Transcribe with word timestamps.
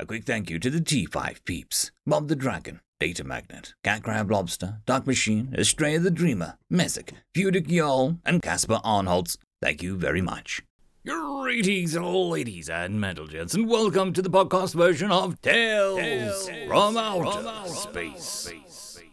A 0.00 0.06
quick 0.06 0.22
thank 0.22 0.48
you 0.48 0.60
to 0.60 0.70
the 0.70 0.78
T5 0.78 1.44
peeps 1.44 1.90
Bob 2.06 2.28
the 2.28 2.36
Dragon, 2.36 2.78
Data 3.00 3.24
Magnet, 3.24 3.74
Cat 3.82 4.04
Crab 4.04 4.30
Lobster, 4.30 4.78
Dark 4.86 5.08
Machine, 5.08 5.52
Estrella 5.58 5.98
the 5.98 6.12
Dreamer, 6.12 6.56
Messick, 6.70 7.14
Fudic 7.34 7.66
Yol, 7.66 8.20
and 8.24 8.40
Casper 8.40 8.78
Arnholtz. 8.84 9.38
Thank 9.60 9.82
you 9.82 9.96
very 9.96 10.20
much. 10.20 10.62
Greetings, 11.04 11.96
ladies 11.96 12.70
and 12.70 13.02
gents, 13.28 13.54
and 13.54 13.68
welcome 13.68 14.12
to 14.12 14.22
the 14.22 14.30
podcast 14.30 14.76
version 14.76 15.10
of 15.10 15.40
Tales, 15.40 15.98
Tales 15.98 16.48
from, 16.68 16.96
Outer, 16.96 17.32
from 17.32 17.48
Outer 17.48 17.70
Space. 17.70 18.52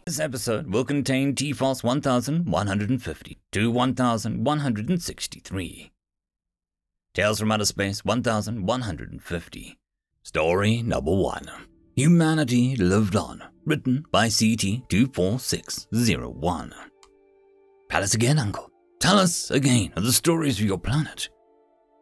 This 0.06 0.20
episode 0.20 0.72
will 0.72 0.84
contain 0.84 1.34
T-False 1.34 1.82
1150 1.82 3.38
to 3.50 3.72
1163. 3.72 5.90
Tales 7.12 7.40
from 7.40 7.50
Outer 7.50 7.64
Space 7.64 8.04
1150. 8.04 9.78
Story 10.26 10.82
number 10.82 11.14
1. 11.14 11.46
Humanity 11.94 12.74
Lived 12.74 13.14
On, 13.14 13.40
written 13.64 14.04
by 14.10 14.26
CT24601. 14.26 16.72
Tell 17.88 18.02
us 18.02 18.14
again, 18.14 18.40
Uncle. 18.40 18.68
Tell 18.98 19.20
us 19.20 19.52
again 19.52 19.92
of 19.94 20.02
the 20.02 20.12
stories 20.12 20.58
of 20.58 20.66
your 20.66 20.78
planet. 20.78 21.28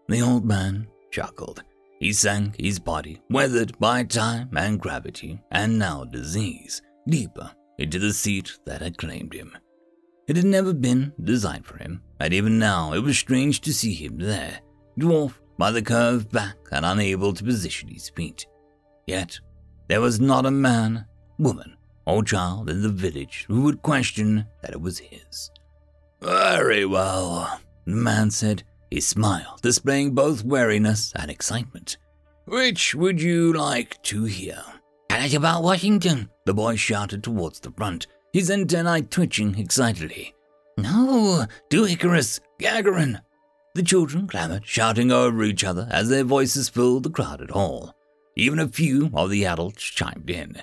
The 0.09 0.23
old 0.23 0.47
man 0.47 0.87
chuckled. 1.10 1.64
He 2.00 2.14
sank 2.14 2.59
his 2.59 2.78
body, 2.78 3.20
weathered 3.28 3.78
by 3.78 4.05
time 4.05 4.48
and 4.56 4.80
gravity, 4.80 5.38
and 5.50 5.78
now 5.78 6.05
disease, 6.05 6.80
deeper 7.06 7.50
into 7.78 7.98
the 7.98 8.14
seat 8.14 8.59
that 8.64 8.80
had 8.80 8.97
claimed 8.97 9.34
him. 9.34 9.55
It 10.28 10.36
had 10.36 10.47
never 10.47 10.72
been 10.72 11.12
designed 11.22 11.66
for 11.66 11.77
him, 11.77 12.00
and 12.20 12.33
even 12.33 12.59
now 12.59 12.95
it 12.95 13.00
was 13.00 13.19
strange 13.19 13.61
to 13.61 13.75
see 13.75 13.92
him 13.92 14.16
there, 14.16 14.61
dwarfed 14.98 15.42
by 15.58 15.70
the 15.70 15.82
curved 15.82 16.30
back 16.30 16.56
and 16.72 16.84
unable 16.84 17.32
to 17.32 17.44
position 17.44 17.88
his 17.88 18.08
feet. 18.10 18.46
Yet, 19.06 19.38
there 19.88 20.00
was 20.00 20.20
not 20.20 20.46
a 20.46 20.50
man, 20.50 21.06
woman, 21.38 21.77
or 22.06 22.22
child 22.22 22.70
in 22.70 22.83
the 22.83 22.88
village 22.88 23.44
who 23.48 23.62
would 23.62 23.83
question 23.83 24.46
that 24.62 24.72
it 24.72 24.80
was 24.80 24.98
his. 24.98 25.50
Very 26.20 26.86
well, 26.86 27.61
the 27.84 27.96
man 27.96 28.30
said, 28.30 28.62
his 28.91 29.06
smile 29.06 29.58
displaying 29.62 30.14
both 30.14 30.44
wariness 30.44 31.12
and 31.16 31.30
excitement. 31.30 31.98
Which 32.46 32.94
would 32.94 33.20
you 33.20 33.52
like 33.52 34.02
to 34.05 34.24
hear? 34.24 34.62
Tell 35.08 35.22
us 35.22 35.34
about 35.34 35.62
Washington, 35.62 36.30
the 36.44 36.55
boy 36.55 36.77
shouted 36.77 37.22
towards 37.22 37.61
the 37.61 37.70
front, 37.72 38.06
his 38.33 38.50
antennae 38.50 39.02
twitching 39.02 39.58
excitedly. 39.58 40.34
No, 40.78 41.46
do 41.70 41.86
Icarus, 41.86 42.41
Gagarin. 42.61 43.20
The 43.75 43.83
children 43.83 44.28
clamored, 44.28 44.64
shouting 44.64 45.11
over 45.11 45.42
each 45.42 45.64
other 45.64 45.89
as 45.91 46.08
their 46.08 46.22
voices 46.22 46.69
filled 46.69 47.03
the 47.03 47.11
crowded 47.11 47.50
hall. 47.50 47.92
Even 48.36 48.61
a 48.61 48.69
few 48.69 49.11
of 49.14 49.30
the 49.30 49.47
adults 49.47 49.83
chimed 49.83 50.30
in, 50.30 50.62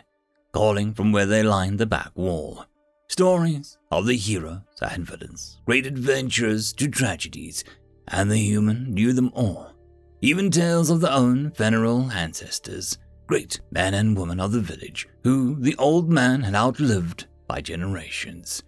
calling 0.53 0.93
from 0.93 1.11
where 1.11 1.25
they 1.25 1.43
lined 1.43 1.77
the 1.77 1.85
back 1.85 2.11
wall. 2.15 2.65
Stories 3.09 3.77
of 3.91 4.05
the 4.05 4.15
heroes 4.15 4.61
and 4.81 5.05
villains, 5.05 5.59
great 5.65 5.85
adventures 5.85 6.71
to 6.73 6.87
tragedies, 6.87 7.65
and 8.07 8.31
the 8.31 8.37
human 8.37 8.93
knew 8.93 9.11
them 9.11 9.31
all. 9.33 9.73
Even 10.21 10.49
tales 10.49 10.89
of 10.89 11.01
their 11.01 11.11
own 11.11 11.51
venerable 11.51 12.09
ancestors, 12.11 12.97
great 13.27 13.59
men 13.71 13.93
and 13.93 14.17
women 14.17 14.39
of 14.39 14.53
the 14.53 14.61
village, 14.61 15.09
who 15.23 15.55
the 15.59 15.75
old 15.75 16.09
man 16.09 16.41
had 16.43 16.55
outlived 16.55 17.25
by 17.47 17.59
generations. 17.59 18.63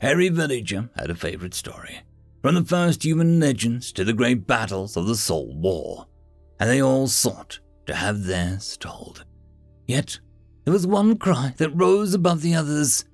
Every 0.00 0.30
villager 0.30 0.88
had 0.96 1.10
a 1.10 1.14
favorite 1.14 1.54
story, 1.54 2.00
from 2.44 2.56
the 2.56 2.64
first 2.64 3.02
human 3.02 3.40
legends 3.40 3.90
to 3.90 4.04
the 4.04 4.12
great 4.12 4.46
battles 4.46 4.98
of 4.98 5.06
the 5.06 5.16
Soul 5.16 5.56
War, 5.56 6.06
and 6.60 6.68
they 6.68 6.82
all 6.82 7.06
sought 7.06 7.58
to 7.86 7.94
have 7.94 8.24
theirs 8.24 8.76
told. 8.76 9.24
Yet 9.86 10.20
there 10.64 10.72
was 10.74 10.86
one 10.86 11.16
cry 11.16 11.54
that 11.56 11.70
rose 11.70 12.12
above 12.12 12.42
the 12.42 12.54
others 12.54 13.06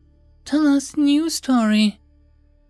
Tell 0.44 0.66
us 0.66 0.94
a 0.94 1.00
new 1.00 1.30
story. 1.30 2.00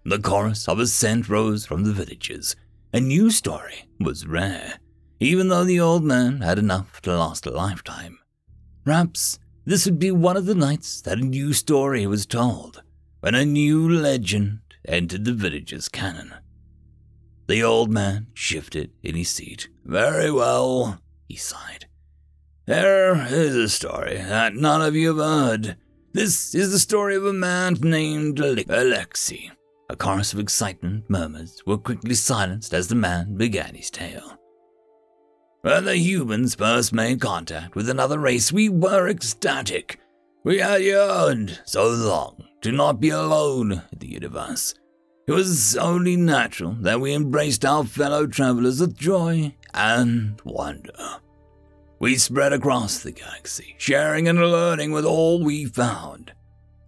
The 0.04 0.18
chorus 0.18 0.68
of 0.68 0.78
assent 0.78 1.30
rose 1.30 1.64
from 1.64 1.84
the 1.84 1.94
villagers. 1.94 2.54
A 2.92 3.00
new 3.00 3.30
story 3.30 3.88
was 3.98 4.26
rare 4.26 4.80
even 5.18 5.48
though 5.48 5.64
the 5.64 5.80
old 5.80 6.04
man 6.04 6.42
had 6.42 6.58
enough 6.58 7.00
to 7.00 7.16
last 7.16 7.46
a 7.46 7.50
lifetime. 7.50 8.18
Perhaps 8.84 9.38
this 9.64 9.86
would 9.86 9.98
be 9.98 10.10
one 10.10 10.36
of 10.36 10.44
the 10.44 10.54
nights 10.54 11.00
that 11.00 11.16
a 11.16 11.24
new 11.24 11.54
story 11.54 12.06
was 12.06 12.26
told, 12.26 12.82
when 13.20 13.34
a 13.34 13.46
new 13.46 13.88
legend 13.88 14.58
entered 14.86 15.24
the 15.24 15.32
village's 15.32 15.88
canon. 15.88 16.34
The 17.50 17.64
old 17.64 17.90
man 17.90 18.28
shifted 18.32 18.92
in 19.02 19.16
his 19.16 19.28
seat. 19.28 19.68
Very 19.84 20.30
well, 20.30 21.00
he 21.26 21.34
sighed. 21.34 21.86
There 22.66 23.26
is 23.26 23.56
a 23.56 23.68
story 23.68 24.18
that 24.18 24.54
none 24.54 24.80
of 24.80 24.94
you 24.94 25.08
have 25.08 25.26
heard. 25.26 25.76
This 26.12 26.54
is 26.54 26.70
the 26.70 26.78
story 26.78 27.16
of 27.16 27.26
a 27.26 27.32
man 27.32 27.74
named 27.80 28.38
Alexei. 28.38 29.50
A 29.88 29.96
chorus 29.96 30.32
of 30.32 30.38
excitement 30.38 31.10
murmurs 31.10 31.60
were 31.66 31.76
quickly 31.76 32.14
silenced 32.14 32.72
as 32.72 32.86
the 32.86 32.94
man 32.94 33.34
began 33.36 33.74
his 33.74 33.90
tale. 33.90 34.38
When 35.62 35.86
the 35.86 35.96
humans 35.96 36.54
first 36.54 36.92
made 36.92 37.20
contact 37.20 37.74
with 37.74 37.88
another 37.88 38.20
race, 38.20 38.52
we 38.52 38.68
were 38.68 39.08
ecstatic. 39.08 39.98
We 40.44 40.58
had 40.58 40.82
yearned 40.82 41.62
so 41.64 41.88
long 41.88 42.44
to 42.60 42.70
not 42.70 43.00
be 43.00 43.08
alone 43.08 43.82
in 43.90 43.98
the 43.98 44.06
universe. 44.06 44.72
It 45.30 45.34
was 45.34 45.76
only 45.76 46.16
natural 46.16 46.72
that 46.80 47.00
we 47.00 47.14
embraced 47.14 47.64
our 47.64 47.84
fellow 47.84 48.26
travelers 48.26 48.80
with 48.80 48.98
joy 48.98 49.54
and 49.72 50.40
wonder. 50.42 51.20
We 52.00 52.16
spread 52.16 52.52
across 52.52 52.98
the 52.98 53.12
galaxy, 53.12 53.76
sharing 53.78 54.26
and 54.26 54.40
learning 54.40 54.90
with 54.90 55.04
all 55.04 55.44
we 55.44 55.66
found. 55.66 56.32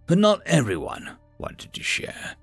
But 0.07 0.17
not 0.17 0.41
everyone 0.45 1.15
wanted 1.37 1.71
to 1.71 1.83
share. 1.83 2.35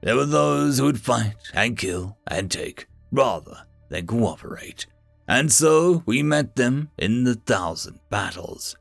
There 0.00 0.16
were 0.16 0.24
those 0.24 0.78
who 0.78 0.86
would 0.86 1.02
fight 1.02 1.36
and 1.52 1.76
kill 1.76 2.16
and 2.26 2.50
take 2.50 2.86
rather 3.12 3.66
than 3.90 4.06
cooperate. 4.06 4.86
And 5.28 5.52
so 5.52 6.02
we 6.06 6.22
met 6.22 6.56
them 6.56 6.88
in 6.96 7.24
the 7.24 7.34
thousand 7.34 8.00
battles. 8.08 8.78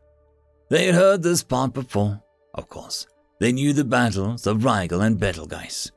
They 0.69 0.85
had 0.85 0.95
heard 0.95 1.23
this 1.23 1.43
part 1.43 1.73
before, 1.73 2.23
of 2.53 2.69
course. 2.69 3.05
They 3.41 3.51
knew 3.51 3.73
the 3.73 3.83
battles 3.83 4.47
of 4.47 4.63
Rigel 4.63 5.01
and 5.01 5.19
Betelgeuse, 5.19 5.91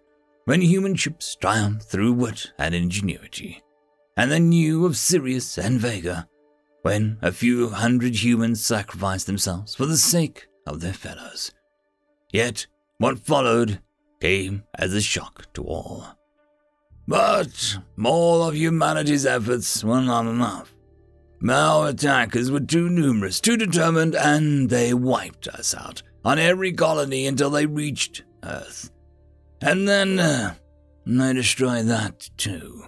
when 0.46 0.60
human 0.60 0.94
ships 0.94 1.36
triumphed 1.36 1.84
through 1.84 2.12
wit 2.12 2.52
and 2.58 2.74
ingenuity. 2.74 3.62
And 4.16 4.32
they 4.32 4.38
knew 4.38 4.86
of 4.86 4.96
Sirius 4.96 5.58
and 5.58 5.78
Vega, 5.78 6.28
when 6.82 7.18
a 7.20 7.32
few 7.32 7.68
hundred 7.68 8.14
humans 8.14 8.64
sacrificed 8.64 9.26
themselves 9.26 9.74
for 9.74 9.86
the 9.86 9.98
sake 9.98 10.46
of 10.66 10.80
their 10.80 10.92
fellows. 10.92 11.52
Yet, 12.32 12.66
what 12.98 13.18
followed 13.18 13.80
came 14.20 14.62
as 14.78 14.94
a 14.94 15.02
shock 15.02 15.52
to 15.54 15.64
all. 15.64 16.06
But 17.08 17.78
all 18.02 18.44
of 18.44 18.56
humanity's 18.56 19.26
efforts 19.26 19.84
were 19.84 20.00
not 20.00 20.26
enough. 20.26 20.74
Our 21.48 21.88
attackers 21.88 22.50
were 22.50 22.60
too 22.60 22.88
numerous, 22.88 23.40
too 23.40 23.56
determined, 23.56 24.14
and 24.14 24.70
they 24.70 24.94
wiped 24.94 25.48
us 25.48 25.74
out 25.74 26.02
on 26.24 26.38
every 26.38 26.72
colony 26.72 27.26
until 27.26 27.50
they 27.50 27.66
reached 27.66 28.22
Earth. 28.42 28.90
And 29.60 29.88
then 29.88 30.18
uh, 30.18 30.54
they 31.06 31.32
destroyed 31.32 31.86
that 31.86 32.28
too. 32.36 32.84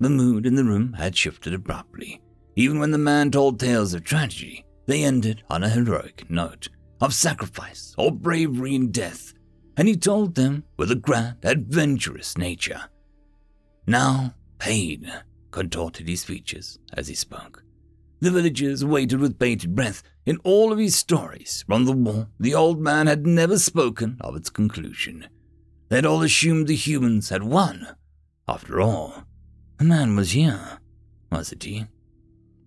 The 0.00 0.10
mood 0.10 0.46
in 0.46 0.54
the 0.54 0.64
room 0.64 0.94
had 0.94 1.16
shifted 1.16 1.54
abruptly. 1.54 2.20
Even 2.54 2.78
when 2.78 2.90
the 2.90 2.98
man 2.98 3.30
told 3.30 3.60
tales 3.60 3.94
of 3.94 4.04
tragedy, 4.04 4.64
they 4.86 5.04
ended 5.04 5.42
on 5.50 5.62
a 5.62 5.68
heroic 5.68 6.30
note 6.30 6.68
of 7.00 7.12
sacrifice 7.12 7.94
or 7.98 8.12
bravery 8.12 8.74
in 8.74 8.90
death, 8.90 9.34
and 9.76 9.88
he 9.88 9.96
told 9.96 10.34
them 10.34 10.64
with 10.76 10.90
a 10.90 10.96
grand, 10.96 11.36
adventurous 11.42 12.38
nature. 12.38 12.82
Now, 13.86 14.34
pain 14.58 15.12
contorted 15.50 16.08
his 16.08 16.24
features 16.24 16.78
as 16.94 17.08
he 17.08 17.14
spoke. 17.14 17.62
The 18.20 18.30
villagers 18.30 18.84
waited 18.84 19.20
with 19.20 19.38
bated 19.38 19.74
breath. 19.74 20.02
In 20.24 20.38
all 20.38 20.72
of 20.72 20.78
his 20.78 20.96
stories 20.96 21.64
from 21.66 21.84
the 21.84 21.92
war, 21.92 22.28
the 22.40 22.54
old 22.54 22.80
man 22.80 23.06
had 23.06 23.26
never 23.26 23.58
spoken 23.58 24.16
of 24.20 24.34
its 24.34 24.50
conclusion. 24.50 25.28
They 25.88 25.96
had 25.96 26.06
all 26.06 26.22
assumed 26.22 26.66
the 26.66 26.74
humans 26.74 27.28
had 27.28 27.42
won. 27.42 27.96
After 28.48 28.80
all, 28.80 29.24
the 29.78 29.84
man 29.84 30.16
was 30.16 30.32
here, 30.32 30.78
wasn't 31.30 31.64
he? 31.64 31.86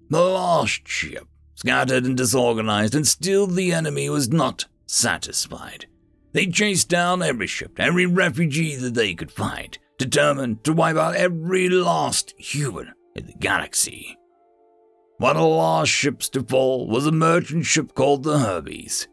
The 0.09 0.21
last 0.21 0.87
ship, 0.87 1.27
scattered 1.55 2.05
and 2.05 2.17
disorganized, 2.17 2.95
and 2.95 3.07
still 3.07 3.47
the 3.47 3.73
enemy 3.73 4.09
was 4.09 4.29
not 4.29 4.65
satisfied. 4.85 5.85
They 6.31 6.47
chased 6.47 6.89
down 6.89 7.21
every 7.21 7.47
ship, 7.47 7.79
every 7.79 8.05
refugee 8.05 8.75
that 8.75 8.93
they 8.93 9.15
could 9.15 9.31
find 9.31 9.77
determined 9.97 10.63
to 10.63 10.73
wipe 10.73 10.95
out 10.95 11.15
every 11.15 11.69
last 11.69 12.33
human 12.37 12.93
in 13.15 13.27
the 13.27 13.33
galaxy. 13.33 14.17
One 15.17 15.35
of 15.35 15.41
the 15.41 15.47
last 15.47 15.89
ships 15.89 16.29
to 16.29 16.43
fall 16.43 16.87
was 16.87 17.05
a 17.05 17.11
merchant 17.11 17.65
ship 17.65 17.93
called 17.93 18.23
the 18.23 18.39
Hermes. 18.39 19.07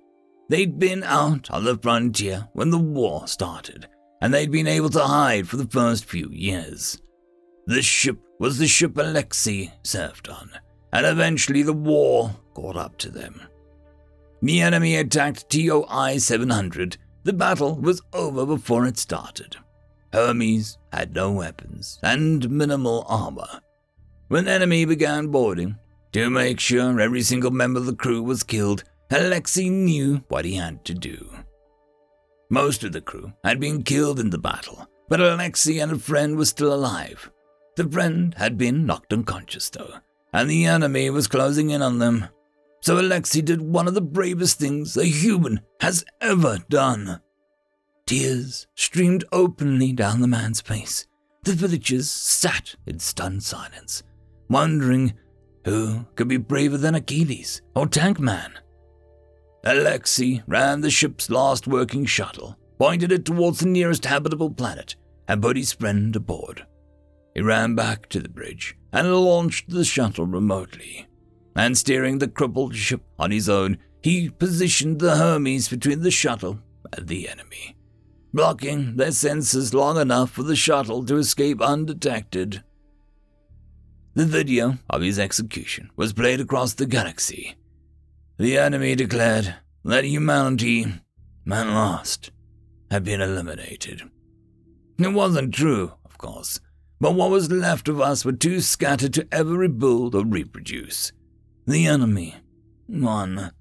They'd 0.48 0.78
been 0.78 1.02
out 1.02 1.50
on 1.50 1.64
the 1.64 1.76
frontier 1.76 2.48
when 2.52 2.70
the 2.70 2.78
war 2.78 3.26
started, 3.26 3.88
and 4.20 4.32
they'd 4.32 4.50
been 4.50 4.66
able 4.66 4.90
to 4.90 5.00
hide 5.00 5.48
for 5.48 5.56
the 5.56 5.66
first 5.66 6.04
few 6.04 6.28
years. 6.30 7.00
This 7.66 7.84
ship 7.84 8.18
was 8.38 8.58
the 8.58 8.68
ship 8.68 8.96
Alexei 8.96 9.72
served 9.82 10.28
on, 10.28 10.50
and 10.92 11.06
eventually 11.06 11.62
the 11.62 11.72
war 11.72 12.36
caught 12.54 12.76
up 12.76 12.96
to 12.98 13.10
them. 13.10 13.40
The 14.42 14.60
enemy 14.60 14.96
attacked 14.96 15.50
TOI 15.50 16.18
700. 16.18 16.96
The 17.24 17.32
battle 17.32 17.74
was 17.76 18.02
over 18.12 18.46
before 18.46 18.86
it 18.86 18.98
started. 18.98 19.56
Hermes 20.12 20.78
had 20.92 21.14
no 21.14 21.32
weapons 21.32 21.98
and 22.02 22.48
minimal 22.48 23.04
armor. 23.08 23.60
When 24.28 24.44
the 24.44 24.52
enemy 24.52 24.84
began 24.84 25.28
boarding, 25.28 25.76
to 26.12 26.30
make 26.30 26.60
sure 26.60 27.00
every 27.00 27.22
single 27.22 27.50
member 27.50 27.80
of 27.80 27.86
the 27.86 27.94
crew 27.94 28.22
was 28.22 28.42
killed, 28.42 28.84
Alexei 29.10 29.68
knew 29.68 30.24
what 30.28 30.44
he 30.44 30.54
had 30.54 30.84
to 30.84 30.94
do. 30.94 31.28
Most 32.48 32.84
of 32.84 32.92
the 32.92 33.00
crew 33.00 33.32
had 33.42 33.58
been 33.58 33.82
killed 33.82 34.20
in 34.20 34.30
the 34.30 34.38
battle, 34.38 34.86
but 35.08 35.20
Alexei 35.20 35.78
and 35.78 35.92
a 35.92 35.98
friend 35.98 36.36
were 36.36 36.44
still 36.44 36.72
alive. 36.72 37.30
The 37.76 37.88
friend 37.88 38.34
had 38.34 38.56
been 38.56 38.86
knocked 38.86 39.12
unconscious, 39.12 39.68
though, 39.70 39.94
and 40.32 40.48
the 40.48 40.64
enemy 40.64 41.10
was 41.10 41.26
closing 41.26 41.70
in 41.70 41.82
on 41.82 41.98
them. 41.98 42.26
So 42.80 43.00
Alexei 43.00 43.40
did 43.40 43.60
one 43.60 43.88
of 43.88 43.94
the 43.94 44.00
bravest 44.00 44.58
things 44.58 44.96
a 44.96 45.04
human 45.04 45.60
has 45.80 46.04
ever 46.20 46.58
done. 46.68 47.20
Tears 48.06 48.68
streamed 48.76 49.24
openly 49.32 49.92
down 49.92 50.20
the 50.20 50.28
man's 50.28 50.60
face. 50.60 51.06
The 51.42 51.52
villagers 51.52 52.08
sat 52.08 52.76
in 52.86 53.00
stunned 53.00 53.42
silence, 53.42 54.04
wondering 54.48 55.14
who 55.64 56.06
could 56.14 56.28
be 56.28 56.36
braver 56.36 56.78
than 56.78 56.94
Achilles 56.94 57.60
or 57.74 57.88
Tank 57.88 58.20
Man. 58.20 58.52
Alexei 59.66 60.40
ran 60.46 60.80
the 60.80 60.90
ship's 60.90 61.28
last 61.28 61.66
working 61.66 62.04
shuttle, 62.04 62.56
pointed 62.78 63.10
it 63.10 63.24
towards 63.24 63.58
the 63.58 63.66
nearest 63.66 64.04
habitable 64.04 64.48
planet, 64.48 64.94
and 65.26 65.42
put 65.42 65.56
his 65.56 65.72
friend 65.72 66.14
aboard. 66.14 66.64
He 67.34 67.40
ran 67.40 67.74
back 67.74 68.08
to 68.10 68.20
the 68.20 68.28
bridge 68.28 68.76
and 68.92 69.12
launched 69.12 69.68
the 69.68 69.84
shuttle 69.84 70.24
remotely. 70.26 71.08
And 71.56 71.76
steering 71.76 72.18
the 72.18 72.28
crippled 72.28 72.76
ship 72.76 73.02
on 73.18 73.32
his 73.32 73.48
own, 73.48 73.78
he 74.02 74.30
positioned 74.30 75.00
the 75.00 75.16
Hermes 75.16 75.68
between 75.68 76.02
the 76.02 76.12
shuttle 76.12 76.60
and 76.96 77.08
the 77.08 77.28
enemy, 77.28 77.76
blocking 78.32 78.94
their 78.96 79.08
sensors 79.08 79.74
long 79.74 79.98
enough 79.98 80.30
for 80.30 80.44
the 80.44 80.54
shuttle 80.54 81.04
to 81.06 81.16
escape 81.16 81.60
undetected. 81.60 82.62
The 84.14 84.26
video 84.26 84.78
of 84.88 85.02
his 85.02 85.18
execution 85.18 85.90
was 85.96 86.12
played 86.12 86.40
across 86.40 86.74
the 86.74 86.86
galaxy, 86.86 87.56
the 88.38 88.58
enemy 88.58 88.94
declared 88.94 89.54
that 89.84 90.04
humanity, 90.04 90.86
man 91.44 91.72
lost, 91.72 92.30
had 92.90 93.04
been 93.04 93.20
eliminated. 93.20 94.02
It 94.98 95.12
wasn't 95.12 95.54
true, 95.54 95.92
of 96.04 96.18
course, 96.18 96.60
but 97.00 97.14
what 97.14 97.30
was 97.30 97.50
left 97.50 97.88
of 97.88 98.00
us 98.00 98.24
were 98.24 98.32
too 98.32 98.60
scattered 98.60 99.14
to 99.14 99.28
ever 99.32 99.54
rebuild 99.54 100.14
or 100.14 100.24
reproduce. 100.24 101.12
The 101.66 101.86
enemy 101.86 102.36
won. 102.88 103.52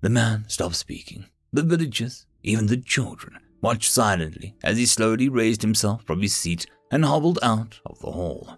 The 0.00 0.10
man 0.10 0.44
stopped 0.48 0.76
speaking. 0.76 1.26
The 1.52 1.62
villagers, 1.62 2.26
even 2.42 2.66
the 2.66 2.76
children, 2.76 3.38
watched 3.60 3.90
silently 3.90 4.54
as 4.62 4.78
he 4.78 4.86
slowly 4.86 5.28
raised 5.28 5.62
himself 5.62 6.04
from 6.04 6.22
his 6.22 6.36
seat 6.36 6.66
and 6.90 7.04
hobbled 7.04 7.38
out 7.42 7.80
of 7.84 7.98
the 8.00 8.10
hall. 8.10 8.56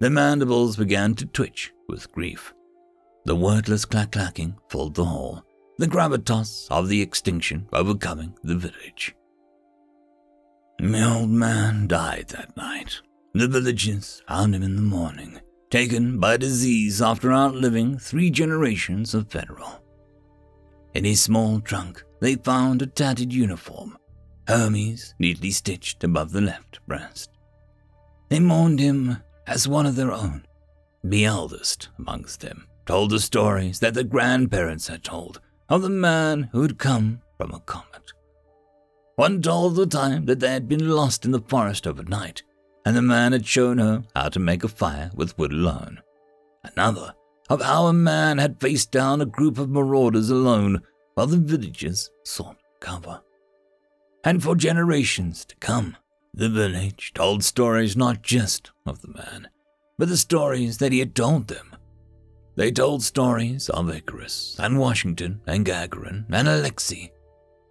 The 0.00 0.10
mandibles 0.10 0.76
began 0.76 1.14
to 1.16 1.26
twitch 1.26 1.72
with 1.88 2.12
grief. 2.12 2.54
The 3.28 3.36
wordless 3.36 3.84
clack 3.84 4.12
clacking 4.12 4.56
filled 4.70 4.94
the 4.94 5.04
hall, 5.04 5.44
the 5.76 5.86
gravitas 5.86 6.66
of 6.70 6.88
the 6.88 7.02
extinction 7.02 7.68
overcoming 7.74 8.34
the 8.42 8.56
village. 8.56 9.14
The 10.78 11.14
old 11.14 11.28
man 11.28 11.88
died 11.88 12.28
that 12.28 12.56
night. 12.56 13.02
The 13.34 13.46
villagers 13.46 14.22
found 14.26 14.54
him 14.54 14.62
in 14.62 14.76
the 14.76 14.80
morning, 14.80 15.42
taken 15.68 16.18
by 16.18 16.38
disease 16.38 17.02
after 17.02 17.30
outliving 17.30 17.98
three 17.98 18.30
generations 18.30 19.12
of 19.12 19.30
federal. 19.30 19.84
In 20.94 21.04
his 21.04 21.20
small 21.20 21.60
trunk, 21.60 22.02
they 22.22 22.36
found 22.36 22.80
a 22.80 22.86
tattered 22.86 23.34
uniform, 23.34 23.98
Hermes 24.46 25.14
neatly 25.18 25.50
stitched 25.50 26.02
above 26.02 26.32
the 26.32 26.40
left 26.40 26.80
breast. 26.86 27.28
They 28.30 28.40
mourned 28.40 28.80
him 28.80 29.18
as 29.46 29.68
one 29.68 29.84
of 29.84 29.96
their 29.96 30.12
own, 30.12 30.46
the 31.04 31.26
eldest 31.26 31.90
amongst 31.98 32.40
them 32.40 32.67
told 32.88 33.10
the 33.10 33.20
stories 33.20 33.80
that 33.80 33.92
the 33.92 34.02
grandparents 34.02 34.88
had 34.88 35.04
told 35.04 35.42
of 35.68 35.82
the 35.82 35.90
man 35.90 36.48
who 36.52 36.62
had 36.62 36.78
come 36.78 37.20
from 37.36 37.50
a 37.50 37.60
comet. 37.60 38.14
One 39.16 39.42
told 39.42 39.76
the 39.76 39.84
time 39.84 40.24
that 40.24 40.40
they 40.40 40.48
had 40.48 40.70
been 40.70 40.88
lost 40.88 41.26
in 41.26 41.32
the 41.32 41.42
forest 41.42 41.86
overnight, 41.86 42.42
and 42.86 42.96
the 42.96 43.02
man 43.02 43.32
had 43.32 43.46
shown 43.46 43.76
her 43.76 44.04
how 44.16 44.30
to 44.30 44.38
make 44.38 44.64
a 44.64 44.68
fire 44.68 45.10
with 45.14 45.36
wood 45.36 45.52
alone. 45.52 46.00
Another 46.64 47.12
of 47.50 47.60
how 47.60 47.88
a 47.88 47.92
man 47.92 48.38
had 48.38 48.58
faced 48.58 48.90
down 48.90 49.20
a 49.20 49.26
group 49.26 49.58
of 49.58 49.68
marauders 49.68 50.30
alone 50.30 50.80
while 51.12 51.26
the 51.26 51.36
villagers 51.36 52.10
sought 52.24 52.56
cover. 52.80 53.20
And 54.24 54.42
for 54.42 54.56
generations 54.56 55.44
to 55.44 55.56
come, 55.56 55.94
the 56.32 56.48
village 56.48 57.12
told 57.14 57.44
stories 57.44 57.98
not 57.98 58.22
just 58.22 58.70
of 58.86 59.02
the 59.02 59.08
man, 59.08 59.50
but 59.98 60.08
the 60.08 60.16
stories 60.16 60.78
that 60.78 60.92
he 60.92 61.00
had 61.00 61.14
told 61.14 61.48
them 61.48 61.74
they 62.58 62.72
told 62.72 63.00
stories 63.04 63.68
of 63.68 63.88
Icarus 63.88 64.56
and 64.58 64.80
Washington 64.80 65.40
and 65.46 65.64
Gagarin 65.64 66.24
and 66.28 66.48
Alexei. 66.48 67.12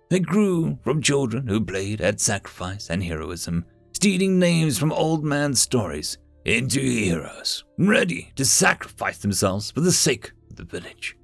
They 0.09 0.21
grew 0.21 0.79
from 0.81 1.01
children 1.01 1.45
who 1.45 1.59
played 1.59 1.99
at 1.99 2.21
sacrifice 2.21 2.89
and 2.89 3.03
heroism, 3.03 3.65
stealing 3.91 4.39
names 4.39 4.79
from 4.79 4.93
old 4.93 5.25
man's 5.25 5.59
stories 5.59 6.17
into 6.45 6.79
heroes, 6.79 7.65
ready 7.77 8.31
to 8.37 8.45
sacrifice 8.45 9.17
themselves 9.17 9.71
for 9.71 9.81
the 9.81 9.91
sake 9.91 10.31
of 10.49 10.55
the 10.55 10.63
village. 10.63 11.17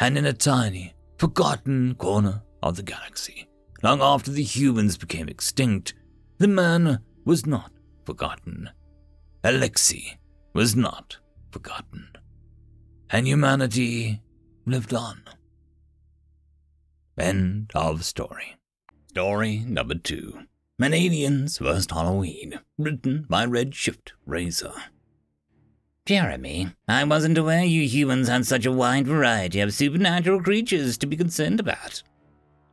And 0.00 0.18
in 0.18 0.26
a 0.26 0.32
tiny, 0.32 0.96
forgotten 1.18 1.94
corner 1.94 2.42
of 2.64 2.74
the 2.74 2.82
galaxy, 2.82 3.46
long 3.84 4.02
after 4.02 4.32
the 4.32 4.42
humans 4.42 4.96
became 4.96 5.28
extinct, 5.28 5.94
the 6.38 6.48
man 6.48 6.98
was 7.24 7.46
not 7.46 7.70
forgotten. 8.04 8.70
Alexei 9.44 10.18
was 10.52 10.74
not 10.74 11.18
forgotten 11.52 12.08
and 13.10 13.26
humanity 13.26 14.20
lived 14.64 14.94
on. 14.94 15.22
End 17.18 17.70
of 17.74 18.04
story. 18.04 18.56
Story 19.08 19.58
number 19.66 19.94
two 19.94 20.40
Manadian's 20.78 21.56
First 21.58 21.90
Halloween, 21.90 22.60
written 22.76 23.24
by 23.30 23.46
Redshift 23.46 24.12
Razor. 24.26 24.74
Jeremy, 26.04 26.68
I 26.86 27.02
wasn't 27.04 27.38
aware 27.38 27.64
you 27.64 27.88
humans 27.88 28.28
had 28.28 28.46
such 28.46 28.66
a 28.66 28.72
wide 28.72 29.06
variety 29.06 29.60
of 29.60 29.72
supernatural 29.72 30.42
creatures 30.42 30.98
to 30.98 31.06
be 31.06 31.16
concerned 31.16 31.60
about. 31.60 32.02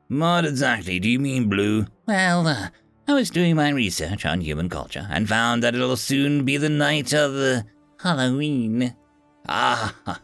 What 0.09 0.45
exactly 0.45 0.99
do 0.99 1.09
you 1.09 1.17
mean, 1.17 1.49
Blue? 1.49 1.87
Well, 2.05 2.45
uh, 2.45 2.67
I 3.07 3.13
was 3.13 3.29
doing 3.29 3.55
my 3.55 3.69
research 3.69 4.25
on 4.25 4.41
human 4.41 4.69
culture 4.69 5.07
and 5.09 5.27
found 5.27 5.63
that 5.63 5.73
it'll 5.73 5.97
soon 5.97 6.45
be 6.45 6.57
the 6.57 6.69
night 6.69 7.13
of 7.13 7.35
uh, 7.35 7.63
Halloween. 7.99 8.95
Ah, 9.49 9.93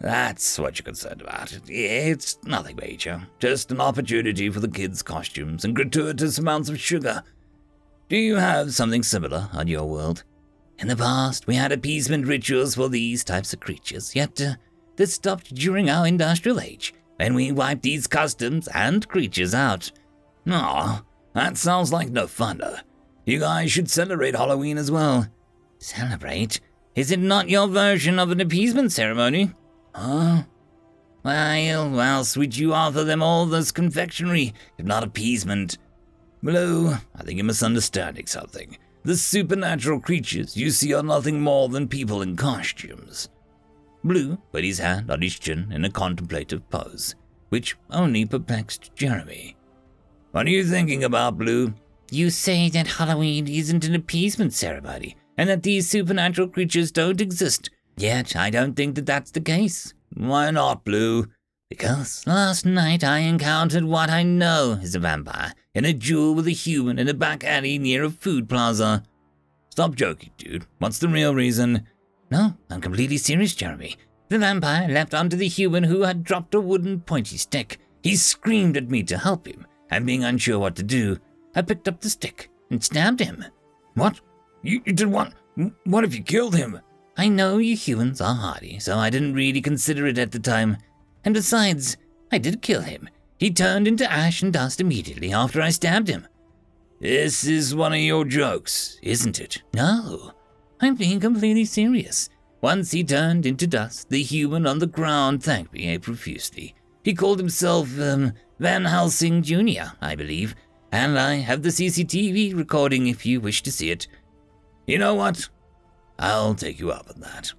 that's 0.00 0.58
what 0.58 0.78
you're 0.78 0.84
concerned 0.84 1.20
about. 1.20 1.58
It's 1.68 2.38
nothing 2.44 2.76
major, 2.76 3.26
just 3.38 3.70
an 3.72 3.80
opportunity 3.80 4.48
for 4.50 4.60
the 4.60 4.68
kids' 4.68 5.02
costumes 5.02 5.64
and 5.64 5.74
gratuitous 5.74 6.38
amounts 6.38 6.68
of 6.68 6.80
sugar. 6.80 7.22
Do 8.08 8.16
you 8.16 8.36
have 8.36 8.74
something 8.74 9.02
similar 9.02 9.48
on 9.52 9.66
your 9.66 9.88
world? 9.88 10.24
In 10.78 10.88
the 10.88 10.96
past, 10.96 11.46
we 11.46 11.54
had 11.54 11.72
appeasement 11.72 12.26
rituals 12.26 12.74
for 12.74 12.88
these 12.88 13.24
types 13.24 13.52
of 13.52 13.60
creatures, 13.60 14.14
yet 14.14 14.40
uh, 14.40 14.54
this 14.96 15.14
stopped 15.14 15.54
during 15.54 15.88
our 15.88 16.06
industrial 16.06 16.60
age, 16.60 16.94
when 17.16 17.34
we 17.34 17.52
wiped 17.52 17.82
these 17.82 18.06
customs 18.06 18.68
and 18.68 19.08
creatures 19.08 19.54
out. 19.54 19.90
Aw, 20.48 21.02
that 21.32 21.56
sounds 21.56 21.92
like 21.92 22.10
no 22.10 22.26
fun. 22.26 22.60
You 23.24 23.40
guys 23.40 23.72
should 23.72 23.88
celebrate 23.90 24.36
Halloween 24.36 24.76
as 24.78 24.90
well. 24.90 25.26
Celebrate? 25.78 26.60
Is 26.94 27.10
it 27.10 27.18
not 27.18 27.48
your 27.48 27.66
version 27.66 28.18
of 28.18 28.30
an 28.30 28.40
appeasement 28.40 28.92
ceremony? 28.92 29.50
Huh? 29.94 30.44
Well, 31.24 31.90
well, 31.90 32.26
would 32.36 32.56
you 32.56 32.72
offer 32.72 33.02
them 33.02 33.22
all 33.22 33.46
this 33.46 33.72
confectionery, 33.72 34.54
if 34.78 34.84
not 34.84 35.02
appeasement? 35.02 35.78
Blue, 36.42 36.92
I 36.92 37.22
think 37.22 37.38
you're 37.38 37.46
misunderstanding 37.46 38.26
something. 38.26 38.76
The 39.04 39.16
supernatural 39.16 40.00
creatures 40.00 40.56
you 40.56 40.70
see 40.70 40.92
are 40.94 41.02
nothing 41.02 41.40
more 41.40 41.68
than 41.68 41.88
people 41.88 42.22
in 42.22 42.36
costumes. 42.36 43.28
Blue 44.04 44.36
put 44.52 44.64
his 44.64 44.78
hand 44.78 45.10
on 45.10 45.22
his 45.22 45.38
chin 45.38 45.72
in 45.72 45.84
a 45.84 45.90
contemplative 45.90 46.68
pose, 46.68 47.14
which 47.48 47.76
only 47.90 48.26
perplexed 48.26 48.94
Jeremy. 48.94 49.56
What 50.32 50.46
are 50.46 50.50
you 50.50 50.64
thinking 50.64 51.04
about, 51.04 51.38
Blue? 51.38 51.72
You 52.10 52.28
say 52.28 52.68
that 52.68 52.86
Halloween 52.86 53.48
isn't 53.48 53.84
an 53.84 53.94
appeasement 53.94 54.52
ceremony, 54.52 55.16
and 55.36 55.48
that 55.48 55.62
these 55.62 55.88
supernatural 55.88 56.48
creatures 56.48 56.92
don't 56.92 57.20
exist. 57.20 57.70
Yet 57.96 58.36
I 58.36 58.50
don't 58.50 58.74
think 58.74 58.94
that 58.96 59.06
that's 59.06 59.30
the 59.30 59.40
case. 59.40 59.94
Why 60.14 60.50
not, 60.50 60.84
Blue? 60.84 61.26
Because 61.68 62.26
last 62.26 62.66
night 62.66 63.02
I 63.02 63.18
encountered 63.18 63.84
what 63.84 64.10
I 64.10 64.22
know 64.22 64.78
is 64.80 64.94
a 64.94 65.00
vampire 65.00 65.54
in 65.74 65.84
a 65.84 65.92
duel 65.92 66.34
with 66.34 66.46
a 66.46 66.52
human 66.52 66.98
in 66.98 67.08
a 67.08 67.14
back 67.14 67.42
alley 67.42 67.78
near 67.78 68.04
a 68.04 68.10
food 68.10 68.48
plaza. 68.48 69.02
Stop 69.70 69.96
joking, 69.96 70.30
dude. 70.38 70.66
What's 70.78 70.98
the 70.98 71.08
real 71.08 71.34
reason? 71.34 71.86
No, 72.30 72.54
I'm 72.70 72.80
completely 72.80 73.18
serious, 73.18 73.54
Jeremy. 73.54 73.96
The 74.28 74.38
vampire 74.38 74.88
leapt 74.88 75.14
onto 75.14 75.36
the 75.36 75.48
human 75.48 75.84
who 75.84 76.02
had 76.02 76.24
dropped 76.24 76.54
a 76.54 76.60
wooden 76.60 77.00
pointy 77.00 77.36
stick. 77.36 77.78
He 78.02 78.16
screamed 78.16 78.76
at 78.76 78.90
me 78.90 79.02
to 79.04 79.18
help 79.18 79.46
him, 79.46 79.66
and 79.90 80.06
being 80.06 80.22
unsure 80.22 80.58
what 80.58 80.76
to 80.76 80.82
do, 80.82 81.18
I 81.56 81.62
picked 81.62 81.88
up 81.88 82.00
the 82.00 82.10
stick 82.10 82.50
and 82.70 82.82
stabbed 82.82 83.20
him. 83.20 83.44
What? 83.94 84.20
You, 84.64 84.80
you 84.86 84.92
did 84.94 85.08
what? 85.08 85.34
What 85.84 86.04
if 86.04 86.14
you 86.14 86.22
killed 86.22 86.56
him? 86.56 86.80
I 87.16 87.28
know 87.28 87.58
you 87.58 87.76
humans 87.76 88.20
are 88.20 88.34
hardy, 88.34 88.78
so 88.78 88.96
I 88.96 89.10
didn't 89.10 89.34
really 89.34 89.60
consider 89.60 90.06
it 90.06 90.18
at 90.18 90.32
the 90.32 90.38
time. 90.38 90.78
And 91.24 91.34
besides, 91.34 91.96
I 92.32 92.38
did 92.38 92.62
kill 92.62 92.80
him. 92.80 93.08
He 93.38 93.50
turned 93.50 93.86
into 93.86 94.10
ash 94.10 94.42
and 94.42 94.52
dust 94.52 94.80
immediately 94.80 95.32
after 95.32 95.60
I 95.60 95.68
stabbed 95.68 96.08
him. 96.08 96.26
This 96.98 97.44
is 97.44 97.74
one 97.74 97.92
of 97.92 97.98
your 97.98 98.24
jokes, 98.24 98.98
isn't 99.02 99.38
it? 99.38 99.62
No, 99.74 100.32
I'm 100.80 100.94
being 100.94 101.20
completely 101.20 101.66
serious. 101.66 102.30
Once 102.62 102.92
he 102.92 103.04
turned 103.04 103.44
into 103.44 103.66
dust, 103.66 104.08
the 104.08 104.22
human 104.22 104.66
on 104.66 104.78
the 104.78 104.86
ground 104.86 105.42
thanked 105.42 105.74
me 105.74 105.98
profusely. 105.98 106.74
He 107.02 107.12
called 107.12 107.38
himself, 107.38 108.00
um, 108.00 108.32
Van 108.58 108.86
Helsing 108.86 109.42
Jr., 109.42 109.92
I 110.00 110.14
believe, 110.14 110.54
and 110.90 111.18
I 111.18 111.34
have 111.34 111.62
the 111.62 111.68
CCTV 111.68 112.56
recording 112.56 113.08
if 113.08 113.26
you 113.26 113.40
wish 113.40 113.62
to 113.64 113.72
see 113.72 113.90
it. 113.90 114.06
You 114.86 114.98
know 114.98 115.14
what? 115.14 115.48
I'll 116.18 116.54
take 116.54 116.78
you 116.78 116.90
up 116.92 117.10
on 117.14 117.20
that. 117.20 117.52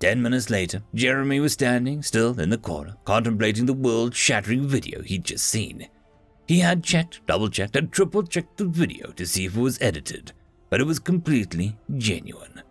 Ten 0.00 0.22
minutes 0.22 0.48
later, 0.50 0.82
Jeremy 0.94 1.40
was 1.40 1.52
standing 1.52 2.02
still 2.02 2.38
in 2.38 2.50
the 2.50 2.58
corner, 2.58 2.96
contemplating 3.04 3.66
the 3.66 3.72
world 3.72 4.14
shattering 4.14 4.66
video 4.66 5.02
he'd 5.02 5.24
just 5.24 5.46
seen. 5.46 5.88
He 6.46 6.60
had 6.60 6.84
checked, 6.84 7.20
double 7.26 7.50
checked, 7.50 7.76
and 7.76 7.92
triple 7.92 8.22
checked 8.22 8.56
the 8.56 8.64
video 8.64 9.10
to 9.12 9.26
see 9.26 9.44
if 9.44 9.56
it 9.56 9.60
was 9.60 9.80
edited, 9.82 10.32
but 10.70 10.80
it 10.80 10.86
was 10.86 10.98
completely 10.98 11.76
genuine. 11.96 12.62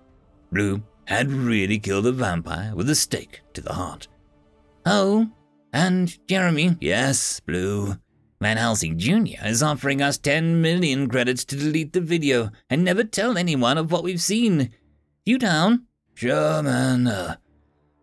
Blue 0.52 0.82
had 1.06 1.32
really 1.32 1.78
killed 1.78 2.08
a 2.08 2.12
vampire 2.12 2.74
with 2.76 2.90
a 2.90 2.96
stake 2.96 3.42
to 3.54 3.62
the 3.62 3.74
heart. 3.74 4.08
Oh, 4.86 5.30
and 5.74 6.18
Jeremy, 6.28 6.78
yes, 6.80 7.40
Blue. 7.42 7.98
Van 8.40 8.58
Helsing 8.58 9.00
Jr. 9.00 9.44
is 9.46 9.64
offering 9.64 10.02
us 10.02 10.18
10 10.18 10.62
million 10.62 11.10
credits 11.10 11.44
to 11.46 11.56
delete 11.56 11.94
the 11.94 12.02
video 12.02 12.52
and 12.70 12.84
never 12.84 13.04
tell 13.04 13.38
anyone 13.38 13.78
of 13.78 13.92
what 13.92 14.04
we've 14.04 14.22
seen. 14.22 14.70
You 15.26 15.40
down? 15.40 15.88
Sure, 16.14 16.62
man. 16.62 17.08
Uh, 17.08 17.38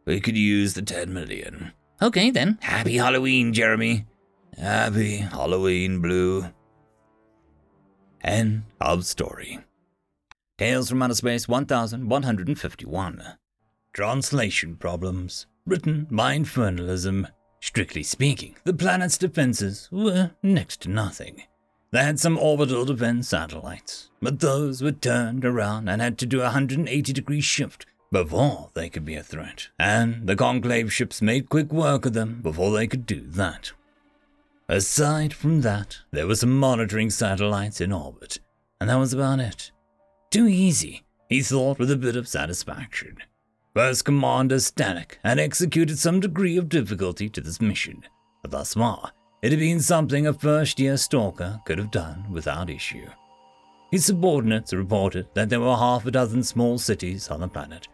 we 0.04 0.20
could 0.20 0.36
use 0.36 0.74
the 0.74 0.82
10 0.82 1.14
million. 1.14 1.72
Okay, 2.02 2.30
then. 2.30 2.58
Happy 2.62 2.96
Halloween, 2.96 3.52
Jeremy. 3.52 4.06
Happy 4.58 5.18
Halloween, 5.18 6.00
Blue. 6.00 6.46
End 8.22 8.64
of 8.80 9.04
story. 9.04 9.60
Tales 10.58 10.88
from 10.88 11.02
Outer 11.02 11.14
Space 11.14 11.46
1151. 11.46 13.22
Translation 13.92 14.76
problems. 14.76 15.46
Written 15.66 16.06
by 16.10 16.36
Infernalism. 16.36 17.28
Strictly 17.64 18.02
speaking, 18.02 18.56
the 18.64 18.74
planet's 18.74 19.16
defenses 19.16 19.88
were 19.90 20.32
next 20.42 20.82
to 20.82 20.90
nothing. 20.90 21.44
They 21.92 22.04
had 22.04 22.20
some 22.20 22.36
orbital 22.36 22.84
defense 22.84 23.26
satellites, 23.26 24.10
but 24.20 24.40
those 24.40 24.82
were 24.82 24.92
turned 24.92 25.46
around 25.46 25.88
and 25.88 26.02
had 26.02 26.18
to 26.18 26.26
do 26.26 26.40
a 26.40 26.52
180 26.52 27.12
degree 27.14 27.40
shift 27.40 27.86
before 28.12 28.68
they 28.74 28.90
could 28.90 29.06
be 29.06 29.14
a 29.14 29.22
threat, 29.22 29.68
and 29.78 30.26
the 30.26 30.36
Conclave 30.36 30.92
ships 30.92 31.22
made 31.22 31.48
quick 31.48 31.72
work 31.72 32.04
of 32.04 32.12
them 32.12 32.42
before 32.42 32.70
they 32.70 32.86
could 32.86 33.06
do 33.06 33.22
that. 33.28 33.72
Aside 34.68 35.32
from 35.32 35.62
that, 35.62 36.00
there 36.10 36.26
were 36.26 36.36
some 36.36 36.60
monitoring 36.60 37.08
satellites 37.08 37.80
in 37.80 37.92
orbit, 37.92 38.40
and 38.78 38.90
that 38.90 38.98
was 38.98 39.14
about 39.14 39.40
it. 39.40 39.72
Too 40.30 40.46
easy, 40.46 41.04
he 41.30 41.40
thought 41.40 41.78
with 41.78 41.90
a 41.90 41.96
bit 41.96 42.14
of 42.14 42.28
satisfaction. 42.28 43.16
First 43.74 44.04
Commander 44.04 44.58
Stanek 44.60 45.16
had 45.24 45.40
executed 45.40 45.98
some 45.98 46.20
degree 46.20 46.56
of 46.56 46.68
difficulty 46.68 47.28
to 47.30 47.40
this 47.40 47.60
mission, 47.60 48.04
but 48.40 48.52
thus 48.52 48.74
far, 48.74 49.10
it 49.42 49.50
had 49.50 49.58
been 49.58 49.80
something 49.80 50.28
a 50.28 50.32
first 50.32 50.78
year 50.78 50.96
stalker 50.96 51.60
could 51.66 51.78
have 51.78 51.90
done 51.90 52.24
without 52.30 52.70
issue. 52.70 53.08
His 53.90 54.04
subordinates 54.04 54.72
reported 54.72 55.26
that 55.34 55.48
there 55.48 55.58
were 55.58 55.74
half 55.74 56.06
a 56.06 56.12
dozen 56.12 56.44
small 56.44 56.78
cities 56.78 57.28
on 57.28 57.40
the 57.40 57.48
planet, 57.48 57.88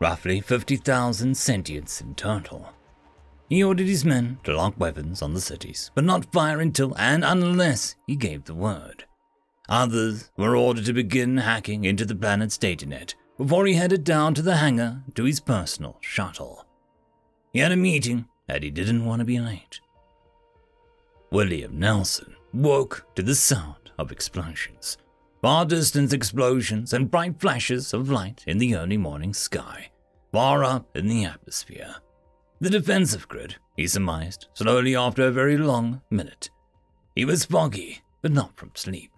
roughly 0.00 0.40
50,000 0.40 1.36
sentients 1.36 2.00
in 2.00 2.16
total. 2.16 2.68
He 3.48 3.62
ordered 3.62 3.86
his 3.86 4.04
men 4.04 4.38
to 4.42 4.56
lock 4.56 4.74
weapons 4.80 5.22
on 5.22 5.32
the 5.32 5.40
cities, 5.40 5.92
but 5.94 6.02
not 6.02 6.32
fire 6.32 6.58
until 6.58 6.92
and 6.98 7.24
unless 7.24 7.94
he 8.08 8.16
gave 8.16 8.46
the 8.46 8.54
word. 8.54 9.04
Others 9.68 10.32
were 10.36 10.56
ordered 10.56 10.86
to 10.86 10.92
begin 10.92 11.36
hacking 11.36 11.84
into 11.84 12.04
the 12.04 12.16
planet's 12.16 12.58
datanet 12.58 13.14
before 13.40 13.64
he 13.64 13.72
headed 13.72 14.04
down 14.04 14.34
to 14.34 14.42
the 14.42 14.56
hangar 14.56 15.02
to 15.14 15.24
his 15.24 15.40
personal 15.40 15.96
shuttle. 16.02 16.66
He 17.54 17.60
had 17.60 17.72
a 17.72 17.76
meeting 17.76 18.26
and 18.46 18.62
he 18.62 18.70
didn't 18.70 19.06
want 19.06 19.20
to 19.20 19.24
be 19.24 19.40
late. 19.40 19.80
William 21.32 21.78
Nelson 21.78 22.34
woke 22.52 23.06
to 23.14 23.22
the 23.22 23.34
sound 23.34 23.92
of 23.98 24.12
explosions, 24.12 24.98
far 25.40 25.64
distance 25.64 26.12
explosions 26.12 26.92
and 26.92 27.10
bright 27.10 27.40
flashes 27.40 27.94
of 27.94 28.10
light 28.10 28.44
in 28.46 28.58
the 28.58 28.76
early 28.76 28.98
morning 28.98 29.32
sky, 29.32 29.90
far 30.32 30.62
up 30.62 30.94
in 30.94 31.08
the 31.08 31.24
atmosphere. 31.24 31.94
The 32.60 32.68
defensive 32.68 33.26
grid, 33.26 33.56
he 33.74 33.86
surmised, 33.86 34.48
slowly 34.52 34.94
after 34.94 35.22
a 35.22 35.32
very 35.32 35.56
long 35.56 36.02
minute. 36.10 36.50
He 37.14 37.24
was 37.24 37.46
foggy, 37.46 38.02
but 38.20 38.32
not 38.32 38.58
from 38.58 38.72
sleep. 38.74 39.12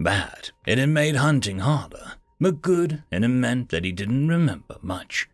Bad, 0.00 0.52
it 0.66 0.78
had 0.78 0.88
made 0.88 1.16
hunting 1.16 1.58
harder, 1.58 2.14
but 2.40 2.62
good, 2.62 3.02
and 3.10 3.24
it 3.24 3.28
meant 3.28 3.70
that 3.70 3.84
he 3.84 3.92
didn't 3.92 4.28
remember 4.28 4.76
much. 4.82 5.28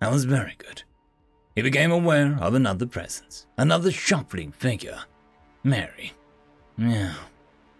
That 0.00 0.12
was 0.12 0.24
very 0.24 0.54
good. 0.58 0.82
He 1.54 1.62
became 1.62 1.92
aware 1.92 2.36
of 2.40 2.54
another 2.54 2.86
presence, 2.86 3.46
another 3.56 3.92
shuffling 3.92 4.52
figure. 4.52 5.00
Mary. 5.62 6.12
Yeah, 6.76 7.14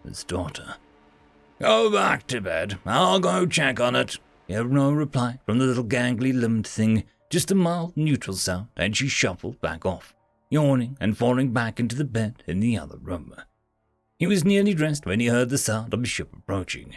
his 0.07 0.25
daughter. 0.25 0.77
Go 1.61 1.91
back 1.91 2.27
to 2.29 2.41
bed. 2.41 2.79
I'll 2.87 3.21
go 3.21 3.47
check 3.47 3.81
on 3.81 3.97
it. 3.97 4.19
He 4.47 4.55
had 4.55 4.71
no 4.71 4.93
reply 4.93 5.39
from 5.45 5.59
the 5.59 5.65
little 5.65 5.85
gangly 5.85 6.33
limbed 6.33 6.67
thing 6.67 7.05
just 7.31 7.51
a 7.51 7.55
mild 7.55 7.97
neutral 7.97 8.37
sound, 8.37 8.69
and 8.77 8.97
she 8.97 9.09
shuffled 9.09 9.61
back 9.61 9.85
off, 9.85 10.15
yawning 10.51 10.97
and 11.01 11.19
falling 11.19 11.53
back 11.53 11.81
into 11.81 11.97
the 11.97 12.05
bed 12.05 12.45
in 12.47 12.61
the 12.61 12.79
other 12.79 12.97
room. 12.99 13.35
He 14.19 14.27
was 14.29 14.45
nearly 14.45 14.73
dressed 14.73 15.05
when 15.05 15.19
he 15.19 15.27
heard 15.27 15.49
the 15.49 15.59
sound 15.59 15.93
of 15.93 16.03
a 16.03 16.07
ship 16.07 16.33
approaching, 16.33 16.97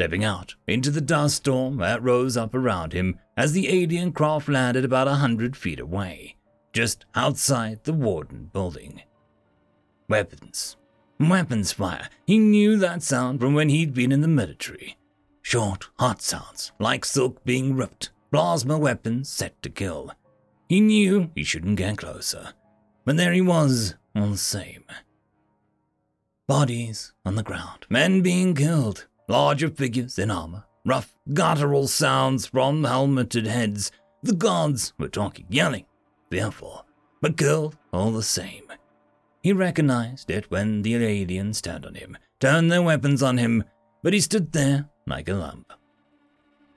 stepping 0.00 0.24
out 0.24 0.54
into 0.66 0.90
the 0.90 0.98
dust 1.02 1.36
storm 1.36 1.76
that 1.76 2.02
rose 2.02 2.34
up 2.34 2.54
around 2.54 2.94
him 2.94 3.18
as 3.36 3.52
the 3.52 3.68
alien 3.68 4.10
craft 4.10 4.48
landed 4.48 4.82
about 4.82 5.06
a 5.06 5.16
hundred 5.16 5.54
feet 5.54 5.78
away, 5.78 6.34
just 6.72 7.04
outside 7.14 7.78
the 7.84 7.92
Warden 7.92 8.48
building. 8.50 9.02
Weapons. 10.08 10.78
Weapons 11.18 11.72
fire. 11.72 12.08
He 12.26 12.38
knew 12.38 12.78
that 12.78 13.02
sound 13.02 13.40
from 13.40 13.52
when 13.52 13.68
he'd 13.68 13.92
been 13.92 14.10
in 14.10 14.22
the 14.22 14.26
military. 14.26 14.96
Short, 15.42 15.90
hot 15.98 16.22
sounds, 16.22 16.72
like 16.78 17.04
silk 17.04 17.44
being 17.44 17.76
ripped 17.76 18.08
plasma 18.30 18.78
weapons 18.78 19.28
set 19.28 19.60
to 19.62 19.68
kill. 19.68 20.12
He 20.66 20.80
knew 20.80 21.30
he 21.34 21.44
shouldn't 21.44 21.76
get 21.76 21.98
closer, 21.98 22.54
but 23.04 23.18
there 23.18 23.34
he 23.34 23.42
was, 23.42 23.96
all 24.16 24.28
the 24.28 24.38
same. 24.38 24.84
Bodies 26.46 27.12
on 27.26 27.34
the 27.34 27.42
ground, 27.42 27.84
men 27.90 28.22
being 28.22 28.54
killed, 28.54 29.06
larger 29.30 29.70
figures 29.70 30.18
in 30.18 30.30
armor, 30.30 30.64
rough, 30.84 31.14
guttural 31.32 31.86
sounds 31.86 32.46
from 32.46 32.82
helmeted 32.82 33.46
heads. 33.46 33.92
The 34.24 34.34
gods 34.34 34.92
were 34.98 35.08
talking, 35.08 35.46
yelling, 35.48 35.86
fearful, 36.30 36.84
but 37.22 37.36
killed 37.36 37.78
all 37.92 38.10
the 38.10 38.24
same. 38.24 38.64
He 39.42 39.52
recognized 39.52 40.30
it 40.30 40.50
when 40.50 40.82
the 40.82 40.96
aliens 40.96 41.62
turned 41.62 41.86
on 41.86 41.94
him, 41.94 42.18
turned 42.40 42.72
their 42.72 42.82
weapons 42.82 43.22
on 43.22 43.38
him, 43.38 43.62
but 44.02 44.12
he 44.12 44.20
stood 44.20 44.50
there 44.50 44.88
like 45.06 45.28
a 45.28 45.34
lump. 45.34 45.72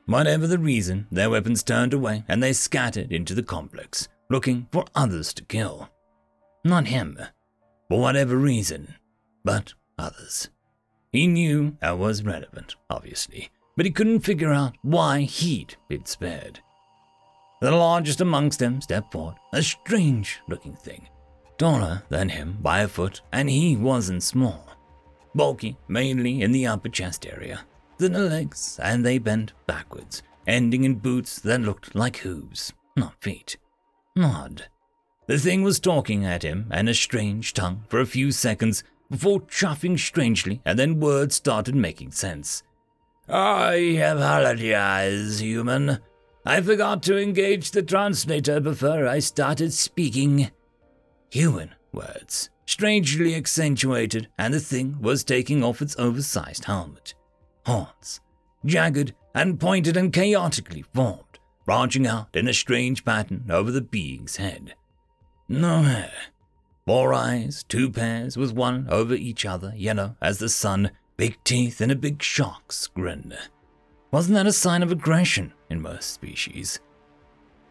Whatever 0.06 0.46
the 0.46 0.60
reason, 0.60 1.08
their 1.12 1.32
weapons 1.32 1.64
turned 1.64 1.94
away 1.94 2.24
and 2.28 2.42
they 2.42 2.54
scattered 2.54 3.12
into 3.12 3.34
the 3.34 3.44
complex, 3.44 4.08
looking 4.30 4.68
for 4.72 4.86
others 4.94 5.34
to 5.34 5.46
kill. 5.46 5.90
Not 6.64 6.88
him, 6.88 7.18
for 7.90 8.00
whatever 8.00 8.38
reason, 8.38 8.94
but 9.44 9.74
others. 9.98 10.50
He 11.14 11.28
knew 11.28 11.78
that 11.80 12.00
was 12.00 12.24
relevant, 12.24 12.76
obviously, 12.90 13.50
but 13.78 13.86
he 13.86 13.92
couldn't 13.92 14.22
figure 14.22 14.52
out 14.52 14.76
why 14.82 15.22
he'd 15.22 15.76
been 15.88 16.06
spared. 16.06 16.60
The 17.62 17.72
largest 17.72 18.20
amongst 18.20 18.60
them 18.60 18.82
stepped 18.82 19.14
forward, 19.14 19.36
a 19.54 19.62
strange 19.62 20.42
looking 20.50 20.76
thing, 20.76 21.08
taller 21.58 22.02
than 22.10 22.30
him 22.30 22.58
by 22.62 22.82
a 22.82 22.88
foot, 22.88 23.22
and 23.32 23.48
he 23.48 23.78
wasn't 23.78 24.24
small. 24.24 24.68
Bulky, 25.36 25.78
mainly 25.88 26.42
in 26.42 26.52
the 26.52 26.66
upper 26.66 26.90
chest 26.90 27.28
area, 27.28 27.62
thinner 28.00 28.20
legs, 28.20 28.80
and 28.82 29.06
they 29.06 29.20
bent 29.20 29.54
backwards, 29.68 30.24
ending 30.48 30.84
in 30.84 30.96
boots 30.96 31.40
that 31.42 31.62
looked 31.62 31.96
like 31.96 32.18
hooves, 32.18 32.74
not 32.98 33.14
feet. 33.22 33.58
Odd. 34.18 34.66
The 35.28 35.40
thing 35.40 35.62
was 35.62 35.80
talking 35.80 36.26
at 36.26 36.44
him 36.44 36.70
in 36.74 36.88
a 36.88 36.94
strange 36.94 37.54
tongue 37.54 37.86
for 37.88 38.00
a 38.02 38.06
few 38.06 38.32
seconds 38.32 38.84
before 39.14 39.42
chuffing 39.42 39.98
strangely, 40.00 40.60
and 40.66 40.80
then 40.80 41.00
words 41.00 41.36
started 41.36 41.76
making 41.76 42.12
sense. 42.12 42.64
I 43.30 43.76
apologize, 44.02 45.40
human. 45.40 46.00
I 46.48 46.62
forgot 46.62 47.04
to 47.04 47.22
engage 47.22 47.70
the 47.70 47.84
translator 47.84 48.60
before 48.60 49.08
I 49.08 49.20
started 49.20 49.72
speaking. 49.72 50.50
Human 51.30 51.76
words, 51.92 52.50
strangely 52.66 53.36
accentuated, 53.36 54.30
and 54.40 54.52
the 54.52 54.60
thing 54.60 55.00
was 55.00 55.24
taking 55.24 55.64
off 55.64 55.84
its 55.84 55.96
oversized 56.00 56.66
helmet. 56.66 57.14
Horns, 57.68 58.20
jagged 58.66 59.14
and 59.36 59.60
pointed 59.60 59.96
and 59.96 60.12
chaotically 60.12 60.86
formed, 60.96 61.38
branching 61.68 62.08
out 62.08 62.36
in 62.36 62.48
a 62.48 62.54
strange 62.54 63.06
pattern 63.06 63.46
over 63.52 63.70
the 63.70 63.82
being's 63.82 64.38
head. 64.38 64.74
No 65.48 65.84
hair. 65.84 66.12
Four 66.86 67.14
eyes, 67.14 67.64
two 67.64 67.90
pairs 67.90 68.36
with 68.36 68.52
one 68.52 68.88
over 68.90 69.14
each 69.14 69.46
other, 69.46 69.74
yellow 69.76 70.18
as 70.22 70.40
the 70.40 70.50
sun, 70.50 70.92
big 71.16 71.38
teeth, 71.46 71.80
and 71.80 71.92
a 71.92 71.96
big 71.96 72.22
shark's 72.22 72.88
grin. 72.88 73.34
Wasn't 74.12 74.36
that 74.36 74.48
a 74.48 74.52
sign 74.52 74.84
of 74.84 74.92
aggression 74.92 75.54
in 75.70 75.82
most 75.82 76.12
species? 76.12 76.82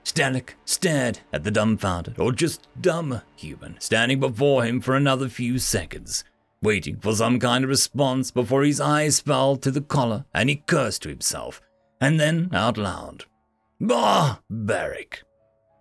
Stellick 0.04 0.54
stared 0.64 1.20
at 1.32 1.44
the 1.44 1.50
dumbfounded, 1.50 2.18
or 2.18 2.32
just 2.32 2.68
dumb, 2.80 3.20
human 3.36 3.76
standing 3.80 4.18
before 4.18 4.64
him 4.64 4.80
for 4.80 4.96
another 4.96 5.28
few 5.28 5.58
seconds, 5.58 6.24
waiting 6.62 6.98
for 6.98 7.14
some 7.14 7.38
kind 7.38 7.64
of 7.64 7.70
response 7.70 8.30
before 8.30 8.62
his 8.62 8.80
eyes 8.80 9.20
fell 9.20 9.56
to 9.56 9.70
the 9.70 9.82
collar 9.82 10.24
and 10.34 10.48
he 10.48 10.56
cursed 10.56 11.02
to 11.02 11.10
himself, 11.10 11.60
and 12.00 12.18
then 12.18 12.48
out 12.52 12.78
loud. 12.78 13.26
Ah, 13.90 14.40
Barbaric! 14.48 15.22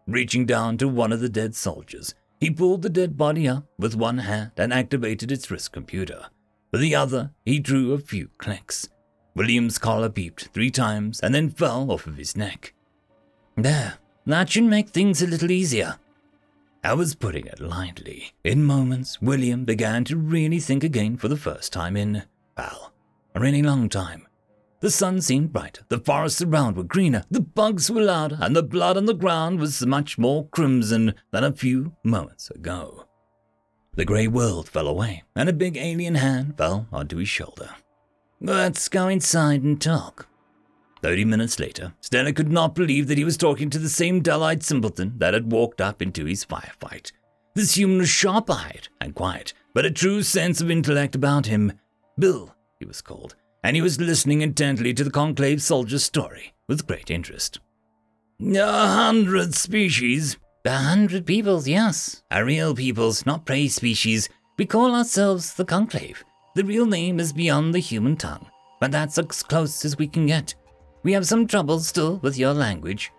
Reaching 0.06 0.46
down 0.46 0.78
to 0.78 0.88
one 0.88 1.14
of 1.14 1.22
the 1.22 1.30
dead 1.30 1.56
soldiers, 1.56 2.14
he 2.42 2.50
pulled 2.50 2.82
the 2.82 2.90
dead 2.90 3.16
body 3.16 3.48
up 3.48 3.66
with 3.78 3.96
one 3.96 4.18
hand 4.18 4.52
and 4.58 4.74
activated 4.74 5.32
its 5.32 5.50
wrist 5.50 5.72
computer. 5.72 6.26
With 6.72 6.82
the 6.82 6.96
other, 6.96 7.32
he 7.46 7.60
drew 7.60 7.94
a 7.94 8.00
few 8.00 8.30
clicks. 8.40 8.90
William's 9.36 9.78
collar 9.78 10.10
beeped 10.10 10.50
three 10.50 10.72
times 10.72 11.20
and 11.20 11.34
then 11.34 11.52
fell 11.52 11.92
off 11.92 12.08
of 12.08 12.18
his 12.18 12.36
neck. 12.36 12.74
There, 13.56 13.94
that 14.26 14.50
should 14.50 14.64
make 14.64 14.90
things 14.90 15.22
a 15.22 15.28
little 15.28 15.52
easier. 15.52 16.00
I 16.84 16.96
was 16.96 17.14
putting 17.14 17.46
it 17.46 17.60
lightly. 17.60 18.34
In 18.44 18.64
moments, 18.64 19.22
William 19.22 19.64
began 19.64 20.04
to 20.06 20.18
really 20.18 20.60
think 20.60 20.84
again 20.84 21.18
for 21.18 21.28
the 21.28 21.38
first 21.38 21.72
time 21.72 21.96
in, 21.96 22.24
well, 22.58 22.92
a 23.36 23.40
really 23.40 23.62
long 23.62 23.88
time. 23.88 24.28
The 24.82 24.90
sun 24.90 25.22
seemed 25.22 25.54
brighter, 25.54 25.84
the 25.90 26.00
forests 26.00 26.42
around 26.42 26.76
were 26.76 26.84
greener, 26.84 27.24
the 27.30 27.40
bugs 27.40 27.92
were 27.92 28.02
louder, 28.02 28.40
and 28.42 28.56
the 28.56 28.64
blood 28.64 28.98
on 28.98 29.06
the 29.06 29.14
ground 29.14 29.60
was 29.60 29.86
much 29.86 30.18
more 30.18 30.48
crimson 30.48 31.14
than 31.30 31.44
a 31.44 31.54
few 31.54 31.96
moments 32.04 32.50
ago. 32.50 33.06
The 33.94 34.06
grey 34.06 34.28
world 34.28 34.68
fell 34.68 34.88
away, 34.88 35.22
and 35.36 35.48
a 35.48 35.54
big 35.54 35.78
alien 35.78 36.16
hand 36.16 36.58
fell 36.58 36.88
onto 36.92 37.18
his 37.18 37.30
shoulder. 37.30 37.70
Let's 38.40 38.90
go 38.90 39.08
inside 39.08 39.62
and 39.62 39.80
talk. 39.80 40.28
Thirty 41.04 41.26
minutes 41.26 41.60
later, 41.60 41.94
Stellick 42.02 42.36
could 42.36 42.52
not 42.52 42.74
believe 42.74 43.08
that 43.08 43.20
he 43.20 43.24
was 43.24 43.38
talking 43.38 43.70
to 43.70 43.80
the 43.80 43.90
same 43.90 44.22
dull 44.22 44.42
eyed 44.42 44.64
simpleton 44.64 45.14
that 45.18 45.36
had 45.36 45.52
walked 45.52 45.80
up 45.80 46.02
into 46.02 46.26
his 46.26 46.44
firefight. 46.44 47.12
This 47.54 47.78
human 47.78 48.00
was 48.00 48.10
sharp 48.10 48.50
eyed 48.50 48.88
and 49.00 49.14
quiet, 49.14 49.54
but 49.76 49.86
a 49.86 49.92
true 49.92 50.24
sense 50.24 50.60
of 50.60 50.72
intellect 50.72 51.14
about 51.14 51.46
him. 51.46 51.74
Bill, 52.18 52.56
he 52.80 52.86
was 52.86 53.02
called, 53.02 53.36
and 53.64 53.76
he 53.76 53.82
was 53.82 54.00
listening 54.00 54.42
intently 54.42 54.94
to 54.94 55.04
the 55.04 55.12
conclave 55.12 55.62
soldier's 55.62 56.04
story 56.04 56.54
with 56.68 56.88
great 56.88 57.12
interest. 57.12 57.60
A 58.42 58.88
hundred 58.88 59.54
species. 59.54 60.38
A 60.66 60.72
hundred 60.72 61.26
peoples, 61.26 61.68
yes. 61.68 62.24
A 62.32 62.44
real 62.44 62.76
peoples, 62.76 63.26
not 63.26 63.46
prey 63.46 63.68
species. 63.68 64.30
We 64.58 64.66
call 64.66 64.96
ourselves 64.96 65.54
the 65.54 65.66
conclave. 65.66 66.24
The 66.56 66.64
real 66.64 66.86
name 66.86 67.20
is 67.20 67.34
beyond 67.34 67.74
the 67.74 67.80
human 67.80 68.16
tongue, 68.16 68.46
but 68.80 68.92
that's 68.92 69.18
as 69.18 69.44
close 69.44 69.86
as 69.86 69.98
we 69.98 70.08
can 70.08 70.26
get. 70.26 70.54
We 71.04 71.14
have 71.14 71.26
some 71.26 71.48
trouble 71.48 71.80
still 71.80 72.18
with 72.18 72.38
your 72.38 72.54
language. 72.54 73.12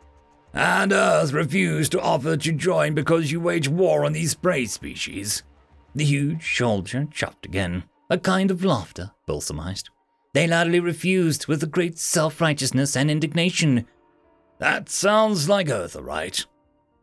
And 0.54 0.92
Earth 0.92 1.32
refused 1.32 1.92
to 1.92 2.00
offer 2.00 2.36
to 2.36 2.52
join 2.52 2.94
because 2.94 3.32
you 3.32 3.40
wage 3.40 3.68
war 3.68 4.04
on 4.04 4.12
these 4.12 4.34
prey 4.34 4.66
species. 4.66 5.42
The 5.94 6.04
huge 6.04 6.56
soldier 6.56 7.06
chuffed 7.10 7.44
again, 7.44 7.84
a 8.10 8.18
kind 8.18 8.50
of 8.50 8.64
laughter, 8.64 9.10
Bill 9.26 9.40
surmised. 9.40 9.90
They 10.34 10.46
loudly 10.46 10.80
refused 10.80 11.46
with 11.46 11.62
a 11.62 11.66
great 11.66 11.98
self 11.98 12.40
righteousness 12.40 12.96
and 12.96 13.10
indignation. 13.10 13.86
That 14.58 14.88
sounds 14.88 15.48
like 15.48 15.68
Earth, 15.68 15.96
all 15.96 16.02
right. 16.02 16.44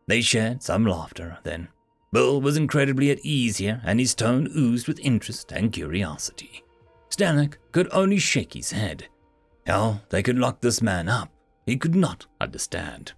They 0.08 0.20
shared 0.20 0.62
some 0.62 0.84
laughter 0.84 1.38
then. 1.44 1.68
Bill 2.12 2.40
was 2.40 2.56
incredibly 2.56 3.10
at 3.10 3.24
ease 3.24 3.58
here, 3.58 3.80
and 3.84 4.00
his 4.00 4.16
tone 4.16 4.48
oozed 4.56 4.88
with 4.88 4.98
interest 4.98 5.52
and 5.52 5.72
curiosity. 5.72 6.64
Stellick 7.10 7.54
could 7.70 7.88
only 7.92 8.18
shake 8.18 8.54
his 8.54 8.72
head. 8.72 9.06
How 9.66 10.00
they 10.08 10.22
could 10.22 10.38
lock 10.38 10.60
this 10.60 10.82
man 10.82 11.08
up, 11.08 11.30
he 11.66 11.76
could 11.76 11.94
not 11.94 12.26
understand. 12.40 13.12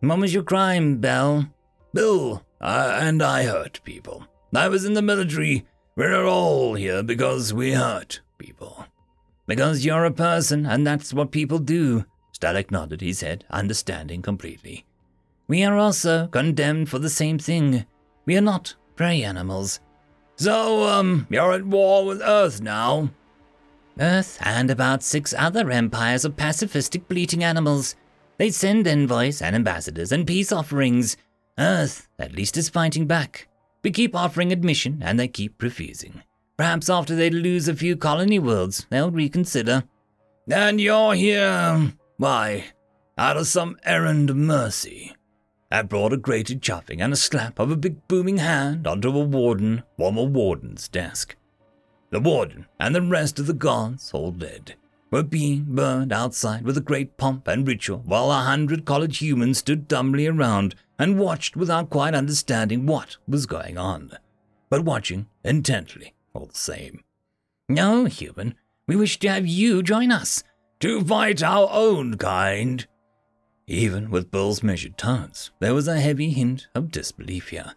What 0.00 0.20
was 0.20 0.32
your 0.32 0.44
crime, 0.44 0.98
Bell? 0.98 1.52
Bill, 1.92 2.46
uh, 2.60 2.98
and 3.00 3.22
I 3.22 3.42
hurt 3.42 3.80
people. 3.84 4.24
I 4.54 4.68
was 4.68 4.86
in 4.86 4.94
the 4.94 5.02
military. 5.02 5.66
We're 5.96 6.24
all 6.24 6.74
here 6.74 7.02
because 7.02 7.52
we 7.52 7.72
hurt 7.72 8.20
people. 8.38 8.86
Because 9.48 9.82
you're 9.82 10.04
a 10.04 10.10
person, 10.10 10.66
and 10.66 10.86
that's 10.86 11.14
what 11.14 11.32
people 11.32 11.58
do. 11.58 12.04
Stellick 12.38 12.70
nodded 12.70 13.00
his 13.00 13.22
head, 13.22 13.46
understanding 13.50 14.20
completely. 14.20 14.84
We 15.48 15.64
are 15.64 15.74
also 15.74 16.26
condemned 16.26 16.90
for 16.90 16.98
the 16.98 17.08
same 17.08 17.38
thing. 17.38 17.86
We 18.26 18.36
are 18.36 18.42
not 18.42 18.74
prey 18.94 19.22
animals. 19.24 19.80
So, 20.36 20.84
um, 20.84 21.26
you're 21.30 21.54
at 21.54 21.64
war 21.64 22.04
with 22.04 22.20
Earth 22.20 22.60
now? 22.60 23.08
Earth 23.98 24.38
and 24.42 24.70
about 24.70 25.02
six 25.02 25.34
other 25.36 25.70
empires 25.70 26.26
of 26.26 26.36
pacifistic 26.36 27.08
bleating 27.08 27.42
animals. 27.42 27.96
They 28.36 28.50
send 28.50 28.86
envoys 28.86 29.40
and 29.40 29.56
ambassadors 29.56 30.12
and 30.12 30.26
peace 30.26 30.52
offerings. 30.52 31.16
Earth, 31.58 32.06
at 32.18 32.32
least, 32.32 32.58
is 32.58 32.68
fighting 32.68 33.06
back. 33.06 33.48
We 33.82 33.92
keep 33.92 34.14
offering 34.14 34.52
admission 34.52 35.00
and 35.02 35.18
they 35.18 35.26
keep 35.26 35.62
refusing. 35.62 36.22
Perhaps 36.58 36.90
after 36.90 37.14
they 37.14 37.30
lose 37.30 37.68
a 37.68 37.74
few 37.74 37.96
colony 37.96 38.40
worlds, 38.40 38.84
they'll 38.90 39.12
reconsider. 39.12 39.84
And 40.50 40.80
you're 40.80 41.14
here, 41.14 41.92
why, 42.16 42.64
out 43.16 43.36
of 43.36 43.46
some 43.46 43.78
errand 43.84 44.28
of 44.28 44.36
mercy. 44.36 45.14
That 45.70 45.88
brought 45.88 46.12
a 46.12 46.16
grated 46.16 46.60
chuffing 46.60 47.00
and 47.00 47.12
a 47.12 47.16
slap 47.16 47.60
of 47.60 47.70
a 47.70 47.76
big 47.76 48.08
booming 48.08 48.38
hand 48.38 48.88
onto 48.88 49.08
a 49.16 49.24
warden 49.24 49.84
from 49.96 50.16
warden's 50.32 50.88
desk. 50.88 51.36
The 52.10 52.18
warden 52.18 52.66
and 52.80 52.92
the 52.92 53.02
rest 53.02 53.38
of 53.38 53.46
the 53.46 53.52
guards, 53.52 54.10
all 54.12 54.32
dead, 54.32 54.74
were 55.12 55.22
being 55.22 55.64
burned 55.68 56.12
outside 56.12 56.64
with 56.64 56.76
a 56.76 56.80
great 56.82 57.16
pomp 57.16 57.46
and 57.46 57.68
ritual 57.68 58.02
while 58.04 58.32
a 58.32 58.40
hundred 58.40 58.84
college 58.84 59.18
humans 59.18 59.58
stood 59.58 59.86
dumbly 59.86 60.26
around 60.26 60.74
and 60.98 61.20
watched 61.20 61.56
without 61.56 61.88
quite 61.88 62.14
understanding 62.14 62.84
what 62.84 63.16
was 63.28 63.46
going 63.46 63.78
on, 63.78 64.10
but 64.70 64.84
watching 64.84 65.26
intently 65.44 66.14
all 66.38 66.46
the 66.46 66.54
same. 66.54 67.02
No, 67.68 68.04
human, 68.04 68.54
we 68.86 68.96
wish 68.96 69.18
to 69.18 69.28
have 69.28 69.46
you 69.46 69.82
join 69.82 70.12
us 70.12 70.44
to 70.80 71.02
fight 71.04 71.42
our 71.42 71.68
own 71.70 72.16
kind. 72.16 72.86
Even 73.66 74.10
with 74.10 74.30
Bill's 74.30 74.62
measured 74.62 74.96
tones, 74.96 75.50
there 75.58 75.74
was 75.74 75.88
a 75.88 76.00
heavy 76.00 76.30
hint 76.30 76.68
of 76.74 76.90
disbelief 76.90 77.48
here. 77.48 77.74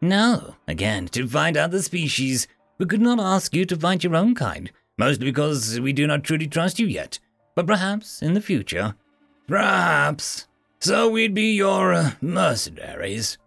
No, 0.00 0.56
again, 0.68 1.08
to 1.08 1.26
find 1.26 1.56
other 1.56 1.80
species. 1.80 2.46
We 2.78 2.86
could 2.86 3.00
not 3.00 3.18
ask 3.18 3.54
you 3.54 3.64
to 3.64 3.76
find 3.76 4.04
your 4.04 4.14
own 4.14 4.34
kind, 4.34 4.70
mostly 4.98 5.24
because 5.24 5.80
we 5.80 5.92
do 5.92 6.06
not 6.06 6.24
truly 6.24 6.46
trust 6.46 6.78
you 6.78 6.86
yet. 6.86 7.18
But 7.54 7.66
perhaps 7.66 8.20
in 8.20 8.34
the 8.34 8.40
future. 8.40 8.94
Perhaps. 9.48 10.46
So 10.80 11.08
we'd 11.08 11.34
be 11.34 11.52
your 11.52 11.94
uh, 11.94 12.10
mercenaries. 12.20 13.38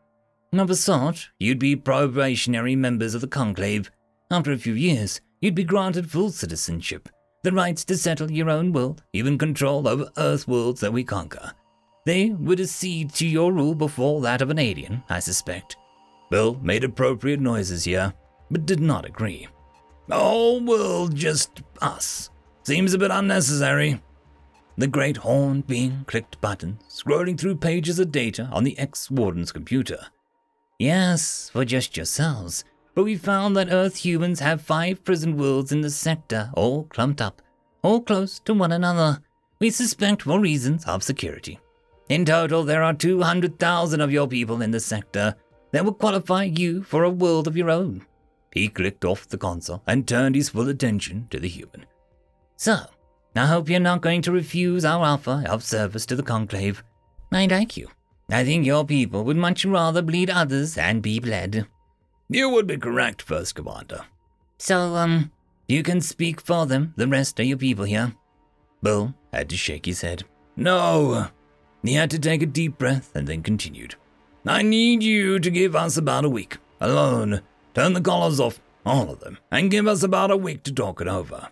Of 0.54 0.70
a 0.70 0.76
sort, 0.76 1.30
you'd 1.40 1.60
be 1.60 1.76
probationary 1.76 2.76
members 2.76 3.14
of 3.14 3.22
the 3.22 3.28
Conclave, 3.28 3.92
after 4.30 4.52
a 4.52 4.58
few 4.58 4.74
years, 4.74 5.22
you'd 5.40 5.56
be 5.56 5.64
granted 5.64 6.10
full 6.10 6.32
citizenship, 6.32 7.08
the 7.44 7.52
rights 7.52 7.86
to 7.86 7.98
settle 7.98 8.30
your 8.30 8.50
own 8.50 8.74
world, 8.74 9.04
even 9.14 9.38
control 9.38 9.88
over 9.88 10.10
Earth 10.18 10.48
worlds 10.48 10.82
that 10.82 10.92
we 10.92 11.04
conquer. 11.04 11.54
They 12.06 12.30
would 12.30 12.60
accede 12.60 13.14
to 13.16 13.28
your 13.28 13.54
rule 13.54 13.76
before 13.76 14.22
that 14.22 14.42
of 14.42 14.50
an 14.50 14.60
alien, 14.60 15.04
I 15.10 15.20
suspect. 15.20 15.78
Bill 16.30 16.56
made 16.62 16.84
appropriate 16.84 17.40
noises 17.40 17.86
here, 17.86 18.14
but 18.52 18.66
did 18.66 18.80
not 18.80 19.06
agree. 19.06 19.48
The 20.08 20.16
whole 20.16 20.62
world 20.62 21.16
just 21.16 21.62
us. 21.82 22.30
Seems 22.64 22.94
a 22.94 22.98
bit 22.98 23.12
unnecessary. 23.12 24.02
The 24.78 24.88
great 24.88 25.18
horn 25.18 25.62
being 25.62 26.04
clicked 26.06 26.40
buttons, 26.42 26.82
scrolling 26.90 27.40
through 27.40 27.58
pages 27.58 28.00
of 28.00 28.12
data 28.12 28.50
on 28.52 28.64
the 28.64 28.78
ex 28.78 29.10
warden's 29.10 29.52
computer. 29.52 30.00
Yes, 30.80 31.50
for 31.52 31.66
just 31.66 31.98
yourselves 31.98 32.64
but 32.98 33.04
we 33.04 33.16
found 33.16 33.56
that 33.56 33.72
Earth 33.72 33.98
humans 33.98 34.40
have 34.40 34.60
five 34.60 35.04
prison 35.06 35.38
worlds 35.38 35.72
in 35.72 35.82
the 35.82 35.90
sector, 35.92 36.50
all 36.56 36.86
clumped 36.86 37.22
up, 37.22 37.44
all 37.84 38.02
close 38.02 38.40
to 38.40 38.56
one 38.56 38.72
another. 38.72 39.22
We 39.60 39.70
suspect 39.70 40.24
for 40.24 40.40
reasons 40.40 40.84
of 40.86 41.04
security. 41.04 41.60
In 42.10 42.26
total, 42.26 42.64
there 42.64 42.82
are 42.82 42.96
200,000 42.96 44.02
of 44.02 44.12
your 44.12 44.28
people 44.28 44.64
in 44.64 44.72
the 44.72 44.80
sector 44.80 45.36
that 45.74 45.86
will 45.86 45.94
qualify 45.94 46.46
you 46.46 46.82
for 46.82 47.04
a 47.04 47.12
world 47.12 47.46
of 47.46 47.56
your 47.56 47.70
own. 47.70 48.04
He 48.52 48.68
clicked 48.68 49.06
off 49.06 49.28
the 49.28 49.38
console 49.38 49.84
and 49.86 50.08
turned 50.08 50.34
his 50.34 50.50
full 50.50 50.68
attention 50.68 51.28
to 51.30 51.40
the 51.40 51.48
human. 51.48 51.86
So, 52.56 52.78
I 53.36 53.46
hope 53.46 53.70
you're 53.70 53.80
not 53.80 54.02
going 54.02 54.24
to 54.24 54.32
refuse 54.32 54.86
our 54.86 55.06
offer 55.06 55.44
of 55.48 55.64
service 55.64 56.08
to 56.08 56.16
the 56.16 56.24
Conclave. 56.24 56.84
I 57.32 57.46
like 57.46 57.78
you. 57.78 57.90
I 58.32 58.44
think 58.44 58.66
your 58.66 58.86
people 58.86 59.24
would 59.26 59.38
much 59.38 59.66
rather 59.66 60.02
bleed 60.02 60.32
others 60.32 60.74
than 60.74 61.00
be 61.00 61.20
bled. 61.20 61.68
You 62.30 62.50
would 62.50 62.68
be 62.68 62.78
correct, 62.78 63.22
First 63.22 63.56
Commander. 63.56 64.02
So, 64.58 64.96
um, 64.96 65.32
you 65.68 65.84
can 65.84 66.02
speak 66.02 66.42
for 66.42 66.66
them, 66.66 66.94
the 66.98 67.08
rest 67.08 67.40
of 67.40 67.46
your 67.46 67.58
people 67.58 67.86
here. 67.86 68.14
Bill 68.84 69.14
had 69.32 69.50
to 69.50 69.58
shake 69.58 69.86
his 69.86 70.02
head. 70.02 70.24
No. 70.56 71.28
He 71.84 71.94
had 71.94 72.10
to 72.12 72.20
take 72.20 72.42
a 72.42 72.48
deep 72.48 72.78
breath 72.78 73.16
and 73.16 73.28
then 73.28 73.44
continued. 73.44 73.96
I 74.46 74.62
need 74.62 75.04
you 75.04 75.40
to 75.40 75.50
give 75.50 75.76
us 75.76 75.98
about 75.98 76.26
a 76.26 76.30
week. 76.30 76.58
Alone. 76.82 77.42
Turn 77.74 77.94
the 77.94 78.02
collars 78.02 78.40
off, 78.40 78.60
all 78.86 79.12
of 79.12 79.20
them, 79.20 79.38
and 79.52 79.72
give 79.72 79.88
us 79.88 80.04
about 80.04 80.32
a 80.32 80.38
week 80.38 80.64
to 80.64 80.74
talk 80.74 81.00
it 81.00 81.08
over. 81.08 81.50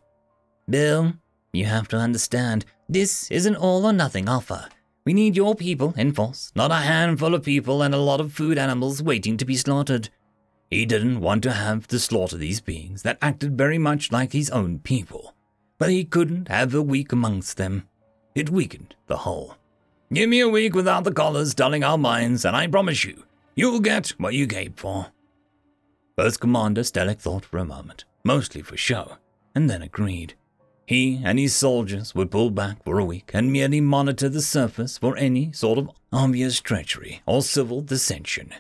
Bill, 0.70 1.14
you 1.54 1.66
have 1.66 1.88
to 1.90 1.98
understand, 1.98 2.66
this 2.90 3.30
is 3.30 3.46
an 3.46 3.56
all 3.56 3.86
or 3.86 3.94
nothing 3.94 4.28
offer. 4.28 4.68
We 5.06 5.14
need 5.14 5.36
your 5.36 5.54
people 5.54 5.94
in 5.98 6.14
force, 6.14 6.52
not 6.56 6.72
a 6.72 6.76
handful 6.76 7.36
of 7.36 7.44
people 7.44 7.84
and 7.84 7.94
a 7.94 8.00
lot 8.00 8.20
of 8.20 8.34
food 8.34 8.58
animals 8.58 9.04
waiting 9.04 9.38
to 9.38 9.46
be 9.46 9.56
slaughtered. 9.56 10.10
He 10.76 10.86
didn't 10.86 11.22
want 11.22 11.42
to 11.44 11.54
have 11.54 11.88
to 11.88 11.98
slaughter 11.98 12.36
these 12.36 12.60
beings 12.60 13.04
that 13.04 13.18
acted 13.22 13.58
very 13.58 13.78
much 13.78 14.12
like 14.12 14.34
his 14.34 14.50
own 14.50 14.80
people, 14.80 15.34
but 15.78 15.90
he 15.90 16.04
couldn't 16.04 16.50
have 16.50 16.76
a 16.76 16.82
week 16.82 17.14
amongst 17.14 17.56
them. 17.56 17.88
It 18.36 18.50
weakened 18.50 18.94
the 19.08 19.16
whole. 19.16 19.56
Give 20.12 20.28
me 20.28 20.42
a 20.42 20.50
week 20.50 20.76
without 20.76 21.06
the 21.06 21.14
collars 21.14 21.56
dulling 21.56 21.86
our 21.86 21.98
minds, 21.98 22.44
and 22.44 22.58
I 22.58 22.68
promise 22.68 23.06
you, 23.06 23.24
you'll 23.56 23.80
get 23.80 24.10
what 24.18 24.34
you 24.34 24.48
came 24.48 24.74
for. 24.74 25.08
First 26.18 26.42
Commander 26.42 26.82
Stellick 26.82 27.20
thought 27.20 27.46
for 27.46 27.58
a 27.58 27.64
moment, 27.64 28.04
mostly 28.26 28.62
for 28.62 28.76
show, 28.76 29.16
and 29.56 29.70
then 29.70 29.82
agreed. 29.82 30.34
He 30.86 31.22
and 31.24 31.40
his 31.40 31.56
soldiers 31.56 32.14
would 32.16 32.32
pull 32.32 32.50
back 32.50 32.84
for 32.84 33.00
a 33.00 33.06
week 33.06 33.32
and 33.34 33.50
merely 33.50 33.80
monitor 33.80 34.28
the 34.28 34.42
surface 34.42 34.98
for 34.98 35.16
any 35.16 35.54
sort 35.54 35.78
of 35.78 35.90
obvious 36.12 36.60
treachery 36.60 37.22
or 37.26 37.44
civil 37.44 37.80
dissension. 37.80 38.54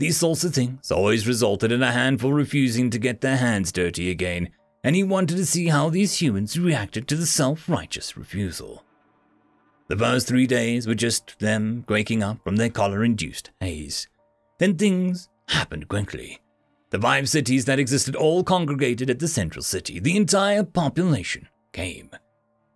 These 0.00 0.16
sorts 0.16 0.44
of 0.44 0.54
things 0.54 0.90
always 0.90 1.26
resulted 1.26 1.70
in 1.70 1.82
a 1.82 1.92
handful 1.92 2.32
refusing 2.32 2.88
to 2.88 2.98
get 2.98 3.20
their 3.20 3.36
hands 3.36 3.70
dirty 3.70 4.10
again, 4.10 4.48
and 4.82 4.96
he 4.96 5.02
wanted 5.02 5.36
to 5.36 5.44
see 5.44 5.66
how 5.66 5.90
these 5.90 6.22
humans 6.22 6.58
reacted 6.58 7.06
to 7.08 7.16
the 7.16 7.26
self 7.26 7.68
righteous 7.68 8.16
refusal. 8.16 8.82
The 9.88 9.98
first 9.98 10.26
three 10.26 10.46
days 10.46 10.86
were 10.86 10.94
just 10.94 11.38
them 11.38 11.84
waking 11.86 12.22
up 12.22 12.42
from 12.42 12.56
their 12.56 12.70
collar 12.70 13.04
induced 13.04 13.50
haze. 13.60 14.08
Then 14.56 14.78
things 14.78 15.28
happened 15.48 15.88
quickly. 15.88 16.40
The 16.88 16.98
five 16.98 17.28
cities 17.28 17.66
that 17.66 17.78
existed 17.78 18.16
all 18.16 18.42
congregated 18.42 19.10
at 19.10 19.18
the 19.18 19.28
central 19.28 19.62
city, 19.62 20.00
the 20.00 20.16
entire 20.16 20.64
population 20.64 21.46
came. 21.74 22.08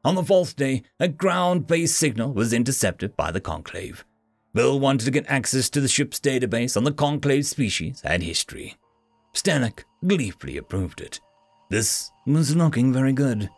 On 0.04 0.14
the 0.14 0.22
fourth 0.22 0.56
day, 0.56 0.82
a 1.00 1.08
ground 1.08 1.66
based 1.66 1.96
signal 1.96 2.34
was 2.34 2.52
intercepted 2.52 3.16
by 3.16 3.30
the 3.30 3.40
Conclave. 3.40 4.04
Bill 4.54 4.78
wanted 4.78 5.04
to 5.06 5.10
get 5.10 5.26
access 5.28 5.68
to 5.70 5.80
the 5.80 5.88
ship's 5.88 6.20
database 6.20 6.76
on 6.76 6.84
the 6.84 6.92
Conclave 6.92 7.44
species 7.44 8.00
and 8.04 8.22
history. 8.22 8.76
Stellick 9.34 9.84
gleefully 10.06 10.56
approved 10.56 11.00
it. 11.00 11.20
This 11.70 12.12
was 12.24 12.54
looking 12.54 12.92
very 12.92 13.12
good. 13.12 13.50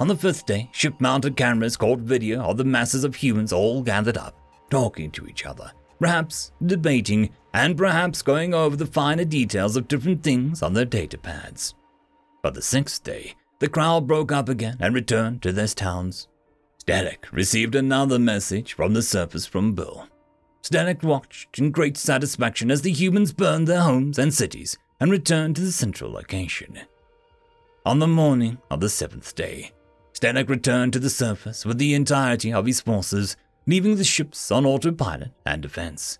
On 0.00 0.08
the 0.08 0.16
fifth 0.16 0.44
day, 0.44 0.68
ship 0.72 0.94
mounted 0.98 1.36
cameras 1.36 1.76
caught 1.76 2.00
video 2.00 2.42
of 2.42 2.56
the 2.56 2.64
masses 2.64 3.04
of 3.04 3.14
humans 3.14 3.52
all 3.52 3.80
gathered 3.80 4.18
up, 4.18 4.34
talking 4.70 5.12
to 5.12 5.28
each 5.28 5.46
other, 5.46 5.70
perhaps 6.00 6.50
debating, 6.66 7.30
and 7.54 7.76
perhaps 7.76 8.22
going 8.22 8.54
over 8.54 8.74
the 8.74 8.86
finer 8.86 9.24
details 9.24 9.76
of 9.76 9.86
different 9.86 10.24
things 10.24 10.62
on 10.62 10.74
their 10.74 10.84
data 10.84 11.16
pads. 11.16 11.74
But 12.42 12.54
the 12.54 12.62
sixth 12.62 13.04
day, 13.04 13.34
the 13.60 13.68
crowd 13.68 14.08
broke 14.08 14.32
up 14.32 14.48
again 14.48 14.78
and 14.80 14.96
returned 14.96 15.42
to 15.42 15.52
their 15.52 15.68
towns. 15.68 16.26
Stellick 16.82 17.30
received 17.30 17.76
another 17.76 18.18
message 18.18 18.72
from 18.72 18.92
the 18.92 19.02
surface 19.02 19.46
from 19.46 19.72
Bill. 19.72 20.08
Stellick 20.62 21.04
watched 21.04 21.56
in 21.60 21.70
great 21.70 21.96
satisfaction 21.96 22.72
as 22.72 22.82
the 22.82 22.90
humans 22.90 23.32
burned 23.32 23.68
their 23.68 23.82
homes 23.82 24.18
and 24.18 24.34
cities 24.34 24.76
and 24.98 25.08
returned 25.08 25.54
to 25.54 25.62
the 25.62 25.70
central 25.70 26.10
location. 26.10 26.80
On 27.86 28.00
the 28.00 28.08
morning 28.08 28.58
of 28.68 28.80
the 28.80 28.88
seventh 28.88 29.32
day, 29.36 29.70
Stellick 30.12 30.48
returned 30.48 30.92
to 30.94 30.98
the 30.98 31.08
surface 31.08 31.64
with 31.64 31.78
the 31.78 31.94
entirety 31.94 32.52
of 32.52 32.66
his 32.66 32.80
forces, 32.80 33.36
leaving 33.64 33.94
the 33.94 34.02
ships 34.02 34.50
on 34.50 34.66
autopilot 34.66 35.30
and 35.46 35.62
defense. 35.62 36.18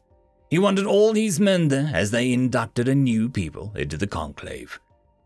He 0.49 0.61
wanted 0.61 0.87
all 0.87 1.13
his 1.13 1.41
men 1.41 1.67
there 1.67 1.91
as 1.93 2.13
they 2.13 2.33
inducted 2.33 2.87
a 2.87 2.95
new 2.95 3.29
people 3.29 3.73
into 3.75 3.97
the 3.97 4.07
conclave. 4.07 4.79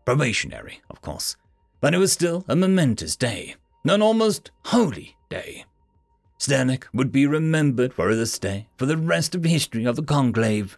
Probationary, 0.03 0.81
of 0.89 1.01
course, 1.01 1.35
but 1.79 1.93
it 1.93 1.99
was 1.99 2.11
still 2.11 2.43
a 2.47 2.55
momentous 2.55 3.15
day, 3.15 3.55
an 3.85 4.01
almost 4.01 4.49
holy 4.65 5.13
day. 5.29 5.65
Stellick 6.39 6.85
would 6.93 7.11
be 7.11 7.25
remembered 7.25 7.93
for 7.93 8.13
this 8.13 8.37
day 8.37 8.67
for 8.77 8.85
the 8.85 8.97
rest 8.97 9.35
of 9.35 9.43
the 9.43 9.49
history 9.49 9.85
of 9.85 9.95
the 9.95 10.03
conclave. 10.03 10.77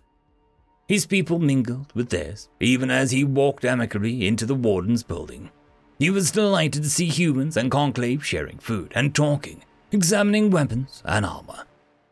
His 0.87 1.05
people 1.05 1.39
mingled 1.39 1.91
with 1.93 2.09
theirs, 2.09 2.49
even 2.59 2.89
as 2.89 3.11
he 3.11 3.23
walked 3.23 3.65
amicably 3.65 4.25
into 4.27 4.45
the 4.45 4.55
warden's 4.55 5.03
building. 5.03 5.51
He 5.99 6.09
was 6.09 6.31
delighted 6.31 6.83
to 6.83 6.89
see 6.89 7.07
humans 7.07 7.57
and 7.57 7.69
conclave 7.69 8.25
sharing 8.25 8.57
food 8.57 8.93
and 8.95 9.13
talking, 9.13 9.63
examining 9.91 10.49
weapons 10.49 11.03
and 11.05 11.25
armor, 11.25 11.65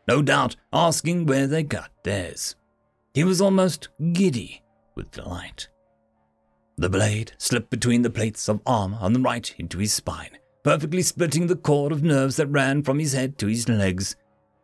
no 0.06 0.22
doubt 0.22 0.56
asking 0.72 1.26
where 1.26 1.46
they 1.46 1.62
got 1.62 1.90
theirs. 2.04 2.54
He 3.14 3.24
was 3.24 3.40
almost 3.40 3.88
giddy 4.12 4.62
with 4.94 5.10
delight. 5.10 5.68
The 6.76 6.90
blade 6.90 7.32
slipped 7.38 7.70
between 7.70 8.02
the 8.02 8.10
plates 8.10 8.48
of 8.48 8.60
armor 8.64 8.98
on 9.00 9.12
the 9.12 9.20
right 9.20 9.52
into 9.58 9.78
his 9.78 9.92
spine, 9.92 10.38
perfectly 10.68 11.00
splitting 11.00 11.46
the 11.46 11.56
cord 11.56 11.92
of 11.92 12.02
nerves 12.02 12.36
that 12.36 12.46
ran 12.48 12.82
from 12.82 12.98
his 12.98 13.14
head 13.14 13.38
to 13.38 13.46
his 13.46 13.66
legs. 13.70 14.16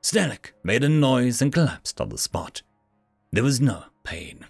Stellick 0.03 0.53
made 0.63 0.85
a 0.85 0.89
noise 0.91 1.41
and 1.41 1.51
collapsed 1.51 1.99
on 1.99 2.11
the 2.11 2.19
spot. 2.19 2.61
There 3.33 3.43
was 3.43 3.59
no 3.59 3.85
pain. 4.03 4.45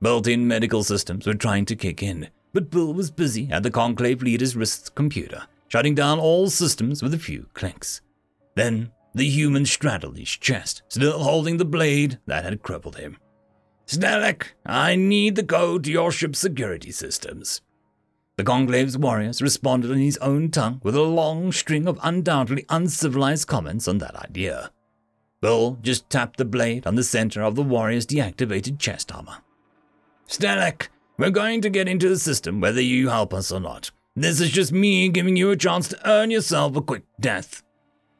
Built 0.00 0.26
in 0.26 0.48
medical 0.48 0.82
systems 0.82 1.26
were 1.26 1.34
trying 1.34 1.66
to 1.66 1.76
kick 1.76 2.02
in, 2.02 2.30
but 2.54 2.70
Bill 2.70 2.94
was 2.94 3.10
busy 3.10 3.50
at 3.52 3.62
the 3.62 3.70
conclave 3.70 4.22
leader's 4.22 4.56
wrist 4.56 4.94
computer, 4.94 5.42
shutting 5.68 5.94
down 5.94 6.18
all 6.18 6.48
systems 6.48 7.02
with 7.02 7.12
a 7.12 7.18
few 7.18 7.48
clicks. 7.52 8.00
Then 8.54 8.92
the 9.14 9.28
human 9.28 9.66
straddled 9.66 10.16
his 10.16 10.30
chest, 10.30 10.84
still 10.88 11.18
holding 11.18 11.58
the 11.58 11.66
blade 11.66 12.18
that 12.24 12.44
had 12.44 12.62
crippled 12.62 12.96
him. 12.96 13.18
Stellick, 13.86 14.54
I 14.64 14.96
need 14.96 15.36
the 15.36 15.44
code 15.44 15.84
to 15.84 15.92
your 15.92 16.10
ship's 16.10 16.38
security 16.38 16.92
systems. 16.92 17.60
The 18.36 18.44
Conclave's 18.44 18.96
warriors 18.96 19.42
responded 19.42 19.90
in 19.90 19.98
his 19.98 20.16
own 20.18 20.50
tongue 20.50 20.80
with 20.82 20.96
a 20.96 21.02
long 21.02 21.52
string 21.52 21.86
of 21.86 22.00
undoubtedly 22.02 22.64
uncivilized 22.70 23.46
comments 23.46 23.86
on 23.86 23.98
that 23.98 24.16
idea. 24.16 24.70
Bill 25.42 25.78
just 25.82 26.08
tapped 26.08 26.38
the 26.38 26.44
blade 26.44 26.86
on 26.86 26.94
the 26.94 27.02
center 27.02 27.42
of 27.42 27.56
the 27.56 27.62
warrior's 27.62 28.06
deactivated 28.06 28.78
chest 28.78 29.14
armor. 29.14 29.38
Stellick, 30.28 30.88
we're 31.18 31.30
going 31.30 31.60
to 31.60 31.68
get 31.68 31.88
into 31.88 32.08
the 32.08 32.18
system 32.18 32.60
whether 32.60 32.80
you 32.80 33.10
help 33.10 33.34
us 33.34 33.52
or 33.52 33.60
not. 33.60 33.90
This 34.16 34.40
is 34.40 34.50
just 34.50 34.72
me 34.72 35.08
giving 35.08 35.36
you 35.36 35.50
a 35.50 35.56
chance 35.56 35.88
to 35.88 36.08
earn 36.08 36.30
yourself 36.30 36.76
a 36.76 36.80
quick 36.80 37.04
death. 37.20 37.62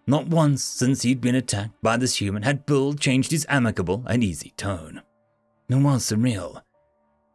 Not 0.07 0.27
once 0.27 0.63
since 0.63 1.03
he'd 1.03 1.21
been 1.21 1.37
attacked 1.37 1.81
by 1.81 1.97
this 1.97 2.17
human 2.21 2.43
had 2.43 2.67
Bill 2.67 2.93
changed 2.93 3.31
his 3.31 3.47
amicable 3.49 4.03
and 4.07 4.23
easy 4.23 4.53
tone. 4.57 5.03
It 5.69 5.77
was 5.77 6.05
surreal. 6.05 6.63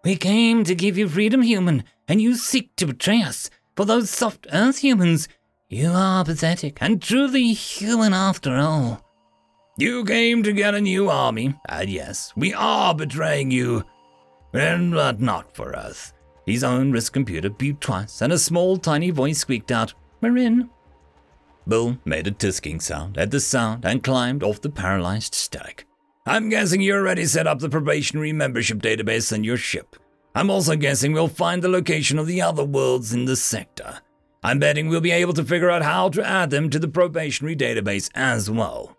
We 0.08 0.16
came 0.16 0.64
to 0.64 0.74
give 0.74 0.98
you 0.98 1.10
freedom, 1.10 1.42
human, 1.42 1.84
and 2.08 2.22
you 2.22 2.36
seek 2.36 2.74
to 2.78 2.88
betray 2.88 3.22
us. 3.24 3.50
For 3.76 3.84
those 3.84 4.10
soft 4.10 4.48
earth 4.54 4.78
humans, 4.78 5.28
you 5.68 5.92
are 5.92 6.24
pathetic 6.24 6.78
and 6.80 7.02
truly 7.02 7.52
human 7.52 8.14
after 8.14 8.56
all. 8.56 9.04
You 9.78 10.06
came 10.06 10.44
to 10.44 10.54
get 10.54 10.76
a 10.76 10.80
new 10.80 11.10
army, 11.10 11.56
and 11.68 11.90
yes, 11.90 12.32
we 12.38 12.54
are 12.54 12.96
betraying 12.96 13.52
you. 13.52 13.84
And, 14.54 14.94
But 14.94 15.20
not 15.20 15.54
for 15.54 15.76
us. 15.76 16.14
His 16.46 16.64
own 16.64 16.94
wrist 16.94 17.12
computer 17.12 17.50
beeped 17.50 17.82
twice, 17.82 18.22
and 18.22 18.32
a 18.32 18.40
small, 18.40 18.78
tiny 18.78 19.10
voice 19.10 19.40
squeaked 19.40 19.72
out, 19.74 19.94
We're 20.22 20.38
in. 20.38 20.70
Bill 21.68 21.98
made 22.06 22.28
a 22.28 22.32
tisking 22.32 22.80
sound 22.80 23.18
at 23.18 23.30
the 23.30 23.42
sound 23.42 23.84
and 23.84 24.02
climbed 24.02 24.42
off 24.42 24.62
the 24.62 24.70
paralyzed 24.70 25.34
Stellick. 25.34 25.84
I'm 26.28 26.50
guessing 26.50 26.82
you 26.82 26.94
already 26.94 27.26
set 27.26 27.48
up 27.48 27.60
the 27.60 27.70
probationary 27.70 28.34
membership 28.34 28.80
database 28.80 29.32
on 29.32 29.46
your 29.46 29.56
ship. 29.56 29.96
I'm 30.36 30.50
also 30.50 30.76
guessing 30.76 31.14
we'll 31.14 31.30
find 31.30 31.64
the 31.64 31.70
location 31.70 32.20
of 32.20 32.28
the 32.28 32.42
other 32.42 32.66
worlds 32.66 33.14
in 33.14 33.24
the 33.24 33.38
sector. 33.38 34.00
I'm 34.44 34.60
betting 34.60 34.90
we'll 34.90 35.00
be 35.00 35.12
able 35.12 35.32
to 35.36 35.46
figure 35.46 35.70
out 35.70 35.84
how 35.84 36.10
to 36.10 36.28
add 36.28 36.50
them 36.50 36.70
to 36.70 36.80
the 36.80 36.90
probationary 36.90 37.56
database 37.56 38.10
as 38.14 38.52
well. 38.52 38.98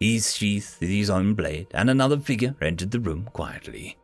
He 0.00 0.18
sheathed 0.18 0.80
his 0.80 1.10
own 1.10 1.34
blade, 1.34 1.68
and 1.70 1.88
another 1.88 2.18
figure 2.18 2.56
entered 2.60 2.90
the 2.90 2.98
room 2.98 3.28
quietly. 3.32 3.96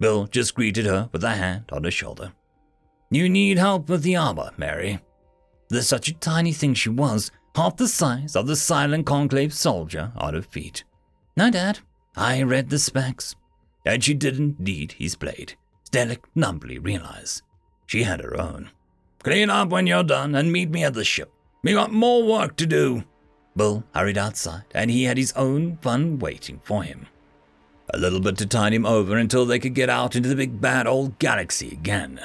Bill 0.00 0.26
just 0.26 0.56
greeted 0.56 0.86
her 0.86 1.08
with 1.12 1.22
a 1.22 1.30
hand 1.30 1.66
on 1.70 1.84
her 1.84 1.90
shoulder. 1.92 2.32
You 3.12 3.28
need 3.28 3.58
help 3.58 3.88
with 3.88 4.02
the 4.02 4.16
armor, 4.16 4.50
Mary. 4.56 4.98
There's 5.68 5.86
such 5.86 6.08
a 6.08 6.14
tiny 6.14 6.52
thing 6.52 6.74
she 6.74 6.88
was, 6.88 7.30
half 7.54 7.76
the 7.76 7.86
size 7.86 8.34
of 8.34 8.48
the 8.48 8.56
silent 8.56 9.06
conclave 9.06 9.54
soldier 9.54 10.10
on 10.16 10.34
her 10.34 10.42
feet. 10.42 10.82
No, 11.36 11.48
Dad, 11.48 11.78
I 12.16 12.42
read 12.42 12.70
the 12.70 12.78
specs. 12.78 13.34
And 13.84 14.02
she 14.02 14.14
didn't 14.14 14.60
need 14.60 14.92
his 14.92 15.16
blade. 15.16 15.54
Stellick 15.84 16.24
numbly 16.34 16.78
realized. 16.78 17.42
She 17.86 18.04
had 18.04 18.20
her 18.20 18.40
own. 18.40 18.70
Clean 19.22 19.50
up 19.50 19.70
when 19.70 19.86
you're 19.86 20.04
done 20.04 20.34
and 20.34 20.52
meet 20.52 20.70
me 20.70 20.84
at 20.84 20.94
the 20.94 21.04
ship. 21.04 21.30
We 21.62 21.72
got 21.72 21.92
more 21.92 22.22
work 22.22 22.56
to 22.56 22.66
do. 22.66 23.04
Bill 23.56 23.84
hurried 23.94 24.18
outside, 24.18 24.64
and 24.74 24.90
he 24.90 25.04
had 25.04 25.18
his 25.18 25.32
own 25.32 25.78
fun 25.82 26.18
waiting 26.18 26.60
for 26.64 26.82
him. 26.82 27.06
A 27.92 27.98
little 27.98 28.20
bit 28.20 28.38
to 28.38 28.46
tide 28.46 28.72
him 28.72 28.86
over 28.86 29.16
until 29.16 29.44
they 29.44 29.58
could 29.58 29.74
get 29.74 29.90
out 29.90 30.16
into 30.16 30.28
the 30.28 30.36
big 30.36 30.60
bad 30.60 30.86
old 30.86 31.18
galaxy 31.18 31.68
again. 31.70 32.20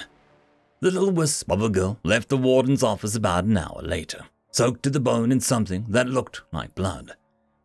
The 0.80 0.92
little 0.92 1.12
wisp 1.12 1.52
of 1.52 1.62
a 1.62 1.70
girl 1.70 2.00
left 2.04 2.30
the 2.30 2.38
warden's 2.38 2.84
office 2.84 3.16
about 3.16 3.44
an 3.44 3.58
hour 3.58 3.82
later, 3.82 4.26
soaked 4.52 4.84
to 4.84 4.90
the 4.90 5.00
bone 5.00 5.32
in 5.32 5.42
something 5.42 5.86
that 5.90 6.08
looked 6.08 6.44
like 6.54 6.76
blood, 6.76 7.16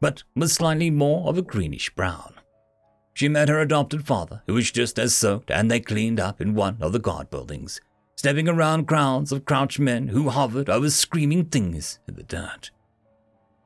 but 0.02 0.24
was 0.34 0.52
slightly 0.52 0.90
more 0.90 1.28
of 1.28 1.38
a 1.38 1.42
greenish 1.42 1.88
brown. 1.94 2.34
She 3.14 3.28
met 3.28 3.48
her 3.48 3.60
adopted 3.60 4.04
father, 4.04 4.42
who 4.46 4.54
was 4.54 4.72
just 4.72 4.98
as 4.98 5.14
soaked, 5.14 5.48
and 5.48 5.70
they 5.70 5.78
cleaned 5.78 6.18
up 6.18 6.40
in 6.40 6.54
one 6.54 6.76
of 6.80 6.92
the 6.92 6.98
guard 6.98 7.30
buildings, 7.30 7.80
stepping 8.16 8.48
around 8.48 8.88
crowds 8.88 9.30
of 9.30 9.44
crouched 9.44 9.78
men 9.78 10.08
who 10.08 10.28
hovered 10.28 10.68
over 10.68 10.90
screaming 10.90 11.44
things 11.44 12.00
in 12.08 12.16
the 12.16 12.24
dirt. 12.24 12.72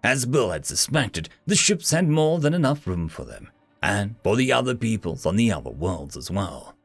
As 0.05 0.27
Bill 0.27 0.51
had 0.51 0.67
suspected, 0.67 1.31
the 1.47 1.57
ships 1.57 1.91
had 1.91 2.07
more 2.07 2.39
than 2.39 2.53
enough 2.53 2.87
room 2.87 3.09
for 3.09 3.25
them, 3.25 3.51
and 3.83 4.17
for 4.23 4.37
the 4.37 4.53
other 4.53 4.75
peoples 4.75 5.25
on 5.25 5.37
the 5.37 5.51
other 5.51 5.71
worlds 5.71 6.19
as 6.19 6.31
well. 6.31 6.77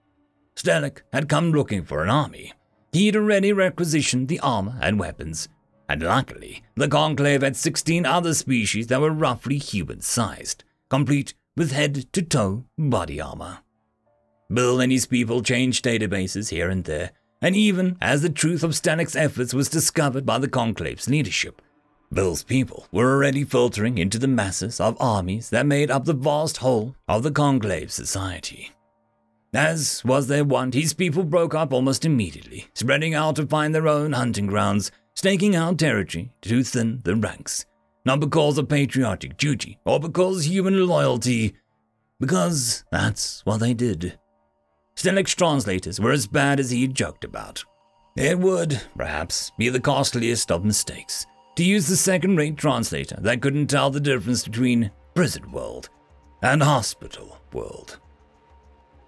Stellick 0.56 1.02
had 1.12 1.28
come 1.28 1.52
looking 1.52 1.84
for 1.84 2.04
an 2.04 2.10
army. 2.10 2.54
He'd 2.94 3.18
already 3.18 3.52
requisitioned 3.52 4.30
the 4.30 4.40
armor 4.40 4.78
and 4.82 4.98
weapons, 4.98 5.50
and 5.92 6.04
luckily, 6.04 6.64
the 6.76 6.88
Conclave 6.88 7.42
had 7.42 7.58
16 7.58 8.06
other 8.06 8.34
species 8.34 8.88
that 8.88 9.02
were 9.02 9.12
roughly 9.12 9.58
human 9.58 10.00
sized, 10.00 10.64
complete 10.90 11.34
with 11.58 11.74
head 11.74 12.06
to 12.14 12.22
toe 12.22 12.64
body 12.78 13.20
armor. 13.20 13.60
Bill 14.50 14.80
and 14.80 14.90
his 14.90 15.06
people 15.06 15.44
changed 15.44 15.84
databases 15.84 16.50
here 16.50 16.70
and 16.70 16.86
there, 16.86 17.12
and 17.42 17.58
even 17.58 17.98
as 18.00 18.22
the 18.22 18.30
truth 18.30 18.64
of 18.64 18.72
Stellick's 18.72 19.18
efforts 19.18 19.54
was 19.54 19.68
discovered 19.68 20.26
by 20.26 20.38
the 20.38 20.48
Conclave's 20.48 21.10
leadership, 21.10 21.62
Bill's 22.14 22.44
people 22.44 22.88
were 22.94 23.14
already 23.14 23.44
filtering 23.44 23.98
into 23.98 24.18
the 24.18 24.30
masses 24.30 24.80
of 24.80 24.96
armies 24.98 25.50
that 25.50 25.66
made 25.66 25.92
up 25.92 26.06
the 26.06 26.14
vast 26.14 26.58
whole 26.58 26.96
of 27.10 27.24
the 27.24 27.32
Conclave 27.32 27.92
society. 27.92 28.72
As 29.54 30.02
was 30.06 30.28
their 30.28 30.46
wont, 30.46 30.74
his 30.74 30.94
people 30.94 31.26
broke 31.26 31.54
up 31.54 31.74
almost 31.74 32.06
immediately, 32.06 32.68
spreading 32.74 33.14
out 33.14 33.36
to 33.36 33.46
find 33.46 33.76
their 33.76 33.90
own 33.90 34.14
hunting 34.14 34.48
grounds, 34.48 34.92
staking 35.16 35.56
out 35.56 35.78
territory 35.78 36.32
to 36.42 36.64
thin 36.64 37.02
the 37.04 37.16
ranks, 37.16 37.66
not 38.06 38.20
because 38.20 38.58
of 38.58 38.70
patriotic 38.70 39.38
duty 39.38 39.80
or 39.86 40.00
because 40.00 40.48
human 40.48 40.88
loyalty, 40.88 41.56
because 42.20 42.84
that's 42.92 43.46
what 43.46 43.60
they 43.60 43.74
did. 43.74 44.18
Stellick's 44.96 45.36
translators 45.36 46.00
were 46.00 46.12
as 46.12 46.28
bad 46.28 46.60
as 46.60 46.72
he 46.72 46.88
joked 46.88 47.24
about. 47.24 47.64
It 48.16 48.38
would, 48.38 48.82
perhaps, 48.96 49.52
be 49.58 49.70
the 49.70 49.80
costliest 49.80 50.52
of 50.52 50.66
mistakes 50.66 51.26
to 51.56 51.64
use 51.64 51.88
the 51.88 51.96
second 51.96 52.38
rate 52.38 52.58
translator 52.58 53.18
that 53.22 53.42
couldn't 53.42 53.68
tell 53.68 53.90
the 53.90 54.00
difference 54.00 54.44
between 54.44 54.92
prison 55.14 55.52
world 55.52 55.90
and 56.42 56.62
hospital 56.62 57.40
world. 57.54 58.00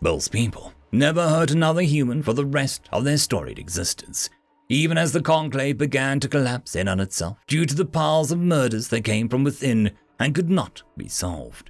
Bill's 0.01 0.27
people 0.27 0.73
never 0.91 1.27
hurt 1.27 1.51
another 1.51 1.81
human 1.81 2.21
for 2.21 2.33
the 2.33 2.45
rest 2.45 2.87
of 2.91 3.03
their 3.03 3.17
storied 3.17 3.59
existence, 3.59 4.29
even 4.73 4.97
as 4.97 5.11
the 5.11 5.21
conclave 5.21 5.77
began 5.77 6.19
to 6.19 6.27
collapse 6.27 6.75
in 6.75 6.87
on 6.87 6.99
itself 6.99 7.37
due 7.47 7.65
to 7.65 7.75
the 7.75 7.85
piles 7.85 8.31
of 8.31 8.39
murders 8.39 8.87
that 8.87 9.03
came 9.03 9.29
from 9.29 9.43
within 9.43 9.91
and 10.19 10.33
could 10.33 10.49
not 10.49 10.81
be 10.97 11.07
solved. 11.07 11.69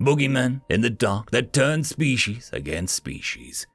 Boogeymen 0.00 0.62
in 0.70 0.80
the 0.80 0.90
dark 0.90 1.30
that 1.30 1.52
turned 1.52 1.86
species 1.86 2.50
against 2.52 2.94
species. 2.94 3.66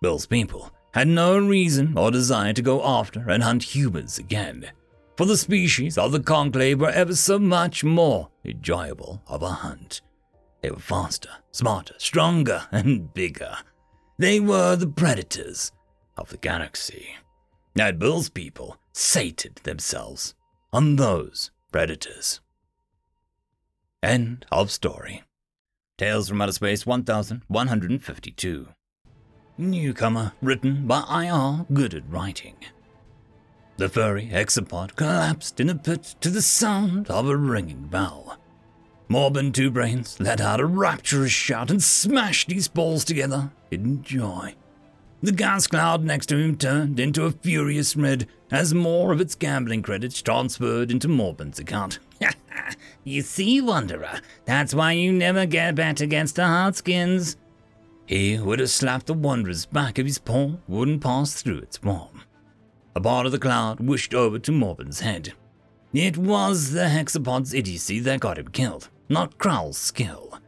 Bill's 0.00 0.26
people 0.26 0.70
had 0.94 1.08
no 1.08 1.36
reason 1.38 1.96
or 1.98 2.10
desire 2.10 2.54
to 2.54 2.62
go 2.62 2.82
after 2.84 3.28
and 3.28 3.42
hunt 3.42 3.62
humans 3.74 4.18
again, 4.18 4.70
for 5.16 5.26
the 5.26 5.36
species 5.36 5.98
of 5.98 6.12
the 6.12 6.20
conclave 6.20 6.80
were 6.80 6.90
ever 6.90 7.14
so 7.14 7.38
much 7.38 7.84
more 7.84 8.30
enjoyable 8.44 9.20
of 9.26 9.42
a 9.42 9.48
hunt. 9.48 10.00
They 10.62 10.70
were 10.70 10.78
faster, 10.78 11.30
smarter, 11.52 11.94
stronger, 11.98 12.66
and 12.72 13.12
bigger. 13.12 13.56
They 14.18 14.40
were 14.40 14.76
the 14.76 14.88
predators 14.88 15.72
of 16.16 16.30
the 16.30 16.38
galaxy. 16.38 17.14
And 17.76 17.98
Bill's 17.98 18.28
people 18.28 18.78
sated 18.92 19.56
themselves 19.62 20.34
on 20.72 20.96
those 20.96 21.50
predators. 21.72 22.40
End 24.02 24.46
of 24.50 24.70
story. 24.70 25.22
Tales 25.96 26.28
from 26.28 26.40
Outer 26.40 26.52
Space 26.52 26.86
1152. 26.86 28.68
Newcomer, 29.58 30.32
written 30.40 30.86
by 30.86 31.02
I.R. 31.08 31.66
Good 31.72 31.94
at 31.94 32.08
Writing. 32.08 32.54
The 33.76 33.88
furry 33.88 34.26
hexapod 34.26 34.94
collapsed 34.96 35.58
in 35.60 35.68
a 35.68 35.74
pit 35.74 36.14
to 36.20 36.30
the 36.30 36.42
sound 36.42 37.10
of 37.10 37.28
a 37.28 37.36
ringing 37.36 37.88
bell. 37.88 38.38
Morbin 39.08 39.52
Two 39.52 39.70
Brains 39.70 40.20
let 40.20 40.40
out 40.40 40.60
a 40.60 40.66
rapturous 40.66 41.32
shout 41.32 41.70
and 41.70 41.82
smashed 41.82 42.50
his 42.50 42.68
balls 42.68 43.04
together 43.04 43.50
in 43.70 44.02
joy. 44.02 44.54
The 45.22 45.32
gas 45.32 45.66
cloud 45.66 46.04
next 46.04 46.26
to 46.26 46.36
him 46.36 46.56
turned 46.56 47.00
into 47.00 47.24
a 47.24 47.32
furious 47.32 47.96
red 47.96 48.28
as 48.50 48.72
more 48.72 49.12
of 49.12 49.20
its 49.20 49.34
gambling 49.34 49.82
credits 49.82 50.22
transferred 50.22 50.90
into 50.90 51.08
Morbin's 51.08 51.58
account. 51.58 51.98
you 53.04 53.22
see, 53.22 53.60
Wanderer, 53.60 54.20
that's 54.44 54.74
why 54.74 54.92
you 54.92 55.12
never 55.12 55.44
get 55.44 55.74
bet 55.74 56.00
against 56.00 56.36
the 56.36 56.42
Hardskins. 56.42 57.36
He 58.06 58.38
would 58.38 58.60
have 58.60 58.70
slapped 58.70 59.06
the 59.06 59.14
Wanderer's 59.14 59.66
back 59.66 59.98
if 59.98 60.06
his 60.06 60.18
paw 60.18 60.52
wouldn't 60.66 61.02
pass 61.02 61.42
through 61.42 61.58
its 61.58 61.78
palm. 61.78 62.22
A 62.94 63.00
part 63.00 63.26
of 63.26 63.32
the 63.32 63.38
cloud 63.38 63.80
whooshed 63.80 64.14
over 64.14 64.38
to 64.38 64.52
Morbin's 64.52 65.00
head. 65.00 65.34
It 65.92 66.16
was 66.16 66.72
the 66.72 66.88
hexapod's 66.88 67.52
idiocy 67.52 68.00
that 68.00 68.20
got 68.20 68.38
him 68.38 68.48
killed 68.48 68.88
not 69.08 69.38
Krowl's 69.38 69.78
skill. 69.78 70.38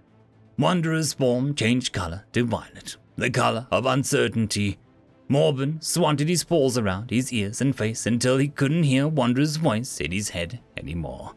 Wanderer's 0.59 1.14
form 1.14 1.54
changed 1.54 1.92
color 1.92 2.24
to 2.33 2.44
violet, 2.44 2.96
the 3.16 3.31
color 3.31 3.66
of 3.70 3.87
uncertainty. 3.87 4.79
Morbin 5.29 5.83
swatted 5.83 6.29
his 6.29 6.42
paws 6.42 6.77
around 6.77 7.11
his 7.11 7.33
ears 7.33 7.61
and 7.61 7.77
face 7.77 8.07
until 8.07 8.38
he 8.38 8.49
couldn't 8.49 8.83
hear 8.83 9.07
Wanderer's 9.07 9.57
voice 9.57 10.01
in 10.01 10.11
his 10.11 10.31
head 10.31 10.61
anymore. 10.77 11.35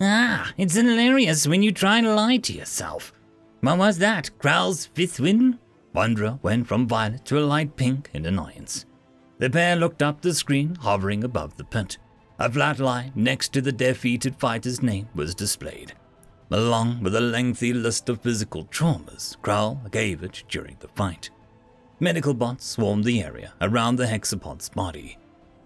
Ah, 0.00 0.52
it's 0.56 0.74
hilarious 0.74 1.46
when 1.46 1.62
you 1.62 1.70
try 1.70 2.00
to 2.00 2.12
lie 2.12 2.38
to 2.38 2.52
yourself. 2.52 3.12
What 3.60 3.78
was 3.78 3.98
that, 3.98 4.36
Krowl's 4.38 4.86
fifth 4.86 5.20
win? 5.20 5.58
Wanderer 5.92 6.40
went 6.42 6.66
from 6.66 6.88
violet 6.88 7.24
to 7.26 7.38
a 7.38 7.46
light 7.46 7.76
pink 7.76 8.10
in 8.12 8.26
annoyance. 8.26 8.84
The 9.38 9.48
pair 9.48 9.76
looked 9.76 10.02
up 10.02 10.20
the 10.20 10.34
screen 10.34 10.74
hovering 10.74 11.22
above 11.22 11.56
the 11.56 11.64
pit. 11.64 11.98
A 12.40 12.50
flat 12.50 12.80
line 12.80 13.12
next 13.14 13.52
to 13.52 13.60
the 13.60 13.72
defeated 13.72 14.34
fighter's 14.36 14.82
name 14.82 15.08
was 15.14 15.34
displayed 15.36 15.94
along 16.54 17.02
with 17.02 17.16
a 17.16 17.20
lengthy 17.20 17.72
list 17.72 18.08
of 18.08 18.20
physical 18.20 18.64
traumas 18.66 19.36
Kral 19.42 19.90
gave 19.90 20.22
it 20.22 20.44
during 20.48 20.76
the 20.78 20.88
fight. 20.88 21.30
Medical 21.98 22.32
bots 22.32 22.64
swarmed 22.64 23.02
the 23.02 23.20
area 23.22 23.52
around 23.60 23.96
the 23.96 24.06
hexapod's 24.06 24.68
body. 24.68 25.18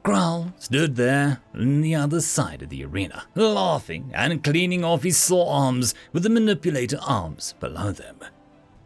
Kral 0.03 0.55
stood 0.59 0.97
there 0.97 1.43
on 1.55 1.83
the 1.83 1.95
other 1.95 2.23
side 2.23 2.63
of 2.63 2.71
the 2.71 2.85
arena, 2.87 3.25
laughing 3.35 4.11
and 4.15 4.43
cleaning 4.43 4.83
off 4.83 5.03
his 5.03 5.19
sore 5.19 5.53
arms 5.53 5.95
with 6.15 6.23
the 6.23 6.31
manipulator 6.31 6.99
arms 7.07 7.55
below 7.61 7.93
them. 7.93 8.17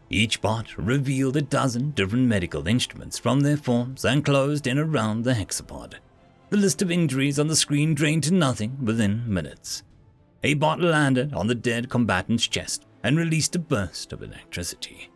Each 0.09 0.41
bot 0.41 0.77
revealed 0.77 1.37
a 1.37 1.41
dozen 1.41 1.91
different 1.91 2.27
medical 2.27 2.67
instruments 2.67 3.17
from 3.17 3.39
their 3.39 3.57
forms 3.57 4.03
and 4.03 4.25
closed 4.25 4.67
in 4.67 4.77
around 4.77 5.23
the 5.23 5.35
hexapod. 5.35 5.93
The 6.49 6.57
list 6.57 6.81
of 6.81 6.91
injuries 6.91 7.39
on 7.39 7.47
the 7.47 7.55
screen 7.55 7.93
drained 7.93 8.23
to 8.25 8.33
nothing 8.33 8.77
within 8.83 9.23
minutes. 9.33 9.83
A 10.45 10.53
bot 10.55 10.81
landed 10.81 11.33
on 11.33 11.47
the 11.47 11.55
dead 11.55 11.89
combatant's 11.89 12.47
chest 12.47 12.85
and 13.03 13.17
released 13.17 13.55
a 13.55 13.59
burst 13.59 14.11
of 14.11 14.23
electricity. 14.23 15.09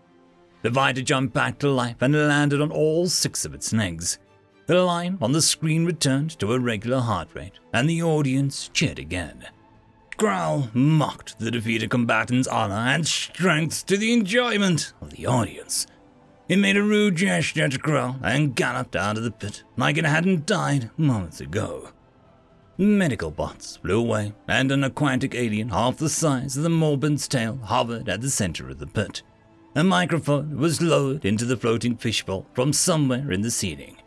The 0.61 0.71
fighter 0.71 1.01
jumped 1.01 1.33
back 1.33 1.59
to 1.59 1.69
life 1.69 1.97
and 2.01 2.13
landed 2.13 2.61
on 2.61 2.71
all 2.71 3.07
six 3.07 3.45
of 3.45 3.53
its 3.53 3.73
legs. 3.73 4.19
The 4.67 4.83
line 4.83 5.17
on 5.21 5.33
the 5.33 5.41
screen 5.41 5.85
returned 5.85 6.37
to 6.39 6.53
a 6.53 6.59
regular 6.59 6.99
heart 6.99 7.29
rate, 7.33 7.59
and 7.73 7.89
the 7.89 8.03
audience 8.03 8.69
cheered 8.73 8.99
again. 8.99 9.45
Growl 10.17 10.69
mocked 10.73 11.39
the 11.39 11.51
defeated 11.51 11.89
combatant's 11.89 12.47
honor 12.47 12.75
and 12.75 13.05
strength 13.05 13.85
to 13.85 13.97
the 13.97 14.13
enjoyment 14.13 14.93
of 14.99 15.11
the 15.11 15.27
audience. 15.27 15.87
He 16.47 16.55
made 16.55 16.77
a 16.77 16.83
rude 16.83 17.17
gesture 17.17 17.67
to 17.67 17.77
Growl 17.77 18.15
and 18.23 18.55
galloped 18.55 18.95
out 18.95 19.17
of 19.17 19.23
the 19.23 19.31
pit 19.31 19.63
like 19.75 19.97
it 19.97 20.05
hadn't 20.05 20.45
died 20.45 20.89
moments 20.97 21.41
ago. 21.41 21.89
Medical 22.79 23.31
bots 23.31 23.77
flew 23.77 23.99
away, 23.99 24.33
and 24.47 24.71
an 24.71 24.83
aquatic 24.83 25.33
alien 25.33 25.69
half 25.69 25.97
the 25.97 26.09
size 26.09 26.55
of 26.55 26.63
the 26.63 26.69
Morbin's 26.69 27.27
tail 27.27 27.57
hovered 27.63 28.07
at 28.07 28.21
the 28.21 28.29
center 28.29 28.69
of 28.69 28.77
the 28.77 28.85
pit. 28.85 29.23
A 29.75 29.83
microphone 29.83 30.57
was 30.57 30.81
lowered 30.81 31.25
into 31.25 31.45
the 31.45 31.57
floating 31.57 31.97
fishbowl 31.97 32.45
from 32.53 32.73
somewhere 32.73 33.31
in 33.31 33.41
the 33.41 33.49
ceiling. 33.49 33.97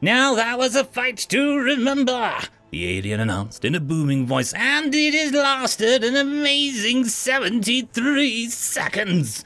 Now 0.00 0.34
that 0.34 0.58
was 0.58 0.74
a 0.74 0.84
fight 0.84 1.18
to 1.28 1.58
remember, 1.58 2.40
the 2.70 2.96
alien 2.96 3.20
announced 3.20 3.66
in 3.66 3.74
a 3.74 3.80
booming 3.80 4.26
voice, 4.26 4.54
and 4.54 4.94
it 4.94 5.12
has 5.12 5.32
lasted 5.32 6.02
an 6.02 6.16
amazing 6.16 7.04
73 7.04 8.48
seconds. 8.48 9.44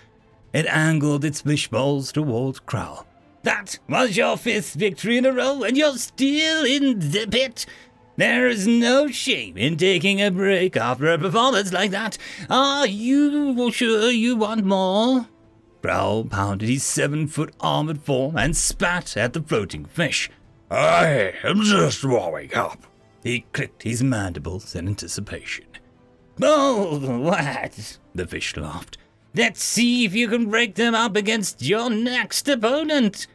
It 0.52 0.66
angled 0.66 1.24
its 1.24 1.40
fishbowls 1.40 2.12
towards 2.12 2.60
Kral. 2.60 3.04
That 3.42 3.80
was 3.88 4.16
your 4.16 4.36
fifth 4.36 4.74
victory 4.74 5.18
in 5.18 5.26
a 5.26 5.32
row, 5.32 5.64
and 5.64 5.76
you're 5.76 5.96
still 5.96 6.64
in 6.64 7.00
the 7.10 7.26
pit. 7.28 7.66
There 8.16 8.48
is 8.48 8.66
no 8.66 9.08
shame 9.08 9.58
in 9.58 9.76
taking 9.76 10.22
a 10.22 10.30
break 10.30 10.76
after 10.76 11.12
a 11.12 11.18
performance 11.18 11.72
like 11.72 11.90
that. 11.90 12.16
Are 12.48 12.86
you 12.86 13.70
sure 13.70 14.10
you 14.10 14.36
want 14.36 14.64
more? 14.64 15.28
Growl 15.82 16.24
pounded 16.24 16.68
his 16.68 16.82
seven 16.82 17.28
foot 17.28 17.54
armored 17.60 18.02
form 18.02 18.36
and 18.36 18.56
spat 18.56 19.16
at 19.16 19.34
the 19.34 19.42
floating 19.42 19.84
fish. 19.84 20.30
I 20.70 21.34
am 21.44 21.62
just 21.62 22.04
warming 22.04 22.54
up. 22.54 22.86
He 23.22 23.44
clicked 23.52 23.82
his 23.82 24.02
mandibles 24.02 24.74
in 24.74 24.88
anticipation. 24.88 25.66
Oh, 26.42 26.98
what? 27.20 27.98
The 28.14 28.26
fish 28.26 28.56
laughed. 28.56 28.98
Let's 29.34 29.62
see 29.62 30.04
if 30.04 30.14
you 30.14 30.28
can 30.28 30.48
break 30.48 30.74
them 30.74 30.94
up 30.94 31.16
against 31.16 31.62
your 31.62 31.90
next 31.90 32.48
opponent. 32.48 33.26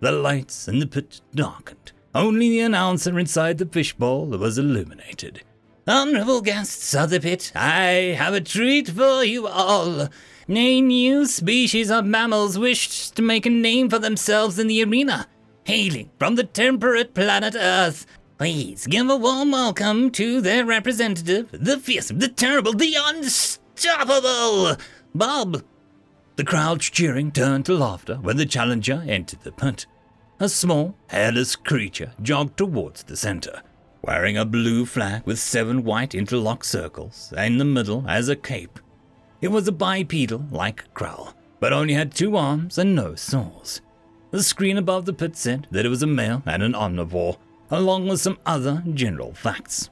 The 0.00 0.12
lights 0.12 0.68
in 0.68 0.78
the 0.78 0.86
pit 0.86 1.22
darkened. 1.34 1.92
Only 2.16 2.48
the 2.48 2.60
announcer 2.60 3.18
inside 3.18 3.58
the 3.58 3.66
fishbowl 3.66 4.28
was 4.28 4.56
illuminated. 4.56 5.42
Honorable 5.86 6.40
guests 6.40 6.94
of 6.94 7.10
the 7.10 7.20
pit, 7.20 7.52
I 7.54 8.16
have 8.16 8.32
a 8.32 8.40
treat 8.40 8.88
for 8.88 9.22
you 9.22 9.46
all. 9.46 10.08
A 10.48 10.80
new 10.80 11.26
species 11.26 11.90
of 11.90 12.06
mammals 12.06 12.58
wished 12.58 13.14
to 13.16 13.22
make 13.22 13.44
a 13.44 13.50
name 13.50 13.90
for 13.90 13.98
themselves 13.98 14.58
in 14.58 14.66
the 14.66 14.82
arena, 14.82 15.26
hailing 15.64 16.08
from 16.18 16.36
the 16.36 16.44
temperate 16.44 17.12
planet 17.12 17.54
Earth. 17.54 18.06
Please 18.38 18.86
give 18.86 19.10
a 19.10 19.16
warm 19.16 19.50
welcome 19.50 20.10
to 20.12 20.40
their 20.40 20.64
representative, 20.64 21.50
the 21.52 21.78
fearsome, 21.78 22.20
the 22.20 22.28
terrible, 22.28 22.72
the 22.72 22.96
unstoppable 22.98 24.78
Bob. 25.14 25.62
The 26.36 26.44
crowd's 26.44 26.88
cheering 26.88 27.30
turned 27.30 27.66
to 27.66 27.74
laughter 27.74 28.14
when 28.14 28.38
the 28.38 28.46
challenger 28.46 29.04
entered 29.06 29.42
the 29.42 29.52
pit. 29.52 29.84
A 30.38 30.50
small, 30.50 30.94
hairless 31.06 31.56
creature 31.56 32.12
jogged 32.20 32.58
towards 32.58 33.02
the 33.02 33.16
center, 33.16 33.62
wearing 34.02 34.36
a 34.36 34.44
blue 34.44 34.84
flag 34.84 35.22
with 35.24 35.38
seven 35.38 35.82
white 35.82 36.14
interlocked 36.14 36.66
circles 36.66 37.32
in 37.38 37.56
the 37.56 37.64
middle 37.64 38.04
as 38.06 38.28
a 38.28 38.36
cape. 38.36 38.78
It 39.40 39.48
was 39.48 39.66
a 39.66 39.72
bipedal 39.72 40.44
like 40.50 40.92
Kral, 40.92 41.32
but 41.58 41.72
only 41.72 41.94
had 41.94 42.14
two 42.14 42.36
arms 42.36 42.76
and 42.76 42.94
no 42.94 43.14
saws. 43.14 43.80
The 44.30 44.42
screen 44.42 44.76
above 44.76 45.06
the 45.06 45.14
pit 45.14 45.36
said 45.36 45.68
that 45.70 45.86
it 45.86 45.88
was 45.88 46.02
a 46.02 46.06
male 46.06 46.42
and 46.44 46.62
an 46.62 46.74
omnivore, 46.74 47.38
along 47.70 48.06
with 48.06 48.20
some 48.20 48.38
other 48.44 48.82
general 48.92 49.32
facts. 49.32 49.88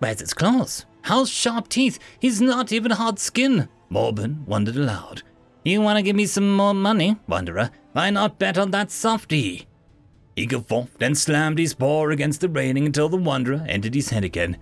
Where's 0.00 0.20
its 0.20 0.34
claws? 0.34 0.84
How's 1.02 1.30
sharp 1.30 1.68
teeth? 1.68 2.00
He's 2.18 2.40
not 2.40 2.72
even 2.72 2.90
hard 2.90 3.20
skin. 3.20 3.68
Morbin 3.88 4.44
wondered 4.46 4.76
aloud. 4.76 5.22
You 5.64 5.80
want 5.80 5.96
to 5.98 6.02
give 6.02 6.16
me 6.16 6.26
some 6.26 6.52
more 6.56 6.74
money, 6.74 7.18
Wanderer? 7.28 7.70
Why 7.92 8.10
not 8.10 8.40
bet 8.40 8.58
on 8.58 8.72
that 8.72 8.90
softy? 8.90 9.68
He 10.36 10.46
guffawed 10.46 10.88
and 11.00 11.16
slammed 11.16 11.58
his 11.58 11.74
paw 11.74 12.08
against 12.10 12.42
the 12.42 12.48
railing 12.48 12.86
until 12.86 13.08
the 13.08 13.16
Wanderer 13.16 13.64
entered 13.66 13.94
his 13.94 14.10
head 14.10 14.22
again. 14.22 14.58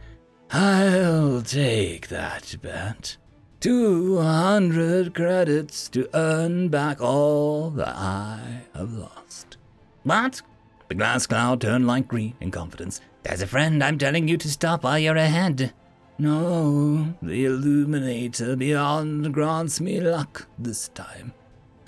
I'll 0.51 1.43
take 1.43 2.09
that 2.09 2.57
bet. 2.63 3.17
Two 3.59 4.19
hundred 4.21 5.15
credits 5.15 5.89
to 5.89 6.09
earn 6.15 6.69
back 6.69 7.01
all 7.01 7.71
that 7.71 7.97
I 7.97 8.61
have 8.75 8.93
lost. 8.93 9.57
What? 10.05 10.43
The 10.89 10.95
glass 10.95 11.27
cloud 11.27 11.63
turned 11.63 11.87
light 11.87 12.07
green 12.07 12.35
in 12.41 12.51
confidence. 12.51 13.01
There's 13.23 13.43
a 13.43 13.47
friend 13.47 13.83
I'm 13.83 13.99
telling 13.99 14.29
you 14.29 14.37
to 14.37 14.51
stop 14.51 14.85
while 14.85 14.99
you're 14.99 15.17
ahead. 15.17 15.73
No, 16.19 17.15
the 17.23 17.47
illuminator 17.47 18.55
beyond 18.55 19.33
grants 19.33 19.81
me 19.81 19.99
luck 19.99 20.47
this 20.59 20.89
time. 20.89 21.33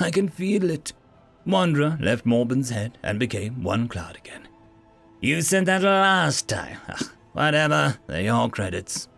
I 0.01 0.11
can 0.11 0.29
feel 0.29 0.71
it. 0.71 0.93
Wanderer 1.47 1.97
left 2.01 2.27
Morbin's 2.27 2.71
head 2.71 2.99
and 3.03 3.21
became 3.21 3.63
one 3.63 3.87
cloud 3.87 4.17
again. 4.17 4.49
You 5.21 5.41
said 5.43 5.67
that 5.67 5.83
last 5.83 6.49
time. 6.49 6.79
Ugh, 6.89 7.09
whatever, 7.33 7.99
they're 8.09 8.23
your 8.23 8.51
credits. 8.51 9.09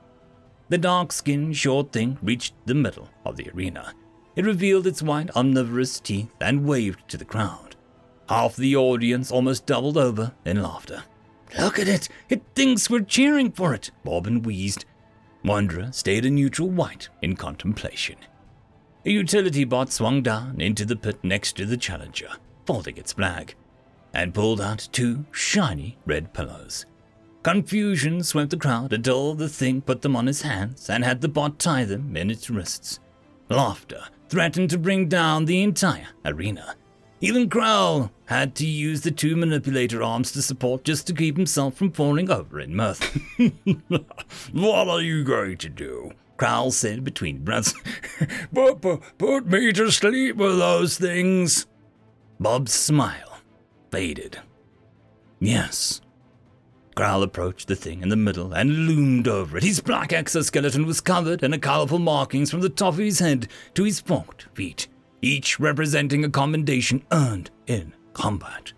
The 0.69 0.79
dark 0.79 1.13
skinned, 1.13 1.57
short 1.57 1.93
thing 1.93 2.19
reached 2.23 2.53
the 2.67 2.75
middle 2.75 3.09
of 3.25 3.37
the 3.37 3.51
arena. 3.55 3.95
It 4.37 4.45
revealed 4.45 4.87
its 4.87 5.03
white, 5.03 5.35
omnivorous 5.35 5.99
teeth 6.01 6.31
and 6.41 6.67
waved 6.67 7.09
to 7.09 7.17
the 7.17 7.25
crowd. 7.25 7.77
Half 8.29 8.57
the 8.57 8.77
audience 8.77 9.33
almost 9.33 9.65
doubled 9.65 9.97
over 9.97 10.33
in 10.45 10.63
laughter. 10.63 11.05
Look 11.59 11.79
at 11.79 11.89
it! 11.89 12.11
It 12.29 12.43
thinks 12.55 12.91
we're 12.91 13.01
cheering 13.01 13.53
for 13.53 13.73
it, 13.73 13.91
Morbin 14.05 14.43
wheezed. 14.43 14.85
Wanderer 15.43 15.91
stayed 15.93 16.27
a 16.27 16.31
neutral 16.31 16.69
white 16.69 17.09
in 17.23 17.37
contemplation. 17.37 18.17
A 19.05 19.11
utility 19.11 19.65
bot 19.65 19.93
swung 19.93 20.23
down 20.23 20.61
into 20.61 20.85
the 20.85 20.97
pit 20.97 21.19
next 21.23 21.57
to 21.57 21.65
the 21.65 21.77
Challenger, 21.77 22.31
folding 22.67 22.97
its 22.97 23.13
flag, 23.13 23.55
and 24.13 24.35
pulled 24.35 24.61
out 24.61 24.89
two 24.91 25.25
shiny 25.31 25.97
red 26.05 26.35
pillows. 26.35 26.85
Confusion 27.45 28.23
swept 28.25 28.51
the 28.51 28.57
crowd 28.57 28.93
until 28.93 29.35
the 29.35 29.49
thing 29.49 29.81
put 29.81 30.03
them 30.03 30.17
on 30.17 30.27
his 30.27 30.43
hands 30.43 30.91
and 30.91 31.05
had 31.05 31.21
the 31.21 31.29
bot 31.29 31.59
tie 31.59 31.85
them 31.85 32.17
in 32.17 32.31
its 32.31 32.51
wrists. 32.51 32.99
Laughter 33.49 34.03
threatened 34.29 34.69
to 34.71 34.79
bring 34.79 35.09
down 35.09 35.45
the 35.45 35.63
entire 35.63 36.09
arena. 36.25 36.75
Even 37.21 37.49
Crowl 37.49 38.11
had 38.27 38.55
to 38.57 38.67
use 38.67 39.01
the 39.01 39.11
two 39.11 39.37
manipulator 39.37 40.03
arms 40.03 40.33
to 40.33 40.43
support 40.43 40.85
just 40.85 41.07
to 41.07 41.15
keep 41.15 41.37
himself 41.37 41.75
from 41.75 41.93
falling 41.93 42.31
over 42.31 42.61
in 42.61 42.77
mirth. 42.77 43.03
what 44.53 44.89
are 44.89 45.01
you 45.01 45.25
going 45.25 45.57
to 45.57 45.69
do? 45.69 46.13
Crowl 46.39 46.71
said 46.71 47.05
between 47.05 47.45
breaths. 47.45 47.75
put, 48.55 48.81
put, 48.81 49.03
put 49.19 49.47
me 49.47 49.73
to 49.73 49.91
sleep 49.91 50.37
with 50.37 50.59
those 50.59 50.97
things. 50.97 51.67
Bob's 52.41 52.73
smile 52.73 53.39
faded. 53.91 54.39
Yes. 55.41 56.01
Growl 56.95 57.23
approached 57.23 57.69
the 57.69 57.77
thing 57.77 58.03
in 58.03 58.09
the 58.09 58.17
middle 58.17 58.55
and 58.55 58.87
loomed 58.87 59.29
over 59.29 59.59
it. 59.59 59.63
His 59.63 59.81
black 59.81 60.13
exoskeleton 60.13 60.87
was 60.87 61.01
covered 61.01 61.43
in 61.43 61.61
colorful 61.61 61.99
markings 61.99 62.51
from 62.51 62.61
the 62.61 62.71
top 62.71 62.95
of 62.95 62.99
his 62.99 63.19
head 63.19 63.49
to 63.75 63.85
his 63.85 64.01
forked 64.01 64.47
feet 64.55 64.89
each 65.23 65.59
representing 65.59 66.25
a 66.25 66.31
commendation 66.31 67.05
earned 67.13 67.51
in 67.67 67.93
combat. 68.13 68.73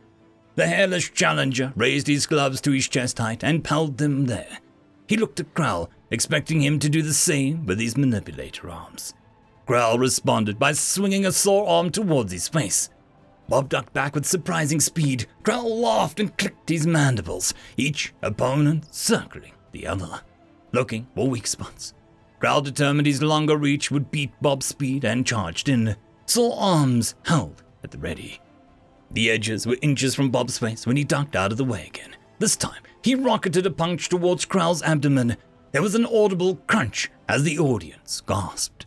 The 0.57 0.67
hairless 0.67 1.09
challenger 1.09 1.73
raised 1.77 2.07
his 2.07 2.27
gloves 2.27 2.61
to 2.63 2.73
his 2.73 2.89
chest 2.89 3.19
height 3.19 3.45
and 3.45 3.67
held 3.67 3.99
them 3.99 4.27
there. 4.27 4.59
He 5.07 5.17
looked 5.17 5.41
at 5.41 5.55
Growl, 5.55 5.91
expecting 6.11 6.61
him 6.61 6.79
to 6.79 6.89
do 6.89 7.03
the 7.03 7.15
same 7.15 7.67
with 7.67 7.79
his 7.79 7.97
manipulator 7.97 8.71
arms. 8.71 9.15
Growl 9.67 9.99
responded 9.99 10.59
by 10.59 10.73
swinging 10.73 11.25
a 11.25 11.33
sore 11.33 11.67
arm 11.69 11.91
towards 11.91 12.33
his 12.33 12.49
face. 12.49 12.91
Bob 13.49 13.69
ducked 13.69 13.93
back 13.93 14.15
with 14.15 14.27
surprising 14.27 14.81
speed. 14.81 15.27
Growl 15.43 15.81
laughed 15.81 16.21
and 16.21 16.37
clicked 16.39 16.69
his 16.69 16.87
mandibles, 16.87 17.55
each 17.77 18.13
opponent 18.23 18.93
circling 18.95 19.53
the 19.73 19.87
other, 19.87 20.21
looking 20.73 21.07
for 21.15 21.29
weak 21.29 21.47
spots. 21.47 21.95
Growl 22.39 22.63
determined 22.63 23.07
his 23.07 23.23
longer 23.23 23.57
reach 23.57 23.91
would 23.91 24.11
beat 24.11 24.33
Bob's 24.41 24.67
speed 24.67 25.05
and 25.05 25.27
charged 25.27 25.69
in 25.69 25.97
saw 26.27 26.57
arms 26.59 27.17
held 27.25 27.63
at 27.83 27.91
the 27.91 27.99
ready. 27.99 28.41
The 29.11 29.31
edges 29.31 29.67
were 29.67 29.77
inches 29.83 30.15
from 30.15 30.31
Bob's 30.31 30.59
face 30.59 30.87
when 30.87 30.97
he 30.97 31.03
ducked 31.03 31.35
out 31.35 31.51
of 31.51 31.59
the 31.59 31.65
way 31.65 31.87
again. 31.89 32.17
This 32.39 32.57
time, 32.57 32.83
he 33.03 33.17
rocketed 33.17 33.67
a 33.67 33.71
punch 33.71 34.09
towards 34.09 34.45
Kral's 34.45 34.83
abdomen. 34.83 35.37
There 35.73 35.83
was 35.83 35.95
an 35.95 36.07
audible 36.07 36.57
crunch 36.67 37.11
as 37.29 37.43
the 37.43 37.59
audience 37.59 38.21
gasped. 38.27 38.87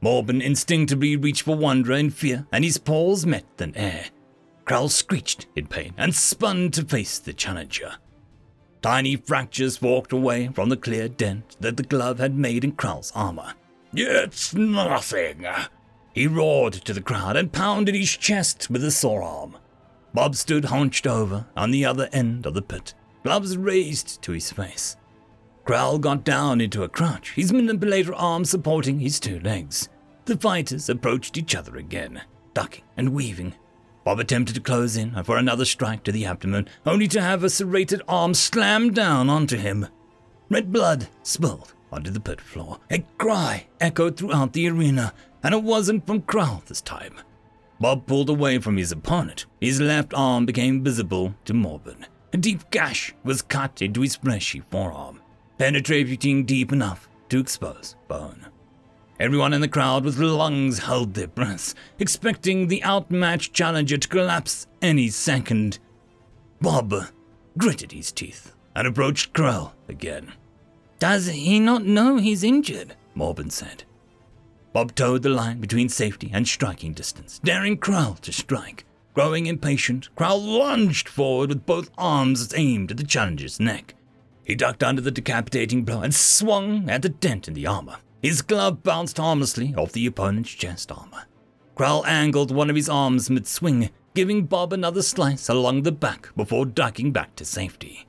Morbin 0.00 0.42
instinctively 0.42 1.16
reached 1.16 1.42
for 1.42 1.56
Wanderer 1.56 1.96
in 1.96 2.10
fear, 2.10 2.46
and 2.52 2.64
his 2.64 2.78
paws 2.78 3.24
met 3.24 3.44
the 3.56 3.72
air. 3.74 4.06
Kral 4.66 4.90
screeched 4.90 5.46
in 5.54 5.66
pain 5.66 5.94
and 5.96 6.14
spun 6.14 6.70
to 6.72 6.84
face 6.84 7.18
the 7.18 7.32
challenger. 7.32 7.94
Tiny 8.82 9.16
fractures 9.16 9.80
walked 9.80 10.12
away 10.12 10.48
from 10.48 10.68
the 10.68 10.76
clear 10.76 11.08
dent 11.08 11.56
that 11.60 11.76
the 11.76 11.82
glove 11.82 12.18
had 12.18 12.36
made 12.36 12.64
in 12.64 12.72
Kral's 12.72 13.12
armor. 13.14 13.54
It's 13.94 14.54
nothing, 14.54 15.46
he 16.14 16.26
roared 16.26 16.74
to 16.74 16.92
the 16.92 17.00
crowd 17.00 17.36
and 17.36 17.52
pounded 17.52 17.94
his 17.94 18.16
chest 18.16 18.70
with 18.70 18.82
his 18.82 18.96
sore 18.96 19.22
arm. 19.22 19.56
Bob 20.12 20.36
stood 20.36 20.66
hunched 20.66 21.06
over 21.06 21.46
on 21.56 21.72
the 21.72 21.84
other 21.84 22.08
end 22.12 22.46
of 22.46 22.54
the 22.54 22.62
pit, 22.62 22.94
gloves 23.24 23.56
raised 23.56 24.22
to 24.22 24.32
his 24.32 24.52
face. 24.52 24.96
Growl 25.64 25.98
got 25.98 26.24
down 26.24 26.60
into 26.60 26.82
a 26.82 26.88
crouch, 26.88 27.32
his 27.32 27.52
manipulator 27.52 28.14
arm 28.14 28.44
supporting 28.44 29.00
his 29.00 29.18
two 29.18 29.40
legs. 29.40 29.88
The 30.26 30.36
fighters 30.36 30.90
approached 30.90 31.38
each 31.38 31.54
other 31.54 31.76
again, 31.76 32.20
ducking 32.52 32.84
and 32.96 33.14
weaving. 33.14 33.54
Bob 34.04 34.20
attempted 34.20 34.54
to 34.56 34.60
close 34.60 34.98
in 34.98 35.22
for 35.24 35.38
another 35.38 35.64
strike 35.64 36.02
to 36.04 36.12
the 36.12 36.26
abdomen, 36.26 36.68
only 36.84 37.08
to 37.08 37.20
have 37.22 37.42
a 37.42 37.48
serrated 37.48 38.02
arm 38.06 38.34
slammed 38.34 38.94
down 38.94 39.30
onto 39.30 39.56
him. 39.56 39.86
Red 40.50 40.70
blood 40.70 41.08
spilled 41.22 41.72
onto 41.90 42.10
the 42.10 42.20
pit 42.20 42.42
floor. 42.42 42.78
A 42.90 42.98
cry 43.16 43.66
echoed 43.80 44.18
throughout 44.18 44.52
the 44.52 44.68
arena, 44.68 45.14
and 45.42 45.54
it 45.54 45.62
wasn't 45.62 46.06
from 46.06 46.20
Crowl 46.22 46.62
this 46.66 46.82
time. 46.82 47.14
Bob 47.80 48.06
pulled 48.06 48.28
away 48.28 48.58
from 48.58 48.76
his 48.76 48.92
opponent. 48.92 49.46
His 49.60 49.80
left 49.80 50.12
arm 50.12 50.44
became 50.44 50.84
visible 50.84 51.34
to 51.46 51.54
Morbin. 51.54 52.04
A 52.34 52.36
deep 52.36 52.70
gash 52.70 53.14
was 53.24 53.42
cut 53.42 53.80
into 53.80 54.02
his 54.02 54.16
fleshy 54.16 54.60
forearm, 54.70 55.20
penetrating 55.58 56.44
deep 56.44 56.72
enough 56.72 57.08
to 57.28 57.38
expose 57.38 57.96
bone. 58.08 58.46
Everyone 59.20 59.52
in 59.52 59.60
the 59.60 59.68
crowd 59.68 60.04
with 60.04 60.18
lungs 60.18 60.80
held 60.80 61.14
their 61.14 61.28
breaths, 61.28 61.74
expecting 61.98 62.66
the 62.66 62.82
outmatched 62.84 63.54
challenger 63.54 63.96
to 63.96 64.08
collapse 64.08 64.66
any 64.82 65.08
second. 65.08 65.78
Bob 66.60 66.92
gritted 67.56 67.92
his 67.92 68.10
teeth 68.10 68.54
and 68.74 68.88
approached 68.88 69.32
Krell 69.32 69.72
again. 69.88 70.32
Does 70.98 71.26
he 71.26 71.60
not 71.60 71.84
know 71.84 72.16
he's 72.16 72.42
injured? 72.42 72.96
Morbin 73.14 73.50
said. 73.52 73.84
Bob 74.72 74.94
toed 74.96 75.22
the 75.22 75.28
line 75.28 75.60
between 75.60 75.88
safety 75.88 76.30
and 76.32 76.48
striking 76.48 76.92
distance, 76.92 77.40
daring 77.44 77.78
Krell 77.78 78.18
to 78.20 78.32
strike. 78.32 78.84
Growing 79.14 79.46
impatient, 79.46 80.08
Krell 80.16 80.44
lunged 80.44 81.08
forward 81.08 81.50
with 81.50 81.66
both 81.66 81.90
arms 81.96 82.52
aimed 82.56 82.90
at 82.90 82.96
the 82.96 83.04
challenger's 83.04 83.60
neck. 83.60 83.94
He 84.44 84.54
ducked 84.54 84.82
under 84.82 85.00
the 85.00 85.10
decapitating 85.10 85.84
blow 85.84 86.02
and 86.02 86.14
swung 86.14 86.88
at 86.90 87.02
the 87.02 87.08
dent 87.08 87.48
in 87.48 87.54
the 87.54 87.66
armor. 87.66 87.96
His 88.22 88.42
glove 88.42 88.82
bounced 88.82 89.16
harmlessly 89.16 89.74
off 89.74 89.92
the 89.92 90.06
opponent's 90.06 90.50
chest 90.50 90.92
armor. 90.92 91.24
Kral 91.76 92.06
angled 92.06 92.54
one 92.54 92.70
of 92.70 92.76
his 92.76 92.88
arms 92.88 93.28
mid 93.28 93.46
swing, 93.46 93.90
giving 94.14 94.46
Bob 94.46 94.72
another 94.72 95.02
slice 95.02 95.48
along 95.48 95.82
the 95.82 95.92
back 95.92 96.34
before 96.36 96.66
ducking 96.66 97.10
back 97.10 97.34
to 97.36 97.44
safety. 97.44 98.06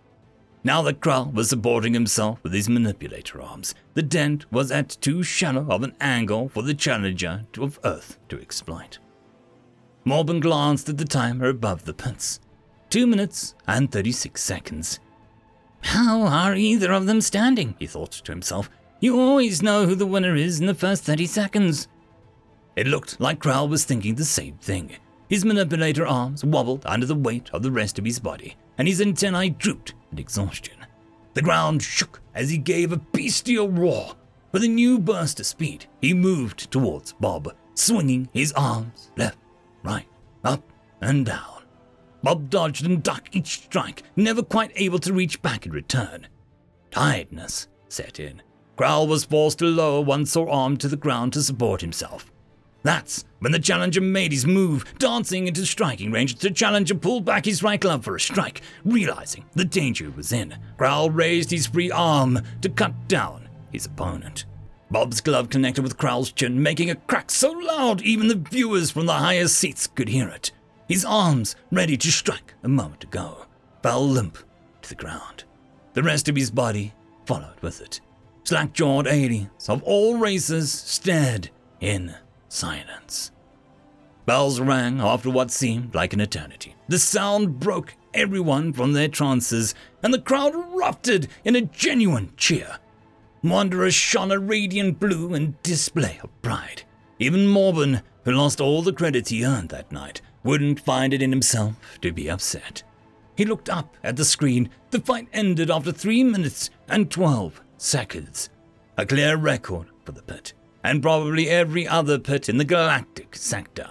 Now 0.63 0.81
that 0.83 0.99
Kral 0.99 1.33
was 1.33 1.49
supporting 1.49 1.93
himself 1.93 2.39
with 2.43 2.53
his 2.53 2.69
manipulator 2.69 3.41
arms, 3.41 3.75
the 3.93 4.03
dent 4.03 4.51
was 4.51 4.71
at 4.71 4.97
too 5.01 5.23
shallow 5.23 5.67
of 5.69 5.83
an 5.83 5.95
angle 6.01 6.49
for 6.49 6.63
the 6.63 6.73
challenger 6.73 7.45
of 7.59 7.79
Earth 7.83 8.17
to 8.29 8.39
exploit. 8.39 8.99
Morbin 10.05 10.39
glanced 10.39 10.89
at 10.89 10.97
the 10.97 11.05
timer 11.05 11.47
above 11.47 11.85
the 11.85 11.93
pits. 11.93 12.39
Two 12.89 13.07
minutes 13.07 13.55
and 13.67 13.91
36 13.91 14.41
seconds. 14.41 14.99
How 15.85 16.23
are 16.23 16.55
either 16.55 16.91
of 16.91 17.05
them 17.05 17.21
standing? 17.21 17.75
he 17.77 17.85
thought 17.85 18.11
to 18.11 18.31
himself. 18.31 18.71
You 18.99 19.19
always 19.19 19.61
know 19.61 19.85
who 19.85 19.93
the 19.93 20.07
winner 20.07 20.35
is 20.35 20.59
in 20.59 20.65
the 20.65 20.73
first 20.73 21.03
30 21.03 21.27
seconds. 21.27 21.87
It 22.75 22.87
looked 22.87 23.19
like 23.21 23.39
Krell 23.39 23.69
was 23.69 23.85
thinking 23.85 24.15
the 24.15 24.25
same 24.25 24.57
thing. 24.57 24.95
His 25.29 25.45
manipulator 25.45 26.07
arms 26.07 26.43
wobbled 26.43 26.83
under 26.87 27.05
the 27.05 27.13
weight 27.13 27.51
of 27.53 27.61
the 27.61 27.71
rest 27.71 27.99
of 27.99 28.05
his 28.05 28.19
body, 28.19 28.55
and 28.79 28.87
his 28.87 28.99
antennae 28.99 29.51
drooped 29.51 29.93
in 30.11 30.17
exhaustion. 30.17 30.85
The 31.35 31.43
ground 31.43 31.83
shook 31.83 32.19
as 32.33 32.49
he 32.49 32.57
gave 32.57 32.91
a 32.91 32.97
bestial 32.97 33.69
roar. 33.69 34.15
With 34.51 34.63
a 34.63 34.67
new 34.67 34.97
burst 34.97 35.39
of 35.39 35.45
speed, 35.45 35.85
he 36.01 36.15
moved 36.15 36.71
towards 36.71 37.13
Bob, 37.13 37.53
swinging 37.75 38.27
his 38.33 38.51
arms 38.53 39.11
left, 39.17 39.37
right, 39.83 40.07
up, 40.43 40.63
and 40.99 41.27
down. 41.27 41.54
Bob 42.25 42.49
dodged 42.49 42.83
and 42.87 43.03
ducked 43.03 43.35
each 43.35 43.61
strike, 43.65 44.01
never 44.15 44.41
quite 44.41 44.71
able 44.77 44.97
to 44.97 45.13
reach 45.13 45.39
back 45.43 45.67
in 45.67 45.71
return. 45.71 46.25
Tiredness 46.89 47.67
set 47.87 48.19
in. 48.19 48.41
Krell 48.75 49.07
was 49.07 49.25
forced 49.25 49.59
to 49.59 49.65
lower 49.65 50.01
one 50.01 50.25
sore 50.25 50.49
arm 50.49 50.75
to 50.77 50.87
the 50.87 50.97
ground 50.97 51.33
to 51.33 51.43
support 51.43 51.81
himself. 51.81 52.31
That's 52.81 53.25
when 53.41 53.51
the 53.51 53.59
challenger 53.59 54.01
made 54.01 54.31
his 54.31 54.47
move, 54.47 54.97
dancing 54.97 55.47
into 55.47 55.67
striking 55.67 56.11
range. 56.11 56.33
The 56.33 56.49
challenger 56.49 56.95
pulled 56.95 57.25
back 57.25 57.45
his 57.45 57.61
right 57.61 57.79
glove 57.79 58.03
for 58.03 58.15
a 58.15 58.19
strike, 58.19 58.63
realizing 58.83 59.45
the 59.53 59.63
danger 59.63 60.05
he 60.05 60.09
was 60.09 60.31
in. 60.31 60.57
Krell 60.79 61.15
raised 61.15 61.51
his 61.51 61.67
free 61.67 61.91
arm 61.91 62.41
to 62.61 62.69
cut 62.69 63.07
down 63.07 63.47
his 63.71 63.85
opponent. 63.85 64.45
Bob's 64.89 65.21
glove 65.21 65.51
connected 65.51 65.83
with 65.83 65.99
Krell's 65.99 66.31
chin, 66.31 66.63
making 66.63 66.89
a 66.89 66.95
crack 66.95 67.29
so 67.29 67.51
loud 67.51 68.01
even 68.01 68.29
the 68.29 68.43
viewers 68.49 68.89
from 68.89 69.05
the 69.05 69.13
higher 69.13 69.47
seats 69.47 69.85
could 69.85 70.09
hear 70.09 70.27
it. 70.29 70.51
His 70.87 71.03
arms, 71.03 71.55
ready 71.71 71.97
to 71.97 72.11
strike 72.11 72.53
a 72.63 72.67
moment 72.67 73.03
ago, 73.03 73.45
fell 73.81 74.07
limp 74.07 74.37
to 74.83 74.89
the 74.89 74.95
ground. 74.95 75.43
The 75.93 76.03
rest 76.03 76.29
of 76.29 76.35
his 76.35 76.51
body 76.51 76.93
followed 77.25 77.59
with 77.61 77.81
it. 77.81 78.01
Slack 78.43 78.73
jawed 78.73 79.07
aliens 79.07 79.67
of 79.67 79.81
all 79.83 80.17
races 80.17 80.71
stared 80.71 81.49
in 81.79 82.13
silence. 82.49 83.31
Bells 84.27 84.59
rang 84.59 84.99
after 84.99 85.29
what 85.29 85.51
seemed 85.51 85.95
like 85.95 86.13
an 86.13 86.21
eternity. 86.21 86.75
The 86.87 86.99
sound 86.99 87.59
broke 87.59 87.95
everyone 88.13 88.73
from 88.73 88.93
their 88.93 89.07
trances, 89.07 89.73
and 90.03 90.13
the 90.13 90.21
crowd 90.21 90.53
erupted 90.53 91.27
in 91.43 91.55
a 91.55 91.61
genuine 91.61 92.33
cheer. 92.37 92.77
Wanderer 93.43 93.91
shone 93.91 94.31
a 94.31 94.39
radiant 94.39 94.99
blue 94.99 95.33
in 95.33 95.57
display 95.61 96.19
of 96.23 96.41
pride. 96.41 96.83
Even 97.19 97.47
Morbin, 97.47 98.01
who 98.23 98.31
lost 98.31 98.59
all 98.59 98.81
the 98.81 98.93
credits 98.93 99.29
he 99.29 99.45
earned 99.45 99.69
that 99.69 99.91
night, 99.91 100.21
wouldn't 100.45 100.79
find 100.79 101.13
it 101.13 101.21
in 101.21 101.31
himself 101.31 101.73
to 102.01 102.13
be 102.13 102.29
upset. 102.29 102.83
He 103.35 103.43
looked 103.43 103.69
up 103.69 103.97
at 104.03 104.15
the 104.15 104.23
screen. 104.23 104.69
The 104.91 105.01
fight 105.01 105.27
ended 105.33 105.69
after 105.69 105.91
3 105.91 106.23
minutes 106.23 106.69
and 106.87 107.11
12 107.11 107.61
seconds. 107.77 108.49
A 108.97 109.05
clear 109.05 109.35
record 109.35 109.87
for 110.05 110.13
the 110.13 110.21
pit 110.21 110.53
and 110.85 111.01
probably 111.01 111.49
every 111.49 111.87
other 111.87 112.19
pit 112.19 112.47
in 112.47 112.57
the 112.57 112.63
galactic 112.63 113.35
sector. 113.35 113.89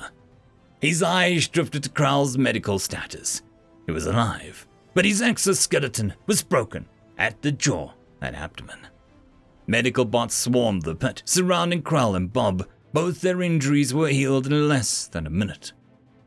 His 0.81 1.03
eyes 1.03 1.49
drifted 1.49 1.83
to 1.83 1.91
Krell's 1.91 2.39
medical 2.39 2.79
status. 2.79 3.43
He 3.87 3.93
was 3.93 4.07
alive, 4.07 4.67
but 4.95 5.05
his 5.05 5.21
exoskeleton 5.21 6.15
was 6.27 6.43
broken 6.43 6.87
at 7.19 7.43
the 7.43 7.51
jaw 7.51 7.93
and 8.21 8.37
abdomen. 8.37 8.79
Medical 9.67 10.05
bots 10.05 10.37
swarmed 10.37 10.83
the 10.83 10.95
pit, 10.95 11.23
surrounding 11.25 11.83
Krell 11.83 12.15
and 12.15 12.33
Bob. 12.33 12.67
Both 12.93 13.23
their 13.23 13.43
injuries 13.43 13.93
were 13.93 14.09
healed 14.09 14.47
in 14.47 14.69
less 14.69 15.09
than 15.09 15.27
a 15.27 15.31
minute. 15.31 15.73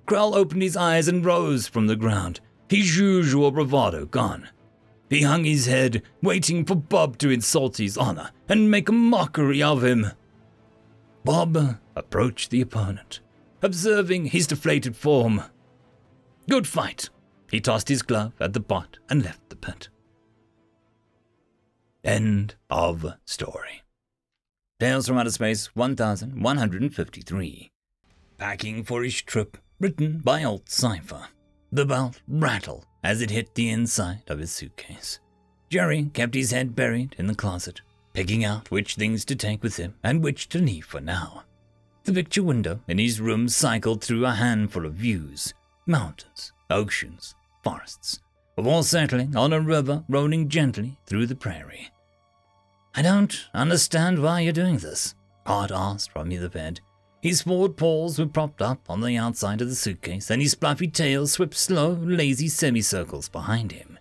Krell 0.08 0.36
opened 0.36 0.62
his 0.62 0.78
eyes 0.78 1.08
and 1.10 1.24
rose 1.24 1.68
from 1.68 1.88
the 1.88 1.96
ground, 1.96 2.40
his 2.70 2.98
usual 2.98 3.52
bravado 3.52 4.06
gone. 4.06 4.50
He 5.10 5.22
hung 5.22 5.44
his 5.44 5.66
head, 5.66 6.02
waiting 6.22 6.66
for 6.66 6.76
Bob 6.76 7.18
to 7.20 7.30
insult 7.30 7.78
his 7.78 7.98
honor 7.98 8.32
and 8.48 8.72
make 8.72 8.90
a 8.90 8.94
mockery 8.94 9.62
of 9.62 9.84
him. 9.84 10.08
Bob 11.24 11.78
approached 11.96 12.52
the 12.52 12.62
opponent, 12.62 13.20
observing 13.62 14.28
his 14.28 14.48
deflated 14.48 14.96
form. 14.96 15.44
Good 16.50 16.68
fight. 16.68 17.10
He 17.52 17.60
tossed 17.60 17.90
his 17.90 18.02
glove 18.02 18.34
at 18.40 18.54
the 18.54 18.60
bot 18.62 19.00
and 19.10 19.24
left 19.24 19.50
the 19.50 19.56
pit. 19.58 19.90
End 22.04 22.56
of 22.70 23.06
story. 23.26 23.84
Tales 24.80 25.08
from 25.08 25.18
Outer 25.18 25.32
Space 25.32 25.76
1153. 25.76 27.72
Packing 28.38 28.84
for 28.84 29.04
his 29.04 29.22
trip, 29.22 29.58
written 29.80 30.20
by 30.20 30.44
Alt 30.44 30.70
Cipher. 30.70 31.28
The 31.72 31.86
belt 31.86 32.22
rattled 32.28 32.86
as 33.04 33.22
it 33.22 33.30
hit 33.30 33.54
the 33.56 33.70
inside 33.70 34.24
of 34.28 34.40
his 34.40 34.52
suitcase. 34.52 35.20
Jerry 35.70 36.10
kept 36.14 36.34
his 36.34 36.52
head 36.52 36.76
buried 36.76 37.16
in 37.18 37.28
the 37.28 37.36
closet, 37.36 37.82
picking 38.14 38.44
out 38.44 38.72
which 38.72 38.96
things 38.96 39.26
to 39.26 39.36
take 39.36 39.62
with 39.62 39.78
him 39.78 39.94
and 40.04 40.24
which 40.24 40.50
to 40.50 40.60
leave 40.60 40.86
for 40.86 41.02
now. 41.02 41.44
The 42.06 42.14
picture 42.14 42.44
window 42.44 42.80
in 42.88 42.98
his 42.98 43.20
room 43.20 43.50
cycled 43.50 44.02
through 44.02 44.26
a 44.26 44.32
handful 44.32 44.86
of 44.86 44.94
views 44.94 45.54
mountains, 45.86 46.52
oceans, 46.70 47.36
forests, 47.64 48.20
before 48.56 48.84
settling 48.84 49.36
on 49.36 49.54
a 49.54 49.62
river 49.62 50.04
rolling 50.10 50.50
gently 50.50 50.98
through 51.06 51.28
the 51.28 51.36
prairie. 51.36 51.90
I 52.96 53.02
don't 53.04 53.46
understand 53.54 54.22
why 54.24 54.42
you're 54.42 54.54
doing 54.54 54.78
this, 54.78 55.14
Art 55.46 55.72
asked 55.72 56.12
from 56.12 56.30
the 56.30 56.50
bed. 56.50 56.80
His 57.22 57.42
forward 57.42 57.78
paws 57.78 58.20
were 58.20 58.28
propped 58.28 58.62
up 58.62 58.80
on 58.90 59.02
the 59.02 59.18
outside 59.18 59.62
of 59.62 59.70
the 59.70 59.76
suitcase, 59.76 60.30
and 60.30 60.42
his 60.42 60.54
fluffy 60.54 60.88
tail 60.88 61.28
swept 61.28 61.56
slow, 61.56 61.92
lazy 61.94 62.48
semicircles 62.48 63.28
behind 63.30 63.72
him. 63.72 63.98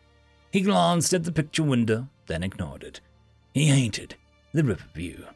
He 0.52 0.60
glanced 0.60 1.12
at 1.14 1.24
the 1.24 1.32
picture 1.32 1.62
window, 1.62 2.08
then 2.26 2.42
ignored 2.42 2.82
it. 2.82 3.00
He 3.54 3.66
hated 3.66 4.16
the 4.52 4.64
river 4.64 4.84
view. 4.94 5.26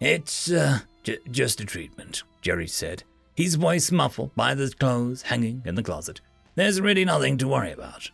It's, 0.00 0.50
uh, 0.50 0.80
j- 1.02 1.18
just 1.30 1.60
a 1.60 1.64
treatment, 1.64 2.22
Jerry 2.40 2.66
said, 2.66 3.04
his 3.34 3.54
voice 3.56 3.92
muffled 3.92 4.34
by 4.34 4.54
the 4.54 4.70
clothes 4.70 5.22
hanging 5.22 5.62
in 5.66 5.74
the 5.74 5.82
closet. 5.82 6.20
There's 6.54 6.80
really 6.80 7.04
nothing 7.04 7.36
to 7.38 7.48
worry 7.48 7.72
about. 7.72 8.10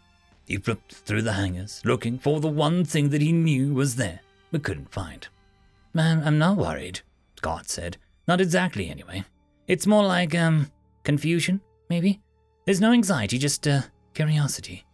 He 0.47 0.57
flipped 0.57 0.93
through 0.93 1.22
the 1.22 1.34
hangers, 1.34 1.80
looking 1.84 2.18
for 2.18 2.40
the 2.40 2.49
one 2.49 2.84
thing 2.84 3.11
that 3.11 3.22
he 3.22 3.30
knew 3.30 3.72
was 3.72 3.97
there, 3.97 4.20
but 4.51 4.64
couldn't 4.64 4.93
find. 4.93 5.28
Man, 5.95 6.22
I'm 6.24 6.38
not 6.38 6.57
worried, 6.57 7.01
Scott 7.36 7.68
said. 7.68 7.99
Not 8.28 8.40
exactly, 8.40 8.88
anyway. 8.88 9.24
It's 9.66 9.86
more 9.86 10.04
like, 10.04 10.34
um, 10.34 10.70
confusion, 11.04 11.60
maybe? 11.88 12.20
There's 12.64 12.80
no 12.80 12.92
anxiety, 12.92 13.38
just, 13.38 13.66
uh, 13.66 13.82
curiosity. 14.14 14.84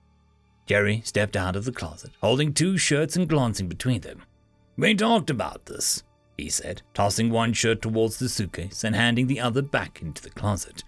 Jerry 0.66 1.03
stepped 1.05 1.37
out 1.37 1.57
of 1.57 1.64
the 1.64 1.72
closet, 1.72 2.11
holding 2.20 2.53
two 2.53 2.76
shirts 2.76 3.16
and 3.16 3.29
glancing 3.29 3.68
between 3.68 4.03
them. 4.03 4.22
We 4.76 4.95
talked 4.95 5.31
about 5.31 5.66
this, 5.66 6.05
he 6.37 6.49
said, 6.49 6.83
tossing 6.95 7.31
one 7.31 7.53
shirt 7.53 7.83
towards 7.83 8.18
the 8.18 8.29
suitcase 8.29 8.85
and 8.85 8.95
handing 8.95 9.26
the 9.26 9.41
other 9.41 9.62
back 9.62 10.03
into 10.03 10.22
the 10.22 10.31
closet. 10.31 10.85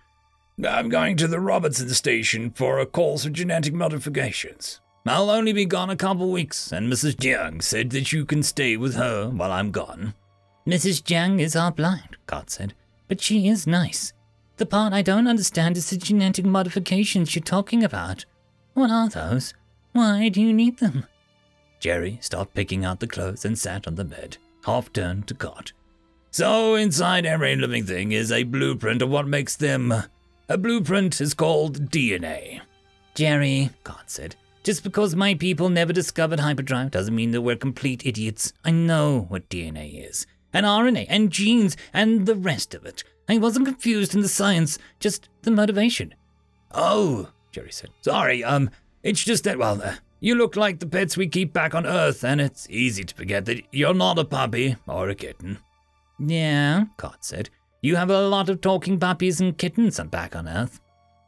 I'm 0.65 0.91
going 0.91 1.17
to 1.17 1.27
the 1.27 1.41
Robertson 1.41 1.89
station 1.89 2.51
for 2.51 2.79
a 2.79 2.87
course 2.87 3.25
for 3.25 3.31
genetic 3.31 3.73
modifications. 3.73 4.81
I'll 5.07 5.31
only 5.31 5.55
be 5.55 5.65
gone 5.65 5.89
a 5.89 5.97
couple 5.97 6.31
weeks, 6.31 6.73
and 6.73 6.93
Mrs. 6.93 7.17
Jiang 7.17 7.63
said 7.63 7.91
that 7.91 8.13
you 8.13 8.27
can 8.27 8.43
stay 8.43 8.77
with 8.77 8.95
her 8.97 9.31
while 9.31 9.51
I'm 9.51 9.71
gone. 9.71 10.15
Mrs. 10.71 11.03
Jiang 11.03 11.41
is 11.41 11.57
our 11.57 11.73
blind, 11.73 12.17
God 12.29 12.49
said, 12.49 12.75
but 13.09 13.21
she 13.21 13.49
is 13.49 13.67
nice. 13.67 14.13
The 14.57 14.67
part 14.67 14.93
I 14.93 15.03
don't 15.03 15.27
understand 15.27 15.77
is 15.77 15.91
the 15.91 15.97
genetic 15.97 16.45
modifications 16.45 17.35
you're 17.35 17.43
talking 17.43 17.83
about. 17.83 18.25
What 18.75 18.89
are 18.89 19.09
those? 19.09 19.53
Why 19.95 20.29
do 20.29 20.41
you 20.41 20.53
need 20.53 20.79
them? 20.79 21.07
Jerry 21.81 22.19
stopped 22.21 22.55
picking 22.55 22.85
out 22.85 23.01
the 23.01 23.09
clothes 23.09 23.45
and 23.45 23.59
sat 23.59 23.89
on 23.89 23.97
the 23.97 24.05
bed, 24.05 24.37
half 24.65 24.93
turned 24.93 25.27
to 25.27 25.35
God. 25.35 25.73
So 26.31 26.77
inside 26.77 27.27
every 27.27 27.57
living 27.57 27.85
thing 27.85 28.13
is 28.13 28.31
a 28.31 28.45
blueprint 28.45 29.03
of 29.03 29.11
what 29.11 29.27
makes 29.27 29.57
them. 29.57 29.93
A 30.49 30.57
blueprint 30.57 31.21
is 31.21 31.35
called 31.35 31.91
DNA. 31.91 32.61
Jerry, 33.17 33.71
God 33.83 34.05
said, 34.07 34.37
just 34.63 34.85
because 34.85 35.17
my 35.17 35.35
people 35.35 35.69
never 35.69 35.93
discovered 35.93 36.39
hyperdrive 36.39 36.93
doesn't 36.93 37.17
mean 37.17 37.33
that 37.33 37.43
we're 37.43 37.57
complete 37.57 38.07
idiots. 38.07 38.53
I 38.65 38.71
know 38.71 39.27
what 39.29 39.49
DNA 39.49 40.09
is, 40.09 40.29
and 40.53 40.67
RNA, 40.67 41.07
and 41.09 41.31
genes, 41.31 41.77
and 41.93 42.27
the 42.27 42.35
rest 42.35 42.75
of 42.75 42.85
it. 42.85 43.05
I 43.29 43.39
wasn't 43.39 43.67
confused 43.67 44.15
in 44.15 44.23
the 44.23 44.29
science, 44.29 44.79
just 44.99 45.29
the 45.43 45.51
motivation. 45.51 46.15
Oh, 46.73 47.29
Jerry 47.53 47.73
said. 47.73 47.91
Sorry, 48.01 48.43
um, 48.43 48.71
it's 49.03 49.23
just 49.25 49.45
that, 49.45 49.59
well, 49.59 49.81
uh, 49.83 49.95
you 50.21 50.35
look 50.35 50.57
like 50.57 50.79
the 50.79 50.87
pets 50.87 51.17
we 51.17 51.27
keep 51.27 51.53
back 51.53 51.75
on 51.75 51.87
Earth, 51.87 52.25
and 52.25 52.41
it's 52.41 52.69
easy 52.71 53.05
to 53.05 53.15
forget 53.15 53.47
that 53.47 53.63
you're 53.73 53.95
not 53.95 54.19
a 54.19 54.25
puppy 54.25 54.77
or 54.87 55.09
a 55.09 55.15
kitten. 55.15 55.59
Yeah, 56.19 56.85
God 56.97 57.19
said. 57.21 57.51
You 57.83 57.97
have 57.97 58.11
a 58.11 58.29
lot 58.29 58.51
of 58.51 58.61
talking 58.61 59.01
puppies 59.01 59.41
and 59.41 59.57
kittens 59.57 59.99
back 60.11 60.37
on 60.37 60.47
Earth. 60.47 60.81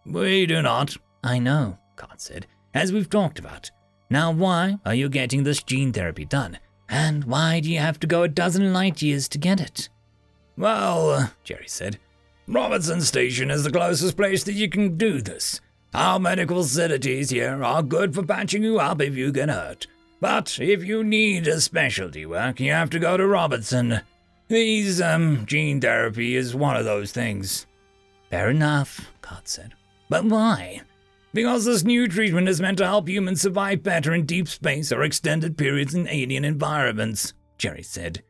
We 0.04 0.44
do 0.44 0.60
not. 0.60 0.96
I 1.24 1.38
know, 1.38 1.78
God 1.96 2.20
said, 2.20 2.46
as 2.74 2.92
we've 2.92 3.08
talked 3.08 3.38
about. 3.38 3.70
Now, 4.10 4.30
why 4.30 4.76
are 4.84 4.94
you 4.94 5.08
getting 5.08 5.44
this 5.44 5.62
gene 5.62 5.92
therapy 5.92 6.26
done? 6.26 6.58
And 6.92 7.24
why 7.24 7.60
do 7.60 7.72
you 7.72 7.78
have 7.78 7.98
to 8.00 8.06
go 8.06 8.22
a 8.22 8.28
dozen 8.28 8.74
light 8.74 9.00
years 9.00 9.26
to 9.28 9.38
get 9.38 9.62
it? 9.62 9.88
Well, 10.58 11.10
uh, 11.10 11.28
Jerry 11.42 11.66
said, 11.66 11.98
Robertson 12.46 13.00
Station 13.00 13.50
is 13.50 13.64
the 13.64 13.72
closest 13.72 14.14
place 14.14 14.44
that 14.44 14.52
you 14.52 14.68
can 14.68 14.98
do 14.98 15.22
this. 15.22 15.62
Our 15.94 16.20
medical 16.20 16.62
facilities 16.62 17.30
here 17.30 17.64
are 17.64 17.82
good 17.82 18.14
for 18.14 18.22
patching 18.22 18.62
you 18.62 18.78
up 18.78 19.00
if 19.00 19.16
you 19.16 19.32
get 19.32 19.48
hurt. 19.48 19.86
But 20.20 20.58
if 20.60 20.84
you 20.84 21.02
need 21.02 21.48
a 21.48 21.62
specialty 21.62 22.26
work, 22.26 22.60
you 22.60 22.72
have 22.72 22.90
to 22.90 22.98
go 22.98 23.16
to 23.16 23.26
Robertson. 23.26 24.02
These, 24.48 25.00
um, 25.00 25.46
gene 25.46 25.80
therapy 25.80 26.36
is 26.36 26.54
one 26.54 26.76
of 26.76 26.84
those 26.84 27.10
things. 27.10 27.66
Fair 28.28 28.50
enough, 28.50 29.10
God 29.22 29.48
said. 29.48 29.72
But 30.10 30.26
why? 30.26 30.82
Because 31.32 31.64
this 31.64 31.82
new 31.82 32.08
treatment 32.08 32.48
is 32.48 32.60
meant 32.60 32.78
to 32.78 32.86
help 32.86 33.08
humans 33.08 33.40
survive 33.40 33.82
better 33.82 34.12
in 34.12 34.26
deep 34.26 34.48
space 34.48 34.92
or 34.92 35.02
extended 35.02 35.56
periods 35.56 35.94
in 35.94 36.06
alien 36.08 36.44
environments, 36.44 37.32
Jerry 37.56 37.82
said. 37.82 38.22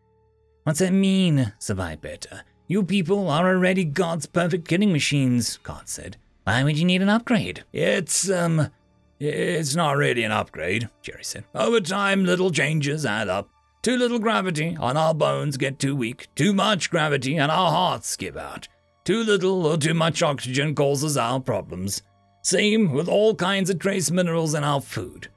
What's 0.63 0.79
that 0.79 0.93
mean, 0.93 1.53
survive 1.59 2.01
better? 2.01 2.43
You 2.69 2.85
people 2.85 3.29
are 3.29 3.49
already 3.49 3.85
God's 3.85 4.27
perfect 4.27 4.69
killing 4.69 4.93
machines, 4.93 5.59
God 5.65 5.89
said. 5.89 6.17
Why 6.45 6.63
would 6.63 6.79
you 6.79 6.85
need 6.85 7.03
an 7.03 7.09
upgrade? 7.09 7.65
It's, 7.73 8.31
um, 8.31 8.71
it's 9.19 9.75
not 9.75 9.97
really 9.97 10.23
an 10.23 10.33
upgrade, 10.33 10.89
Jerry 11.03 11.25
said. 11.25 11.45
Over 11.55 11.81
time, 11.81 12.25
little 12.25 12.51
changes 12.53 13.05
add 13.05 13.29
up. 13.29 13.49
Too 13.83 13.97
little 13.97 14.21
gravity, 14.21 14.77
and 14.81 14.97
our 14.97 15.13
bones 15.13 15.57
get 15.57 15.81
too 15.81 15.97
weak. 15.97 16.29
Too 16.37 16.53
much 16.53 16.89
gravity, 16.89 17.37
and 17.37 17.51
our 17.51 17.71
hearts 17.71 18.17
give 18.17 18.37
out. 18.37 18.69
Too 19.05 19.25
little 19.25 19.67
or 19.67 19.77
too 19.77 19.95
much 19.95 20.23
oxygen 20.23 20.77
causes 20.77 21.17
our 21.17 21.41
problems. 21.41 22.03
Same 22.43 22.93
with 22.93 23.09
all 23.09 23.35
kinds 23.35 23.71
of 23.71 23.79
trace 23.79 24.11
minerals 24.11 24.55
in 24.55 24.65
our 24.65 24.81
food. 24.81 25.29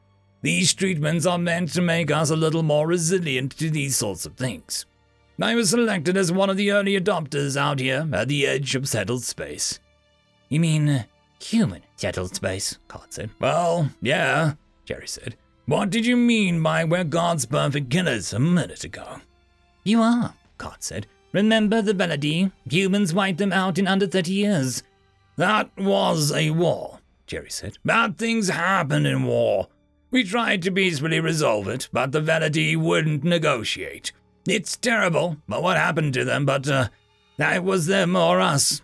These 0.41 0.73
treatments 0.73 1.25
are 1.25 1.37
meant 1.37 1.73
to 1.73 1.81
make 1.81 2.11
us 2.11 2.29
a 2.29 2.35
little 2.35 2.63
more 2.63 2.87
resilient 2.87 3.57
to 3.57 3.69
these 3.69 3.95
sorts 3.95 4.25
of 4.25 4.35
things. 4.35 4.85
I 5.41 5.55
was 5.55 5.69
selected 5.69 6.17
as 6.17 6.31
one 6.31 6.49
of 6.49 6.57
the 6.57 6.71
early 6.71 6.99
adopters 6.99 7.57
out 7.57 7.79
here 7.79 8.07
at 8.13 8.27
the 8.27 8.47
edge 8.47 8.75
of 8.75 8.87
settled 8.87 9.23
space. 9.23 9.79
You 10.49 10.59
mean 10.59 11.05
human 11.41 11.81
settled 11.95 12.35
space? 12.35 12.77
God 12.87 13.07
said. 13.09 13.29
Well, 13.39 13.89
yeah, 14.01 14.53
Jerry 14.85 15.07
said. 15.07 15.35
What 15.65 15.89
did 15.89 16.05
you 16.05 16.15
mean 16.15 16.61
by 16.61 16.83
we're 16.83 17.03
God's 17.03 17.45
perfect 17.45 17.89
killers 17.89 18.33
a 18.33 18.39
minute 18.39 18.83
ago? 18.83 19.17
You 19.83 20.01
are, 20.01 20.33
God 20.57 20.77
said. 20.79 21.07
Remember 21.33 21.81
the 21.81 21.93
Veladae? 21.93 22.51
Humans 22.69 23.13
wiped 23.13 23.39
them 23.39 23.51
out 23.51 23.77
in 23.77 23.87
under 23.87 24.07
30 24.07 24.31
years. 24.31 24.83
That 25.37 25.69
was 25.75 26.31
a 26.31 26.51
war, 26.51 26.94
Jerry 27.27 27.49
said. 27.49 27.77
Bad 27.83 28.17
things 28.17 28.49
happen 28.49 29.05
in 29.05 29.23
war. 29.23 29.67
We 30.11 30.23
tried 30.23 30.61
to 30.63 30.71
peacefully 30.71 31.19
resolve 31.19 31.67
it, 31.67 31.89
but 31.91 32.11
the 32.11 32.21
Veladae 32.21 32.77
wouldn't 32.77 33.23
negotiate. 33.23 34.11
It's 34.47 34.77
terrible, 34.77 35.37
but 35.47 35.63
what 35.63 35.77
happened 35.77 36.13
to 36.13 36.23
them, 36.23 36.45
but, 36.45 36.67
uh, 36.67 36.89
that 37.37 37.63
was 37.63 37.87
them 37.87 38.15
or 38.15 38.39
us. 38.39 38.81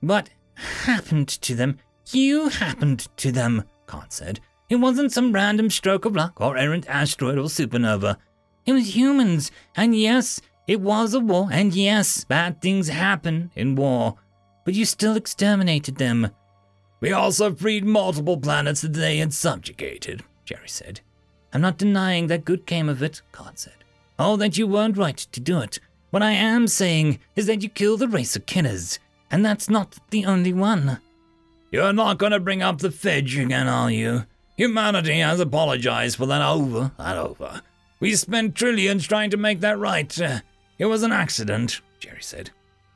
What 0.00 0.30
happened 0.54 1.28
to 1.28 1.54
them? 1.54 1.78
You 2.10 2.48
happened 2.48 3.08
to 3.18 3.30
them, 3.30 3.64
God 3.86 4.12
said. 4.12 4.40
It 4.68 4.76
wasn't 4.76 5.12
some 5.12 5.32
random 5.32 5.70
stroke 5.70 6.04
of 6.04 6.16
luck 6.16 6.40
or 6.40 6.56
errant 6.56 6.88
asteroid 6.88 7.38
or 7.38 7.44
supernova. 7.44 8.16
It 8.64 8.72
was 8.72 8.96
humans, 8.96 9.50
and 9.76 9.94
yes, 9.94 10.40
it 10.66 10.80
was 10.80 11.14
a 11.14 11.20
war, 11.20 11.48
and 11.52 11.74
yes, 11.74 12.24
bad 12.24 12.62
things 12.62 12.88
happen 12.88 13.50
in 13.54 13.76
war. 13.76 14.16
But 14.64 14.74
you 14.74 14.84
still 14.84 15.16
exterminated 15.16 15.96
them. 15.96 16.30
We 17.02 17.10
also 17.12 17.52
freed 17.52 17.84
multiple 17.84 18.36
planets 18.36 18.80
that 18.82 18.92
they 18.92 19.18
had 19.18 19.34
subjugated, 19.34 20.22
Jerry 20.44 20.68
said. 20.68 21.00
I'm 21.52 21.60
not 21.60 21.76
denying 21.76 22.28
that 22.28 22.44
good 22.44 22.64
came 22.64 22.88
of 22.88 23.02
it, 23.02 23.22
God 23.32 23.58
said. 23.58 23.74
Or 24.20 24.38
that 24.38 24.56
you 24.56 24.68
weren't 24.68 24.96
right 24.96 25.16
to 25.16 25.40
do 25.40 25.58
it. 25.58 25.80
What 26.10 26.22
I 26.22 26.30
am 26.30 26.68
saying 26.68 27.18
is 27.34 27.46
that 27.46 27.60
you 27.60 27.68
killed 27.68 28.00
the 28.00 28.08
race 28.08 28.36
of 28.36 28.46
killers, 28.46 29.00
and 29.32 29.44
that's 29.44 29.68
not 29.68 29.98
the 30.10 30.24
only 30.24 30.52
one. 30.52 31.00
You're 31.72 31.92
not 31.92 32.18
going 32.18 32.32
to 32.32 32.38
bring 32.38 32.62
up 32.62 32.78
the 32.78 32.90
fedge 32.90 33.42
again, 33.42 33.66
are 33.66 33.90
you? 33.90 34.26
Humanity 34.56 35.18
has 35.18 35.40
apologized 35.40 36.18
for 36.18 36.26
that 36.26 36.40
over 36.40 36.92
and 36.98 37.18
over. 37.18 37.62
We 37.98 38.14
spent 38.14 38.54
trillions 38.54 39.08
trying 39.08 39.30
to 39.30 39.36
make 39.36 39.58
that 39.60 39.78
right. 39.78 40.20
Uh, 40.20 40.38
it 40.78 40.86
was 40.86 41.02
an 41.02 41.10
accident, 41.10 41.80
Jerry 41.98 42.22
said. 42.22 42.50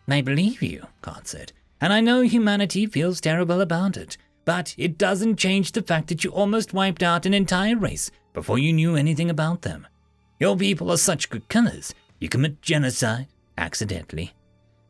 I 0.06 0.20
believe 0.20 0.62
you, 0.62 0.86
God 1.02 1.26
said, 1.26 1.52
and 1.80 1.92
I 1.92 2.00
know 2.00 2.22
humanity 2.22 2.86
feels 2.86 3.20
terrible 3.20 3.60
about 3.60 3.96
it, 3.96 4.16
but 4.44 4.74
it 4.78 4.98
doesn't 4.98 5.36
change 5.36 5.72
the 5.72 5.82
fact 5.82 6.08
that 6.08 6.24
you 6.24 6.30
almost 6.30 6.72
wiped 6.72 7.02
out 7.02 7.26
an 7.26 7.34
entire 7.34 7.76
race 7.76 8.10
before 8.32 8.58
you 8.58 8.72
knew 8.72 8.96
anything 8.96 9.30
about 9.30 9.62
them. 9.62 9.86
Your 10.38 10.56
people 10.56 10.90
are 10.90 10.96
such 10.96 11.30
good 11.30 11.48
killers, 11.48 11.94
you 12.18 12.28
commit 12.28 12.62
genocide 12.62 13.26
accidentally. 13.58 14.32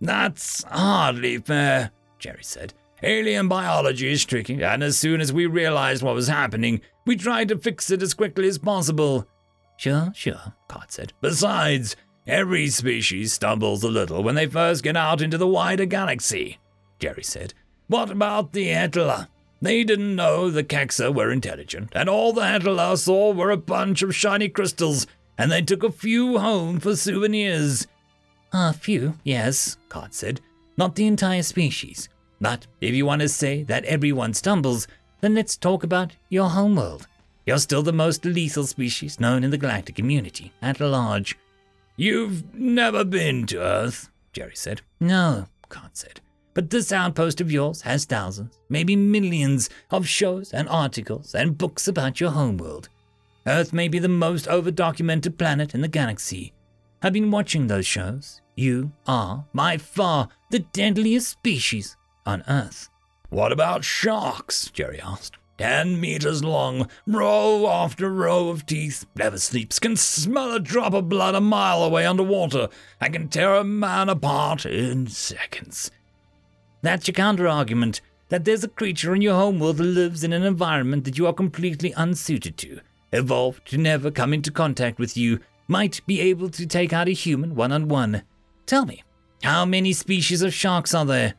That's 0.01 0.65
hardly 0.65 1.39
fair, 1.39 1.91
Jerry 2.19 2.43
said. 2.43 2.75
Alien 3.03 3.49
biology 3.49 4.11
is 4.11 4.25
tricky, 4.25 4.63
and 4.63 4.83
as 4.83 4.99
soon 4.99 5.21
as 5.21 5.33
we 5.33 5.47
realized 5.47 6.03
what 6.03 6.15
was 6.15 6.29
happening, 6.29 6.81
we 7.05 7.17
tried 7.17 7.49
to 7.49 7.59
fix 7.59 7.91
it 7.91 8.03
as 8.03 8.15
quickly 8.15 8.49
as 8.49 8.59
possible. 8.59 9.29
Sure, 9.77 10.11
sure, 10.15 10.55
God 10.69 10.87
said. 10.89 11.13
Besides, 11.21 11.95
every 12.27 12.69
species 12.69 13.35
stumbles 13.35 13.83
a 13.83 13.89
little 13.89 14.23
when 14.23 14.35
they 14.35 14.47
first 14.47 14.83
get 14.83 14.97
out 14.97 15.21
into 15.21 15.37
the 15.39 15.47
wider 15.47 15.85
galaxy, 15.85 16.59
Jerry 16.99 17.23
said. 17.23 17.55
What 17.89 18.11
about 18.11 18.53
the 18.53 18.69
Hetla? 18.69 19.29
They 19.63 19.85
didn't 19.85 20.17
know 20.17 20.51
the 20.51 20.65
Kexa 20.65 21.15
were 21.15 21.31
intelligent, 21.31 21.91
and 21.93 22.09
all 22.09 22.33
the 22.33 22.43
Hetla 22.43 22.97
saw 22.99 23.33
were 23.33 23.51
a 23.51 23.57
bunch 23.57 24.03
of 24.03 24.15
shiny 24.15 24.49
crystals, 24.49 25.07
and 25.39 25.51
they 25.51 25.63
took 25.63 25.83
a 25.83 25.91
few 25.91 26.39
home 26.39 26.79
for 26.81 26.97
souvenirs. 26.97 27.87
A 28.53 28.73
few, 28.73 29.15
yes, 29.25 29.77
God 29.89 30.15
said. 30.15 30.41
Not 30.77 30.95
the 30.95 31.07
entire 31.07 31.43
species. 31.43 32.09
But 32.41 32.67
if 32.81 32.95
you 32.95 33.07
want 33.07 33.23
to 33.23 33.29
say 33.29 33.63
that 33.65 33.85
everyone 33.87 34.35
stumbles, 34.35 34.87
then 35.21 35.35
let's 35.35 35.57
talk 35.57 35.83
about 35.83 36.13
your 36.29 36.51
homeworld. 36.51 37.07
You're 37.47 37.59
still 37.59 37.83
the 37.83 37.93
most 37.93 38.25
lethal 38.25 38.67
species 38.67 39.21
known 39.21 39.45
in 39.45 39.51
the 39.51 39.59
galactic 39.59 39.97
community 39.97 40.53
at 40.61 40.81
large. 40.81 41.39
You've 41.97 42.55
never 42.55 43.05
been 43.05 43.47
to 43.47 43.59
Earth, 43.59 44.11
Jerry 44.33 44.57
said. 44.57 44.83
No, 45.01 45.47
God 45.69 45.91
said. 45.95 46.21
But 46.57 46.71
this 46.71 46.91
outpost 46.91 47.43
of 47.43 47.53
yours 47.53 47.83
has 47.83 48.07
thousands, 48.07 48.59
maybe 48.71 48.97
millions, 48.97 49.69
of 49.91 50.09
shows 50.09 50.55
and 50.55 50.67
articles 50.71 51.35
and 51.35 51.59
books 51.59 51.87
about 51.87 52.19
your 52.19 52.31
homeworld. 52.31 52.89
Earth 53.47 53.75
may 53.75 53.89
be 53.89 53.99
the 53.99 54.09
most 54.09 54.49
over-documented 54.49 55.37
planet 55.37 55.75
in 55.75 55.83
the 55.83 55.87
galaxy. 55.87 56.55
I've 57.03 57.13
been 57.13 57.31
watching 57.31 57.67
those 57.67 57.87
shows. 57.87 58.41
You 58.55 58.93
are, 59.07 59.45
by 59.53 59.77
far, 59.77 60.31
the 60.51 60.61
deadliest 60.61 61.29
species 61.29 61.99
on 62.25 62.43
Earth. 62.49 62.89
What 63.29 63.53
about 63.53 63.85
sharks? 63.85 64.71
Jerry 64.71 64.99
asked. 64.99 65.37
Ten 65.59 66.01
meters 66.01 66.43
long, 66.43 66.89
row 67.07 67.67
after 67.67 68.11
row 68.11 68.49
of 68.49 68.65
teeth, 68.65 69.05
never 69.15 69.37
sleeps, 69.37 69.79
can 69.79 69.97
smell 69.97 70.53
a 70.53 70.61
drop 70.61 70.95
of 70.95 71.11
blood 71.11 71.35
a 71.35 71.41
mile 71.41 71.83
away 71.83 72.07
underwater, 72.07 72.69
and 72.99 73.13
can 73.13 73.29
tear 73.29 73.57
a 73.57 73.65
man 73.65 74.09
apart 74.09 74.65
in 74.65 75.07
seconds. 75.07 75.91
That's 76.83 77.09
your 77.09 77.15
counter 77.15 77.49
argument 77.49 78.01
that 78.29 78.45
there's 78.45 78.65
a 78.65 78.69
creature 78.69 79.15
in 79.15 79.23
your 79.23 79.35
homeworld 79.35 79.77
that 79.79 79.85
lives 79.85 80.25
in 80.25 80.33
an 80.33 80.43
environment 80.43 81.05
that 81.05 81.17
you 81.17 81.27
are 81.27 81.33
completely 81.33 81.93
unsuited 81.97 82.57
to, 82.59 82.81
evolved 83.13 83.67
to 83.69 83.79
never 83.79 84.11
come 84.11 84.33
into 84.35 84.51
contact 84.51 84.99
with 84.99 85.17
you, 85.17 85.41
might 85.69 86.01
be 86.07 86.21
able 86.21 86.49
to 86.51 86.67
take 86.67 86.93
out 86.93 87.09
a 87.09 87.13
human 87.13 87.55
one 87.55 87.73
on 87.73 87.89
one. 87.89 88.23
Tell 88.67 88.85
me, 88.85 89.03
how 89.43 89.65
many 89.65 89.93
species 89.93 90.43
of 90.43 90.55
sharks 90.55 90.95
are 90.95 91.05
there? 91.05 91.35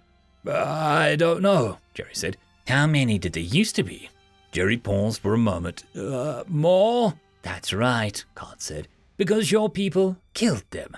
I 0.49 1.15
don't 1.17 1.41
know, 1.41 1.77
Jerry 1.93 2.13
said. 2.13 2.38
How 2.67 2.88
many 2.88 3.17
did 3.17 3.33
there 3.33 3.43
used 3.43 3.75
to 3.75 3.83
be? 3.83 4.09
Jerry 4.51 4.77
paused 4.77 5.21
for 5.21 5.33
a 5.33 5.38
moment. 5.38 5.83
Uh, 5.95 6.43
more? 6.47 7.13
That's 7.41 7.73
right, 7.73 8.23
God 8.35 8.61
said. 8.61 8.88
Because 9.17 9.51
your 9.51 9.69
people 9.69 10.17
killed 10.33 10.63
them. 10.71 10.95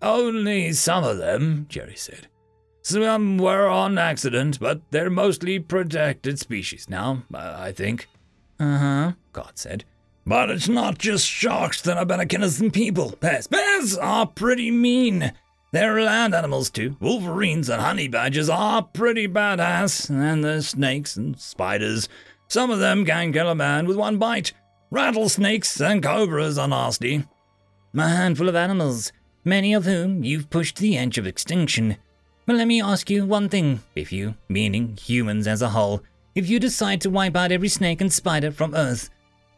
Only 0.00 0.72
some 0.72 1.04
of 1.04 1.18
them, 1.18 1.66
Jerry 1.68 1.96
said. 1.96 2.28
Some 2.88 3.36
were 3.36 3.68
on 3.68 3.98
accident, 3.98 4.58
but 4.58 4.80
they're 4.90 5.10
mostly 5.10 5.58
protected 5.58 6.38
species 6.38 6.88
now, 6.88 7.22
I 7.34 7.70
think. 7.70 8.08
Uh 8.58 8.78
huh, 8.78 9.12
God 9.34 9.52
said. 9.56 9.84
But 10.26 10.48
it's 10.48 10.68
not 10.68 10.96
just 10.96 11.26
sharks 11.26 11.82
that 11.82 11.98
are 11.98 12.06
than 12.58 12.70
people. 12.70 13.14
Bears, 13.20 13.46
bears 13.46 13.98
are 13.98 14.26
pretty 14.26 14.70
mean. 14.70 15.32
They're 15.70 16.00
land 16.00 16.34
animals 16.34 16.70
too. 16.70 16.96
Wolverines 16.98 17.68
and 17.68 17.82
honey 17.82 18.08
badgers 18.08 18.48
are 18.48 18.82
pretty 18.82 19.28
badass. 19.28 20.08
And 20.08 20.42
there's 20.42 20.68
snakes 20.68 21.14
and 21.16 21.38
spiders. 21.38 22.08
Some 22.48 22.70
of 22.70 22.78
them 22.78 23.04
can 23.04 23.34
kill 23.34 23.50
a 23.50 23.54
man 23.54 23.86
with 23.86 23.98
one 23.98 24.16
bite. 24.16 24.54
Rattlesnakes 24.90 25.78
and 25.78 26.02
cobras 26.02 26.56
are 26.56 26.68
nasty. 26.68 27.26
A 27.94 28.08
handful 28.08 28.48
of 28.48 28.56
animals, 28.56 29.12
many 29.44 29.74
of 29.74 29.84
whom 29.84 30.24
you've 30.24 30.48
pushed 30.48 30.76
to 30.76 30.82
the 30.82 30.96
edge 30.96 31.18
of 31.18 31.26
extinction. 31.26 31.98
But 32.48 32.56
let 32.56 32.66
me 32.66 32.80
ask 32.80 33.10
you 33.10 33.26
one 33.26 33.50
thing. 33.50 33.82
If 33.94 34.10
you, 34.10 34.34
meaning 34.48 34.96
humans 34.96 35.46
as 35.46 35.60
a 35.60 35.68
whole, 35.68 36.02
if 36.34 36.48
you 36.48 36.58
decide 36.58 36.98
to 37.02 37.10
wipe 37.10 37.36
out 37.36 37.52
every 37.52 37.68
snake 37.68 38.00
and 38.00 38.10
spider 38.10 38.50
from 38.50 38.74
Earth, 38.74 39.10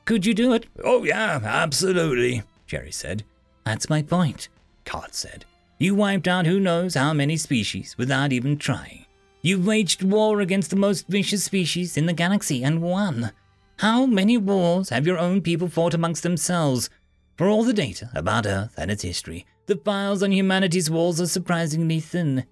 could 0.06 0.26
you 0.26 0.34
do 0.34 0.54
it? 0.54 0.66
Oh, 0.82 1.04
yeah, 1.04 1.38
absolutely, 1.40 2.42
Jerry 2.66 2.90
said. 2.90 3.22
That's 3.64 3.88
my 3.88 4.02
point, 4.02 4.48
God 4.82 5.14
said. 5.14 5.44
You 5.78 5.94
wiped 5.94 6.26
out 6.26 6.46
who 6.46 6.58
knows 6.58 6.96
how 6.96 7.12
many 7.12 7.36
species 7.36 7.94
without 7.96 8.32
even 8.32 8.58
trying. 8.58 9.06
You 9.40 9.60
waged 9.60 10.02
war 10.02 10.40
against 10.40 10.70
the 10.70 10.76
most 10.76 11.06
vicious 11.06 11.44
species 11.44 11.96
in 11.96 12.06
the 12.06 12.12
galaxy 12.12 12.64
and 12.64 12.82
won. 12.82 13.30
How 13.78 14.04
many 14.04 14.36
wars 14.36 14.88
have 14.88 15.06
your 15.06 15.16
own 15.16 15.42
people 15.42 15.68
fought 15.68 15.94
amongst 15.94 16.24
themselves? 16.24 16.90
For 17.36 17.46
all 17.46 17.62
the 17.62 17.72
data 17.72 18.10
about 18.16 18.46
Earth 18.46 18.74
and 18.76 18.90
its 18.90 19.04
history, 19.04 19.46
the 19.66 19.76
files 19.76 20.24
on 20.24 20.32
humanity's 20.32 20.90
wars 20.90 21.20
are 21.20 21.26
surprisingly 21.26 22.00
thin. 22.00 22.46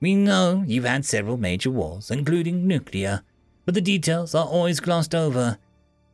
We 0.00 0.14
know 0.14 0.64
you've 0.66 0.84
had 0.84 1.04
several 1.04 1.36
major 1.36 1.70
wars, 1.70 2.10
including 2.10 2.66
nuclear, 2.66 3.22
but 3.66 3.74
the 3.74 3.80
details 3.80 4.34
are 4.34 4.46
always 4.46 4.80
glossed 4.80 5.14
over. 5.14 5.58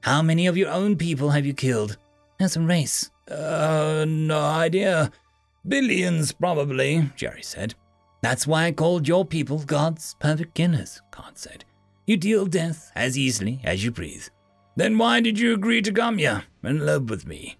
How 0.01 0.23
many 0.23 0.47
of 0.47 0.57
your 0.57 0.71
own 0.71 0.97
people 0.97 1.31
have 1.31 1.47
you 1.47 1.55
killed? 1.55 1.97
As 2.41 2.57
a 2.57 2.61
race? 2.61 3.11
Uh, 3.31 4.05
no 4.09 4.41
idea. 4.41 5.11
Billions, 5.67 6.33
probably, 6.33 7.11
Jerry 7.17 7.43
said. 7.43 7.75
That's 8.23 8.47
why 8.47 8.67
I 8.67 8.73
called 8.73 9.07
your 9.07 9.25
people 9.25 9.59
God's 9.61 10.17
perfect 10.19 10.55
killers, 10.55 11.01
God 11.11 11.39
said. 11.39 11.65
You 12.07 12.17
deal 12.17 12.47
death 12.47 12.91
as 12.95 13.17
easily 13.17 13.61
as 13.65 13.85
you 13.85 13.91
breathe. 13.91 14.27
Then 14.77 14.99
why 14.99 15.21
did 15.21 15.39
you 15.39 15.55
agree 15.55 15.81
to 15.83 15.93
come 15.93 16.19
here 16.19 16.45
and 16.63 16.85
live 16.85 17.09
with 17.09 17.27
me? 17.27 17.57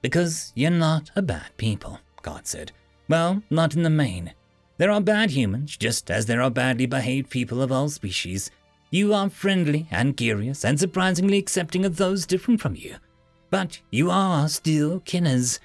Because 0.00 0.52
you're 0.54 0.70
not 0.70 1.10
a 1.14 1.22
bad 1.22 1.56
people, 1.56 2.00
God 2.22 2.46
said. 2.46 2.72
Well, 3.08 3.42
not 3.50 3.76
in 3.76 3.82
the 3.82 3.90
main. 3.90 4.34
There 4.82 4.90
are 4.90 5.00
bad 5.00 5.30
humans, 5.30 5.76
just 5.76 6.10
as 6.10 6.26
there 6.26 6.42
are 6.42 6.50
badly 6.50 6.86
behaved 6.86 7.30
people 7.30 7.62
of 7.62 7.70
all 7.70 7.88
species. 7.88 8.50
You 8.90 9.14
are 9.14 9.30
friendly 9.30 9.86
and 9.92 10.16
curious 10.16 10.64
and 10.64 10.76
surprisingly 10.76 11.38
accepting 11.38 11.84
of 11.84 11.98
those 11.98 12.26
different 12.26 12.60
from 12.60 12.74
you. 12.74 12.96
But 13.48 13.78
you 13.92 14.10
are 14.10 14.48
still 14.48 14.98
killers, 14.98 15.60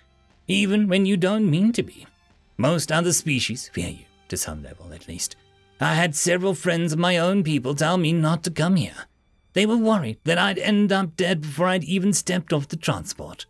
even 0.47 0.87
when 0.87 1.07
you 1.07 1.17
don't 1.17 1.49
mean 1.49 1.71
to 1.71 1.81
be. 1.81 2.05
Most 2.57 2.91
other 2.91 3.11
species 3.11 3.67
fear 3.69 3.89
you, 3.89 4.05
to 4.27 4.37
some 4.37 4.61
level 4.61 4.93
at 4.93 5.07
least. 5.07 5.35
I 5.81 5.95
had 5.95 6.15
several 6.15 6.53
friends 6.53 6.93
of 6.93 6.99
my 6.99 7.17
own 7.17 7.43
people 7.43 7.73
tell 7.73 7.97
me 7.97 8.13
not 8.13 8.43
to 8.43 8.51
come 8.51 8.75
here. 8.75 9.07
They 9.53 9.65
were 9.65 9.77
worried 9.77 10.19
that 10.25 10.37
I'd 10.37 10.59
end 10.59 10.91
up 10.91 11.17
dead 11.17 11.41
before 11.41 11.69
I'd 11.69 11.83
even 11.85 12.13
stepped 12.13 12.53
off 12.53 12.67
the 12.67 12.75
transport. 12.75 13.47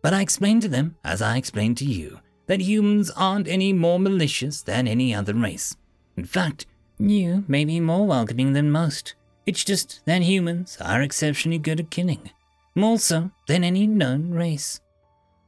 But 0.00 0.14
I 0.14 0.22
explained 0.22 0.62
to 0.62 0.68
them, 0.68 0.96
as 1.04 1.20
I 1.20 1.36
explained 1.36 1.76
to 1.76 1.84
you, 1.84 2.20
that 2.50 2.62
humans 2.62 3.12
aren't 3.12 3.46
any 3.46 3.72
more 3.72 4.00
malicious 4.00 4.60
than 4.60 4.88
any 4.88 5.14
other 5.14 5.32
race. 5.32 5.76
In 6.16 6.24
fact, 6.24 6.66
you 6.98 7.44
may 7.46 7.64
be 7.64 7.78
more 7.78 8.04
welcoming 8.04 8.54
than 8.54 8.72
most. 8.72 9.14
It's 9.46 9.62
just 9.62 10.00
that 10.04 10.22
humans 10.22 10.76
are 10.80 11.00
exceptionally 11.00 11.58
good 11.58 11.78
at 11.78 11.90
killing, 11.92 12.32
more 12.74 12.98
so 12.98 13.30
than 13.46 13.62
any 13.62 13.86
known 13.86 14.32
race. 14.32 14.80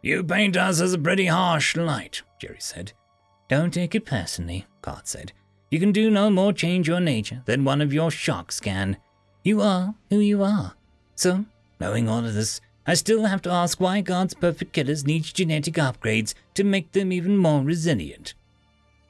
You 0.01 0.23
paint 0.23 0.57
us 0.57 0.81
as 0.81 0.93
a 0.93 0.99
pretty 0.99 1.27
harsh 1.27 1.75
light, 1.75 2.23
Jerry 2.39 2.61
said. 2.61 2.93
Don't 3.49 3.75
take 3.75 3.97
it 3.97 4.07
personally, 4.07 4.67
God 4.81 5.09
said. 5.09 5.33
You 5.73 5.81
can 5.81 5.91
do 5.91 6.09
no 6.09 6.31
more 6.31 6.53
change 6.53 6.87
your 6.87 7.01
nature 7.01 7.43
than 7.47 7.65
one 7.65 7.81
of 7.81 7.93
your 7.93 8.13
sharks 8.13 8.61
can. 8.61 8.97
You 9.43 9.61
are 9.61 9.97
who 10.09 10.21
you 10.21 10.45
are. 10.45 10.75
So, 11.17 11.47
knowing 11.81 12.09
all 12.09 12.25
of 12.25 12.35
this, 12.35 12.61
I 12.87 12.95
still 12.95 13.27
have 13.27 13.43
to 13.43 13.51
ask 13.51 13.81
why 13.81 14.01
God's 14.01 14.35
perfect 14.35 14.73
killers 14.73 15.07
need 15.07 15.23
genetic 15.23 15.75
upgrades 15.75 16.35
to 16.55 16.65
make 16.65 16.93
them 16.93 17.13
even 17.13 17.37
more 17.37 17.63
resilient. 17.63 18.35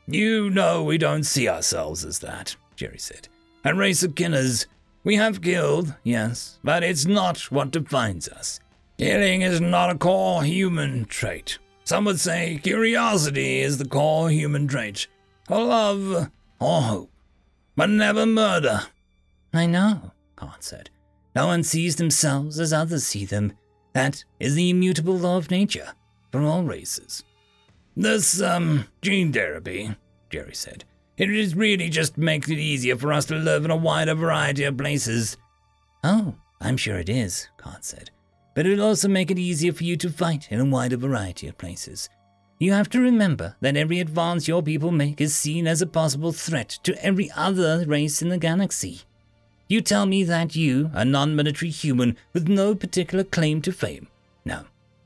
You 0.07 0.51
know 0.51 0.83
we 0.83 0.99
don't 0.99 1.25
see 1.25 1.49
ourselves 1.49 2.05
as 2.05 2.19
that, 2.19 2.55
Jerry 2.77 2.99
said. 2.99 3.29
A 3.65 3.75
race 3.75 4.03
of 4.03 4.15
killers. 4.15 4.67
We 5.05 5.17
have 5.17 5.41
killed, 5.41 5.95
yes, 6.05 6.59
but 6.63 6.83
it's 6.83 7.07
not 7.07 7.51
what 7.51 7.71
defines 7.71 8.29
us. 8.29 8.61
Killing 8.99 9.43
is 9.43 9.61
not 9.61 9.91
a 9.91 9.99
core 9.99 10.45
human 10.45 11.07
trait. 11.07 11.59
Some 11.85 12.05
would 12.05 12.21
say 12.21 12.61
curiosity 12.63 13.61
is 13.61 13.79
the 13.79 13.89
core 13.89 14.31
human 14.31 14.69
trait, 14.69 15.09
or 15.49 15.65
love, 15.65 16.31
or 16.61 16.83
hope, 16.83 17.11
but 17.75 17.91
never 17.91 18.27
murder. 18.27 18.83
I 19.53 19.67
know, 19.67 20.13
God 20.37 20.57
said. 20.61 20.91
No 21.35 21.47
one 21.47 21.63
sees 21.63 21.97
themselves 21.97 22.61
as 22.61 22.73
others 22.73 23.05
see 23.05 23.25
them. 23.25 23.55
That 23.93 24.25
is 24.41 24.55
the 24.55 24.71
immutable 24.71 25.19
law 25.19 25.37
of 25.37 25.51
nature 25.51 25.93
for 26.31 26.43
all 26.43 26.63
races. 26.65 27.25
This, 27.97 28.41
um, 28.41 28.87
gene 29.03 29.33
therapy, 29.33 29.95
Jerry 30.31 30.55
said. 30.55 30.85
It 31.19 31.31
is 31.31 31.55
really 31.55 31.91
just 31.91 32.17
makes 32.17 32.49
it 32.49 32.59
easier 32.59 32.97
for 32.97 33.13
us 33.13 33.27
to 33.27 33.37
live 33.37 33.65
in 33.65 33.71
a 33.71 33.77
wider 33.77 34.15
variety 34.15 34.65
of 34.65 34.79
places. 34.79 35.37
Oh, 36.03 36.35
I'm 36.61 36.79
sure 36.79 36.99
it 36.99 37.11
is, 37.11 37.49
God 37.63 37.85
said. 37.85 38.11
But 38.55 38.67
it'll 38.67 38.87
also 38.87 39.09
make 39.09 39.31
it 39.31 39.39
easier 39.39 39.73
for 39.73 39.85
you 39.85 39.97
to 39.99 40.11
fight 40.11 40.49
in 40.51 40.59
a 40.59 40.65
wider 40.65 40.97
variety 40.97 41.49
of 41.49 41.59
places. 41.59 42.09
You 42.59 42.73
have 42.73 42.89
to 42.91 43.01
remember 43.01 43.57
that 43.61 43.77
every 43.77 44.01
advance 44.01 44.49
your 44.49 44.63
people 44.63 44.91
make 44.91 45.21
is 45.21 45.35
seen 45.35 45.67
as 45.67 45.83
a 45.83 45.87
possible 45.87 46.33
threat 46.33 46.79
to 46.85 47.05
every 47.05 47.31
other 47.37 47.85
race 47.87 48.23
in 48.23 48.29
the 48.29 48.39
galaxy. 48.39 49.03
You 49.69 49.81
tell 49.81 50.07
me 50.07 50.25
that 50.25 50.55
you, 50.55 50.91
a 50.93 51.05
non 51.05 51.35
military 51.35 51.71
human 51.71 52.17
with 52.33 52.49
no 52.49 52.75
particular 52.75 53.25
claim 53.25 53.63
to 53.63 53.73
fame. 53.73 54.09
No, 54.45 54.65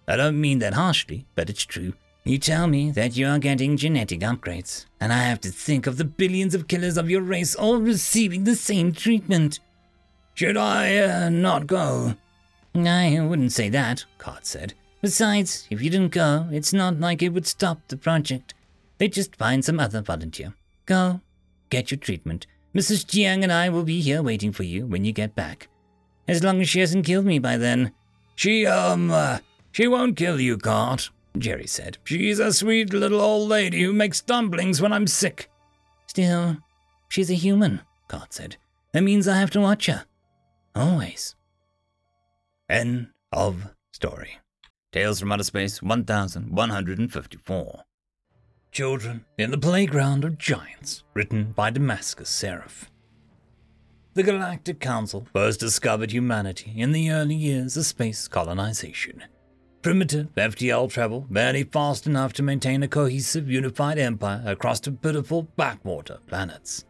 I 0.09 0.17
don't 0.17 0.41
mean 0.41 0.59
that 0.61 0.75
harshly, 0.75 1.27
but 1.35 1.51
it's 1.51 1.65
true. 1.65 1.95
You 2.25 2.39
tell 2.39 2.67
me 2.67 2.91
that 2.91 3.17
you 3.17 3.29
are 3.29 3.39
getting 3.39 3.77
genetic 3.77 4.21
upgrades, 4.21 4.87
and 5.01 5.13
I 5.13 5.23
have 5.23 5.41
to 5.43 5.51
think 5.51 5.87
of 5.87 5.97
the 5.97 6.05
billions 6.05 6.55
of 6.57 6.67
killers 6.67 6.97
of 6.97 7.09
your 7.09 7.23
race 7.23 7.55
all 7.55 7.79
receiving 7.79 8.43
the 8.43 8.57
same 8.57 8.93
treatment. 8.93 9.61
Should 10.35 10.57
I 10.57 10.99
uh, 10.99 11.29
not 11.29 11.69
go? 11.69 12.15
I 12.75 13.21
wouldn't 13.21 13.53
say 13.53 13.69
that, 13.69 14.05
God 14.19 14.45
said. 14.45 14.75
Besides, 15.01 15.69
if 15.71 15.81
you 15.81 15.89
didn't 15.89 16.13
go, 16.13 16.49
it's 16.51 16.73
not 16.73 16.99
like 16.99 17.23
it 17.23 17.29
would 17.29 17.47
stop 17.47 17.79
the 17.87 17.97
project. 17.97 18.55
They'd 18.99 19.13
just 19.13 19.37
find 19.37 19.65
some 19.65 19.79
other 19.79 20.03
volunteer. 20.03 20.55
Go, 20.85 21.21
get 21.71 21.91
your 21.91 21.99
treatment. 21.99 22.47
Mrs. 22.77 23.07
Jiang 23.07 23.43
and 23.43 23.51
I 23.51 23.71
will 23.71 23.85
be 23.85 24.03
here 24.03 24.23
waiting 24.23 24.53
for 24.53 24.63
you 24.63 24.85
when 24.85 25.03
you 25.03 25.13
get 25.13 25.35
back. 25.35 25.69
As 26.29 26.45
long 26.45 26.61
as 26.61 26.69
she 26.69 26.81
hasn't 26.81 27.07
killed 27.07 27.25
me 27.25 27.39
by 27.39 27.57
then. 27.57 27.93
She, 28.35 28.67
um, 28.67 29.11
uh, 29.11 29.39
she 29.73 29.89
won't 29.89 30.19
kill 30.19 30.39
you, 30.39 30.59
God, 30.59 31.05
Jerry 31.39 31.67
said. 31.67 31.97
She's 32.05 32.39
a 32.39 32.53
sweet 32.53 32.93
little 32.93 33.23
old 33.23 33.49
lady 33.49 33.83
who 33.83 33.95
makes 33.95 34.21
dumplings 34.21 34.83
when 34.83 34.93
I'm 34.93 35.07
sick. 35.07 35.51
Still, 36.07 36.59
she's 37.09 37.31
a 37.31 37.35
human, 37.35 37.81
God 38.09 38.27
said. 38.29 38.59
That 38.93 39.05
means 39.05 39.27
I 39.27 39.39
have 39.39 39.51
to 39.53 39.61
watch 39.61 39.87
her. 39.87 40.05
Always. 40.75 41.35
End 42.69 43.09
of 43.33 43.71
story. 43.93 44.37
Tales 44.93 45.19
from 45.19 45.33
Outer 45.33 45.45
Space 45.45 45.81
1154. 45.81 47.85
Children 48.77 49.25
in 49.39 49.51
the 49.51 49.57
Playground 49.57 50.23
of 50.23 50.37
Giants, 50.37 51.03
written 51.15 51.53
by 51.53 51.71
Damascus 51.71 52.29
Seraph. 52.29 52.91
The 54.13 54.23
Galactic 54.23 54.81
Council 54.81 55.27
first 55.33 55.61
discovered 55.61 56.11
humanity 56.11 56.75
in 56.77 56.93
the 56.93 57.11
early 57.11 57.35
years 57.35 57.79
of 57.79 57.87
space 57.87 58.29
colonization. 58.29 59.25
Primitive 59.81 60.29
FTL 60.35 60.91
travel 60.91 61.27
barely 61.31 61.65
fast 61.65 62.07
enough 62.07 62.35
to 62.35 62.43
maintain 62.43 62.83
a 62.83 62.89
cohesive, 62.89 63.51
unified 63.51 63.97
empire 63.97 64.43
across 64.45 64.81
the 64.81 64.93
pitiful 64.93 65.45
backwater 65.57 66.19
planets. 66.27 66.85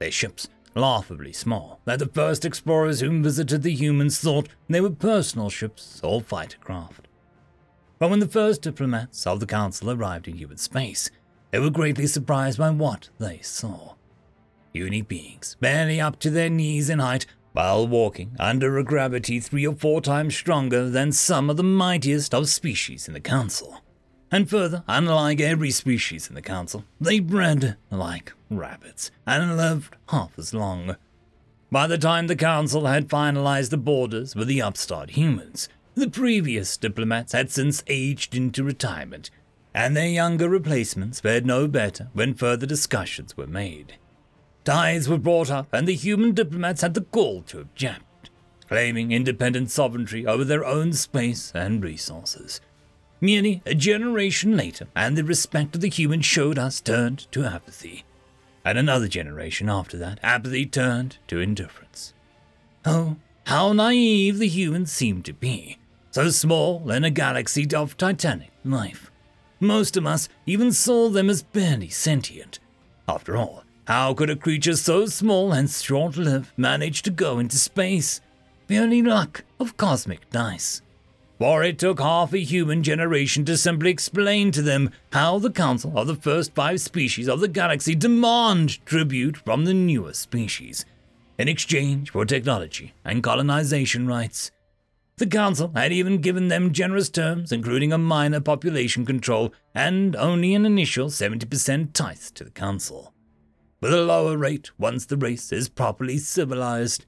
Their 0.00 0.10
ships, 0.10 0.48
laughably 0.74 1.32
small, 1.32 1.80
that 1.86 1.98
the 1.98 2.08
first 2.08 2.44
explorers 2.44 3.00
whom 3.00 3.22
visited 3.22 3.62
the 3.62 3.72
humans 3.72 4.18
thought 4.18 4.50
they 4.68 4.82
were 4.82 4.90
personal 4.90 5.48
ships 5.48 5.98
or 6.04 6.20
fighter 6.20 6.58
craft. 6.58 7.08
But 7.98 8.10
when 8.10 8.18
the 8.18 8.28
first 8.28 8.60
diplomats 8.60 9.26
of 9.26 9.40
the 9.40 9.46
Council 9.46 9.90
arrived 9.90 10.28
in 10.28 10.36
human 10.36 10.58
space, 10.58 11.08
they 11.52 11.60
were 11.60 11.70
greatly 11.70 12.06
surprised 12.06 12.58
by 12.58 12.70
what 12.70 13.10
they 13.18 13.38
saw. 13.42 13.94
Unique 14.72 15.06
beings, 15.06 15.56
barely 15.60 16.00
up 16.00 16.18
to 16.18 16.30
their 16.30 16.50
knees 16.50 16.88
in 16.90 16.98
height, 16.98 17.26
while 17.52 17.86
walking 17.86 18.34
under 18.40 18.78
a 18.78 18.84
gravity 18.84 19.38
three 19.38 19.66
or 19.66 19.74
four 19.74 20.00
times 20.00 20.34
stronger 20.34 20.88
than 20.88 21.12
some 21.12 21.50
of 21.50 21.58
the 21.58 21.62
mightiest 21.62 22.34
of 22.34 22.48
species 22.48 23.06
in 23.06 23.12
the 23.12 23.20
Council. 23.20 23.82
And 24.30 24.48
further, 24.48 24.82
unlike 24.88 25.42
every 25.42 25.70
species 25.70 26.28
in 26.28 26.34
the 26.34 26.40
Council, 26.40 26.84
they 26.98 27.20
bred 27.20 27.76
like 27.90 28.32
rabbits 28.48 29.10
and 29.26 29.58
lived 29.58 29.94
half 30.08 30.38
as 30.38 30.54
long. 30.54 30.96
By 31.70 31.86
the 31.86 31.98
time 31.98 32.26
the 32.26 32.36
Council 32.36 32.86
had 32.86 33.08
finalized 33.08 33.68
the 33.68 33.76
borders 33.76 34.34
with 34.34 34.48
the 34.48 34.62
upstart 34.62 35.10
humans, 35.10 35.68
the 35.94 36.08
previous 36.08 36.78
diplomats 36.78 37.32
had 37.34 37.50
since 37.50 37.84
aged 37.86 38.34
into 38.34 38.64
retirement, 38.64 39.30
and 39.74 39.96
their 39.96 40.08
younger 40.08 40.48
replacements 40.48 41.20
fared 41.20 41.46
no 41.46 41.66
better 41.66 42.08
when 42.12 42.34
further 42.34 42.66
discussions 42.66 43.36
were 43.36 43.46
made. 43.46 43.94
Ties 44.64 45.08
were 45.08 45.18
brought 45.18 45.50
up, 45.50 45.68
and 45.72 45.88
the 45.88 45.94
human 45.94 46.32
diplomats 46.32 46.82
had 46.82 46.94
the 46.94 47.00
gall 47.00 47.42
to 47.42 47.60
object, 47.60 48.30
claiming 48.68 49.12
independent 49.12 49.70
sovereignty 49.70 50.26
over 50.26 50.44
their 50.44 50.64
own 50.64 50.92
space 50.92 51.52
and 51.54 51.82
resources. 51.82 52.60
Nearly 53.20 53.62
a 53.64 53.74
generation 53.74 54.56
later, 54.56 54.88
and 54.96 55.16
the 55.16 55.24
respect 55.24 55.74
of 55.74 55.80
the 55.80 55.88
humans 55.88 56.26
showed 56.26 56.58
us 56.58 56.80
turned 56.80 57.30
to 57.32 57.44
apathy. 57.44 58.04
And 58.64 58.78
another 58.78 59.08
generation 59.08 59.68
after 59.68 59.96
that, 59.98 60.18
apathy 60.22 60.66
turned 60.66 61.18
to 61.28 61.40
indifference. 61.40 62.14
Oh, 62.84 63.16
how 63.46 63.72
naive 63.72 64.38
the 64.38 64.48
humans 64.48 64.90
seemed 64.90 65.24
to 65.26 65.32
be, 65.32 65.78
so 66.10 66.30
small 66.30 66.90
in 66.90 67.04
a 67.04 67.10
galaxy 67.10 67.66
of 67.74 67.96
titanic 67.96 68.50
life. 68.64 69.11
Most 69.62 69.96
of 69.96 70.06
us 70.06 70.28
even 70.44 70.72
saw 70.72 71.08
them 71.08 71.30
as 71.30 71.42
barely 71.42 71.88
sentient. 71.88 72.58
After 73.08 73.36
all, 73.36 73.64
how 73.86 74.12
could 74.12 74.28
a 74.28 74.36
creature 74.36 74.76
so 74.76 75.06
small 75.06 75.52
and 75.52 75.70
short 75.70 76.16
lived 76.16 76.50
manage 76.56 77.02
to 77.02 77.10
go 77.10 77.38
into 77.38 77.56
space? 77.56 78.20
Purely 78.66 79.02
luck 79.02 79.44
of 79.60 79.76
cosmic 79.76 80.28
dice 80.30 80.82
for 81.42 81.64
it 81.64 81.76
took 81.76 81.98
half 81.98 82.32
a 82.32 82.38
human 82.38 82.84
generation 82.84 83.44
to 83.44 83.56
simply 83.56 83.90
explain 83.90 84.52
to 84.52 84.62
them 84.62 84.88
how 85.12 85.40
the 85.40 85.50
Council 85.50 85.98
of 85.98 86.06
the 86.06 86.14
first 86.14 86.54
five 86.54 86.80
species 86.80 87.28
of 87.28 87.40
the 87.40 87.48
galaxy 87.48 87.96
demand 87.96 88.78
tribute 88.86 89.36
from 89.36 89.64
the 89.64 89.74
newer 89.74 90.12
species 90.12 90.84
in 91.38 91.48
exchange 91.48 92.10
for 92.12 92.24
technology 92.24 92.94
and 93.04 93.24
colonization 93.24 94.06
rights. 94.06 94.52
The 95.16 95.26
Council 95.26 95.70
had 95.74 95.92
even 95.92 96.18
given 96.18 96.48
them 96.48 96.72
generous 96.72 97.10
terms, 97.10 97.52
including 97.52 97.92
a 97.92 97.98
minor 97.98 98.40
population 98.40 99.04
control 99.04 99.52
and 99.74 100.16
only 100.16 100.54
an 100.54 100.66
initial 100.66 101.08
70% 101.08 101.92
tithe 101.92 102.18
to 102.34 102.44
the 102.44 102.50
Council, 102.50 103.12
with 103.80 103.92
a 103.92 104.02
lower 104.02 104.36
rate 104.36 104.70
once 104.78 105.06
the 105.06 105.16
race 105.16 105.52
is 105.52 105.68
properly 105.68 106.18
civilized. 106.18 107.04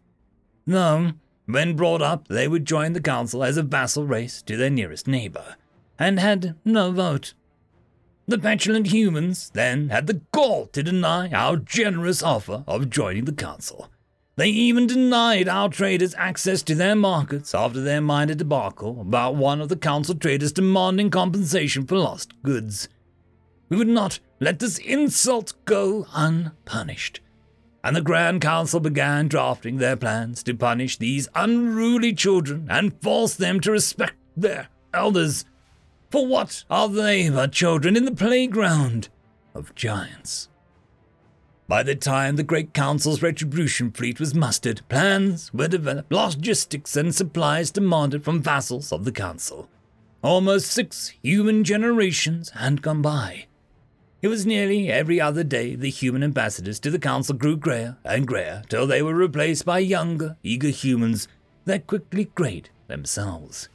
Though 0.67 1.13
when 1.47 1.77
brought 1.77 2.01
up, 2.01 2.29
they 2.29 2.49
would 2.49 2.65
join 2.65 2.95
the 2.95 3.01
council 3.01 3.45
as 3.45 3.57
a 3.57 3.63
vassal 3.63 4.07
race 4.07 4.41
to 4.43 4.57
their 4.57 4.71
nearest 4.71 5.07
neighbor, 5.07 5.57
and 5.99 6.19
had 6.19 6.57
no 6.65 6.91
vote. 6.91 7.35
The 8.27 8.39
petulant 8.39 8.87
humans 8.87 9.51
then 9.53 9.91
had 9.91 10.07
the 10.07 10.23
gall 10.33 10.67
to 10.69 10.83
deny 10.83 11.31
our 11.31 11.57
generous 11.57 12.23
offer 12.23 12.65
of 12.67 12.89
joining 12.89 13.27
the 13.27 13.33
council. 13.33 13.91
They 14.37 14.49
even 14.49 14.87
denied 14.87 15.49
our 15.49 15.68
traders 15.68 16.14
access 16.16 16.62
to 16.64 16.74
their 16.74 16.97
markets 16.97 17.55
after 17.55 17.80
their 17.80 18.01
minor 18.01 18.35
debacle 18.35 19.01
about 19.01 19.37
one 19.37 19.61
of 19.61 19.68
the 19.68 19.76
council 19.76 20.14
traders 20.14 20.53
demanding 20.53 21.11
compensation 21.11 21.87
for 21.87 21.97
lost 21.97 22.32
goods. 22.43 22.89
We 23.68 23.76
would 23.76 23.89
not 23.89 24.18
let 24.41 24.59
this 24.59 24.78
insult 24.78 25.55
go 25.64 26.07
unpunished 26.12 27.20
and 27.85 27.95
the 27.95 28.01
Grand 28.01 28.41
Council 28.41 28.80
began 28.80 29.28
drafting 29.28 29.76
their 29.76 29.95
plans 29.95 30.43
to 30.43 30.55
punish 30.55 30.97
these 30.97 31.28
unruly 31.35 32.14
children 32.14 32.66
and 32.70 32.99
force 33.03 33.35
them 33.35 33.61
to 33.61 33.70
respect 33.70 34.14
their 34.35 34.68
elders. 34.95 35.45
For 36.11 36.26
what 36.26 36.64
are 36.70 36.89
they 36.89 37.28
but 37.28 37.53
children 37.53 37.95
in 37.95 38.07
the 38.07 38.14
playground 38.14 39.11
of 39.55 39.74
giants? 39.74 40.49
By 41.67 41.83
the 41.83 41.95
time 41.95 42.37
the 42.37 42.43
Great 42.43 42.75
Council's 42.75 43.23
retribution 43.23 43.91
fleet 43.91 44.21
was 44.21 44.35
mustered, 44.35 44.83
plans 44.91 45.53
were 45.55 45.67
developed, 45.67 46.12
logistics 46.12 46.95
and 46.95 47.15
supplies 47.15 47.71
demanded 47.71 48.23
from 48.23 48.43
vassals 48.43 48.93
of 48.93 49.05
the 49.05 49.12
Council. 49.12 49.69
Almost 50.23 50.67
six 50.67 51.09
human 51.23 51.65
generations 51.65 52.51
had 52.51 52.83
gone 52.83 53.01
by. 53.01 53.47
It 54.21 54.29
was 54.29 54.45
nearly 54.45 54.91
every 54.91 55.21
other 55.21 55.45
day 55.45 55.75
the 55.75 55.91
human 55.91 56.23
ambassadors 56.23 56.79
to 56.81 56.91
the 56.91 56.99
council 56.99 57.35
grew 57.35 57.57
greyer 57.57 57.97
and 58.05 58.27
greyer 58.27 58.62
till 58.69 58.87
they 58.87 59.03
were 59.03 59.15
replaced 59.15 59.65
by 59.65 59.79
younger, 59.79 60.37
eager 60.43 60.69
humans 60.69 61.29
that 61.65 61.87
quickly 61.87 62.31
grayed 62.35 62.69
themselves. 62.89 63.69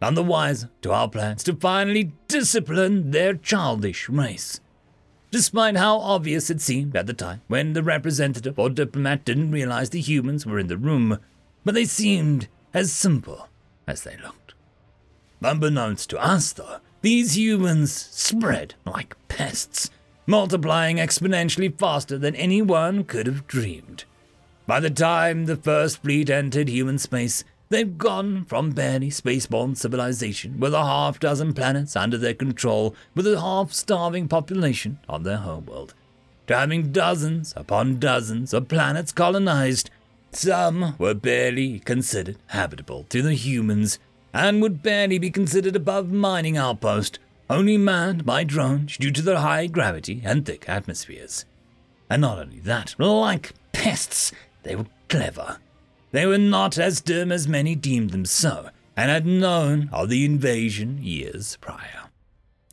None 0.00 0.14
the 0.14 0.22
wiser 0.22 0.70
to 0.82 0.92
our 0.92 1.08
plans 1.08 1.42
to 1.44 1.54
finally 1.54 2.12
discipline 2.28 3.10
their 3.10 3.34
childish 3.34 4.08
race. 4.08 4.60
Despite 5.30 5.76
how 5.76 5.98
obvious 5.98 6.50
it 6.50 6.60
seemed 6.60 6.96
at 6.96 7.06
the 7.06 7.12
time 7.12 7.42
when 7.48 7.72
the 7.72 7.82
representative 7.82 8.58
or 8.58 8.70
diplomat 8.70 9.24
didn't 9.24 9.50
realize 9.50 9.90
the 9.90 10.00
humans 10.00 10.46
were 10.46 10.58
in 10.58 10.68
the 10.68 10.76
room, 10.76 11.18
but 11.64 11.74
they 11.74 11.84
seemed 11.84 12.48
as 12.72 12.92
simple 12.92 13.48
as 13.86 14.02
they 14.02 14.16
looked. 14.18 14.54
Unbeknownst 15.42 16.10
to 16.10 16.18
us, 16.18 16.52
though, 16.52 16.78
these 17.02 17.36
humans 17.36 17.92
spread 17.92 18.74
like 18.84 19.16
pests, 19.28 19.90
multiplying 20.26 20.96
exponentially 20.96 21.76
faster 21.76 22.18
than 22.18 22.34
anyone 22.36 23.04
could 23.04 23.26
have 23.26 23.46
dreamed. 23.46 24.04
By 24.66 24.80
the 24.80 24.90
time 24.90 25.46
the 25.46 25.56
first 25.56 26.02
fleet 26.02 26.30
entered 26.30 26.68
human 26.68 26.98
space, 26.98 27.44
they've 27.68 27.98
gone 27.98 28.44
from 28.44 28.70
barely 28.70 29.10
spaceborne 29.10 29.76
civilization 29.76 30.60
with 30.60 30.74
a 30.74 30.84
half 30.84 31.18
dozen 31.18 31.52
planets 31.52 31.96
under 31.96 32.18
their 32.18 32.34
control 32.34 32.94
with 33.14 33.26
a 33.26 33.40
half 33.40 33.72
starving 33.72 34.28
population 34.28 34.98
on 35.08 35.22
their 35.22 35.38
homeworld, 35.38 35.94
to 36.46 36.56
having 36.56 36.92
dozens 36.92 37.52
upon 37.56 37.98
dozens 37.98 38.54
of 38.54 38.68
planets 38.68 39.12
colonized. 39.12 39.90
Some 40.32 40.94
were 40.98 41.14
barely 41.14 41.78
considered 41.80 42.36
habitable 42.48 43.04
to 43.08 43.22
the 43.22 43.34
humans, 43.34 43.98
and 44.34 44.60
would 44.60 44.82
barely 44.82 45.18
be 45.18 45.30
considered 45.30 45.74
above 45.74 46.12
mining 46.12 46.56
outpost, 46.56 47.18
only 47.48 47.78
manned 47.78 48.26
by 48.26 48.44
drones 48.44 48.96
due 48.96 49.10
to 49.12 49.22
their 49.22 49.38
high 49.38 49.66
gravity 49.66 50.20
and 50.24 50.44
thick 50.44 50.68
atmospheres. 50.68 51.44
And 52.10 52.22
not 52.22 52.38
only 52.38 52.60
that, 52.60 52.94
like 52.98 53.52
pests, 53.72 54.32
they 54.62 54.76
were 54.76 54.86
clever. 55.08 55.58
They 56.16 56.24
were 56.24 56.38
not 56.38 56.78
as 56.78 57.02
dim 57.02 57.30
as 57.30 57.46
many 57.46 57.74
deemed 57.74 58.08
them 58.08 58.24
so, 58.24 58.70
and 58.96 59.10
had 59.10 59.26
known 59.26 59.90
of 59.92 60.08
the 60.08 60.24
invasion 60.24 60.96
years 61.02 61.58
prior. 61.60 62.08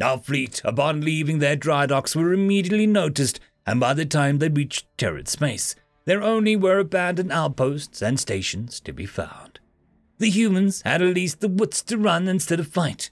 Our 0.02 0.18
fleet, 0.18 0.62
upon 0.64 1.02
leaving 1.02 1.40
their 1.40 1.58
dry 1.58 1.86
docks, 1.86 2.16
were 2.16 2.32
immediately 2.32 2.88
noticed, 2.88 3.42
and 3.68 3.82
by 3.82 3.96
the 3.96 4.06
time 4.06 4.40
they 4.40 4.48
reached 4.48 4.86
Terran 4.98 5.26
space, 5.26 5.76
there 6.06 6.24
only 6.24 6.56
were 6.56 6.80
abandoned 6.80 7.34
outposts 7.34 8.02
and 8.02 8.18
stations 8.18 8.80
to 8.80 8.94
be 8.94 9.06
found. 9.06 9.60
The 10.20 10.30
humans 10.30 10.82
had 10.84 11.02
at 11.02 11.14
least 11.14 11.42
the 11.42 11.50
wits 11.50 11.82
to 11.82 11.98
run 11.98 12.30
instead 12.30 12.62
of 12.62 12.68
fight. 12.70 13.12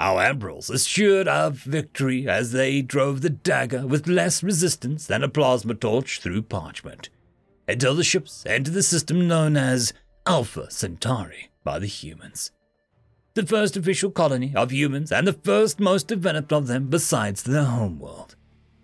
Our 0.00 0.22
admirals 0.22 0.70
assured 0.70 1.28
of 1.28 1.58
victory 1.58 2.26
as 2.26 2.52
they 2.52 2.80
drove 2.80 3.20
the 3.20 3.28
dagger 3.28 3.86
with 3.86 4.08
less 4.08 4.42
resistance 4.42 5.06
than 5.06 5.22
a 5.22 5.28
plasma 5.28 5.74
torch 5.74 6.20
through 6.20 6.44
parchment, 6.44 7.10
until 7.68 7.94
the 7.94 8.04
ships 8.04 8.44
entered 8.46 8.74
the 8.74 8.82
system 8.82 9.26
known 9.26 9.56
as 9.56 9.92
Alpha 10.26 10.70
Centauri 10.70 11.50
by 11.64 11.78
the 11.78 11.86
humans. 11.86 12.52
The 13.34 13.46
first 13.46 13.76
official 13.76 14.10
colony 14.10 14.52
of 14.56 14.72
humans 14.72 15.12
and 15.12 15.26
the 15.26 15.32
first 15.32 15.78
most 15.78 16.08
developed 16.08 16.52
of 16.52 16.66
them 16.66 16.86
besides 16.86 17.42
their 17.42 17.64
homeworld. 17.64 18.34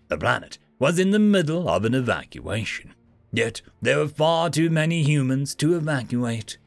The 0.09 0.19
planet 0.19 0.59
was 0.79 0.99
in 0.99 1.11
the 1.11 1.19
middle 1.19 1.69
of 1.69 1.85
an 1.85 1.95
evacuation, 1.95 2.95
yet 3.33 3.63
there 3.81 3.99
were 3.99 4.09
far 4.09 4.51
too 4.51 4.69
many 4.69 5.03
humans 5.03 5.55
to 5.55 5.75
evacuate. 5.75 6.59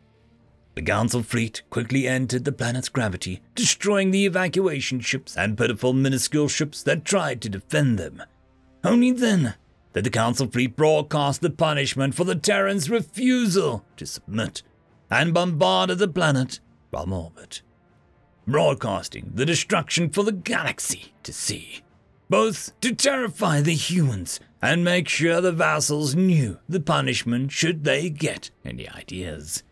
The 0.74 0.82
Council 0.82 1.24
fleet 1.24 1.61
quickly 1.70 2.07
entered 2.07 2.43
the 2.43 2.51
planet's 2.51 2.89
gravity, 2.89 3.41
destroying 3.55 4.11
the 4.11 4.26
evacuation 4.26 4.99
ships 4.99 5.38
and 5.38 5.57
pitiful 5.57 5.93
minuscule 5.93 6.49
ships 6.49 6.84
that 6.84 7.05
tried 7.05 7.41
to 7.41 7.49
defend 7.49 7.97
them. 7.97 8.24
Only 8.84 9.11
then 9.11 9.55
did 9.96 10.04
the 10.04 10.10
Council 10.10 10.46
fleet 10.48 10.76
broadcast 10.76 11.39
the 11.39 11.50
punishment 11.50 12.14
for 12.14 12.26
the 12.26 12.36
Terrans' 12.36 12.89
refusal 12.89 13.86
to 13.96 14.06
submit 14.06 14.62
and 15.10 15.34
bombarded 15.34 16.00
the 16.00 16.08
planet 16.10 16.60
from 16.91 17.14
orbit, 17.14 17.62
broadcasting 18.46 19.32
the 19.34 19.46
destruction 19.46 20.10
for 20.10 20.24
the 20.24 20.34
galaxy 20.34 21.14
to 21.24 21.32
see, 21.32 21.82
both 22.30 22.78
to 22.82 22.93
terrify 22.93 23.62
the 23.62 23.74
humans 23.74 24.41
and 24.62 24.84
make 24.84 25.08
sure 25.08 25.39
the 25.39 25.54
vassals 25.54 26.14
knew 26.14 26.60
the 26.68 26.82
punishment 26.82 27.54
should 27.54 27.86
they 27.86 28.10
get 28.10 28.52
any 28.66 28.89
ideas. 28.89 29.64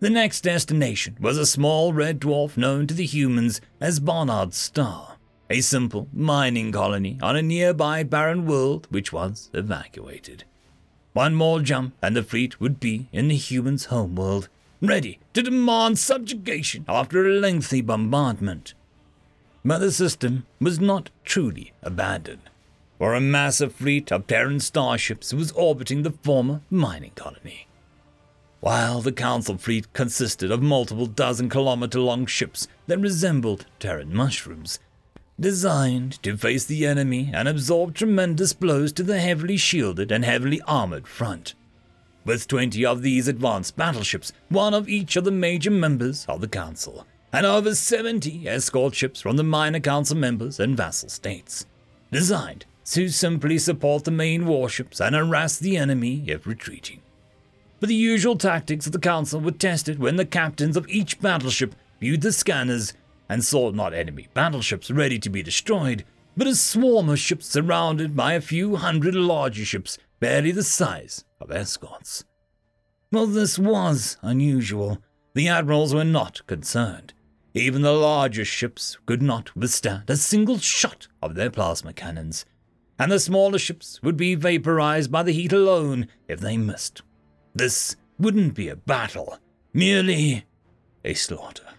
The 0.00 0.10
next 0.10 0.42
destination 0.42 1.16
was 1.18 1.38
a 1.38 1.46
small 1.46 1.94
red 1.94 2.20
dwarf 2.20 2.58
known 2.58 2.86
to 2.88 2.94
the 2.94 3.06
humans 3.06 3.62
as 3.80 4.00
Barnard's 4.00 4.58
Star, 4.58 5.13
a 5.50 5.60
simple 5.60 6.08
mining 6.12 6.72
colony 6.72 7.18
on 7.22 7.36
a 7.36 7.42
nearby 7.42 8.02
barren 8.02 8.46
world 8.46 8.86
which 8.90 9.12
was 9.12 9.50
evacuated. 9.52 10.44
One 11.12 11.34
more 11.34 11.60
jump 11.60 11.94
and 12.02 12.16
the 12.16 12.22
fleet 12.22 12.60
would 12.60 12.80
be 12.80 13.08
in 13.12 13.28
the 13.28 13.36
humans' 13.36 13.86
homeworld, 13.86 14.48
ready 14.80 15.18
to 15.32 15.42
demand 15.42 15.98
subjugation 15.98 16.84
after 16.88 17.26
a 17.26 17.38
lengthy 17.38 17.80
bombardment. 17.80 18.74
But 19.64 19.78
the 19.78 19.92
system 19.92 20.46
was 20.60 20.80
not 20.80 21.10
truly 21.24 21.72
abandoned, 21.82 22.50
for 22.98 23.14
a 23.14 23.20
massive 23.20 23.74
fleet 23.74 24.10
of 24.10 24.26
Terran 24.26 24.60
starships 24.60 25.32
was 25.32 25.52
orbiting 25.52 26.02
the 26.02 26.10
former 26.10 26.62
mining 26.68 27.12
colony. 27.14 27.68
While 28.60 29.02
the 29.02 29.12
Council 29.12 29.58
fleet 29.58 29.92
consisted 29.92 30.50
of 30.50 30.62
multiple 30.62 31.06
dozen 31.06 31.48
kilometer 31.48 32.00
long 32.00 32.26
ships 32.26 32.66
that 32.86 32.98
resembled 32.98 33.66
Terran 33.78 34.14
mushrooms, 34.14 34.78
designed 35.38 36.22
to 36.22 36.36
face 36.36 36.64
the 36.64 36.86
enemy 36.86 37.30
and 37.32 37.48
absorb 37.48 37.94
tremendous 37.94 38.52
blows 38.52 38.92
to 38.92 39.02
the 39.02 39.20
heavily 39.20 39.56
shielded 39.56 40.12
and 40.12 40.24
heavily 40.24 40.60
armored 40.66 41.06
front. 41.06 41.54
With 42.24 42.48
20 42.48 42.86
of 42.86 43.02
these 43.02 43.28
advanced 43.28 43.76
battleships, 43.76 44.32
one 44.48 44.72
of 44.72 44.88
each 44.88 45.16
of 45.16 45.24
the 45.24 45.30
major 45.30 45.70
members 45.70 46.24
of 46.28 46.40
the 46.40 46.48
Council, 46.48 47.06
and 47.32 47.44
over 47.44 47.74
70 47.74 48.48
escort 48.48 48.94
ships 48.94 49.20
from 49.20 49.36
the 49.36 49.42
minor 49.42 49.80
Council 49.80 50.16
members 50.16 50.60
and 50.60 50.76
vassal 50.76 51.08
states, 51.08 51.66
designed 52.12 52.64
to 52.86 53.08
simply 53.08 53.58
support 53.58 54.04
the 54.04 54.10
main 54.10 54.46
warships 54.46 55.00
and 55.00 55.14
harass 55.14 55.58
the 55.58 55.76
enemy 55.76 56.22
if 56.26 56.46
retreating. 56.46 57.00
But 57.80 57.88
the 57.88 57.94
usual 57.94 58.36
tactics 58.36 58.86
of 58.86 58.92
the 58.92 58.98
Council 58.98 59.40
were 59.40 59.50
tested 59.50 59.98
when 59.98 60.16
the 60.16 60.24
captains 60.24 60.76
of 60.76 60.88
each 60.88 61.20
battleship 61.20 61.74
viewed 62.00 62.22
the 62.22 62.32
scanners 62.32 62.94
and 63.28 63.44
saw 63.44 63.70
not 63.70 63.94
enemy 63.94 64.28
battleships 64.34 64.90
ready 64.90 65.18
to 65.18 65.30
be 65.30 65.42
destroyed, 65.42 66.04
but 66.36 66.46
a 66.46 66.54
swarm 66.54 67.08
of 67.08 67.18
ships 67.18 67.46
surrounded 67.46 68.16
by 68.16 68.34
a 68.34 68.40
few 68.40 68.76
hundred 68.76 69.14
larger 69.14 69.64
ships 69.64 69.98
barely 70.20 70.50
the 70.50 70.62
size 70.62 71.24
of 71.40 71.50
escorts. 71.50 72.24
Well, 73.12 73.26
this 73.26 73.58
was 73.58 74.16
unusual. 74.22 74.98
The 75.34 75.48
admirals 75.48 75.94
were 75.94 76.04
not 76.04 76.46
concerned. 76.46 77.12
Even 77.54 77.82
the 77.82 77.92
larger 77.92 78.44
ships 78.44 78.98
could 79.06 79.22
not 79.22 79.54
withstand 79.54 80.10
a 80.10 80.16
single 80.16 80.58
shot 80.58 81.06
of 81.22 81.36
their 81.36 81.50
plasma 81.50 81.92
cannons, 81.92 82.44
and 82.98 83.12
the 83.12 83.20
smaller 83.20 83.58
ships 83.58 84.02
would 84.02 84.16
be 84.16 84.34
vaporized 84.34 85.12
by 85.12 85.22
the 85.22 85.32
heat 85.32 85.52
alone 85.52 86.08
if 86.26 86.40
they 86.40 86.56
missed. 86.56 87.02
This 87.54 87.94
wouldn't 88.18 88.54
be 88.54 88.68
a 88.68 88.76
battle, 88.76 89.38
merely 89.72 90.44
a 91.04 91.14
slaughter. 91.14 91.73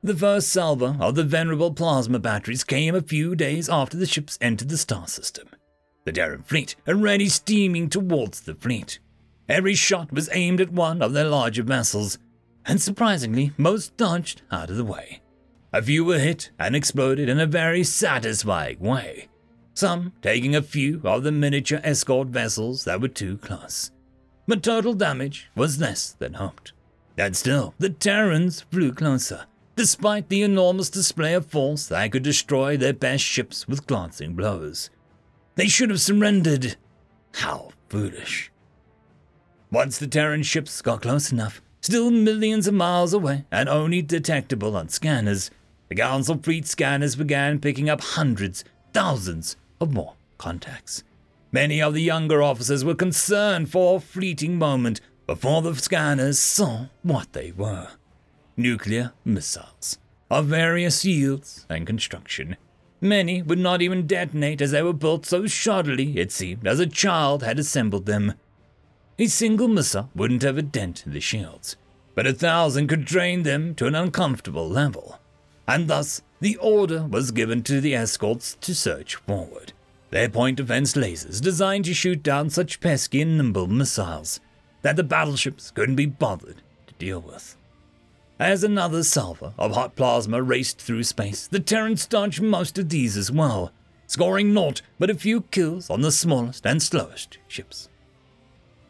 The 0.00 0.14
first 0.14 0.48
salvo 0.48 0.96
of 1.00 1.16
the 1.16 1.24
venerable 1.24 1.72
plasma 1.72 2.20
batteries 2.20 2.62
came 2.62 2.94
a 2.94 3.00
few 3.00 3.34
days 3.34 3.68
after 3.68 3.96
the 3.96 4.06
ships 4.06 4.38
entered 4.40 4.68
the 4.68 4.78
star 4.78 5.08
system. 5.08 5.48
The 6.04 6.12
Terran 6.12 6.44
fleet 6.44 6.76
already 6.86 7.28
steaming 7.28 7.90
towards 7.90 8.42
the 8.42 8.54
fleet. 8.54 9.00
Every 9.48 9.74
shot 9.74 10.12
was 10.12 10.28
aimed 10.32 10.60
at 10.60 10.72
one 10.72 11.02
of 11.02 11.14
their 11.14 11.24
larger 11.24 11.64
vessels, 11.64 12.16
and 12.64 12.80
surprisingly, 12.80 13.52
most 13.56 13.96
dodged 13.96 14.42
out 14.52 14.70
of 14.70 14.76
the 14.76 14.84
way. 14.84 15.20
A 15.72 15.82
few 15.82 16.04
were 16.04 16.20
hit 16.20 16.50
and 16.60 16.76
exploded 16.76 17.28
in 17.28 17.40
a 17.40 17.46
very 17.46 17.82
satisfying 17.82 18.78
way, 18.78 19.28
some 19.74 20.12
taking 20.22 20.54
a 20.54 20.62
few 20.62 21.00
of 21.02 21.24
the 21.24 21.32
miniature 21.32 21.80
escort 21.82 22.28
vessels 22.28 22.84
that 22.84 23.00
were 23.00 23.08
too 23.08 23.36
close. 23.38 23.90
But 24.46 24.62
total 24.62 24.94
damage 24.94 25.50
was 25.56 25.80
less 25.80 26.12
than 26.12 26.34
hoped. 26.34 26.72
And 27.18 27.36
still, 27.36 27.74
the 27.78 27.90
Terrans 27.90 28.60
flew 28.60 28.92
closer, 28.92 29.46
despite 29.78 30.28
the 30.28 30.42
enormous 30.42 30.90
display 30.90 31.34
of 31.34 31.46
force 31.46 31.86
that 31.86 32.10
could 32.10 32.24
destroy 32.24 32.76
their 32.76 32.92
best 32.92 33.22
ships 33.22 33.68
with 33.68 33.86
glancing 33.86 34.34
blows. 34.34 34.90
They 35.54 35.68
should 35.68 35.90
have 35.90 36.00
surrendered. 36.00 36.74
How 37.34 37.70
foolish. 37.88 38.50
Once 39.70 39.96
the 39.96 40.08
Terran 40.08 40.42
ships 40.42 40.82
got 40.82 41.02
close 41.02 41.30
enough, 41.30 41.62
still 41.80 42.10
millions 42.10 42.66
of 42.66 42.74
miles 42.74 43.12
away 43.12 43.44
and 43.52 43.68
only 43.68 44.02
detectable 44.02 44.76
on 44.76 44.88
scanners, 44.88 45.48
the 45.88 45.94
Council 45.94 46.40
fleet 46.42 46.66
scanners 46.66 47.14
began 47.14 47.60
picking 47.60 47.88
up 47.88 48.00
hundreds, 48.00 48.64
thousands 48.92 49.56
of 49.80 49.92
more 49.94 50.14
contacts. 50.38 51.04
Many 51.52 51.80
of 51.80 51.94
the 51.94 52.02
younger 52.02 52.42
officers 52.42 52.84
were 52.84 52.96
concerned 52.96 53.70
for 53.70 53.98
a 53.98 54.00
fleeting 54.00 54.58
moment 54.58 55.00
before 55.28 55.62
the 55.62 55.76
scanners 55.76 56.40
saw 56.40 56.86
what 57.04 57.32
they 57.32 57.52
were 57.52 57.90
nuclear 58.58 59.12
missiles 59.24 59.98
of 60.30 60.46
various 60.46 61.04
yields 61.04 61.64
and 61.70 61.86
construction. 61.86 62.56
Many 63.00 63.42
would 63.42 63.58
not 63.58 63.80
even 63.80 64.06
detonate 64.06 64.60
as 64.60 64.72
they 64.72 64.82
were 64.82 64.92
built 64.92 65.24
so 65.24 65.42
shoddily, 65.42 66.16
it 66.16 66.32
seemed, 66.32 66.66
as 66.66 66.80
a 66.80 66.86
child 66.86 67.42
had 67.44 67.58
assembled 67.58 68.06
them. 68.06 68.34
A 69.18 69.26
single 69.26 69.68
missile 69.68 70.10
wouldn't 70.14 70.42
have 70.42 70.58
a 70.58 70.62
dent 70.62 71.04
in 71.06 71.12
the 71.12 71.20
shields, 71.20 71.76
but 72.14 72.26
a 72.26 72.32
thousand 72.32 72.88
could 72.88 73.04
drain 73.04 73.44
them 73.44 73.74
to 73.76 73.86
an 73.86 73.94
uncomfortable 73.94 74.68
level. 74.68 75.20
And 75.66 75.86
thus, 75.86 76.22
the 76.40 76.56
order 76.56 77.04
was 77.04 77.30
given 77.30 77.62
to 77.64 77.80
the 77.80 77.94
escorts 77.94 78.56
to 78.60 78.74
search 78.74 79.16
forward. 79.16 79.72
Their 80.10 80.28
point 80.28 80.56
defense 80.56 80.94
lasers 80.94 81.40
designed 81.40 81.84
to 81.84 81.94
shoot 81.94 82.22
down 82.22 82.50
such 82.50 82.80
pesky 82.80 83.20
and 83.20 83.36
nimble 83.36 83.66
missiles 83.66 84.40
that 84.82 84.96
the 84.96 85.04
battleships 85.04 85.70
couldn't 85.70 85.96
be 85.96 86.06
bothered 86.06 86.62
to 86.86 86.94
deal 86.94 87.20
with. 87.20 87.57
As 88.38 88.62
another 88.62 89.02
salvo 89.02 89.52
of 89.58 89.72
hot 89.72 89.96
plasma 89.96 90.40
raced 90.40 90.80
through 90.80 91.02
space, 91.02 91.48
the 91.48 91.58
Terrans 91.58 92.06
dodged 92.06 92.40
most 92.40 92.78
of 92.78 92.88
these 92.88 93.16
as 93.16 93.32
well, 93.32 93.72
scoring 94.06 94.54
naught 94.54 94.80
but 94.96 95.10
a 95.10 95.14
few 95.16 95.40
kills 95.40 95.90
on 95.90 96.02
the 96.02 96.12
smallest 96.12 96.64
and 96.64 96.80
slowest 96.80 97.38
ships. 97.48 97.88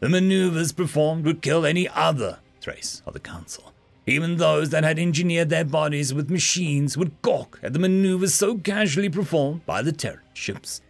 The 0.01 0.09
maneuvers 0.09 0.71
performed 0.71 1.25
would 1.25 1.41
kill 1.41 1.65
any 1.65 1.89
other 1.89 2.37
trace 2.61 3.01
of 3.07 3.13
the 3.13 3.19
Council. 3.19 3.73
Even 4.05 4.37
those 4.37 4.69
that 4.69 4.83
had 4.83 4.99
engineered 4.99 5.49
their 5.49 5.65
bodies 5.65 6.13
with 6.13 6.29
machines 6.29 6.95
would 6.95 7.19
gawk 7.23 7.59
at 7.63 7.73
the 7.73 7.79
maneuvers 7.79 8.35
so 8.35 8.55
casually 8.55 9.09
performed 9.09 9.65
by 9.65 9.81
the 9.81 9.91
Terran 9.91 10.21
ships. 10.33 10.81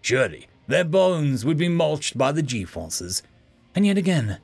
Surely 0.00 0.46
their 0.66 0.84
bones 0.84 1.44
would 1.44 1.58
be 1.58 1.68
mulched 1.68 2.16
by 2.16 2.32
the 2.32 2.42
G 2.42 2.64
forces. 2.64 3.22
And 3.74 3.86
yet 3.86 3.98
again, 3.98 4.38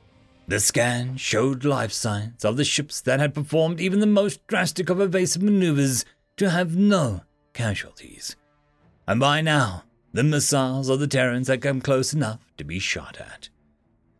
the 0.47 0.59
scan 0.59 1.17
showed 1.17 1.65
life 1.65 1.91
signs 1.91 2.45
of 2.45 2.57
the 2.57 2.63
ships 2.63 3.01
that 3.01 3.19
had 3.19 3.33
performed 3.33 3.81
even 3.81 3.99
the 3.99 4.05
most 4.05 4.45
drastic 4.47 4.89
of 4.89 5.01
evasive 5.01 5.41
maneuvers 5.41 6.05
to 6.37 6.49
have 6.49 6.75
no 6.75 7.21
casualties. 7.53 8.35
And 9.07 9.19
by 9.19 9.41
now, 9.41 9.83
the 10.13 10.23
missiles 10.23 10.89
of 10.89 10.99
the 10.99 11.07
Terrans 11.07 11.47
had 11.47 11.61
come 11.61 11.81
close 11.81 12.13
enough 12.13 12.39
to 12.57 12.63
be 12.63 12.79
shot 12.79 13.17
at. 13.19 13.49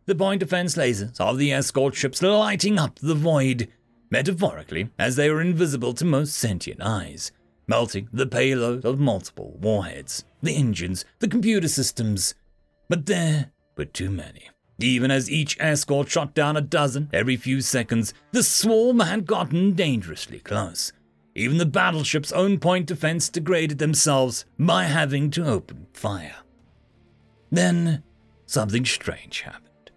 The 0.06 0.14
point 0.14 0.40
defense 0.40 0.76
lasers 0.76 1.20
of 1.20 1.38
the 1.38 1.52
escort 1.52 1.94
ships 1.94 2.22
lighting 2.22 2.78
up 2.78 2.98
the 2.98 3.14
void, 3.14 3.68
metaphorically, 4.10 4.90
as 4.98 5.16
they 5.16 5.30
were 5.30 5.40
invisible 5.40 5.94
to 5.94 6.04
most 6.04 6.34
sentient 6.34 6.80
eyes, 6.82 7.32
melting 7.66 8.08
the 8.12 8.26
payload 8.26 8.84
of 8.84 9.00
multiple 9.00 9.56
warheads, 9.60 10.24
the 10.42 10.54
engines, 10.54 11.04
the 11.18 11.28
computer 11.28 11.68
systems. 11.68 12.34
But 12.88 13.06
there 13.06 13.52
were 13.76 13.84
too 13.84 14.10
many. 14.10 14.50
Even 14.78 15.10
as 15.10 15.30
each 15.30 15.56
escort 15.58 16.10
shot 16.10 16.34
down 16.34 16.56
a 16.56 16.60
dozen 16.60 17.08
every 17.12 17.36
few 17.36 17.60
seconds, 17.60 18.12
the 18.32 18.42
swarm 18.42 19.00
had 19.00 19.26
gotten 19.26 19.72
dangerously 19.72 20.38
close. 20.38 20.92
Even 21.34 21.58
the 21.58 21.66
battleship's 21.66 22.32
own 22.32 22.58
point 22.58 22.86
defense 22.86 23.28
degraded 23.28 23.78
themselves 23.78 24.44
by 24.58 24.84
having 24.84 25.30
to 25.30 25.46
open 25.46 25.86
fire. 25.92 26.36
Then, 27.50 28.02
something 28.46 28.84
strange 28.84 29.42
happened. 29.42 29.90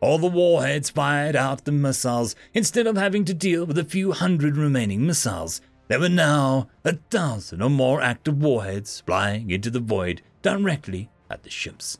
All 0.00 0.18
the 0.18 0.26
warheads 0.26 0.90
fired 0.90 1.36
out 1.36 1.64
the 1.64 1.72
missiles 1.72 2.34
instead 2.52 2.86
of 2.86 2.96
having 2.96 3.24
to 3.26 3.34
deal 3.34 3.64
with 3.64 3.78
a 3.78 3.84
few 3.84 4.12
hundred 4.12 4.56
remaining 4.56 5.06
missiles. 5.06 5.60
There 5.88 6.00
were 6.00 6.08
now 6.08 6.68
a 6.84 6.94
thousand 7.10 7.62
or 7.62 7.70
more 7.70 8.02
active 8.02 8.42
warheads 8.42 9.02
flying 9.06 9.50
into 9.50 9.70
the 9.70 9.80
void 9.80 10.20
directly 10.42 11.10
at 11.30 11.42
the 11.42 11.50
ships. 11.50 11.98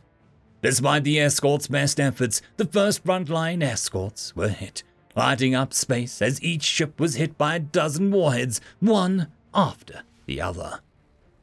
Despite 0.67 1.05
the 1.05 1.21
escort's 1.21 1.69
best 1.69 2.01
efforts, 2.01 2.43
the 2.57 2.65
first 2.65 3.05
frontline 3.05 3.63
escorts 3.63 4.35
were 4.35 4.49
hit, 4.49 4.83
lighting 5.15 5.55
up 5.55 5.73
space 5.73 6.21
as 6.21 6.43
each 6.43 6.65
ship 6.65 6.99
was 6.99 7.15
hit 7.15 7.39
by 7.39 7.55
a 7.55 7.61
dozen 7.61 8.11
warheads, 8.11 8.61
one 8.81 9.29
after 9.55 10.03
the 10.27 10.41
other. 10.41 10.81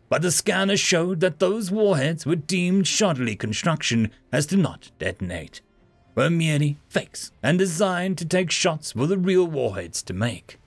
But 0.10 0.24
the 0.24 0.30
scanner 0.30 0.76
showed 0.76 1.22
that 1.22 1.40
those 1.40 1.72
warheads 1.72 2.26
were 2.26 2.36
deemed 2.36 2.84
shoddily 2.84 3.40
construction 3.40 4.12
as 4.34 4.46
to 4.48 4.58
not 4.58 4.92
detonate, 5.00 5.62
were 6.16 6.30
merely 6.30 6.76
fakes 6.90 7.32
and 7.42 7.58
designed 7.58 8.18
to 8.18 8.26
take 8.26 8.52
shots 8.52 8.92
for 8.92 9.08
the 9.08 9.18
real 9.18 9.48
warheads 9.48 10.04
to 10.04 10.14
make. 10.14 10.60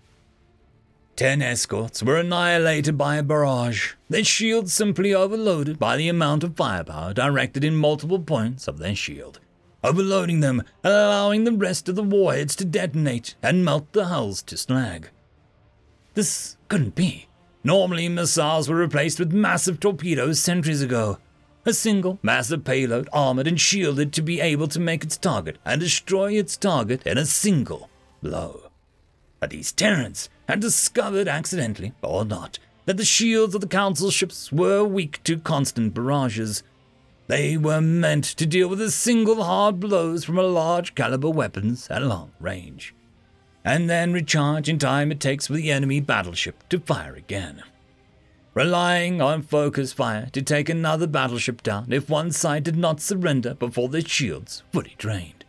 Ten 1.16 1.40
escorts 1.40 2.02
were 2.02 2.18
annihilated 2.18 2.98
by 2.98 3.16
a 3.16 3.22
barrage, 3.22 3.94
their 4.10 4.22
shields 4.22 4.74
simply 4.74 5.14
overloaded 5.14 5.78
by 5.78 5.96
the 5.96 6.10
amount 6.10 6.44
of 6.44 6.56
firepower 6.56 7.14
directed 7.14 7.64
in 7.64 7.74
multiple 7.74 8.18
points 8.18 8.68
of 8.68 8.76
their 8.76 8.94
shield, 8.94 9.40
overloading 9.82 10.40
them 10.40 10.60
and 10.84 10.92
allowing 10.92 11.44
the 11.44 11.52
rest 11.52 11.88
of 11.88 11.96
the 11.96 12.02
warheads 12.02 12.54
to 12.56 12.66
detonate 12.66 13.34
and 13.42 13.64
melt 13.64 13.90
the 13.94 14.04
hulls 14.04 14.42
to 14.42 14.58
slag. 14.58 15.08
This 16.12 16.58
couldn't 16.68 16.94
be. 16.94 17.28
Normally, 17.64 18.10
missiles 18.10 18.68
were 18.68 18.76
replaced 18.76 19.18
with 19.18 19.32
massive 19.32 19.80
torpedoes 19.80 20.38
centuries 20.38 20.82
ago. 20.82 21.16
A 21.64 21.72
single 21.72 22.18
massive 22.22 22.62
payload 22.62 23.08
armored 23.10 23.46
and 23.46 23.58
shielded 23.58 24.12
to 24.12 24.20
be 24.20 24.42
able 24.42 24.68
to 24.68 24.78
make 24.78 25.02
its 25.02 25.16
target 25.16 25.56
and 25.64 25.80
destroy 25.80 26.34
its 26.34 26.58
target 26.58 27.06
in 27.06 27.16
a 27.16 27.24
single 27.24 27.88
blow. 28.22 28.70
But 29.40 29.50
these 29.50 29.72
Terrans 29.72 30.28
had 30.48 30.60
discovered 30.60 31.28
accidentally 31.28 31.92
or 32.02 32.24
not 32.24 32.58
that 32.86 32.96
the 32.96 33.04
shields 33.04 33.54
of 33.54 33.60
the 33.60 33.66
Council 33.66 34.10
ships 34.10 34.52
were 34.52 34.84
weak 34.84 35.22
to 35.24 35.38
constant 35.38 35.92
barrages. 35.92 36.62
They 37.26 37.56
were 37.56 37.80
meant 37.80 38.24
to 38.24 38.46
deal 38.46 38.68
with 38.68 38.80
a 38.80 38.90
single 38.90 39.42
hard 39.42 39.80
blows 39.80 40.24
from 40.24 40.38
a 40.38 40.42
large 40.42 40.94
caliber 40.94 41.30
weapons 41.30 41.88
at 41.90 42.02
long 42.02 42.30
range, 42.38 42.94
and 43.64 43.90
then 43.90 44.12
recharge 44.12 44.68
in 44.68 44.78
time 44.78 45.10
it 45.10 45.18
takes 45.18 45.48
for 45.48 45.54
the 45.54 45.72
enemy 45.72 46.00
battleship 46.00 46.68
to 46.68 46.78
fire 46.78 47.14
again. 47.14 47.62
Relying 48.54 49.20
on 49.20 49.42
focus 49.42 49.92
fire 49.92 50.30
to 50.32 50.40
take 50.40 50.68
another 50.68 51.06
battleship 51.06 51.62
down 51.62 51.92
if 51.92 52.08
one 52.08 52.30
side 52.30 52.62
did 52.62 52.76
not 52.76 53.00
surrender 53.00 53.54
before 53.54 53.88
their 53.88 54.00
shields 54.00 54.62
fully 54.72 54.94
drained. 54.96 55.44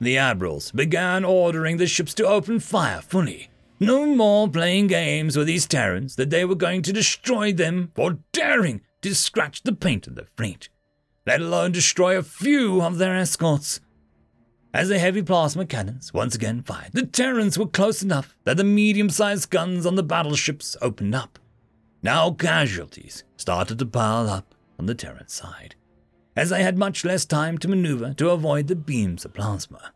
The 0.00 0.16
admirals 0.16 0.70
began 0.70 1.24
ordering 1.24 1.76
the 1.76 1.86
ships 1.86 2.14
to 2.14 2.26
open 2.26 2.60
fire 2.60 3.02
fully. 3.02 3.48
No 3.80 4.06
more 4.06 4.48
playing 4.48 4.86
games 4.86 5.36
with 5.36 5.46
these 5.46 5.66
Terrans 5.66 6.16
that 6.16 6.30
they 6.30 6.44
were 6.44 6.54
going 6.54 6.82
to 6.82 6.92
destroy 6.92 7.52
them 7.52 7.90
for 7.94 8.18
daring 8.32 8.82
to 9.02 9.14
scratch 9.14 9.62
the 9.62 9.74
paint 9.74 10.06
of 10.06 10.14
the 10.14 10.26
fleet, 10.36 10.68
let 11.26 11.40
alone 11.40 11.72
destroy 11.72 12.16
a 12.16 12.22
few 12.22 12.80
of 12.80 12.98
their 12.98 13.16
escorts. 13.16 13.80
As 14.72 14.88
the 14.88 14.98
heavy 14.98 15.22
plasma 15.22 15.66
cannons 15.66 16.14
once 16.14 16.34
again 16.34 16.62
fired, 16.62 16.92
the 16.92 17.06
Terrans 17.06 17.58
were 17.58 17.66
close 17.66 18.02
enough 18.02 18.36
that 18.44 18.56
the 18.56 18.64
medium 18.64 19.10
sized 19.10 19.50
guns 19.50 19.86
on 19.86 19.94
the 19.94 20.02
battleships 20.02 20.76
opened 20.80 21.14
up. 21.14 21.38
Now 22.02 22.30
casualties 22.32 23.24
started 23.36 23.78
to 23.78 23.86
pile 23.86 24.28
up 24.28 24.54
on 24.78 24.86
the 24.86 24.94
Terran 24.94 25.28
side, 25.28 25.74
as 26.36 26.50
they 26.50 26.62
had 26.62 26.78
much 26.78 27.04
less 27.04 27.24
time 27.24 27.58
to 27.58 27.68
maneuver 27.68 28.14
to 28.14 28.30
avoid 28.30 28.66
the 28.66 28.76
beams 28.76 29.24
of 29.24 29.34
plasma. 29.34 29.92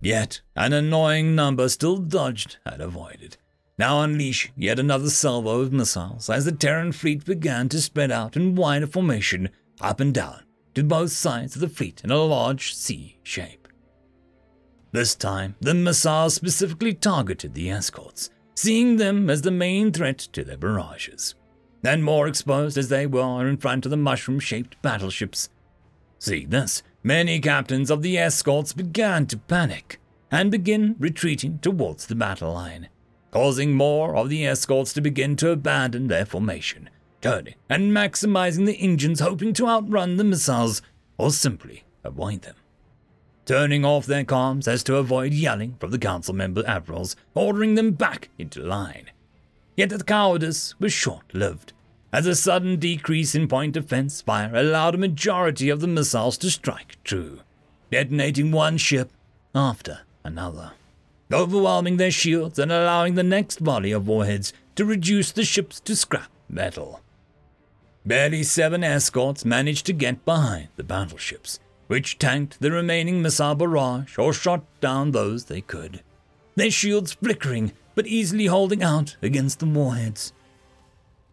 Yet 0.00 0.40
an 0.56 0.72
annoying 0.72 1.34
number 1.34 1.68
still 1.68 1.98
dodged 1.98 2.56
and 2.64 2.80
avoided, 2.80 3.36
now 3.78 4.02
unleash 4.02 4.50
yet 4.56 4.78
another 4.78 5.10
salvo 5.10 5.60
of 5.60 5.72
missiles 5.72 6.30
as 6.30 6.44
the 6.44 6.52
Terran 6.52 6.92
fleet 6.92 7.24
began 7.24 7.68
to 7.68 7.80
spread 7.80 8.10
out 8.10 8.36
in 8.36 8.54
wider 8.54 8.86
formation 8.86 9.50
up 9.80 10.00
and 10.00 10.14
down 10.14 10.42
to 10.74 10.82
both 10.82 11.12
sides 11.12 11.54
of 11.54 11.60
the 11.60 11.68
fleet 11.68 12.00
in 12.02 12.10
a 12.10 12.16
large 12.16 12.74
C 12.74 13.18
shape. 13.22 13.68
This 14.92 15.14
time, 15.14 15.54
the 15.60 15.74
missiles 15.74 16.34
specifically 16.34 16.94
targeted 16.94 17.54
the 17.54 17.70
escorts, 17.70 18.30
seeing 18.54 18.96
them 18.96 19.30
as 19.30 19.42
the 19.42 19.50
main 19.50 19.92
threat 19.92 20.18
to 20.18 20.44
their 20.44 20.56
barrages, 20.56 21.34
and 21.84 22.02
more 22.02 22.26
exposed 22.26 22.76
as 22.76 22.88
they 22.88 23.06
were 23.06 23.46
in 23.46 23.56
front 23.56 23.86
of 23.86 23.90
the 23.90 23.96
mushroom 23.96 24.40
shaped 24.40 24.80
battleships. 24.82 25.48
Seeing 26.18 26.50
this, 26.50 26.82
many 27.02 27.40
captains 27.40 27.90
of 27.90 28.02
the 28.02 28.16
escorts 28.18 28.72
began 28.72 29.26
to 29.26 29.36
panic 29.36 30.00
and 30.30 30.50
begin 30.50 30.96
retreating 30.98 31.58
towards 31.58 32.06
the 32.06 32.14
battle 32.14 32.52
line 32.52 32.88
causing 33.30 33.74
more 33.74 34.16
of 34.16 34.28
the 34.28 34.46
escorts 34.46 34.92
to 34.92 35.00
begin 35.00 35.36
to 35.36 35.50
abandon 35.50 36.08
their 36.08 36.26
formation, 36.26 36.90
turning 37.20 37.54
and 37.68 37.92
maximizing 37.92 38.66
the 38.66 38.74
engines, 38.74 39.20
hoping 39.20 39.52
to 39.54 39.68
outrun 39.68 40.16
the 40.16 40.24
missiles 40.24 40.82
or 41.16 41.30
simply 41.30 41.84
avoid 42.04 42.42
them. 42.42 42.56
Turning 43.46 43.84
off 43.84 44.06
their 44.06 44.24
comms 44.24 44.68
as 44.68 44.84
to 44.84 44.96
avoid 44.96 45.32
yelling 45.32 45.76
from 45.80 45.90
the 45.90 45.98
council 45.98 46.34
member 46.34 46.62
admirals, 46.66 47.16
ordering 47.34 47.74
them 47.74 47.92
back 47.92 48.28
into 48.38 48.62
line. 48.62 49.10
Yet 49.76 49.90
the 49.90 50.04
cowardice 50.04 50.78
was 50.78 50.92
short 50.92 51.34
lived, 51.34 51.72
as 52.12 52.26
a 52.26 52.34
sudden 52.34 52.78
decrease 52.78 53.34
in 53.34 53.46
point 53.48 53.74
defense 53.74 54.20
fire 54.20 54.54
allowed 54.54 54.94
a 54.94 54.98
majority 54.98 55.68
of 55.68 55.80
the 55.80 55.86
missiles 55.86 56.36
to 56.38 56.50
strike 56.50 56.96
true, 57.04 57.40
detonating 57.90 58.50
one 58.50 58.76
ship 58.76 59.10
after 59.54 60.00
another 60.24 60.72
overwhelming 61.32 61.96
their 61.96 62.10
shields 62.10 62.58
and 62.58 62.72
allowing 62.72 63.14
the 63.14 63.22
next 63.22 63.60
volley 63.60 63.92
of 63.92 64.08
warheads 64.08 64.52
to 64.74 64.84
reduce 64.84 65.30
the 65.32 65.44
ships 65.44 65.80
to 65.80 65.94
scrap 65.94 66.30
metal. 66.48 67.00
Barely 68.04 68.42
seven 68.42 68.82
escorts 68.82 69.44
managed 69.44 69.86
to 69.86 69.92
get 69.92 70.24
behind 70.24 70.68
the 70.76 70.82
battleships, 70.82 71.60
which 71.86 72.18
tanked 72.18 72.60
the 72.60 72.70
remaining 72.70 73.22
missile 73.22 73.54
barrage 73.54 74.18
or 74.18 74.32
shot 74.32 74.64
down 74.80 75.10
those 75.10 75.44
they 75.44 75.60
could, 75.60 76.02
their 76.56 76.70
shields 76.70 77.12
flickering 77.12 77.72
but 77.94 78.06
easily 78.06 78.46
holding 78.46 78.82
out 78.82 79.16
against 79.22 79.58
the 79.58 79.66
warheads. 79.66 80.32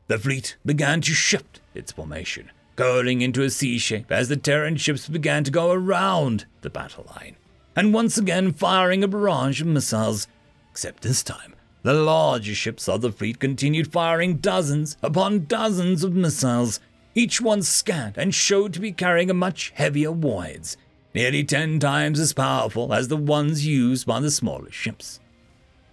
The 0.08 0.18
fleet 0.18 0.58
began 0.66 1.02
to 1.02 1.14
shift 1.14 1.60
its 1.76 1.92
formation, 1.92 2.52
curling 2.76 3.22
into 3.22 3.44
a 3.44 3.50
C 3.50 3.78
shape 3.78 4.12
as 4.12 4.30
the 4.30 4.38
Terran 4.38 4.78
ships 4.78 5.08
began 5.08 5.44
to 5.44 5.52
go 5.52 5.72
around 5.72 6.46
the 6.62 6.70
battle 6.70 7.06
line 7.16 7.36
and 7.78 7.94
once 7.94 8.18
again 8.18 8.52
firing 8.52 9.04
a 9.04 9.08
barrage 9.08 9.62
of 9.62 9.68
missiles. 9.68 10.28
Except 10.72 11.04
this 11.04 11.22
time, 11.22 11.56
the 11.84 11.94
larger 11.94 12.56
ships 12.56 12.90
of 12.90 13.02
the 13.02 13.12
fleet 13.12 13.40
continued 13.40 13.92
firing 13.92 14.38
dozens 14.38 14.98
upon 15.04 15.46
dozens 15.46 16.04
of 16.04 16.16
missiles, 16.16 16.80
each 17.14 17.40
one 17.40 17.62
scant 17.62 18.18
and 18.18 18.34
showed 18.34 18.74
to 18.74 18.80
be 18.80 18.92
carrying 18.92 19.30
a 19.30 19.36
much 19.36 19.72
heavier 19.76 20.12
warheads, 20.12 20.76
nearly 21.14 21.44
ten 21.44 21.80
times 21.80 22.20
as 22.20 22.34
powerful 22.34 22.94
as 22.94 23.10
the 23.10 23.16
ones 23.16 23.68
used 23.68 24.08
by 24.08 24.20
the 24.20 24.32
smaller 24.32 24.72
ships. 24.72 25.20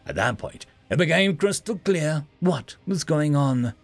At 0.06 0.14
that 0.14 0.38
point, 0.38 0.64
it 0.88 0.96
became 0.96 1.36
crystal 1.36 1.78
clear 1.84 2.24
what 2.40 2.76
was 2.86 3.04
going 3.04 3.36
on. 3.36 3.74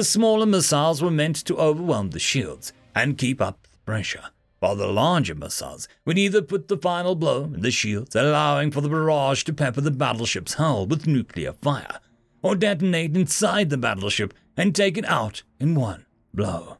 The 0.00 0.04
smaller 0.04 0.46
missiles 0.46 1.02
were 1.02 1.10
meant 1.10 1.36
to 1.44 1.58
overwhelm 1.58 2.08
the 2.08 2.18
shields 2.18 2.72
and 2.94 3.18
keep 3.18 3.38
up 3.38 3.64
the 3.64 3.76
pressure 3.84 4.30
while 4.58 4.74
the 4.74 4.86
larger 4.86 5.34
missiles 5.34 5.88
would 6.06 6.16
either 6.16 6.40
put 6.40 6.68
the 6.68 6.78
final 6.78 7.14
blow 7.14 7.44
in 7.44 7.60
the 7.60 7.70
shields, 7.70 8.16
allowing 8.16 8.70
for 8.70 8.80
the 8.80 8.88
barrage 8.88 9.42
to 9.42 9.52
pepper 9.52 9.82
the 9.82 9.90
battleship's 9.90 10.54
hull 10.54 10.86
with 10.86 11.06
nuclear 11.06 11.52
fire, 11.52 12.00
or 12.40 12.56
detonate 12.56 13.14
inside 13.14 13.68
the 13.68 13.76
battleship 13.76 14.32
and 14.56 14.74
take 14.74 14.96
it 14.96 15.04
out 15.04 15.42
in 15.60 15.74
one 15.74 16.06
blow. 16.32 16.78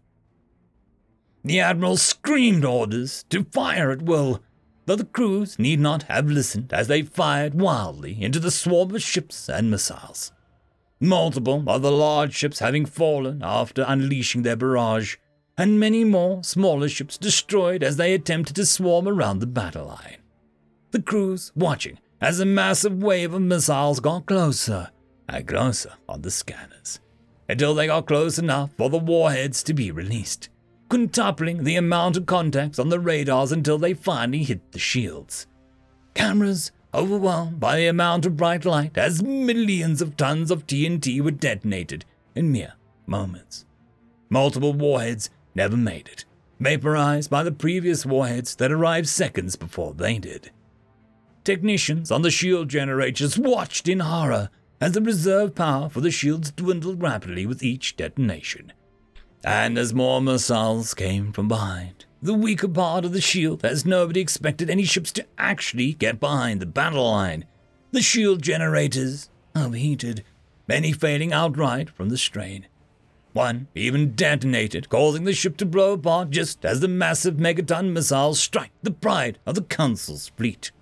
The 1.44 1.60
Admiral 1.60 1.98
screamed 1.98 2.64
orders 2.64 3.26
to 3.28 3.44
fire 3.44 3.90
at 3.90 4.00
will, 4.00 4.42
though 4.86 4.96
the 4.96 5.04
crews 5.04 5.58
need 5.58 5.78
not 5.78 6.04
have 6.04 6.30
listened 6.30 6.72
as 6.72 6.88
they 6.88 7.02
fired 7.02 7.52
wildly 7.52 8.22
into 8.22 8.40
the 8.40 8.50
swarm 8.50 8.94
of 8.94 9.02
ships 9.02 9.46
and 9.46 9.70
missiles. 9.70 10.32
Multiple 11.00 11.64
other 11.66 11.90
large 11.90 12.34
ships 12.34 12.58
having 12.58 12.84
fallen 12.84 13.40
after 13.42 13.84
unleashing 13.88 14.42
their 14.42 14.56
barrage, 14.56 15.16
and 15.56 15.80
many 15.80 16.04
more 16.04 16.44
smaller 16.44 16.90
ships 16.90 17.16
destroyed 17.16 17.82
as 17.82 17.96
they 17.96 18.12
attempted 18.12 18.56
to 18.56 18.66
swarm 18.66 19.08
around 19.08 19.38
the 19.38 19.46
battle 19.46 19.86
line. 19.86 20.18
The 20.90 21.00
crews 21.00 21.52
watching 21.54 21.98
as 22.20 22.38
a 22.38 22.44
massive 22.44 23.02
wave 23.02 23.32
of 23.32 23.40
missiles 23.40 24.00
got 24.00 24.26
closer 24.26 24.90
and 25.26 25.46
closer 25.46 25.92
on 26.06 26.20
the 26.20 26.30
scanners, 26.30 27.00
until 27.48 27.74
they 27.74 27.86
got 27.86 28.06
close 28.06 28.38
enough 28.38 28.70
for 28.76 28.90
the 28.90 28.98
warheads 28.98 29.62
to 29.62 29.72
be 29.72 29.90
released, 29.90 30.50
quintupling 30.88 31.64
the 31.64 31.76
amount 31.76 32.18
of 32.18 32.26
contacts 32.26 32.78
on 32.78 32.90
the 32.90 33.00
radars 33.00 33.52
until 33.52 33.78
they 33.78 33.94
finally 33.94 34.42
hit 34.42 34.72
the 34.72 34.78
shields. 34.78 35.46
Cameras 36.14 36.72
overwhelmed 36.92 37.60
by 37.60 37.76
the 37.76 37.86
amount 37.86 38.26
of 38.26 38.36
bright 38.36 38.64
light 38.64 38.96
as 38.96 39.22
millions 39.22 40.02
of 40.02 40.16
tons 40.16 40.50
of 40.50 40.66
TNT 40.66 41.20
were 41.20 41.30
detonated 41.30 42.04
in 42.34 42.52
mere 42.52 42.74
moments. 43.06 43.64
Multiple 44.28 44.72
warheads 44.72 45.30
never 45.54 45.76
made 45.76 46.08
it, 46.08 46.24
vaporized 46.58 47.30
by 47.30 47.42
the 47.42 47.52
previous 47.52 48.06
warheads 48.06 48.54
that 48.56 48.72
arrived 48.72 49.08
seconds 49.08 49.56
before 49.56 49.94
they 49.94 50.18
did. 50.18 50.50
Technicians 51.44 52.10
on 52.10 52.22
the 52.22 52.30
shield 52.30 52.68
generators 52.68 53.38
watched 53.38 53.88
in 53.88 54.00
horror 54.00 54.50
as 54.80 54.92
the 54.92 55.00
reserve 55.00 55.54
power 55.54 55.88
for 55.88 56.00
the 56.00 56.10
shields 56.10 56.50
dwindled 56.50 57.02
rapidly 57.02 57.46
with 57.46 57.62
each 57.62 57.96
detonation. 57.96 58.72
And 59.44 59.78
as 59.78 59.94
more 59.94 60.20
missiles 60.20 60.94
came 60.94 61.32
from 61.32 61.48
behind, 61.48 62.04
the 62.22 62.34
weaker 62.34 62.68
part 62.68 63.04
of 63.04 63.12
the 63.12 63.20
shield, 63.20 63.64
as 63.64 63.86
nobody 63.86 64.20
expected 64.20 64.68
any 64.68 64.84
ships 64.84 65.10
to 65.12 65.26
actually 65.38 65.94
get 65.94 66.20
behind 66.20 66.60
the 66.60 66.66
battle 66.66 67.10
line, 67.10 67.46
the 67.92 68.02
shield 68.02 68.42
generators 68.42 69.30
overheated, 69.56 70.24
many 70.68 70.92
failing 70.92 71.32
outright 71.32 71.88
from 71.90 72.08
the 72.08 72.18
strain. 72.18 72.66
One 73.32 73.68
even 73.74 74.12
detonated, 74.12 74.88
causing 74.88 75.24
the 75.24 75.32
ship 75.32 75.56
to 75.58 75.66
blow 75.66 75.92
apart 75.92 76.30
just 76.30 76.64
as 76.64 76.80
the 76.80 76.88
massive 76.88 77.36
megaton 77.36 77.92
missiles 77.92 78.40
struck 78.40 78.70
the 78.82 78.90
pride 78.90 79.38
of 79.46 79.54
the 79.54 79.62
Council's 79.62 80.28
fleet. 80.36 80.72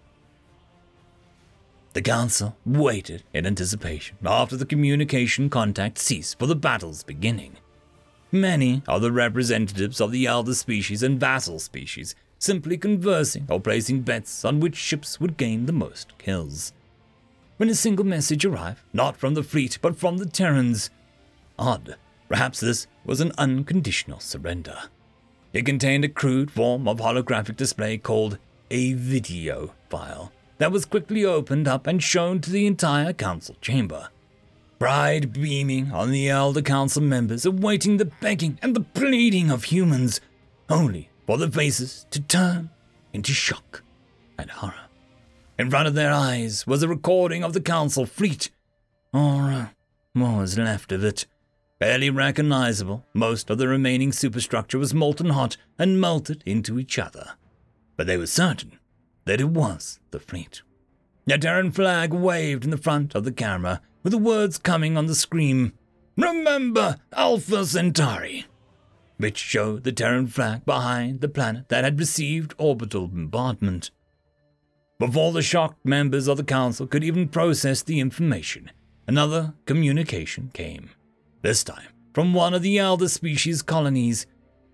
The 1.92 2.02
Council 2.02 2.56
waited 2.64 3.22
in 3.32 3.46
anticipation 3.46 4.16
after 4.24 4.56
the 4.56 4.66
communication 4.66 5.50
contact 5.50 5.98
ceased 5.98 6.38
for 6.38 6.46
the 6.46 6.56
battle's 6.56 7.02
beginning. 7.02 7.56
Many 8.30 8.82
are 8.86 9.00
the 9.00 9.12
representatives 9.12 10.00
of 10.00 10.12
the 10.12 10.26
elder 10.26 10.54
species 10.54 11.02
and 11.02 11.18
vassal 11.18 11.58
species 11.58 12.14
simply 12.38 12.76
conversing 12.76 13.46
or 13.48 13.60
placing 13.60 14.02
bets 14.02 14.44
on 14.44 14.60
which 14.60 14.76
ships 14.76 15.18
would 15.18 15.36
gain 15.36 15.66
the 15.66 15.72
most 15.72 16.16
kills. 16.18 16.72
When 17.56 17.68
a 17.68 17.74
single 17.74 18.04
message 18.04 18.44
arrived, 18.44 18.80
not 18.92 19.16
from 19.16 19.34
the 19.34 19.42
fleet 19.42 19.78
but 19.80 19.96
from 19.96 20.18
the 20.18 20.26
Terrans, 20.26 20.90
odd 21.58 21.96
Perhaps 22.28 22.60
this 22.60 22.86
was 23.06 23.20
an 23.20 23.32
unconditional 23.38 24.20
surrender. 24.20 24.76
It 25.54 25.64
contained 25.64 26.04
a 26.04 26.08
crude 26.08 26.50
form 26.50 26.86
of 26.86 26.98
holographic 26.98 27.56
display 27.56 27.96
called 27.96 28.38
a 28.70 28.92
video 28.92 29.72
file 29.88 30.30
that 30.58 30.70
was 30.70 30.84
quickly 30.84 31.24
opened 31.24 31.66
up 31.66 31.86
and 31.86 32.02
shown 32.02 32.40
to 32.42 32.50
the 32.50 32.66
entire 32.66 33.14
council 33.14 33.56
chamber. 33.62 34.10
Pride 34.78 35.32
beaming 35.32 35.92
on 35.92 36.10
the 36.10 36.28
elder 36.28 36.62
council 36.62 37.02
members, 37.02 37.44
awaiting 37.44 37.96
the 37.96 38.04
begging 38.04 38.58
and 38.62 38.74
the 38.74 38.80
pleading 38.80 39.50
of 39.50 39.64
humans, 39.64 40.20
only 40.68 41.10
for 41.26 41.38
the 41.38 41.50
faces 41.50 42.06
to 42.10 42.20
turn 42.20 42.70
into 43.12 43.32
shock 43.32 43.82
and 44.38 44.50
horror. 44.50 44.74
In 45.58 45.70
front 45.70 45.88
of 45.88 45.94
their 45.94 46.12
eyes 46.12 46.66
was 46.66 46.82
a 46.82 46.88
recording 46.88 47.42
of 47.42 47.52
the 47.52 47.60
council 47.60 48.06
fleet, 48.06 48.50
or 49.12 49.50
uh, 49.50 49.66
what 50.12 50.38
was 50.38 50.58
left 50.58 50.92
of 50.92 51.02
it. 51.02 51.26
Barely 51.78 52.10
recognizable, 52.10 53.04
most 53.14 53.50
of 53.50 53.58
the 53.58 53.68
remaining 53.68 54.12
superstructure 54.12 54.78
was 54.78 54.94
molten 54.94 55.30
hot 55.30 55.56
and 55.78 56.00
melted 56.00 56.42
into 56.44 56.78
each 56.78 56.98
other. 56.98 57.34
But 57.96 58.06
they 58.06 58.16
were 58.16 58.26
certain 58.26 58.78
that 59.26 59.40
it 59.40 59.48
was 59.48 60.00
the 60.10 60.18
fleet. 60.18 60.62
A 61.30 61.36
Terran 61.38 61.70
flag 61.70 62.12
waved 62.12 62.64
in 62.64 62.70
the 62.70 62.78
front 62.78 63.14
of 63.14 63.24
the 63.24 63.32
camera, 63.32 63.82
with 64.02 64.12
the 64.12 64.18
words 64.18 64.58
coming 64.58 64.96
on 64.96 65.06
the 65.06 65.14
screen 65.14 65.72
Remember 66.16 66.96
Alpha 67.12 67.64
Centauri! 67.64 68.46
which 69.18 69.36
showed 69.36 69.84
the 69.84 69.92
Terran 69.92 70.28
flag 70.28 70.64
behind 70.64 71.20
the 71.20 71.28
planet 71.28 71.68
that 71.68 71.84
had 71.84 71.98
received 71.98 72.54
orbital 72.56 73.08
bombardment. 73.08 73.90
Before 74.98 75.32
the 75.32 75.42
shocked 75.42 75.84
members 75.84 76.28
of 76.28 76.36
the 76.36 76.44
Council 76.44 76.86
could 76.86 77.04
even 77.04 77.28
process 77.28 77.82
the 77.82 78.00
information, 78.00 78.70
another 79.06 79.54
communication 79.66 80.50
came. 80.54 80.90
This 81.42 81.62
time 81.64 81.88
from 82.18 82.34
one 82.34 82.52
of 82.52 82.62
the 82.62 82.78
elder 82.78 83.08
species 83.08 83.62
colonies. 83.62 84.26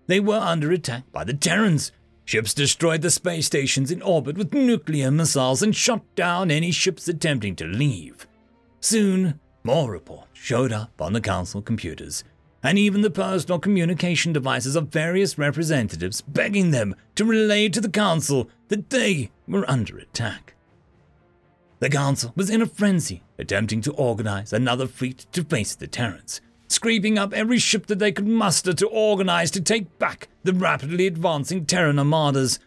They 0.07 0.19
were 0.19 0.39
under 0.39 0.71
attack 0.71 1.03
by 1.11 1.23
the 1.23 1.33
Terrans. 1.33 1.91
Ships 2.23 2.55
destroyed 2.55 3.03
the 3.03 3.11
space 3.11 3.45
stations 3.45 3.91
in 3.91 4.01
orbit 4.01 4.35
with 4.35 4.51
nuclear 4.51 5.11
missiles 5.11 5.61
and 5.61 5.75
shot 5.75 6.03
down 6.15 6.49
any 6.49 6.71
ships 6.71 7.07
attempting 7.07 7.55
to 7.57 7.65
leave. 7.65 8.25
Soon, 8.79 9.39
more 9.63 9.91
reports 9.91 10.29
showed 10.33 10.71
up 10.71 11.01
on 11.01 11.13
the 11.13 11.21
Council 11.21 11.61
computers, 11.61 12.23
and 12.61 12.77
even 12.77 13.01
the 13.01 13.09
personal 13.09 13.59
communication 13.59 14.33
devices 14.33 14.75
of 14.75 14.89
various 14.89 15.37
representatives 15.37 16.21
begging 16.21 16.71
them 16.71 16.95
to 17.15 17.25
relay 17.25 17.69
to 17.69 17.81
the 17.81 17.89
Council 17.89 18.49
that 18.69 18.89
they 18.89 19.31
were 19.47 19.69
under 19.69 19.97
attack. 19.97 20.55
The 21.79 21.89
Council 21.89 22.33
was 22.35 22.49
in 22.49 22.61
a 22.61 22.65
frenzy, 22.65 23.21
attempting 23.37 23.81
to 23.81 23.93
organize 23.93 24.53
another 24.53 24.87
fleet 24.87 25.25
to 25.33 25.43
face 25.43 25.75
the 25.75 25.87
Terrans, 25.87 26.41
scraping 26.67 27.17
up 27.17 27.33
every 27.33 27.59
ship 27.59 27.87
that 27.87 27.99
they 27.99 28.11
could 28.11 28.27
muster 28.27 28.73
to 28.73 28.87
organize 28.87 29.51
to 29.51 29.61
take 29.61 29.99
back 29.99 30.27
the 30.43 30.53
rapidly 30.53 31.05
advancing 31.05 31.65
Terran 31.65 31.99
armadas. 31.99 32.59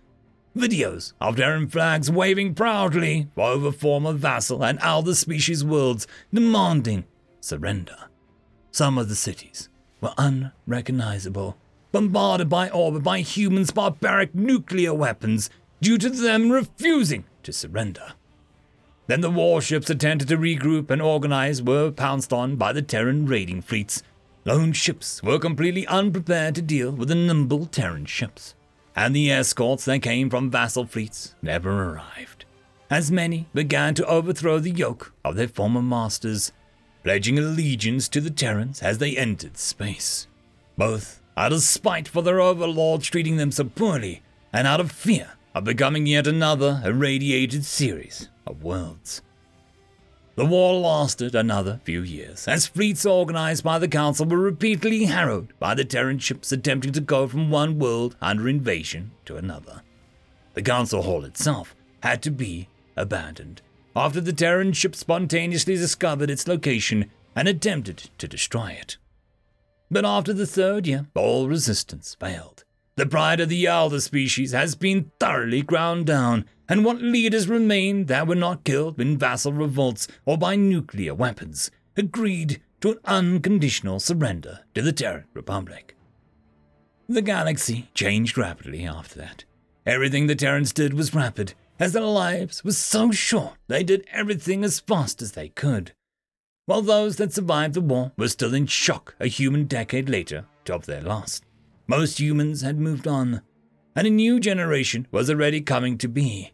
Videos 0.59 1.13
of 1.21 1.37
Terran 1.37 1.69
flags 1.69 2.11
waving 2.11 2.53
proudly 2.53 3.29
over 3.37 3.71
former 3.71 4.13
vassal 4.13 4.65
and 4.65 4.77
elder 4.83 5.15
species 5.15 5.65
worlds 5.65 6.09
demanding 6.35 7.05
surrender. 7.41 7.97
Some 8.73 8.99
of 8.99 9.09
the 9.09 9.15
cities 9.15 9.69
were 10.01 10.15
unrecognizable, 10.19 11.57
bombarded 11.93 12.49
by 12.49 12.69
orbit 12.71 13.05
by 13.05 13.21
humans' 13.21 13.71
barbaric 13.71 14.35
nuclear 14.35 14.93
weapons 14.93 15.49
due 15.81 15.97
to 15.97 16.11
them 16.11 16.51
refusing 16.51 17.25
to 17.45 17.53
surrender. 17.53 18.15
Then 19.07 19.21
the 19.21 19.31
warships 19.31 19.89
attempted 19.89 20.27
to 20.27 20.37
regroup 20.37 20.91
and 20.91 21.01
organize 21.01 21.63
were 21.63 21.93
pounced 21.93 22.33
on 22.33 22.57
by 22.57 22.73
the 22.73 22.83
Terran 22.83 23.27
raiding 23.27 23.63
fleets. 23.63 24.03
Lone 24.45 24.73
ships 24.73 25.23
were 25.23 25.39
completely 25.39 25.87
unprepared 25.87 26.57
to 26.57 26.63
deal 26.63 26.91
with 26.91 27.09
the 27.09 27.15
nimble 27.15 27.67
Terran 27.67 28.07
ships, 28.07 28.57
and 28.99 29.15
the 29.15 29.31
escorts 29.31 29.85
that 29.85 30.03
came 30.03 30.29
from 30.29 30.51
vassal 30.51 30.85
fleets 30.85 31.37
never 31.41 31.85
arrived. 31.85 32.45
As 32.91 33.13
many 33.13 33.47
began 33.55 33.95
to 33.95 34.07
overthrow 34.07 34.59
the 34.59 34.73
yoke 34.73 35.13
of 35.25 35.37
their 35.37 35.47
former 35.47 35.81
masters, 35.81 36.51
pledging 37.05 37.39
allegiance 37.39 38.09
to 38.09 38.21
the 38.21 38.29
Terrans 38.29 38.83
as 38.83 38.99
they 38.99 39.17
entered 39.17 39.57
space, 39.57 40.27
both 40.77 41.23
out 41.37 41.53
of 41.53 41.63
spite 41.63 42.09
for 42.09 42.23
their 42.23 42.41
overlords 42.41 43.07
treating 43.07 43.37
them 43.37 43.53
so 43.53 43.63
poorly, 43.63 44.21
and 44.53 44.67
out 44.67 44.81
of 44.81 44.91
fear 44.91 45.31
of 45.55 45.63
becoming 45.63 46.05
yet 46.07 46.27
another 46.27 46.83
irradiated 46.85 47.65
series 47.65 48.29
of 48.49 48.65
worlds. 48.65 49.23
The 50.39 50.47
war 50.47 50.79
lasted 50.79 51.35
another 51.35 51.81
few 51.83 52.01
years, 52.01 52.47
as 52.47 52.69
fleets 52.69 53.05
organized 53.05 53.65
by 53.65 53.81
the 53.81 53.89
Council 53.89 54.25
were 54.25 54.39
repeatedly 54.39 55.07
harrowed 55.07 55.53
by 55.59 55.75
the 55.75 55.85
Terran 55.85 56.21
ships 56.21 56.53
attempting 56.53 56.93
to 56.93 57.01
go 57.01 57.27
from 57.27 57.51
one 57.51 57.81
world 57.81 58.15
under 58.23 58.49
invasion 58.49 59.11
to 59.25 59.37
another. 59.37 59.83
The 60.55 60.63
Council 60.63 61.03
Hall 61.03 61.25
itself 61.25 61.75
had 62.05 62.23
to 62.23 62.31
be 62.31 62.69
abandoned 62.97 63.63
after 63.97 64.21
the 64.21 64.33
Terran 64.33 64.75
ship 64.75 64.95
spontaneously 64.95 65.75
discovered 65.75 66.31
its 66.31 66.47
location 66.47 67.11
and 67.35 67.49
attempted 67.49 68.09
to 68.19 68.29
destroy 68.29 68.79
it. 68.81 68.97
But 69.91 70.05
after 70.05 70.33
the 70.33 70.47
third 70.47 70.87
year, 70.87 71.09
all 71.17 71.49
resistance 71.49 72.15
failed. 72.15 72.63
The 72.95 73.07
pride 73.07 73.41
of 73.41 73.49
the 73.49 73.67
elder 73.67 74.01
species 74.01 74.53
has 74.53 74.77
been 74.77 75.11
thoroughly 75.19 75.63
ground 75.63 76.07
down, 76.07 76.45
and 76.69 76.85
what 76.85 77.01
leaders 77.01 77.49
remained 77.49 78.09
that 78.09 78.27
were 78.27 78.35
not 78.35 78.65
killed 78.65 79.01
in 79.01 79.17
vassal 79.17 79.53
revolts 79.53 80.07
or 80.27 80.37
by 80.37 80.55
nuclear 80.55 81.15
weapons 81.15 81.71
agreed 81.97 82.61
to 82.81 82.91
an 82.91 82.99
unconditional 83.05 83.99
surrender 83.99 84.61
to 84.75 84.83
the 84.83 84.93
Terran 84.93 85.25
Republic. 85.35 85.97
The 87.09 87.23
galaxy 87.23 87.89
changed 87.95 88.37
rapidly 88.37 88.85
after 88.85 89.19
that. 89.19 89.45
Everything 89.87 90.27
the 90.27 90.37
Terrans 90.37 90.73
did 90.75 90.93
was 90.93 91.15
rapid, 91.15 91.55
as 91.81 91.93
their 91.93 92.03
lives 92.03 92.63
were 92.63 92.73
so 92.73 93.11
short 93.11 93.55
they 93.67 93.83
did 93.83 94.07
everything 94.13 94.63
as 94.63 94.81
fast 94.81 95.23
as 95.23 95.33
they 95.33 95.49
could. 95.49 95.93
While 96.67 96.83
those 96.83 97.17
that 97.17 97.33
survived 97.33 97.75
the 97.75 97.81
war 97.81 98.13
were 98.19 98.29
still 98.29 98.53
in 98.53 98.67
shock 98.67 99.15
a 99.19 99.27
human 99.27 99.65
decade 99.65 100.09
later 100.11 100.45
of 100.69 100.85
their 100.85 101.01
loss. 101.01 101.41
Most 101.87 102.21
humans 102.21 102.61
had 102.61 102.79
moved 102.79 103.09
on, 103.09 103.41
and 103.97 104.07
a 104.07 104.11
new 104.11 104.39
generation 104.39 105.07
was 105.11 105.31
already 105.31 105.63
coming 105.63 105.97
to 105.97 106.09
be. 106.09 106.53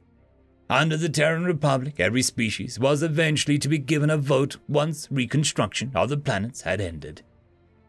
Under 0.74 0.96
the 0.96 1.08
Terran 1.08 1.44
Republic, 1.44 2.00
every 2.00 2.22
species 2.22 2.80
was 2.80 3.00
eventually 3.00 3.58
to 3.60 3.68
be 3.68 3.78
given 3.78 4.10
a 4.10 4.16
vote 4.16 4.56
once 4.66 5.06
reconstruction 5.08 5.92
of 5.94 6.08
the 6.08 6.16
planets 6.16 6.62
had 6.62 6.80
ended. 6.80 7.22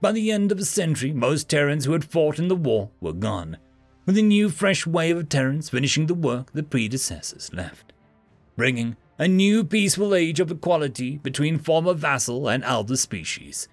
By 0.02 0.12
the 0.12 0.32
end 0.32 0.52
of 0.52 0.60
a 0.60 0.66
century, 0.66 1.12
most 1.12 1.50
Terrans 1.50 1.86
who 1.86 1.94
had 1.94 2.06
fought 2.06 2.38
in 2.38 2.48
the 2.48 2.56
war 2.56 2.92
were 3.02 3.12
gone, 3.12 3.58
with 4.06 4.20
a 4.20 4.22
new 4.22 4.50
fresh 4.50 4.86
wave 4.86 5.18
of 5.18 5.30
Terrans 5.30 5.72
finishing 5.72 6.06
the 6.06 6.14
work 6.14 6.52
the 6.52 6.62
predecessors 6.62 7.52
left, 7.52 7.92
bringing 8.56 8.98
a 9.18 9.28
new 9.28 9.64
peaceful 9.64 10.14
age 10.14 10.40
of 10.40 10.52
equality 10.52 11.18
between 11.18 11.58
former 11.58 11.96
vassal 11.96 12.48
and 12.48 12.64
elder 12.64 12.98
species. 12.98 13.68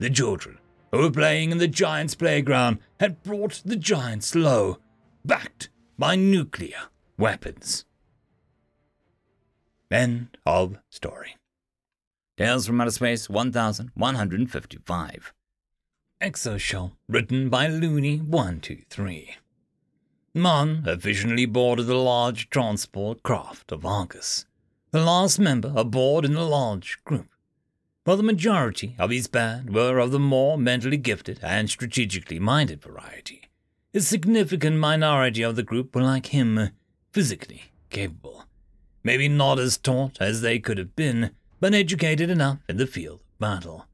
The 0.00 0.10
children 0.10 0.58
who 0.92 0.98
were 0.98 1.10
playing 1.10 1.50
in 1.50 1.56
the 1.56 1.66
giant's 1.66 2.14
playground 2.14 2.80
had 2.98 3.22
brought 3.22 3.62
the 3.64 3.76
giants 3.76 4.34
low, 4.34 4.80
backed 5.24 5.70
by 5.98 6.14
nuclear 6.14 6.90
weapons. 7.16 7.86
End 9.90 10.38
of 10.46 10.78
story. 10.88 11.34
Tales 12.38 12.68
from 12.68 12.80
Outer 12.80 12.92
Space 12.92 13.28
1155. 13.28 15.34
Exoshell, 16.22 16.92
written 17.08 17.48
by 17.48 17.66
Looney123. 17.66 19.30
Mon 20.32 20.84
officially 20.86 21.44
boarded 21.44 21.88
the 21.88 21.96
large 21.96 22.48
transport 22.50 23.24
craft 23.24 23.72
of 23.72 23.84
Argus, 23.84 24.46
the 24.92 25.02
last 25.02 25.40
member 25.40 25.72
aboard 25.74 26.24
in 26.24 26.34
the 26.34 26.46
large 26.46 27.02
group. 27.02 27.26
While 28.04 28.18
the 28.18 28.22
majority 28.22 28.94
of 28.96 29.10
his 29.10 29.26
band 29.26 29.74
were 29.74 29.98
of 29.98 30.12
the 30.12 30.20
more 30.20 30.56
mentally 30.56 30.98
gifted 30.98 31.40
and 31.42 31.68
strategically 31.68 32.38
minded 32.38 32.80
variety, 32.80 33.48
a 33.92 33.98
significant 33.98 34.76
minority 34.76 35.42
of 35.42 35.56
the 35.56 35.64
group 35.64 35.96
were 35.96 36.02
like 36.02 36.26
him, 36.26 36.70
physically 37.10 37.72
capable. 37.90 38.44
Maybe 39.02 39.28
not 39.28 39.58
as 39.58 39.78
taught 39.78 40.18
as 40.20 40.42
they 40.42 40.58
could 40.58 40.78
have 40.78 40.94
been, 40.94 41.30
but 41.58 41.74
educated 41.74 42.30
enough 42.30 42.58
in 42.68 42.76
the 42.76 42.86
field 42.86 43.20
of 43.20 43.38
battle. 43.38 43.86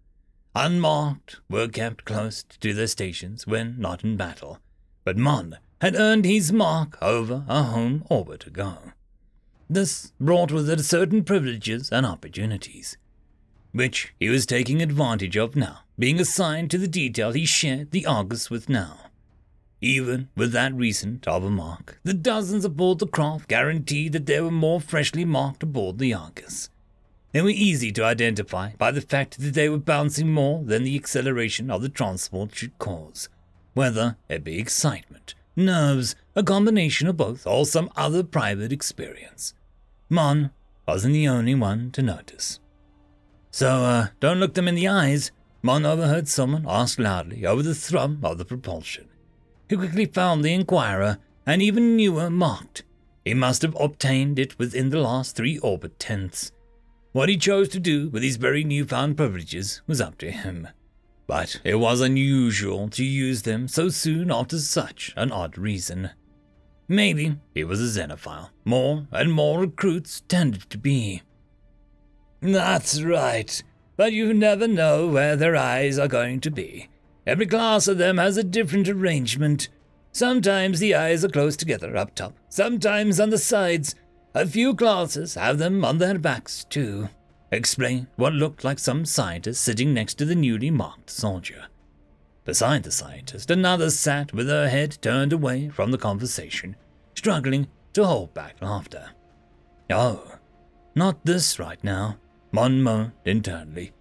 Unmarked, 0.54 1.40
were 1.50 1.68
kept 1.68 2.04
close 2.04 2.42
to 2.42 2.72
their 2.72 2.86
stations 2.86 3.46
when 3.46 3.78
not 3.78 4.02
in 4.02 4.16
battle, 4.16 4.58
but 5.04 5.16
Mon 5.16 5.58
had 5.80 5.94
earned 5.94 6.24
his 6.24 6.52
mark 6.52 6.96
over 7.02 7.44
a 7.48 7.62
home 7.64 8.04
orbit 8.08 8.46
ago. 8.46 8.78
This 9.68 10.12
brought 10.20 10.50
with 10.50 10.70
it 10.70 10.80
certain 10.80 11.24
privileges 11.24 11.90
and 11.90 12.06
opportunities, 12.06 12.96
which 13.72 14.14
he 14.18 14.28
was 14.28 14.46
taking 14.46 14.80
advantage 14.80 15.36
of 15.36 15.56
now, 15.56 15.80
being 15.98 16.18
assigned 16.18 16.70
to 16.70 16.78
the 16.78 16.88
detail 16.88 17.32
he 17.32 17.44
shared 17.44 17.90
the 17.90 18.06
Argus 18.06 18.48
with 18.48 18.68
now. 18.68 19.05
Even 19.81 20.28
with 20.35 20.53
that 20.53 20.74
recent 20.74 21.28
of 21.28 21.43
mark, 21.51 22.01
the 22.03 22.15
dozens 22.15 22.65
aboard 22.65 22.98
the 22.98 23.07
craft 23.07 23.48
guaranteed 23.48 24.12
that 24.12 24.27
there 24.27 24.43
were 24.43 24.51
more 24.51 24.81
freshly 24.81 25.24
marked 25.24 25.62
aboard 25.62 25.98
the 25.98 26.15
Argus. 26.15 26.70
They 27.32 27.43
were 27.43 27.51
easy 27.51 27.93
to 27.93 28.05
identify 28.05 28.70
by 28.77 28.90
the 28.90 29.03
fact 29.03 29.39
that 29.39 29.53
they 29.53 29.69
were 29.69 29.77
bouncing 29.77 30.32
more 30.32 30.65
than 30.65 30.85
the 30.85 30.97
acceleration 30.97 31.70
of 31.70 31.82
the 31.82 31.90
transport 31.90 32.55
should 32.55 32.78
cause, 32.78 33.28
whether 33.74 34.16
it 34.31 34.43
be 34.43 34.59
excitement, 34.59 35.35
nerves, 35.55 36.16
a 36.35 36.43
combination 36.43 37.07
of 37.09 37.19
both, 37.19 37.47
or 37.47 37.66
some 37.66 37.90
other 37.97 38.23
private 38.23 38.73
experience. 38.73 39.53
Mon 40.09 40.51
wasn't 40.89 41.12
the 41.12 41.28
only 41.28 41.55
one 41.55 41.90
to 41.90 42.01
notice. 42.01 42.61
So, 43.51 43.85
uh, 43.85 44.07
don't 44.20 44.40
look 44.40 44.55
them 44.55 44.69
in 44.69 44.74
the 44.74 44.89
eyes. 44.89 45.31
Mon 45.61 45.85
overheard 45.85 46.28
someone 46.28 46.65
ask 46.66 46.98
loudly 46.98 47.44
over 47.44 47.62
the 47.62 47.74
thrum 47.74 48.20
of 48.23 48.39
the 48.39 48.44
propulsion. 48.47 49.09
He 49.68 49.76
quickly 49.76 50.06
found 50.06 50.44
the 50.44 50.52
Inquirer 50.52 51.18
and 51.44 51.62
even 51.62 51.97
newer 51.97 52.30
marked. 52.30 52.84
He 53.24 53.34
must 53.34 53.62
have 53.62 53.76
obtained 53.80 54.38
it 54.38 54.59
within 54.59 54.90
the 54.90 55.01
last 55.01 55.34
three 55.34 55.59
orbit 55.59 55.98
tenths. 55.98 56.52
What 57.12 57.28
he 57.28 57.36
chose 57.36 57.68
to 57.70 57.80
do 57.80 58.09
with 58.09 58.22
his 58.22 58.36
very 58.36 58.62
newfound 58.62 59.16
privileges 59.16 59.82
was 59.86 60.01
up 60.01 60.18
to 60.18 60.30
him. 60.30 60.68
But 61.26 61.60
it 61.64 61.76
was 61.76 62.01
unusual 62.01 62.88
to 62.90 63.05
use 63.05 63.43
them 63.43 63.66
so 63.66 63.88
soon 63.88 64.30
after 64.30 64.59
such 64.59 65.12
an 65.16 65.32
odd 65.32 65.59
reason. 65.59 66.10
Maybe 66.88 67.36
he 67.52 67.64
was 67.64 67.80
a 67.80 68.01
xenophile. 68.01 68.51
More 68.64 69.09
and 69.10 69.32
more 69.32 69.60
recruits 69.60 70.20
tended 70.28 70.70
to 70.70 70.78
be. 70.78 71.22
That's 72.40 73.02
right, 73.02 73.62
but 73.97 74.12
you 74.12 74.32
never 74.32 74.68
know 74.68 75.09
where 75.09 75.34
their 75.34 75.56
eyes 75.56 75.98
are 75.98 76.06
going 76.06 76.40
to 76.43 76.51
be. 76.51 76.90
Every 77.27 77.47
class 77.47 77.89
of 77.89 77.98
them 77.98 78.19
has 78.19 78.36
a 78.36 78.44
different 78.44 78.89
arrangement. 78.89 79.69
Sometimes 80.12 80.78
the 80.78 80.94
eyes 80.94 81.24
are 81.24 81.28
close 81.28 81.57
together 81.57 81.97
up 81.97 82.15
top, 82.15 82.35
sometimes 82.48 83.19
on 83.19 83.31
the 83.31 83.39
sides. 83.39 83.94
A 84.35 84.47
few 84.47 84.74
classes 84.74 85.35
have 85.35 85.59
them 85.59 85.85
on 85.85 85.98
their 85.98 86.19
backs, 86.19 86.65
too. 86.65 87.09
Explained 87.51 88.07
what 88.16 88.32
looked 88.32 88.65
like 88.65 88.78
some 88.78 89.05
scientist 89.05 89.62
sitting 89.62 89.93
next 89.93 90.15
to 90.15 90.24
the 90.24 90.35
newly 90.35 90.70
marked 90.70 91.11
soldier. 91.11 91.66
Beside 92.44 92.85
the 92.85 92.93
scientist, 92.93 93.51
another 93.51 93.90
sat 93.90 94.32
with 94.32 94.48
her 94.48 94.69
head 94.69 94.98
turned 95.01 95.32
away 95.32 95.69
from 95.69 95.90
the 95.90 95.98
conversation, 95.98 96.77
struggling 97.15 97.66
to 97.93 98.05
hold 98.05 98.35
back 98.35 98.57
laughter. 98.61 99.11
Oh, 99.90 100.36
not 100.94 101.24
this 101.24 101.59
right 101.59 101.82
now. 101.82 102.19
Mon 102.53 102.82
moaned 102.82 103.12
internally. 103.24 103.93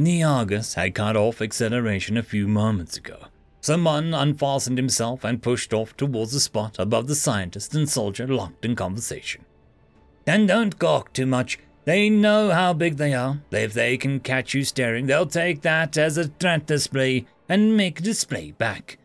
Neargus 0.00 0.74
had 0.74 0.94
cut 0.94 1.16
off 1.16 1.42
acceleration 1.42 2.16
a 2.16 2.22
few 2.22 2.46
moments 2.46 2.96
ago, 2.96 3.18
so 3.60 3.76
Mon 3.76 4.14
unfastened 4.14 4.78
himself 4.78 5.24
and 5.24 5.42
pushed 5.42 5.74
off 5.74 5.96
towards 5.96 6.30
the 6.30 6.38
spot 6.38 6.76
above 6.78 7.08
the 7.08 7.16
scientist 7.16 7.74
and 7.74 7.90
soldier 7.90 8.28
locked 8.28 8.64
in 8.64 8.76
conversation. 8.76 9.44
And 10.24 10.46
don't 10.46 10.78
gawk 10.78 11.12
too 11.12 11.26
much. 11.26 11.58
They 11.84 12.08
know 12.08 12.50
how 12.50 12.74
big 12.74 12.96
they 12.96 13.12
are. 13.12 13.40
If 13.50 13.72
they 13.72 13.96
can 13.96 14.20
catch 14.20 14.54
you 14.54 14.62
staring, 14.62 15.06
they'll 15.06 15.26
take 15.26 15.62
that 15.62 15.96
as 15.96 16.16
a 16.16 16.28
threat 16.28 16.66
display 16.66 17.26
and 17.48 17.76
make 17.76 18.00
display 18.00 18.52
back. 18.52 18.98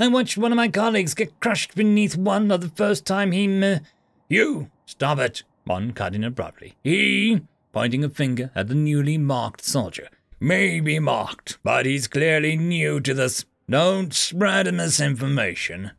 I 0.00 0.08
watched 0.08 0.36
one 0.36 0.50
of 0.50 0.56
my 0.56 0.68
colleagues 0.68 1.14
get 1.14 1.38
crushed 1.38 1.76
beneath 1.76 2.16
one 2.16 2.50
of 2.50 2.60
the 2.60 2.70
first 2.70 3.04
time 3.04 3.30
he. 3.30 3.44
M- 3.44 3.82
you! 4.28 4.68
Stop 4.84 5.18
it! 5.20 5.44
Mon 5.64 5.92
cut 5.92 6.16
in 6.16 6.24
abruptly. 6.24 6.74
He 6.82 7.42
pointing 7.72 8.02
a 8.02 8.08
finger 8.08 8.50
at 8.56 8.66
the 8.66 8.74
newly 8.74 9.16
marked 9.16 9.64
soldier. 9.64 10.08
May 10.42 10.80
be 10.80 10.98
marked, 10.98 11.58
but 11.62 11.84
he's 11.84 12.08
clearly 12.08 12.56
new 12.56 12.98
to 13.00 13.12
this. 13.12 13.44
Don't 13.68 14.14
spread 14.14 14.72
misinformation. 14.72 15.90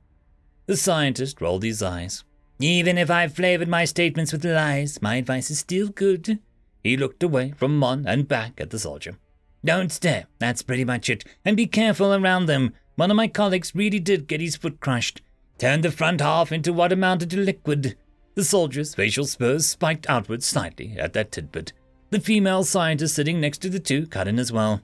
The 0.66 0.76
scientist 0.76 1.40
rolled 1.40 1.62
his 1.62 1.84
eyes. 1.84 2.24
Even 2.60 2.98
if 2.98 3.12
I've 3.12 3.36
flavored 3.36 3.68
my 3.68 3.86
statements 3.86 4.34
with 4.34 4.44
lies, 4.44 5.00
my 5.00 5.18
advice 5.18 5.52
is 5.52 5.60
still 5.60 5.90
good. 5.90 6.40
He 6.84 6.98
looked 6.98 7.22
away 7.22 7.54
from 7.56 7.78
Mon 7.78 8.08
and 8.08 8.28
back 8.28 8.60
at 8.60 8.72
the 8.72 8.80
soldier. 8.80 9.18
Don't 9.64 9.92
stare, 9.92 10.26
that's 10.40 10.64
pretty 10.64 10.86
much 10.86 11.08
it, 11.08 11.24
and 11.46 11.56
be 11.56 11.68
careful 11.68 12.12
around 12.12 12.48
them. 12.48 12.74
One 12.96 13.12
of 13.12 13.18
my 13.18 13.28
colleagues 13.28 13.76
really 13.76 14.00
did 14.00 14.28
get 14.28 14.42
his 14.42 14.56
foot 14.56 14.80
crushed. 14.80 15.22
Turned 15.60 15.84
the 15.84 15.92
front 15.92 16.20
half 16.20 16.52
into 16.52 16.74
what 16.74 16.92
amounted 16.92 17.30
to 17.30 17.38
liquid. 17.38 17.96
The 18.34 18.44
soldier's 18.44 18.96
facial 18.96 19.26
spurs 19.26 19.68
spiked 19.68 20.10
outward 20.10 20.42
slightly 20.42 20.96
at 20.98 21.14
that 21.14 21.32
tidbit. 21.32 21.74
The 22.12 22.20
female 22.20 22.66
scientist 22.66 23.16
sitting 23.16 23.40
next 23.40 23.60
to 23.60 23.70
the 23.70 23.80
two 23.80 24.06
cut 24.06 24.28
in 24.28 24.38
as 24.38 24.52
well. 24.52 24.82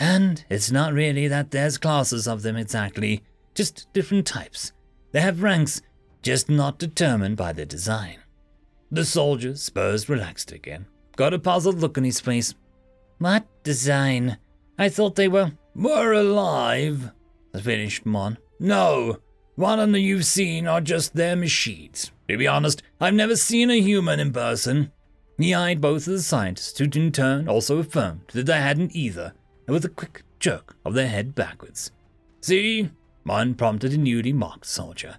And 0.00 0.44
it's 0.50 0.70
not 0.70 0.92
really 0.92 1.28
that 1.28 1.52
there's 1.52 1.78
classes 1.78 2.26
of 2.26 2.42
them 2.42 2.56
exactly, 2.56 3.22
just 3.54 3.86
different 3.92 4.26
types. 4.26 4.72
They 5.12 5.20
have 5.20 5.44
ranks, 5.44 5.80
just 6.22 6.50
not 6.50 6.78
determined 6.78 7.36
by 7.36 7.52
their 7.52 7.66
design. 7.66 8.18
The 8.90 9.04
soldier's 9.04 9.62
spurs 9.62 10.08
relaxed 10.08 10.50
again, 10.50 10.86
got 11.14 11.32
a 11.32 11.38
puzzled 11.38 11.78
look 11.78 11.96
on 11.96 12.04
his 12.04 12.20
face. 12.20 12.52
What 13.18 13.46
design? 13.62 14.36
I 14.76 14.88
thought 14.88 15.14
they 15.14 15.28
were. 15.28 15.52
Were 15.74 16.12
alive, 16.12 17.12
finished 17.58 18.04
Mon. 18.04 18.38
No, 18.58 19.20
one 19.54 19.78
of 19.78 19.92
them 19.92 20.00
you've 20.00 20.26
seen 20.26 20.66
are 20.66 20.80
just 20.80 21.14
their 21.14 21.36
machines. 21.36 22.10
To 22.28 22.36
be 22.36 22.46
honest, 22.48 22.82
I've 23.00 23.14
never 23.14 23.36
seen 23.36 23.70
a 23.70 23.80
human 23.80 24.18
in 24.18 24.32
person. 24.32 24.90
He 25.38 25.52
eyed 25.52 25.80
both 25.80 26.06
of 26.06 26.14
the 26.14 26.22
scientists, 26.22 26.78
who 26.78 26.84
in 26.84 27.12
turn 27.12 27.48
also 27.48 27.78
affirmed 27.78 28.22
that 28.32 28.46
they 28.46 28.60
hadn't 28.60 28.96
either, 28.96 29.34
and 29.66 29.74
with 29.74 29.84
a 29.84 29.90
quick 29.90 30.22
jerk 30.38 30.76
of 30.84 30.94
their 30.94 31.08
head 31.08 31.34
backwards. 31.34 31.90
See? 32.40 32.90
Mon 33.24 33.54
prompted 33.54 33.92
a 33.92 33.98
newly 33.98 34.32
marked 34.32 34.66
soldier. 34.66 35.16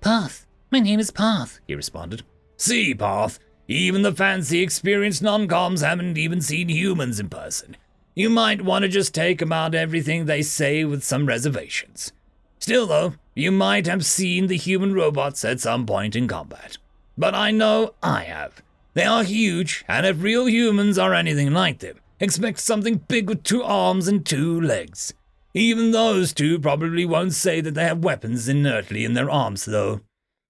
Path. 0.00 0.46
My 0.70 0.80
name 0.80 1.00
is 1.00 1.10
Path, 1.10 1.60
he 1.66 1.74
responded. 1.74 2.22
See, 2.56 2.94
Path. 2.94 3.38
Even 3.66 4.02
the 4.02 4.12
fancy, 4.12 4.60
experienced 4.60 5.22
non-coms 5.22 5.80
haven't 5.80 6.18
even 6.18 6.40
seen 6.42 6.68
humans 6.68 7.18
in 7.18 7.30
person. 7.30 7.76
You 8.14 8.28
might 8.28 8.62
want 8.62 8.82
to 8.82 8.88
just 8.88 9.14
take 9.14 9.40
about 9.40 9.74
everything 9.74 10.26
they 10.26 10.42
say 10.42 10.84
with 10.84 11.02
some 11.02 11.26
reservations. 11.26 12.12
Still, 12.58 12.86
though, 12.86 13.14
you 13.34 13.50
might 13.50 13.86
have 13.86 14.04
seen 14.04 14.46
the 14.46 14.56
human 14.56 14.94
robots 14.94 15.44
at 15.44 15.60
some 15.60 15.86
point 15.86 16.14
in 16.14 16.28
combat. 16.28 16.76
But 17.16 17.34
I 17.34 17.50
know 17.50 17.94
I 18.02 18.24
have. 18.24 18.62
They 18.94 19.04
are 19.04 19.24
huge, 19.24 19.84
and 19.88 20.06
if 20.06 20.22
real 20.22 20.48
humans 20.48 20.98
are 20.98 21.14
anything 21.14 21.52
like 21.52 21.80
them, 21.80 21.98
expect 22.20 22.60
something 22.60 22.98
big 23.08 23.28
with 23.28 23.42
two 23.42 23.62
arms 23.62 24.06
and 24.06 24.24
two 24.24 24.60
legs. 24.60 25.12
Even 25.52 25.90
those 25.90 26.32
two 26.32 26.58
probably 26.58 27.04
won't 27.04 27.32
say 27.32 27.60
that 27.60 27.74
they 27.74 27.84
have 27.84 28.04
weapons 28.04 28.48
inertly 28.48 29.04
in 29.04 29.14
their 29.14 29.30
arms, 29.30 29.64
though. 29.64 30.00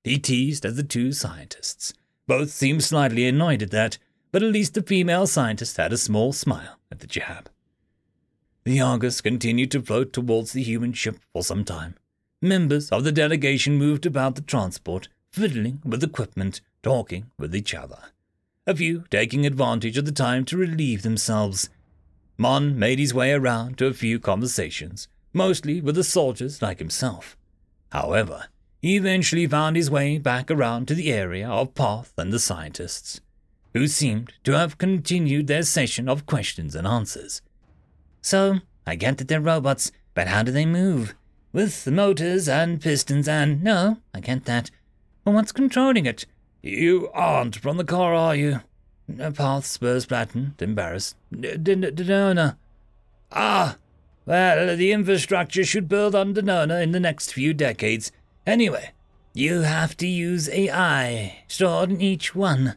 He 0.02 0.18
teased 0.18 0.64
at 0.66 0.76
the 0.76 0.82
two 0.82 1.12
scientists. 1.12 1.94
Both 2.26 2.50
seemed 2.50 2.84
slightly 2.84 3.26
annoyed 3.26 3.62
at 3.62 3.70
that, 3.70 3.98
but 4.30 4.42
at 4.42 4.52
least 4.52 4.74
the 4.74 4.82
female 4.82 5.26
scientist 5.26 5.76
had 5.78 5.92
a 5.92 5.98
small 5.98 6.32
smile 6.32 6.78
at 6.90 7.00
the 7.00 7.06
jab. 7.06 7.50
The 8.64 8.80
Argus 8.80 9.20
continued 9.20 9.70
to 9.72 9.82
float 9.82 10.12
towards 10.12 10.52
the 10.52 10.62
human 10.62 10.92
ship 10.92 11.18
for 11.32 11.42
some 11.42 11.64
time. 11.64 11.96
Members 12.42 12.90
of 12.90 13.04
the 13.04 13.12
delegation 13.12 13.76
moved 13.76 14.06
about 14.06 14.36
the 14.36 14.42
transport, 14.42 15.08
fiddling 15.30 15.80
with 15.84 16.04
equipment, 16.04 16.60
talking 16.82 17.30
with 17.38 17.54
each 17.54 17.74
other. 17.74 17.98
A 18.66 18.74
few 18.74 19.04
taking 19.10 19.44
advantage 19.44 19.98
of 19.98 20.06
the 20.06 20.12
time 20.12 20.46
to 20.46 20.56
relieve 20.56 21.02
themselves. 21.02 21.68
Mon 22.38 22.78
made 22.78 22.98
his 22.98 23.12
way 23.12 23.32
around 23.32 23.76
to 23.76 23.86
a 23.86 23.92
few 23.92 24.18
conversations, 24.18 25.06
mostly 25.34 25.82
with 25.82 25.96
the 25.96 26.04
soldiers 26.04 26.62
like 26.62 26.78
himself. 26.78 27.36
However, 27.92 28.46
he 28.80 28.96
eventually 28.96 29.46
found 29.46 29.76
his 29.76 29.90
way 29.90 30.16
back 30.16 30.50
around 30.50 30.88
to 30.88 30.94
the 30.94 31.12
area 31.12 31.46
of 31.46 31.74
Path 31.74 32.14
and 32.16 32.32
the 32.32 32.38
scientists, 32.38 33.20
who 33.74 33.86
seemed 33.86 34.32
to 34.44 34.52
have 34.52 34.78
continued 34.78 35.46
their 35.46 35.62
session 35.62 36.08
of 36.08 36.24
questions 36.24 36.74
and 36.74 36.86
answers. 36.86 37.42
So, 38.22 38.60
I 38.86 38.94
get 38.94 39.18
that 39.18 39.28
they're 39.28 39.42
robots, 39.42 39.92
but 40.14 40.28
how 40.28 40.42
do 40.42 40.50
they 40.50 40.64
move? 40.64 41.14
With 41.52 41.86
motors 41.86 42.48
and 42.48 42.80
pistons 42.80 43.28
and. 43.28 43.62
No, 43.62 43.98
I 44.14 44.20
get 44.20 44.46
that. 44.46 44.70
But 45.22 45.34
what's 45.34 45.52
controlling 45.52 46.06
it? 46.06 46.24
You 46.66 47.10
aren't 47.12 47.56
from 47.56 47.76
the 47.76 47.84
car, 47.84 48.14
are 48.14 48.34
you? 48.34 48.62
Path 49.34 49.66
spurs 49.66 50.06
flattened, 50.06 50.54
embarrassed. 50.62 51.14
Denona. 51.30 52.56
Ah, 53.30 53.76
well, 54.24 54.74
the 54.74 54.90
infrastructure 54.90 55.62
should 55.62 55.90
build 55.90 56.14
on 56.14 56.32
Denona 56.32 56.82
in 56.82 56.92
the 56.92 57.00
next 57.00 57.34
few 57.34 57.52
decades. 57.52 58.12
Anyway, 58.46 58.92
you 59.34 59.60
have 59.60 59.94
to 59.98 60.06
use 60.06 60.48
AI 60.48 61.44
stored 61.48 61.90
in 61.90 62.00
each 62.00 62.34
one. 62.34 62.76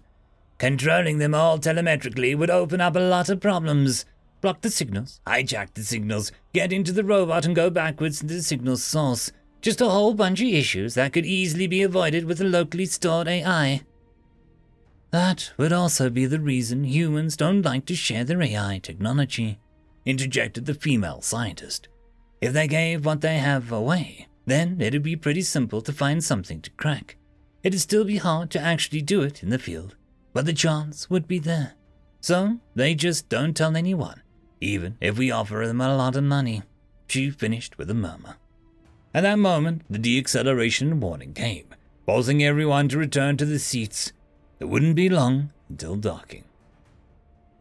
Controlling 0.57 1.19
them 1.19 1.33
all 1.33 1.57
telemetrically 1.57 2.37
would 2.37 2.49
open 2.49 2.81
up 2.81 2.97
a 2.97 2.99
lot 2.99 3.29
of 3.29 3.39
problems. 3.39 4.03
Block 4.41 4.59
the 4.59 4.69
signals, 4.69 5.21
hijack 5.25 5.75
the 5.75 5.83
signals, 5.83 6.33
get 6.51 6.73
into 6.73 6.91
the 6.91 7.05
robot 7.05 7.45
and 7.45 7.55
go 7.55 7.69
backwards 7.69 8.19
to 8.19 8.25
the 8.25 8.41
signal 8.41 8.75
source. 8.75 9.31
Just 9.61 9.81
a 9.81 9.89
whole 9.89 10.13
bunch 10.13 10.41
of 10.41 10.47
issues 10.47 10.93
that 10.93 11.13
could 11.13 11.25
easily 11.25 11.67
be 11.67 11.81
avoided 11.81 12.25
with 12.25 12.39
a 12.39 12.45
locally 12.45 12.85
stored 12.85 13.27
AI. 13.27 13.81
That 15.11 15.51
would 15.57 15.71
also 15.71 16.09
be 16.09 16.25
the 16.25 16.39
reason 16.39 16.83
humans 16.83 17.37
don't 17.37 17.63
like 17.63 17.85
to 17.85 17.95
share 17.95 18.23
their 18.23 18.41
AI 18.41 18.79
technology, 18.83 19.59
interjected 20.05 20.65
the 20.65 20.73
female 20.73 21.21
scientist. 21.21 21.87
If 22.41 22.53
they 22.53 22.67
gave 22.67 23.05
what 23.05 23.21
they 23.21 23.37
have 23.37 23.71
away, 23.71 24.27
then 24.45 24.79
it'd 24.79 25.03
be 25.03 25.15
pretty 25.15 25.41
simple 25.41 25.81
to 25.81 25.91
find 25.91 26.23
something 26.23 26.61
to 26.61 26.71
crack. 26.71 27.17
It'd 27.63 27.81
still 27.81 28.05
be 28.05 28.17
hard 28.17 28.51
to 28.51 28.59
actually 28.59 29.01
do 29.01 29.21
it 29.21 29.43
in 29.43 29.49
the 29.49 29.59
field, 29.59 29.95
but 30.33 30.45
the 30.45 30.53
chance 30.53 31.09
would 31.09 31.27
be 31.27 31.39
there. 31.39 31.73
So 32.21 32.59
they 32.75 32.93
just 32.93 33.27
don't 33.29 33.55
tell 33.55 33.75
anyone, 33.75 34.21
even 34.61 34.97
if 35.01 35.17
we 35.17 35.31
offer 35.31 35.65
them 35.65 35.81
a 35.81 35.95
lot 35.95 36.15
of 36.15 36.23
money. 36.23 36.63
She 37.07 37.29
finished 37.29 37.77
with 37.77 37.89
a 37.89 37.93
murmur. 37.93 38.35
At 39.13 39.21
that 39.21 39.39
moment, 39.39 39.83
the 39.89 39.99
deacceleration 39.99 40.95
warning 40.99 41.33
came, 41.33 41.67
forcing 42.05 42.43
everyone 42.43 42.89
to 42.89 42.97
return 42.97 43.37
to 43.37 43.45
the 43.45 43.59
seats. 43.59 44.11
It 44.59 44.65
wouldn't 44.65 44.95
be 44.95 45.09
long 45.09 45.51
until 45.69 45.95
docking. 45.95 46.43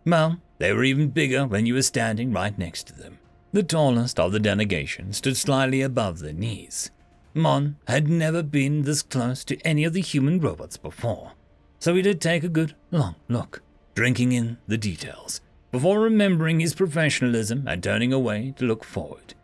Well, 0.05 0.39
they 0.59 0.73
were 0.73 0.85
even 0.85 1.09
bigger 1.09 1.47
when 1.47 1.67
you 1.67 1.75
were 1.75 1.83
standing 1.83 2.33
right 2.33 2.57
next 2.57 2.87
to 2.89 2.95
them. 2.95 3.19
The 3.53 3.63
tallest 3.63 4.21
of 4.21 4.33
the 4.33 4.41
delegation 4.41 5.13
stood 5.13 5.37
slightly 5.37 5.83
above 5.83 6.19
their 6.19 6.33
knees. 6.33 6.91
Mon 7.35 7.77
had 7.87 8.09
never 8.09 8.43
been 8.43 8.83
this 8.83 9.03
close 9.03 9.45
to 9.45 9.59
any 9.61 9.85
of 9.85 9.93
the 9.93 10.01
human 10.01 10.41
robots 10.41 10.77
before, 10.77 11.33
so 11.79 11.95
he 11.95 12.03
did 12.03 12.21
take 12.21 12.45
a 12.45 12.49
good 12.49 12.75
long 12.91 13.15
look, 13.29 13.63
drinking 13.95 14.33
in 14.33 14.59
the 14.67 14.79
details, 14.79 15.41
before 15.71 16.01
remembering 16.01 16.61
his 16.61 16.75
professionalism 16.75 17.67
and 17.67 17.83
turning 17.83 18.13
away 18.13 18.55
to 18.57 18.65
look 18.65 18.85
forward. 18.85 19.35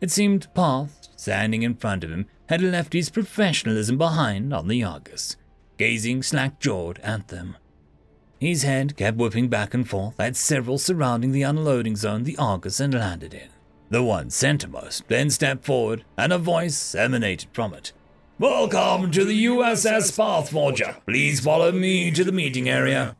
It 0.00 0.10
seemed 0.10 0.52
Parth, 0.54 1.05
standing 1.26 1.64
in 1.64 1.74
front 1.74 2.04
of 2.04 2.10
him, 2.12 2.24
had 2.48 2.62
left 2.62 2.92
his 2.92 3.10
professionalism 3.10 3.98
behind 3.98 4.54
on 4.54 4.68
the 4.68 4.84
Argus, 4.84 5.36
gazing 5.76 6.22
slack 6.22 6.60
jawed 6.60 7.00
at 7.00 7.26
them. 7.26 7.56
His 8.38 8.62
head 8.62 8.96
kept 8.96 9.16
whipping 9.16 9.48
back 9.48 9.74
and 9.74 9.88
forth 9.88 10.20
at 10.20 10.36
several 10.36 10.78
surrounding 10.78 11.32
the 11.32 11.42
unloading 11.42 11.96
zone 11.96 12.22
the 12.22 12.36
Argus 12.36 12.78
had 12.78 12.94
landed 12.94 13.34
in. 13.34 13.48
The 13.90 14.04
one 14.04 14.28
centermost 14.28 15.08
then 15.08 15.28
stepped 15.30 15.64
forward, 15.64 16.04
and 16.16 16.32
a 16.32 16.38
voice 16.38 16.94
emanated 16.94 17.48
from 17.52 17.74
it. 17.74 17.92
Welcome 18.38 19.10
to 19.10 19.24
the 19.24 19.46
USS 19.46 20.16
Pathforger. 20.16 21.04
Please 21.06 21.40
follow 21.40 21.72
me 21.72 22.12
to 22.12 22.22
the 22.22 22.30
meeting 22.30 22.68
area. 22.68 23.16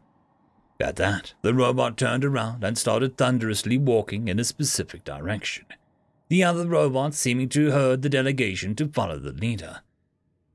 At 0.78 0.94
that, 0.94 1.34
the 1.42 1.54
robot 1.54 1.96
turned 1.96 2.24
around 2.24 2.62
and 2.62 2.78
started 2.78 3.16
thunderously 3.16 3.78
walking 3.78 4.28
in 4.28 4.38
a 4.38 4.44
specific 4.44 5.02
direction. 5.02 5.66
The 6.28 6.43
other 6.43 6.66
robots 6.66 7.19
seeming 7.19 7.48
to 7.51 7.70
herd 7.70 8.03
the 8.03 8.09
delegation 8.09 8.74
to 8.77 8.89
follow 8.89 9.19
the 9.19 9.32
leader. 9.32 9.81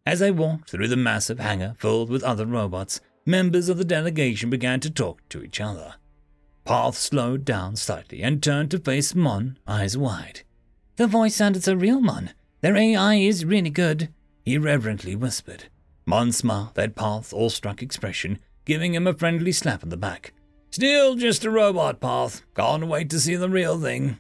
As 0.06 0.20
they 0.20 0.32
walked 0.32 0.70
through 0.70 0.88
the 0.88 0.98
massive 0.98 1.40
hangar 1.40 1.76
filled 1.80 2.10
with 2.10 2.24
other 2.24 2.46
robots, 2.46 3.00
members 3.26 3.70
of 3.70 3.78
the 3.78 3.86
delegation 3.86 4.50
began 4.50 4.80
to 4.82 4.90
talk 4.90 5.28
to 5.30 5.44
each 5.44 5.62
other. 5.62 5.96
Path 6.66 6.96
slowed 6.96 7.46
down 7.46 7.76
slightly 7.76 8.22
and 8.22 8.42
turned 8.42 8.72
to 8.72 8.80
face 8.80 9.16
Mon, 9.16 9.58
eyes 9.68 9.98
wide. 9.98 10.42
The 10.98 11.08
voice 11.08 11.36
sounded 11.36 11.64
so 11.64 11.74
real, 11.74 12.02
Mon. 12.02 12.32
Their 12.62 12.76
AI 12.76 13.16
is 13.16 13.46
really 13.46 13.70
good, 13.70 14.10
he 14.44 14.58
reverently 14.58 15.16
whispered. 15.16 15.66
Mon 16.06 16.32
smiled 16.32 16.78
at 16.78 16.96
Parth's 16.96 17.34
awestruck 17.34 17.82
expression, 17.82 18.40
giving 18.66 18.94
him 18.94 19.08
a 19.08 19.14
friendly 19.14 19.52
slap 19.52 19.84
on 19.84 19.90
the 19.90 19.98
back. 19.98 20.34
Still 20.72 21.16
just 21.16 21.46
a 21.46 21.52
robot, 21.52 22.00
Path. 22.00 22.44
Can't 22.56 22.88
wait 22.88 23.10
to 23.10 23.20
see 23.20 23.36
the 23.36 23.50
real 23.50 23.80
thing. 23.80 24.18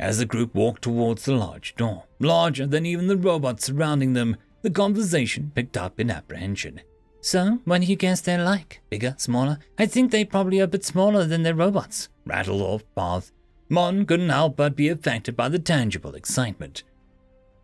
As 0.00 0.18
the 0.18 0.26
group 0.26 0.54
walked 0.54 0.82
towards 0.82 1.24
the 1.24 1.34
large 1.34 1.74
door, 1.76 2.04
larger 2.18 2.66
than 2.66 2.86
even 2.86 3.06
the 3.06 3.16
robots 3.16 3.66
surrounding 3.66 4.14
them, 4.14 4.36
the 4.62 4.70
conversation 4.70 5.52
picked 5.54 5.76
up 5.76 6.00
in 6.00 6.10
apprehension. 6.10 6.80
So, 7.20 7.60
what 7.64 7.80
do 7.80 7.86
you 7.86 7.94
guess 7.96 8.20
they're 8.20 8.42
like? 8.42 8.80
Bigger, 8.90 9.14
smaller? 9.16 9.58
I 9.78 9.86
think 9.86 10.10
they 10.10 10.24
probably 10.24 10.60
are 10.60 10.64
a 10.64 10.68
bit 10.68 10.84
smaller 10.84 11.24
than 11.24 11.44
their 11.44 11.54
robots. 11.54 12.08
Rattled 12.26 12.62
off 12.62 12.82
Parth. 12.96 13.30
Mon 13.68 14.04
couldn't 14.04 14.28
help 14.28 14.56
but 14.56 14.74
be 14.74 14.88
affected 14.88 15.36
by 15.36 15.48
the 15.48 15.58
tangible 15.58 16.14
excitement. 16.14 16.82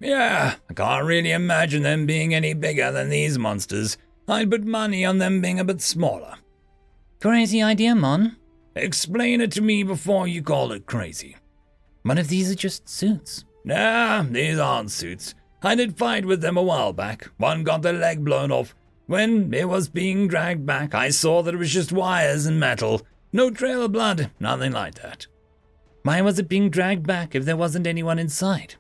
Yeah, 0.01 0.55
I 0.71 0.75
can't 0.75 1.05
really 1.05 1.33
imagine 1.33 1.83
them 1.83 2.07
being 2.07 2.35
any 2.35 2.55
bigger 2.55 2.93
than 2.93 3.09
these 3.09 3.37
monsters. 3.39 3.99
I'd 4.29 4.51
put 4.51 4.65
money 4.65 5.05
on 5.05 5.19
them 5.19 5.41
being 5.41 5.59
a 5.59 5.65
bit 5.65 5.81
smaller. 5.81 6.37
Crazy 7.21 7.61
idea, 7.61 7.97
Mon. 7.97 8.37
Explain 8.77 9.41
it 9.41 9.51
to 9.53 9.61
me 9.61 9.83
before 9.83 10.29
you 10.29 10.41
call 10.41 10.71
it 10.71 10.87
crazy. 10.87 11.37
What 12.03 12.19
if 12.19 12.29
these 12.29 12.51
are 12.51 12.55
just 12.55 12.89
suits? 12.89 13.45
Nah, 13.65 14.23
these 14.23 14.59
aren't 14.59 14.91
suits. 14.91 15.35
I 15.63 15.75
did 15.75 15.99
fight 15.99 16.25
with 16.25 16.41
them 16.41 16.57
a 16.57 16.63
while 16.63 16.93
back. 16.93 17.31
One 17.37 17.65
got 17.65 17.83
their 17.83 17.93
leg 17.93 18.25
blown 18.25 18.53
off. 18.53 18.75
When 19.07 19.53
it 19.53 19.69
was 19.69 19.89
being 19.89 20.29
dragged 20.29 20.65
back, 20.65 20.95
I 20.95 21.11
saw 21.11 21.43
that 21.43 21.55
it 21.55 21.59
was 21.59 21.73
just 21.73 21.93
wires 21.93 22.47
and 22.47 22.61
metal. 22.61 23.03
No 23.33 23.51
trail 23.51 23.83
of 23.83 23.93
blood, 23.93 24.31
nothing 24.39 24.73
like 24.73 24.95
that. 24.97 25.27
Why 26.03 26.23
was 26.23 26.39
it 26.39 26.49
being 26.49 26.71
dragged 26.71 27.07
back 27.07 27.35
if 27.35 27.45
there 27.45 27.57
wasn't 27.57 27.87
anyone 27.87 28.19
inside? 28.19 28.77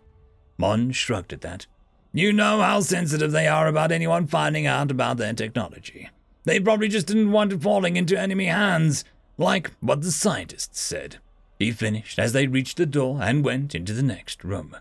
Mon 0.56 0.92
shrugged 0.92 1.32
at 1.32 1.40
that. 1.42 1.66
You 2.12 2.32
know 2.32 2.60
how 2.60 2.80
sensitive 2.80 3.32
they 3.32 3.46
are 3.46 3.66
about 3.66 3.92
anyone 3.92 4.26
finding 4.26 4.66
out 4.66 4.90
about 4.90 5.18
their 5.18 5.34
technology. 5.34 6.08
They 6.44 6.60
probably 6.60 6.88
just 6.88 7.06
didn't 7.06 7.32
want 7.32 7.52
it 7.52 7.62
falling 7.62 7.96
into 7.96 8.18
enemy 8.18 8.46
hands, 8.46 9.04
like 9.36 9.72
what 9.80 10.00
the 10.00 10.10
scientists 10.10 10.80
said. 10.80 11.18
He 11.58 11.72
finished 11.72 12.18
as 12.18 12.32
they 12.32 12.46
reached 12.46 12.76
the 12.76 12.86
door 12.86 13.18
and 13.20 13.44
went 13.44 13.74
into 13.74 13.92
the 13.92 14.02
next 14.02 14.44
room. 14.44 14.76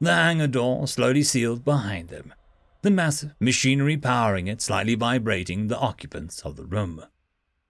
The 0.00 0.12
hangar 0.12 0.48
door 0.48 0.86
slowly 0.88 1.22
sealed 1.22 1.64
behind 1.64 2.08
them, 2.08 2.34
the 2.82 2.90
massive 2.90 3.34
machinery 3.40 3.96
powering 3.96 4.46
it 4.46 4.60
slightly 4.60 4.94
vibrating 4.94 5.68
the 5.68 5.78
occupants 5.78 6.40
of 6.40 6.56
the 6.56 6.66
room. 6.66 7.04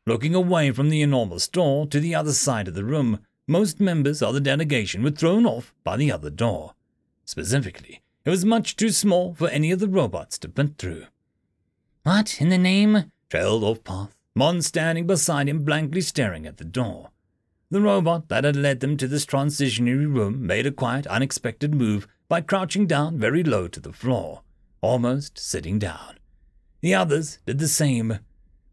Looking 0.07 0.35
away 0.35 0.71
from 0.71 0.89
the 0.89 1.03
enormous 1.03 1.49
door 1.49 1.87
to 1.89 2.01
the 2.01 2.15
other 2.15 2.33
side 2.33 2.69
of 2.69 2.75
the 2.75 2.85
room, 2.85 3.21
most 3.47 3.81
members 3.81 4.23
of 4.23 4.35
the 4.35 4.41
delegation 4.41 5.03
were 5.03 5.11
thrown 5.11 5.47
off 5.47 5.75
by 5.85 5.97
the 5.97 6.11
other 6.11 6.31
door. 6.31 6.75
Specifically, 7.25 8.03
it 8.25 8.31
was 8.31 8.45
much 8.45 8.77
too 8.77 8.91
small 8.91 9.35
for 9.35 9.49
any 9.49 9.71
of 9.71 9.79
the 9.79 9.89
robots 9.89 10.39
to 10.39 10.49
fit 10.49 10.79
through. 10.79 11.07
What 12.03 12.41
in 12.41 12.49
the 12.49 12.59
name? 12.59 13.13
trailed 13.29 13.65
off 13.65 13.85
Path, 13.85 14.17
Mon 14.35 14.63
standing 14.63 15.07
beside 15.07 15.49
him 15.49 15.65
blankly 15.65 16.01
staring 16.01 16.47
at 16.47 16.57
the 16.57 16.65
door. 16.65 17.11
The 17.69 17.81
robot 17.81 18.29
that 18.29 18.45
had 18.45 18.55
led 18.55 18.79
them 18.79 18.97
to 18.97 19.09
this 19.09 19.27
transitionary 19.27 20.07
room 20.07 20.47
made 20.47 20.67
a 20.67 20.71
quite 20.71 21.05
unexpected 21.09 21.75
move 21.75 22.07
by 22.29 22.41
crouching 22.41 22.87
down 22.87 23.19
very 23.19 23.43
low 23.43 23.67
to 23.67 23.81
the 23.81 23.93
floor, 23.93 24.43
almost 24.81 25.37
sitting 25.37 25.81
down. 25.81 26.19
The 26.81 26.95
others 26.95 27.41
did 27.45 27.59
the 27.59 27.67
same. 27.67 28.21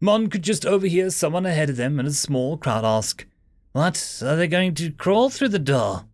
Mon 0.00 0.28
could 0.28 0.42
just 0.42 0.64
overhear 0.64 1.10
someone 1.10 1.44
ahead 1.44 1.70
of 1.70 1.76
them 1.76 1.98
in 1.98 2.06
a 2.06 2.12
small 2.12 2.56
crowd 2.56 2.84
ask, 2.84 3.26
What, 3.72 4.22
are 4.24 4.36
they 4.36 4.46
going 4.46 4.74
to 4.74 4.92
crawl 4.92 5.28
through 5.28 5.48
the 5.48 5.58
door? 5.58 6.04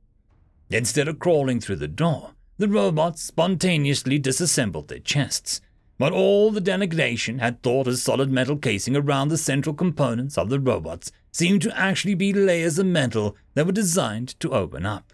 Instead 0.71 1.07
of 1.07 1.19
crawling 1.19 1.61
through 1.61 1.77
the 1.77 1.89
door, 1.89 2.31
the 2.57 2.69
robots 2.69 3.23
spontaneously 3.23 4.19
disassembled 4.19 4.89
their 4.89 5.01
chests. 5.01 5.61
But 5.99 6.15
all 6.15 6.51
the 6.51 6.63
delegation 6.63 7.41
had 7.41 7.63
thought 7.63 7.87
a 7.87 7.97
solid 7.97 8.31
metal 8.31 8.57
casing 8.57 8.97
around 8.97 9.29
the 9.29 9.37
central 9.37 9.75
components 9.75 10.39
of 10.39 10.49
the 10.49 10.59
robots 10.59 11.13
seemed 11.33 11.63
to 11.63 11.79
actually 11.79 12.15
be 12.15 12.33
layers 12.33 12.79
of 12.79 12.87
metal 12.87 13.37
that 13.55 13.67
were 13.67 13.73
designed 13.73 14.39
to 14.41 14.53
open 14.53 14.87
up. 14.87 15.13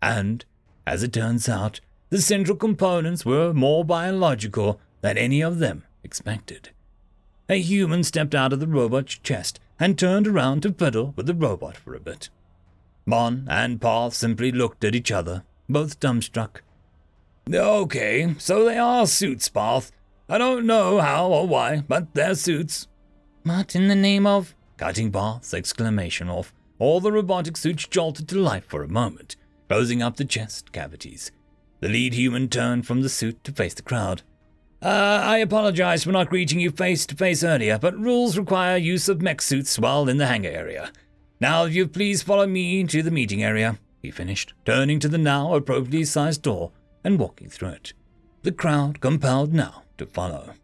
And, 0.00 0.44
as 0.86 1.02
it 1.02 1.12
turns 1.12 1.48
out, 1.48 1.80
the 2.10 2.20
central 2.20 2.56
components 2.56 3.26
were 3.26 3.52
more 3.52 3.84
biological 3.84 4.80
than 5.00 5.18
any 5.18 5.42
of 5.42 5.58
them 5.58 5.84
expected. 6.02 6.70
A 7.48 7.60
human 7.60 8.02
stepped 8.04 8.34
out 8.34 8.52
of 8.52 8.60
the 8.60 8.66
robot's 8.66 9.18
chest 9.18 9.60
and 9.78 9.98
turned 9.98 10.26
around 10.26 10.62
to 10.62 10.72
fiddle 10.72 11.12
with 11.16 11.26
the 11.26 11.34
robot 11.34 11.76
for 11.76 11.94
a 11.94 12.00
bit. 12.00 12.30
Mon 13.06 13.46
and 13.48 13.80
Parth 13.80 14.14
simply 14.14 14.52
looked 14.52 14.84
at 14.84 14.94
each 14.94 15.10
other, 15.10 15.44
both 15.68 16.00
dumbstruck. 16.00 16.60
Okay, 17.50 18.34
so 18.38 18.64
they 18.64 18.76
are 18.76 19.06
suits, 19.06 19.48
Parth. 19.48 19.92
I 20.28 20.36
don't 20.36 20.66
know 20.66 21.00
how 21.00 21.28
or 21.28 21.48
why, 21.48 21.82
but 21.88 22.12
they're 22.12 22.34
suits. 22.34 22.86
What 23.44 23.74
in 23.74 23.88
the 23.88 23.94
name 23.94 24.26
of 24.26 24.54
cutting 24.78 25.12
Parth's 25.12 25.52
exclamation 25.52 26.30
off, 26.30 26.54
all 26.78 27.00
the 27.00 27.12
robotic 27.12 27.56
suits 27.56 27.86
jolted 27.86 28.28
to 28.28 28.38
life 28.38 28.64
for 28.64 28.82
a 28.82 28.88
moment, 28.88 29.36
closing 29.68 30.02
up 30.02 30.16
the 30.16 30.24
chest 30.24 30.72
cavities. 30.72 31.30
The 31.80 31.88
lead 31.88 32.14
human 32.14 32.48
turned 32.48 32.86
from 32.86 33.02
the 33.02 33.08
suit 33.08 33.44
to 33.44 33.52
face 33.52 33.74
the 33.74 33.82
crowd. 33.82 34.22
Uh, 34.80 35.20
I 35.24 35.38
apologize 35.38 36.04
for 36.04 36.12
not 36.12 36.30
greeting 36.30 36.60
you 36.60 36.70
face 36.70 37.04
to 37.06 37.16
face 37.16 37.42
earlier, 37.42 37.78
but 37.78 37.98
rules 37.98 38.38
require 38.38 38.76
use 38.76 39.08
of 39.08 39.20
mech 39.20 39.42
suits 39.42 39.78
while 39.78 40.08
in 40.08 40.18
the 40.18 40.26
hangar 40.26 40.50
area. 40.50 40.92
Now, 41.40 41.64
if 41.64 41.74
you 41.74 41.86
please 41.86 42.22
follow 42.22 42.46
me 42.46 42.84
to 42.84 43.02
the 43.02 43.10
meeting 43.10 43.42
area, 43.42 43.78
he 44.00 44.10
finished, 44.10 44.54
turning 44.64 45.00
to 45.00 45.08
the 45.08 45.18
now 45.18 45.54
appropriately 45.54 46.04
sized 46.04 46.42
door 46.42 46.70
and 47.02 47.18
walking 47.18 47.48
through 47.48 47.70
it. 47.70 47.92
The 48.42 48.52
crowd 48.52 49.00
compelled 49.00 49.52
now 49.52 49.82
to 49.98 50.06
follow. 50.06 50.54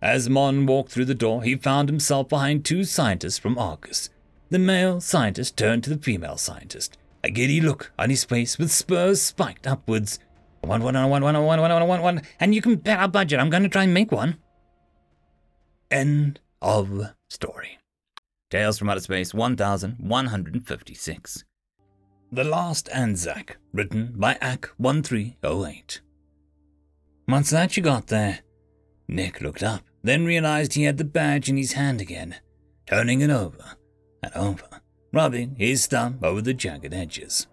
As 0.00 0.28
Mon 0.28 0.64
walked 0.64 0.92
through 0.92 1.06
the 1.06 1.14
door, 1.14 1.42
he 1.42 1.56
found 1.56 1.88
himself 1.88 2.28
behind 2.28 2.64
two 2.64 2.84
scientists 2.84 3.38
from 3.38 3.58
Argus. 3.58 4.10
The 4.50 4.58
male 4.58 5.00
scientist 5.00 5.56
turned 5.56 5.82
to 5.84 5.90
the 5.90 5.98
female 5.98 6.36
scientist, 6.36 6.96
a 7.24 7.30
giddy 7.30 7.60
look 7.60 7.92
on 7.98 8.08
his 8.08 8.24
face 8.24 8.58
with 8.58 8.70
spurs 8.70 9.20
spiked 9.20 9.66
upwards. 9.66 10.20
One, 10.60 10.82
one, 10.82 10.94
one, 10.94 11.10
one, 11.10 11.22
one, 11.22 11.34
one, 11.34 11.60
one, 11.60 11.70
one, 11.70 11.88
one, 11.88 12.02
one, 12.02 12.22
and 12.38 12.54
you 12.54 12.62
can 12.62 12.76
bet 12.76 12.98
our 12.98 13.08
budget 13.08 13.40
I'm 13.40 13.50
going 13.50 13.62
to 13.64 13.68
try 13.68 13.84
and 13.84 13.94
make 13.94 14.12
one. 14.12 14.36
End 15.90 16.40
of 16.62 17.12
story. 17.28 17.78
Tales 18.50 18.78
from 18.78 18.88
Outer 18.88 19.00
Space 19.00 19.34
1156. 19.34 21.44
The 22.30 22.44
Last 22.44 22.88
Anzac, 22.92 23.56
written 23.72 24.14
by 24.16 24.34
AK1308. 24.34 26.00
What's 27.26 27.50
that 27.50 27.76
you 27.76 27.82
got 27.82 28.06
there? 28.06 28.40
Nick 29.08 29.40
looked 29.40 29.62
up, 29.62 29.82
then 30.02 30.24
realized 30.24 30.74
he 30.74 30.84
had 30.84 30.98
the 30.98 31.04
badge 31.04 31.48
in 31.48 31.56
his 31.56 31.72
hand 31.72 32.00
again, 32.00 32.36
turning 32.86 33.20
it 33.20 33.30
over 33.30 33.76
and 34.22 34.32
over, 34.34 34.80
rubbing 35.12 35.56
his 35.56 35.86
thumb 35.86 36.18
over 36.22 36.40
the 36.40 36.54
jagged 36.54 36.94
edges. 36.94 37.46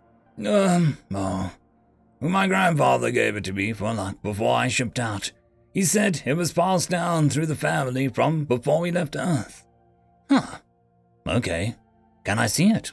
Um, 0.46 0.98
oh, 1.14 1.52
my 2.20 2.48
grandfather 2.48 3.12
gave 3.12 3.36
it 3.36 3.44
to 3.46 3.54
me 3.54 3.74
for 3.74 3.94
luck 3.94 4.22
before 4.22 4.56
I 4.56 4.68
shipped 4.68 5.00
out. 5.00 5.32
He 5.74 5.84
said 5.84 6.22
it 6.26 6.36
was 6.36 6.54
passed 6.54 6.90
down 6.90 7.30
through 7.30 7.48
the 7.48 7.56
family 7.56 8.08
from 8.08 8.46
before 8.46 8.80
we 8.80 8.92
left 8.92 9.16
Earth. 9.16 9.66
Huh. 10.30 10.60
Okay. 11.28 11.76
Can 12.24 12.40
I 12.40 12.48
see 12.48 12.70
it? 12.72 12.92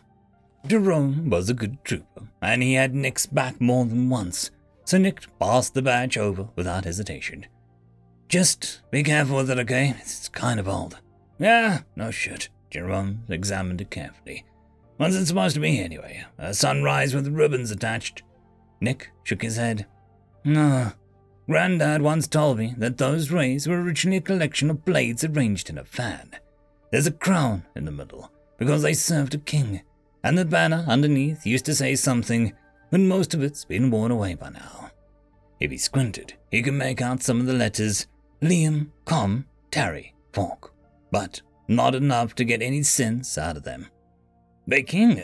Jerome 0.66 1.30
was 1.30 1.48
a 1.48 1.54
good 1.54 1.82
trooper, 1.84 2.28
and 2.40 2.62
he 2.62 2.74
had 2.74 2.94
Nick's 2.94 3.26
back 3.26 3.60
more 3.60 3.84
than 3.84 4.10
once, 4.10 4.50
so 4.84 4.98
Nick 4.98 5.26
passed 5.38 5.74
the 5.74 5.82
badge 5.82 6.16
over 6.16 6.48
without 6.54 6.84
hesitation. 6.84 7.46
Just 8.32 8.80
be 8.90 9.02
careful 9.02 9.36
with 9.36 9.50
it, 9.50 9.58
okay? 9.58 9.94
It's 10.00 10.26
kind 10.30 10.58
of 10.58 10.66
old. 10.66 10.98
Yeah, 11.38 11.80
no 11.96 12.10
shit. 12.10 12.48
Jerome 12.70 13.24
examined 13.28 13.82
it 13.82 13.90
carefully. 13.90 14.46
What's 14.96 15.14
it 15.16 15.26
supposed 15.26 15.52
to 15.56 15.60
be 15.60 15.78
anyway? 15.78 16.24
A 16.38 16.54
sunrise 16.54 17.14
with 17.14 17.28
ribbons 17.28 17.70
attached? 17.70 18.22
Nick 18.80 19.10
shook 19.22 19.42
his 19.42 19.58
head. 19.58 19.86
No. 20.46 20.92
Grandad 21.46 22.00
once 22.00 22.26
told 22.26 22.56
me 22.56 22.74
that 22.78 22.96
those 22.96 23.30
rays 23.30 23.68
were 23.68 23.82
originally 23.82 24.16
a 24.16 24.22
collection 24.22 24.70
of 24.70 24.86
blades 24.86 25.24
arranged 25.24 25.68
in 25.68 25.76
a 25.76 25.84
fan. 25.84 26.30
There's 26.90 27.06
a 27.06 27.12
crown 27.12 27.66
in 27.76 27.84
the 27.84 27.92
middle, 27.92 28.32
because 28.56 28.80
they 28.80 28.94
served 28.94 29.34
a 29.34 29.38
king, 29.38 29.82
and 30.24 30.38
the 30.38 30.46
banner 30.46 30.86
underneath 30.88 31.44
used 31.44 31.66
to 31.66 31.74
say 31.74 31.96
something, 31.96 32.54
but 32.90 33.00
most 33.00 33.34
of 33.34 33.42
it's 33.42 33.66
been 33.66 33.90
worn 33.90 34.10
away 34.10 34.36
by 34.36 34.48
now. 34.48 34.90
If 35.60 35.70
he 35.70 35.76
squinted, 35.76 36.32
he 36.50 36.62
could 36.62 36.72
make 36.72 37.02
out 37.02 37.22
some 37.22 37.38
of 37.38 37.44
the 37.44 37.52
letters 37.52 38.06
Liam, 38.42 38.88
Com, 39.04 39.46
Terry, 39.70 40.14
Fork, 40.32 40.72
but 41.10 41.40
not 41.68 41.94
enough 41.94 42.34
to 42.34 42.44
get 42.44 42.60
any 42.60 42.82
sense 42.82 43.38
out 43.38 43.56
of 43.56 43.62
them. 43.62 43.86
The 44.66 44.82
king? 44.82 45.22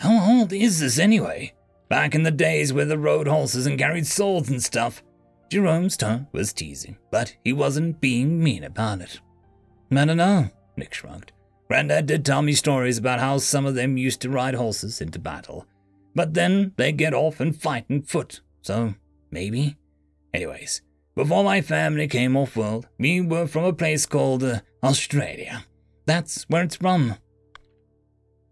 How 0.00 0.38
old 0.40 0.52
is 0.52 0.80
this 0.80 0.98
anyway? 0.98 1.54
Back 1.88 2.14
in 2.14 2.22
the 2.22 2.30
days 2.30 2.72
where 2.72 2.84
they 2.84 2.96
rode 2.96 3.26
horses 3.26 3.66
and 3.66 3.78
carried 3.78 4.06
swords 4.06 4.50
and 4.50 4.62
stuff. 4.62 5.02
Jerome's 5.50 5.96
tone 5.96 6.26
was 6.32 6.52
teasing, 6.52 6.96
but 7.10 7.36
he 7.44 7.52
wasn't 7.52 8.00
being 8.00 8.42
mean 8.42 8.64
about 8.64 9.00
it. 9.00 9.20
I 9.90 10.04
don't 10.04 10.16
know, 10.16 10.48
Nick 10.76 10.94
shrugged. 10.94 11.32
Grandad 11.68 12.06
did 12.06 12.24
tell 12.24 12.42
me 12.42 12.52
stories 12.52 12.98
about 12.98 13.20
how 13.20 13.38
some 13.38 13.66
of 13.66 13.74
them 13.74 13.96
used 13.96 14.20
to 14.22 14.30
ride 14.30 14.54
horses 14.54 15.00
into 15.00 15.18
battle, 15.18 15.66
but 16.14 16.34
then 16.34 16.72
they 16.76 16.92
get 16.92 17.14
off 17.14 17.40
and 17.40 17.54
fight 17.54 17.86
on 17.90 18.02
foot, 18.02 18.40
so 18.62 18.94
maybe. 19.30 19.76
Anyways, 20.34 20.82
before 21.14 21.44
my 21.44 21.60
family 21.60 22.08
came 22.08 22.36
off 22.36 22.56
world, 22.56 22.88
we 22.98 23.20
were 23.20 23.46
from 23.46 23.64
a 23.64 23.72
place 23.72 24.06
called 24.06 24.42
uh, 24.42 24.60
Australia. 24.82 25.64
That's 26.06 26.44
where 26.48 26.62
it's 26.62 26.76
from. 26.76 27.16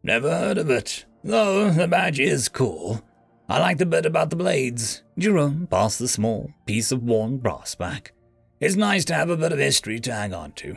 Never 0.03 0.31
heard 0.31 0.59
of 0.59 0.71
it, 0.71 1.05
though 1.25 1.71
the 1.71 1.89
badge 1.89 2.21
is 2.21 2.49
cool. 2.49 3.03
I 3.49 3.59
like 3.59 3.79
the 3.79 3.87
bit 3.87 4.07
about 4.07 4.31
the 4.31 4.37
blades. 4.37 5.03
Jerome 5.19 5.67
passed 5.67 5.99
the 5.99 6.09
small 6.09 6.51
piece 6.67 6.93
of 6.93 7.03
worn 7.03 7.39
brass 7.39 7.75
back. 7.75 8.13
It's 8.61 8.77
nice 8.77 9.05
to 9.07 9.15
have 9.15 9.31
a 9.31 9.37
bit 9.37 9.53
of 9.53 9.59
history 9.59 9.99
to 10.01 10.13
hang 10.13 10.33
on 10.33 10.53
to. 10.53 10.77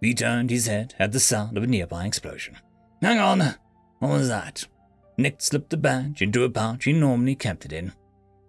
He 0.00 0.14
turned 0.14 0.50
his 0.50 0.66
head 0.66 0.94
at 0.98 1.12
the 1.12 1.20
sound 1.20 1.56
of 1.56 1.62
a 1.62 1.66
nearby 1.66 2.04
explosion. 2.04 2.58
Hang 3.00 3.18
on, 3.18 3.54
what 4.00 4.10
was 4.10 4.28
that? 4.28 4.66
Nick 5.16 5.40
slipped 5.40 5.70
the 5.70 5.76
badge 5.76 6.20
into 6.20 6.44
a 6.44 6.50
pouch 6.50 6.84
he 6.84 6.92
normally 6.92 7.34
kept 7.34 7.64
it 7.64 7.72
in. 7.72 7.92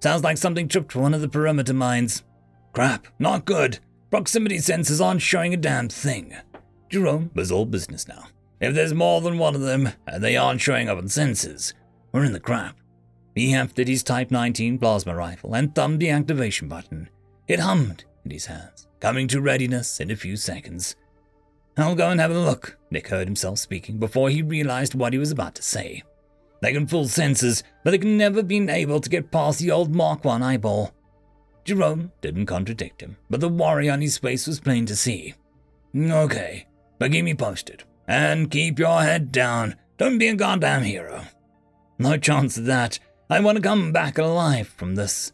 Sounds 0.02 0.24
like 0.24 0.38
something 0.38 0.68
tripped 0.68 0.96
one 0.96 1.14
of 1.14 1.22
the 1.22 1.30
perimeter 1.30 1.74
mines. 1.74 2.24
Crap, 2.74 3.08
not 3.20 3.46
good. 3.46 3.80
Proximity 4.10 4.58
sensors 4.58 5.04
aren't 5.04 5.22
showing 5.22 5.54
a 5.54 5.58
damn 5.58 5.90
thing. 5.90 6.36
Jerome 6.90 7.30
was 7.36 7.52
all 7.52 7.66
business 7.66 8.08
now. 8.08 8.26
If 8.60 8.74
there's 8.74 8.94
more 8.94 9.22
than 9.22 9.38
one 9.38 9.54
of 9.54 9.62
them, 9.62 9.90
and 10.08 10.24
they 10.24 10.36
aren't 10.38 10.62
showing 10.62 10.90
up 10.90 10.98
on 10.98 11.06
sensors, 11.06 11.74
we're 12.12 12.24
in 12.24 12.34
the 12.34 12.40
crap. 12.40 12.78
He 13.36 13.52
hefted 13.52 13.88
his 13.88 14.04
Type 14.04 14.32
19 14.32 14.80
plasma 14.80 15.16
rifle 15.16 15.54
and 15.54 15.74
thumbed 15.74 16.00
the 16.00 16.10
activation 16.10 16.68
button. 16.68 17.10
It 17.48 17.60
hummed 17.60 18.06
in 18.26 18.32
his 18.32 18.48
hands, 18.48 18.88
coming 19.00 19.28
to 19.28 19.42
readiness 19.42 20.00
in 20.00 20.10
a 20.10 20.16
few 20.16 20.36
seconds. 20.36 20.96
I'll 21.78 21.96
go 21.96 22.10
and 22.10 22.20
have 22.20 22.32
a 22.32 22.40
look, 22.40 22.78
Nick 22.90 23.08
heard 23.08 23.28
himself 23.28 23.60
speaking 23.60 23.98
before 23.98 24.30
he 24.30 24.42
realized 24.42 24.96
what 24.96 25.14
he 25.14 25.20
was 25.20 25.32
about 25.32 25.56
to 25.56 25.64
say. 25.64 26.04
They 26.62 26.72
can 26.74 26.88
fool 26.88 27.06
sensors, 27.06 27.62
but 27.84 27.92
they 27.92 27.98
can 27.98 28.18
never 28.18 28.42
be 28.42 28.68
able 28.70 29.00
to 29.00 29.10
get 29.10 29.32
past 29.32 29.60
the 29.60 29.72
old 29.72 29.94
Mark 29.94 30.24
1 30.24 30.42
eyeball. 30.42 30.94
Jerome 31.66 32.12
didn't 32.22 32.46
contradict 32.46 33.02
him, 33.02 33.18
but 33.30 33.40
the 33.40 33.50
worry 33.50 33.90
on 33.90 34.02
his 34.02 34.18
face 34.18 34.48
was 34.48 34.60
plain 34.60 34.86
to 34.86 34.96
see. 34.96 35.34
Okay, 35.96 36.68
but 37.00 37.12
keep 37.12 37.26
me 37.26 37.34
posted. 37.34 37.84
And 38.08 38.52
keep 38.52 38.80
your 38.80 39.02
head 39.02 39.32
down. 39.32 39.76
Don't 39.98 40.18
be 40.18 40.28
a 40.28 40.36
goddamn 40.36 40.84
hero. 40.84 41.24
No 41.98 42.18
chance 42.18 42.58
of 42.58 42.66
that. 42.66 43.00
I 43.30 43.40
want 43.40 43.56
to 43.56 43.62
come 43.62 43.92
back 43.92 44.18
alive 44.18 44.68
from 44.68 44.96
this. 44.96 45.32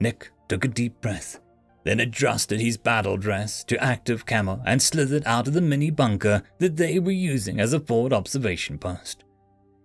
Nick 0.00 0.30
took 0.48 0.64
a 0.64 0.68
deep 0.68 1.00
breath, 1.00 1.38
then 1.84 2.00
adjusted 2.00 2.60
his 2.60 2.76
battle 2.76 3.16
dress 3.16 3.62
to 3.64 3.82
active 3.82 4.26
camo 4.26 4.60
and 4.66 4.82
slithered 4.82 5.22
out 5.26 5.46
of 5.46 5.54
the 5.54 5.60
mini 5.60 5.90
bunker 5.90 6.42
that 6.58 6.76
they 6.76 6.98
were 6.98 7.12
using 7.12 7.60
as 7.60 7.72
a 7.72 7.80
forward 7.80 8.12
observation 8.12 8.78
post. 8.78 9.24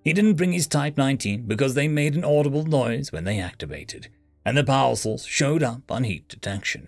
He 0.03 0.13
didn't 0.13 0.35
bring 0.35 0.51
his 0.51 0.67
Type 0.67 0.97
19 0.97 1.43
because 1.43 1.75
they 1.75 1.87
made 1.87 2.15
an 2.15 2.25
audible 2.25 2.65
noise 2.65 3.11
when 3.11 3.23
they 3.23 3.39
activated, 3.39 4.09
and 4.45 4.57
the 4.57 4.95
source 4.95 5.25
showed 5.25 5.63
up 5.63 5.91
on 5.91 6.03
heat 6.03 6.27
detection. 6.27 6.87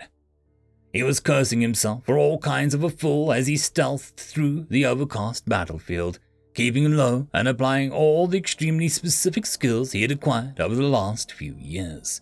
He 0.94 1.04
was 1.04 1.20
cursing 1.20 1.62
himself 1.62 2.06
for 2.06 2.18
all 2.18 2.38
kinds 2.38 2.74
of 2.74 2.84
a 2.84 2.90
fool 2.90 3.34
as 3.34 3.48
he 3.48 3.56
stealthed 3.56 4.16
through 4.16 4.68
the 4.70 4.86
overcast 4.86 5.48
battlefield, 5.48 6.20
keeping 6.54 6.96
low 6.96 7.28
and 7.34 7.48
applying 7.48 7.92
all 7.92 8.28
the 8.28 8.38
extremely 8.38 8.88
specific 8.88 9.46
skills 9.46 9.92
he 9.92 10.02
had 10.02 10.12
acquired 10.12 10.60
over 10.60 10.74
the 10.74 10.84
last 10.84 11.34
few 11.34 11.56
years. 11.60 12.22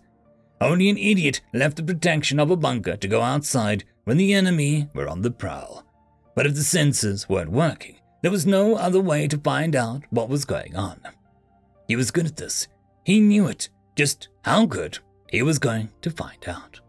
Only 0.60 0.88
an 0.88 0.98
idiot 0.98 1.40
left 1.52 1.76
the 1.76 1.82
protection 1.82 2.40
of 2.40 2.50
a 2.50 2.56
bunker 2.56 2.96
to 2.96 3.08
go 3.08 3.20
outside 3.20 3.84
when 4.04 4.16
the 4.16 4.34
enemy 4.34 4.88
were 4.94 5.08
on 5.08 5.22
the 5.22 5.30
prowl. 5.30 5.84
But 6.34 6.46
if 6.46 6.54
the 6.54 6.60
sensors 6.60 7.28
weren't 7.28 7.50
working, 7.50 7.96
there 8.22 8.30
was 8.30 8.46
no 8.46 8.74
other 8.74 9.00
way 9.00 9.28
to 9.28 9.38
find 9.38 9.76
out 9.76 10.02
what 10.10 10.28
was 10.28 10.44
going 10.44 10.74
on. 10.74 11.00
He 11.86 11.94
was 11.94 12.10
good 12.10 12.26
at 12.26 12.36
this. 12.36 12.66
He 13.04 13.20
knew 13.20 13.46
it. 13.46 13.68
Just 13.94 14.28
how 14.44 14.66
good, 14.66 14.98
he 15.34 15.42
was 15.42 15.58
going 15.58 15.88
to 16.00 16.10
find 16.10 16.38
out. 16.46 16.80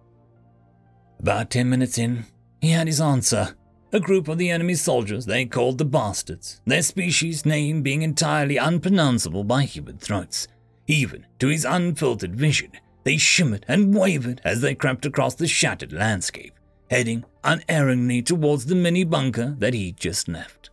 About 1.20 1.50
ten 1.50 1.68
minutes 1.68 1.98
in, 1.98 2.26
he 2.62 2.70
had 2.70 2.86
his 2.86 3.02
answer. 3.02 3.56
A 3.92 4.00
group 4.00 4.28
of 4.28 4.38
the 4.38 4.52
enemy 4.52 4.76
soldiers 4.76 5.26
they 5.26 5.46
called 5.46 5.80
the 5.80 5.86
Bastards, 5.86 6.62
their 6.64 6.84
species 6.84 7.44
name 7.44 7.82
being 7.82 8.04
entirely 8.04 8.58
unpronounceable 8.58 9.44
by 9.44 9.64
human 9.64 9.98
throats. 9.98 10.48
Even 10.86 11.26
to 11.40 11.48
his 11.48 11.66
unfiltered 11.66 12.36
vision, 12.36 12.72
they 13.04 13.18
shimmered 13.18 13.66
and 13.68 13.96
wavered 13.96 14.42
as 14.44 14.62
they 14.62 14.76
crept 14.76 15.08
across 15.08 15.34
the 15.34 15.48
shattered 15.48 15.92
landscape, 15.92 16.54
heading 16.92 17.26
unerringly 17.44 18.22
towards 18.22 18.68
the 18.68 18.76
mini 18.76 19.04
bunker 19.04 19.56
that 19.58 19.74
he'd 19.74 19.98
just 19.98 20.28
left. 20.28 20.70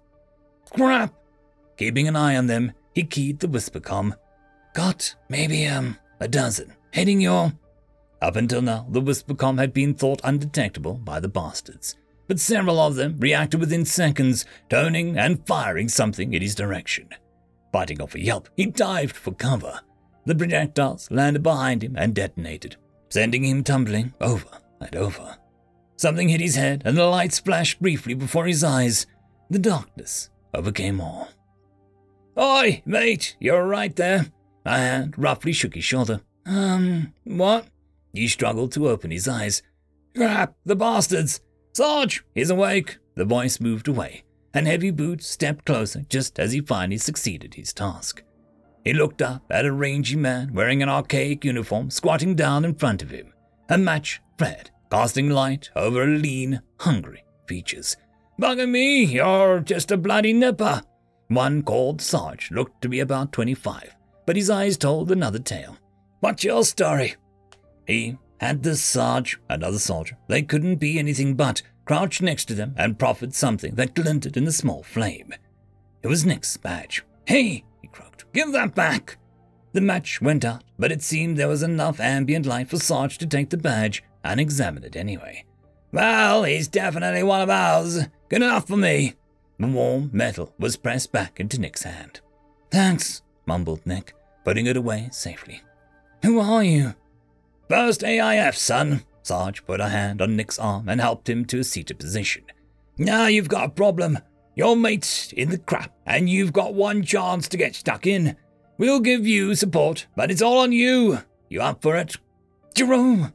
Crap! 0.74 1.14
Keeping 1.78 2.06
an 2.06 2.16
eye 2.16 2.36
on 2.36 2.48
them, 2.48 2.72
he 2.94 3.02
keyed 3.02 3.40
the 3.40 3.48
whispercom. 3.48 4.12
Got 4.74 5.14
maybe, 5.30 5.66
um, 5.66 5.96
a 6.20 6.28
dozen, 6.28 6.74
heading 6.92 7.20
your 7.20 7.52
up 8.22 8.36
until 8.36 8.62
now, 8.62 8.86
the 8.88 9.02
whispercom 9.02 9.58
had 9.58 9.72
been 9.72 9.94
thought 9.94 10.20
undetectable 10.22 10.94
by 10.94 11.18
the 11.18 11.28
bastards, 11.28 11.96
but 12.28 12.38
several 12.38 12.78
of 12.78 12.94
them 12.94 13.16
reacted 13.18 13.60
within 13.60 13.84
seconds, 13.84 14.46
turning 14.70 15.18
and 15.18 15.46
firing 15.46 15.88
something 15.88 16.32
in 16.32 16.40
his 16.40 16.54
direction. 16.54 17.08
Biting 17.72 18.00
off 18.00 18.14
a 18.14 18.20
yelp, 18.20 18.48
he 18.56 18.66
dived 18.66 19.16
for 19.16 19.32
cover. 19.32 19.80
The 20.24 20.36
projectiles 20.36 21.10
landed 21.10 21.42
behind 21.42 21.82
him 21.82 21.96
and 21.96 22.14
detonated, 22.14 22.76
sending 23.08 23.44
him 23.44 23.64
tumbling 23.64 24.14
over 24.20 24.46
and 24.80 24.94
over. 24.94 25.36
Something 25.96 26.28
hit 26.28 26.40
his 26.40 26.54
head, 26.54 26.82
and 26.84 26.96
the 26.96 27.06
light 27.06 27.32
splashed 27.32 27.82
briefly 27.82 28.14
before 28.14 28.46
his 28.46 28.62
eyes. 28.62 29.06
The 29.50 29.58
darkness 29.58 30.30
overcame 30.54 31.00
all. 31.00 31.28
Oi, 32.38 32.82
mate, 32.86 33.36
you're 33.40 33.66
right 33.66 33.94
there. 33.96 34.26
A 34.64 34.76
hand 34.78 35.14
roughly 35.16 35.52
shook 35.52 35.74
his 35.74 35.84
shoulder. 35.84 36.20
Um, 36.46 37.12
what? 37.24 37.66
He 38.12 38.28
struggled 38.28 38.72
to 38.72 38.88
open 38.88 39.10
his 39.10 39.26
eyes. 39.26 39.62
Crap, 40.14 40.54
the 40.64 40.76
bastards! 40.76 41.40
Sarge, 41.72 42.24
he's 42.34 42.50
awake! 42.50 42.98
The 43.14 43.24
voice 43.24 43.60
moved 43.60 43.88
away, 43.88 44.24
and 44.52 44.66
Heavy 44.66 44.90
Boots 44.90 45.26
stepped 45.26 45.64
closer 45.64 46.02
just 46.08 46.38
as 46.38 46.52
he 46.52 46.60
finally 46.60 46.98
succeeded 46.98 47.54
his 47.54 47.72
task. 47.72 48.22
He 48.84 48.92
looked 48.92 49.22
up 49.22 49.44
at 49.50 49.64
a 49.64 49.72
rangy 49.72 50.16
man 50.16 50.52
wearing 50.52 50.82
an 50.82 50.88
archaic 50.88 51.44
uniform 51.44 51.90
squatting 51.90 52.34
down 52.34 52.64
in 52.64 52.74
front 52.74 53.02
of 53.02 53.10
him, 53.10 53.32
a 53.68 53.78
match 53.78 54.20
Fred, 54.36 54.70
casting 54.90 55.30
light 55.30 55.70
over 55.76 56.06
lean, 56.06 56.60
hungry 56.80 57.24
features. 57.46 57.96
Bugger 58.40 58.68
me, 58.68 59.04
you're 59.04 59.60
just 59.60 59.90
a 59.90 59.96
bloody 59.96 60.32
nipper. 60.32 60.82
One 61.28 61.62
called 61.62 62.00
Sarge 62.00 62.50
looked 62.50 62.82
to 62.82 62.88
be 62.88 63.00
about 63.00 63.32
25, 63.32 63.94
but 64.26 64.36
his 64.36 64.50
eyes 64.50 64.76
told 64.76 65.10
another 65.10 65.38
tale. 65.38 65.76
What's 66.20 66.44
your 66.44 66.64
story? 66.64 67.14
He 67.86 68.18
had 68.40 68.62
the 68.62 68.76
Sarge, 68.76 69.38
another 69.48 69.78
soldier, 69.78 70.16
they 70.28 70.42
couldn't 70.42 70.76
be 70.76 70.98
anything 70.98 71.34
but, 71.34 71.62
crouched 71.84 72.22
next 72.22 72.46
to 72.46 72.54
them 72.54 72.74
and 72.76 72.98
proffered 72.98 73.34
something 73.34 73.74
that 73.76 73.94
glinted 73.94 74.36
in 74.36 74.44
the 74.44 74.52
small 74.52 74.82
flame. 74.82 75.34
It 76.02 76.08
was 76.08 76.26
Nick's 76.26 76.56
badge. 76.56 77.04
Hey, 77.26 77.64
he 77.80 77.88
croaked, 77.88 78.24
give 78.32 78.52
that 78.52 78.74
back! 78.74 79.18
The 79.72 79.80
match 79.80 80.20
went 80.20 80.44
out, 80.44 80.64
but 80.78 80.92
it 80.92 81.02
seemed 81.02 81.36
there 81.36 81.48
was 81.48 81.62
enough 81.62 82.00
ambient 82.00 82.44
light 82.44 82.68
for 82.68 82.78
Sarge 82.78 83.16
to 83.18 83.26
take 83.26 83.50
the 83.50 83.56
badge 83.56 84.02
and 84.24 84.38
examine 84.38 84.84
it 84.84 84.96
anyway. 84.96 85.44
Well, 85.92 86.44
he's 86.44 86.68
definitely 86.68 87.22
one 87.22 87.40
of 87.40 87.50
ours. 87.50 88.06
Good 88.28 88.42
enough 88.42 88.66
for 88.66 88.76
me. 88.76 89.14
The 89.58 89.66
warm 89.68 90.10
metal 90.12 90.54
was 90.58 90.76
pressed 90.76 91.12
back 91.12 91.38
into 91.38 91.60
Nick's 91.60 91.84
hand. 91.84 92.20
Thanks, 92.70 93.22
mumbled 93.46 93.86
Nick, 93.86 94.14
putting 94.44 94.66
it 94.66 94.76
away 94.76 95.08
safely. 95.12 95.62
Who 96.22 96.40
are 96.40 96.64
you? 96.64 96.94
First 97.72 98.04
AIF, 98.04 98.54
son. 98.54 99.02
Sarge 99.22 99.64
put 99.64 99.80
a 99.80 99.88
hand 99.88 100.20
on 100.20 100.36
Nick's 100.36 100.58
arm 100.58 100.90
and 100.90 101.00
helped 101.00 101.26
him 101.26 101.46
to 101.46 101.60
a 101.60 101.64
seated 101.64 101.98
position. 101.98 102.44
Now 102.98 103.28
you've 103.28 103.48
got 103.48 103.64
a 103.64 103.70
problem. 103.70 104.18
Your 104.54 104.76
mate's 104.76 105.32
in 105.32 105.48
the 105.48 105.56
crap, 105.56 105.90
and 106.04 106.28
you've 106.28 106.52
got 106.52 106.74
one 106.74 107.02
chance 107.02 107.48
to 107.48 107.56
get 107.56 107.74
stuck 107.74 108.06
in. 108.06 108.36
We'll 108.76 109.00
give 109.00 109.26
you 109.26 109.54
support, 109.54 110.06
but 110.14 110.30
it's 110.30 110.42
all 110.42 110.58
on 110.58 110.72
you. 110.72 111.20
You 111.48 111.62
up 111.62 111.80
for 111.80 111.96
it? 111.96 112.18
Jerome! 112.74 113.32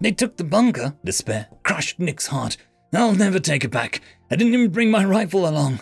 They 0.00 0.12
took 0.12 0.36
the 0.36 0.44
bunker. 0.44 0.94
Despair 1.04 1.48
crushed 1.64 1.98
Nick's 1.98 2.28
heart. 2.28 2.56
I'll 2.94 3.16
never 3.16 3.40
take 3.40 3.64
it 3.64 3.72
back. 3.72 4.00
I 4.30 4.36
didn't 4.36 4.54
even 4.54 4.70
bring 4.70 4.92
my 4.92 5.04
rifle 5.04 5.48
along. 5.48 5.80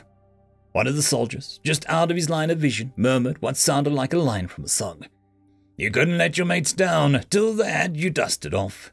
One 0.73 0.87
of 0.87 0.97
the 0.97 1.03
soldiers, 1.03 1.61
just 1.63 1.85
out 1.87 2.11
of 2.11 2.17
his 2.17 2.31
line 2.31 2.49
of 2.49 2.57
vision, 2.57 2.95
murmured 2.97 3.43
what 3.43 3.59
sounded 3.59 3.93
like 3.93 4.15
a 4.15 4.19
line 4.19 4.49
from 4.49 4.65
a 4.65 4.69
song. 4.69 5.05
You 5.81 5.91
couldn't 5.91 6.19
let 6.19 6.37
your 6.37 6.47
mates 6.47 6.75
down 6.75 7.25
till 7.31 7.55
they 7.55 7.71
had 7.71 7.97
you 7.97 8.11
dusted 8.11 8.53
off. 8.53 8.93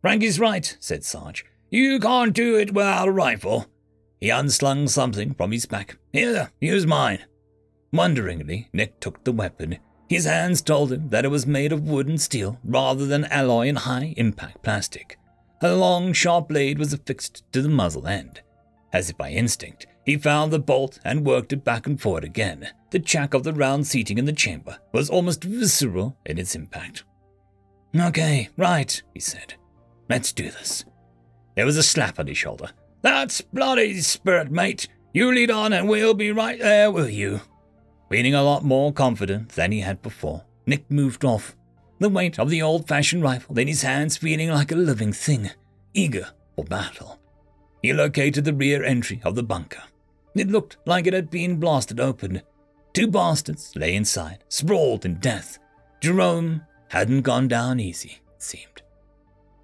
Frankie's 0.00 0.40
right, 0.40 0.74
said 0.80 1.04
Sarge. 1.04 1.44
You 1.68 2.00
can't 2.00 2.32
do 2.32 2.56
it 2.56 2.72
without 2.72 3.08
a 3.08 3.12
rifle. 3.12 3.66
He 4.18 4.30
unslung 4.30 4.88
something 4.88 5.34
from 5.34 5.52
his 5.52 5.66
back. 5.66 5.98
Here, 6.14 6.52
use 6.58 6.86
mine. 6.86 7.18
Wonderingly, 7.92 8.70
Nick 8.72 8.98
took 8.98 9.24
the 9.24 9.32
weapon. 9.32 9.76
His 10.08 10.24
hands 10.24 10.62
told 10.62 10.90
him 10.90 11.10
that 11.10 11.26
it 11.26 11.30
was 11.30 11.46
made 11.46 11.70
of 11.70 11.86
wood 11.86 12.08
and 12.08 12.18
steel 12.18 12.58
rather 12.64 13.04
than 13.04 13.26
alloy 13.26 13.68
and 13.68 13.76
high 13.76 14.14
impact 14.16 14.62
plastic. 14.62 15.18
A 15.60 15.74
long, 15.74 16.14
sharp 16.14 16.48
blade 16.48 16.78
was 16.78 16.94
affixed 16.94 17.42
to 17.52 17.60
the 17.60 17.68
muzzle 17.68 18.06
end. 18.06 18.40
As 18.90 19.10
if 19.10 19.18
by 19.18 19.32
instinct, 19.32 19.86
he 20.06 20.16
found 20.16 20.50
the 20.50 20.58
bolt 20.58 20.98
and 21.04 21.26
worked 21.26 21.52
it 21.52 21.62
back 21.62 21.86
and 21.86 22.00
forward 22.00 22.24
again. 22.24 22.68
The 22.96 23.02
chack 23.02 23.34
of 23.34 23.44
the 23.44 23.52
round 23.52 23.86
seating 23.86 24.16
in 24.16 24.24
the 24.24 24.32
chamber 24.32 24.78
was 24.90 25.10
almost 25.10 25.44
visceral 25.44 26.16
in 26.24 26.38
its 26.38 26.54
impact. 26.54 27.04
Okay, 27.94 28.48
right, 28.56 29.02
he 29.12 29.20
said. 29.20 29.52
Let's 30.08 30.32
do 30.32 30.44
this. 30.44 30.86
There 31.56 31.66
was 31.66 31.76
a 31.76 31.82
slap 31.82 32.18
on 32.18 32.26
his 32.26 32.38
shoulder. 32.38 32.70
That's 33.02 33.42
bloody 33.42 34.00
spirit, 34.00 34.50
mate. 34.50 34.88
You 35.12 35.30
lead 35.30 35.50
on 35.50 35.74
and 35.74 35.90
we'll 35.90 36.14
be 36.14 36.32
right 36.32 36.58
there 36.58 36.90
with 36.90 37.10
you. 37.10 37.42
Feeling 38.10 38.34
a 38.34 38.42
lot 38.42 38.64
more 38.64 38.94
confident 38.94 39.50
than 39.50 39.72
he 39.72 39.80
had 39.80 40.00
before, 40.00 40.46
Nick 40.64 40.90
moved 40.90 41.22
off, 41.22 41.54
the 41.98 42.08
weight 42.08 42.38
of 42.38 42.48
the 42.48 42.62
old 42.62 42.88
fashioned 42.88 43.22
rifle 43.22 43.58
in 43.58 43.68
his 43.68 43.82
hands 43.82 44.16
feeling 44.16 44.48
like 44.48 44.72
a 44.72 44.74
living 44.74 45.12
thing, 45.12 45.50
eager 45.92 46.30
for 46.54 46.64
battle. 46.64 47.20
He 47.82 47.92
located 47.92 48.46
the 48.46 48.54
rear 48.54 48.82
entry 48.82 49.20
of 49.22 49.34
the 49.34 49.42
bunker. 49.42 49.82
It 50.34 50.48
looked 50.48 50.78
like 50.86 51.06
it 51.06 51.12
had 51.12 51.28
been 51.28 51.60
blasted 51.60 52.00
open. 52.00 52.40
Two 52.96 53.08
bastards 53.08 53.76
lay 53.76 53.94
inside, 53.94 54.42
sprawled 54.48 55.04
in 55.04 55.16
death. 55.16 55.58
Jerome 56.00 56.62
hadn't 56.88 57.20
gone 57.20 57.46
down 57.46 57.78
easy, 57.78 58.22
it 58.34 58.42
seemed. 58.42 58.80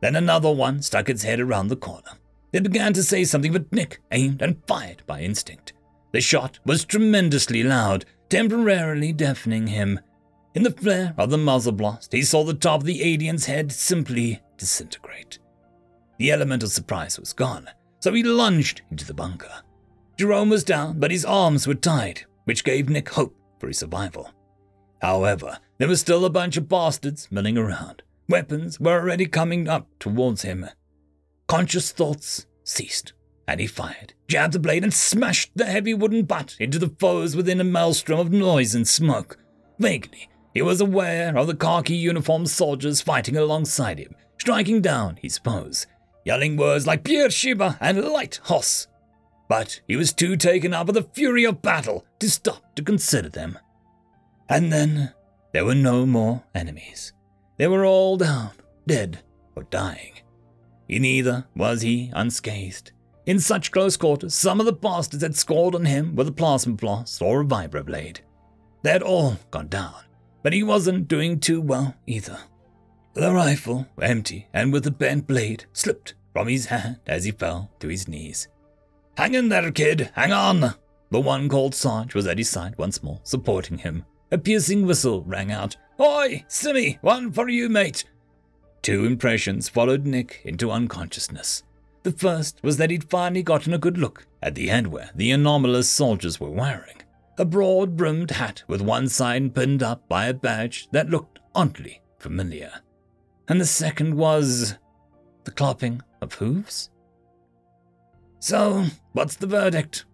Then 0.02 0.16
another 0.16 0.52
one 0.52 0.82
stuck 0.82 1.08
its 1.08 1.22
head 1.22 1.40
around 1.40 1.68
the 1.68 1.76
corner. 1.76 2.10
It 2.52 2.62
began 2.62 2.92
to 2.92 3.02
say 3.02 3.24
something, 3.24 3.50
but 3.50 3.72
Nick 3.72 4.02
aimed 4.10 4.42
and 4.42 4.60
fired 4.66 5.02
by 5.06 5.22
instinct. 5.22 5.72
The 6.12 6.20
shot 6.20 6.58
was 6.66 6.84
tremendously 6.84 7.62
loud, 7.62 8.04
temporarily 8.28 9.14
deafening 9.14 9.68
him. 9.68 10.00
In 10.54 10.62
the 10.62 10.70
flare 10.70 11.14
of 11.16 11.30
the 11.30 11.38
muzzle 11.38 11.72
blast, 11.72 12.12
he 12.12 12.20
saw 12.20 12.44
the 12.44 12.52
top 12.52 12.80
of 12.80 12.86
the 12.86 13.02
alien's 13.02 13.46
head 13.46 13.72
simply 13.72 14.42
disintegrate. 14.58 15.38
The 16.18 16.32
element 16.32 16.62
of 16.62 16.70
surprise 16.70 17.18
was 17.18 17.32
gone, 17.32 17.70
so 18.00 18.12
he 18.12 18.24
lunged 18.24 18.82
into 18.90 19.06
the 19.06 19.14
bunker. 19.14 19.62
Jerome 20.18 20.50
was 20.50 20.64
down, 20.64 21.00
but 21.00 21.10
his 21.10 21.24
arms 21.24 21.66
were 21.66 21.74
tied, 21.74 22.26
which 22.44 22.64
gave 22.64 22.88
Nick 22.88 23.08
hope 23.10 23.36
for 23.58 23.68
his 23.68 23.78
survival. 23.78 24.30
However, 25.00 25.58
there 25.78 25.88
was 25.88 26.00
still 26.00 26.24
a 26.24 26.30
bunch 26.30 26.56
of 26.56 26.68
bastards 26.68 27.28
milling 27.30 27.58
around. 27.58 28.02
Weapons 28.28 28.78
were 28.78 29.00
already 29.00 29.26
coming 29.26 29.68
up 29.68 29.88
towards 29.98 30.42
him. 30.42 30.66
Conscious 31.48 31.90
thoughts 31.92 32.46
ceased, 32.64 33.12
and 33.48 33.60
he 33.60 33.66
fired, 33.66 34.14
jabbed 34.28 34.54
the 34.54 34.58
blade, 34.58 34.84
and 34.84 34.94
smashed 34.94 35.50
the 35.54 35.66
heavy 35.66 35.92
wooden 35.92 36.24
butt 36.24 36.56
into 36.60 36.78
the 36.78 36.94
foes 36.98 37.34
within 37.34 37.60
a 37.60 37.64
maelstrom 37.64 38.20
of 38.20 38.30
noise 38.30 38.74
and 38.74 38.86
smoke. 38.86 39.38
Vaguely, 39.78 40.28
he 40.54 40.62
was 40.62 40.80
aware 40.80 41.36
of 41.36 41.46
the 41.46 41.56
khaki 41.56 41.94
uniformed 41.96 42.48
soldiers 42.48 43.00
fighting 43.00 43.36
alongside 43.36 43.98
him, 43.98 44.14
striking 44.38 44.80
down 44.80 45.16
his 45.20 45.38
foes, 45.38 45.86
yelling 46.24 46.56
words 46.56 46.86
like 46.86 47.02
Beersheba 47.02 47.76
and 47.80 48.00
Light 48.02 48.40
Horse. 48.44 48.86
But 49.52 49.82
he 49.86 49.96
was 49.96 50.14
too 50.14 50.38
taken 50.38 50.72
up 50.72 50.86
with 50.86 50.94
the 50.94 51.02
fury 51.02 51.44
of 51.44 51.60
battle 51.60 52.06
to 52.20 52.30
stop 52.30 52.74
to 52.74 52.82
consider 52.82 53.28
them. 53.28 53.58
And 54.48 54.72
then 54.72 55.12
there 55.52 55.66
were 55.66 55.74
no 55.74 56.06
more 56.06 56.42
enemies. 56.54 57.12
They 57.58 57.68
were 57.68 57.84
all 57.84 58.16
down, 58.16 58.52
dead 58.86 59.18
or 59.54 59.64
dying. 59.64 60.14
In 60.88 61.04
either 61.04 61.44
was 61.54 61.82
he 61.82 62.10
unscathed. 62.14 62.92
In 63.26 63.38
such 63.38 63.72
close 63.72 63.98
quarters, 63.98 64.32
some 64.32 64.58
of 64.58 64.64
the 64.64 64.72
bastards 64.72 65.22
had 65.22 65.36
scored 65.36 65.74
on 65.74 65.84
him 65.84 66.16
with 66.16 66.28
a 66.28 66.32
plasma 66.32 66.72
blast 66.72 67.20
or 67.20 67.42
a 67.42 67.44
vibroblade. 67.44 68.20
They 68.82 68.92
had 68.92 69.02
all 69.02 69.36
gone 69.50 69.68
down, 69.68 70.02
but 70.42 70.54
he 70.54 70.62
wasn't 70.62 71.08
doing 71.08 71.38
too 71.38 71.60
well 71.60 71.94
either. 72.06 72.38
The 73.12 73.30
rifle, 73.30 73.86
empty 74.00 74.48
and 74.54 74.72
with 74.72 74.84
the 74.84 74.90
bent 74.90 75.26
blade, 75.26 75.66
slipped 75.74 76.14
from 76.32 76.48
his 76.48 76.64
hand 76.64 77.00
as 77.06 77.24
he 77.24 77.32
fell 77.32 77.70
to 77.80 77.88
his 77.88 78.08
knees. 78.08 78.48
Hang 79.16 79.34
in 79.34 79.48
there, 79.48 79.70
kid, 79.70 80.10
hang 80.14 80.32
on! 80.32 80.74
The 81.10 81.20
one 81.20 81.48
called 81.48 81.74
Sarge 81.74 82.14
was 82.14 82.26
at 82.26 82.38
his 82.38 82.48
side 82.48 82.76
once 82.78 83.02
more, 83.02 83.20
supporting 83.22 83.78
him. 83.78 84.04
A 84.30 84.38
piercing 84.38 84.86
whistle 84.86 85.22
rang 85.24 85.52
out. 85.52 85.76
Oi, 86.00 86.44
Simmy, 86.48 86.98
one 87.02 87.30
for 87.30 87.48
you, 87.48 87.68
mate! 87.68 88.04
Two 88.80 89.04
impressions 89.04 89.68
followed 89.68 90.06
Nick 90.06 90.40
into 90.44 90.70
unconsciousness. 90.70 91.62
The 92.02 92.12
first 92.12 92.58
was 92.62 92.78
that 92.78 92.90
he'd 92.90 93.10
finally 93.10 93.42
gotten 93.42 93.74
a 93.74 93.78
good 93.78 93.98
look 93.98 94.26
at 94.42 94.54
the 94.54 94.68
headwear 94.68 95.10
the 95.14 95.30
anomalous 95.30 95.88
soldiers 95.88 96.40
were 96.40 96.50
wearing 96.50 97.02
a 97.38 97.44
broad 97.44 97.96
brimmed 97.96 98.30
hat 98.30 98.62
with 98.66 98.80
one 98.80 99.08
side 99.08 99.54
pinned 99.54 99.82
up 99.82 100.08
by 100.08 100.26
a 100.26 100.34
badge 100.34 100.88
that 100.92 101.10
looked 101.10 101.38
oddly 101.54 102.00
familiar. 102.18 102.70
And 103.48 103.60
the 103.60 103.66
second 103.66 104.14
was 104.14 104.76
the 105.44 105.50
clopping 105.50 106.00
of 106.20 106.34
hooves? 106.34 106.90
So, 108.42 108.86
what's 109.12 109.36
the 109.36 109.46
verdict? 109.46 110.04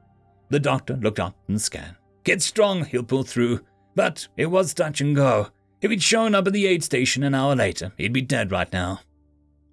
The 0.50 0.60
doctor 0.60 0.96
looked 0.96 1.18
up 1.18 1.34
and 1.48 1.58
scanned. 1.58 1.96
Get 2.24 2.42
strong, 2.42 2.84
he'll 2.84 3.02
pull 3.02 3.22
through. 3.22 3.60
But 3.94 4.28
it 4.36 4.46
was 4.46 4.74
touch 4.74 5.00
and 5.00 5.16
go. 5.16 5.48
If 5.80 5.90
he'd 5.90 6.02
shown 6.02 6.34
up 6.34 6.46
at 6.46 6.52
the 6.52 6.66
aid 6.66 6.84
station 6.84 7.22
an 7.22 7.34
hour 7.34 7.56
later, 7.56 7.94
he'd 7.96 8.12
be 8.12 8.20
dead 8.20 8.52
right 8.52 8.70
now. 8.70 9.00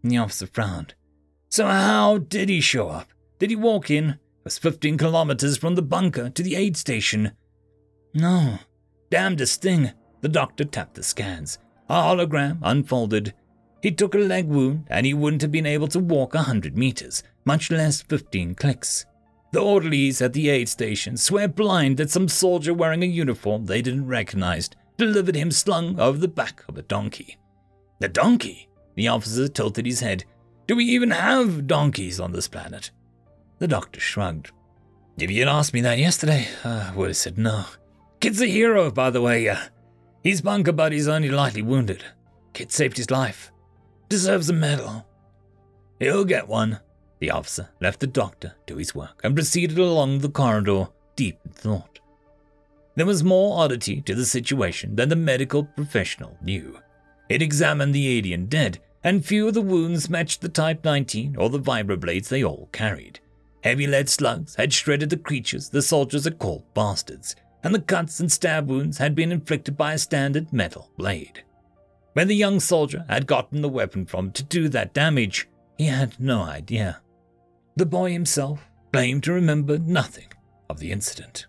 The 0.06 0.20
officer 0.20 0.48
frowned. 0.48 0.94
So 1.50 1.68
how 1.68 2.20
did 2.20 2.48
he 2.48 2.62
show 2.62 2.88
up? 2.88 3.10
Did 3.40 3.50
he 3.50 3.58
walk 3.58 3.92
in? 3.92 4.12
It 4.12 4.20
was 4.46 4.58
15 4.58 5.00
kilometers 5.00 5.58
from 5.58 5.76
the 5.76 5.82
bunker 5.82 6.30
to 6.30 6.42
the 6.42 6.56
aid 6.56 6.78
station. 6.78 7.34
No. 8.14 8.60
Damnedest 9.10 9.62
thing. 9.62 9.92
The 10.22 10.30
doctor 10.30 10.64
tapped 10.64 10.94
the 10.94 11.04
scans. 11.04 11.58
A 11.90 11.96
hologram 11.96 12.60
unfolded. 12.62 13.34
He 13.82 13.92
took 13.92 14.16
a 14.16 14.20
leg 14.20 14.48
wound, 14.48 14.86
and 14.88 15.06
he 15.06 15.14
wouldn't 15.14 15.42
have 15.42 15.52
been 15.52 15.66
able 15.66 15.90
to 15.90 16.00
walk 16.00 16.34
a 16.34 16.44
hundred 16.44 16.78
meters, 16.78 17.22
much 17.46 17.72
less 17.72 18.02
15 18.02 18.56
clicks. 18.56 19.06
The 19.52 19.62
orderlies 19.62 20.22
at 20.22 20.34
the 20.34 20.50
aid 20.50 20.68
station 20.68 21.16
swear 21.16 21.48
blind 21.48 21.98
that 21.98 22.12
some 22.12 22.28
soldier 22.28 22.74
wearing 22.74 23.04
a 23.04 23.08
uniform 23.08 23.66
they 23.66 23.82
didn't 23.82 24.08
recognize 24.08 24.70
delivered 24.98 25.36
him 25.36 25.52
slung 25.52 26.00
over 26.00 26.18
the 26.18 26.28
back 26.28 26.64
of 26.68 26.78
a 26.78 26.82
donkey. 26.82 27.38
The 28.00 28.10
donkey? 28.10 28.70
The 28.96 29.08
officer 29.08 29.48
tilted 29.48 29.86
his 29.86 30.02
head. 30.02 30.26
Do 30.68 30.76
we 30.76 30.86
even 30.86 31.12
have 31.12 31.68
donkeys 31.68 32.20
on 32.20 32.32
this 32.32 32.48
planet? 32.48 32.92
The 33.60 33.68
doctor 33.68 34.00
shrugged. 34.00 34.52
If 35.18 35.32
you'd 35.32 35.48
asked 35.48 35.74
me 35.74 35.82
that 35.82 36.00
yesterday, 36.00 36.48
I 36.64 36.92
would 36.96 37.10
have 37.10 37.18
said 37.18 37.38
no. 37.38 37.66
Kid's 38.20 38.42
a 38.42 38.48
hero, 38.48 38.92
by 38.92 39.10
the 39.10 39.22
way. 39.22 39.48
Uh, 39.48 39.58
his 40.24 40.42
bunker 40.42 40.72
buddy's 40.72 41.08
only 41.08 41.30
lightly 41.30 41.62
wounded. 41.62 42.04
Kid 42.54 42.72
saved 42.72 42.98
his 42.98 43.12
life 43.12 43.52
deserves 44.10 44.50
a 44.50 44.54
medal. 44.54 45.06
He'll 46.00 46.26
get 46.26 46.48
one. 46.48 46.80
The 47.20 47.32
officer 47.32 47.70
left 47.80 48.00
the 48.00 48.08
doctor 48.08 48.56
to 48.68 48.78
his 48.78 48.94
work 48.94 49.22
and 49.24 49.36
proceeded 49.36 49.78
along 49.78 50.20
the 50.20 50.30
corridor, 50.30 50.88
deep 51.16 51.40
in 51.46 51.52
thought. 51.52 52.00
There 52.96 53.06
was 53.06 53.24
more 53.24 53.60
oddity 53.60 54.02
to 54.02 54.16
the 54.16 54.26
situation 54.26 54.96
than 54.96 55.10
the 55.10 55.16
medical 55.16 55.64
professional 55.64 56.38
knew. 56.42 56.80
It 57.30 57.42
examined 57.42 57.94
the 57.94 58.18
alien 58.18 58.46
dead, 58.46 58.80
and 59.04 59.26
few 59.26 59.48
of 59.48 59.54
the 59.54 59.62
wounds 59.62 60.10
matched 60.10 60.42
the 60.42 60.50
Type 60.50 60.84
19 60.84 61.36
or 61.38 61.50
the 61.50 61.60
vibroblades 61.60 62.30
they 62.30 62.44
all 62.44 62.70
carried. 62.72 63.20
Heavy 63.64 63.88
lead 63.88 64.10
slugs 64.10 64.56
had 64.56 64.74
shredded 64.74 65.10
the 65.10 65.18
creatures 65.18 65.70
the 65.70 65.82
soldiers 65.82 66.26
had 66.26 66.40
called 66.40 66.64
bastards, 66.74 67.36
and 67.64 67.74
the 67.74 67.82
cuts 67.82 68.20
and 68.20 68.32
stab 68.32 68.70
wounds 68.70 69.00
had 69.00 69.16
been 69.16 69.32
inflicted 69.32 69.76
by 69.76 69.94
a 69.94 69.98
standard 69.98 70.54
metal 70.54 70.92
blade. 70.98 71.44
Where 72.14 72.26
the 72.26 72.36
young 72.36 72.60
soldier 72.60 73.06
had 73.10 73.28
gotten 73.28 73.62
the 73.62 73.70
weapon 73.70 74.06
from 74.06 74.32
to 74.34 74.44
do 74.44 74.70
that 74.70 74.94
damage, 74.94 75.50
he 75.78 75.88
had 75.88 76.20
no 76.20 76.44
idea. 76.44 77.02
The 77.78 77.86
boy 77.86 78.14
himself 78.14 78.70
claimed 78.94 79.24
to 79.26 79.34
remember 79.34 79.78
nothing 79.78 80.28
of 80.70 80.80
the 80.80 80.94
incident. 80.94 81.48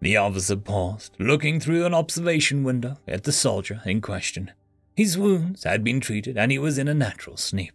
The 0.00 0.16
officer 0.16 0.56
paused, 0.56 1.14
looking 1.20 1.60
through 1.60 1.86
an 1.86 1.94
observation 1.94 2.64
window 2.64 2.98
at 3.06 3.22
the 3.22 3.30
soldier 3.30 3.80
in 3.86 4.00
question. 4.00 4.50
His 4.96 5.16
wounds 5.16 5.62
had 5.62 5.84
been 5.84 6.00
treated 6.00 6.36
and 6.36 6.50
he 6.50 6.58
was 6.58 6.76
in 6.76 6.88
a 6.88 6.94
natural 6.94 7.36
sleep, 7.36 7.72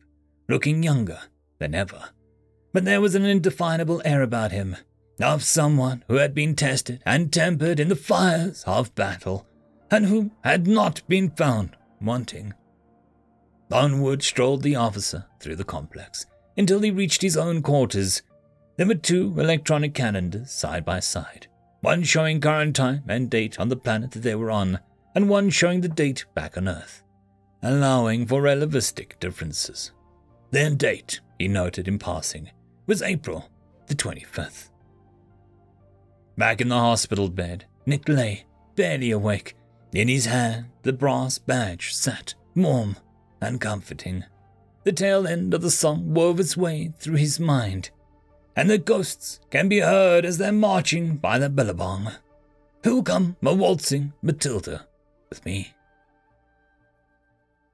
looking 0.50 0.84
younger 0.84 1.22
than 1.60 1.74
ever. 1.74 2.10
But 2.74 2.84
there 2.84 3.00
was 3.00 3.16
an 3.16 3.24
indefinable 3.24 4.02
air 4.04 4.22
about 4.22 4.52
him, 4.52 4.76
of 5.22 5.44
someone 5.44 6.04
who 6.08 6.16
had 6.16 6.34
been 6.34 6.56
tested 6.56 7.02
and 7.06 7.32
tempered 7.32 7.80
in 7.80 7.88
the 7.88 7.96
fires 7.96 8.64
of 8.68 8.94
battle, 8.94 9.48
and 9.90 10.06
who 10.06 10.32
had 10.44 10.68
not 10.68 11.02
been 11.08 11.30
found 11.30 11.78
wanting. 12.02 12.54
Onward 13.72 14.22
strolled 14.22 14.64
the 14.64 14.76
officer 14.76 15.26
through 15.40 15.56
the 15.56 15.64
complex 15.64 16.26
until 16.60 16.82
he 16.82 16.92
reached 16.92 17.22
his 17.22 17.38
own 17.38 17.62
quarters. 17.62 18.22
There 18.76 18.86
were 18.86 18.96
two 18.96 19.34
electronic 19.40 19.94
calendars 19.94 20.52
side 20.52 20.84
by 20.84 21.00
side, 21.00 21.48
one 21.80 22.04
showing 22.04 22.42
current 22.42 22.76
time 22.76 23.04
and 23.08 23.30
date 23.30 23.58
on 23.60 23.70
the 23.70 23.78
planet 23.78 24.12
that 24.12 24.24
they 24.24 24.36
were 24.36 24.52
on, 24.52 24.80
and 25.16 25.30
one 25.30 25.50
showing 25.50 25.80
the 25.80 25.88
date 25.88 26.26
back 26.36 26.58
on 26.58 26.68
Earth, 26.68 27.02
allowing 27.64 28.28
for 28.28 28.42
relativistic 28.42 29.18
differences. 29.22 29.92
Their 30.52 30.70
date, 30.72 31.22
he 31.40 31.48
noted 31.48 31.88
in 31.88 31.98
passing, 31.98 32.52
was 32.88 33.02
April 33.02 33.50
the 33.88 33.96
25th. 33.96 34.70
Back 36.38 36.60
in 36.60 36.68
the 36.68 36.78
hospital 36.78 37.30
bed, 37.30 37.66
Nick 37.86 38.08
lay, 38.10 38.46
barely 38.76 39.12
awake. 39.12 39.56
In 39.94 40.10
his 40.10 40.26
hand, 40.26 40.66
the 40.84 40.94
brass 40.94 41.38
badge 41.38 41.94
sat, 41.96 42.36
warm 42.56 42.98
and 43.42 43.62
comforting. 43.62 44.26
The 44.84 44.94
tail 44.94 45.28
end 45.28 45.54
of 45.54 45.62
the 45.62 45.72
song 45.72 46.14
wove 46.14 46.40
its 46.40 46.56
way 46.56 46.94
through 46.98 47.18
his 47.18 47.40
mind, 47.40 47.90
and 48.56 48.70
the 48.70 48.78
ghosts 48.78 49.40
can 49.50 49.68
be 49.68 49.80
heard 49.80 50.26
as 50.26 50.38
they're 50.38 50.52
marching 50.52 51.18
by 51.18 51.38
the 51.38 51.50
billabong. 51.50 52.12
Who'll 52.84 53.04
come 53.04 53.36
a 53.44 53.54
waltzing 53.54 54.14
Matilda 54.22 54.88
with 55.30 55.46
me? 55.46 55.74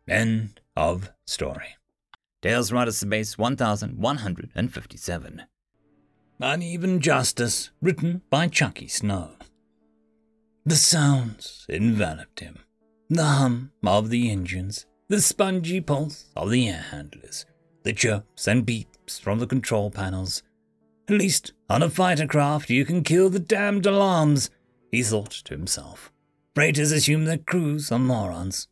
End 0.07 0.61
of 0.75 1.11
story. 1.25 1.75
Tales 2.41 2.69
from 2.69 2.79
Outer 2.79 2.91
Space 2.91 3.37
1157. 3.37 5.43
Uneven 6.39 6.99
Justice, 6.99 7.69
written 7.81 8.21
by 8.29 8.47
Chucky 8.47 8.87
Snow. 8.87 9.31
The 10.65 10.75
sounds 10.75 11.65
enveloped 11.69 12.39
him. 12.39 12.59
The 13.09 13.23
hum 13.23 13.71
of 13.85 14.09
the 14.09 14.31
engines, 14.31 14.85
the 15.07 15.21
spongy 15.21 15.79
pulse 15.79 16.25
of 16.35 16.49
the 16.49 16.67
air 16.67 16.85
handlers, 16.89 17.45
the 17.83 17.93
chirps 17.93 18.47
and 18.47 18.65
beeps 18.65 19.19
from 19.21 19.39
the 19.39 19.47
control 19.47 19.91
panels. 19.91 20.41
At 21.07 21.15
least 21.15 21.53
on 21.69 21.83
a 21.83 21.89
fighter 21.89 22.25
craft 22.25 22.71
you 22.71 22.85
can 22.85 23.03
kill 23.03 23.29
the 23.29 23.39
damned 23.39 23.85
alarms, 23.85 24.49
he 24.91 25.03
thought 25.03 25.29
to 25.31 25.53
himself. 25.53 26.11
Freighters 26.55 26.91
assume 26.91 27.25
their 27.25 27.37
crews 27.37 27.91
are 27.91 27.99
morons. 27.99 28.67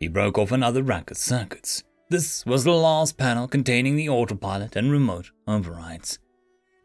He 0.00 0.08
broke 0.08 0.36
off 0.36 0.50
another 0.50 0.82
rack 0.82 1.10
of 1.10 1.16
circuits. 1.16 1.84
This 2.08 2.44
was 2.44 2.64
the 2.64 2.72
last 2.72 3.16
panel 3.16 3.46
containing 3.46 3.96
the 3.96 4.08
autopilot 4.08 4.74
and 4.74 4.90
remote 4.90 5.30
overrides. 5.46 6.18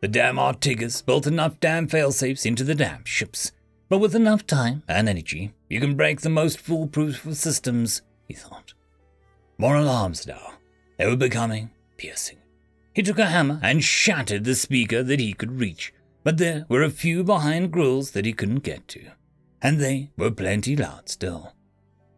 The 0.01 0.07
damn 0.07 0.37
Artigas 0.37 1.05
built 1.05 1.27
enough 1.27 1.59
damn 1.59 1.87
failsafes 1.87 2.45
into 2.45 2.63
the 2.63 2.75
damn 2.75 3.05
ships. 3.05 3.51
But 3.89 3.99
with 3.99 4.15
enough 4.15 4.47
time 4.47 4.83
and 4.87 5.09
energy, 5.09 5.53
you 5.69 5.79
can 5.79 5.95
break 5.95 6.21
the 6.21 6.29
most 6.29 6.59
foolproof 6.59 7.25
of 7.25 7.37
systems, 7.37 8.01
he 8.31 8.37
thought. 8.37 8.73
More 9.57 9.75
alarms 9.75 10.25
now. 10.25 10.53
They 10.97 11.05
were 11.05 11.17
becoming 11.17 11.71
piercing. 11.97 12.37
He 12.93 13.03
took 13.03 13.19
a 13.19 13.25
hammer 13.25 13.59
and 13.61 13.83
shattered 13.83 14.43
the 14.43 14.55
speaker 14.55 15.03
that 15.03 15.19
he 15.19 15.33
could 15.33 15.59
reach, 15.59 15.93
but 16.23 16.37
there 16.37 16.65
were 16.69 16.83
a 16.83 16.89
few 16.89 17.23
behind 17.23 17.71
grills 17.71 18.11
that 18.11 18.25
he 18.25 18.33
couldn't 18.33 18.63
get 18.63 18.87
to, 18.89 19.11
and 19.61 19.79
they 19.79 20.11
were 20.17 20.31
plenty 20.31 20.75
loud 20.75 21.09
still. 21.09 21.53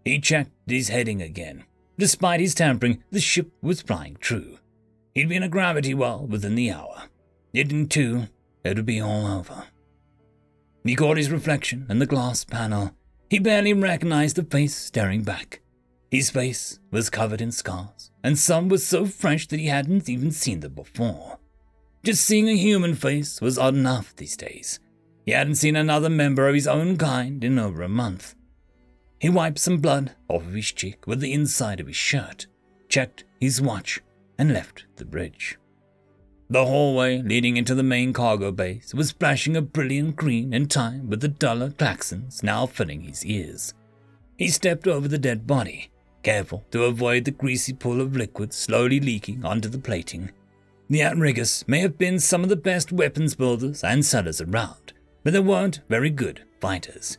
He 0.06 0.19
checked 0.19 0.52
his 0.68 0.90
heading 0.90 1.22
again. 1.22 1.64
Despite 1.98 2.40
his 2.40 2.56
tampering, 2.56 3.03
the 3.11 3.19
ship 3.19 3.52
was 3.61 3.81
flying 3.81 4.18
true. 4.19 4.57
He'd 5.15 5.30
be 5.30 5.35
in 5.35 5.44
a 5.44 5.49
gravity 5.49 5.94
well 5.94 6.26
within 6.26 6.56
the 6.56 6.72
hour. 6.72 7.03
Yet 7.52 7.72
in 7.72 7.88
two, 7.88 8.27
it 8.64 8.76
would 8.77 8.85
be 8.85 8.99
all 8.99 9.27
over. 9.27 9.64
He 10.84 10.95
caught 10.95 11.18
his 11.18 11.31
reflection 11.31 11.85
in 11.90 11.99
the 11.99 12.06
glass 12.06 12.44
panel. 12.44 12.91
He 13.30 13.40
barely 13.40 13.73
recognized 13.73 14.35
the 14.35 14.44
face 14.44 14.76
staring 14.76 15.23
back. 15.23 15.62
His 16.14 16.30
face 16.30 16.80
was 16.91 17.10
covered 17.10 17.41
in 17.41 17.52
scars, 17.52 18.11
and 18.23 18.38
some 18.38 18.69
were 18.69 18.77
so 18.77 19.07
fresh 19.07 19.48
that 19.48 19.60
he 19.60 19.65
hadn't 19.65 20.07
even 20.07 20.30
seen 20.30 20.60
them 20.60 20.76
before. 20.76 21.40
Just 22.03 22.23
seeing 22.23 22.48
a 22.48 22.56
human 22.56 22.94
face 22.94 23.41
was 23.41 23.57
odd 23.57 23.73
enough 23.73 24.15
these 24.15 24.38
days. 24.38 24.80
He 25.26 25.31
hadn't 25.31 25.56
seen 25.56 25.76
another 25.76 26.11
member 26.11 26.48
of 26.48 26.53
his 26.53 26.68
own 26.68 26.98
kind 26.98 27.44
in 27.44 27.57
over 27.57 27.81
a 27.81 27.90
month. 27.90 28.35
He 29.19 29.27
wiped 29.27 29.57
some 29.57 29.80
blood 29.80 30.11
off 30.27 30.45
of 30.45 30.53
his 30.53 30.72
cheek 30.72 31.07
with 31.07 31.19
the 31.19 31.34
inside 31.34 31.80
of 31.80 31.88
his 31.88 31.95
shirt, 31.95 32.45
checked 32.90 33.23
his 33.41 33.60
watch, 33.60 33.99
and 34.38 34.53
left 34.53 34.85
the 34.98 35.06
bridge. 35.06 35.57
The 36.48 36.68
hallway 36.68 37.23
leading 37.23 37.57
into 37.57 37.73
the 37.73 37.81
main 37.81 38.14
cargo 38.14 38.52
base 38.52 38.94
was 38.94 39.14
flashing 39.14 39.57
a 39.57 39.64
brilliant 39.64 40.15
green 40.15 40.53
in 40.53 40.68
time 40.68 41.10
with 41.10 41.22
the 41.22 41.27
duller 41.27 41.72
klaxons 41.72 42.44
now 42.44 42.68
filling 42.68 43.02
his 43.02 43.26
ears. 43.26 43.73
He 44.38 44.49
stepped 44.49 44.88
over 44.88 45.07
the 45.07 45.18
dead 45.18 45.48
body, 45.48 45.90
careful 46.24 46.64
to 46.72 46.86
avoid 46.86 47.26
the 47.26 47.32
greasy 47.32 47.74
pool 47.74 48.02
of 48.02 48.16
liquid 48.16 48.54
slowly 48.54 49.00
leaking 49.00 49.45
onto 49.45 49.70
the 49.70 49.78
plating. 49.78 50.32
The 50.90 51.04
outriggers 51.04 51.64
may 51.68 51.80
have 51.80 51.98
been 51.98 52.20
some 52.20 52.44
of 52.44 52.50
the 52.50 52.56
best 52.56 52.91
weapons 52.91 53.36
builders 53.36 53.84
and 53.84 54.06
sellers 54.06 54.41
around, 54.41 54.94
but 55.24 55.34
they 55.34 55.40
weren't 55.40 55.82
very 55.90 56.10
good 56.10 56.44
fighters. 56.60 57.18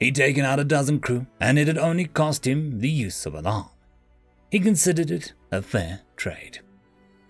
He'd 0.00 0.14
taken 0.14 0.44
out 0.44 0.60
a 0.60 0.64
dozen 0.64 1.00
crew, 1.00 1.26
and 1.40 1.58
it 1.58 1.68
had 1.68 1.78
only 1.78 2.04
cost 2.06 2.46
him 2.46 2.80
the 2.80 2.90
use 2.90 3.26
of 3.26 3.34
an 3.34 3.46
arm. 3.46 3.70
He 4.50 4.60
considered 4.60 5.10
it 5.10 5.32
a 5.50 5.62
fair 5.62 6.00
trade. 6.16 6.60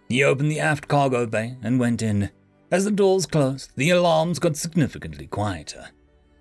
He 0.09 0.25
opened 0.25 0.51
the 0.51 0.61
aft 0.61 0.89
cargo 0.89 1.27
bay 1.27 1.57
and 1.63 1.79
went 1.79 2.03
in. 2.03 2.31
As 2.71 2.85
the 2.85 2.91
doors 2.91 3.27
closed, 3.27 3.71
the 3.77 3.91
alarms 3.91 4.39
got 4.39 4.57
significantly 4.57 5.27
quieter. 5.27 5.91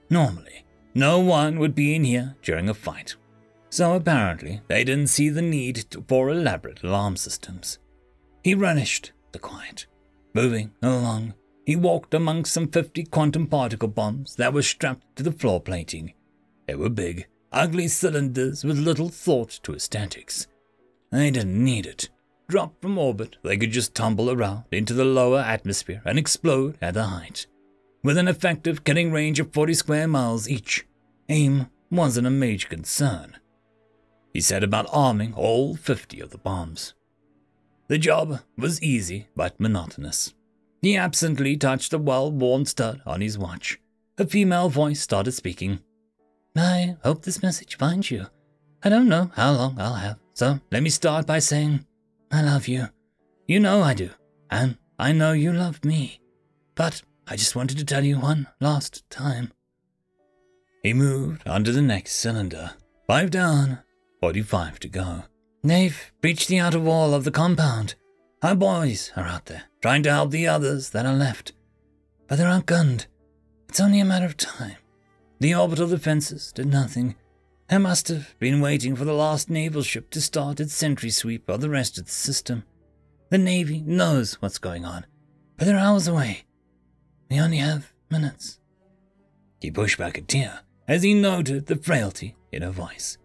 Normally, 0.09 0.65
no 0.93 1.19
one 1.19 1.59
would 1.59 1.75
be 1.75 1.95
in 1.95 2.03
here 2.03 2.35
during 2.41 2.69
a 2.69 2.73
fight. 2.73 3.15
So 3.73 3.95
apparently, 3.95 4.61
they 4.67 4.83
didn't 4.83 5.07
see 5.07 5.29
the 5.29 5.41
need 5.41 5.83
for 6.07 6.29
elaborate 6.29 6.83
alarm 6.83 7.17
systems. 7.17 7.79
He 8.43 8.53
relished 8.53 9.13
the 9.31 9.39
quiet. 9.39 9.87
Moving 10.35 10.69
along, 10.83 11.33
he 11.65 11.75
walked 11.75 12.13
among 12.13 12.45
some 12.45 12.67
50 12.67 13.05
quantum 13.05 13.47
particle 13.47 13.87
bombs 13.87 14.35
that 14.35 14.53
were 14.53 14.61
strapped 14.61 15.15
to 15.15 15.23
the 15.23 15.31
floor 15.31 15.59
plating. 15.59 16.13
They 16.67 16.75
were 16.75 16.89
big, 16.89 17.25
ugly 17.51 17.87
cylinders 17.87 18.63
with 18.63 18.77
little 18.77 19.09
thought 19.09 19.59
to 19.63 19.73
aesthetics. 19.73 20.45
They 21.11 21.31
didn't 21.31 21.63
need 21.63 21.87
it. 21.87 22.09
Dropped 22.47 22.79
from 22.83 22.99
orbit, 22.99 23.37
they 23.41 23.57
could 23.57 23.71
just 23.71 23.95
tumble 23.95 24.29
around 24.29 24.65
into 24.71 24.93
the 24.93 25.03
lower 25.03 25.39
atmosphere 25.39 26.03
and 26.05 26.19
explode 26.19 26.77
at 26.79 26.93
the 26.93 27.05
height. 27.05 27.47
With 28.03 28.19
an 28.19 28.27
effective 28.27 28.83
killing 28.83 29.11
range 29.11 29.39
of 29.39 29.51
40 29.51 29.73
square 29.73 30.07
miles 30.07 30.47
each, 30.47 30.85
aim 31.27 31.69
wasn't 31.89 32.27
a 32.27 32.29
major 32.29 32.67
concern. 32.67 33.37
He 34.33 34.41
set 34.41 34.63
about 34.63 34.87
arming 34.91 35.33
all 35.35 35.75
50 35.75 36.19
of 36.19 36.31
the 36.31 36.37
bombs. 36.37 36.95
The 37.87 37.97
job 37.99 38.39
was 38.57 38.81
easy 38.81 39.27
but 39.35 39.59
monotonous. 39.59 40.33
He 40.81 40.97
absently 40.97 41.55
touched 41.55 41.93
a 41.93 41.97
well 41.97 42.31
worn 42.31 42.65
stud 42.65 43.01
on 43.05 43.21
his 43.21 43.37
watch. 43.37 43.79
A 44.17 44.25
female 44.25 44.69
voice 44.69 44.99
started 44.99 45.31
speaking. 45.33 45.79
I 46.57 46.97
hope 47.03 47.23
this 47.23 47.41
message 47.41 47.77
finds 47.77 48.11
you. 48.11 48.27
I 48.83 48.89
don't 48.89 49.07
know 49.07 49.31
how 49.35 49.53
long 49.53 49.79
I'll 49.79 49.93
have, 49.93 50.19
so 50.33 50.59
let 50.71 50.83
me 50.83 50.89
start 50.89 51.25
by 51.25 51.39
saying 51.39 51.85
I 52.31 52.41
love 52.41 52.67
you. 52.67 52.87
You 53.47 53.59
know 53.59 53.81
I 53.81 53.93
do. 53.93 54.09
And 54.49 54.77
I 54.99 55.13
know 55.13 55.33
you 55.33 55.53
love 55.53 55.83
me. 55.85 56.19
But 56.75 57.01
I 57.27 57.35
just 57.35 57.55
wanted 57.55 57.77
to 57.77 57.85
tell 57.85 58.03
you 58.03 58.19
one 58.19 58.47
last 58.59 59.09
time. 59.09 59.51
He 60.81 60.93
moved 60.93 61.47
onto 61.47 61.71
the 61.71 61.81
next 61.81 62.15
cylinder. 62.15 62.71
Five 63.07 63.31
down, 63.31 63.79
45 64.23 64.79
to 64.79 64.87
go. 64.87 65.23
They've 65.65 66.13
breached 66.21 66.47
the 66.47 66.59
outer 66.59 66.79
wall 66.79 67.13
of 67.13 67.25
the 67.25 67.29
compound. 67.29 67.95
Our 68.41 68.55
boys 68.55 69.11
are 69.17 69.25
out 69.25 69.47
there, 69.47 69.63
trying 69.81 70.01
to 70.03 70.11
help 70.11 70.31
the 70.31 70.47
others 70.47 70.91
that 70.91 71.05
are 71.05 71.13
left. 71.13 71.51
But 72.29 72.37
they're 72.37 72.47
outgunned. 72.47 73.07
It's 73.67 73.81
only 73.81 73.99
a 73.99 74.05
matter 74.05 74.25
of 74.25 74.37
time. 74.37 74.77
The 75.41 75.53
orbital 75.53 75.89
defenses 75.89 76.53
did 76.53 76.67
nothing. 76.67 77.15
They 77.67 77.77
must 77.79 78.07
have 78.07 78.33
been 78.39 78.61
waiting 78.61 78.95
for 78.95 79.03
the 79.03 79.11
last 79.11 79.49
naval 79.49 79.83
ship 79.83 80.09
to 80.11 80.21
start 80.21 80.61
its 80.61 80.73
sentry 80.73 81.09
sweep 81.09 81.49
of 81.49 81.59
the 81.59 81.69
rest 81.69 81.97
of 81.97 82.05
the 82.05 82.11
system. 82.11 82.63
The 83.29 83.37
Navy 83.37 83.81
knows 83.85 84.41
what's 84.41 84.57
going 84.57 84.85
on, 84.85 85.05
but 85.57 85.65
they're 85.65 85.75
hours 85.75 86.07
away. 86.07 86.45
We 87.29 87.41
only 87.41 87.57
have 87.57 87.91
minutes. 88.09 88.61
He 89.59 89.69
pushed 89.69 89.97
back 89.97 90.17
a 90.17 90.21
tear 90.21 90.61
as 90.87 91.03
he 91.03 91.13
noted 91.13 91.65
the 91.65 91.75
frailty 91.75 92.37
in 92.53 92.61
her 92.61 92.71
voice. 92.71 93.17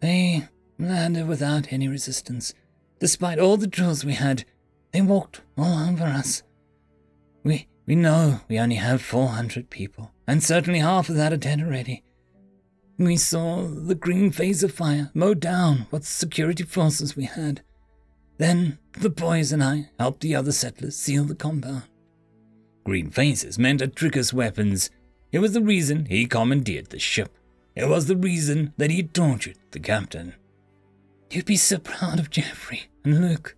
They 0.00 0.48
landed 0.78 1.26
without 1.26 1.72
any 1.72 1.88
resistance. 1.88 2.54
Despite 3.00 3.38
all 3.38 3.56
the 3.56 3.66
drills 3.66 4.04
we 4.04 4.14
had, 4.14 4.44
they 4.92 5.00
walked 5.00 5.40
all 5.56 5.88
over 5.88 6.04
us. 6.04 6.42
We 7.44 7.68
we 7.86 7.94
know 7.94 8.40
we 8.48 8.58
only 8.58 8.76
have 8.76 9.00
400 9.00 9.70
people, 9.70 10.12
and 10.26 10.42
certainly 10.42 10.80
half 10.80 11.08
of 11.08 11.14
that 11.14 11.32
are 11.32 11.38
dead 11.38 11.60
already. 11.60 12.04
We 12.98 13.16
saw 13.16 13.66
the 13.66 13.94
green 13.94 14.32
phaser 14.32 14.70
fire 14.70 15.10
mow 15.14 15.32
down 15.34 15.86
what 15.90 16.04
security 16.04 16.64
forces 16.64 17.16
we 17.16 17.24
had. 17.24 17.62
Then 18.38 18.78
the 18.92 19.08
boys 19.08 19.52
and 19.52 19.62
I 19.62 19.90
helped 19.98 20.20
the 20.20 20.34
other 20.34 20.52
settlers 20.52 20.96
seal 20.96 21.24
the 21.24 21.34
compound. 21.34 21.84
Green 22.84 23.10
phasers 23.10 23.58
meant 23.58 23.80
Atricus 23.80 24.32
weapons. 24.32 24.90
It 25.30 25.38
was 25.38 25.52
the 25.52 25.60
reason 25.62 26.06
he 26.06 26.26
commandeered 26.26 26.90
the 26.90 26.98
ship. 26.98 27.37
It 27.78 27.88
was 27.88 28.06
the 28.06 28.16
reason 28.16 28.72
that 28.76 28.90
he 28.90 29.04
tortured 29.04 29.56
the 29.70 29.78
captain. 29.78 30.34
You'd 31.30 31.46
be 31.46 31.56
so 31.56 31.78
proud 31.78 32.18
of 32.18 32.28
Jeffrey 32.28 32.88
and 33.04 33.20
Luke. 33.20 33.54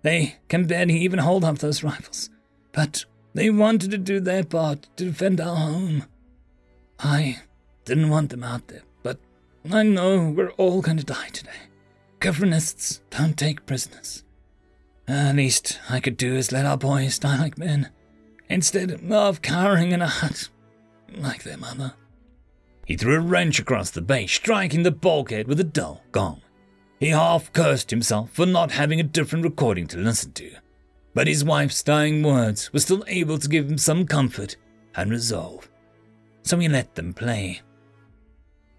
They 0.00 0.36
can 0.48 0.66
barely 0.66 0.96
even 1.00 1.18
hold 1.18 1.44
up 1.44 1.58
those 1.58 1.84
rifles, 1.84 2.30
but 2.72 3.04
they 3.34 3.50
wanted 3.50 3.90
to 3.90 3.98
do 3.98 4.20
their 4.20 4.42
part 4.42 4.88
to 4.96 5.04
defend 5.04 5.38
our 5.38 5.54
home. 5.54 6.06
I 6.98 7.42
didn't 7.84 8.08
want 8.08 8.30
them 8.30 8.42
out 8.42 8.68
there, 8.68 8.84
but 9.02 9.18
I 9.70 9.82
know 9.82 10.30
we're 10.30 10.52
all 10.52 10.80
going 10.80 10.96
to 10.96 11.04
die 11.04 11.28
today. 11.28 11.68
Governists 12.20 13.02
don't 13.10 13.36
take 13.36 13.66
prisoners. 13.66 14.24
At 15.06 15.36
least 15.36 15.78
I 15.90 16.00
could 16.00 16.16
do 16.16 16.36
is 16.36 16.52
let 16.52 16.64
our 16.64 16.78
boys 16.78 17.18
die 17.18 17.38
like 17.38 17.58
men, 17.58 17.90
instead 18.48 18.98
of 19.12 19.42
cowering 19.42 19.92
in 19.92 20.00
a 20.00 20.08
hut 20.08 20.48
like 21.18 21.42
their 21.42 21.58
mother. 21.58 21.92
He 22.86 22.96
threw 22.96 23.16
a 23.16 23.20
wrench 23.20 23.58
across 23.58 23.90
the 23.90 24.00
bay, 24.00 24.26
striking 24.26 24.82
the 24.82 24.90
bulkhead 24.90 25.46
with 25.46 25.60
a 25.60 25.64
dull 25.64 26.02
gong. 26.12 26.42
He 26.98 27.08
half 27.08 27.52
cursed 27.52 27.90
himself 27.90 28.30
for 28.30 28.46
not 28.46 28.72
having 28.72 29.00
a 29.00 29.04
different 29.04 29.44
recording 29.44 29.86
to 29.88 29.98
listen 29.98 30.32
to, 30.32 30.52
but 31.14 31.26
his 31.26 31.44
wife's 31.44 31.82
dying 31.82 32.22
words 32.22 32.72
were 32.72 32.80
still 32.80 33.04
able 33.06 33.38
to 33.38 33.48
give 33.48 33.70
him 33.70 33.78
some 33.78 34.06
comfort 34.06 34.56
and 34.94 35.10
resolve. 35.10 35.68
So 36.42 36.58
he 36.58 36.68
let 36.68 36.94
them 36.94 37.14
play. 37.14 37.62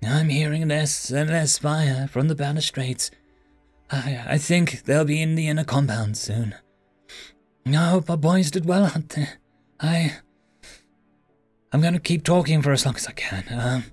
I'm 0.05 0.29
hearing 0.29 0.67
less 0.67 1.09
and 1.11 1.29
less 1.29 1.57
fire 1.57 2.07
from 2.07 2.27
the 2.27 2.35
balustrades 2.35 3.09
I, 3.93 4.23
I 4.27 4.37
think 4.39 4.83
they'll 4.83 5.05
be 5.05 5.21
in 5.21 5.35
the 5.35 5.47
inner 5.47 5.63
compound 5.63 6.17
soon. 6.17 6.55
I 7.67 7.89
hope 7.89 8.09
our 8.09 8.17
boys 8.17 8.49
did 8.49 8.65
well 8.65 8.85
out 8.85 9.09
there. 9.09 9.39
I. 9.79 10.15
I'm 11.73 11.81
gonna 11.81 11.99
keep 11.99 12.23
talking 12.23 12.61
for 12.61 12.71
as 12.71 12.85
long 12.85 12.95
as 12.95 13.07
I 13.07 13.11
can. 13.11 13.43
Um, 13.51 13.83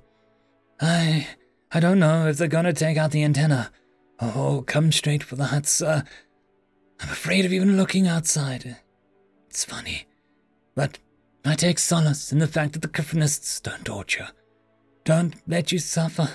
I. 0.80 1.26
I 1.72 1.78
don't 1.78 2.00
know 2.00 2.26
if 2.26 2.36
they're 2.36 2.48
gonna 2.48 2.72
take 2.72 2.96
out 2.96 3.12
the 3.12 3.22
antenna 3.22 3.70
or 4.20 4.62
come 4.64 4.90
straight 4.90 5.22
for 5.22 5.36
the 5.36 5.46
huts. 5.46 5.80
Uh, 5.80 6.02
I'm 7.00 7.08
afraid 7.08 7.44
of 7.44 7.52
even 7.52 7.76
looking 7.76 8.08
outside. 8.08 8.76
It's 9.48 9.64
funny, 9.64 10.06
but 10.74 10.98
I 11.44 11.54
take 11.54 11.78
solace 11.78 12.32
in 12.32 12.40
the 12.40 12.48
fact 12.48 12.72
that 12.72 12.82
the 12.82 12.88
Griffinists 12.88 13.60
don't 13.60 13.84
torture, 13.84 14.28
don't 15.04 15.36
let 15.46 15.72
you 15.72 15.78
suffer. 15.78 16.28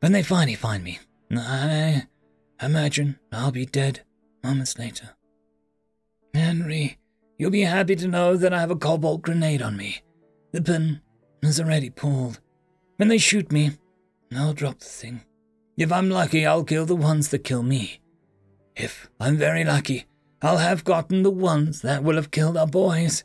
When 0.00 0.12
they 0.12 0.22
finally 0.22 0.56
find 0.56 0.82
me, 0.82 0.98
I 1.30 2.06
Imagine 2.62 3.18
I'll 3.32 3.52
be 3.52 3.66
dead 3.66 4.00
moments 4.42 4.78
later. 4.78 5.10
Henry, 6.32 6.98
you'll 7.38 7.50
be 7.50 7.62
happy 7.62 7.96
to 7.96 8.08
know 8.08 8.36
that 8.36 8.52
I 8.52 8.60
have 8.60 8.70
a 8.70 8.76
cobalt 8.76 9.22
grenade 9.22 9.60
on 9.60 9.76
me. 9.76 10.00
The 10.56 10.62
pin 10.62 11.02
is 11.42 11.60
already 11.60 11.90
pulled. 11.90 12.40
When 12.96 13.08
they 13.08 13.18
shoot 13.18 13.52
me, 13.52 13.72
I'll 14.34 14.54
drop 14.54 14.78
the 14.78 14.86
thing. 14.86 15.20
If 15.76 15.92
I'm 15.92 16.08
lucky, 16.08 16.46
I'll 16.46 16.64
kill 16.64 16.86
the 16.86 16.96
ones 16.96 17.28
that 17.28 17.44
kill 17.44 17.62
me. 17.62 18.00
If 18.74 19.10
I'm 19.20 19.36
very 19.36 19.64
lucky, 19.64 20.06
I'll 20.40 20.56
have 20.56 20.82
gotten 20.82 21.24
the 21.24 21.30
ones 21.30 21.82
that 21.82 22.02
will 22.02 22.16
have 22.16 22.30
killed 22.30 22.56
our 22.56 22.66
boys. 22.66 23.22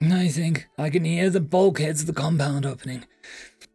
I 0.00 0.28
think 0.28 0.68
I 0.78 0.88
can 0.88 1.04
hear 1.04 1.30
the 1.30 1.40
bulkheads 1.40 2.02
of 2.02 2.06
the 2.06 2.12
compound 2.12 2.64
opening. 2.64 3.06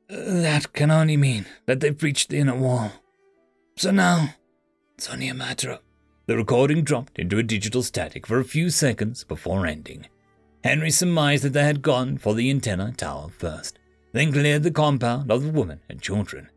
That 0.08 0.72
can 0.72 0.92
only 0.92 1.18
mean 1.18 1.48
that 1.66 1.82
they've 1.82 1.98
breached 1.98 2.30
the 2.30 2.40
inner 2.40 2.56
wall. 2.56 2.94
So 3.76 3.92
now, 3.92 4.36
it's 4.96 5.10
only 5.10 5.28
a 5.28 5.34
matter 5.34 5.72
of. 5.72 5.80
The 6.28 6.38
recording 6.38 6.86
dropped 6.86 7.20
into 7.20 7.38
a 7.38 7.44
digital 7.44 7.84
static 7.84 8.26
for 8.26 8.40
a 8.40 8.46
few 8.46 8.70
seconds 8.70 9.26
before 9.26 9.66
ending. 9.66 10.08
Henry 10.64 10.92
surmised 10.92 11.44
that 11.44 11.54
they 11.54 11.64
had 11.64 11.82
gone 11.82 12.18
for 12.18 12.36
the 12.36 12.50
antenna 12.50 12.94
tower 12.96 13.30
first, 13.30 13.80
then 14.12 14.32
cleared 14.32 14.64
the 14.64 14.72
compound 14.72 15.32
of 15.32 15.44
the 15.44 15.52
woman 15.52 15.82
and 15.90 16.02
children. 16.02 16.50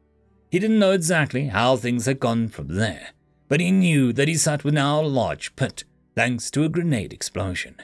He 0.50 0.58
didn't 0.58 0.78
know 0.78 0.92
exactly 0.92 1.46
how 1.46 1.76
things 1.76 2.06
had 2.06 2.20
gone 2.20 2.48
from 2.48 2.68
there, 2.68 3.10
but 3.48 3.60
he 3.60 3.70
knew 3.70 4.12
that 4.12 4.28
he 4.28 4.34
sat 4.34 4.62
with 4.62 4.74
now 4.74 5.00
a 5.00 5.06
large 5.06 5.56
pit, 5.56 5.84
thanks 6.14 6.50
to 6.52 6.64
a 6.64 6.68
grenade 6.68 7.12
explosion. 7.12 7.76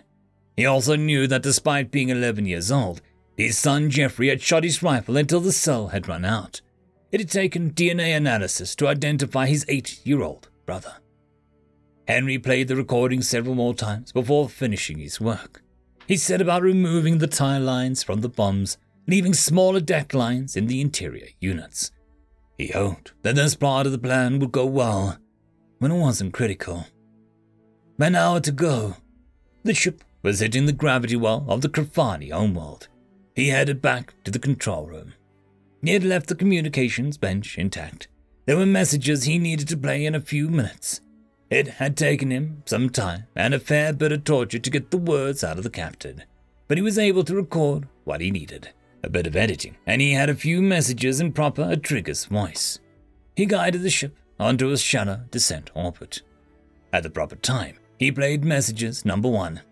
He 0.57 0.67
also 0.67 0.95
knew 0.95 1.27
that 1.27 1.43
despite 1.43 1.91
being 1.91 2.11
11 2.11 2.45
years 2.47 2.71
old, 2.71 3.01
his 3.37 3.57
son 3.57 3.89
Jeffrey 3.89 4.29
had 4.29 4.43
shot 4.43 4.65
his 4.65 4.83
rifle 4.83 5.17
until 5.17 5.41
the 5.41 5.53
cell 5.53 5.89
had 5.89 6.07
run 6.07 6.25
out. 6.25 6.61
It 7.11 7.21
had 7.21 7.31
taken 7.31 7.73
DNA 7.73 8.15
analysis 8.15 8.75
to 8.77 8.89
identify 8.89 9.47
his 9.47 9.65
eight 9.69 10.01
year 10.05 10.23
old 10.23 10.49
brother. 10.67 10.97
Henry 12.07 12.39
played 12.39 12.69
the 12.69 12.77
recording 12.77 13.23
several 13.23 13.55
more 13.55 13.75
times 13.75 14.13
before 14.13 14.49
finishing 14.49 14.99
his 14.99 15.21
work. 15.21 15.63
He 16.11 16.17
set 16.17 16.41
about 16.41 16.63
removing 16.63 17.19
the 17.19 17.29
tie 17.29 17.59
lines 17.59 18.03
from 18.03 18.21
the 18.21 18.29
bombs, 18.29 18.79
leaving 19.07 19.33
smaller 19.33 19.79
deck 19.79 20.13
lines 20.13 20.57
in 20.57 20.67
the 20.67 20.81
interior 20.81 21.29
units. 21.39 21.93
He 22.59 22.67
hoped 22.67 23.13
that 23.23 23.37
this 23.37 23.55
part 23.55 23.87
of 23.87 23.93
the 23.93 23.99
plan 23.99 24.41
would 24.41 24.51
go 24.51 24.67
well 24.67 25.19
when 25.79 25.93
it 25.93 26.01
wasn't 26.01 26.35
critical. 26.35 26.85
An 28.01 28.17
hour 28.17 28.41
to 28.41 28.51
go. 28.51 28.97
The 29.63 29.73
ship 29.73 30.03
was 30.21 30.41
hitting 30.41 30.67
the 30.67 30.73
gravity 30.73 31.15
well 31.15 31.47
of 31.47 31.61
the 31.61 31.69
Krafani 31.69 32.33
homeworld. 32.33 32.89
He 33.37 33.51
headed 33.51 33.81
back 33.81 34.15
to 34.25 34.33
the 34.33 34.41
control 34.41 34.87
room. 34.87 35.15
He 35.81 35.93
had 35.93 36.03
left 36.03 36.27
the 36.27 36.35
communications 36.35 37.19
bench 37.19 37.57
intact, 37.57 38.09
there 38.47 38.57
were 38.57 38.67
messages 38.67 39.23
he 39.23 39.39
needed 39.39 39.69
to 39.69 39.77
play 39.77 40.05
in 40.05 40.17
a 40.17 40.21
few 40.21 40.49
minutes. 40.49 41.03
It 41.51 41.67
had 41.67 41.97
taken 41.97 42.31
him 42.31 42.63
some 42.65 42.91
time 42.91 43.27
and 43.35 43.53
a 43.53 43.59
fair 43.59 43.93
bit 43.93 44.13
of 44.13 44.23
torture 44.23 44.61
to 44.61 44.71
get 44.71 44.93
the 44.93 44.99
words 44.99 45.43
out 45.43 45.59
of 45.59 45.65
the 45.65 45.71
captain, 45.71 46.23
but 46.69 46.79
he 46.79 46.83
was 46.83 46.97
able 46.97 47.25
to 47.25 47.35
record 47.35 47.89
what 48.05 48.21
he 48.21 48.31
needed. 48.31 48.71
A 49.03 49.11
bit 49.11 49.27
of 49.27 49.35
editing, 49.35 49.77
and 49.87 50.01
he 50.01 50.13
had 50.13 50.29
a 50.29 50.35
few 50.35 50.63
messages 50.63 51.21
in 51.21 51.33
proper 51.33 51.63
Atricus 51.63 52.29
voice. 52.29 52.79
He 53.35 53.47
guided 53.47 53.83
the 53.83 53.91
ship 53.91 54.17
onto 54.39 54.71
a 54.71 54.77
shallow 54.79 55.23
descent 55.31 55.71
orbit. 55.75 56.23
At 56.93 57.03
the 57.03 57.11
proper 57.11 57.37
time, 57.37 57.77
he 57.99 58.13
played 58.13 58.45
messages 58.45 59.05
number 59.05 59.29
one. 59.29 59.63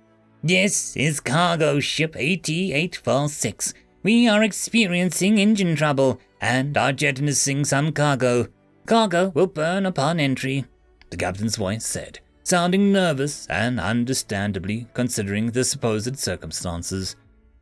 This 0.42 0.96
is 0.96 1.20
cargo 1.20 1.78
ship 1.78 2.16
AT-846. 2.16 3.74
We 4.02 4.28
are 4.28 4.42
experiencing 4.42 5.38
engine 5.38 5.76
trouble 5.76 6.20
and 6.40 6.76
are 6.76 6.92
jettisoning 6.92 7.64
some 7.64 7.92
cargo. 7.92 8.48
Cargo 8.86 9.28
will 9.30 9.46
burn 9.46 9.84
upon 9.84 10.18
entry, 10.20 10.64
the 11.10 11.16
captain's 11.16 11.56
voice 11.56 11.86
said, 11.86 12.20
sounding 12.42 12.92
nervous 12.92 13.46
and 13.48 13.78
understandably 13.78 14.86
considering 14.94 15.50
the 15.50 15.64
supposed 15.64 16.18
circumstances. 16.18 17.16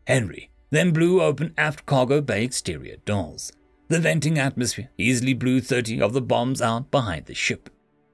Henry 0.06 0.50
then 0.70 0.92
blew 0.92 1.20
open 1.20 1.54
aft 1.56 1.86
cargo 1.86 2.20
bay 2.20 2.44
exterior 2.44 2.96
doors. 3.04 3.52
The 3.88 4.00
venting 4.00 4.38
atmosphere 4.38 4.90
easily 4.98 5.34
blew 5.34 5.60
30 5.60 6.00
of 6.02 6.12
the 6.12 6.20
bombs 6.20 6.60
out 6.60 6.90
behind 6.90 7.26
the 7.26 7.34
ship. 7.34 7.70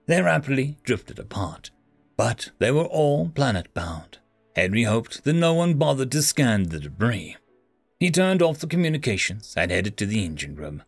They 0.07 0.21
rapidly 0.21 0.77
drifted 0.83 1.19
apart, 1.19 1.71
but 2.17 2.51
they 2.59 2.71
were 2.71 2.85
all 2.85 3.29
planet 3.29 3.73
bound. 3.73 4.19
Henry 4.55 4.83
hoped 4.83 5.25
that 5.25 5.33
no 5.33 5.55
one 5.55 5.75
bothered 5.75 6.13
to 6.13 6.23
scan 6.23 6.65
the 6.65 6.81
debris. 6.81 7.37
He 7.99 8.11
turned 8.11 8.43
off 8.43 8.59
the 8.59 8.67
communications 8.67 9.55
and 9.57 9.71
headed 9.71 9.97
to 9.97 10.07
the 10.07 10.25
engine 10.25 10.57
room. 10.57 10.83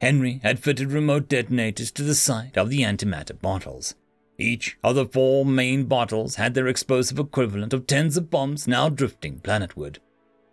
Henry 0.00 0.40
had 0.42 0.58
fitted 0.58 0.92
remote 0.92 1.28
detonators 1.28 1.90
to 1.92 2.02
the 2.02 2.14
side 2.14 2.56
of 2.56 2.70
the 2.70 2.80
antimatter 2.80 3.38
bottles. 3.38 3.94
Each 4.38 4.78
of 4.82 4.94
the 4.94 5.04
four 5.04 5.44
main 5.44 5.84
bottles 5.84 6.36
had 6.36 6.54
their 6.54 6.66
explosive 6.66 7.18
equivalent 7.18 7.74
of 7.74 7.86
tens 7.86 8.16
of 8.16 8.30
bombs 8.30 8.66
now 8.66 8.88
drifting 8.88 9.40
planetward. 9.40 9.98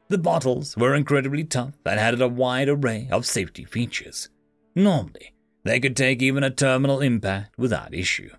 The 0.09 0.17
bottles 0.17 0.75
were 0.75 0.95
incredibly 0.95 1.45
tough 1.45 1.75
and 1.85 1.99
had 1.99 2.19
a 2.19 2.27
wide 2.27 2.67
array 2.67 3.07
of 3.09 3.25
safety 3.25 3.63
features. 3.63 4.29
Normally, 4.75 5.33
they 5.63 5.79
could 5.79 5.95
take 5.95 6.21
even 6.21 6.43
a 6.43 6.49
terminal 6.49 6.99
impact 6.99 7.57
without 7.57 7.93
issue. 7.93 8.29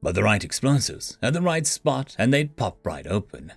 But 0.00 0.14
the 0.14 0.22
right 0.22 0.44
explosives 0.44 1.18
at 1.20 1.32
the 1.32 1.42
right 1.42 1.66
spot 1.66 2.14
and 2.18 2.32
they'd 2.32 2.56
pop 2.56 2.86
right 2.86 3.06
open. 3.06 3.52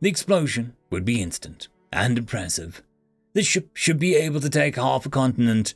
The 0.00 0.08
explosion 0.08 0.74
would 0.88 1.04
be 1.04 1.20
instant 1.20 1.68
and 1.92 2.16
impressive. 2.16 2.82
The 3.34 3.42
ship 3.42 3.70
should 3.74 3.98
be 3.98 4.14
able 4.14 4.40
to 4.40 4.50
take 4.50 4.76
half 4.76 5.04
a 5.04 5.10
continent 5.10 5.74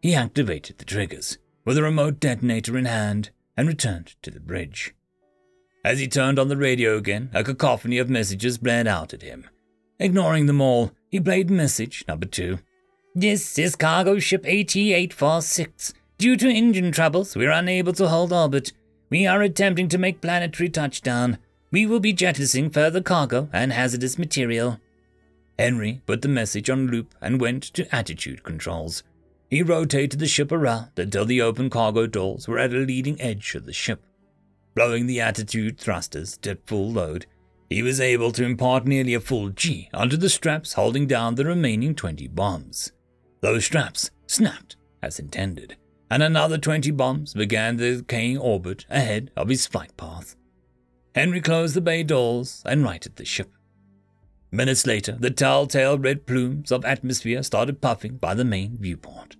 he 0.00 0.14
activated 0.14 0.78
the 0.78 0.84
triggers 0.84 1.38
with 1.64 1.76
a 1.78 1.82
remote 1.82 2.20
detonator 2.20 2.78
in 2.78 2.84
hand 2.84 3.30
and 3.56 3.66
returned 3.66 4.14
to 4.22 4.30
the 4.30 4.40
bridge. 4.40 4.94
As 5.84 5.98
he 5.98 6.08
turned 6.08 6.38
on 6.38 6.48
the 6.48 6.56
radio 6.56 6.96
again, 6.96 7.30
a 7.32 7.44
cacophony 7.44 7.98
of 7.98 8.10
messages 8.10 8.58
blared 8.58 8.86
out 8.86 9.14
at 9.14 9.22
him. 9.22 9.48
Ignoring 9.98 10.46
them 10.46 10.60
all, 10.60 10.92
he 11.10 11.20
played 11.20 11.50
message 11.50 12.04
number 12.06 12.26
two. 12.26 12.58
This 13.14 13.58
is 13.58 13.76
cargo 13.76 14.18
ship 14.18 14.44
AT-846. 14.44 15.94
Due 16.18 16.36
to 16.36 16.48
engine 16.48 16.92
troubles, 16.92 17.36
we 17.36 17.46
are 17.46 17.52
unable 17.52 17.92
to 17.94 18.08
hold 18.08 18.32
orbit. 18.32 18.72
We 19.10 19.26
are 19.26 19.40
attempting 19.42 19.88
to 19.88 19.98
make 19.98 20.20
planetary 20.20 20.68
touchdown. 20.68 21.38
We 21.70 21.86
will 21.86 22.00
be 22.00 22.12
jettisoning 22.12 22.70
further 22.70 23.00
cargo 23.00 23.48
and 23.52 23.72
hazardous 23.72 24.18
material. 24.18 24.80
Henry 25.58 26.02
put 26.04 26.22
the 26.22 26.28
message 26.28 26.68
on 26.68 26.88
loop 26.88 27.14
and 27.20 27.40
went 27.40 27.62
to 27.62 27.94
attitude 27.94 28.42
controls. 28.42 29.02
He 29.48 29.62
rotated 29.62 30.18
the 30.18 30.26
ship 30.26 30.50
around 30.50 30.90
until 30.96 31.24
the 31.24 31.40
open 31.40 31.70
cargo 31.70 32.06
doors 32.06 32.48
were 32.48 32.58
at 32.58 32.72
a 32.72 32.78
leading 32.78 33.20
edge 33.20 33.54
of 33.54 33.64
the 33.64 33.72
ship. 33.72 34.04
Blowing 34.74 35.06
the 35.06 35.20
attitude 35.20 35.78
thrusters 35.78 36.36
to 36.38 36.58
full 36.66 36.90
load, 36.90 37.26
he 37.70 37.82
was 37.82 38.00
able 38.00 38.32
to 38.32 38.44
impart 38.44 38.86
nearly 38.86 39.14
a 39.14 39.20
full 39.20 39.50
G 39.50 39.88
onto 39.94 40.16
the 40.16 40.28
straps 40.28 40.74
holding 40.74 41.06
down 41.06 41.34
the 41.34 41.44
remaining 41.44 41.94
20 41.94 42.28
bombs. 42.28 42.92
Those 43.40 43.64
straps 43.64 44.10
snapped 44.26 44.76
as 45.02 45.18
intended, 45.18 45.76
and 46.10 46.22
another 46.22 46.58
20 46.58 46.90
bombs 46.92 47.34
began 47.34 47.76
the 47.76 47.96
decaying 47.96 48.38
orbit 48.38 48.84
ahead 48.90 49.30
of 49.36 49.48
his 49.48 49.66
flight 49.66 49.96
path. 49.96 50.36
Henry 51.14 51.40
closed 51.40 51.74
the 51.74 51.80
bay 51.80 52.02
doors 52.02 52.62
and 52.66 52.84
righted 52.84 53.16
the 53.16 53.24
ship. 53.24 53.50
Minutes 54.50 54.86
later, 54.86 55.12
the 55.12 55.30
telltale 55.30 55.98
red 55.98 56.26
plumes 56.26 56.70
of 56.70 56.84
atmosphere 56.84 57.42
started 57.42 57.80
puffing 57.80 58.16
by 58.16 58.34
the 58.34 58.44
main 58.44 58.78
viewport. 58.78 59.36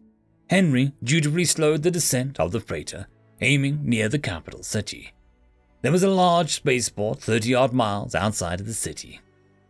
Henry 0.51 0.93
dutifully 1.03 1.45
slowed 1.45 1.83
the 1.83 1.91
descent 1.91 2.39
of 2.39 2.53
the 2.53 2.61
freighter, 2.61 3.07
aiming 3.41 3.81
near 3.83 4.09
the 4.09 4.19
capital 4.19 4.63
city. 4.63 5.13
There 5.83 5.93
was 5.93 6.03
a 6.03 6.11
large 6.11 6.55
spaceport 6.55 7.21
30 7.21 7.55
odd 7.55 7.73
miles 7.73 8.15
outside 8.15 8.61
of 8.61 8.67
the 8.67 8.75
city. 8.75 9.21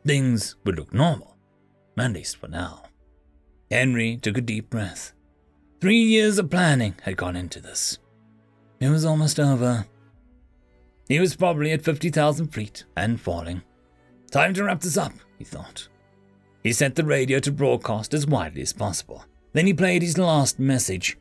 Things 0.07 0.57
would 0.65 0.77
look 0.77 0.95
normal, 0.95 1.37
at 1.99 2.13
least 2.13 2.37
for 2.37 2.49
now. 2.49 2.85
Henry 3.71 4.17
took 4.17 4.39
a 4.39 4.41
deep 4.41 4.71
breath. 4.71 5.13
Three 5.81 6.03
years 6.03 6.39
of 6.39 6.51
planning 6.51 6.95
had 7.03 7.17
gone 7.17 7.37
into 7.37 7.61
this. 7.61 7.99
It 8.81 8.89
was 8.89 9.05
almost 9.05 9.41
over. 9.41 9.87
He 11.09 11.21
was 11.21 11.37
probably 11.37 11.73
at 11.73 11.83
50,000 11.83 12.49
feet 12.49 12.85
and 12.97 13.21
falling. 13.21 13.63
Time 14.31 14.55
to 14.55 14.65
wrap 14.65 14.81
this 14.81 14.97
up, 14.97 15.13
he 15.39 15.45
thought. 15.45 15.89
He 16.63 16.73
set 16.73 16.95
the 16.95 17.05
radio 17.05 17.39
to 17.41 17.53
broadcast 17.53 18.13
as 18.13 18.27
widely 18.27 18.63
as 18.63 18.73
possible. 18.73 19.25
Then 19.53 19.67
he 19.67 19.75
played 19.75 20.03
his 20.03 20.19
last 20.19 20.59
message. 20.59 21.17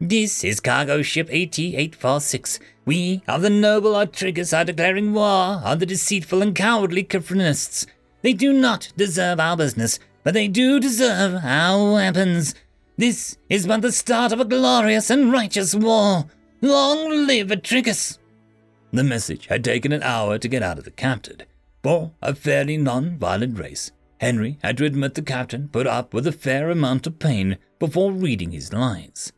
This 0.00 0.44
is 0.44 0.60
cargo 0.60 1.02
ship 1.02 1.28
AT-846. 1.28 2.58
We 2.84 3.22
of 3.26 3.42
the 3.42 3.50
noble 3.50 3.92
Artrigus 3.92 4.56
are 4.56 4.64
declaring 4.64 5.12
war 5.12 5.60
on 5.64 5.78
the 5.78 5.86
deceitful 5.86 6.42
and 6.42 6.54
cowardly 6.54 7.02
Kifrinists. 7.02 7.86
They 8.22 8.32
do 8.32 8.52
not 8.52 8.92
deserve 8.96 9.40
our 9.40 9.56
business, 9.56 9.98
but 10.22 10.34
they 10.34 10.48
do 10.48 10.78
deserve 10.78 11.40
our 11.42 11.92
weapons. 11.92 12.54
This 12.96 13.38
is 13.48 13.66
but 13.66 13.80
the 13.80 13.92
start 13.92 14.32
of 14.32 14.40
a 14.40 14.44
glorious 14.44 15.10
and 15.10 15.32
righteous 15.32 15.74
war. 15.74 16.26
Long 16.60 17.26
live 17.26 17.48
Artrigus! 17.48 18.18
The 18.92 19.04
message 19.04 19.46
had 19.46 19.64
taken 19.64 19.92
an 19.92 20.02
hour 20.02 20.38
to 20.38 20.48
get 20.48 20.62
out 20.62 20.78
of 20.78 20.84
the 20.84 20.90
captain. 20.90 21.42
For 21.86 22.10
a 22.20 22.34
fairly 22.34 22.76
non-violent 22.78 23.60
race, 23.60 23.92
Henry 24.18 24.58
had 24.60 24.76
to 24.78 24.84
admit 24.84 25.14
the 25.14 25.22
captain 25.22 25.68
put 25.68 25.86
up 25.86 26.12
with 26.12 26.26
a 26.26 26.32
fair 26.32 26.68
amount 26.68 27.06
of 27.06 27.20
pain 27.20 27.58
before 27.78 28.10
reading 28.10 28.50
his 28.50 28.72
lines. 28.72 29.32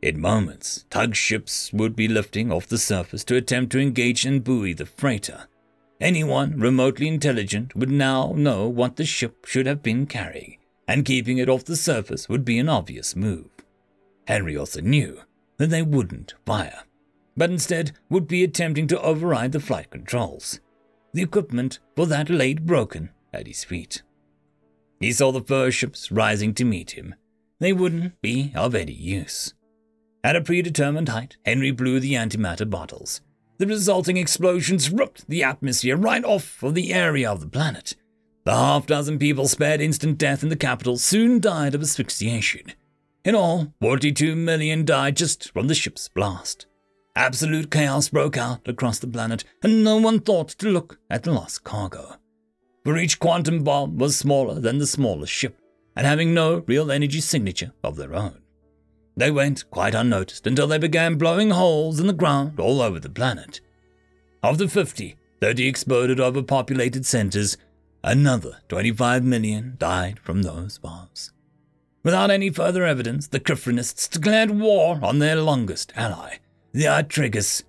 In 0.00 0.18
moments, 0.18 0.86
tug 0.88 1.14
ships 1.14 1.74
would 1.74 1.94
be 1.94 2.08
lifting 2.08 2.50
off 2.50 2.66
the 2.66 2.78
surface 2.78 3.24
to 3.24 3.36
attempt 3.36 3.72
to 3.72 3.78
engage 3.78 4.24
and 4.24 4.42
buoy 4.42 4.72
the 4.72 4.86
freighter. 4.86 5.48
Anyone 6.00 6.58
remotely 6.58 7.08
intelligent 7.08 7.76
would 7.76 7.90
now 7.90 8.32
know 8.34 8.66
what 8.66 8.96
the 8.96 9.04
ship 9.04 9.44
should 9.44 9.66
have 9.66 9.82
been 9.82 10.06
carrying, 10.06 10.56
and 10.88 11.04
keeping 11.04 11.36
it 11.36 11.50
off 11.50 11.66
the 11.66 11.76
surface 11.76 12.26
would 12.26 12.46
be 12.46 12.58
an 12.58 12.70
obvious 12.70 13.14
move. 13.14 13.50
Henry 14.26 14.56
also 14.56 14.80
knew 14.80 15.20
that 15.58 15.68
they 15.68 15.82
wouldn't 15.82 16.36
fire, 16.46 16.84
but 17.36 17.50
instead 17.50 17.92
would 18.08 18.26
be 18.26 18.42
attempting 18.42 18.86
to 18.86 19.02
override 19.02 19.52
the 19.52 19.60
flight 19.60 19.90
controls. 19.90 20.58
The 21.16 21.22
equipment 21.22 21.78
for 21.94 22.04
that 22.08 22.28
lay 22.28 22.52
broken 22.52 23.08
at 23.32 23.46
his 23.46 23.64
feet. 23.64 24.02
He 25.00 25.12
saw 25.12 25.32
the 25.32 25.40
fur 25.40 25.70
ships 25.70 26.12
rising 26.12 26.52
to 26.52 26.64
meet 26.66 26.90
him. 26.90 27.14
They 27.58 27.72
wouldn't 27.72 28.20
be 28.20 28.52
of 28.54 28.74
any 28.74 28.92
use. 28.92 29.54
At 30.22 30.36
a 30.36 30.42
predetermined 30.42 31.08
height, 31.08 31.38
Henry 31.46 31.70
blew 31.70 32.00
the 32.00 32.12
antimatter 32.12 32.68
bottles. 32.68 33.22
The 33.56 33.66
resulting 33.66 34.18
explosions 34.18 34.90
ripped 34.90 35.26
the 35.26 35.42
atmosphere 35.42 35.96
right 35.96 36.22
off 36.22 36.62
of 36.62 36.74
the 36.74 36.92
area 36.92 37.32
of 37.32 37.40
the 37.40 37.48
planet. 37.48 37.96
The 38.44 38.52
half 38.52 38.84
dozen 38.86 39.18
people 39.18 39.48
spared 39.48 39.80
instant 39.80 40.18
death 40.18 40.42
in 40.42 40.50
the 40.50 40.54
capital 40.54 40.98
soon 40.98 41.40
died 41.40 41.74
of 41.74 41.80
asphyxiation. 41.80 42.74
In 43.24 43.34
all, 43.34 43.72
42 43.80 44.36
million 44.36 44.84
died 44.84 45.16
just 45.16 45.50
from 45.54 45.68
the 45.68 45.74
ship's 45.74 46.10
blast. 46.10 46.66
Absolute 47.16 47.70
chaos 47.70 48.10
broke 48.10 48.36
out 48.36 48.68
across 48.68 48.98
the 48.98 49.06
planet, 49.06 49.42
and 49.62 49.82
no 49.82 49.96
one 49.96 50.20
thought 50.20 50.50
to 50.50 50.68
look 50.68 50.98
at 51.08 51.22
the 51.22 51.32
lost 51.32 51.64
cargo. 51.64 52.16
For 52.84 52.98
each 52.98 53.18
quantum 53.18 53.64
bomb 53.64 53.96
was 53.96 54.18
smaller 54.18 54.60
than 54.60 54.76
the 54.76 54.86
smallest 54.86 55.32
ship, 55.32 55.58
and 55.96 56.06
having 56.06 56.34
no 56.34 56.62
real 56.66 56.92
energy 56.92 57.22
signature 57.22 57.72
of 57.82 57.96
their 57.96 58.14
own. 58.14 58.42
They 59.16 59.30
went 59.30 59.68
quite 59.70 59.94
unnoticed 59.94 60.46
until 60.46 60.66
they 60.66 60.76
began 60.76 61.16
blowing 61.16 61.50
holes 61.50 61.98
in 61.98 62.06
the 62.06 62.12
ground 62.12 62.60
all 62.60 62.82
over 62.82 63.00
the 63.00 63.08
planet. 63.08 63.62
Of 64.42 64.58
the 64.58 64.68
50, 64.68 65.16
30 65.40 65.66
exploded 65.66 66.20
over 66.20 66.42
populated 66.42 67.06
centers. 67.06 67.56
Another 68.04 68.58
25 68.68 69.24
million 69.24 69.76
died 69.78 70.18
from 70.18 70.42
those 70.42 70.76
bombs. 70.76 71.32
Without 72.02 72.30
any 72.30 72.50
further 72.50 72.84
evidence, 72.84 73.26
the 73.26 73.40
Kifrinists 73.40 74.08
declared 74.08 74.50
war 74.50 75.00
on 75.02 75.18
their 75.18 75.36
longest 75.36 75.94
ally, 75.96 76.36
the 76.76 76.84
Artrigus. 76.84 77.62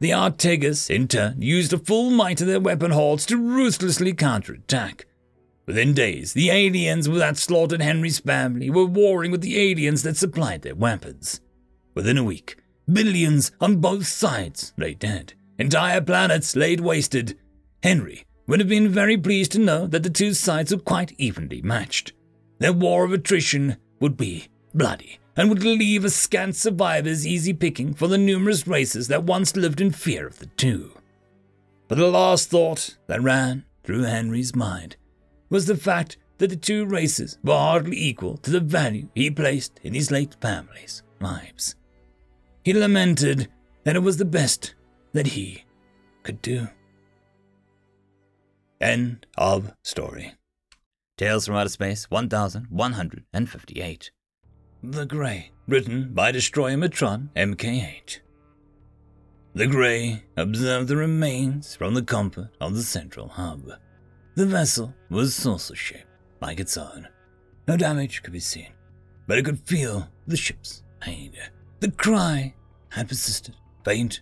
The 0.00 0.08
Artigas, 0.08 0.88
in 0.88 1.06
turn, 1.06 1.42
used 1.42 1.70
the 1.70 1.76
full 1.76 2.10
might 2.10 2.40
of 2.40 2.46
their 2.46 2.58
weapon 2.58 2.92
hordes 2.92 3.26
to 3.26 3.36
ruthlessly 3.36 4.14
counterattack. 4.14 5.04
Within 5.66 5.92
days, 5.92 6.32
the 6.32 6.48
aliens 6.48 7.06
that 7.06 7.36
slaughtered 7.36 7.82
Henry's 7.82 8.20
family 8.20 8.70
were 8.70 8.86
warring 8.86 9.30
with 9.30 9.42
the 9.42 9.60
aliens 9.60 10.02
that 10.04 10.16
supplied 10.16 10.62
their 10.62 10.74
weapons. 10.74 11.42
Within 11.94 12.16
a 12.16 12.24
week, 12.24 12.56
billions 12.90 13.52
on 13.60 13.82
both 13.82 14.06
sides 14.06 14.72
lay 14.78 14.94
dead. 14.94 15.34
Entire 15.58 16.00
planets 16.00 16.56
laid 16.56 16.80
wasted. 16.80 17.38
Henry 17.82 18.24
would 18.46 18.60
have 18.60 18.68
been 18.70 18.88
very 18.88 19.18
pleased 19.18 19.52
to 19.52 19.58
know 19.58 19.86
that 19.86 20.04
the 20.04 20.08
two 20.08 20.32
sides 20.32 20.72
were 20.72 20.80
quite 20.80 21.12
evenly 21.18 21.60
matched. 21.60 22.14
Their 22.60 22.72
war 22.72 23.04
of 23.04 23.12
attrition 23.12 23.76
would 24.00 24.16
be 24.16 24.48
bloody 24.72 25.18
and 25.38 25.48
would 25.48 25.62
leave 25.62 26.04
a 26.04 26.10
scant 26.10 26.54
survivors 26.56 27.26
easy 27.26 27.54
picking 27.54 27.94
for 27.94 28.08
the 28.08 28.18
numerous 28.18 28.66
races 28.66 29.06
that 29.06 29.22
once 29.22 29.54
lived 29.54 29.80
in 29.80 29.92
fear 29.92 30.26
of 30.26 30.40
the 30.40 30.46
two. 30.46 30.90
But 31.86 31.98
the 31.98 32.08
last 32.08 32.50
thought 32.50 32.98
that 33.06 33.22
ran 33.22 33.64
through 33.84 34.02
Henry's 34.02 34.56
mind 34.56 34.96
was 35.48 35.66
the 35.66 35.76
fact 35.76 36.16
that 36.38 36.50
the 36.50 36.56
two 36.56 36.86
races 36.86 37.38
were 37.44 37.56
hardly 37.56 37.96
equal 37.96 38.36
to 38.38 38.50
the 38.50 38.58
value 38.58 39.10
he 39.14 39.30
placed 39.30 39.78
in 39.84 39.94
his 39.94 40.10
late 40.10 40.34
family's 40.40 41.04
lives. 41.20 41.76
He 42.64 42.72
lamented 42.72 43.46
that 43.84 43.94
it 43.94 44.02
was 44.02 44.16
the 44.16 44.24
best 44.24 44.74
that 45.12 45.28
he 45.28 45.62
could 46.24 46.42
do. 46.42 46.66
End 48.80 49.24
of 49.36 49.72
story. 49.84 50.34
Tales 51.16 51.46
from 51.46 51.54
Outer 51.54 51.68
Space 51.68 52.10
1158. 52.10 54.10
The 54.82 55.06
Grey, 55.06 55.50
written 55.66 56.14
by 56.14 56.30
Destroyer 56.30 56.76
Matron 56.76 57.30
MK8. 57.34 58.20
The 59.52 59.66
Grey 59.66 60.22
observed 60.36 60.86
the 60.86 60.96
remains 60.96 61.74
from 61.74 61.94
the 61.94 62.02
comfort 62.02 62.50
of 62.60 62.76
the 62.76 62.82
central 62.82 63.26
hub. 63.26 63.72
The 64.36 64.46
vessel 64.46 64.94
was 65.10 65.34
saucer 65.34 65.74
shaped, 65.74 66.06
like 66.40 66.60
its 66.60 66.76
own. 66.76 67.08
No 67.66 67.76
damage 67.76 68.22
could 68.22 68.32
be 68.32 68.38
seen, 68.38 68.72
but 69.26 69.36
it 69.36 69.44
could 69.44 69.58
feel 69.66 70.08
the 70.28 70.36
ship's 70.36 70.84
pain. 71.00 71.32
The 71.80 71.90
cry 71.90 72.54
had 72.90 73.08
persisted, 73.08 73.56
faint 73.84 74.20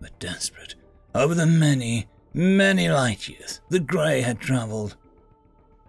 but 0.00 0.18
desperate, 0.18 0.74
over 1.14 1.36
the 1.36 1.46
many, 1.46 2.08
many 2.34 2.88
light 2.88 3.28
years 3.28 3.60
the 3.68 3.78
Grey 3.78 4.20
had 4.20 4.40
traveled. 4.40 4.96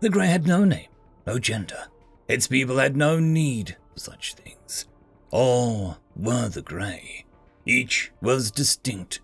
The 0.02 0.10
Grey 0.10 0.28
had 0.28 0.46
no 0.46 0.66
name, 0.66 0.90
no 1.26 1.40
gender. 1.40 1.88
Its 2.28 2.46
people 2.46 2.78
had 2.78 2.96
no 2.96 3.20
need 3.20 3.76
such 3.96 4.36
things. 4.36 4.86
All 5.32 5.98
were 6.16 6.50
the 6.50 6.62
Grey. 6.62 7.26
Each 7.66 8.12
was 8.22 8.52
distinct. 8.52 9.22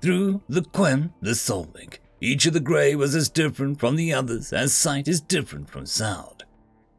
Through 0.00 0.42
the 0.48 0.62
Quem, 0.62 1.12
the 1.20 1.34
soul 1.34 1.70
link, 1.74 2.00
each 2.20 2.46
of 2.46 2.54
the 2.54 2.60
grey 2.60 2.94
was 2.94 3.14
as 3.14 3.28
different 3.28 3.78
from 3.78 3.96
the 3.96 4.12
others 4.12 4.52
as 4.52 4.72
sight 4.72 5.08
is 5.08 5.20
different 5.20 5.68
from 5.68 5.86
sound. 5.86 6.44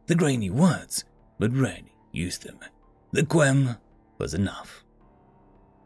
The 0.07 0.15
grey 0.15 0.37
knew 0.37 0.53
words, 0.53 1.03
but 1.39 1.51
rarely 1.51 1.95
used 2.11 2.43
them. 2.43 2.59
The 3.11 3.25
Quem 3.25 3.77
was 4.17 4.33
enough. 4.33 4.83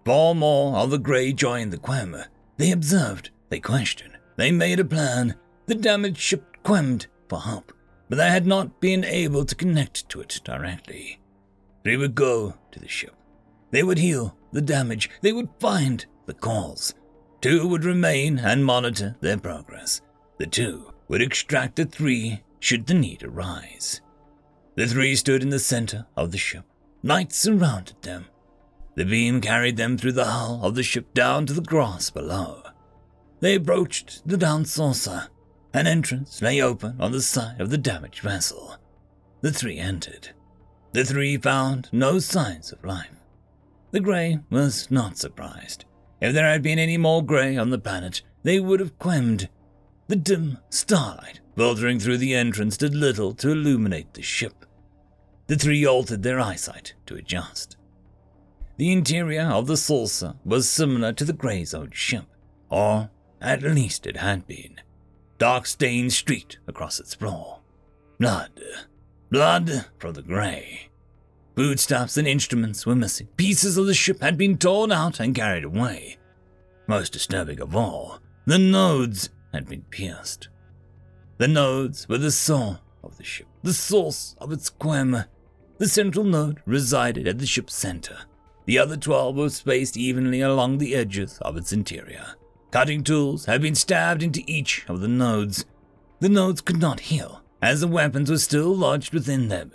Four 0.06 0.36
more 0.36 0.78
of 0.78 0.92
the 0.92 0.98
grey 0.98 1.32
joined 1.32 1.72
the 1.72 1.78
Quem. 1.78 2.18
They 2.58 2.72
observed, 2.72 3.30
they 3.50 3.60
questioned, 3.60 4.18
they 4.36 4.52
made 4.52 4.80
a 4.80 4.86
plan. 4.86 5.36
The 5.68 5.76
damaged 5.76 6.18
ship 6.18 6.58
quemed 6.64 7.08
for 7.30 7.40
help, 7.40 7.72
but 8.10 8.18
they 8.18 8.30
had 8.30 8.46
not 8.46 8.82
been 8.82 9.04
able 9.04 9.46
to 9.46 9.56
connect 9.56 10.10
to 10.10 10.22
it 10.22 10.42
directly. 10.44 11.19
They 11.84 11.98
would 11.98 12.16
go 12.16 12.56
to 12.72 12.80
the 12.80 12.88
ship. 12.88 13.16
They 13.72 13.84
would 13.84 14.00
heal 14.00 14.36
the 14.52 14.62
damage. 14.62 15.10
They 15.22 15.32
would 15.32 15.50
find 15.60 16.06
the 16.26 16.34
cause. 16.34 16.94
Two 17.42 17.68
would 17.68 17.86
remain 17.86 18.40
and 18.40 18.66
monitor 18.66 19.16
their 19.22 19.38
progress. 19.38 20.02
The 20.38 20.48
two 20.48 20.92
would 21.08 21.22
extract 21.22 21.76
the 21.76 21.86
three 21.86 22.44
should 22.60 22.88
the 22.88 22.94
need 22.94 23.24
arise. 23.24 24.02
The 24.76 24.88
three 24.88 25.16
stood 25.16 25.42
in 25.42 25.50
the 25.50 25.60
center 25.60 26.06
of 26.16 26.32
the 26.32 26.38
ship. 26.38 26.66
Lights 27.04 27.38
surrounded 27.38 28.02
them. 28.02 28.26
The 28.96 29.06
beam 29.06 29.40
carried 29.40 29.78
them 29.78 29.98
through 29.98 30.14
the 30.14 30.26
hull 30.26 30.62
of 30.64 30.76
the 30.76 30.84
ship 30.84 31.14
down 31.14 31.46
to 31.46 31.54
the 31.54 31.62
grass 31.62 32.10
below. 32.10 32.64
They 33.40 33.56
approached 33.56 34.28
the 34.28 34.38
down 34.38 34.66
saucer. 34.66 35.28
An 35.74 35.88
entrance 35.88 36.42
lay 36.42 36.62
open 36.62 37.00
on 37.00 37.12
the 37.12 37.22
side 37.22 37.62
of 37.62 37.70
the 37.70 37.78
damaged 37.78 38.22
vessel. 38.22 38.76
The 39.42 39.52
three 39.52 39.78
entered. 39.78 40.30
The 40.91 41.06
three 41.06 41.38
found 41.38 41.90
no 41.91 42.20
signs 42.20 42.72
of 42.72 42.84
life. 42.84 43.16
The 43.91 43.99
Grey 43.99 44.40
was 44.49 44.90
not 44.90 45.18
surprised. 45.18 45.86
If 46.22 46.34
there 46.34 46.49
had 46.49 46.61
been 46.61 46.80
any 46.80 46.98
more 46.98 47.24
Grey 47.24 47.57
on 47.57 47.70
the 47.70 47.80
planet, 47.80 48.22
they 48.44 48.60
would 48.60 48.80
have 48.80 48.99
quemed. 48.99 49.49
The 50.07 50.16
dim 50.16 50.57
starlight 50.70 51.40
filtering 51.56 51.99
through 51.99 52.18
the 52.18 52.34
entrance 52.34 52.78
did 52.78 52.95
little 52.95 53.34
to 53.36 53.52
illuminate 53.52 54.14
the 54.14 54.22
ship. 54.22 54.66
The 55.48 55.57
three 55.57 55.86
altered 55.86 56.24
their 56.24 56.40
eyesight 56.40 56.94
to 57.06 57.16
adjust. 57.16 57.78
The 58.78 58.91
interior 58.91 59.44
of 59.44 59.68
the 59.68 59.78
saucer 59.78 60.36
was 60.45 60.70
similar 60.70 61.11
to 61.14 61.26
the 61.26 61.34
Grey's 61.34 61.74
old 61.74 61.94
ship, 61.94 62.26
or 62.70 63.10
at 63.41 63.61
least 63.61 64.07
it 64.07 64.18
had 64.18 64.48
been. 64.48 64.80
Dark 65.38 65.66
stains 65.66 66.16
streaked 66.16 66.60
across 66.68 66.99
its 66.99 67.14
floor. 67.14 67.60
Blood. 68.20 68.61
Blood 69.32 69.86
from 70.00 70.14
the 70.14 70.24
Grey. 70.24 70.90
Foodstuffs 71.56 72.18
and 72.18 72.28
instruments 72.28 72.86
were 72.86 72.96
missing. 72.96 73.28
Pieces 73.38 73.78
of 73.78 73.86
the 73.86 73.94
ship 73.94 74.22
had 74.22 74.38
been 74.38 74.58
torn 74.58 74.92
out 74.92 75.20
and 75.20 75.36
carried 75.36 75.64
away. 75.64 76.18
Most 76.88 77.14
disturbing 77.14 77.60
of 77.60 77.76
all, 77.76 78.20
the 78.46 78.58
nodes 78.58 79.30
had 79.54 79.68
been 79.68 79.84
pierced. 79.92 80.50
The 81.38 81.48
nodes 81.48 82.10
were 82.10 82.18
the 82.18 82.32
soul 82.32 82.80
of 83.04 83.18
the 83.18 83.24
ship, 83.24 83.46
the 83.62 83.74
source 83.74 84.36
of 84.40 84.52
its 84.52 84.70
quem. 84.70 85.26
The 85.78 85.88
central 85.88 86.26
node 86.26 86.62
resided 86.66 87.28
at 87.28 87.38
the 87.38 87.46
ship's 87.46 87.76
center. 87.76 88.18
The 88.66 88.80
other 88.80 88.98
twelve 88.98 89.36
were 89.36 89.50
spaced 89.50 89.96
evenly 89.96 90.42
along 90.42 90.80
the 90.80 90.96
edges 90.96 91.38
of 91.44 91.56
its 91.56 91.72
interior. 91.72 92.36
Cutting 92.72 93.04
tools 93.04 93.46
had 93.46 93.62
been 93.62 93.76
stabbed 93.76 94.24
into 94.24 94.44
each 94.48 94.86
of 94.88 95.02
the 95.02 95.08
nodes. 95.08 95.66
The 96.20 96.30
nodes 96.30 96.62
could 96.62 96.80
not 96.80 97.00
heal, 97.00 97.39
as 97.61 97.81
the 97.81 97.88
weapons 97.88 98.30
were 98.30 98.38
still 98.38 98.76
lodged 98.76 99.14
within 99.14 99.48
them. 99.49 99.72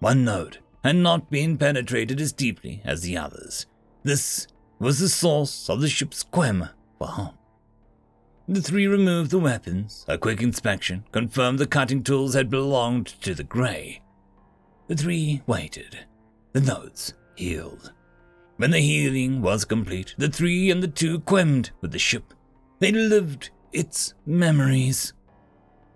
One 0.00 0.24
node 0.24 0.58
had 0.84 0.96
not 0.96 1.30
been 1.30 1.58
penetrated 1.58 2.20
as 2.20 2.32
deeply 2.32 2.80
as 2.84 3.02
the 3.02 3.16
others. 3.16 3.66
This 4.04 4.46
was 4.78 4.98
the 4.98 5.08
source 5.08 5.68
of 5.68 5.80
the 5.80 5.88
ship's 5.88 6.22
quem 6.22 6.68
for 6.98 7.08
home. 7.08 7.34
The 8.46 8.62
three 8.62 8.86
removed 8.86 9.30
the 9.30 9.38
weapons. 9.38 10.06
A 10.08 10.16
quick 10.16 10.40
inspection 10.40 11.04
confirmed 11.12 11.58
the 11.58 11.66
cutting 11.66 12.02
tools 12.02 12.34
had 12.34 12.48
belonged 12.48 13.06
to 13.22 13.34
the 13.34 13.44
Grey. 13.44 14.00
The 14.86 14.96
three 14.96 15.42
waited. 15.46 16.06
The 16.52 16.62
nodes 16.62 17.12
healed. 17.34 17.92
When 18.56 18.70
the 18.70 18.80
healing 18.80 19.42
was 19.42 19.64
complete, 19.64 20.14
the 20.16 20.28
three 20.30 20.70
and 20.70 20.82
the 20.82 20.88
two 20.88 21.20
quemed 21.20 21.70
with 21.80 21.92
the 21.92 21.98
ship. 21.98 22.32
They 22.78 22.90
lived 22.90 23.50
its 23.72 24.14
memories. 24.24 25.12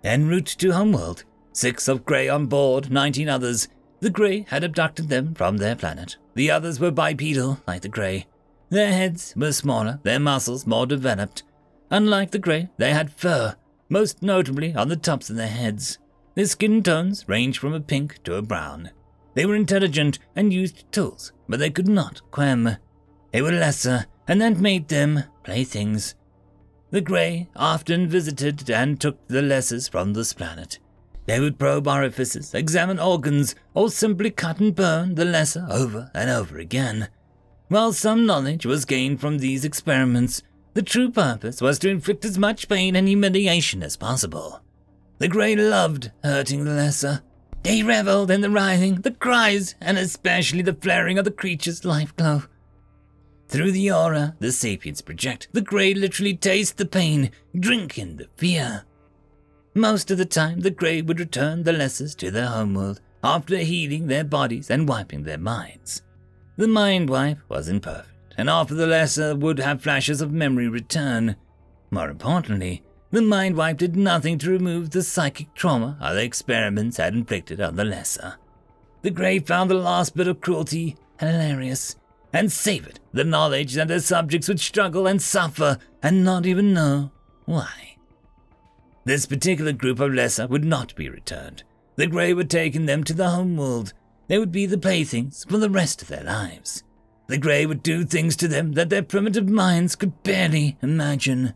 En 0.03 0.27
route 0.27 0.47
to 0.57 0.73
Homeworld, 0.73 1.23
six 1.53 1.87
of 1.87 2.03
Grey 2.03 2.27
on 2.27 2.47
board, 2.47 2.91
nineteen 2.91 3.29
others. 3.29 3.69
The 4.01 4.09
Grey 4.09 4.45
had 4.49 4.61
abducted 4.61 5.07
them 5.07 5.33
from 5.33 5.57
their 5.57 5.77
planet. 5.77 6.17
The 6.35 6.51
others 6.51 6.77
were 6.77 6.91
bipedal, 6.91 7.61
like 7.65 7.83
the 7.83 7.89
Grey. 7.89 8.27
Their 8.69 8.91
heads 8.91 9.33
were 9.37 9.53
smaller, 9.53 10.01
their 10.03 10.19
muscles 10.19 10.67
more 10.67 10.85
developed. 10.85 11.43
Unlike 11.89 12.31
the 12.31 12.39
Grey, 12.39 12.69
they 12.77 12.91
had 12.91 13.13
fur, 13.13 13.55
most 13.87 14.21
notably 14.21 14.75
on 14.75 14.89
the 14.89 14.97
tops 14.97 15.29
of 15.29 15.37
their 15.37 15.47
heads. 15.47 15.99
Their 16.35 16.47
skin 16.47 16.83
tones 16.83 17.29
ranged 17.29 17.59
from 17.59 17.73
a 17.73 17.79
pink 17.79 18.21
to 18.23 18.35
a 18.35 18.41
brown. 18.41 18.89
They 19.35 19.45
were 19.45 19.55
intelligent 19.55 20.19
and 20.35 20.51
used 20.51 20.91
tools, 20.91 21.31
but 21.47 21.59
they 21.59 21.69
could 21.69 21.87
not 21.87 22.21
quem. 22.29 22.75
They 23.31 23.41
were 23.41 23.51
lesser, 23.51 24.07
and 24.27 24.41
that 24.41 24.57
made 24.57 24.89
them 24.89 25.23
playthings. 25.43 26.15
The 26.93 27.01
Grey 27.01 27.49
often 27.55 28.07
visited 28.07 28.69
and 28.69 29.01
took 29.01 29.27
the 29.27 29.41
lessers 29.41 29.89
from 29.89 30.13
this 30.13 30.31
planet. 30.31 30.77
They 31.25 31.39
would 31.39 31.57
probe 31.57 31.87
orifices, 31.87 32.53
examine 32.53 32.99
organs, 32.99 33.55
or 33.73 33.89
simply 33.89 34.29
cut 34.29 34.59
and 34.59 34.75
burn 34.75 35.15
the 35.15 35.25
lesser 35.25 35.65
over 35.71 36.11
and 36.13 36.29
over 36.29 36.59
again. 36.59 37.07
While 37.67 37.93
some 37.93 38.27
knowledge 38.27 38.67
was 38.67 38.85
gained 38.85 39.19
from 39.19 39.39
these 39.39 39.65
experiments, 39.65 40.43
the 40.75 40.83
true 40.83 41.09
purpose 41.09 41.61
was 41.61 41.79
to 41.79 41.89
inflict 41.89 42.25
as 42.25 42.37
much 42.37 42.69
pain 42.69 42.95
and 42.95 43.07
humiliation 43.07 43.81
as 43.81 43.97
possible. 43.97 44.61
The 45.17 45.29
Grey 45.29 45.55
loved 45.55 46.11
hurting 46.23 46.63
the 46.63 46.75
lesser. 46.75 47.23
They 47.63 47.81
reveled 47.81 48.29
in 48.29 48.41
the 48.41 48.51
writhing, 48.51 49.01
the 49.01 49.09
cries, 49.09 49.73
and 49.81 49.97
especially 49.97 50.61
the 50.61 50.75
flaring 50.75 51.17
of 51.17 51.25
the 51.25 51.31
creature's 51.31 51.85
life 51.85 52.15
glow. 52.15 52.43
Through 53.47 53.71
the 53.71 53.91
aura 53.91 54.35
the 54.39 54.51
sapiens 54.51 55.01
project, 55.01 55.47
the 55.51 55.61
Grey 55.61 55.93
literally 55.93 56.35
taste 56.35 56.77
the 56.77 56.85
pain, 56.85 57.31
drink 57.57 57.97
in 57.97 58.17
the 58.17 58.27
fear. 58.37 58.83
Most 59.75 60.11
of 60.11 60.17
the 60.17 60.25
time, 60.25 60.61
the 60.61 60.71
Grey 60.71 61.01
would 61.01 61.19
return 61.19 61.63
the 61.63 61.71
lessers 61.71 62.15
to 62.17 62.31
their 62.31 62.47
homeworld 62.47 63.01
after 63.23 63.57
healing 63.57 64.07
their 64.07 64.23
bodies 64.23 64.69
and 64.69 64.87
wiping 64.87 65.23
their 65.23 65.37
minds. 65.37 66.01
The 66.57 66.67
mind 66.67 67.09
wipe 67.09 67.39
was 67.49 67.67
imperfect, 67.67 68.35
and 68.37 68.49
after 68.49 68.75
the 68.75 68.87
lesser 68.87 69.35
would 69.35 69.59
have 69.59 69.81
flashes 69.81 70.21
of 70.21 70.31
memory 70.31 70.67
return. 70.67 71.35
More 71.89 72.09
importantly, 72.09 72.83
the 73.11 73.21
mind 73.21 73.55
wipe 73.55 73.77
did 73.77 73.95
nothing 73.95 74.37
to 74.39 74.49
remove 74.49 74.89
the 74.89 75.03
psychic 75.03 75.53
trauma 75.53 75.97
other 76.01 76.19
experiments 76.19 76.97
had 76.97 77.13
inflicted 77.13 77.61
on 77.61 77.75
the 77.75 77.85
lesser. 77.85 78.35
The 79.01 79.11
Grey 79.11 79.39
found 79.39 79.69
the 79.69 79.75
last 79.75 80.15
bit 80.15 80.27
of 80.27 80.41
cruelty 80.41 80.95
hilarious 81.19 81.95
and 82.33 82.51
savored 82.51 82.99
the 83.13 83.23
knowledge 83.23 83.73
that 83.75 83.87
their 83.87 83.99
subjects 83.99 84.47
would 84.47 84.59
struggle 84.59 85.07
and 85.07 85.21
suffer 85.21 85.77
and 86.01 86.25
not 86.25 86.45
even 86.45 86.73
know 86.73 87.11
why. 87.45 87.95
This 89.05 89.25
particular 89.25 89.71
group 89.71 89.99
of 89.99 90.13
lesser 90.13 90.47
would 90.47 90.65
not 90.65 90.95
be 90.95 91.09
returned. 91.09 91.63
The 91.95 92.07
Grey 92.07 92.33
would 92.33 92.49
take 92.49 92.73
them 92.73 93.03
to 93.03 93.13
the 93.13 93.29
homeworld. 93.29 93.93
They 94.27 94.39
would 94.39 94.51
be 94.51 94.65
the 94.65 94.77
playthings 94.77 95.45
for 95.47 95.57
the 95.57 95.69
rest 95.69 96.01
of 96.01 96.07
their 96.07 96.23
lives. 96.23 96.83
The 97.27 97.37
Grey 97.37 97.65
would 97.65 97.83
do 97.83 98.03
things 98.03 98.35
to 98.37 98.47
them 98.47 98.73
that 98.73 98.89
their 98.89 99.03
primitive 99.03 99.47
minds 99.47 99.95
could 99.95 100.23
barely 100.23 100.77
imagine. 100.81 101.53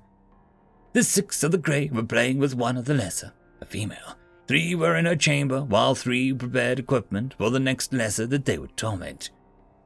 The 0.93 1.03
six 1.03 1.43
of 1.43 1.51
the 1.51 1.57
Grey 1.57 1.89
were 1.91 2.03
playing 2.03 2.37
with 2.37 2.55
one 2.55 2.77
of 2.77 2.85
the 2.85 2.93
lesser, 2.93 3.33
a 3.61 3.65
female. 3.65 4.17
Three 4.47 4.75
were 4.75 4.95
in 4.95 5.05
her 5.05 5.15
chamber, 5.15 5.61
while 5.61 5.95
three 5.95 6.33
prepared 6.33 6.79
equipment 6.79 7.33
for 7.37 7.49
the 7.49 7.59
next 7.59 7.91
lesser 7.93 8.25
that 8.27 8.45
they 8.45 8.57
would 8.57 8.77
torment. 8.77 9.29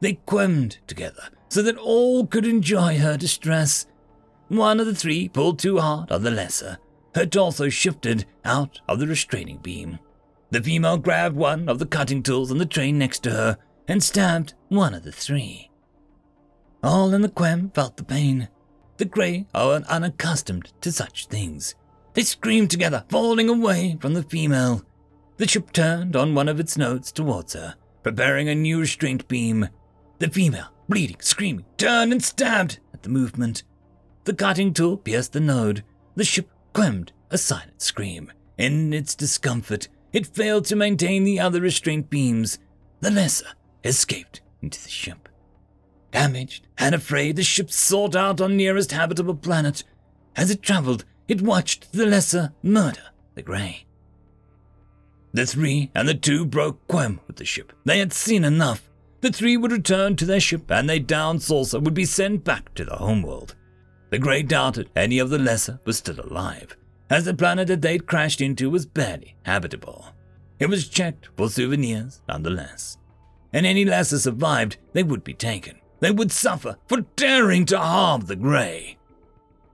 They 0.02 0.14
quemed 0.14 0.80
together 0.88 1.30
so 1.50 1.62
that 1.62 1.78
all 1.78 2.28
could 2.28 2.46
enjoy 2.46 2.98
her 2.98 3.18
distress. 3.18 3.86
One 4.50 4.80
of 4.80 4.86
the 4.86 4.96
three 4.96 5.30
pulled 5.30 5.60
too 5.60 5.80
hard 5.80 6.12
on 6.12 6.24
the 6.24 6.32
lesser. 6.32 6.78
Her 7.16 7.26
torso 7.26 7.70
shifted 7.70 8.26
out 8.44 8.82
of 8.88 9.00
the 9.00 9.08
restraining 9.08 9.58
beam. 9.58 10.00
The 10.50 10.62
female 10.62 10.98
grabbed 10.98 11.36
one 11.36 11.70
of 11.70 11.80
the 11.80 11.86
cutting 11.86 12.24
tools 12.24 12.52
on 12.52 12.58
the 12.58 12.66
tray 12.66 12.92
next 12.92 13.24
to 13.24 13.32
her 13.32 13.58
and 13.88 14.04
stabbed 14.04 14.54
one 14.68 14.94
of 14.94 15.04
the 15.04 15.12
three. 15.12 15.72
All 16.84 17.14
in 17.14 17.22
the 17.22 17.30
quem 17.30 17.70
felt 17.70 17.98
the 17.98 18.04
pain. 18.04 18.50
The 18.98 19.06
Grey 19.06 19.46
are 19.54 19.82
unaccustomed 19.88 20.72
to 20.82 20.92
such 20.92 21.28
things. 21.28 21.76
They 22.14 22.24
screamed 22.24 22.72
together, 22.72 23.06
falling 23.10 23.50
away 23.50 23.98
from 24.00 24.14
the 24.14 24.24
female. 24.24 24.84
The 25.38 25.48
ship 25.48 25.72
turned 25.72 26.16
on 26.16 26.36
one 26.36 26.50
of 26.50 26.60
its 26.60 26.78
nodes 26.78 27.12
towards 27.12 27.54
her, 27.54 27.76
preparing 28.04 28.50
a 28.50 28.56
new 28.56 28.80
restraint 28.80 29.28
beam. 29.28 29.70
The 30.22 30.30
female, 30.30 30.68
bleeding, 30.88 31.18
screaming, 31.20 31.66
turned 31.78 32.12
and 32.12 32.24
stabbed 32.24 32.78
at 32.94 33.02
the 33.02 33.10
movement. 33.10 33.64
The 34.26 34.36
cutting 34.36 34.72
tool 34.72 34.98
pierced 34.98 35.34
the 35.34 35.40
node. 35.40 35.84
The 36.16 36.24
ship 36.24 36.48
quemed 36.74 37.12
a 37.32 37.40
silent 37.40 37.82
scream. 37.82 38.32
In 38.56 38.94
its 38.94 39.16
discomfort, 39.16 39.88
it 40.14 40.28
failed 40.28 40.66
to 40.66 40.76
maintain 40.76 41.24
the 41.24 41.40
other 41.40 41.60
restraint 41.60 42.12
beams. 42.12 42.60
The 43.00 43.10
lesser 43.10 43.48
escaped 43.84 44.42
into 44.62 44.80
the 44.84 44.90
ship. 44.90 45.28
Damaged 46.12 46.68
and 46.78 46.94
afraid, 46.94 47.36
the 47.36 47.42
ship 47.42 47.72
sought 47.72 48.16
out 48.16 48.40
on 48.40 48.56
nearest 48.56 48.92
habitable 48.92 49.34
planet. 49.34 49.84
As 50.36 50.52
it 50.52 50.62
traveled, 50.62 51.04
it 51.28 51.42
watched 51.42 51.94
the 51.94 52.06
lesser 52.06 52.54
murder 52.62 53.10
the 53.34 53.42
Grey. 53.42 53.88
The 55.34 55.48
three 55.48 55.90
and 55.96 56.08
the 56.08 56.14
two 56.14 56.46
broke 56.46 56.88
quem 56.88 57.22
with 57.26 57.38
the 57.38 57.46
ship. 57.46 57.74
They 57.86 57.98
had 57.98 58.14
seen 58.14 58.46
enough. 58.46 58.91
The 59.22 59.32
three 59.32 59.58
would 59.58 59.72
return 59.72 60.16
to 60.18 60.26
their 60.26 60.40
ship, 60.40 60.70
and 60.70 60.90
their 60.90 61.00
downed 61.00 61.42
saucer 61.42 61.80
would 61.80 61.94
be 61.94 62.06
sent 62.06 62.44
back 62.44 62.74
to 62.76 62.86
the 62.86 62.96
homeworld. 62.96 63.56
The 64.10 64.20
Grey 64.20 64.44
doubted 64.44 64.90
any 64.96 65.20
of 65.20 65.30
the 65.30 65.40
lesser 65.40 65.80
was 65.86 65.98
still 65.98 66.20
alive, 66.20 66.76
as 67.10 67.26
the 67.26 67.34
planet 67.34 67.68
that 67.68 67.82
they'd 67.82 68.08
crashed 68.08 68.42
into 68.42 68.70
was 68.70 68.86
barely 68.86 69.38
habitable. 69.46 70.08
It 70.60 70.70
was 70.70 70.90
checked 70.90 71.30
for 71.38 71.50
souvenirs, 71.50 72.22
nonetheless. 72.28 72.98
And 73.54 73.66
any 73.66 73.86
lesser 73.86 74.20
survived, 74.20 74.78
they 74.94 75.04
would 75.04 75.24
be 75.24 75.34
taken 75.34 75.82
they 76.02 76.12
would 76.12 76.32
suffer 76.32 76.76
for 76.88 77.02
daring 77.16 77.66
to 77.68 77.78
harm 77.78 78.22
the 78.22 78.36
Grey. 78.36 78.98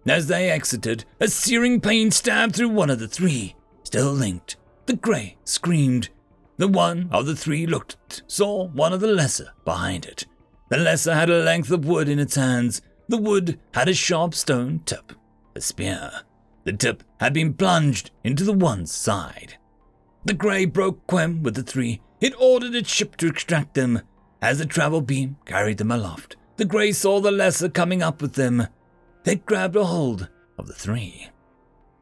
As 0.06 0.28
they 0.28 0.52
exited, 0.52 1.04
a 1.20 1.28
searing 1.28 1.82
pain 1.82 2.12
stabbed 2.12 2.56
through 2.56 2.70
one 2.70 2.90
of 2.90 3.00
the 3.00 3.08
three, 3.08 3.56
still 3.84 4.12
linked. 4.12 4.58
The 4.86 4.96
grey 4.96 5.36
screamed. 5.44 6.10
The 6.58 6.68
one 6.68 7.10
of 7.12 7.26
the 7.28 7.36
three 7.36 7.68
looked, 7.68 8.24
saw 8.28 8.68
one 8.68 8.92
of 8.92 9.00
the 9.00 9.08
lesser 9.08 9.52
behind 9.64 10.06
it. 10.06 10.26
The 10.70 10.78
lesser 10.78 11.14
had 11.14 11.30
a 11.30 11.44
length 11.44 11.72
of 11.72 11.86
wood 11.86 12.10
in 12.10 12.20
its 12.20 12.36
hands. 12.36 12.82
The 13.08 13.18
wood 13.18 13.60
had 13.74 13.88
a 13.88 13.94
sharp 13.94 14.34
stone 14.34 14.82
tip, 14.86 15.14
a 15.56 15.62
spear. 15.62 16.12
The 16.64 16.74
tip 16.74 17.04
had 17.20 17.34
been 17.34 17.54
plunged 17.54 18.12
into 18.24 18.44
the 18.44 18.54
one's 18.54 18.92
side. 18.92 19.58
The 20.26 20.34
grey 20.34 20.66
broke 20.66 21.06
Quem 21.08 21.44
with 21.44 21.56
the 21.56 21.64
three. 21.64 22.02
It 22.20 22.34
ordered 22.40 22.76
its 22.76 22.90
ship 22.90 23.16
to 23.18 23.28
extract 23.28 23.76
them. 23.76 24.02
As 24.42 24.58
the 24.58 24.66
travel 24.66 25.02
beam 25.02 25.38
carried 25.46 25.78
them 25.78 25.92
aloft, 25.92 26.36
the 26.58 26.66
grey 26.66 26.92
saw 26.92 27.20
the 27.20 27.32
lesser 27.32 27.70
coming 27.70 28.02
up 28.02 28.22
with 28.22 28.34
them. 28.34 28.68
They 29.24 29.36
grabbed 29.36 29.76
a 29.76 29.86
hold 29.86 30.28
of 30.58 30.68
the 30.68 30.74
three. 30.74 31.30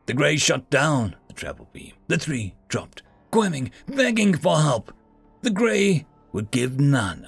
The 0.05 0.13
grey 0.13 0.37
shot 0.37 0.69
down 0.69 1.15
the 1.27 1.33
travel 1.33 1.69
beam. 1.73 1.93
The 2.07 2.17
three 2.17 2.55
dropped, 2.67 3.03
quemming, 3.35 3.69
begging 3.85 4.33
for 4.33 4.61
help. 4.61 4.93
The 5.41 5.49
grey 5.49 6.05
would 6.31 6.51
give 6.51 6.79
none. 6.79 7.27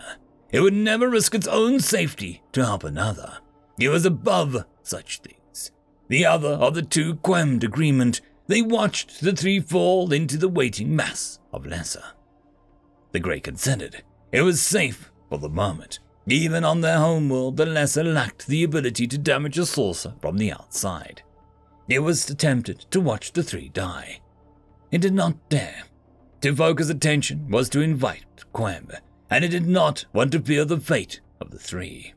It 0.51 0.61
would 0.61 0.73
never 0.73 1.09
risk 1.09 1.35
its 1.35 1.49
own 1.49 1.81
safety 1.81 2.43
to 2.53 2.63
help 2.63 2.85
another. 2.85 3.39
It 3.77 3.89
was 3.89 4.05
above 4.05 4.63
such 4.83 5.19
things. 5.19 5.73
The 6.07 6.25
other 6.25 6.51
of 6.51 6.75
the 6.75 6.81
two 6.81 7.15
quemmed 7.15 7.65
agreement 7.65 8.21
they 8.47 8.61
watched 8.61 9.19
the 9.19 9.33
three 9.33 9.59
fall 9.59 10.13
into 10.13 10.37
the 10.37 10.47
waiting 10.47 10.95
mass 10.95 11.39
of 11.51 11.65
Lesser. 11.65 12.05
The 13.11 13.19
Grey 13.19 13.41
consented. 13.41 14.01
It 14.31 14.43
was 14.43 14.61
safe 14.61 15.11
for 15.27 15.39
the 15.39 15.49
moment. 15.49 15.99
Even 16.25 16.63
on 16.63 16.79
their 16.79 16.99
homeworld, 16.99 17.57
the 17.57 17.65
Lesser 17.65 18.05
lacked 18.05 18.47
the 18.47 18.63
ability 18.63 19.07
to 19.07 19.17
damage 19.17 19.57
a 19.57 19.65
saucer 19.65 20.13
from 20.21 20.37
the 20.37 20.53
outside. 20.53 21.21
It 21.89 21.99
was 21.99 22.25
tempted 22.25 22.85
to 22.91 23.01
watch 23.01 23.33
the 23.33 23.43
three 23.43 23.67
die. 23.67 24.21
It 24.89 25.01
did 25.01 25.13
not 25.13 25.49
dare. 25.49 25.83
To 26.41 26.55
focus 26.55 26.89
attention 26.89 27.49
was 27.49 27.69
to 27.69 27.81
invite 27.81 28.23
Quem, 28.53 28.89
and 29.29 29.43
it 29.43 29.49
did 29.49 29.67
not 29.67 30.05
want 30.13 30.31
to 30.33 30.39
feel 30.39 30.65
the 30.65 30.79
fate 30.79 31.19
of 31.39 31.51
the 31.51 31.59
three. 31.59 32.13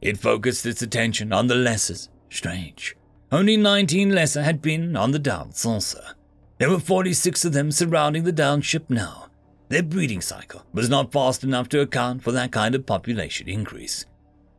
It 0.00 0.18
focused 0.18 0.66
its 0.66 0.82
attention 0.82 1.32
on 1.32 1.46
the 1.46 1.54
Lessers. 1.54 2.08
Strange. 2.30 2.96
Only 3.30 3.56
19 3.56 4.14
lesser 4.14 4.42
had 4.42 4.62
been 4.62 4.96
on 4.96 5.10
the 5.10 5.18
down 5.18 5.52
saucer. 5.52 6.14
There 6.58 6.70
were 6.70 6.78
46 6.78 7.44
of 7.44 7.52
them 7.52 7.70
surrounding 7.70 8.24
the 8.24 8.32
down 8.32 8.62
ship 8.62 8.88
now. 8.88 9.28
Their 9.68 9.82
breeding 9.82 10.20
cycle 10.20 10.64
was 10.72 10.88
not 10.88 11.12
fast 11.12 11.44
enough 11.44 11.68
to 11.70 11.80
account 11.80 12.22
for 12.22 12.32
that 12.32 12.52
kind 12.52 12.74
of 12.74 12.86
population 12.86 13.48
increase. 13.48 14.06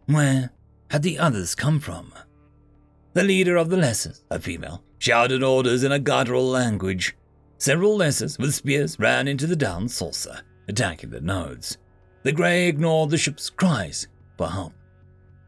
Where 0.06 0.52
had 0.92 1.04
the 1.04 1.18
others 1.18 1.56
come 1.56 1.80
from? 1.80 2.14
The 3.14 3.24
leader 3.24 3.56
of 3.56 3.70
the 3.70 3.78
lessers, 3.78 4.22
a 4.30 4.40
female, 4.40 4.84
shouted 5.00 5.42
orders 5.44 5.84
in 5.84 5.92
a 5.92 6.00
guttural 6.00 6.48
language. 6.48 7.16
Several 7.60 7.98
lessers 7.98 8.40
with 8.40 8.56
spears 8.56 8.98
ran 9.00 9.28
into 9.28 9.46
the 9.46 9.56
down 9.56 9.90
saucer, 9.90 10.40
attacking 10.70 11.10
the 11.10 11.20
nodes. 11.20 11.78
The 12.24 12.32
Grey 12.32 12.70
ignored 12.70 13.10
the 13.10 13.18
ship's 13.18 13.50
cries 13.50 14.08
for 14.38 14.50
help. 14.50 14.74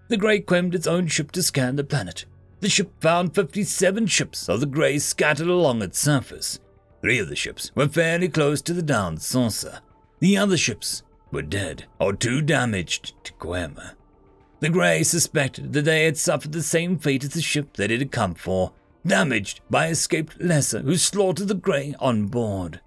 The 0.09 0.17
Grey 0.17 0.41
quemmed 0.41 0.75
its 0.75 0.87
own 0.87 1.07
ship 1.07 1.31
to 1.31 1.41
scan 1.41 1.77
the 1.77 1.85
planet. 1.85 2.25
The 2.59 2.67
ship 2.67 2.91
found 2.99 3.33
57 3.33 4.07
ships 4.07 4.49
of 4.49 4.59
the 4.59 4.65
Grey 4.65 4.99
scattered 4.99 5.47
along 5.47 5.81
its 5.81 5.99
surface. 5.99 6.59
Three 7.01 7.17
of 7.17 7.29
the 7.29 7.35
ships 7.37 7.71
were 7.75 7.87
fairly 7.87 8.27
close 8.27 8.61
to 8.63 8.73
the 8.73 8.83
downed 8.83 9.21
saucer. 9.21 9.79
The 10.19 10.37
other 10.37 10.57
ships 10.57 11.03
were 11.31 11.41
dead 11.41 11.85
or 11.97 12.11
too 12.13 12.41
damaged 12.41 13.13
to 13.23 13.31
quem. 13.33 13.79
The 14.59 14.69
Grey 14.69 15.03
suspected 15.03 15.71
that 15.71 15.85
they 15.85 16.03
had 16.03 16.17
suffered 16.17 16.51
the 16.51 16.61
same 16.61 16.99
fate 16.99 17.23
as 17.23 17.29
the 17.29 17.41
ship 17.41 17.77
that 17.77 17.89
it 17.89 17.99
had 17.99 18.11
come 18.11 18.35
for, 18.35 18.73
damaged 19.05 19.61
by 19.69 19.87
escaped 19.87 20.41
Lesser 20.41 20.79
who 20.79 20.97
slaughtered 20.97 21.47
the 21.47 21.55
Grey 21.55 21.95
on 21.99 22.27
board. 22.27 22.81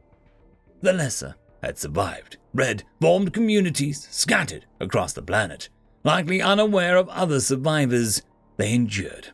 The 0.81 0.93
Lesser 0.93 1.37
had 1.63 1.79
survived. 1.79 2.37
Red 2.53 2.85
formed 3.01 3.33
communities 3.33 4.07
scattered 4.11 4.67
across 4.81 5.13
the 5.13 5.23
planet. 5.23 5.69
Likely 6.05 6.43
unaware 6.43 6.97
of 6.97 7.09
other 7.09 7.41
survivors, 7.41 8.23
they 8.57 8.75
endured 8.75 9.29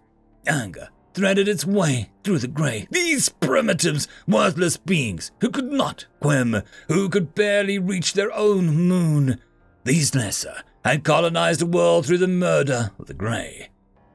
Anger 0.46 0.88
threaded 1.12 1.48
its 1.48 1.66
way 1.66 2.10
through 2.22 2.38
the 2.38 2.48
grey. 2.48 2.86
These 2.90 3.28
primitives, 3.28 4.06
worthless 4.26 4.76
beings 4.76 5.32
who 5.40 5.50
could 5.50 5.70
not 5.70 6.06
quem, 6.20 6.62
who 6.88 7.08
could 7.08 7.34
barely 7.34 7.78
reach 7.78 8.12
their 8.12 8.32
own 8.32 8.66
moon. 8.88 9.40
These 9.84 10.14
lesser 10.14 10.62
had 10.84 11.04
colonized 11.04 11.60
the 11.60 11.66
world 11.66 12.06
through 12.06 12.18
the 12.18 12.28
murder 12.28 12.92
of 12.98 13.06
the 13.06 13.14
grey. 13.14 13.70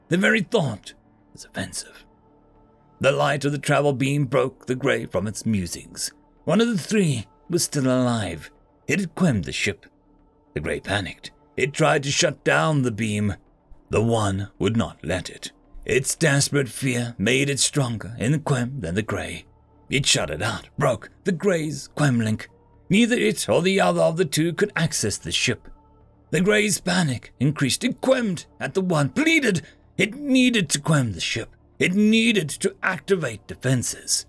The 0.08 0.16
very 0.16 0.40
thought 0.40 0.94
was 1.32 1.44
offensive. 1.44 2.05
The 3.00 3.12
light 3.12 3.44
of 3.44 3.52
the 3.52 3.58
travel 3.58 3.92
beam 3.92 4.24
broke 4.24 4.66
the 4.66 4.74
grey 4.74 5.06
from 5.06 5.26
its 5.26 5.44
musings. 5.44 6.10
One 6.44 6.60
of 6.60 6.68
the 6.68 6.78
three 6.78 7.26
was 7.50 7.64
still 7.64 7.86
alive. 7.86 8.50
It 8.86 9.00
had 9.00 9.14
quemmed 9.14 9.44
the 9.44 9.52
ship. 9.52 9.86
The 10.54 10.60
grey 10.60 10.80
panicked. 10.80 11.30
It 11.56 11.72
tried 11.72 12.02
to 12.04 12.10
shut 12.10 12.44
down 12.44 12.82
the 12.82 12.90
beam. 12.90 13.34
The 13.90 14.02
one 14.02 14.50
would 14.58 14.76
not 14.76 15.04
let 15.04 15.30
it. 15.30 15.52
Its 15.84 16.14
desperate 16.16 16.68
fear 16.68 17.14
made 17.16 17.48
it 17.48 17.60
stronger 17.60 18.16
in 18.18 18.32
the 18.32 18.38
Quem 18.38 18.80
than 18.80 18.94
the 18.94 19.02
Grey. 19.02 19.44
It 19.88 20.04
shut 20.04 20.30
it 20.30 20.42
out, 20.42 20.68
broke 20.76 21.10
the 21.24 21.32
Grey's 21.32 21.88
Quem 21.94 22.18
link. 22.18 22.48
Neither 22.90 23.16
it 23.16 23.48
or 23.48 23.62
the 23.62 23.80
other 23.80 24.00
of 24.00 24.16
the 24.16 24.24
two 24.24 24.52
could 24.52 24.72
access 24.74 25.16
the 25.16 25.32
ship. 25.32 25.68
The 26.30 26.40
Grey's 26.40 26.80
panic 26.80 27.32
increased. 27.38 27.84
It 27.84 28.00
quemmed 28.00 28.46
at 28.58 28.74
the 28.74 28.80
one, 28.80 29.10
pleaded. 29.10 29.62
It 29.96 30.14
needed 30.14 30.68
to 30.70 30.80
quem 30.80 31.12
the 31.12 31.20
ship. 31.20 31.55
It 31.78 31.94
needed 31.94 32.48
to 32.48 32.74
activate 32.82 33.46
defenses. 33.46 34.26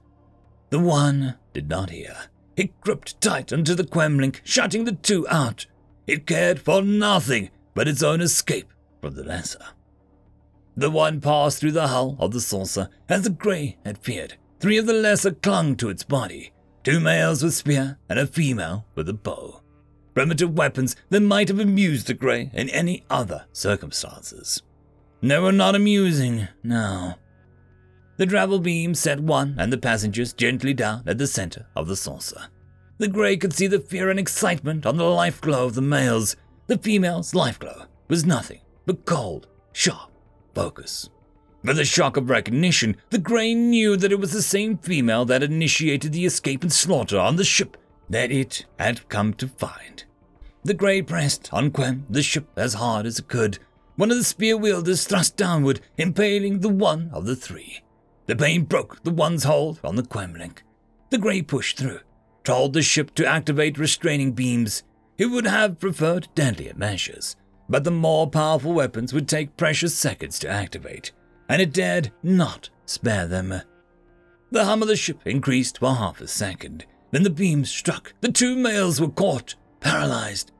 The 0.70 0.80
one 0.80 1.36
did 1.54 1.70
not 1.70 1.90
hear. 1.90 2.16
It 2.56 2.80
gripped 2.82 3.22
tight 3.22 3.54
onto 3.54 3.74
the 3.76 3.86
quem 3.86 4.18
link, 4.20 4.42
shutting 4.44 4.86
the 4.86 4.94
two 4.94 5.28
out. 5.30 5.66
It 6.08 6.28
cared 6.28 6.60
for 6.60 6.82
nothing 6.82 7.50
but 7.74 7.88
its 7.88 8.04
own 8.04 8.22
escape 8.22 8.74
from 9.00 9.16
the 9.16 9.24
lesser. 9.24 9.64
The 10.76 10.92
one 10.92 11.22
passed 11.22 11.60
through 11.60 11.72
the 11.72 11.88
hull 11.88 12.18
of 12.20 12.32
the 12.34 12.42
saucer, 12.42 12.90
as 13.08 13.24
the 13.24 13.30
Grey 13.30 13.78
had 13.86 13.98
feared. 13.98 14.36
Three 14.60 14.78
of 14.78 14.86
the 14.86 14.94
lesser 14.94 15.32
clung 15.32 15.76
to 15.78 15.90
its 15.90 16.04
body 16.04 16.52
two 16.84 17.00
males 17.02 17.44
with 17.44 17.54
spear 17.54 17.98
and 18.08 18.18
a 18.18 18.26
female 18.26 18.86
with 18.96 19.10
a 19.10 19.14
bow. 19.14 19.62
Primitive 20.14 20.58
weapons 20.58 20.96
that 21.10 21.20
might 21.20 21.50
have 21.50 21.60
amused 21.60 22.08
the 22.08 22.14
Grey 22.14 22.50
in 22.54 22.70
any 22.70 23.04
other 23.10 23.46
circumstances. 23.52 24.64
They 25.22 25.38
were 25.38 25.52
not 25.52 25.76
amusing 25.76 26.48
now. 26.64 27.18
The 28.18 28.26
travel 28.26 28.60
beam 28.60 28.96
set 28.96 29.20
one 29.20 29.56
and 29.60 29.72
the 29.72 29.78
passengers 29.78 30.34
gently 30.34 30.74
down 30.74 31.04
at 31.06 31.20
the 31.20 31.28
center 31.28 31.68
of 31.76 31.88
the 31.88 31.96
saucer. 31.96 32.48
The 32.98 33.08
Grey 33.08 33.38
could 33.38 33.54
see 33.54 33.68
the 33.68 33.80
fear 33.80 34.10
and 34.10 34.20
excitement 34.20 34.88
on 34.88 34.98
the 34.98 35.04
life 35.04 35.40
glow 35.40 35.66
of 35.66 35.76
the 35.76 35.82
males. 35.84 36.36
The 36.66 36.80
female's 36.80 37.36
life 37.36 37.60
glow 37.60 37.84
was 38.08 38.26
nothing 38.26 38.62
but 38.88 39.06
cold, 39.06 39.48
sharp 39.72 40.12
focus. 40.56 41.10
With 41.64 41.78
a 41.78 41.86
shock 41.86 42.18
of 42.18 42.32
recognition, 42.32 42.98
the 43.12 43.20
Grey 43.20 43.54
knew 43.54 43.96
that 43.98 44.12
it 44.12 44.20
was 44.20 44.32
the 44.32 44.42
same 44.42 44.80
female 44.80 45.26
that 45.26 45.44
initiated 45.44 46.12
the 46.12 46.26
escape 46.26 46.64
and 46.64 46.74
slaughter 46.74 47.20
on 47.20 47.36
the 47.36 47.44
ship 47.44 47.78
that 48.10 48.32
it 48.32 48.66
had 48.80 49.08
come 49.10 49.34
to 49.36 49.48
find. 49.48 50.06
The 50.64 50.74
Grey 50.74 51.04
pressed 51.04 51.54
on 51.54 51.70
Quem, 51.70 52.08
the 52.10 52.24
ship, 52.24 52.48
as 52.56 52.76
hard 52.76 53.06
as 53.06 53.20
it 53.20 53.28
could. 53.28 53.60
One 53.96 54.10
of 54.10 54.18
the 54.18 54.24
spear 54.24 54.58
wielders 54.58 55.06
thrust 55.06 55.38
downward, 55.38 55.82
impaling 55.98 56.62
the 56.62 56.70
one 56.70 57.12
of 57.14 57.26
the 57.26 57.36
three. 57.36 57.82
The 58.28 58.36
pain 58.36 58.64
broke 58.64 59.04
the 59.04 59.12
one's 59.12 59.46
hold 59.46 59.80
on 59.84 59.96
the 59.96 60.04
Quem 60.04 60.34
link. 60.34 60.64
The 61.10 61.18
Grey 61.18 61.42
pushed 61.42 61.78
through, 61.78 62.02
told 62.44 62.74
the 62.74 62.82
ship 62.82 63.16
to 63.16 63.26
activate 63.26 63.78
restraining 63.78 64.34
beams. 64.34 64.84
It 65.18 65.28
would 65.28 65.48
have 65.48 65.80
preferred 65.80 66.28
deadlier 66.36 66.74
measures, 66.76 67.38
but 67.70 67.86
the 67.86 67.92
more 67.92 68.30
powerful 68.30 68.74
weapons 68.74 69.14
would 69.14 69.30
take 69.30 69.58
precious 69.58 69.96
seconds 69.96 70.38
to 70.40 70.50
activate, 70.50 71.14
and 71.48 71.62
it 71.62 71.72
dared 71.72 72.12
not 72.22 72.70
spare 72.86 73.28
them. 73.28 73.62
The 74.52 74.66
hum 74.66 74.82
of 74.82 74.90
the 74.90 74.98
ship 74.98 75.22
increased 75.26 75.80
for 75.80 75.96
half 75.96 76.20
a 76.20 76.28
second. 76.28 76.86
Then 77.12 77.24
the 77.24 77.30
beams 77.30 77.72
struck. 77.72 78.14
The 78.20 78.32
two 78.32 78.58
males 78.58 79.00
were 79.00 79.10
caught, 79.10 79.56
paralyzed. 79.80 80.52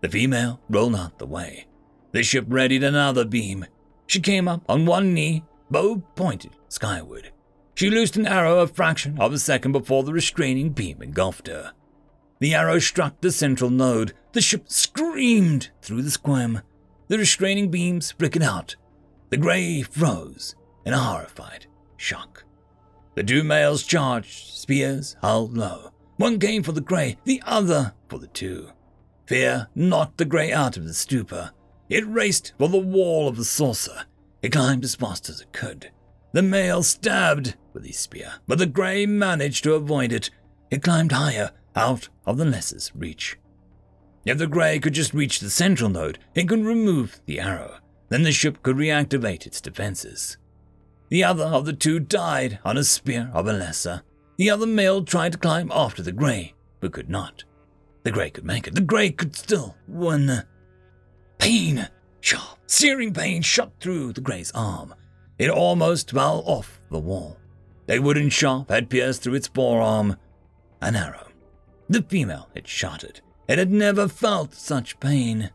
The 0.00 0.08
female 0.08 0.60
rolled 0.68 0.94
out 0.94 1.18
the 1.18 1.26
way. 1.26 1.66
The 2.12 2.22
ship 2.22 2.46
readied 2.48 2.84
another 2.84 3.24
beam. 3.24 3.66
She 4.06 4.20
came 4.20 4.46
up 4.46 4.62
on 4.68 4.86
one 4.86 5.12
knee, 5.12 5.44
bow 5.70 6.02
pointed 6.14 6.52
skyward. 6.68 7.32
She 7.74 7.90
loosed 7.90 8.16
an 8.16 8.26
arrow 8.26 8.58
a 8.58 8.66
fraction 8.66 9.18
of 9.20 9.32
a 9.32 9.38
second 9.38 9.72
before 9.72 10.02
the 10.02 10.12
restraining 10.12 10.70
beam 10.70 11.00
engulfed 11.00 11.46
her. 11.46 11.72
The 12.40 12.54
arrow 12.54 12.78
struck 12.78 13.20
the 13.20 13.32
central 13.32 13.70
node. 13.70 14.14
The 14.32 14.40
ship 14.40 14.64
screamed 14.66 15.70
through 15.82 16.02
the 16.02 16.10
squam. 16.10 16.62
The 17.08 17.18
restraining 17.18 17.70
beams 17.70 18.12
flickered 18.12 18.42
out. 18.42 18.76
The 19.30 19.36
grey 19.36 19.82
froze 19.82 20.54
in 20.84 20.92
a 20.92 20.98
horrified 20.98 21.66
shock. 21.96 22.44
The 23.14 23.24
two 23.24 23.42
males 23.42 23.82
charged, 23.82 24.54
spears 24.54 25.16
held 25.20 25.56
low. 25.56 25.90
One 26.16 26.38
came 26.38 26.62
for 26.62 26.72
the 26.72 26.80
grey, 26.80 27.16
the 27.24 27.42
other 27.44 27.94
for 28.08 28.18
the 28.18 28.28
two. 28.28 28.70
Fear 29.26 29.68
knocked 29.74 30.18
the 30.18 30.24
grey 30.24 30.52
out 30.52 30.76
of 30.76 30.84
the 30.84 30.94
stupor. 30.94 31.52
It 31.88 32.06
raced 32.06 32.54
for 32.58 32.68
the 32.68 32.78
wall 32.78 33.28
of 33.28 33.36
the 33.36 33.44
saucer. 33.44 34.04
It 34.42 34.52
climbed 34.52 34.84
as 34.84 34.94
fast 34.94 35.28
as 35.28 35.40
it 35.40 35.52
could. 35.52 35.90
The 36.32 36.42
male 36.42 36.82
stabbed 36.82 37.56
with 37.72 37.84
his 37.84 37.98
spear, 37.98 38.34
but 38.46 38.58
the 38.58 38.66
grey 38.66 39.06
managed 39.06 39.64
to 39.64 39.74
avoid 39.74 40.12
it. 40.12 40.30
it 40.70 40.82
climbed 40.82 41.12
higher, 41.12 41.52
out 41.78 42.08
of 42.26 42.36
the 42.36 42.44
lesser's 42.44 42.92
reach. 42.94 43.38
If 44.24 44.38
the 44.38 44.46
Grey 44.46 44.78
could 44.78 44.92
just 44.92 45.14
reach 45.14 45.40
the 45.40 45.48
central 45.48 45.88
node, 45.88 46.18
it 46.34 46.48
could 46.48 46.64
remove 46.64 47.20
the 47.24 47.40
arrow. 47.40 47.78
Then 48.10 48.24
the 48.24 48.32
ship 48.32 48.62
could 48.62 48.76
reactivate 48.76 49.46
its 49.46 49.60
defenses. 49.60 50.36
The 51.08 51.24
other 51.24 51.44
of 51.44 51.64
the 51.64 51.72
two 51.72 52.00
died 52.00 52.58
on 52.64 52.76
a 52.76 52.84
spear 52.84 53.30
of 53.32 53.46
a 53.46 53.52
lesser. 53.52 54.02
The 54.36 54.50
other 54.50 54.66
male 54.66 55.02
tried 55.04 55.32
to 55.32 55.38
climb 55.38 55.70
after 55.72 56.02
the 56.02 56.12
Grey, 56.12 56.54
but 56.80 56.92
could 56.92 57.08
not. 57.08 57.44
The 58.02 58.10
Grey 58.10 58.30
could 58.30 58.44
make 58.44 58.66
it. 58.66 58.74
The 58.74 58.80
Grey 58.80 59.10
could 59.10 59.34
still 59.34 59.76
win. 59.86 60.42
Pain! 61.38 61.88
Sharp, 62.20 62.58
searing 62.66 63.14
pain 63.14 63.42
shot 63.42 63.72
through 63.80 64.12
the 64.12 64.20
Grey's 64.20 64.50
arm. 64.52 64.94
It 65.38 65.50
almost 65.50 66.10
fell 66.10 66.42
off 66.46 66.80
the 66.90 66.98
wall. 66.98 67.38
A 67.88 68.00
wooden 68.00 68.28
shaft 68.28 68.70
had 68.70 68.90
pierced 68.90 69.22
through 69.22 69.34
its 69.34 69.46
forearm. 69.46 70.16
An 70.80 70.96
arrow. 70.96 71.28
The 71.88 72.02
female 72.02 72.48
had 72.54 73.04
it. 73.04 73.22
It 73.46 73.58
had 73.58 73.70
never 73.70 74.08
felt 74.08 74.52
such 74.52 75.00
pain. 75.00 75.50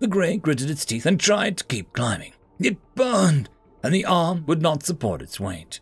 The 0.00 0.08
Grey 0.08 0.38
gritted 0.38 0.70
its 0.70 0.84
teeth 0.84 1.06
and 1.06 1.20
tried 1.20 1.58
to 1.58 1.64
keep 1.64 1.92
climbing. 1.92 2.32
It 2.58 2.78
burned, 2.94 3.48
and 3.82 3.94
the 3.94 4.04
arm 4.04 4.44
would 4.46 4.62
not 4.62 4.82
support 4.82 5.22
its 5.22 5.38
weight. 5.38 5.80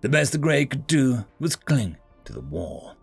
The 0.00 0.08
best 0.08 0.32
the 0.32 0.38
Grey 0.38 0.64
could 0.64 0.86
do 0.86 1.24
was 1.38 1.54
cling 1.54 1.98
to 2.24 2.32
the 2.32 2.40
wall. 2.40 2.96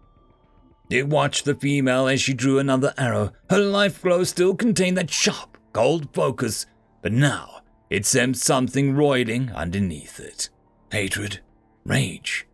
It 0.90 1.08
watched 1.08 1.46
the 1.46 1.56
female 1.56 2.08
as 2.08 2.20
she 2.20 2.34
drew 2.34 2.60
another 2.60 2.94
arrow. 2.98 3.32
Her 3.50 3.60
life 3.60 4.02
glow 4.02 4.24
still 4.24 4.56
contained 4.56 4.98
that 4.98 5.12
sharp, 5.12 5.58
cold 5.72 6.14
focus, 6.14 6.66
but 7.02 7.14
now 7.14 7.59
it 7.90 8.06
sensed 8.06 8.44
something 8.44 8.96
roiling 8.96 9.52
underneath 9.52 10.20
it. 10.20 10.50
Hatred, 10.92 11.40
rage, 11.86 12.48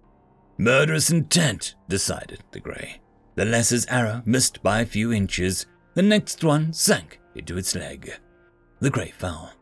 murderous 0.58 1.10
intent, 1.10 1.76
decided 1.88 2.44
the 2.52 2.60
Grey. 2.60 3.02
The 3.36 3.46
lesser's 3.46 3.86
arrow 3.88 4.22
missed 4.26 4.64
by 4.64 4.82
a 4.82 4.86
few 4.86 5.12
inches. 5.12 5.66
The 5.94 6.02
next 6.02 6.44
one 6.44 6.72
sank 6.74 7.20
into 7.36 7.58
its 7.58 7.76
leg. 7.76 8.14
The 8.80 8.90
Grey 8.90 9.12
fell. 9.12 9.54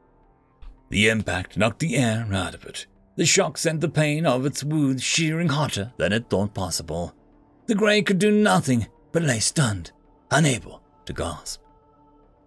The 0.90 1.10
impact 1.10 1.58
knocked 1.58 1.80
the 1.80 1.96
air 1.96 2.28
out 2.32 2.54
of 2.54 2.66
it. 2.66 2.86
The 3.16 3.26
shock 3.26 3.58
sent 3.58 3.82
the 3.82 3.90
pain 3.90 4.26
of 4.26 4.46
its 4.46 4.64
wound 4.64 5.02
shearing 5.02 5.50
hotter 5.50 5.94
than 5.98 6.14
it 6.14 6.30
thought 6.30 6.54
possible. 6.54 7.14
The 7.66 7.76
Grey 7.76 8.02
could 8.02 8.20
do 8.20 8.32
nothing 8.32 8.88
but 9.12 9.24
lay 9.24 9.40
stunned, 9.40 9.92
unable 10.32 10.84
to 11.06 11.14
gasp. 11.14 11.62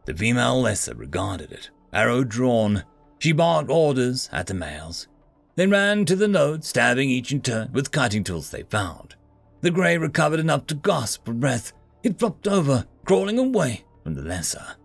The 0.04 0.14
female 0.14 0.60
lesser 0.60 0.94
regarded 0.94 1.52
it, 1.52 1.70
arrow 1.92 2.22
drawn. 2.22 2.84
She 3.18 3.32
barked 3.32 3.70
orders 3.70 4.28
at 4.32 4.46
the 4.46 4.54
males. 4.54 5.08
then 5.56 5.70
ran 5.70 6.04
to 6.04 6.14
the 6.14 6.28
node, 6.28 6.64
stabbing 6.64 7.08
each 7.08 7.32
in 7.32 7.40
turn 7.40 7.72
with 7.72 7.90
cutting 7.90 8.22
tools 8.22 8.50
they 8.50 8.62
found. 8.64 9.14
The 9.62 9.70
Grey 9.70 9.96
recovered 9.96 10.38
enough 10.38 10.66
to 10.66 10.74
gasp 10.74 11.24
for 11.24 11.32
breath. 11.32 11.72
It 12.02 12.18
flopped 12.18 12.46
over, 12.46 12.86
crawling 13.06 13.38
away 13.38 13.84
from 14.04 14.14
the 14.14 14.22
lesser. 14.22 14.76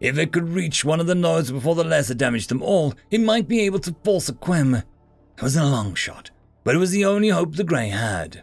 If 0.00 0.18
it 0.18 0.32
could 0.32 0.48
reach 0.48 0.84
one 0.84 1.00
of 1.00 1.06
the 1.06 1.14
nodes 1.14 1.50
before 1.50 1.74
the 1.74 1.84
lesser 1.84 2.14
damaged 2.14 2.50
them 2.50 2.62
all, 2.62 2.94
it 3.10 3.20
might 3.20 3.48
be 3.48 3.60
able 3.60 3.78
to 3.80 3.94
force 4.04 4.28
a 4.28 4.34
Quem. 4.34 4.74
It 4.74 5.42
was 5.42 5.56
a 5.56 5.64
long 5.64 5.94
shot, 5.94 6.30
but 6.64 6.74
it 6.74 6.78
was 6.78 6.90
the 6.90 7.04
only 7.04 7.28
hope 7.28 7.54
the 7.54 7.64
Grey 7.64 7.88
had. 7.88 8.42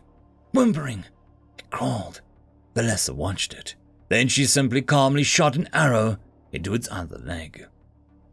Whimpering, 0.54 1.06
it 1.60 1.70
crawled. 1.70 2.22
The 2.74 2.84
lesser 2.84 3.14
watched 3.14 3.54
it. 3.54 3.76
Then 4.10 4.30
she 4.30 4.46
simply 4.46 4.82
calmly 4.82 5.24
shot 5.24 5.56
an 5.56 5.70
arrow 5.74 6.18
into 6.52 6.74
its 6.74 6.88
other 6.90 7.18
leg. 7.18 7.68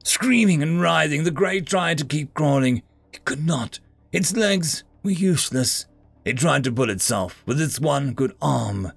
Screaming 0.02 0.62
and 0.62 0.80
writhing, 0.80 1.24
the 1.24 1.30
Grey 1.30 1.60
tried 1.60 1.98
to 1.98 2.04
keep 2.04 2.34
crawling. 2.34 2.82
It 3.12 3.24
could 3.24 3.44
not. 3.46 3.80
Its 4.12 4.36
legs 4.36 4.84
were 5.02 5.10
useless. 5.10 5.86
It 6.24 6.38
tried 6.38 6.64
to 6.64 6.72
pull 6.72 6.90
itself 6.90 7.42
with 7.46 7.60
its 7.60 7.80
one 7.80 8.12
good 8.12 8.34
arm. 8.40 8.92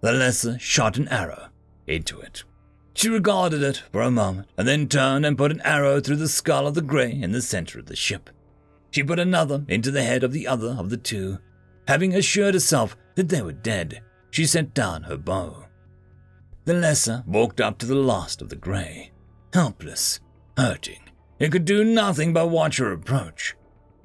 The 0.00 0.12
lesser 0.12 0.58
shot 0.58 0.98
an 0.98 1.08
arrow 1.08 1.48
into 1.86 2.20
it. 2.20 2.44
She 2.94 3.08
regarded 3.08 3.62
it 3.62 3.82
for 3.92 4.02
a 4.02 4.10
moment 4.10 4.48
and 4.56 4.66
then 4.66 4.88
turned 4.88 5.26
and 5.26 5.36
put 5.36 5.50
an 5.50 5.60
arrow 5.62 6.00
through 6.00 6.16
the 6.16 6.28
skull 6.28 6.66
of 6.66 6.74
the 6.74 6.82
Grey 6.82 7.12
in 7.12 7.32
the 7.32 7.42
center 7.42 7.78
of 7.78 7.86
the 7.86 7.96
ship. 7.96 8.30
She 8.90 9.02
put 9.02 9.18
another 9.18 9.64
into 9.68 9.90
the 9.90 10.02
head 10.02 10.24
of 10.24 10.32
the 10.32 10.46
other 10.46 10.76
of 10.78 10.90
the 10.90 10.96
two. 10.96 11.38
Having 11.86 12.14
assured 12.14 12.54
herself 12.54 12.96
that 13.14 13.28
they 13.28 13.42
were 13.42 13.52
dead, 13.52 14.02
she 14.30 14.46
set 14.46 14.74
down 14.74 15.02
her 15.04 15.16
bow. 15.16 15.66
The 16.64 16.74
lesser 16.74 17.22
walked 17.26 17.60
up 17.60 17.78
to 17.78 17.86
the 17.86 17.94
last 17.94 18.40
of 18.40 18.48
the 18.48 18.56
Grey, 18.56 19.12
helpless, 19.52 20.20
hurting. 20.56 21.00
It 21.38 21.52
could 21.52 21.64
do 21.64 21.84
nothing 21.84 22.32
but 22.32 22.48
watch 22.48 22.78
her 22.78 22.92
approach. 22.92 23.54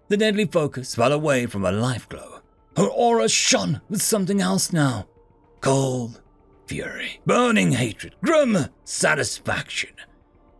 The 0.09 0.17
deadly 0.17 0.45
focus 0.45 0.95
fell 0.95 1.11
away 1.11 1.45
from 1.45 1.63
her 1.63 1.71
life 1.71 2.07
glow. 2.09 2.39
Her 2.75 2.87
aura 2.87 3.29
shone 3.29 3.81
with 3.89 4.01
something 4.01 4.41
else 4.41 4.73
now 4.73 5.07
cold 5.61 6.19
fury, 6.65 7.19
burning 7.25 7.73
hatred, 7.73 8.15
grim 8.23 8.57
satisfaction. 8.83 9.91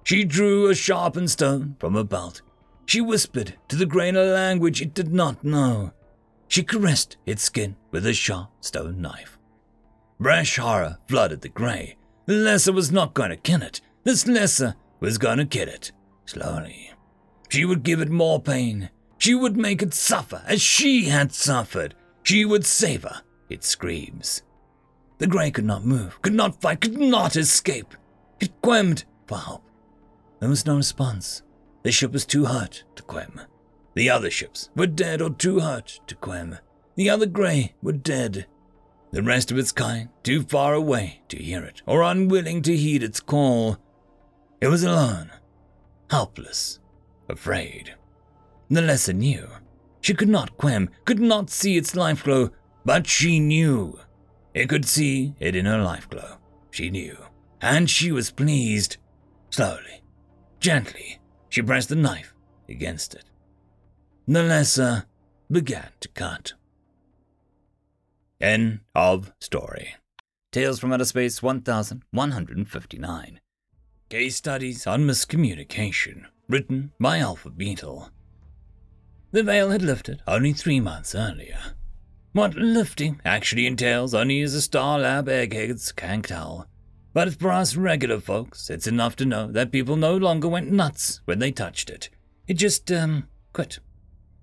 She 0.03 0.23
drew 0.23 0.69
a 0.69 0.75
sharpened 0.75 1.31
stone 1.31 1.75
from 1.79 1.95
her 1.95 2.03
belt. 2.03 2.41
She 2.85 3.01
whispered 3.01 3.55
to 3.69 3.75
the 3.75 3.85
grain 3.85 4.15
a 4.15 4.23
language 4.23 4.81
it 4.81 4.93
did 4.93 5.13
not 5.13 5.43
know. 5.43 5.91
She 6.47 6.63
caressed 6.63 7.17
its 7.25 7.43
skin 7.43 7.77
with 7.91 8.05
a 8.05 8.13
sharp 8.13 8.49
stone 8.59 9.01
knife. 9.01 9.37
Fresh 10.21 10.57
horror 10.57 10.97
flooded 11.07 11.41
the 11.41 11.49
grey. 11.49 11.95
The 12.25 12.33
lesser 12.33 12.73
was 12.73 12.91
not 12.91 13.13
going 13.13 13.29
to 13.29 13.37
kill 13.37 13.61
it. 13.61 13.81
This 14.03 14.27
lesser 14.27 14.75
was 15.01 15.17
to 15.17 15.45
kill 15.45 15.67
it, 15.67 15.91
slowly. 16.25 16.91
She 17.49 17.65
would 17.65 17.83
give 17.83 17.99
it 17.99 18.09
more 18.09 18.41
pain. 18.41 18.89
She 19.17 19.35
would 19.35 19.57
make 19.57 19.81
it 19.81 19.93
suffer 19.93 20.41
as 20.47 20.61
she 20.61 21.05
had 21.05 21.33
suffered. 21.33 21.95
She 22.23 22.45
would 22.45 22.65
savor 22.65 23.21
its 23.49 23.67
screams. 23.67 24.43
The 25.17 25.27
grey 25.27 25.51
could 25.51 25.65
not 25.65 25.83
move, 25.85 26.21
could 26.21 26.33
not 26.33 26.61
fight, 26.61 26.81
could 26.81 26.97
not 26.97 27.35
escape. 27.35 27.93
It 28.39 28.61
quemed 28.61 29.03
for 29.27 29.37
help. 29.37 29.63
There 30.39 30.49
was 30.49 30.65
no 30.65 30.77
response. 30.77 31.43
The 31.83 31.91
ship 31.91 32.13
was 32.13 32.25
too 32.25 32.45
hurt 32.45 32.83
to 32.95 33.03
quem. 33.03 33.41
The 33.93 34.09
other 34.09 34.31
ships 34.31 34.69
were 34.75 34.87
dead 34.87 35.21
or 35.21 35.31
too 35.31 35.59
hurt 35.59 35.99
to 36.07 36.15
quem. 36.15 36.57
The 36.95 37.09
other 37.09 37.25
grey 37.25 37.73
were 37.81 37.91
dead. 37.91 38.47
The 39.11 39.21
rest 39.21 39.51
of 39.51 39.57
its 39.57 39.71
kind 39.71 40.09
too 40.23 40.43
far 40.43 40.73
away 40.73 41.21
to 41.29 41.37
hear 41.37 41.63
it 41.63 41.81
or 41.85 42.01
unwilling 42.01 42.61
to 42.63 42.77
heed 42.77 43.03
its 43.03 43.19
call. 43.19 43.77
It 44.61 44.67
was 44.67 44.83
alone, 44.83 45.31
helpless, 46.11 46.79
afraid. 47.27 47.95
The 48.69 48.83
lesser 48.83 49.13
knew. 49.13 49.47
She 50.01 50.13
could 50.13 50.29
not 50.29 50.55
quem, 50.57 50.89
could 51.03 51.19
not 51.19 51.49
see 51.49 51.77
its 51.77 51.95
life 51.95 52.23
glow, 52.23 52.51
but 52.85 53.07
she 53.07 53.39
knew. 53.39 53.99
It 54.53 54.69
could 54.69 54.85
see 54.85 55.33
it 55.39 55.55
in 55.55 55.65
her 55.65 55.81
life 55.81 56.07
glow. 56.07 56.37
She 56.69 56.91
knew. 56.91 57.17
And 57.59 57.89
she 57.89 58.11
was 58.11 58.29
pleased. 58.31 58.97
Slowly, 59.49 60.03
gently, 60.59 61.19
she 61.49 61.63
pressed 61.63 61.89
the 61.89 61.95
knife 61.95 62.33
against 62.69 63.15
it. 63.15 63.25
The 64.27 64.43
lesser 64.43 65.05
began 65.51 65.89
to 65.99 66.07
cut. 66.09 66.53
End 68.39 68.81
of 68.95 69.33
story. 69.39 69.95
Tales 70.51 70.79
from 70.79 70.93
Outer 70.93 71.05
Space 71.05 71.41
1159. 71.43 73.40
Case 74.11 74.35
Studies 74.35 74.85
on 74.87 75.07
Miscommunication, 75.07 76.25
written 76.49 76.91
by 76.99 77.19
Alpha 77.19 77.49
Beetle. 77.49 78.09
The 79.31 79.41
veil 79.41 79.69
had 79.69 79.81
lifted 79.81 80.21
only 80.27 80.51
three 80.51 80.81
months 80.81 81.15
earlier. 81.15 81.57
What 82.33 82.53
lifting 82.55 83.21
actually 83.23 83.65
entails 83.67 84.13
only 84.13 84.41
as 84.41 84.53
a 84.53 84.61
Star 84.61 84.99
Lab 84.99 85.29
eggheads 85.29 85.93
can't 85.93 86.25
tell. 86.25 86.67
But 87.13 87.39
for 87.39 87.51
us 87.51 87.77
regular 87.77 88.19
folks, 88.19 88.69
it's 88.69 88.85
enough 88.85 89.15
to 89.15 89.25
know 89.25 89.49
that 89.49 89.71
people 89.71 89.95
no 89.95 90.17
longer 90.17 90.49
went 90.49 90.73
nuts 90.73 91.21
when 91.23 91.39
they 91.39 91.53
touched 91.53 91.89
it. 91.89 92.09
It 92.49 92.55
just, 92.55 92.91
um, 92.91 93.29
quit. 93.53 93.79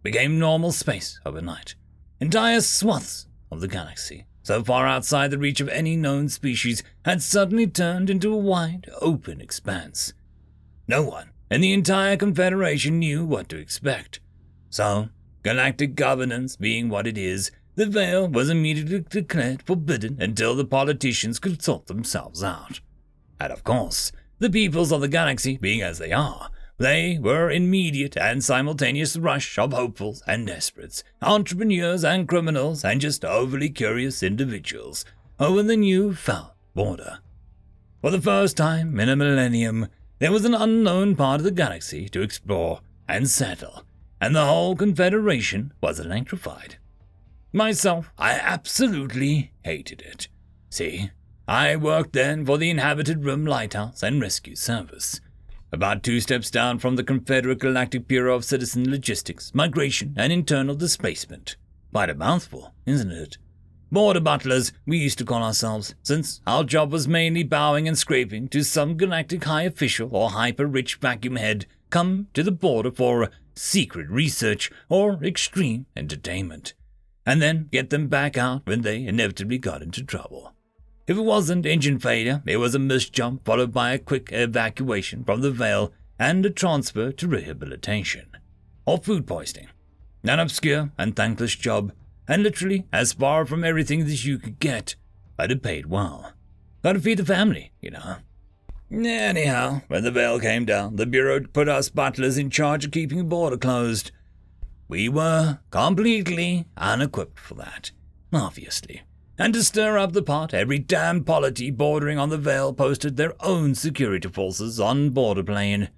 Became 0.02 0.38
normal 0.38 0.72
space 0.72 1.20
overnight. 1.26 1.74
Entire 2.20 2.62
swaths 2.62 3.26
of 3.52 3.60
the 3.60 3.68
galaxy, 3.68 4.24
so 4.42 4.62
far 4.64 4.86
outside 4.86 5.30
the 5.30 5.38
reach 5.38 5.60
of 5.60 5.68
any 5.68 5.96
known 5.96 6.28
species, 6.28 6.82
had 7.04 7.22
suddenly 7.22 7.66
turned 7.66 8.08
into 8.08 8.32
a 8.32 8.36
wide, 8.36 8.88
open 9.00 9.40
expanse. 9.40 10.12
No 10.86 11.02
one 11.02 11.30
in 11.50 11.60
the 11.60 11.72
entire 11.72 12.16
Confederation 12.16 12.98
knew 12.98 13.24
what 13.24 13.48
to 13.48 13.56
expect. 13.56 14.20
So, 14.70 15.08
galactic 15.42 15.94
governance 15.94 16.56
being 16.56 16.88
what 16.88 17.06
it 17.06 17.16
is, 17.16 17.50
the 17.74 17.86
veil 17.86 18.28
was 18.28 18.50
immediately 18.50 19.04
declared 19.08 19.62
forbidden 19.62 20.20
until 20.20 20.54
the 20.54 20.64
politicians 20.64 21.38
could 21.38 21.62
sort 21.62 21.86
themselves 21.86 22.42
out. 22.42 22.80
And 23.40 23.52
of 23.52 23.64
course, 23.64 24.12
the 24.38 24.50
peoples 24.50 24.92
of 24.92 25.00
the 25.00 25.08
galaxy 25.08 25.56
being 25.56 25.80
as 25.80 25.98
they 25.98 26.12
are, 26.12 26.50
they 26.78 27.18
were 27.20 27.50
immediate 27.50 28.16
and 28.16 28.42
simultaneous 28.42 29.16
rush 29.16 29.58
of 29.58 29.72
hopefuls 29.72 30.22
and 30.26 30.46
desperates, 30.46 31.02
entrepreneurs 31.20 32.04
and 32.04 32.28
criminals, 32.28 32.84
and 32.84 33.00
just 33.00 33.24
overly 33.24 33.68
curious 33.68 34.22
individuals 34.22 35.04
oh, 35.40 35.46
over 35.46 35.62
the 35.64 35.76
new 35.76 36.14
found 36.14 36.50
border. 36.74 37.18
For 38.00 38.12
the 38.12 38.20
first 38.20 38.56
time 38.56 39.00
in 39.00 39.08
a 39.08 39.16
millennium, 39.16 39.88
there 40.20 40.30
was 40.30 40.44
an 40.44 40.54
unknown 40.54 41.16
part 41.16 41.40
of 41.40 41.44
the 41.44 41.50
galaxy 41.50 42.08
to 42.10 42.22
explore 42.22 42.80
and 43.08 43.28
settle, 43.28 43.84
and 44.20 44.34
the 44.34 44.46
whole 44.46 44.76
Confederation 44.76 45.72
was 45.80 45.98
electrified. 45.98 46.76
Myself, 47.52 48.12
I 48.18 48.32
absolutely 48.32 49.52
hated 49.64 50.02
it. 50.02 50.28
See, 50.70 51.10
I 51.48 51.74
worked 51.76 52.12
then 52.12 52.44
for 52.44 52.58
the 52.58 52.70
Inhabited 52.70 53.24
Room 53.24 53.46
Lighthouse 53.46 54.02
and 54.02 54.20
Rescue 54.20 54.54
Service. 54.54 55.20
About 55.70 56.02
two 56.02 56.20
steps 56.20 56.50
down 56.50 56.78
from 56.78 56.96
the 56.96 57.04
Confederate 57.04 57.58
Galactic 57.58 58.08
Bureau 58.08 58.34
of 58.34 58.44
Citizen 58.44 58.90
Logistics, 58.90 59.54
Migration, 59.54 60.14
and 60.16 60.32
Internal 60.32 60.74
Displacement. 60.74 61.56
Quite 61.92 62.08
a 62.08 62.14
mouthful, 62.14 62.72
isn't 62.86 63.12
it? 63.12 63.36
Border 63.92 64.20
butlers, 64.20 64.72
we 64.86 64.96
used 64.96 65.18
to 65.18 65.26
call 65.26 65.42
ourselves, 65.42 65.94
since 66.02 66.40
our 66.46 66.64
job 66.64 66.90
was 66.90 67.06
mainly 67.06 67.42
bowing 67.42 67.86
and 67.86 67.98
scraping 67.98 68.48
to 68.48 68.62
some 68.62 68.96
galactic 68.96 69.44
high 69.44 69.62
official 69.62 70.08
or 70.14 70.30
hyper 70.30 70.66
rich 70.66 70.96
vacuum 70.96 71.36
head 71.36 71.66
come 71.90 72.28
to 72.32 72.42
the 72.42 72.50
border 72.50 72.90
for 72.90 73.30
secret 73.54 74.08
research 74.08 74.70
or 74.88 75.22
extreme 75.22 75.84
entertainment, 75.94 76.72
and 77.26 77.42
then 77.42 77.68
get 77.70 77.90
them 77.90 78.08
back 78.08 78.38
out 78.38 78.62
when 78.66 78.82
they 78.82 79.06
inevitably 79.06 79.58
got 79.58 79.82
into 79.82 80.02
trouble. 80.02 80.54
If 81.08 81.16
it 81.16 81.22
wasn't 81.22 81.64
engine 81.64 81.98
failure, 81.98 82.42
it 82.44 82.58
was 82.58 82.74
a 82.74 82.78
missed 82.78 83.14
jump 83.14 83.46
followed 83.46 83.72
by 83.72 83.92
a 83.92 83.98
quick 83.98 84.28
evacuation 84.30 85.24
from 85.24 85.40
the 85.40 85.50
Vale 85.50 85.90
and 86.18 86.44
a 86.44 86.50
transfer 86.50 87.12
to 87.12 87.26
rehabilitation. 87.26 88.26
Or 88.84 88.98
food 88.98 89.26
poisoning. 89.26 89.68
An 90.22 90.38
obscure 90.38 90.92
and 90.98 91.16
thankless 91.16 91.54
job, 91.54 91.92
and 92.28 92.42
literally 92.42 92.86
as 92.92 93.14
far 93.14 93.46
from 93.46 93.64
everything 93.64 94.04
that 94.04 94.22
you 94.22 94.38
could 94.38 94.60
get, 94.60 94.96
but 95.38 95.50
it 95.50 95.62
paid 95.62 95.86
well. 95.86 96.34
Gotta 96.82 97.00
feed 97.00 97.20
the 97.20 97.24
family, 97.24 97.72
you 97.80 97.90
know. 97.90 98.16
Anyhow, 98.92 99.80
when 99.88 100.04
the 100.04 100.10
Vale 100.10 100.38
came 100.38 100.66
down, 100.66 100.96
the 100.96 101.06
Bureau 101.06 101.40
put 101.40 101.70
us 101.70 101.88
butlers 101.88 102.36
in 102.36 102.50
charge 102.50 102.84
of 102.84 102.90
keeping 102.90 103.16
the 103.16 103.24
border 103.24 103.56
closed. 103.56 104.10
We 104.88 105.08
were 105.08 105.60
completely 105.70 106.66
unequipped 106.76 107.38
for 107.38 107.54
that, 107.54 107.92
obviously 108.30 109.04
and 109.38 109.54
to 109.54 109.62
stir 109.62 109.96
up 109.96 110.12
the 110.12 110.22
pot, 110.22 110.52
every 110.52 110.78
damned 110.80 111.24
polity 111.24 111.70
bordering 111.70 112.18
on 112.18 112.28
the 112.28 112.36
Vale 112.36 112.72
posted 112.72 113.16
their 113.16 113.34
own 113.40 113.74
security 113.74 114.28
forces 114.28 114.80
on 114.80 115.10
border 115.10 115.44
plane. 115.44 115.90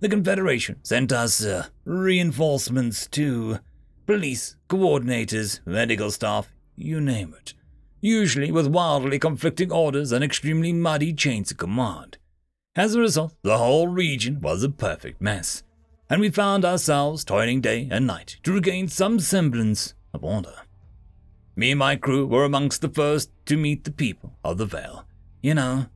The 0.00 0.08
Confederation 0.08 0.76
sent 0.82 1.12
us 1.12 1.44
uh, 1.44 1.66
reinforcements 1.84 3.06
too. 3.06 3.58
Police, 4.06 4.56
coordinators, 4.68 5.60
medical 5.66 6.10
staff, 6.10 6.50
you 6.74 7.00
name 7.00 7.34
it. 7.38 7.54
Usually 8.00 8.52
with 8.52 8.66
wildly 8.66 9.18
conflicting 9.18 9.72
orders 9.72 10.12
and 10.12 10.24
extremely 10.24 10.72
muddy 10.72 11.12
chains 11.12 11.50
of 11.50 11.56
command. 11.56 12.18
As 12.74 12.94
a 12.94 13.00
result, 13.00 13.34
the 13.42 13.58
whole 13.58 13.88
region 13.88 14.40
was 14.40 14.62
a 14.62 14.68
perfect 14.68 15.20
mess, 15.20 15.62
and 16.08 16.20
we 16.20 16.30
found 16.30 16.64
ourselves 16.64 17.24
toiling 17.24 17.60
day 17.60 17.88
and 17.90 18.06
night 18.06 18.36
to 18.42 18.52
regain 18.52 18.88
some 18.88 19.18
semblance 19.18 19.94
of 20.12 20.22
order. 20.22 20.65
Me 21.58 21.70
and 21.70 21.78
my 21.78 21.96
crew 21.96 22.26
were 22.26 22.44
amongst 22.44 22.82
the 22.82 22.88
first 22.88 23.30
to 23.46 23.56
meet 23.56 23.84
the 23.84 23.90
people 23.90 24.36
of 24.44 24.58
the 24.58 24.66
Vale. 24.66 25.06
You 25.40 25.54
know, 25.54 25.86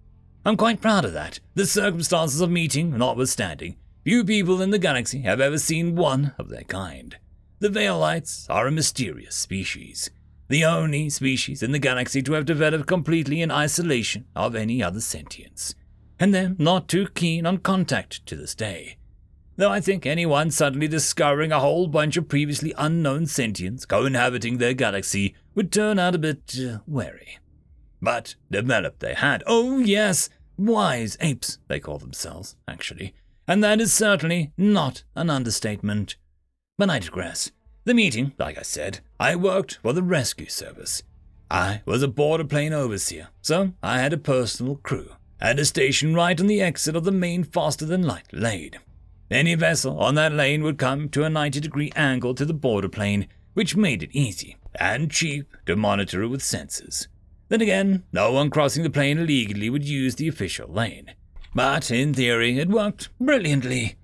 I'm 0.42 0.56
quite 0.56 0.80
proud 0.80 1.04
of 1.04 1.12
that, 1.12 1.38
the 1.54 1.66
circumstances 1.66 2.40
of 2.40 2.50
meeting 2.50 2.96
notwithstanding. 2.96 3.76
Few 4.02 4.24
people 4.24 4.62
in 4.62 4.70
the 4.70 4.78
galaxy 4.78 5.20
have 5.20 5.38
ever 5.38 5.58
seen 5.58 5.96
one 5.96 6.32
of 6.38 6.48
their 6.48 6.62
kind. 6.62 7.18
The 7.58 7.68
Valites 7.68 8.46
are 8.48 8.66
a 8.66 8.72
mysterious 8.72 9.36
species, 9.36 10.10
the 10.48 10.64
only 10.64 11.10
species 11.10 11.62
in 11.62 11.72
the 11.72 11.78
galaxy 11.78 12.22
to 12.22 12.32
have 12.32 12.46
developed 12.46 12.86
completely 12.86 13.42
in 13.42 13.50
isolation 13.50 14.24
of 14.34 14.56
any 14.56 14.82
other 14.82 15.02
sentience, 15.02 15.74
and 16.18 16.32
they're 16.32 16.56
not 16.56 16.88
too 16.88 17.08
keen 17.14 17.44
on 17.44 17.58
contact 17.58 18.24
to 18.24 18.34
this 18.34 18.54
day 18.54 18.96
though 19.60 19.70
I 19.70 19.80
think 19.80 20.06
anyone 20.06 20.50
suddenly 20.50 20.88
discovering 20.88 21.52
a 21.52 21.60
whole 21.60 21.86
bunch 21.86 22.16
of 22.16 22.28
previously 22.28 22.72
unknown 22.78 23.24
sentients 23.24 23.86
co-inhabiting 23.86 24.56
their 24.56 24.72
galaxy 24.72 25.34
would 25.54 25.70
turn 25.70 25.98
out 25.98 26.14
a 26.14 26.18
bit 26.18 26.56
uh, 26.58 26.78
wary. 26.86 27.38
But 28.00 28.36
developed 28.50 29.00
they 29.00 29.12
had. 29.12 29.42
Oh, 29.46 29.78
yes, 29.78 30.30
wise 30.56 31.18
apes, 31.20 31.58
they 31.68 31.78
call 31.78 31.98
themselves, 31.98 32.56
actually. 32.66 33.14
And 33.46 33.62
that 33.62 33.82
is 33.82 33.92
certainly 33.92 34.52
not 34.56 35.04
an 35.14 35.28
understatement. 35.28 36.16
But 36.78 36.88
I 36.88 36.98
digress. 36.98 37.50
The 37.84 37.92
meeting, 37.92 38.32
like 38.38 38.56
I 38.56 38.62
said, 38.62 39.00
I 39.18 39.36
worked 39.36 39.78
for 39.82 39.92
the 39.92 40.02
rescue 40.02 40.48
service. 40.48 41.02
I 41.50 41.82
was 41.84 42.02
a 42.02 42.08
border 42.08 42.44
plane 42.44 42.72
overseer, 42.72 43.28
so 43.42 43.72
I 43.82 43.98
had 43.98 44.14
a 44.14 44.18
personal 44.18 44.76
crew, 44.76 45.10
and 45.38 45.58
a 45.58 45.66
station 45.66 46.14
right 46.14 46.40
on 46.40 46.46
the 46.46 46.62
exit 46.62 46.96
of 46.96 47.04
the 47.04 47.12
main 47.12 47.44
faster 47.44 47.84
than 47.84 48.02
light 48.02 48.32
lane. 48.32 48.78
Any 49.30 49.54
vessel 49.54 49.98
on 50.00 50.16
that 50.16 50.32
lane 50.32 50.64
would 50.64 50.76
come 50.76 51.08
to 51.10 51.24
a 51.24 51.30
90 51.30 51.60
degree 51.60 51.92
angle 51.94 52.34
to 52.34 52.44
the 52.44 52.52
border 52.52 52.88
plane, 52.88 53.28
which 53.54 53.76
made 53.76 54.02
it 54.02 54.10
easy 54.12 54.56
and 54.74 55.10
cheap 55.10 55.46
to 55.66 55.76
monitor 55.76 56.22
it 56.22 56.28
with 56.28 56.40
sensors. 56.40 57.06
Then 57.48 57.60
again, 57.60 58.04
no 58.12 58.32
one 58.32 58.50
crossing 58.50 58.82
the 58.82 58.90
plane 58.90 59.18
illegally 59.18 59.70
would 59.70 59.84
use 59.84 60.16
the 60.16 60.28
official 60.28 60.68
lane. 60.68 61.12
But 61.54 61.90
in 61.90 62.14
theory, 62.14 62.58
it 62.58 62.68
worked 62.68 63.08
brilliantly. 63.20 63.96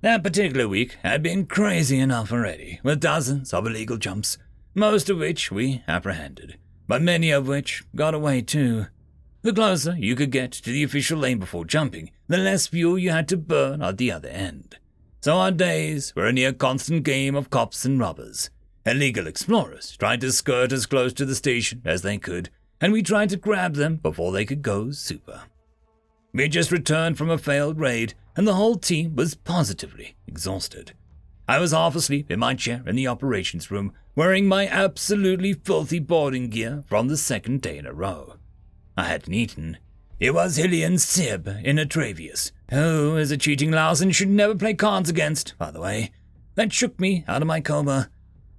That 0.00 0.22
particular 0.22 0.68
week 0.68 0.96
had 1.02 1.22
been 1.22 1.46
crazy 1.46 1.98
enough 1.98 2.32
already, 2.32 2.80
with 2.84 3.00
dozens 3.00 3.52
of 3.52 3.66
illegal 3.66 3.96
jumps, 3.96 4.38
most 4.74 5.10
of 5.10 5.18
which 5.18 5.50
we 5.50 5.82
apprehended, 5.88 6.56
but 6.86 7.02
many 7.02 7.30
of 7.30 7.48
which 7.48 7.84
got 7.96 8.14
away 8.14 8.42
too. 8.42 8.86
The 9.42 9.52
closer 9.52 9.96
you 9.96 10.14
could 10.14 10.30
get 10.30 10.52
to 10.52 10.70
the 10.70 10.84
official 10.84 11.18
lane 11.18 11.38
before 11.38 11.64
jumping, 11.64 12.10
the 12.28 12.38
less 12.38 12.66
fuel 12.68 12.98
you 12.98 13.10
had 13.10 13.26
to 13.28 13.36
burn 13.36 13.82
at 13.82 13.96
the 13.96 14.12
other 14.12 14.28
end. 14.28 14.78
So 15.20 15.36
our 15.36 15.50
days 15.50 16.14
were 16.14 16.26
a 16.26 16.32
near 16.32 16.52
constant 16.52 17.02
game 17.02 17.34
of 17.34 17.50
cops 17.50 17.84
and 17.84 17.98
robbers. 17.98 18.50
Illegal 18.86 19.26
explorers 19.26 19.96
tried 19.96 20.20
to 20.20 20.30
skirt 20.30 20.72
as 20.72 20.86
close 20.86 21.12
to 21.14 21.26
the 21.26 21.34
station 21.34 21.82
as 21.84 22.02
they 22.02 22.18
could, 22.18 22.50
and 22.80 22.92
we 22.92 23.02
tried 23.02 23.30
to 23.30 23.36
grab 23.36 23.74
them 23.74 23.96
before 23.96 24.30
they 24.30 24.44
could 24.44 24.62
go 24.62 24.92
super. 24.92 25.42
We 26.32 26.48
just 26.48 26.70
returned 26.70 27.18
from 27.18 27.30
a 27.30 27.38
failed 27.38 27.80
raid, 27.80 28.14
and 28.36 28.46
the 28.46 28.54
whole 28.54 28.76
team 28.76 29.16
was 29.16 29.34
positively 29.34 30.14
exhausted. 30.26 30.92
I 31.48 31.58
was 31.58 31.72
half 31.72 31.96
asleep 31.96 32.30
in 32.30 32.38
my 32.38 32.54
chair 32.54 32.82
in 32.86 32.94
the 32.94 33.08
operations 33.08 33.70
room, 33.70 33.92
wearing 34.14 34.46
my 34.46 34.68
absolutely 34.68 35.54
filthy 35.54 35.98
boarding 35.98 36.50
gear 36.50 36.84
from 36.86 37.08
the 37.08 37.16
second 37.16 37.62
day 37.62 37.78
in 37.78 37.86
a 37.86 37.92
row. 37.92 38.36
I 38.96 39.04
hadn't 39.04 39.32
eaten. 39.32 39.78
It 40.20 40.34
was 40.34 40.56
Hillian 40.56 40.98
Sib 40.98 41.46
in 41.62 41.76
Atravius, 41.76 42.50
who 42.70 43.16
is 43.16 43.30
a 43.30 43.36
cheating 43.36 43.70
louse 43.70 44.00
and 44.00 44.14
should 44.14 44.28
never 44.28 44.56
play 44.56 44.74
cards 44.74 45.08
against, 45.08 45.56
by 45.58 45.70
the 45.70 45.80
way. 45.80 46.10
That 46.56 46.72
shook 46.72 46.98
me 46.98 47.24
out 47.28 47.40
of 47.40 47.46
my 47.46 47.60
coma. 47.60 48.10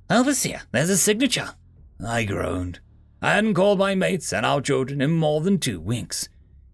Overseer, 0.09 0.61
there's 0.71 0.89
a 0.89 0.95
signature. 0.95 1.55
I 2.05 2.23
groaned. 2.23 2.79
I 3.21 3.33
hadn't 3.33 3.55
called 3.55 3.77
my 3.77 3.93
mates 3.93 4.31
and 4.31 4.45
our 4.45 4.61
children 4.61 5.01
in 5.01 5.11
more 5.11 5.41
than 5.41 5.59
two 5.59 5.81
winks. 5.81 6.29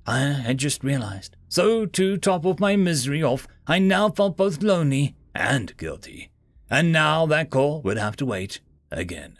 I 0.05 0.19
had 0.19 0.59
just 0.59 0.83
realized. 0.83 1.35
So, 1.49 1.87
to 1.87 2.17
top 2.17 2.45
off 2.45 2.59
my 2.59 2.75
misery 2.75 3.23
off, 3.23 3.47
I 3.65 3.79
now 3.79 4.09
felt 4.09 4.37
both 4.37 4.61
lonely 4.61 5.15
and 5.33 5.75
guilty. 5.77 6.29
And 6.69 6.91
now 6.91 7.25
that 7.25 7.49
call 7.49 7.81
would 7.81 7.97
have 7.97 8.15
to 8.17 8.25
wait 8.25 8.61
again. 8.91 9.35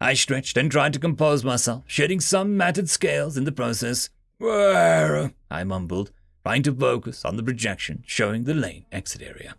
I 0.00 0.14
stretched 0.14 0.56
and 0.56 0.70
tried 0.70 0.92
to 0.92 1.00
compose 1.00 1.42
myself, 1.42 1.82
shedding 1.88 2.20
some 2.20 2.56
matted 2.56 2.88
scales 2.88 3.36
in 3.36 3.42
the 3.42 3.50
process. 3.50 4.08
Where? 4.38 5.32
I 5.50 5.64
mumbled, 5.64 6.12
trying 6.44 6.62
to 6.62 6.72
focus 6.74 7.24
on 7.24 7.36
the 7.36 7.42
projection 7.42 8.04
showing 8.06 8.44
the 8.44 8.54
lane 8.54 8.86
exit 8.92 9.22
area. 9.22 9.56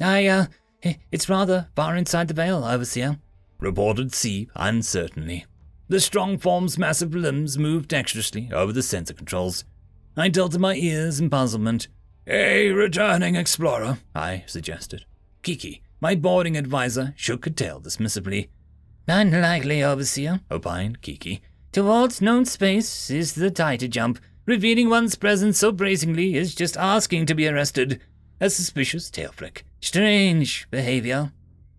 I, 0.00 0.26
uh, 0.26 0.46
it's 1.10 1.28
rather 1.28 1.68
far 1.74 1.96
inside 1.96 2.28
the 2.28 2.34
Vale, 2.34 2.64
Overseer, 2.64 3.18
reported 3.58 4.12
Seeb 4.12 4.48
uncertainly. 4.54 5.46
The 5.88 6.00
strong 6.00 6.38
form's 6.38 6.78
massive 6.78 7.14
limbs 7.14 7.58
moved 7.58 7.88
dexterously 7.88 8.50
over 8.52 8.72
the 8.72 8.82
sensor 8.82 9.14
controls. 9.14 9.64
I 10.16 10.28
tilted 10.28 10.60
my 10.60 10.74
ears 10.74 11.18
in 11.18 11.30
puzzlement. 11.30 11.88
A 12.26 12.68
returning 12.68 13.34
explorer, 13.36 13.98
I 14.14 14.44
suggested. 14.46 15.06
Kiki, 15.42 15.82
my 16.00 16.14
boarding 16.14 16.56
advisor, 16.56 17.14
shook 17.16 17.46
her 17.46 17.50
tail 17.50 17.80
dismissively. 17.80 18.48
Unlikely, 19.08 19.82
Overseer, 19.82 20.40
opined 20.50 21.00
Kiki. 21.00 21.40
Towards 21.78 22.20
known 22.20 22.44
space 22.44 23.08
is 23.08 23.34
the 23.34 23.52
tighter 23.52 23.86
jump. 23.86 24.18
Revealing 24.46 24.90
one's 24.90 25.14
presence 25.14 25.58
so 25.58 25.70
brazenly 25.70 26.34
is 26.34 26.52
just 26.52 26.76
asking 26.76 27.26
to 27.26 27.36
be 27.36 27.46
arrested. 27.46 28.00
A 28.40 28.50
suspicious 28.50 29.08
tail 29.08 29.30
flick. 29.30 29.64
Strange 29.80 30.68
behavior. 30.72 31.30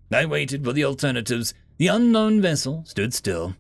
I 0.10 0.26
waited 0.26 0.64
for 0.64 0.72
the 0.72 0.86
alternatives. 0.86 1.54
The 1.80 1.88
unknown 1.88 2.40
vessel 2.40 2.86
stood 2.88 3.14
still. 3.14 3.58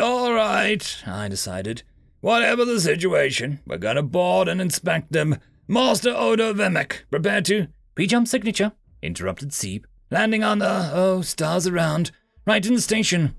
All 0.00 0.32
right, 0.32 1.02
I 1.06 1.28
decided. 1.28 1.82
Whatever 2.22 2.64
the 2.64 2.80
situation, 2.80 3.60
we're 3.66 3.76
gonna 3.76 4.02
board 4.02 4.48
and 4.48 4.62
inspect 4.62 5.12
them. 5.12 5.36
Master 5.68 6.14
Odo 6.16 6.54
Vemek, 6.54 7.02
prepare 7.10 7.42
to. 7.42 7.66
Pre-jump 7.94 8.28
signature, 8.28 8.72
interrupted 9.02 9.50
Seeb. 9.50 9.84
Landing 10.10 10.42
on 10.42 10.58
the, 10.58 10.90
oh, 10.94 11.20
stars 11.20 11.66
around. 11.66 12.12
Right 12.46 12.64
in 12.64 12.72
the 12.72 12.80
station. 12.80 13.34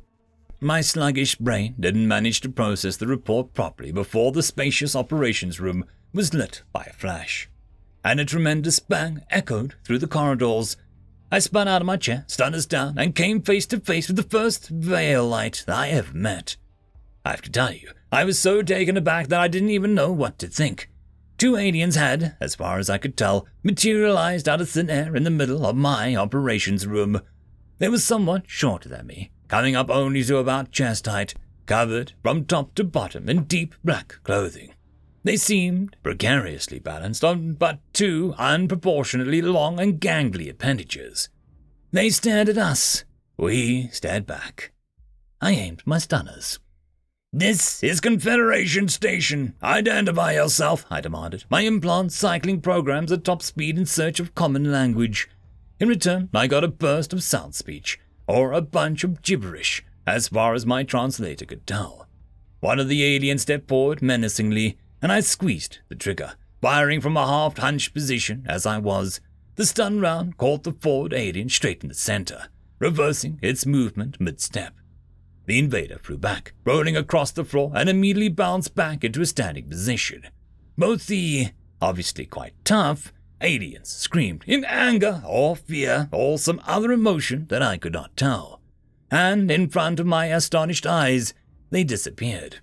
My 0.60 0.82
sluggish 0.82 1.36
brain 1.36 1.76
didn't 1.80 2.08
manage 2.08 2.42
to 2.42 2.50
process 2.50 2.98
the 2.98 3.06
report 3.06 3.54
properly 3.54 3.92
before 3.92 4.32
the 4.32 4.42
spacious 4.42 4.96
operations 4.96 5.60
room 5.60 5.86
was 6.14 6.34
lit 6.34 6.64
by 6.74 6.84
a 6.84 6.94
flash. 6.94 7.48
And 8.04 8.20
a 8.20 8.26
tremendous 8.26 8.80
bang 8.80 9.22
echoed 9.30 9.76
through 9.84 10.00
the 10.00 10.08
corridors. 10.08 10.76
I 11.32 11.38
spun 11.40 11.68
out 11.68 11.84
of 11.84 11.86
my 11.86 11.98
chair, 11.98 12.26
stunners 12.26 12.66
down, 12.66 12.98
and 12.98 13.14
came 13.14 13.44
face 13.44 13.68
to 13.68 13.80
face 13.80 14.08
with 14.08 14.16
the 14.16 14.24
first 14.24 14.70
Valite 14.70 15.64
I 15.68 15.90
ever 15.90 16.14
met. 16.18 16.56
I 17.24 17.32
have 17.32 17.42
to 17.44 17.52
tell 17.52 17.74
you, 17.74 17.92
I 18.12 18.24
was 18.24 18.40
so 18.40 18.64
taken 18.64 18.98
aback 18.98 19.28
that 19.28 19.40
I 19.40 19.48
didn't 19.48 19.70
even 19.70 19.94
know 19.94 20.12
what 20.12 20.40
to 20.40 20.48
think. 20.48 20.90
Two 21.38 21.56
aliens 21.56 21.96
had, 21.96 22.36
as 22.40 22.56
far 22.56 22.80
as 22.80 22.90
I 22.90 22.98
could 22.98 23.16
tell, 23.16 23.46
materialized 23.62 24.50
out 24.50 24.62
of 24.62 24.70
thin 24.70 24.90
air 24.90 25.16
in 25.16 25.24
the 25.24 25.30
middle 25.30 25.68
of 25.68 25.76
my 25.76 26.16
operations 26.16 26.88
room. 26.88 27.22
They 27.78 27.90
were 27.90 28.00
somewhat 28.00 28.46
shorter 28.48 28.90
than 28.90 29.06
me, 29.06 29.30
coming 29.48 29.76
up 29.76 29.90
only 29.90 30.24
to 30.24 30.38
about 30.38 30.72
chest 30.72 31.06
height, 31.06 31.34
covered 31.66 32.14
from 32.24 32.46
top 32.46 32.76
to 32.76 32.84
bottom 32.84 33.30
in 33.30 33.44
deep 33.44 33.76
black 33.84 34.20
clothing. 34.24 34.74
They 35.24 35.38
seemed 35.38 35.98
precariously 36.04 36.80
balanced 36.80 37.24
on 37.24 37.54
but 37.54 37.80
two 37.94 38.34
unproportionately 38.38 39.42
long 39.42 39.80
and 39.80 40.00
gangly 40.00 40.50
appendages. 40.50 41.30
They 41.92 42.10
stared 42.10 42.50
at 42.50 42.58
us. 42.58 43.04
We 43.38 43.90
stared 43.92 44.26
back. 44.26 44.72
I 45.42 45.52
aimed 45.52 45.84
my 45.86 45.98
stunners. 45.98 46.60
This 47.34 47.84
is 47.84 48.00
Confederation 48.00 48.88
Station. 48.88 49.54
Identify 49.62 50.34
yourself, 50.34 50.86
I 50.90 51.02
demanded, 51.02 51.44
my 51.50 51.62
implant 51.62 52.14
cycling 52.14 52.62
programs 52.62 53.12
at 53.12 53.26
top 53.26 53.44
speed 53.44 53.78
in 53.78 53.86
search 53.86 54.20
of 54.22 54.34
common 54.34 54.72
language. 54.72 55.30
In 55.80 55.90
return, 55.90 56.30
I 56.34 56.48
got 56.48 56.64
a 56.64 56.70
burst 56.70 57.14
of 57.14 57.22
sound 57.22 57.54
speech, 57.54 58.00
or 58.28 58.52
a 58.52 58.62
bunch 58.62 59.04
of 59.04 59.22
gibberish, 59.22 59.84
as 60.06 60.28
far 60.28 60.54
as 60.54 60.66
my 60.66 60.84
translator 60.84 61.46
could 61.46 61.66
tell. 61.66 62.08
One 62.60 62.80
of 62.80 62.90
the 62.90 63.04
aliens 63.04 63.44
stepped 63.44 63.68
forward 63.68 64.02
menacingly, 64.02 64.78
and 65.02 65.12
I 65.12 65.20
squeezed 65.20 65.80
the 65.90 65.96
trigger, 65.96 66.34
firing 66.62 67.02
from 67.02 67.16
a 67.16 67.26
half 67.26 67.58
hunched 67.58 67.94
position 67.94 68.46
as 68.48 68.66
I 68.66 68.78
was. 68.80 69.22
The 69.56 69.66
stun 69.66 70.00
round 70.00 70.38
caught 70.38 70.64
the 70.64 70.74
forward 70.74 71.14
alien 71.14 71.50
straight 71.50 71.84
in 71.84 71.90
the 71.90 71.96
center, 71.96 72.48
reversing 72.80 73.40
its 73.42 73.66
movement 73.66 74.20
mid 74.20 74.42
step. 74.42 74.74
The 75.46 75.60
invader 75.60 75.98
flew 76.00 76.18
back, 76.18 76.54
rolling 76.66 76.98
across 76.98 77.32
the 77.32 77.46
floor, 77.46 77.72
and 77.74 77.88
immediately 77.88 78.30
bounced 78.30 78.76
back 78.76 79.04
into 79.04 79.22
a 79.22 79.26
standing 79.26 79.70
position. 79.70 80.28
Both 80.78 81.08
the, 81.08 81.50
obviously 81.82 82.26
quite 82.26 82.54
tough, 82.66 83.14
aliens 83.42 83.90
screamed 83.90 84.44
in 84.48 84.66
anger 84.66 85.22
or 85.26 85.56
fear 85.56 86.10
or 86.12 86.38
some 86.38 86.62
other 86.66 86.92
emotion 86.92 87.46
that 87.50 87.62
I 87.62 87.78
could 87.78 87.94
not 87.94 88.16
tell. 88.18 88.62
And 89.10 89.50
in 89.50 89.70
front 89.70 90.00
of 90.00 90.06
my 90.06 90.28
astonished 90.28 90.86
eyes, 90.86 91.34
they 91.70 91.84
disappeared. 91.84 92.60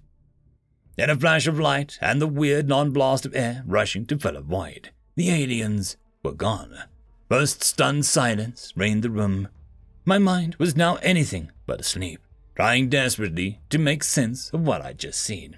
In 0.97 1.11
a 1.11 1.17
flash 1.17 1.47
of 1.47 1.59
light 1.59 1.99
and 2.01 2.21
the 2.21 2.27
weird 2.27 2.69
non 2.69 2.91
blast 2.91 3.27
of 3.27 3.35
air 3.35 3.65
rushing 3.67 4.07
to 4.07 4.19
fill 4.19 4.37
a 4.37 4.41
void, 4.41 4.91
the 5.17 5.31
aliens 5.31 5.97
were 6.23 6.33
gone. 6.33 6.85
First 7.29 7.65
stunned 7.65 8.07
silence 8.07 8.73
reigned 8.77 9.03
the 9.03 9.11
room. 9.11 9.49
My 10.05 10.19
mind 10.19 10.57
was 10.57 10.77
now 10.77 10.97
anything 10.97 11.51
but 11.67 11.81
asleep, 11.81 12.21
trying 12.55 12.89
desperately 12.91 13.61
to 13.71 13.79
make 13.79 14.05
sense 14.05 14.51
of 14.51 14.61
what 14.61 14.83
I'd 14.83 14.99
just 14.99 15.21
seen. 15.21 15.57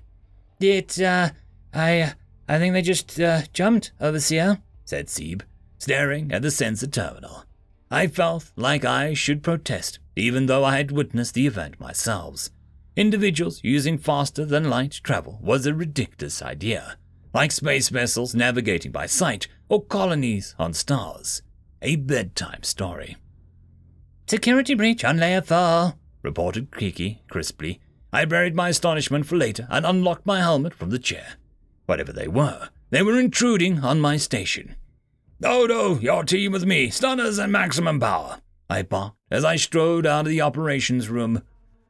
It, 0.61 1.01
uh, 1.01 1.31
I, 1.75 2.15
I 2.49 2.59
think 2.59 2.73
they 2.73 2.83
just, 2.83 3.21
uh, 3.21 3.43
jumped, 3.53 3.93
Overseer, 4.01 4.63
said 4.87 5.11
Seb, 5.11 5.45
staring 5.77 6.33
at 6.33 6.41
the 6.41 6.51
sensor 6.51 6.87
terminal. 6.87 7.45
I 7.91 8.07
felt 8.07 8.51
like 8.57 8.85
I 8.85 9.13
should 9.13 9.43
protest, 9.43 9.99
even 10.17 10.47
though 10.47 10.65
I 10.65 10.79
had 10.79 10.91
witnessed 10.91 11.35
the 11.35 11.47
event 11.47 11.79
myself. 11.79 12.49
Individuals 12.97 13.61
using 13.63 13.99
faster 13.99 14.47
than 14.47 14.71
light 14.71 15.01
travel 15.03 15.39
was 15.43 15.67
a 15.67 15.75
ridiculous 15.75 16.41
idea, 16.41 16.97
like 17.35 17.53
space 17.53 17.91
vessels 17.91 18.35
navigating 18.35 18.91
by 18.91 19.05
sight 19.05 19.49
or 19.69 19.85
colonies 19.85 20.55
on 20.59 20.73
stars. 20.73 21.43
A 21.83 21.97
bedtime 21.97 22.63
story. 22.63 23.17
Security 24.27 24.75
breach 24.75 25.05
on 25.05 25.19
layer 25.19 25.43
4, 25.43 25.95
reported 26.23 26.75
Kiki 26.75 27.23
crisply. 27.29 27.81
I 28.13 28.25
buried 28.25 28.55
my 28.57 28.71
astonishment 28.71 29.27
for 29.27 29.37
later 29.37 29.69
and 29.71 29.85
unlocked 29.85 30.25
my 30.25 30.41
helmet 30.41 30.73
from 30.73 30.91
the 30.91 30.99
chair. 30.99 31.35
Whatever 31.85 32.13
they 32.13 32.27
were, 32.27 32.71
they 32.91 33.03
were 33.03 33.19
intruding 33.19 33.81
on 33.81 34.01
my 34.01 34.17
station. 34.17 34.77
Oh, 35.43 35.65
Odo, 35.65 35.99
your 35.99 36.25
team 36.25 36.53
with 36.53 36.65
me, 36.65 36.89
stunners 36.89 37.39
and 37.39 37.53
maximum 37.53 38.01
power, 38.01 38.41
I 38.71 38.83
barked 38.83 39.17
as 39.31 39.45
I 39.45 39.57
strode 39.57 40.07
out 40.07 40.27
of 40.27 40.31
the 40.31 40.41
operations 40.41 41.09
room 41.09 41.43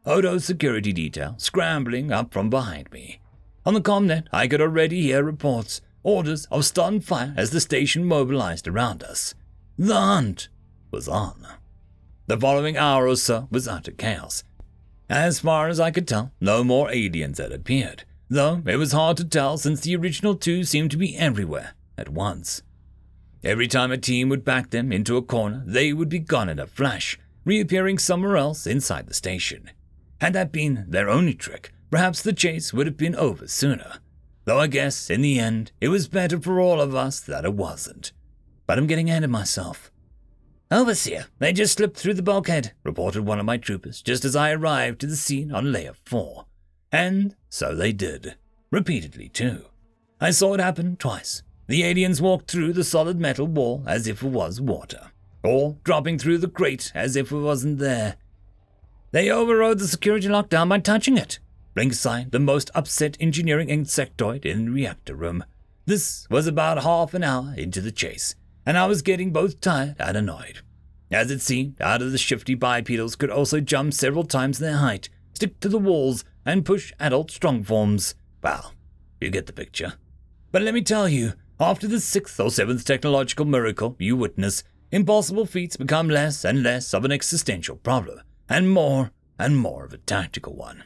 Odo's 0.05 0.45
security 0.45 0.93
detail 0.93 1.35
scrambling 1.39 2.13
up 2.13 2.33
from 2.33 2.49
behind 2.49 2.91
me. 2.93 3.21
On 3.65 3.75
the 3.75 3.81
comnet, 3.81 4.29
I 4.33 4.47
could 4.47 4.61
already 4.61 5.03
hear 5.03 5.23
reports, 5.23 5.81
orders 6.03 6.47
of 6.47 6.65
stun 6.65 7.01
fire 7.01 7.35
as 7.37 7.51
the 7.51 7.61
station 7.61 8.05
mobilized 8.05 8.69
around 8.69 9.03
us. 9.03 9.35
The 9.77 9.95
hunt 10.01 10.49
was 10.91 11.09
on. 11.09 11.47
The 12.29 12.39
following 12.39 12.77
hour 12.77 13.07
or 13.09 13.17
so 13.17 13.49
was 13.51 13.69
utter 13.69 13.91
chaos. 13.91 14.45
As 15.09 15.41
far 15.41 15.69
as 15.69 15.79
I 15.79 15.91
could 15.91 16.09
tell, 16.09 16.33
no 16.41 16.65
more 16.65 16.91
aliens 16.91 17.39
had 17.39 17.53
appeared, 17.53 18.05
though 18.29 18.63
it 18.67 18.77
was 18.77 18.93
hard 18.93 19.17
to 19.19 19.25
tell 19.25 19.59
since 19.59 19.81
the 19.81 19.97
original 19.97 20.35
two 20.35 20.65
seemed 20.65 20.91
to 20.91 20.97
be 20.97 21.17
everywhere 21.17 21.75
at 21.97 22.09
once. 22.09 22.63
Every 23.45 23.69
time 23.69 23.93
a 23.93 23.99
team 23.99 24.29
would 24.29 24.45
back 24.45 24.71
them 24.71 24.91
into 24.91 25.17
a 25.17 25.23
corner, 25.23 25.63
they 25.67 25.93
would 25.93 26.09
be 26.09 26.19
gone 26.19 26.49
in 26.49 26.59
a 26.59 26.67
flash, 26.67 27.19
reappearing 27.45 27.99
somewhere 27.99 28.37
else 28.37 28.67
inside 28.67 29.07
the 29.07 29.15
station. 29.15 29.71
Had 30.21 30.33
that 30.33 30.51
been 30.51 30.87
their 30.89 31.09
only 31.09 31.35
trick, 31.35 31.73
perhaps 31.91 32.23
the 32.23 32.33
chase 32.33 32.73
would 32.73 32.87
have 32.87 32.97
been 32.97 33.15
over 33.15 33.47
sooner. 33.47 33.99
Though 34.47 34.59
I 34.59 34.67
guess, 34.67 35.11
in 35.11 35.21
the 35.21 35.39
end, 35.39 35.73
it 35.81 35.89
was 35.89 36.09
better 36.09 36.41
for 36.41 36.61
all 36.61 36.81
of 36.81 36.95
us 36.95 37.21
that 37.21 37.45
it 37.45 37.55
wasn't. 37.55 38.13
But 38.67 38.79
I'm 38.79 38.87
getting 38.87 39.11
ahead 39.11 39.25
of 39.25 39.31
myself. 39.31 39.91
Overseer, 40.71 41.27
they 41.39 41.53
just 41.53 41.77
slipped 41.77 41.97
through 41.97 42.15
the 42.15 42.23
bulkhead, 42.23 42.73
reported 42.83 43.23
one 43.23 43.39
of 43.39 43.47
my 43.47 43.57
troopers 43.57 44.03
just 44.03 44.25
as 44.25 44.35
I 44.35 44.51
arrived 44.51 45.01
to 45.01 45.07
the 45.07 45.17
scene 45.17 45.53
on 45.53 45.73
layer 45.73 45.95
4. 46.05 46.46
And 46.93 47.35
so 47.49 47.75
they 47.75 47.93
did. 47.93 48.37
Repeatedly, 48.71 49.29
too. 49.29 49.67
I 50.21 50.31
saw 50.31 50.55
it 50.55 50.61
happen 50.61 50.97
twice. 50.97 51.43
The 51.67 51.85
aliens 51.85 52.23
walked 52.23 52.51
through 52.51 52.73
the 52.73 52.85
solid 52.85 53.21
metal 53.21 53.47
wall 53.47 53.83
as 53.87 54.07
if 54.07 54.23
it 54.23 54.29
was 54.29 54.61
water, 54.61 55.11
or 55.43 55.77
dropping 55.85 56.19
through 56.19 56.39
the 56.39 56.49
crate 56.49 56.93
as 56.95 57.17
if 57.17 57.33
it 57.33 57.37
wasn't 57.37 57.79
there. 57.79 58.17
They 59.11 59.31
overrode 59.31 59.79
the 59.79 59.89
security 59.89 60.29
lockdown 60.29 60.69
by 60.69 60.79
touching 60.79 61.17
it. 61.17 61.39
Signed 61.91 62.33
the 62.33 62.39
most 62.39 62.71
upset 62.75 63.19
engineering 63.21 63.69
insectoid 63.69 64.47
in 64.47 64.65
the 64.65 64.71
reactor 64.71 65.15
room. 65.15 65.45
This 65.85 66.27
was 66.31 66.47
about 66.47 66.83
half 66.83 67.13
an 67.13 67.23
hour 67.23 67.55
into 67.57 67.83
the 67.83 67.93
chase, 67.93 68.35
and 68.65 68.79
I 68.79 68.87
was 68.87 69.03
getting 69.03 69.31
both 69.31 69.61
tired 69.61 69.97
and 69.99 70.17
annoyed. 70.17 70.61
As 71.11 71.31
it 71.31 71.43
seemed, 71.43 71.81
out 71.81 72.01
of 72.01 72.13
the 72.13 72.19
shifty 72.19 72.55
bipedals 72.55 73.15
could 73.15 73.31
also 73.31 73.61
jump 73.61 73.93
several 73.93 74.25
times 74.25 74.59
their 74.59 74.79
height, 74.79 75.11
stick 75.35 75.61
to 75.61 75.69
the 75.69 75.79
walls, 75.79 76.25
and 76.47 76.65
push 76.65 76.93
adult 76.99 77.31
strong 77.31 77.63
forms. 77.63 78.15
Well, 78.43 78.73
you 79.21 79.29
get 79.29 79.47
the 79.47 79.53
picture. 79.53 79.95
But 80.53 80.63
let 80.63 80.73
me 80.73 80.81
tell 80.81 81.09
you, 81.09 81.35
after 81.61 81.89
the 81.89 82.01
sixth 82.01 82.41
or 82.41 82.51
seventh 82.51 82.85
technological 82.85 83.45
miracle 83.45 83.97
you 83.99 84.17
witness, 84.17 84.63
impossible 84.91 85.45
feats 85.45 85.77
become 85.77 86.09
less 86.09 86.45
and 86.45 86.63
less 86.63 86.95
of 86.95 87.05
an 87.05 87.13
existential 87.13 87.77
problem 87.77 88.21
and 88.49 88.71
more 88.71 89.11
and 89.39 89.59
more 89.59 89.85
of 89.85 89.93
a 89.93 89.99
tactical 89.99 90.55
one. 90.55 90.85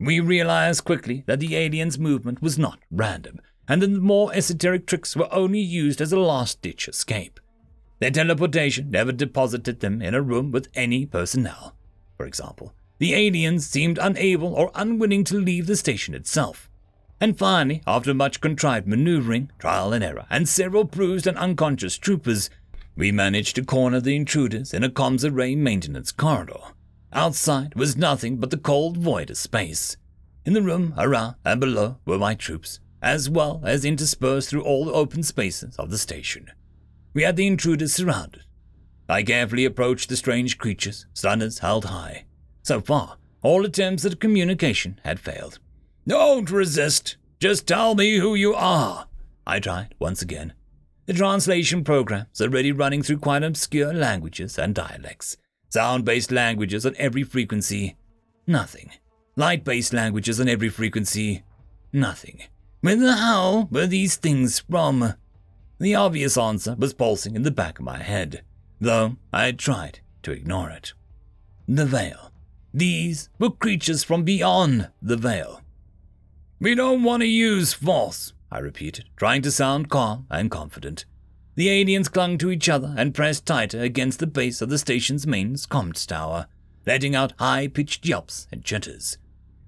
We 0.00 0.18
realized 0.18 0.84
quickly 0.84 1.22
that 1.26 1.38
the 1.38 1.54
aliens' 1.54 1.98
movement 1.98 2.42
was 2.42 2.58
not 2.58 2.80
random, 2.90 3.40
and 3.68 3.82
that 3.82 3.86
the 3.86 4.00
more 4.00 4.34
esoteric 4.34 4.86
tricks 4.86 5.14
were 5.14 5.32
only 5.32 5.60
used 5.60 6.00
as 6.00 6.12
a 6.12 6.18
last 6.18 6.60
ditch 6.60 6.88
escape. 6.88 7.38
Their 8.00 8.10
teleportation 8.10 8.90
never 8.90 9.12
deposited 9.12 9.78
them 9.78 10.02
in 10.02 10.14
a 10.14 10.22
room 10.22 10.50
with 10.50 10.68
any 10.74 11.06
personnel. 11.06 11.76
For 12.16 12.26
example, 12.26 12.74
the 13.02 13.14
aliens 13.14 13.66
seemed 13.66 13.98
unable 13.98 14.54
or 14.54 14.70
unwilling 14.76 15.24
to 15.24 15.34
leave 15.34 15.66
the 15.66 15.74
station 15.74 16.14
itself. 16.14 16.70
And 17.20 17.36
finally, 17.36 17.82
after 17.84 18.14
much 18.14 18.40
contrived 18.40 18.86
maneuvering, 18.86 19.50
trial 19.58 19.92
and 19.92 20.04
error, 20.04 20.24
and 20.30 20.48
several 20.48 20.84
bruised 20.84 21.26
and 21.26 21.36
unconscious 21.36 21.98
troopers, 21.98 22.48
we 22.94 23.10
managed 23.10 23.56
to 23.56 23.64
corner 23.64 24.00
the 24.00 24.14
intruders 24.14 24.72
in 24.72 24.84
a 24.84 24.88
comms 24.88 25.28
array 25.28 25.56
maintenance 25.56 26.12
corridor. 26.12 26.60
Outside 27.12 27.74
was 27.74 27.96
nothing 27.96 28.36
but 28.36 28.50
the 28.50 28.56
cold 28.56 28.98
void 28.98 29.30
of 29.30 29.36
space. 29.36 29.96
In 30.44 30.52
the 30.52 30.62
room 30.62 30.94
around 30.96 31.34
and 31.44 31.58
below 31.58 31.96
were 32.06 32.18
my 32.18 32.36
troops, 32.36 32.78
as 33.02 33.28
well 33.28 33.62
as 33.64 33.84
interspersed 33.84 34.48
through 34.48 34.62
all 34.62 34.84
the 34.84 34.92
open 34.92 35.24
spaces 35.24 35.74
of 35.74 35.90
the 35.90 35.98
station. 35.98 36.52
We 37.14 37.24
had 37.24 37.34
the 37.34 37.48
intruders 37.48 37.94
surrounded. 37.94 38.44
I 39.08 39.24
carefully 39.24 39.64
approached 39.64 40.08
the 40.08 40.16
strange 40.16 40.56
creatures, 40.56 41.06
stunners 41.14 41.58
held 41.58 41.86
high. 41.86 42.26
So 42.62 42.80
far, 42.80 43.16
all 43.42 43.64
attempts 43.64 44.04
at 44.04 44.20
communication 44.20 45.00
had 45.04 45.20
failed. 45.20 45.58
Don't 46.06 46.50
resist. 46.50 47.16
Just 47.40 47.66
tell 47.66 47.94
me 47.94 48.16
who 48.18 48.34
you 48.34 48.54
are. 48.54 49.06
I 49.46 49.58
tried 49.60 49.94
once 49.98 50.22
again. 50.22 50.52
The 51.06 51.12
translation 51.14 51.82
programs 51.82 52.40
already 52.40 52.70
running 52.70 53.02
through 53.02 53.18
quite 53.18 53.42
obscure 53.42 53.92
languages 53.92 54.58
and 54.58 54.74
dialects, 54.74 55.36
sound 55.68 56.04
based 56.04 56.30
languages 56.30 56.86
on 56.86 56.94
every 56.96 57.24
frequency. 57.24 57.96
Nothing. 58.46 58.90
Light 59.34 59.64
based 59.64 59.92
languages 59.92 60.40
on 60.40 60.48
every 60.48 60.68
frequency. 60.68 61.42
Nothing. 61.92 62.42
Where 62.80 62.96
the 62.96 63.14
hell 63.16 63.68
were 63.70 63.86
these 63.86 64.16
things 64.16 64.60
from? 64.60 65.14
The 65.78 65.94
obvious 65.94 66.36
answer 66.38 66.76
was 66.78 66.94
pulsing 66.94 67.34
in 67.34 67.42
the 67.42 67.50
back 67.50 67.78
of 67.78 67.84
my 67.84 67.98
head. 68.02 68.42
though 68.80 69.16
I 69.32 69.52
tried 69.52 70.00
to 70.24 70.32
ignore 70.32 70.70
it. 70.70 70.92
The 71.68 71.86
Vale. 71.86 72.31
These 72.74 73.28
were 73.38 73.50
creatures 73.50 74.02
from 74.02 74.24
beyond 74.24 74.88
the 75.02 75.16
Vale. 75.16 75.60
We 76.58 76.74
don't 76.74 77.02
want 77.02 77.22
to 77.22 77.26
use 77.26 77.72
force, 77.72 78.32
I 78.50 78.60
repeated, 78.60 79.06
trying 79.16 79.42
to 79.42 79.50
sound 79.50 79.90
calm 79.90 80.26
and 80.30 80.50
confident. 80.50 81.04
The 81.54 81.68
aliens 81.68 82.08
clung 82.08 82.38
to 82.38 82.50
each 82.50 82.68
other 82.68 82.94
and 82.96 83.14
pressed 83.14 83.44
tighter 83.44 83.80
against 83.80 84.20
the 84.20 84.26
base 84.26 84.62
of 84.62 84.70
the 84.70 84.78
station's 84.78 85.26
main 85.26 85.54
comms 85.56 86.06
tower, 86.06 86.46
letting 86.86 87.14
out 87.14 87.34
high 87.38 87.68
pitched 87.68 88.06
yelps 88.06 88.46
and 88.50 88.64
chitters. 88.64 89.18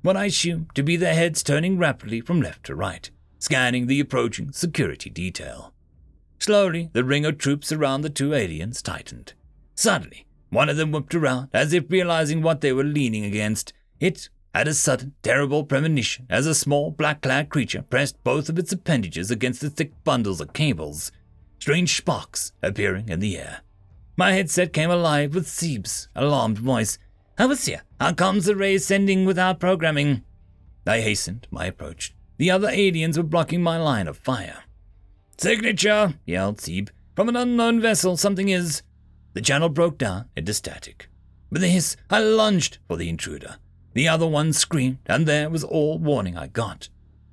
What 0.00 0.16
I 0.16 0.26
assumed 0.26 0.74
to 0.74 0.82
be 0.82 0.96
their 0.96 1.14
heads 1.14 1.42
turning 1.42 1.76
rapidly 1.76 2.22
from 2.22 2.40
left 2.40 2.64
to 2.64 2.74
right, 2.74 3.10
scanning 3.38 3.86
the 3.86 4.00
approaching 4.00 4.52
security 4.52 5.10
detail. 5.10 5.74
Slowly, 6.38 6.90
the 6.94 7.04
ring 7.04 7.26
of 7.26 7.38
troops 7.38 7.70
around 7.70 8.00
the 8.00 8.10
two 8.10 8.32
aliens 8.34 8.80
tightened. 8.80 9.34
Suddenly, 9.74 10.26
one 10.54 10.68
of 10.68 10.76
them 10.76 10.92
whipped 10.92 11.14
around, 11.14 11.48
as 11.52 11.72
if 11.72 11.90
realizing 11.90 12.40
what 12.40 12.60
they 12.60 12.72
were 12.72 12.84
leaning 12.84 13.24
against. 13.24 13.72
It 14.00 14.28
had 14.54 14.68
a 14.68 14.74
sudden, 14.74 15.14
terrible 15.22 15.64
premonition 15.64 16.26
as 16.30 16.46
a 16.46 16.54
small, 16.54 16.92
black 16.92 17.22
clad 17.22 17.50
creature 17.50 17.82
pressed 17.82 18.22
both 18.24 18.48
of 18.48 18.58
its 18.58 18.72
appendages 18.72 19.30
against 19.30 19.60
the 19.60 19.68
thick 19.68 19.92
bundles 20.04 20.40
of 20.40 20.52
cables, 20.52 21.10
strange 21.58 21.96
sparks 21.96 22.52
appearing 22.62 23.08
in 23.08 23.20
the 23.20 23.36
air. 23.36 23.62
My 24.16 24.32
headset 24.32 24.72
came 24.72 24.90
alive 24.90 25.34
with 25.34 25.48
Seeb's 25.48 26.08
alarmed 26.14 26.58
voice. 26.58 26.98
"How 27.36 27.50
is 27.50 27.66
here? 27.66 27.82
how 28.00 28.12
comes 28.12 28.44
the 28.44 28.54
ray 28.54 28.78
sending 28.78 29.24
without 29.24 29.58
programming? 29.58 30.22
I 30.86 31.00
hastened 31.00 31.48
my 31.50 31.66
approach. 31.66 32.14
The 32.36 32.50
other 32.50 32.68
aliens 32.68 33.16
were 33.16 33.24
blocking 33.24 33.62
my 33.62 33.78
line 33.78 34.06
of 34.06 34.18
fire. 34.18 34.64
Signature, 35.38 36.14
yelled 36.26 36.58
Seeb. 36.58 36.90
From 37.16 37.28
an 37.28 37.36
unknown 37.36 37.80
vessel, 37.80 38.16
something 38.16 38.50
is. 38.50 38.82
The 39.34 39.42
channel 39.42 39.68
broke 39.68 39.98
down 39.98 40.26
into 40.36 40.54
static. 40.54 41.08
With 41.50 41.62
a 41.62 41.68
hiss, 41.68 41.96
I 42.08 42.20
lunged 42.20 42.78
for 42.86 42.96
the 42.96 43.08
intruder. 43.08 43.56
The 43.92 44.08
other 44.08 44.26
one 44.26 44.52
screamed, 44.52 44.98
and 45.06 45.26
there 45.26 45.50
was 45.50 45.64
all 45.64 45.98
warning 45.98 46.36
I 46.36 46.46
got. 46.46 46.88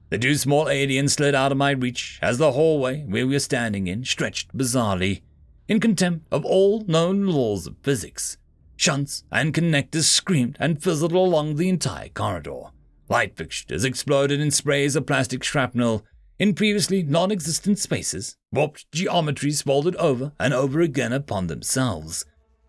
The 0.10 0.18
two 0.18 0.36
small 0.36 0.68
aliens 0.68 1.14
slid 1.14 1.36
out 1.36 1.52
of 1.52 1.58
my 1.58 1.72
reach 1.72 2.20
as 2.22 2.38
the 2.38 2.52
hallway 2.52 3.06
we 3.08 3.24
were 3.24 3.40
standing 3.40 3.88
in 3.88 4.04
stretched 4.04 4.56
bizarrely, 4.56 5.22
in 5.68 5.80
contempt 5.80 6.26
of 6.32 6.44
all 6.44 6.84
known 6.88 7.28
laws 7.28 7.68
of 7.68 7.78
physics. 7.84 8.38
Shunts 8.76 9.24
and 9.32 9.54
connectors 9.54 10.04
screamed 10.04 10.58
and 10.60 10.82
fizzled 10.82 11.12
along 11.12 11.56
the 11.56 11.70
entire 11.70 12.10
corridor. 12.10 12.72
Light 13.10 13.38
fixtures 13.38 13.84
exploded 13.84 14.40
in 14.40 14.52
sprays 14.52 14.96
of 14.96 15.06
plastic 15.06 15.44
shrapnel 15.44 16.04
in 16.42 16.56
previously 16.56 17.04
non 17.04 17.32
existent 17.32 17.78
spaces. 17.78 18.36
Warped 18.52 18.92
geometries 18.92 19.64
folded 19.64 19.96
over 19.98 20.32
and 20.40 20.56
over 20.56 20.82
again 20.82 21.14
upon 21.14 21.46
themselves. 21.46 22.26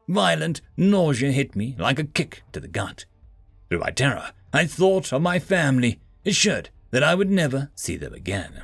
Violent 0.07 0.61
nausea 0.77 1.33
hit 1.33 1.57
me 1.57 1.75
like 1.79 1.99
a 1.99 2.05
kick 2.05 2.43
to 2.53 2.61
the 2.61 2.69
gut. 2.69 3.07
Through 3.71 3.79
my 3.79 3.91
terror, 3.91 4.33
I 4.53 4.67
thought 4.67 5.11
of 5.11 5.23
my 5.23 5.39
family, 5.39 6.01
assured 6.27 6.69
that 6.91 7.03
I 7.03 7.15
would 7.15 7.31
never 7.31 7.71
see 7.75 7.97
them 7.97 8.13
again. 8.13 8.63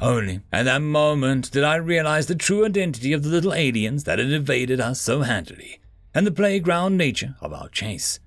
Only 0.00 0.40
at 0.50 0.62
that 0.62 0.80
moment 0.80 1.50
did 1.50 1.62
I 1.62 1.76
realize 1.76 2.26
the 2.26 2.34
true 2.34 2.64
identity 2.64 3.12
of 3.12 3.24
the 3.24 3.28
little 3.28 3.52
aliens 3.52 4.04
that 4.04 4.18
had 4.18 4.32
evaded 4.32 4.80
us 4.80 4.98
so 4.98 5.20
handily, 5.20 5.78
and 6.14 6.26
the 6.26 6.32
playground 6.32 6.96
nature 6.96 7.36
of 7.42 7.52
our 7.52 7.68
chase. 7.68 8.18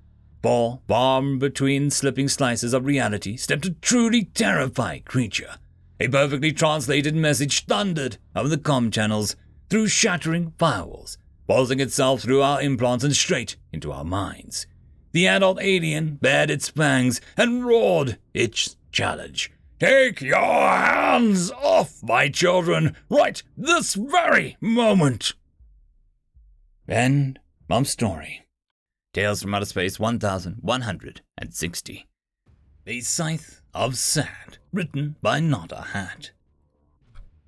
For, 0.43 0.81
bomb 0.85 1.39
between 1.39 1.89
slipping 1.89 2.27
slices 2.27 2.75
of 2.75 2.85
reality, 2.85 3.37
stepped 3.37 3.65
a 3.65 3.71
truly 3.71 4.25
terrifying 4.25 5.01
creature. 5.01 5.55
A 5.99 6.07
perfectly 6.09 6.51
translated 6.51 7.15
message 7.15 7.65
thundered 7.65 8.17
over 8.35 8.49
the 8.49 8.57
com 8.57 8.91
channels 8.91 9.37
through 9.69 9.87
shattering 9.87 10.51
firewalls, 10.57 11.15
pulsing 11.47 11.79
itself 11.79 12.21
through 12.21 12.41
our 12.41 12.61
implants 12.61 13.05
and 13.05 13.15
straight 13.15 13.55
into 13.71 13.93
our 13.93 14.03
minds. 14.03 14.67
The 15.13 15.27
adult 15.27 15.59
alien 15.61 16.15
bared 16.15 16.51
its 16.51 16.67
fangs 16.67 17.21
and 17.37 17.65
roared 17.65 18.17
its 18.33 18.75
challenge. 18.91 19.53
Take 19.79 20.21
your 20.21 20.37
hands 20.37 21.49
off 21.51 22.03
my 22.03 22.27
children 22.27 22.97
right 23.09 23.41
this 23.55 23.93
very 23.93 24.57
moment. 24.59 25.33
End 26.89 27.39
of 27.69 27.87
story. 27.87 28.41
Tales 29.13 29.41
from 29.41 29.55
Outer 29.55 29.65
Space 29.65 29.97
1160. 29.97 32.05
The 32.83 33.01
Scythe 33.01 33.61
of 33.73 33.97
Sand, 33.97 34.59
written 34.75 35.15
by 35.21 35.39
Nada 35.39 35.81
Hat. 35.93 36.31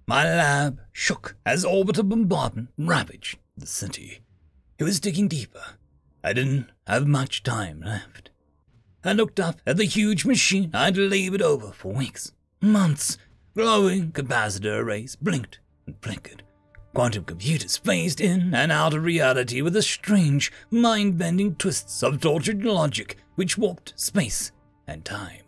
My 0.07 0.23
lab 0.23 0.79
shook 0.93 1.35
as 1.45 1.65
orbital 1.65 2.03
bombardment 2.03 2.69
ravaged 2.77 3.37
the 3.57 3.67
city. 3.67 4.21
It 4.79 4.85
was 4.85 4.99
digging 4.99 5.27
deeper 5.27 5.63
I 6.23 6.33
didn't 6.33 6.69
have 6.87 7.07
much 7.07 7.43
time 7.43 7.81
left. 7.81 8.31
I 9.03 9.13
looked 9.13 9.39
up 9.39 9.61
at 9.65 9.77
the 9.77 9.85
huge 9.85 10.25
machine 10.25 10.71
I'd 10.73 10.97
labored 10.97 11.41
over 11.41 11.71
for 11.71 11.93
weeks, 11.93 12.33
months. 12.61 13.17
Glowing 13.55 14.11
capacitor 14.11 14.79
arrays 14.79 15.15
blinked 15.15 15.59
and 15.85 15.95
flickered. 16.01 16.43
Quantum 16.93 17.23
computers 17.23 17.77
phased 17.77 18.19
in 18.19 18.53
and 18.53 18.71
out 18.71 18.93
of 18.93 19.03
reality 19.03 19.61
with 19.61 19.73
the 19.73 19.81
strange, 19.81 20.51
mind 20.69 21.17
bending 21.17 21.55
twists 21.55 22.03
of 22.03 22.19
tortured 22.19 22.63
logic 22.63 23.17
which 23.35 23.57
warped 23.57 23.93
space 23.95 24.51
and 24.87 25.05
time. 25.05 25.45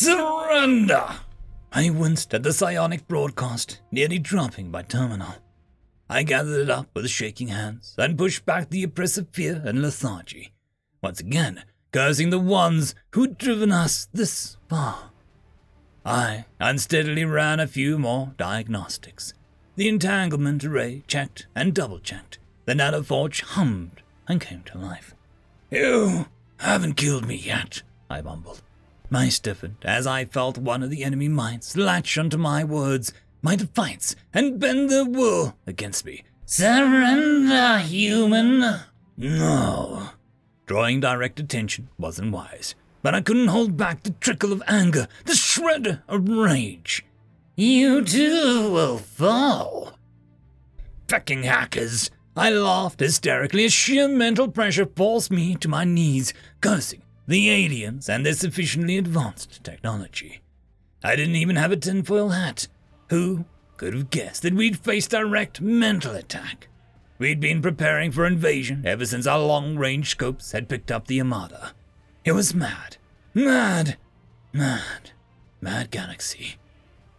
Surrender! 0.00 1.08
I 1.72 1.90
winced 1.90 2.32
at 2.32 2.44
the 2.44 2.52
psionic 2.52 3.08
broadcast, 3.08 3.80
nearly 3.90 4.20
dropping 4.20 4.70
my 4.70 4.82
terminal. 4.82 5.34
I 6.08 6.22
gathered 6.22 6.60
it 6.60 6.70
up 6.70 6.86
with 6.94 7.10
shaking 7.10 7.48
hands 7.48 7.96
and 7.98 8.16
pushed 8.16 8.46
back 8.46 8.70
the 8.70 8.84
oppressive 8.84 9.26
fear 9.32 9.60
and 9.66 9.82
lethargy, 9.82 10.52
once 11.02 11.18
again 11.18 11.64
cursing 11.92 12.30
the 12.30 12.38
ones 12.38 12.94
who'd 13.10 13.38
driven 13.38 13.72
us 13.72 14.06
this 14.12 14.56
far. 14.68 15.10
I 16.06 16.44
unsteadily 16.60 17.24
ran 17.24 17.58
a 17.58 17.66
few 17.66 17.98
more 17.98 18.34
diagnostics. 18.36 19.34
The 19.74 19.88
entanglement 19.88 20.64
array 20.64 21.02
checked 21.08 21.48
and 21.56 21.74
double 21.74 21.98
checked. 21.98 22.38
The 22.66 22.74
nanoforge 22.74 23.42
hummed 23.42 24.02
and 24.28 24.40
came 24.40 24.62
to 24.66 24.78
life. 24.78 25.16
You 25.72 26.26
haven't 26.58 26.94
killed 26.94 27.26
me 27.26 27.34
yet, 27.34 27.82
I 28.08 28.22
mumbled. 28.22 28.62
I 29.10 29.30
stiffened 29.30 29.76
as 29.82 30.06
I 30.06 30.26
felt 30.26 30.58
one 30.58 30.82
of 30.82 30.90
the 30.90 31.02
enemy 31.02 31.28
minds 31.28 31.76
latch 31.76 32.18
onto 32.18 32.36
my 32.36 32.62
words 32.62 33.12
my 33.40 33.56
defiance 33.56 34.14
and 34.34 34.58
bend 34.58 34.90
their 34.90 35.04
will 35.04 35.56
against 35.66 36.04
me. 36.04 36.24
Surrender, 36.44 37.78
human! 37.78 38.80
No. 39.16 40.10
Drawing 40.66 41.00
direct 41.00 41.40
attention 41.40 41.88
wasn't 41.98 42.32
wise, 42.32 42.74
but 43.02 43.14
I 43.14 43.20
couldn't 43.20 43.48
hold 43.48 43.76
back 43.76 44.02
the 44.02 44.10
trickle 44.10 44.52
of 44.52 44.62
anger, 44.66 45.08
the 45.24 45.34
shred 45.34 46.02
of 46.08 46.28
rage. 46.28 47.04
You 47.56 48.04
too 48.04 48.70
will 48.70 48.98
fall. 48.98 49.98
Fucking 51.08 51.44
hackers! 51.44 52.10
I 52.36 52.50
laughed 52.50 53.00
hysterically 53.00 53.64
as 53.64 53.72
sheer 53.72 54.06
mental 54.06 54.48
pressure 54.48 54.86
forced 54.86 55.30
me 55.30 55.56
to 55.56 55.68
my 55.68 55.84
knees, 55.84 56.34
cursing 56.60 57.02
the 57.28 57.50
aliens 57.50 58.08
and 58.08 58.24
their 58.24 58.32
sufficiently 58.32 58.96
advanced 58.96 59.62
technology. 59.62 60.40
I 61.04 61.14
didn't 61.14 61.36
even 61.36 61.56
have 61.56 61.70
a 61.70 61.76
tinfoil 61.76 62.30
hat. 62.30 62.66
Who 63.10 63.44
could 63.76 63.92
have 63.94 64.10
guessed 64.10 64.42
that 64.42 64.54
we'd 64.54 64.78
face 64.78 65.06
direct 65.06 65.60
mental 65.60 66.16
attack? 66.16 66.68
We'd 67.18 67.38
been 67.38 67.60
preparing 67.60 68.12
for 68.12 68.24
invasion 68.24 68.84
ever 68.86 69.04
since 69.04 69.26
our 69.26 69.38
long 69.38 69.76
range 69.76 70.08
scopes 70.08 70.52
had 70.52 70.70
picked 70.70 70.90
up 70.90 71.06
the 71.06 71.20
Armada. 71.20 71.74
It 72.24 72.32
was 72.32 72.54
mad, 72.54 72.96
mad, 73.34 73.98
mad, 74.52 75.10
mad 75.60 75.90
galaxy. 75.90 76.56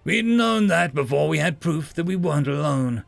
We'd 0.03 0.25
known 0.25 0.67
that 0.67 0.95
before 0.95 1.27
we 1.27 1.37
had 1.37 1.59
proof 1.59 1.93
that 1.93 2.05
we 2.05 2.15
weren't 2.15 2.47
alone. 2.47 3.03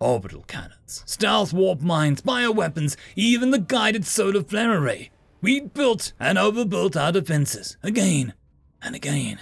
Orbital 0.00 0.42
cannons, 0.48 1.04
stealth 1.06 1.52
warp 1.52 1.80
mines, 1.80 2.22
bioweapons, 2.22 2.96
even 3.14 3.50
the 3.52 3.58
guided 3.58 4.04
solar 4.04 4.42
flare 4.42 4.76
array. 4.76 5.10
We'd 5.40 5.72
built 5.72 6.12
and 6.20 6.38
overbuilt 6.38 6.96
our 6.96 7.12
defenses 7.12 7.76
again 7.82 8.34
and 8.82 8.94
again. 8.94 9.40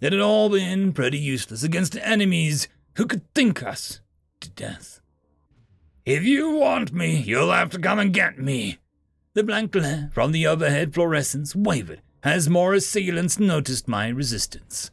It 0.00 0.12
had 0.12 0.22
all 0.22 0.48
been 0.48 0.92
pretty 0.92 1.18
useless 1.18 1.62
against 1.62 1.96
enemies 1.98 2.68
who 2.96 3.06
could 3.06 3.22
think 3.34 3.62
us 3.62 4.00
to 4.40 4.50
death. 4.50 5.00
If 6.04 6.24
you 6.24 6.56
want 6.56 6.92
me, 6.92 7.16
you'll 7.16 7.52
have 7.52 7.70
to 7.70 7.78
come 7.78 7.98
and 7.98 8.12
get 8.12 8.38
me. 8.38 8.78
The 9.34 9.42
blank 9.42 9.72
glare 9.72 10.10
from 10.12 10.32
the 10.32 10.46
overhead 10.46 10.92
fluorescents 10.92 11.54
wavered 11.54 12.02
as 12.22 12.48
more 12.48 12.72
assailants 12.74 13.38
noticed 13.38 13.88
my 13.88 14.08
resistance. 14.08 14.90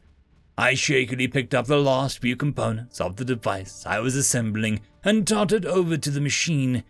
I 0.58 0.74
shakily 0.74 1.28
picked 1.28 1.54
up 1.54 1.66
the 1.66 1.78
last 1.78 2.18
few 2.18 2.36
components 2.36 3.00
of 3.00 3.16
the 3.16 3.24
device 3.24 3.84
I 3.86 4.00
was 4.00 4.16
assembling 4.16 4.80
and 5.02 5.26
tottered 5.26 5.64
over 5.64 5.96
to 5.96 6.10
the 6.10 6.20
machine. 6.20 6.84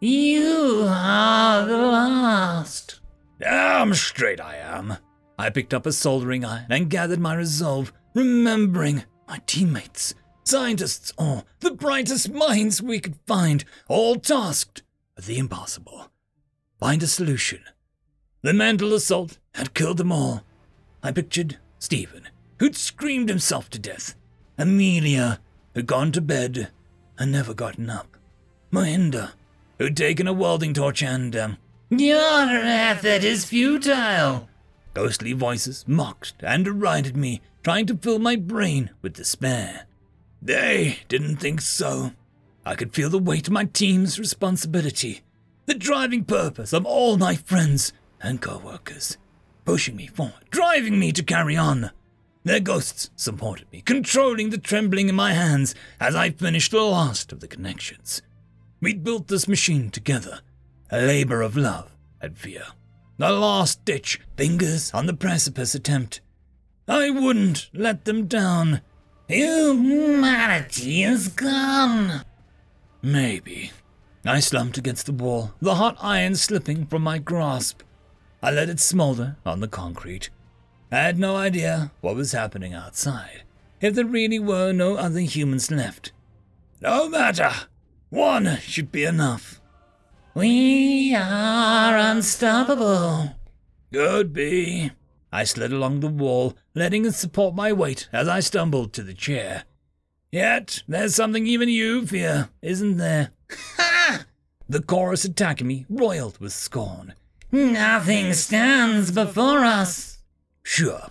You 0.00 0.84
are 0.86 1.66
the 1.66 1.76
last. 1.76 3.00
Damn 3.40 3.94
straight 3.94 4.40
I 4.40 4.56
am. 4.56 4.96
I 5.36 5.50
picked 5.50 5.74
up 5.74 5.86
a 5.86 5.92
soldering 5.92 6.44
iron 6.44 6.66
and 6.70 6.88
gathered 6.88 7.18
my 7.18 7.34
resolve, 7.34 7.92
remembering 8.14 9.04
my 9.26 9.40
teammates. 9.46 10.14
Scientists, 10.44 11.12
all 11.18 11.44
the 11.60 11.72
brightest 11.72 12.30
minds 12.30 12.80
we 12.80 13.00
could 13.00 13.16
find, 13.26 13.64
all 13.88 14.14
tasked 14.16 14.82
with 15.16 15.26
the 15.26 15.36
impossible. 15.38 16.12
Find 16.78 17.02
a 17.02 17.08
solution. 17.08 17.60
The 18.42 18.54
mental 18.54 18.94
assault 18.94 19.38
had 19.54 19.74
killed 19.74 19.96
them 19.96 20.12
all. 20.12 20.44
I 21.02 21.10
pictured 21.10 21.58
Stephen, 21.80 22.28
who'd 22.60 22.76
screamed 22.76 23.28
himself 23.28 23.68
to 23.70 23.80
death. 23.80 24.14
Amelia, 24.56 25.40
who'd 25.74 25.86
gone 25.86 26.12
to 26.12 26.20
bed 26.20 26.70
and 27.18 27.32
never 27.32 27.52
gotten 27.52 27.90
up. 27.90 28.16
Mohinder, 28.70 29.32
who'd 29.78 29.96
taken 29.96 30.26
a 30.26 30.32
welding 30.32 30.74
torch 30.74 31.02
and, 31.02 31.34
um, 31.36 31.56
Your 31.90 32.46
method 32.46 33.24
is 33.24 33.44
futile. 33.44 34.48
Ghostly 34.94 35.32
voices 35.32 35.84
mocked 35.86 36.34
and 36.40 36.64
derided 36.64 37.16
me, 37.16 37.40
trying 37.62 37.86
to 37.86 37.96
fill 37.96 38.18
my 38.18 38.36
brain 38.36 38.90
with 39.00 39.14
despair. 39.14 39.86
They 40.42 41.00
didn't 41.08 41.36
think 41.36 41.60
so. 41.60 42.12
I 42.64 42.74
could 42.74 42.94
feel 42.94 43.10
the 43.10 43.18
weight 43.18 43.46
of 43.46 43.52
my 43.52 43.64
team's 43.64 44.18
responsibility, 44.18 45.22
the 45.66 45.74
driving 45.74 46.24
purpose 46.24 46.72
of 46.72 46.84
all 46.84 47.16
my 47.16 47.36
friends 47.36 47.92
and 48.20 48.40
co 48.40 48.58
workers, 48.58 49.16
pushing 49.64 49.96
me 49.96 50.06
forward, 50.06 50.44
driving 50.50 50.98
me 50.98 51.12
to 51.12 51.22
carry 51.22 51.56
on. 51.56 51.90
Their 52.44 52.60
ghosts 52.60 53.10
supported 53.16 53.70
me, 53.72 53.82
controlling 53.82 54.50
the 54.50 54.58
trembling 54.58 55.08
in 55.08 55.14
my 55.14 55.32
hands 55.32 55.74
as 56.00 56.14
I 56.14 56.30
finished 56.30 56.70
the 56.72 56.82
last 56.82 57.32
of 57.32 57.40
the 57.40 57.48
connections. 57.48 58.22
We'd 58.80 59.02
built 59.02 59.28
this 59.28 59.48
machine 59.48 59.90
together, 59.90 60.40
a 60.90 61.00
labor 61.00 61.42
of 61.42 61.56
love 61.56 61.96
and 62.20 62.38
fear. 62.38 62.64
A 63.20 63.32
last 63.32 63.84
ditch, 63.84 64.20
fingers 64.36 64.92
on 64.94 65.06
the 65.06 65.14
precipice 65.14 65.74
attempt. 65.74 66.20
I 66.86 67.10
wouldn't 67.10 67.68
let 67.74 68.04
them 68.04 68.26
down. 68.26 68.80
Humanity 69.26 71.02
is 71.02 71.28
gone. 71.28 72.24
Maybe. 73.02 73.72
I 74.24 74.40
slumped 74.40 74.78
against 74.78 75.06
the 75.06 75.12
wall, 75.12 75.52
the 75.60 75.74
hot 75.74 75.96
iron 76.00 76.36
slipping 76.36 76.86
from 76.86 77.02
my 77.02 77.18
grasp. 77.18 77.82
I 78.42 78.52
let 78.52 78.68
it 78.68 78.78
smolder 78.78 79.36
on 79.44 79.60
the 79.60 79.68
concrete. 79.68 80.30
I 80.92 80.96
had 80.96 81.18
no 81.18 81.36
idea 81.36 81.90
what 82.00 82.16
was 82.16 82.32
happening 82.32 82.72
outside, 82.72 83.42
if 83.80 83.94
there 83.94 84.04
really 84.04 84.38
were 84.38 84.72
no 84.72 84.96
other 84.96 85.20
humans 85.20 85.70
left. 85.70 86.12
No 86.80 87.08
matter. 87.08 87.50
One 88.10 88.58
should 88.60 88.90
be 88.90 89.04
enough. 89.04 89.60
We 90.34 91.14
are 91.14 91.96
unstoppable. 91.96 93.34
Could 93.92 94.32
be. 94.32 94.92
I 95.30 95.44
slid 95.44 95.72
along 95.72 96.00
the 96.00 96.08
wall, 96.08 96.56
letting 96.74 97.04
it 97.04 97.14
support 97.14 97.54
my 97.54 97.72
weight 97.72 98.08
as 98.12 98.28
I 98.28 98.40
stumbled 98.40 98.92
to 98.94 99.02
the 99.02 99.14
chair. 99.14 99.64
Yet, 100.32 100.82
there's 100.88 101.14
something 101.14 101.46
even 101.46 101.68
you 101.68 102.06
fear, 102.06 102.48
isn't 102.62 102.96
there? 102.96 103.30
Ha! 103.76 104.26
The 104.68 104.82
chorus 104.82 105.24
attacking 105.24 105.66
me 105.66 105.86
roiled 105.88 106.38
with 106.38 106.52
scorn. 106.52 107.14
Nothing 107.50 108.34
stands 108.34 109.10
before 109.10 109.64
us. 109.64 110.18
Sure. 110.62 111.08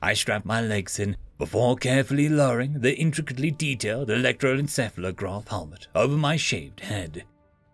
I 0.00 0.14
strapped 0.14 0.46
my 0.46 0.60
legs 0.60 0.98
in 1.00 1.16
before 1.40 1.74
carefully 1.74 2.28
lowering 2.28 2.74
the 2.80 2.94
intricately 2.98 3.50
detailed 3.50 4.10
electroencephalograph 4.10 5.48
helmet 5.48 5.88
over 5.94 6.14
my 6.14 6.36
shaved 6.36 6.80
head. 6.80 7.24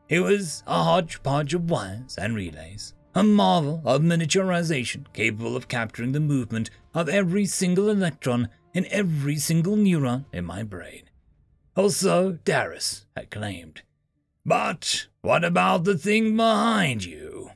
It 0.09 0.21
was 0.21 0.63
a 0.69 0.85
hodgepodge 0.85 1.53
of 1.53 1.69
wires 1.69 2.17
and 2.17 2.37
relays, 2.37 2.95
a 3.13 3.25
marvel 3.25 3.83
of 3.85 4.03
miniaturization 4.03 5.13
capable 5.13 5.57
of 5.57 5.67
capturing 5.67 6.13
the 6.13 6.21
movement 6.21 6.71
of 6.95 7.09
every 7.09 7.45
single 7.45 7.91
electron 7.91 8.51
in 8.73 8.87
every 8.89 9.37
single 9.37 9.75
neuron 9.75 10.27
in 10.33 10.45
my 10.45 10.63
brain. 10.63 11.11
Also, 11.77 12.39
Darius 12.45 13.05
had 13.17 13.33
claimed. 13.33 13.83
But 14.45 15.09
what 15.23 15.43
about 15.43 15.83
the 15.83 15.99
thing 15.99 16.37
behind 16.37 17.05
you? 17.05 17.51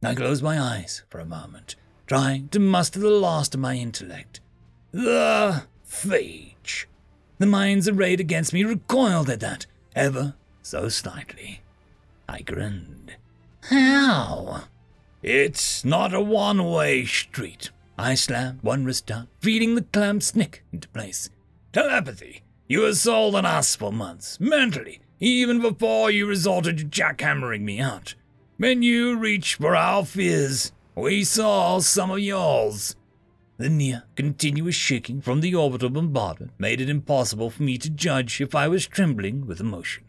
I 0.00 0.14
closed 0.14 0.44
my 0.44 0.60
eyes 0.60 1.02
for 1.10 1.18
a 1.18 1.26
moment, 1.26 1.74
trying 2.06 2.46
to 2.50 2.60
muster 2.60 3.00
the 3.00 3.10
last 3.10 3.56
of 3.56 3.60
my 3.60 3.74
intellect. 3.74 4.39
The 4.92 5.64
phage. 5.88 6.86
The 7.38 7.46
minds 7.46 7.88
arrayed 7.88 8.20
against 8.20 8.52
me 8.52 8.64
recoiled 8.64 9.30
at 9.30 9.40
that, 9.40 9.66
ever 9.94 10.34
so 10.62 10.88
slightly. 10.88 11.62
I 12.28 12.42
grinned. 12.42 13.16
How? 13.62 14.64
It's 15.22 15.84
not 15.84 16.14
a 16.14 16.20
one 16.20 16.64
way 16.64 17.04
street. 17.04 17.70
I 17.98 18.14
slammed 18.14 18.62
one 18.62 18.84
wrist 18.84 19.06
down, 19.06 19.28
feeding 19.40 19.74
the 19.74 19.82
clamp 19.82 20.22
snick 20.22 20.64
into 20.72 20.88
place. 20.88 21.30
Telepathy. 21.72 22.42
You 22.66 22.86
assaulted 22.86 23.44
us 23.44 23.76
for 23.76 23.92
months, 23.92 24.38
mentally, 24.38 25.00
even 25.18 25.60
before 25.60 26.10
you 26.10 26.26
resorted 26.26 26.78
to 26.78 26.84
jackhammering 26.84 27.62
me 27.62 27.80
out. 27.80 28.14
When 28.58 28.82
you 28.82 29.16
reached 29.16 29.56
for 29.56 29.74
our 29.74 30.04
fears, 30.04 30.72
we 30.94 31.24
saw 31.24 31.80
some 31.80 32.10
of 32.10 32.20
yours. 32.20 32.96
The 33.60 33.68
near 33.68 34.04
continuous 34.16 34.74
shaking 34.74 35.20
from 35.20 35.42
the 35.42 35.54
orbital 35.54 35.90
bombardment 35.90 36.52
made 36.58 36.80
it 36.80 36.88
impossible 36.88 37.50
for 37.50 37.62
me 37.62 37.76
to 37.76 37.90
judge 37.90 38.40
if 38.40 38.54
I 38.54 38.68
was 38.68 38.86
trembling 38.86 39.46
with 39.46 39.60
emotion. 39.60 40.04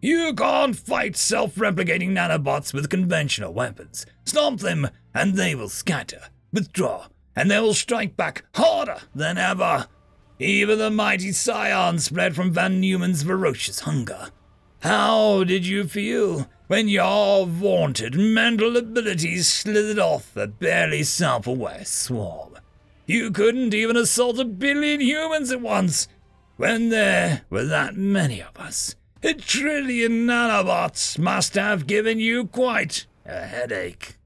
You 0.00 0.32
can't 0.34 0.76
fight 0.76 1.16
self 1.16 1.56
replicating 1.56 2.10
nanobots 2.10 2.72
with 2.72 2.90
conventional 2.90 3.52
weapons. 3.52 4.06
Stomp 4.24 4.60
them, 4.60 4.88
and 5.12 5.34
they 5.34 5.56
will 5.56 5.68
scatter, 5.68 6.28
withdraw, 6.52 7.08
and 7.34 7.50
they 7.50 7.58
will 7.58 7.74
strike 7.74 8.16
back 8.16 8.44
harder 8.54 8.98
than 9.12 9.36
ever. 9.36 9.88
Even 10.38 10.78
the 10.78 10.88
mighty 10.88 11.32
scions 11.32 12.04
spread 12.04 12.36
from 12.36 12.52
von 12.52 12.80
Neumann's 12.80 13.24
ferocious 13.24 13.80
hunger. 13.80 14.28
How 14.82 15.42
did 15.42 15.66
you 15.66 15.88
feel 15.88 16.48
when 16.68 16.86
your 16.86 17.48
vaunted 17.48 18.14
mental 18.14 18.76
abilities 18.76 19.48
slithered 19.48 19.98
off 19.98 20.36
a 20.36 20.46
barely 20.46 21.02
self 21.02 21.48
aware 21.48 21.84
swarm? 21.84 22.51
You 23.06 23.30
couldn't 23.30 23.74
even 23.74 23.96
assault 23.96 24.38
a 24.38 24.44
billion 24.44 25.00
humans 25.00 25.50
at 25.50 25.60
once 25.60 26.08
when 26.56 26.90
there 26.90 27.42
were 27.50 27.64
that 27.64 27.96
many 27.96 28.40
of 28.40 28.56
us. 28.56 28.94
A 29.22 29.34
trillion 29.34 30.26
nanobots 30.26 31.18
must 31.18 31.54
have 31.54 31.86
given 31.86 32.18
you 32.18 32.46
quite 32.46 33.06
a 33.24 33.46
headache. 33.46 34.16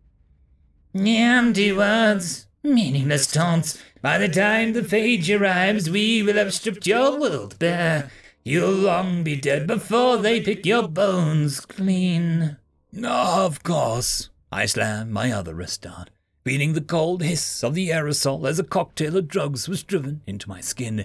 Empty 0.94 1.72
words, 1.72 2.46
meaningless 2.62 3.30
taunts. 3.30 3.78
By 4.00 4.18
the 4.18 4.28
time 4.28 4.72
the 4.72 4.82
phage 4.82 5.28
arrives, 5.38 5.90
we 5.90 6.22
will 6.22 6.36
have 6.36 6.54
stripped 6.54 6.86
your 6.86 7.18
world 7.20 7.58
bare. 7.58 8.10
You'll 8.44 8.70
long 8.70 9.24
be 9.24 9.36
dead 9.36 9.66
before 9.66 10.16
they 10.16 10.40
pick 10.40 10.64
your 10.64 10.88
bones 10.88 11.60
clean. 11.60 12.56
Of 13.02 13.62
course. 13.62 14.30
I 14.52 14.66
slammed 14.66 15.10
my 15.10 15.32
other 15.32 15.54
wrist 15.54 15.82
down, 15.82 16.06
feeling 16.46 16.74
the 16.74 16.80
cold 16.80 17.24
hiss 17.24 17.64
of 17.64 17.74
the 17.74 17.88
aerosol 17.88 18.48
as 18.48 18.60
a 18.60 18.62
cocktail 18.62 19.16
of 19.16 19.26
drugs 19.26 19.68
was 19.68 19.82
driven 19.82 20.22
into 20.28 20.48
my 20.48 20.60
skin. 20.60 21.04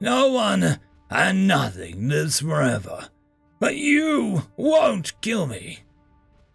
No 0.00 0.30
one 0.30 0.78
and 1.08 1.48
nothing 1.48 2.10
lives 2.10 2.40
forever. 2.40 3.08
But 3.58 3.76
you 3.76 4.42
won't 4.58 5.18
kill 5.22 5.46
me. 5.46 5.78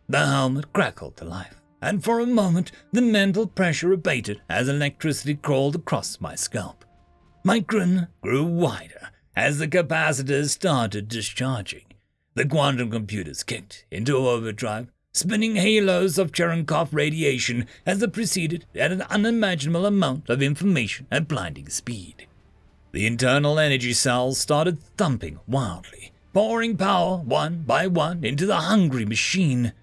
The 0.07 0.23
helmet 0.23 0.71
crackled 0.71 1.17
to 1.17 1.25
life, 1.25 1.63
and 1.81 2.03
for 2.03 2.19
a 2.19 2.27
moment 2.27 2.71
the 2.91 3.01
mental 3.01 3.47
pressure 3.47 3.91
abated 3.91 4.39
as 4.47 4.69
electricity 4.69 5.33
crawled 5.33 5.75
across 5.75 6.21
my 6.21 6.35
scalp. 6.35 6.85
My 7.43 7.57
grin 7.57 8.07
grew 8.21 8.43
wider 8.43 9.09
as 9.35 9.57
the 9.57 9.67
capacitors 9.67 10.49
started 10.51 11.07
discharging. 11.07 11.85
The 12.35 12.45
quantum 12.45 12.91
computers 12.91 13.41
kicked 13.41 13.87
into 13.89 14.15
overdrive, 14.15 14.91
spinning 15.13 15.57
halos 15.57 16.17
of 16.17 16.31
Cherenkov 16.31 16.89
radiation 16.93 17.67
as 17.85 18.01
it 18.01 18.13
proceeded 18.13 18.65
at 18.75 18.91
an 18.91 19.01
unimaginable 19.03 19.85
amount 19.85 20.29
of 20.29 20.41
information 20.41 21.05
at 21.11 21.27
blinding 21.27 21.67
speed. 21.69 22.27
The 22.93 23.05
internal 23.05 23.59
energy 23.59 23.93
cells 23.93 24.39
started 24.39 24.81
thumping 24.97 25.39
wildly, 25.47 26.11
pouring 26.33 26.77
power 26.77 27.17
one 27.17 27.63
by 27.63 27.87
one 27.87 28.23
into 28.23 28.45
the 28.45 28.61
hungry 28.61 29.05
machine. 29.05 29.73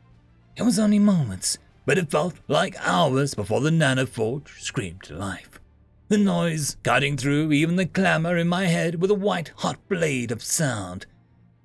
It 0.57 0.63
was 0.63 0.79
only 0.79 0.99
moments, 0.99 1.59
but 1.85 1.99
it 1.99 2.11
felt 2.11 2.35
like 2.49 2.77
hours 2.81 3.35
before 3.35 3.61
the 3.61 3.71
nanoforge 3.71 4.61
screamed 4.61 5.03
to 5.05 5.17
life. 5.17 5.61
The 6.09 6.19
noise 6.19 6.79
cutting 6.83 7.19
through 7.19 7.53
even 7.53 7.77
the 7.77 7.87
clamor 7.87 8.39
in 8.39 8.49
my 8.49 8.65
head 8.65 9.01
with 9.01 9.11
a 9.11 9.15
white 9.15 9.53
hot 9.57 9.77
blade 9.89 10.33
of 10.33 10.43
sound. 10.43 11.05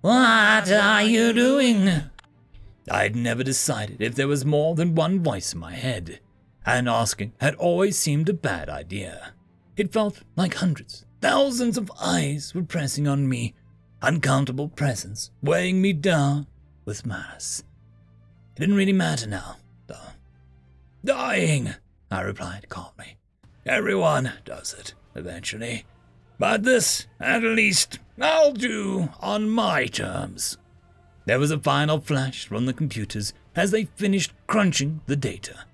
What 0.01 0.69
are 0.69 1.03
you 1.03 1.31
doing? 1.31 2.09
I'd 2.89 3.15
never 3.15 3.43
decided 3.43 4.01
if 4.01 4.15
there 4.15 4.27
was 4.27 4.45
more 4.45 4.75
than 4.75 4.95
one 4.95 5.23
voice 5.23 5.53
in 5.53 5.59
my 5.59 5.73
head, 5.73 6.19
and 6.65 6.89
asking 6.89 7.33
had 7.39 7.55
always 7.55 7.97
seemed 7.97 8.29
a 8.29 8.33
bad 8.33 8.69
idea. 8.69 9.33
It 9.77 9.93
felt 9.93 10.21
like 10.35 10.55
hundreds, 10.55 11.05
thousands 11.21 11.77
of 11.77 11.91
eyes 12.01 12.53
were 12.53 12.63
pressing 12.63 13.07
on 13.07 13.27
me, 13.29 13.53
uncountable 14.01 14.67
presence 14.67 15.31
weighing 15.41 15.81
me 15.81 15.93
down 15.93 16.47
with 16.85 17.05
mass. 17.05 17.63
It 18.55 18.59
didn't 18.59 18.75
really 18.75 18.93
matter 18.93 19.27
now, 19.27 19.57
though. 19.87 20.11
Dying, 21.03 21.73
I 22.11 22.21
replied 22.21 22.69
calmly. 22.69 23.17
Everyone 23.65 24.33
does 24.45 24.73
it, 24.73 24.93
eventually. 25.15 25.85
But 26.37 26.63
this, 26.63 27.07
at 27.19 27.41
least, 27.43 27.99
I'll 28.21 28.51
do 28.51 29.09
on 29.19 29.49
my 29.49 29.85
terms. 29.85 30.57
There 31.25 31.39
was 31.39 31.51
a 31.51 31.59
final 31.59 31.99
flash 31.99 32.45
from 32.45 32.65
the 32.65 32.73
computers 32.73 33.33
as 33.55 33.71
they 33.71 33.85
finished 33.85 34.33
crunching 34.47 35.01
the 35.05 35.15
data. 35.15 35.65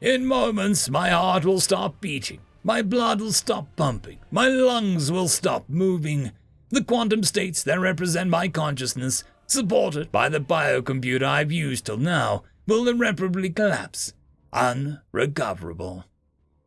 In 0.00 0.26
moments, 0.26 0.88
my 0.88 1.10
heart 1.10 1.44
will 1.44 1.60
stop 1.60 2.00
beating, 2.00 2.40
my 2.62 2.82
blood 2.82 3.20
will 3.20 3.32
stop 3.32 3.74
pumping, 3.76 4.18
my 4.30 4.48
lungs 4.48 5.10
will 5.10 5.28
stop 5.28 5.64
moving. 5.68 6.32
The 6.70 6.84
quantum 6.84 7.22
states 7.22 7.62
that 7.64 7.78
represent 7.78 8.30
my 8.30 8.48
consciousness, 8.48 9.24
supported 9.46 10.10
by 10.10 10.28
the 10.28 10.40
biocomputer 10.40 11.22
I've 11.22 11.52
used 11.52 11.86
till 11.86 11.98
now, 11.98 12.44
will 12.66 12.88
irreparably 12.88 13.50
collapse. 13.50 14.14
Unrecoverable. 14.52 16.04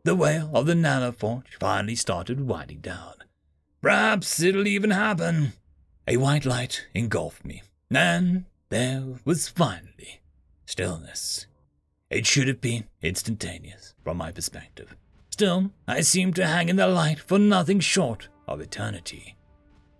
The 0.03 0.15
wail 0.15 0.51
of 0.53 0.65
the 0.67 0.73
nanoforge 0.73 1.55
finally 1.59 1.95
started 1.95 2.47
winding 2.47 2.79
down. 2.79 3.15
Perhaps 3.81 4.41
it'll 4.41 4.67
even 4.67 4.91
happen. 4.91 5.53
A 6.07 6.17
white 6.17 6.45
light 6.45 6.87
engulfed 6.93 7.43
me, 7.43 7.61
and 7.91 8.45
there 8.69 9.03
was 9.25 9.47
finally 9.47 10.21
stillness. 10.65 11.47
It 12.09 12.25
should 12.25 12.47
have 12.47 12.61
been 12.61 12.85
instantaneous 13.01 13.93
from 14.03 14.17
my 14.17 14.31
perspective. 14.31 14.95
Still, 15.29 15.71
I 15.87 16.01
seemed 16.01 16.35
to 16.35 16.47
hang 16.47 16.69
in 16.69 16.77
the 16.77 16.87
light 16.87 17.19
for 17.19 17.37
nothing 17.37 17.79
short 17.79 18.29
of 18.47 18.61
eternity. 18.61 19.35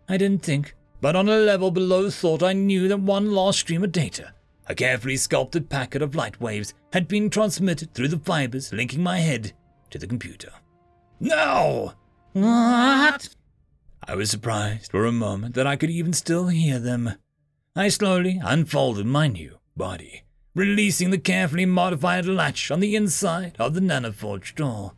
I 0.09 0.17
didn't 0.17 0.43
think, 0.43 0.73
but 1.01 1.15
on 1.15 1.29
a 1.29 1.37
level 1.37 1.69
below 1.69 2.09
thought 2.09 2.41
I 2.41 2.53
knew 2.53 2.87
that 2.87 2.99
one 2.99 3.31
last 3.31 3.59
stream 3.59 3.83
of 3.83 3.91
data, 3.91 4.33
a 4.67 4.75
carefully 4.75 5.17
sculpted 5.17 5.69
packet 5.69 6.01
of 6.01 6.15
light 6.15 6.39
waves, 6.41 6.73
had 6.93 7.07
been 7.07 7.29
transmitted 7.29 7.93
through 7.93 8.07
the 8.07 8.19
fibers 8.19 8.73
linking 8.73 9.03
my 9.03 9.19
head 9.19 9.53
to 9.89 9.97
the 9.97 10.07
computer. 10.07 10.51
No! 11.19 11.93
What? 12.33 13.29
I 14.03 14.15
was 14.15 14.29
surprised 14.29 14.91
for 14.91 15.05
a 15.05 15.11
moment 15.11 15.55
that 15.55 15.67
I 15.67 15.75
could 15.75 15.89
even 15.89 16.13
still 16.13 16.47
hear 16.47 16.79
them. 16.79 17.11
I 17.77 17.89
slowly 17.89 18.41
unfolded 18.43 19.05
my 19.05 19.27
new 19.27 19.59
body 19.75 20.23
releasing 20.55 21.11
the 21.11 21.19
carefully 21.19 21.67
modified 21.67 22.25
latch 22.25 22.71
on 22.71 22.79
the 22.79 22.95
inside 22.95 23.55
of 23.59 23.75
the 23.75 23.79
nanoforge 23.79 24.55
door. 24.55 24.93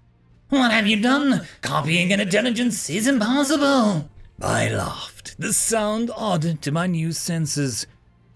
What 0.48 0.72
have 0.72 0.88
you 0.88 1.02
done? 1.02 1.46
Copying 1.62 2.14
an 2.14 2.22
intelligence 2.22 2.90
is 2.90 3.06
impossible. 3.06 4.10
I 4.42 4.70
laughed, 4.70 5.36
the 5.38 5.52
sound 5.52 6.10
odd 6.16 6.62
to 6.62 6.72
my 6.72 6.88
new 6.88 7.12
senses. 7.12 7.86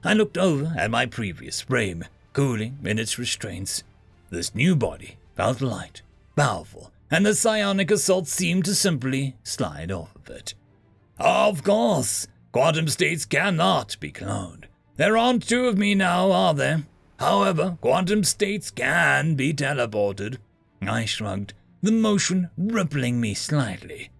I 0.04 0.14
looked 0.14 0.38
over 0.38 0.74
at 0.78 0.92
my 0.92 1.06
previous 1.06 1.62
frame, 1.62 2.04
cooling 2.34 2.80
in 2.84 3.00
its 3.00 3.18
restraints. 3.18 3.84
This 4.30 4.54
new 4.54 4.76
body 4.76 5.16
felt 5.38 5.62
light, 5.62 6.02
powerful, 6.36 6.92
and 7.10 7.26
the 7.26 7.34
psionic 7.34 7.90
assault 7.90 8.28
seemed 8.28 8.66
to 8.66 8.76
simply 8.76 9.38
slide 9.44 9.94
off 9.94 10.14
of 10.18 10.30
it. 10.30 10.54
Of 11.18 11.64
course, 11.64 12.28
quantum 12.54 12.88
states 12.88 13.26
cannot 13.26 14.00
be 14.00 14.12
cloned. 14.12 14.66
There 14.96 15.18
aren't 15.18 15.48
two 15.50 15.66
of 15.66 15.78
me 15.78 15.96
now, 15.96 16.32
are 16.32 16.54
there? 16.54 16.84
However, 17.20 17.78
quantum 17.82 18.24
states 18.24 18.70
can 18.70 19.34
be 19.34 19.54
teleported. 19.54 20.38
I 20.82 21.06
shrugged, 21.06 21.54
the 21.82 21.92
motion 21.92 22.52
rippling 22.56 23.20
me 23.20 23.34
slightly. 23.34 24.12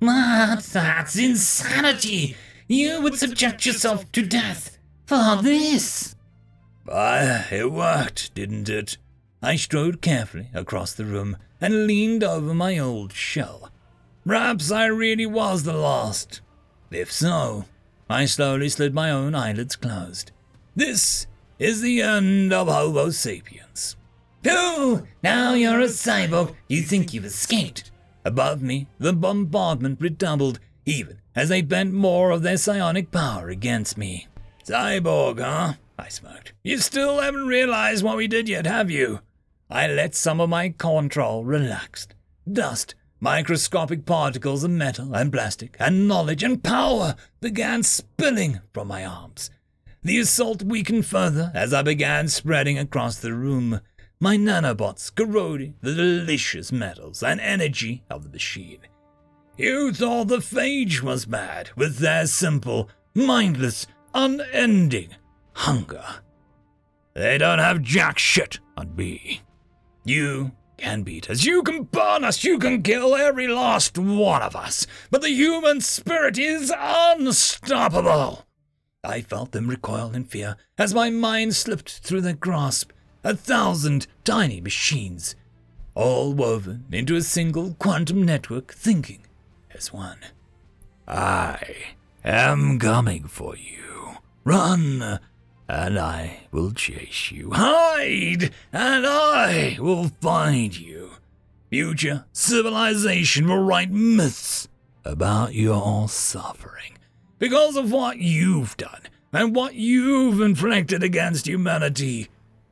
But 0.00 0.62
that's 0.64 1.16
insanity! 1.16 2.36
You 2.66 3.00
would 3.02 3.14
subject 3.14 3.64
yourself 3.64 4.10
to 4.12 4.26
death 4.26 4.78
for 5.06 5.40
this! 5.40 6.16
But 6.84 7.52
it 7.52 7.70
worked, 7.70 8.34
didn't 8.34 8.68
it? 8.68 8.98
I 9.40 9.54
strode 9.54 10.02
carefully 10.02 10.48
across 10.52 10.92
the 10.92 11.04
room 11.04 11.36
and 11.60 11.86
leaned 11.86 12.24
over 12.24 12.52
my 12.52 12.78
old 12.78 13.12
shell. 13.12 13.70
Perhaps 14.26 14.72
I 14.72 14.86
really 14.86 15.26
was 15.26 15.62
the 15.62 15.72
last. 15.72 16.40
If 16.90 17.12
so, 17.12 17.64
I 18.08 18.26
slowly 18.26 18.68
slid 18.68 18.94
my 18.94 19.10
own 19.10 19.34
eyelids 19.34 19.76
closed. 19.76 20.30
This 20.74 21.26
is 21.58 21.80
the 21.80 22.02
end 22.02 22.52
of 22.52 22.68
Homo 22.68 23.10
sapiens. 23.10 23.96
Oh, 24.46 25.02
now 25.22 25.54
you're 25.54 25.80
a 25.80 25.86
cyborg. 25.86 26.54
You 26.68 26.82
think 26.82 27.12
you've 27.12 27.24
escaped. 27.24 27.90
Above 28.24 28.62
me, 28.62 28.86
the 28.98 29.12
bombardment 29.12 30.00
redoubled, 30.00 30.60
even 30.84 31.18
as 31.34 31.48
they 31.48 31.62
bent 31.62 31.92
more 31.92 32.30
of 32.30 32.42
their 32.42 32.56
psionic 32.56 33.10
power 33.10 33.48
against 33.48 33.98
me. 33.98 34.28
Cyborg, 34.64 35.40
huh? 35.40 35.74
I 35.98 36.08
smirked. 36.08 36.52
You 36.62 36.78
still 36.78 37.20
haven't 37.20 37.46
realized 37.46 38.04
what 38.04 38.16
we 38.16 38.28
did 38.28 38.48
yet, 38.48 38.66
have 38.66 38.90
you? 38.90 39.20
I 39.68 39.88
let 39.88 40.14
some 40.14 40.40
of 40.40 40.48
my 40.48 40.68
control 40.68 41.44
relax. 41.44 42.06
Dust, 42.50 42.94
microscopic 43.26 44.06
particles 44.06 44.62
of 44.62 44.70
metal 44.70 45.12
and 45.12 45.32
plastic, 45.32 45.76
and 45.80 46.06
knowledge 46.06 46.44
and 46.44 46.62
power 46.62 47.16
began 47.40 47.82
spilling 47.82 48.60
from 48.72 48.86
my 48.86 49.04
arms. 49.04 49.50
The 50.04 50.20
assault 50.20 50.62
weakened 50.62 51.06
further 51.06 51.50
as 51.52 51.74
I 51.74 51.82
began 51.82 52.28
spreading 52.28 52.78
across 52.78 53.18
the 53.18 53.34
room, 53.34 53.80
my 54.20 54.36
nanobots 54.36 55.12
corroding 55.12 55.74
the 55.80 55.92
delicious 55.92 56.70
metals 56.70 57.20
and 57.20 57.40
energy 57.40 58.04
of 58.08 58.22
the 58.22 58.28
machine. 58.28 58.78
You 59.56 59.92
thought 59.92 60.28
the 60.28 60.36
phage 60.36 61.00
was 61.00 61.26
bad 61.26 61.70
with 61.74 61.98
their 61.98 62.28
simple, 62.28 62.88
mindless, 63.12 63.88
unending 64.14 65.16
hunger. 65.52 66.04
They 67.14 67.38
don't 67.38 67.58
have 67.58 67.82
jack 67.82 68.20
shit 68.20 68.60
on 68.76 68.94
me. 68.94 69.40
You 70.04 70.52
can 70.76 71.02
beat 71.02 71.30
us, 71.30 71.44
you 71.44 71.62
can 71.62 71.84
burn 71.84 72.24
us, 72.24 72.44
you 72.44 72.58
can 72.58 72.82
kill 72.82 73.14
every 73.14 73.48
last 73.48 73.96
one 73.98 74.42
of 74.42 74.54
us, 74.54 74.86
but 75.10 75.22
the 75.22 75.30
human 75.30 75.80
spirit 75.80 76.38
is 76.38 76.72
unstoppable. 76.76 78.46
I 79.02 79.20
felt 79.20 79.52
them 79.52 79.68
recoil 79.68 80.14
in 80.14 80.24
fear 80.24 80.56
as 80.76 80.92
my 80.92 81.10
mind 81.10 81.54
slipped 81.54 81.98
through 81.98 82.22
their 82.22 82.34
grasp. 82.34 82.90
A 83.22 83.34
thousand 83.34 84.06
tiny 84.22 84.60
machines, 84.60 85.34
all 85.94 86.32
woven 86.32 86.84
into 86.92 87.16
a 87.16 87.22
single 87.22 87.74
quantum 87.74 88.22
network, 88.22 88.72
thinking 88.72 89.26
as 89.74 89.92
one. 89.92 90.18
I 91.08 91.74
am 92.24 92.78
coming 92.78 93.26
for 93.26 93.56
you. 93.56 94.18
Run, 94.44 95.18
and 95.68 95.98
I 95.98 96.40
will 96.52 96.72
chase 96.72 97.30
you. 97.32 97.50
Hide, 97.52 98.52
and 98.72 99.06
I 99.06 99.76
will 99.80 100.08
find 100.20 100.76
you. 100.78 101.12
Future 101.70 102.24
civilization 102.32 103.48
will 103.48 103.62
write 103.62 103.90
myths 103.90 104.68
about 105.04 105.54
your 105.54 106.08
suffering 106.08 106.96
because 107.38 107.76
of 107.76 107.90
what 107.90 108.18
you've 108.18 108.76
done 108.76 109.02
and 109.32 109.54
what 109.54 109.74
you've 109.74 110.40
inflicted 110.40 111.02
against 111.02 111.46
humanity. 111.46 112.28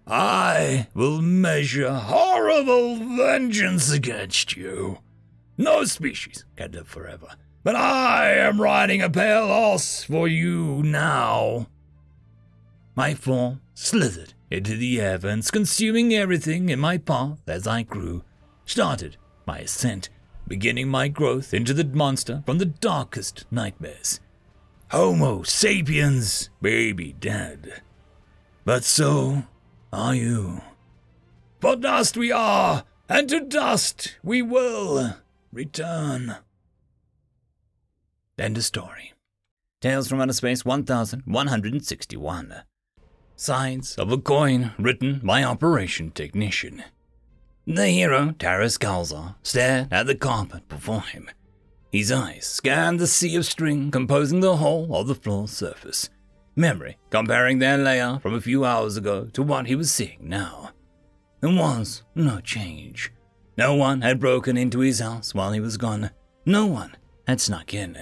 I 0.07 0.89
will 0.95 1.23
measure 1.23 1.93
horrible 1.93 2.97
vengeance 2.97 3.91
against 3.91 4.57
you. 4.57 4.99
No 5.57 5.85
species 5.85 6.45
can 6.57 6.73
live 6.73 6.89
forever, 6.89 7.29
but 7.63 7.75
I 7.75 8.33
am 8.35 8.61
riding 8.61 9.03
a 9.03 9.11
pale 9.11 9.47
horse 9.47 10.05
for 10.05 10.29
you 10.29 10.83
now. 10.83 11.69
My 12.97 13.15
form 13.15 13.61
slithered 13.75 14.35
into 14.53 14.77
the 14.77 14.97
heavens, 14.97 15.51
consuming 15.51 16.15
everything 16.15 16.69
in 16.69 16.79
my 16.79 16.97
path 16.97 17.41
as 17.49 17.67
I 17.67 17.83
grew, 17.83 18.23
started 18.65 19.17
my 19.47 19.59
ascent, 19.59 20.11
beginning 20.47 20.89
my 20.89 21.09
growth 21.09 21.53
into 21.53 21.75
the 21.75 21.83
monster 21.85 22.45
from 22.47 22.59
the 22.59 22.67
darkest 22.67 23.47
nightmares. 23.51 24.21
Homo 24.93 25.43
sapiens 25.43 26.51
be 26.63 27.17
dead, 27.19 27.83
but 28.65 28.85
so 28.85 29.43
are 29.93 30.15
you. 30.15 30.61
For 31.61 31.75
dust 31.75 32.17
we 32.17 32.31
are, 32.31 32.85
and 33.09 33.29
to 33.29 33.41
dust 33.41 34.19
we 34.23 34.41
will 34.41 35.17
return. 35.53 36.37
End 38.39 38.57
of 38.57 38.65
story. 38.65 39.15
Tales 39.81 40.07
from 40.09 40.21
Outer 40.21 40.33
Space 40.33 40.65
1161. 40.65 42.55
Signs 43.37 43.97
of 43.97 44.13
a 44.13 44.19
coin 44.19 44.73
written 44.79 45.21
by 45.25 45.43
Operation 45.43 46.11
Technician. 46.11 46.85
The 47.67 47.89
hero, 47.89 48.35
Taras 48.39 48.79
Kalzar, 48.79 49.37
stared 49.43 49.89
at 49.93 50.07
the 50.07 50.15
carpet 50.15 50.69
before 50.69 51.03
him 51.03 51.29
his 51.95 52.11
eyes 52.11 52.45
scanned 52.45 52.99
the 52.99 53.07
sea 53.07 53.37
of 53.37 53.47
string 53.47 53.89
composing 53.93 54.41
the 54.41 54.57
whole 54.57 54.97
of 54.97 55.07
the 55.07 55.15
floor 55.15 55.47
surface, 55.47 56.11
memory 56.57 56.99
comparing 57.09 57.61
their 57.61 57.79
layout 57.79 58.21
from 58.21 58.35
a 58.35 58.41
few 58.41 58.65
hours 58.65 58.97
ago 58.97 59.27
to 59.27 59.45
what 59.45 59.69
he 59.69 59.77
was 59.77 59.93
seeing 59.93 60.19
now. 60.21 60.71
There 61.41 61.55
was 61.55 62.03
no 62.17 62.41
change. 62.41 63.13
No 63.57 63.77
one 63.77 64.01
had 64.01 64.19
broken 64.19 64.57
into 64.57 64.81
his 64.81 64.99
house 64.99 65.37
while 65.37 65.53
he 65.53 65.61
was 65.61 65.77
gone. 65.77 66.11
No 66.45 66.67
one 66.67 66.97
had 67.29 67.41
snuck 67.41 67.73
in. 67.73 67.97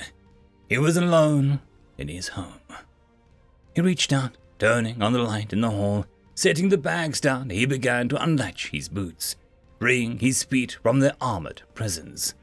He 0.70 0.78
was 0.78 0.96
alone 0.96 1.60
in 1.98 2.08
his 2.08 2.28
home. 2.28 2.62
He 3.74 3.82
reached 3.82 4.14
out, 4.14 4.38
turning 4.62 5.02
on 5.02 5.12
the 5.12 5.18
light 5.18 5.52
in 5.52 5.60
the 5.60 5.68
hall. 5.68 6.06
Setting 6.36 6.68
the 6.68 6.78
bags 6.78 7.20
down, 7.20 7.50
he 7.50 7.66
began 7.66 8.08
to 8.08 8.22
unlatch 8.22 8.70
his 8.70 8.88
boots, 8.88 9.34
freeing 9.80 10.20
his 10.20 10.44
feet 10.44 10.78
from 10.84 11.00
their 11.00 11.16
armored 11.20 11.62
presence. 11.74 12.34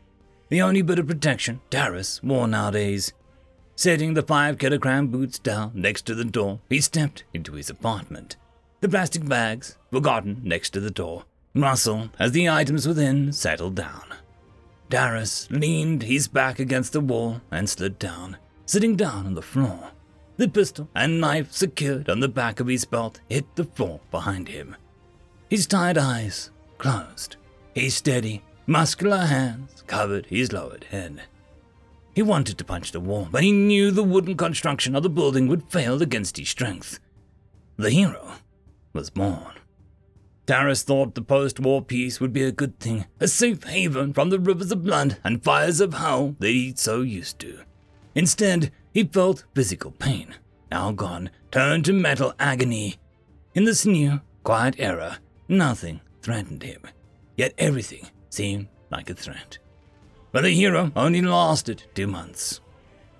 the 0.49 0.61
only 0.61 0.81
bit 0.81 0.99
of 0.99 1.07
protection 1.07 1.61
Taras 1.69 2.21
wore 2.21 2.45
nowadays. 2.45 3.13
Setting 3.77 4.15
the 4.15 4.21
five 4.21 4.57
kilogram 4.57 5.07
boots 5.07 5.39
down 5.39 5.71
next 5.73 6.05
to 6.07 6.13
the 6.13 6.25
door, 6.25 6.59
he 6.69 6.81
stepped 6.81 7.23
into 7.33 7.53
his 7.53 7.69
apartment. 7.69 8.35
The 8.81 8.89
plastic 8.89 9.25
bags 9.25 9.77
forgotten 9.89 10.41
next 10.43 10.71
to 10.71 10.81
the 10.81 10.91
door 10.91 11.23
rustled 11.55 12.09
as 12.19 12.33
the 12.33 12.49
items 12.49 12.85
within 12.85 13.31
settled 13.31 13.75
down. 13.75 14.13
Taras 14.89 15.47
leaned 15.51 16.03
his 16.03 16.27
back 16.27 16.59
against 16.59 16.91
the 16.91 16.99
wall 16.99 17.39
and 17.49 17.69
slid 17.69 17.97
down, 17.97 18.35
sitting 18.65 18.97
down 18.97 19.25
on 19.25 19.35
the 19.35 19.41
floor. 19.41 19.91
The 20.39 20.47
pistol 20.47 20.87
and 20.95 21.19
knife 21.19 21.51
secured 21.51 22.09
on 22.09 22.21
the 22.21 22.29
back 22.29 22.61
of 22.61 22.67
his 22.67 22.85
belt 22.85 23.19
hit 23.27 23.57
the 23.57 23.65
floor 23.65 23.99
behind 24.09 24.47
him. 24.47 24.77
His 25.49 25.67
tired 25.67 25.97
eyes 25.97 26.49
closed. 26.77 27.35
His 27.75 27.95
steady, 27.95 28.41
muscular 28.65 29.25
hands 29.25 29.83
covered 29.85 30.27
his 30.27 30.53
lowered 30.53 30.85
head. 30.85 31.23
He 32.15 32.21
wanted 32.21 32.57
to 32.57 32.63
punch 32.63 32.93
the 32.93 33.01
wall, 33.01 33.27
but 33.29 33.43
he 33.43 33.51
knew 33.51 33.91
the 33.91 34.01
wooden 34.01 34.37
construction 34.37 34.95
of 34.95 35.03
the 35.03 35.09
building 35.09 35.49
would 35.49 35.69
fail 35.69 36.01
against 36.01 36.37
his 36.37 36.47
strength. 36.47 37.01
The 37.75 37.89
hero 37.89 38.35
was 38.93 39.09
born. 39.09 39.55
Taras 40.45 40.83
thought 40.83 41.15
the 41.15 41.21
post 41.21 41.59
war 41.59 41.83
peace 41.83 42.21
would 42.21 42.31
be 42.31 42.43
a 42.43 42.53
good 42.53 42.79
thing, 42.79 43.07
a 43.19 43.27
safe 43.27 43.65
haven 43.65 44.13
from 44.13 44.29
the 44.29 44.39
rivers 44.39 44.71
of 44.71 44.85
blood 44.85 45.17
and 45.21 45.43
fires 45.43 45.81
of 45.81 45.95
hell 45.95 46.37
that 46.39 46.47
he'd 46.47 46.79
so 46.79 47.01
used 47.01 47.39
to. 47.39 47.59
Instead, 48.15 48.71
he 48.93 49.03
felt 49.03 49.45
physical 49.53 49.91
pain, 49.91 50.35
now 50.71 50.91
gone, 50.91 51.29
turned 51.51 51.85
to 51.85 51.93
mental 51.93 52.33
agony. 52.39 52.95
In 53.53 53.63
this 53.63 53.85
new, 53.85 54.21
quiet 54.43 54.75
era, 54.77 55.19
nothing 55.47 56.01
threatened 56.21 56.63
him, 56.63 56.81
yet 57.35 57.53
everything 57.57 58.07
seemed 58.29 58.67
like 58.91 59.09
a 59.09 59.13
threat. 59.13 59.57
But 60.31 60.43
the 60.43 60.51
hero 60.51 60.91
only 60.95 61.21
lasted 61.21 61.83
two 61.95 62.07
months. 62.07 62.61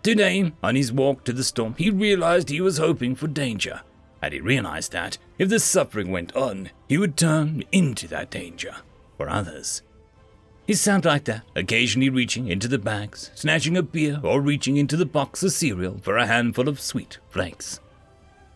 Today, 0.04 0.54
on 0.64 0.76
his 0.76 0.94
walk 0.94 1.24
to 1.26 1.34
the 1.34 1.44
storm, 1.44 1.76
he 1.78 1.90
realized 1.90 2.50
he 2.50 2.62
was 2.62 2.78
hoping 2.78 3.16
for 3.16 3.28
danger, 3.28 3.82
Had 4.22 4.34
he 4.34 4.42
realized 4.42 4.92
that, 4.92 5.18
if 5.38 5.50
the 5.50 5.60
suffering 5.60 6.12
went 6.12 6.36
on, 6.36 6.70
he 6.88 6.98
would 6.98 7.16
turn 7.16 7.64
into 7.72 8.08
that 8.10 8.30
danger 8.30 8.76
for 9.18 9.30
others. 9.30 9.82
He 10.70 10.76
sat 10.76 11.04
like 11.04 11.24
that, 11.24 11.42
occasionally 11.56 12.12
reaching 12.12 12.48
into 12.48 12.68
the 12.68 12.78
bags, 12.78 13.32
snatching 13.34 13.76
a 13.76 13.82
beer, 13.82 14.20
or 14.22 14.40
reaching 14.40 14.78
into 14.78 14.96
the 14.96 15.04
box 15.04 15.42
of 15.42 15.52
cereal 15.52 15.98
for 16.04 16.16
a 16.16 16.28
handful 16.28 16.70
of 16.70 16.80
sweet 16.80 17.18
flakes. 17.28 17.80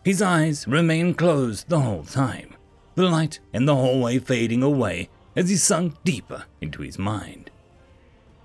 His 0.04 0.22
eyes 0.22 0.64
remained 0.68 1.18
closed 1.18 1.68
the 1.68 1.80
whole 1.80 2.04
time, 2.04 2.54
the 2.94 3.02
light 3.02 3.40
in 3.52 3.64
the 3.64 3.74
hallway 3.74 4.20
fading 4.20 4.62
away 4.62 5.08
as 5.34 5.48
he 5.48 5.56
sunk 5.56 6.04
deeper 6.04 6.44
into 6.60 6.82
his 6.82 7.00
mind. 7.00 7.50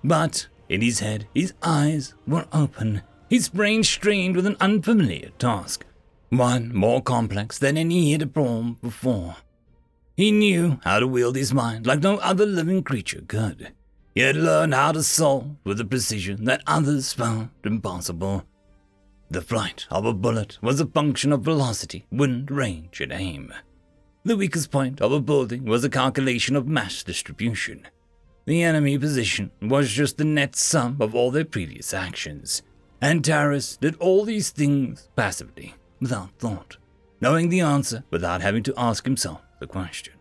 But 0.04 0.48
in 0.68 0.82
his 0.82 1.02
head, 1.02 1.28
his 1.36 1.54
eyes 1.62 2.16
were 2.26 2.48
open, 2.52 3.04
his 3.30 3.50
brain 3.50 3.84
strained 3.84 4.36
with 4.36 4.48
an 4.48 4.58
unfamiliar 4.60 5.30
task 5.38 5.86
one 6.30 6.74
more 6.74 7.04
complex 7.04 7.60
than 7.60 7.78
any 7.78 8.06
he 8.06 8.12
had 8.14 8.34
performed 8.34 8.82
before. 8.82 9.36
He 10.20 10.34
knew 10.34 10.82
how 10.84 11.00
to 11.00 11.08
wield 11.08 11.38
his 11.38 11.54
mind 11.54 11.88
like 11.88 12.02
no 12.02 12.18
other 12.18 12.46
living 12.46 12.84
creature 12.84 13.22
could. 13.26 13.72
He 14.14 14.20
had 14.20 14.36
learned 14.36 14.74
how 14.74 14.92
to 14.92 15.02
solve 15.02 15.56
with 15.64 15.80
a 15.80 15.86
precision 15.86 16.44
that 16.44 16.62
others 16.68 17.14
found 17.14 17.52
impossible. 17.64 18.44
The 19.32 19.42
flight 19.42 19.88
of 19.90 20.04
a 20.04 20.12
bullet 20.12 20.58
was 20.62 20.82
a 20.82 20.88
function 20.88 21.32
of 21.32 21.44
velocity, 21.44 22.06
wind, 22.12 22.52
range, 22.52 23.00
and 23.00 23.14
aim. 23.14 23.54
The 24.26 24.36
weakest 24.36 24.72
point 24.72 25.00
of 25.00 25.14
a 25.14 25.22
building 25.22 25.64
was 25.64 25.86
a 25.86 25.90
calculation 25.90 26.58
of 26.58 26.68
mass 26.68 27.02
distribution. 27.02 27.88
The 28.44 28.62
enemy 28.62 28.98
position 28.98 29.52
was 29.62 29.90
just 29.90 30.18
the 30.18 30.26
net 30.26 30.54
sum 30.54 30.98
of 31.00 31.16
all 31.16 31.32
their 31.32 31.46
previous 31.46 31.94
actions, 31.94 32.62
and 33.00 33.24
Taras 33.24 33.78
did 33.78 33.96
all 34.02 34.26
these 34.26 34.50
things 34.50 35.08
passively 35.16 35.76
without 36.02 36.38
thought, 36.40 36.76
knowing 37.22 37.48
the 37.48 37.62
answer 37.62 38.04
without 38.10 38.42
having 38.42 38.64
to 38.64 38.74
ask 38.76 39.06
himself 39.06 39.40
the 39.60 39.68
question. 39.68 40.14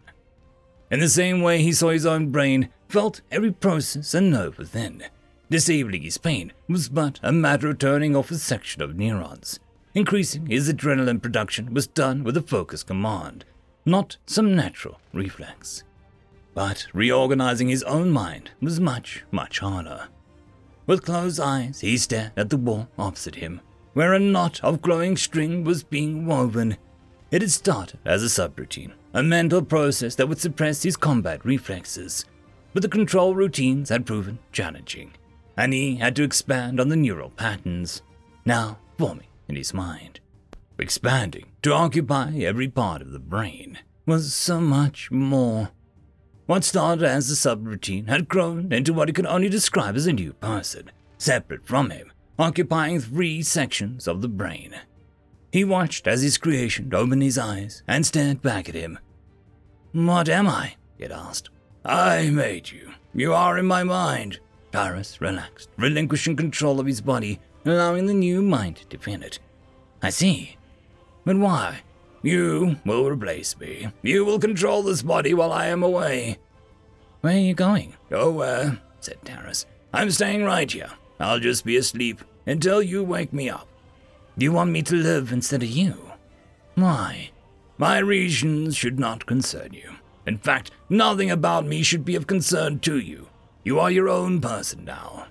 In 0.91 1.01
the 1.01 1.09
same 1.09 1.43
way 1.43 1.63
he 1.63 1.73
saw 1.73 1.91
his 1.91 2.07
own 2.07 2.31
brain, 2.31 2.71
felt 2.89 3.21
every 3.31 3.53
process 3.53 4.15
and 4.15 4.31
nerve 4.31 4.59
within. 4.59 5.05
Disabling 5.51 6.03
his 6.03 6.19
pain 6.19 6.53
was 6.69 6.89
but 6.89 7.21
a 7.23 7.33
matter 7.33 7.69
of 7.69 7.79
turning 7.79 8.15
off 8.15 8.31
a 8.31 8.39
section 8.39 8.83
of 8.83 8.97
neurons. 8.97 9.59
Increasing 9.95 10.47
his 10.47 10.73
adrenaline 10.73 11.23
production 11.23 11.73
was 11.73 11.87
done 11.87 12.23
with 12.23 12.37
a 12.37 12.43
focused 12.43 12.87
command, 12.87 13.45
not 13.85 14.19
some 14.27 14.55
natural 14.55 15.01
reflex. 15.13 15.85
But 16.55 16.87
reorganizing 16.93 17.69
his 17.69 17.83
own 17.85 18.11
mind 18.11 18.51
was 18.61 18.81
much, 18.81 19.25
much 19.31 19.61
harder. 19.61 20.09
With 20.87 21.05
closed 21.05 21.41
eyes, 21.41 21.81
he 21.81 21.97
stared 21.99 22.33
at 22.37 22.51
the 22.51 22.57
wall 22.57 22.89
opposite 22.99 23.37
him, 23.37 23.61
where 23.95 24.13
a 24.13 24.19
knot 24.19 24.61
of 24.63 24.83
glowing 24.83 25.17
string 25.17 25.65
was 25.65 25.83
being 25.83 26.27
woven. 26.27 26.77
It 27.31 27.43
had 27.43 27.51
started 27.51 28.01
as 28.07 28.23
a 28.23 28.27
subroutine, 28.27 28.93
a 29.13 29.23
mental 29.23 29.63
process 29.63 30.15
that 30.15 30.29
would 30.29 30.41
suppress 30.41 30.83
his 30.83 30.97
combat 30.97 31.45
reflexes, 31.45 32.25
but 32.73 32.83
the 32.83 32.89
control 32.89 33.35
routines 33.35 33.91
had 33.91 34.07
proven 34.07 34.39
challenging, 34.51 35.13
and 35.57 35.75
he 35.75 35.97
had 35.97 36.17
to 36.17 36.23
expand 36.23 36.81
on 36.81 36.89
the 36.89 36.97
neural 36.97 37.31
patterns, 37.31 38.01
now 38.47 38.79
forming 38.97 39.27
in 39.47 39.57
his 39.57 39.75
mind. 39.75 40.21
Expanding 40.79 41.47
to 41.63 41.75
occupy 41.75 42.39
every 42.39 42.69
part 42.69 43.03
of 43.03 43.11
the 43.11 43.19
brain 43.19 43.79
was 44.07 44.33
so 44.33 44.59
much 44.61 45.11
more. 45.11 45.71
What 46.47 46.65
started 46.65 47.05
as 47.05 47.31
a 47.31 47.35
subroutine 47.35 48.09
had 48.09 48.29
grown 48.29 48.73
into 48.73 48.95
what 48.95 49.09
he 49.09 49.13
could 49.13 49.27
only 49.27 49.51
describe 49.51 49.97
as 49.97 50.07
a 50.07 50.15
new 50.15 50.33
person, 50.33 50.91
separate 51.19 51.67
from 51.67 51.91
him, 51.91 52.11
occupying 52.39 53.01
three 53.01 53.43
sections 53.43 54.09
of 54.09 54.23
the 54.23 54.29
brain. 54.29 54.75
He 55.53 55.65
watched 55.65 56.07
as 56.07 56.23
his 56.23 56.39
creation 56.39 56.93
opened 56.93 57.23
his 57.23 57.39
eyes 57.39 57.83
and 57.89 58.05
stared 58.05 58.43
back 58.43 58.69
at 58.69 58.75
him. 58.75 58.99
What 59.93 60.29
am 60.29 60.47
I? 60.47 60.75
he 60.99 61.07
asked. 61.07 61.51
I 61.85 62.29
made 62.31 62.71
you. 62.71 62.93
You 63.15 63.33
are 63.33 63.57
in 63.59 63.67
my 63.67 63.83
mind. 63.83 64.41
Taras 64.73 65.21
relaxed, 65.21 65.71
relinquishing 65.79 66.37
control 66.37 66.79
of 66.79 66.87
his 66.87 67.01
body, 67.01 67.41
allowing 67.65 68.07
the 68.07 68.15
new 68.15 68.43
mind 68.43 68.85
to 68.91 68.99
fill 68.99 69.23
it. 69.23 69.39
I 70.03 70.11
see. 70.11 70.57
But 71.25 71.39
why? 71.39 71.81
You 72.23 72.77
will 72.85 73.09
replace 73.09 73.59
me. 73.59 73.89
You 74.03 74.25
will 74.25 74.39
control 74.39 74.83
this 74.83 75.03
body 75.03 75.35
while 75.35 75.53
I 75.53 75.67
am 75.67 75.83
away. 75.83 76.39
Where 77.21 77.35
are 77.35 77.39
you 77.39 77.55
going? 77.55 77.95
Nowhere, 78.11 78.81
said 79.01 79.19
Taras. 79.25 79.67
I'm 79.93 80.11
staying 80.11 80.45
right 80.45 80.71
here. 80.71 80.91
I'll 81.19 81.41
just 81.41 81.65
be 81.65 81.77
asleep 81.77 82.21
until 82.47 82.83
you 82.83 83.03
wake 83.03 83.33
me 83.33 83.49
up. 83.49 83.68
Do 84.39 84.45
you 84.45 84.53
want 84.53 84.71
me 84.71 84.83
to 84.83 84.95
live 84.95 85.33
instead 85.33 85.65
of 85.65 85.69
you? 85.69 86.13
Why? 86.77 87.31
My 87.77 87.99
reasons 87.99 88.77
should 88.77 88.97
not 88.97 89.27
concern 89.27 89.73
you. 89.73 89.91
In 90.29 90.39
fact, 90.39 90.71
nothing 90.89 91.29
about 91.29 91.67
me 91.67 91.83
should 91.83 92.05
be 92.05 92.15
of 92.15 92.29
concern 92.29 92.79
to 92.81 93.01
you. 93.01 93.27
You 93.65 93.81
are 93.81 93.91
your 93.91 94.09
own 94.09 94.41
person 94.41 94.85
now. 94.85 95.27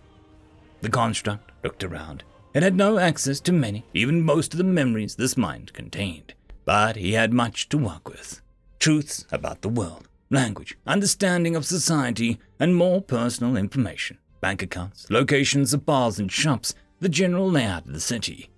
The 0.81 0.89
construct 0.89 1.51
looked 1.63 1.85
around. 1.85 2.25
It 2.53 2.63
had 2.63 2.75
no 2.75 2.99
access 2.99 3.39
to 3.41 3.53
many, 3.53 3.85
even 3.93 4.23
most 4.23 4.53
of 4.53 4.57
the 4.57 4.65
memories 4.65 5.15
this 5.15 5.37
mind 5.37 5.71
contained. 5.71 6.33
But 6.65 6.97
he 6.97 7.13
had 7.13 7.31
much 7.31 7.69
to 7.69 7.77
work 7.77 8.09
with 8.09 8.41
truths 8.77 9.25
about 9.31 9.61
the 9.61 9.69
world, 9.69 10.09
language, 10.29 10.77
understanding 10.85 11.55
of 11.55 11.65
society, 11.65 12.39
and 12.59 12.75
more 12.75 13.01
personal 13.01 13.55
information 13.55 14.17
bank 14.41 14.61
accounts, 14.61 15.09
locations 15.09 15.73
of 15.73 15.85
bars 15.85 16.19
and 16.19 16.29
shops, 16.29 16.75
the 16.99 17.07
general 17.07 17.49
layout 17.49 17.85
of 17.85 17.93
the 17.93 18.01
city. 18.01 18.49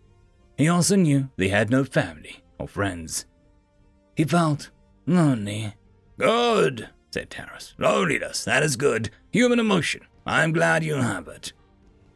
He 0.59 0.67
also 0.67 0.95
knew 0.95 1.29
they 1.37 1.47
had 1.47 1.71
no 1.71 1.83
family 1.83 2.43
or 2.59 2.67
friends. 2.67 3.25
He 4.15 4.25
felt 4.25 4.69
lonely. 5.07 5.73
Good, 6.19 6.89
said 7.09 7.31
Taras. 7.31 7.73
Loneliness, 7.79 8.43
that 8.43 8.61
is 8.61 8.75
good. 8.75 9.09
Human 9.31 9.59
emotion. 9.59 10.01
I'm 10.27 10.51
glad 10.51 10.83
you 10.83 10.93
have 10.95 11.27
it. 11.27 11.53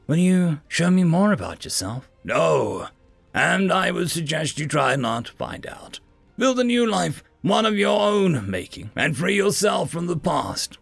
Will 0.06 0.18
you 0.18 0.60
show 0.68 0.92
me 0.92 1.04
more 1.04 1.32
about 1.32 1.64
yourself? 1.64 2.08
No, 2.24 2.90
and 3.34 3.72
I 3.72 3.90
would 3.90 4.12
suggest 4.12 4.60
you 4.60 4.68
try 4.68 4.96
not 4.96 5.26
to 5.26 5.32
find 5.32 5.66
out. 5.66 6.00
Build 6.38 6.60
a 6.60 6.64
new 6.64 6.86
life, 6.86 7.24
one 7.42 7.66
of 7.66 7.78
your 7.78 8.00
own 8.00 8.48
making, 8.48 8.92
and 8.96 9.18
free 9.18 9.38
yourself 9.38 9.90
from 9.90 10.06
the 10.06 10.18
past. 10.18 10.78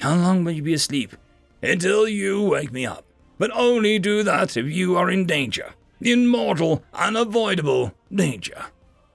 How 0.00 0.16
long 0.16 0.42
will 0.42 0.52
you 0.52 0.62
be 0.62 0.74
asleep? 0.74 1.14
until 1.62 2.08
you 2.08 2.42
wake 2.42 2.72
me 2.72 2.86
up. 2.86 3.04
But 3.38 3.50
only 3.54 3.98
do 3.98 4.22
that 4.22 4.56
if 4.56 4.66
you 4.66 4.96
are 4.96 5.10
in 5.10 5.26
danger. 5.26 5.74
In 6.00 6.26
mortal, 6.26 6.84
unavoidable 6.92 7.94
danger. 8.12 8.66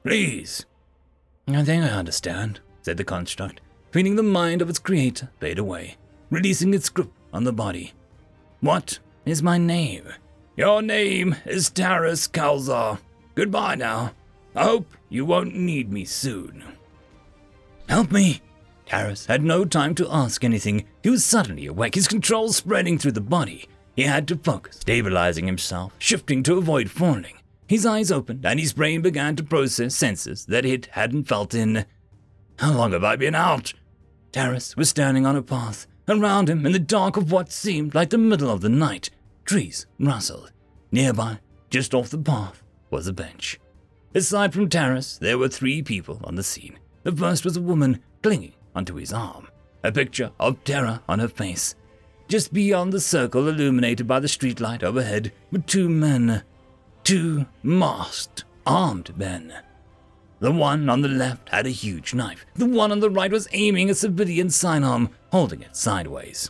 Please. 0.04 0.66
I 1.48 1.64
think 1.64 1.84
I 1.84 1.90
understand, 1.90 2.60
said 2.82 2.98
the 2.98 3.04
construct, 3.04 3.62
feeling 3.92 4.16
the 4.16 4.24
mind 4.24 4.62
of 4.62 4.70
its 4.70 4.80
creator 4.80 5.30
fade 5.40 5.60
away, 5.60 5.98
releasing 6.30 6.74
its 6.74 6.90
grip 6.90 7.12
on 7.34 7.44
the 7.44 7.54
body. 7.54 7.94
What 8.62 9.00
is 9.26 9.44
my 9.44 9.58
name? 9.58 10.06
Your 10.56 10.82
name 10.82 11.36
is 11.46 11.70
Taras 11.70 12.28
Kalzar. 12.28 13.00
Goodbye 13.36 13.76
now. 13.76 14.14
I 14.56 14.64
hope 14.64 14.92
you 15.10 15.26
won't 15.26 15.56
need 15.56 15.92
me 15.92 16.06
soon. 16.06 16.64
Help 17.88 18.12
me, 18.12 18.42
Taras 18.86 19.26
had 19.26 19.44
no 19.44 19.66
time 19.66 19.96
to 19.96 20.12
ask 20.12 20.44
anything. 20.44 20.86
He 21.04 21.10
was 21.10 21.24
suddenly 21.24 21.66
awake, 21.68 21.96
his 21.96 22.08
control 22.08 22.52
spreading 22.52 22.98
through 22.98 23.14
the 23.14 23.22
body. 23.22 23.66
He 23.96 24.04
had 24.04 24.28
to 24.30 24.38
focus, 24.38 24.78
stabilizing 24.78 25.46
himself, 25.46 25.94
shifting 25.98 26.44
to 26.44 26.58
avoid 26.58 26.90
falling. 26.90 27.38
His 27.68 27.86
eyes 27.86 28.12
opened, 28.12 28.46
and 28.46 28.60
his 28.60 28.74
brain 28.74 29.02
began 29.02 29.36
to 29.38 29.44
process 29.44 29.96
senses 29.96 30.46
that 30.48 30.66
it 30.66 30.88
hadn't 30.88 31.28
felt 31.28 31.54
in. 31.54 31.86
How 32.60 32.74
long 32.74 32.92
have 32.92 33.04
I 33.04 33.16
been 33.16 33.36
out? 33.36 33.74
Taras 34.32 34.76
was 34.76 34.90
standing 34.90 35.26
on 35.26 35.36
a 35.36 35.42
path. 35.42 35.88
Around 36.08 36.50
him, 36.50 36.66
in 36.66 36.72
the 36.72 36.80
dark 36.80 37.16
of 37.16 37.32
what 37.32 37.52
seemed 37.52 37.96
like 37.96 38.10
the 38.10 38.18
middle 38.18 38.50
of 38.50 38.62
the 38.62 38.70
night, 38.70 39.10
trees 39.46 39.86
rustled. 40.00 40.52
Nearby, 40.92 41.40
just 41.70 41.94
off 41.94 42.10
the 42.10 42.18
path, 42.18 42.64
was 42.90 43.08
a 43.08 43.14
bench. 43.14 43.60
Aside 44.14 44.54
from 44.54 44.68
Taras, 44.68 45.18
there 45.20 45.38
were 45.38 45.48
three 45.48 45.82
people 45.82 46.20
on 46.26 46.36
the 46.36 46.44
scene. 46.44 46.78
The 47.04 47.14
first 47.14 47.46
was 47.46 47.56
a 47.56 47.62
woman 47.62 48.02
clinging 48.22 48.54
onto 48.76 48.96
his 48.96 49.14
arm, 49.14 49.48
a 49.84 49.92
picture 49.92 50.32
of 50.40 50.62
terror 50.66 51.00
on 51.08 51.20
her 51.20 51.30
face. 51.30 51.76
Just 52.32 52.54
beyond 52.54 52.94
the 52.94 53.02
circle 53.02 53.50
illuminated 53.50 54.08
by 54.08 54.22
the 54.22 54.30
streetlight 54.30 54.84
overhead 54.84 55.34
were 55.52 55.60
two 55.60 55.90
men, 55.90 56.44
two 57.04 57.46
masked, 57.62 58.46
armed 58.66 59.18
men. 59.18 59.54
The 60.40 60.54
one 60.54 60.90
on 60.90 61.02
the 61.02 61.10
left 61.10 61.50
had 61.50 61.66
a 61.66 61.72
huge 61.72 62.14
knife. 62.14 62.46
The 62.56 62.68
one 62.68 62.94
on 62.94 63.02
the 63.02 63.10
right 63.10 63.34
was 63.34 63.50
aiming 63.52 63.90
a 63.90 63.94
civilian 63.94 64.50
sidearm, 64.50 65.10
holding 65.30 65.62
it 65.62 65.76
sideways. 65.76 66.50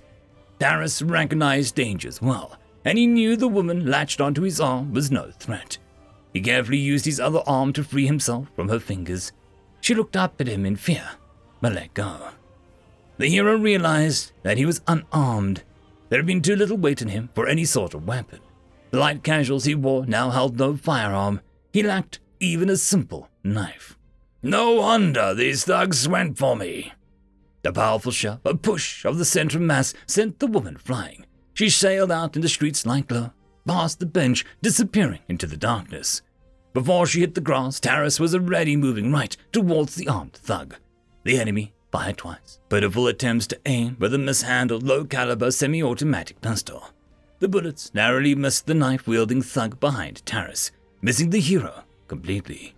Taras 0.59 1.01
recognized 1.01 1.73
dangers 1.73 2.21
well, 2.21 2.59
and 2.85 2.99
he 2.99 3.07
knew 3.07 3.35
the 3.35 3.47
woman 3.47 3.87
latched 3.87 4.21
onto 4.21 4.43
his 4.43 4.61
arm 4.61 4.93
was 4.93 5.09
no 5.09 5.31
threat. 5.39 5.79
He 6.31 6.41
carefully 6.41 6.77
used 6.77 7.05
his 7.05 7.19
other 7.19 7.41
arm 7.47 7.73
to 7.73 7.83
free 7.83 8.05
himself 8.05 8.49
from 8.55 8.69
her 8.69 8.79
fingers. 8.79 9.31
She 9.79 9.95
looked 9.95 10.15
up 10.15 10.39
at 10.39 10.47
him 10.47 10.63
in 10.63 10.75
fear, 10.75 11.09
but 11.59 11.73
let 11.73 11.95
go. 11.95 12.27
The 13.17 13.29
hero 13.29 13.57
realized 13.57 14.31
that 14.43 14.59
he 14.59 14.65
was 14.67 14.81
unarmed. 14.87 15.63
There 16.11 16.19
had 16.19 16.27
been 16.27 16.41
too 16.41 16.57
little 16.57 16.75
weight 16.75 17.01
in 17.01 17.07
him 17.07 17.29
for 17.33 17.47
any 17.47 17.63
sort 17.63 17.93
of 17.93 18.05
weapon. 18.05 18.41
The 18.89 18.99
light 18.99 19.23
casuals 19.23 19.63
he 19.63 19.75
wore 19.75 20.05
now 20.05 20.29
held 20.29 20.59
no 20.59 20.75
firearm. 20.75 21.39
He 21.71 21.83
lacked 21.83 22.19
even 22.41 22.69
a 22.69 22.75
simple 22.75 23.29
knife. 23.45 23.97
No 24.43 24.73
wonder 24.73 25.33
these 25.33 25.63
thugs 25.63 26.09
went 26.09 26.37
for 26.37 26.57
me. 26.57 26.91
The 27.61 27.71
powerful 27.71 28.11
shove, 28.11 28.41
a 28.43 28.55
push 28.55 29.05
of 29.05 29.19
the 29.19 29.23
central 29.23 29.63
mass 29.63 29.93
sent 30.05 30.39
the 30.39 30.47
woman 30.47 30.75
flying. 30.75 31.25
She 31.53 31.69
sailed 31.69 32.11
out 32.11 32.35
in 32.35 32.41
the 32.41 32.49
street's 32.49 32.85
light 32.85 33.07
glow, 33.07 33.31
past 33.65 34.01
the 34.01 34.05
bench, 34.05 34.45
disappearing 34.61 35.21
into 35.29 35.47
the 35.47 35.55
darkness. 35.55 36.23
Before 36.73 37.07
she 37.07 37.21
hit 37.21 37.35
the 37.35 37.41
grass, 37.41 37.79
Taras 37.79 38.19
was 38.19 38.35
already 38.35 38.75
moving 38.75 39.13
right 39.13 39.37
towards 39.53 39.95
the 39.95 40.09
armed 40.09 40.33
thug. 40.33 40.75
The 41.23 41.39
enemy 41.39 41.71
fired 41.91 42.17
twice, 42.17 42.59
pitiful 42.69 43.07
attempts 43.07 43.47
to 43.47 43.59
aim 43.65 43.97
with 43.99 44.13
a 44.13 44.17
mishandled 44.17 44.83
low 44.83 45.03
caliber 45.03 45.51
semi 45.51 45.83
automatic 45.83 46.41
pistol. 46.41 46.89
The 47.39 47.47
bullets 47.47 47.93
narrowly 47.93 48.35
missed 48.35 48.67
the 48.67 48.73
knife 48.73 49.07
wielding 49.07 49.41
thug 49.41 49.79
behind 49.79 50.25
Taras, 50.25 50.71
missing 51.01 51.31
the 51.31 51.39
hero 51.39 51.83
completely. 52.07 52.75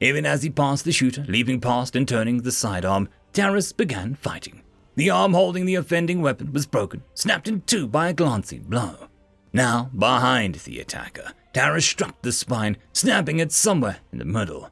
Even 0.00 0.26
as 0.26 0.42
he 0.42 0.50
passed 0.50 0.84
the 0.84 0.92
shooter, 0.92 1.24
leaping 1.28 1.60
past 1.60 1.96
and 1.96 2.06
turning 2.06 2.42
the 2.42 2.52
sidearm, 2.52 3.08
Taras 3.32 3.72
began 3.72 4.14
fighting. 4.14 4.62
The 4.94 5.10
arm 5.10 5.32
holding 5.32 5.64
the 5.64 5.76
offending 5.76 6.22
weapon 6.22 6.52
was 6.52 6.66
broken, 6.66 7.02
snapped 7.14 7.48
in 7.48 7.62
two 7.62 7.86
by 7.86 8.08
a 8.08 8.12
glancing 8.12 8.62
blow. 8.62 9.08
Now, 9.52 9.90
behind 9.96 10.56
the 10.56 10.80
attacker, 10.80 11.32
Taras 11.52 11.86
struck 11.86 12.20
the 12.22 12.32
spine, 12.32 12.76
snapping 12.92 13.38
it 13.38 13.52
somewhere 13.52 13.98
in 14.12 14.18
the 14.18 14.24
middle. 14.24 14.70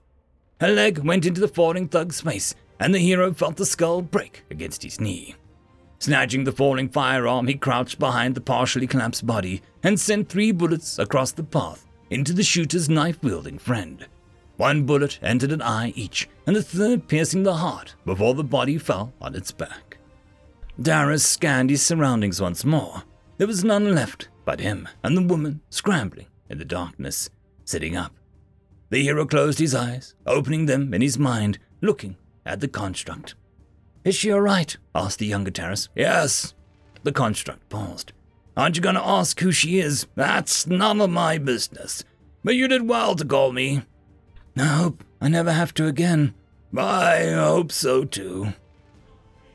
Her 0.61 0.69
leg 0.69 0.99
went 0.99 1.27
into 1.27 1.41
the 1.41 1.49
falling 1.49 1.89
thug's 1.89 2.21
face, 2.21 2.55
and 2.81 2.95
the 2.95 2.99
hero 2.99 3.33
felt 3.33 3.57
the 3.57 3.67
skull 3.67 4.03
break 4.03 4.45
against 4.51 4.83
his 4.83 5.01
knee. 5.01 5.35
Snatching 5.99 6.45
the 6.45 6.53
falling 6.53 6.89
firearm, 6.89 7.47
he 7.47 7.55
crouched 7.55 7.99
behind 7.99 8.35
the 8.35 8.41
partially 8.41 8.87
collapsed 8.87 9.27
body 9.27 9.63
and 9.83 9.99
sent 9.99 10.29
three 10.29 10.53
bullets 10.53 10.99
across 10.99 11.33
the 11.33 11.43
path 11.43 11.87
into 12.11 12.33
the 12.33 12.43
shooter's 12.43 12.89
knife 12.89 13.23
wielding 13.23 13.59
friend. 13.59 14.07
One 14.57 14.85
bullet 14.85 15.19
entered 15.23 15.53
an 15.53 15.63
eye 15.63 15.93
each, 15.97 16.29
and 16.47 16.57
the 16.57 16.63
third 16.63 17.09
piercing 17.09 17.43
the 17.43 17.55
heart 17.55 17.95
before 18.05 18.35
the 18.35 18.45
body 18.45 18.79
fell 18.79 19.13
on 19.21 19.35
its 19.35 19.53
back. 19.53 19.99
Taras 20.83 21.25
scanned 21.25 21.71
his 21.71 21.83
surroundings 21.83 22.41
once 22.41 22.65
more. 22.65 23.03
There 23.39 23.47
was 23.47 23.65
none 23.65 23.95
left 23.95 24.29
but 24.45 24.61
him 24.61 24.89
and 25.03 25.17
the 25.17 25.23
woman 25.23 25.61
scrambling 25.69 26.27
in 26.49 26.59
the 26.59 26.65
darkness, 26.65 27.29
sitting 27.65 27.97
up. 27.97 28.13
The 28.91 29.03
hero 29.03 29.27
closed 29.27 29.59
his 29.59 29.75
eyes, 29.75 30.15
opening 30.27 30.67
them 30.67 30.95
in 30.95 31.03
his 31.03 31.19
mind, 31.19 31.59
looking 31.81 32.17
at 32.47 32.61
the 32.61 32.69
construct. 32.69 33.35
Is 34.05 34.15
she 34.15 34.31
all 34.31 34.41
right? 34.41 34.77
asked 34.95 35.19
the 35.19 35.27
younger 35.27 35.51
Taras. 35.51 35.89
Yes. 35.95 36.55
The 37.03 37.13
construct 37.13 37.69
paused. 37.69 38.13
Aren't 38.57 38.77
you 38.77 38.83
going 38.83 38.95
to 38.95 39.07
ask 39.07 39.41
who 39.41 39.53
she 39.53 39.81
is? 39.81 40.07
That's 40.15 40.67
none 40.67 41.01
of 41.01 41.11
my 41.11 41.39
business. 41.39 42.05
But 42.43 42.55
you 42.55 42.69
did 42.69 42.89
well 42.89 43.15
to 43.17 43.25
call 43.25 43.53
me. 43.53 43.83
I 44.57 44.65
hope 44.65 45.05
I 45.21 45.29
never 45.29 45.53
have 45.53 45.75
to 45.75 45.87
again. 45.87 46.35
I 46.77 47.33
hope 47.33 47.73
so 47.73 48.05
too. 48.05 48.55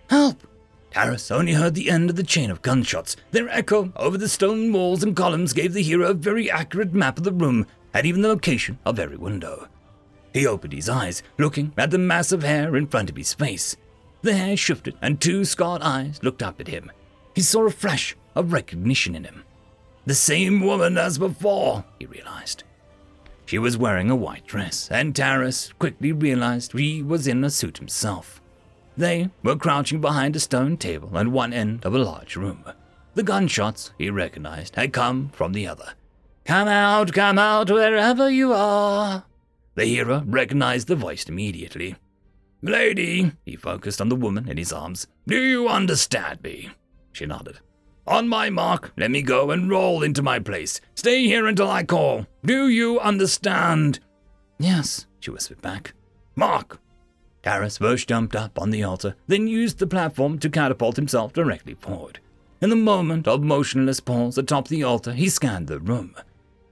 Help! 0.09 0.45
Taras 0.91 1.31
only 1.31 1.53
heard 1.53 1.73
the 1.73 1.89
end 1.89 2.09
of 2.09 2.17
the 2.17 2.23
chain 2.23 2.51
of 2.51 2.61
gunshots. 2.61 3.15
Their 3.31 3.47
echo 3.49 3.91
over 3.95 4.17
the 4.17 4.27
stone 4.27 4.73
walls 4.73 5.03
and 5.03 5.15
columns 5.15 5.53
gave 5.53 5.73
the 5.73 5.81
hero 5.81 6.09
a 6.09 6.13
very 6.13 6.51
accurate 6.51 6.93
map 6.93 7.17
of 7.17 7.23
the 7.23 7.31
room 7.31 7.65
and 7.93 8.05
even 8.05 8.21
the 8.21 8.27
location 8.27 8.77
of 8.85 8.99
every 8.99 9.17
window. 9.17 9.67
He 10.33 10.47
opened 10.47 10.73
his 10.73 10.89
eyes, 10.89 11.23
looking 11.37 11.73
at 11.77 11.91
the 11.91 11.97
mass 11.97 12.31
of 12.31 12.43
hair 12.43 12.75
in 12.75 12.87
front 12.87 13.09
of 13.09 13.17
his 13.17 13.33
face. 13.33 13.75
The 14.21 14.33
hair 14.33 14.55
shifted, 14.55 14.95
and 15.01 15.19
two 15.19 15.45
scarred 15.45 15.81
eyes 15.81 16.19
looked 16.23 16.43
up 16.43 16.59
at 16.59 16.67
him. 16.67 16.91
He 17.35 17.41
saw 17.41 17.65
a 17.65 17.71
flash 17.71 18.15
of 18.35 18.53
recognition 18.53 19.15
in 19.15 19.23
him. 19.23 19.43
The 20.05 20.15
same 20.15 20.61
woman 20.61 20.97
as 20.97 21.17
before, 21.17 21.85
he 21.99 22.05
realized. 22.05 22.63
She 23.45 23.59
was 23.59 23.77
wearing 23.77 24.09
a 24.09 24.15
white 24.15 24.47
dress, 24.47 24.87
and 24.89 25.15
Taras 25.15 25.73
quickly 25.77 26.11
realized 26.11 26.71
he 26.71 27.03
was 27.03 27.27
in 27.27 27.43
a 27.43 27.49
suit 27.49 27.77
himself. 27.77 28.41
They 28.95 29.29
were 29.43 29.55
crouching 29.55 30.01
behind 30.01 30.35
a 30.35 30.39
stone 30.39 30.77
table 30.77 31.17
at 31.17 31.27
one 31.27 31.53
end 31.53 31.85
of 31.85 31.93
a 31.93 31.99
large 31.99 32.35
room. 32.35 32.63
The 33.13 33.23
gunshots, 33.23 33.91
he 33.97 34.09
recognized, 34.09 34.75
had 34.75 34.93
come 34.93 35.29
from 35.33 35.53
the 35.53 35.67
other. 35.67 35.93
Come 36.45 36.67
out, 36.67 37.11
come 37.13 37.37
out, 37.37 37.69
wherever 37.69 38.29
you 38.29 38.53
are. 38.53 39.25
The 39.75 39.85
hero 39.85 40.23
recognized 40.25 40.87
the 40.87 40.95
voice 40.95 41.25
immediately. 41.25 41.95
Lady, 42.61 43.31
he 43.45 43.55
focused 43.55 44.01
on 44.01 44.09
the 44.09 44.15
woman 44.15 44.47
in 44.47 44.57
his 44.57 44.73
arms, 44.73 45.07
do 45.27 45.41
you 45.41 45.67
understand 45.67 46.43
me? 46.43 46.69
She 47.11 47.25
nodded. 47.25 47.59
On 48.05 48.27
my 48.27 48.49
mark, 48.49 48.91
let 48.97 49.11
me 49.11 49.21
go 49.21 49.51
and 49.51 49.69
roll 49.69 50.03
into 50.03 50.21
my 50.21 50.39
place. 50.39 50.81
Stay 50.95 51.23
here 51.23 51.47
until 51.47 51.69
I 51.69 51.83
call. 51.83 52.27
Do 52.43 52.67
you 52.67 52.99
understand? 52.99 53.99
Yes, 54.59 55.07
she 55.19 55.31
whispered 55.31 55.61
back. 55.61 55.93
Mark. 56.35 56.79
Taras 57.43 57.77
first 57.77 58.07
jumped 58.07 58.35
up 58.35 58.59
on 58.59 58.69
the 58.69 58.83
altar, 58.83 59.15
then 59.27 59.47
used 59.47 59.79
the 59.79 59.87
platform 59.87 60.37
to 60.39 60.49
catapult 60.49 60.95
himself 60.95 61.33
directly 61.33 61.73
forward. 61.73 62.19
In 62.61 62.69
the 62.69 62.75
moment 62.75 63.27
of 63.27 63.41
motionless 63.41 63.99
pause 63.99 64.37
atop 64.37 64.67
the 64.67 64.83
altar, 64.83 65.13
he 65.13 65.29
scanned 65.29 65.67
the 65.67 65.79
room. 65.79 66.15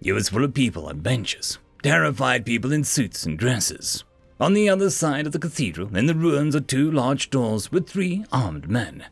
It 0.02 0.14
was 0.14 0.30
full 0.30 0.44
of 0.44 0.54
people 0.54 0.86
on 0.86 1.00
benches, 1.00 1.58
terrified 1.82 2.46
people 2.46 2.72
in 2.72 2.84
suits 2.84 3.26
and 3.26 3.38
dresses. 3.38 4.04
On 4.40 4.54
the 4.54 4.70
other 4.70 4.90
side 4.90 5.26
of 5.26 5.34
the 5.34 5.40
cathedral, 5.40 5.96
in 5.96 6.06
the 6.06 6.16
ruins 6.16 6.56
of 6.56 6.68
two 6.68 6.90
large 6.90 7.30
doors, 7.30 7.72
were 7.72 7.82
three 7.82 8.24
armed 8.32 8.70
men. 8.70 9.06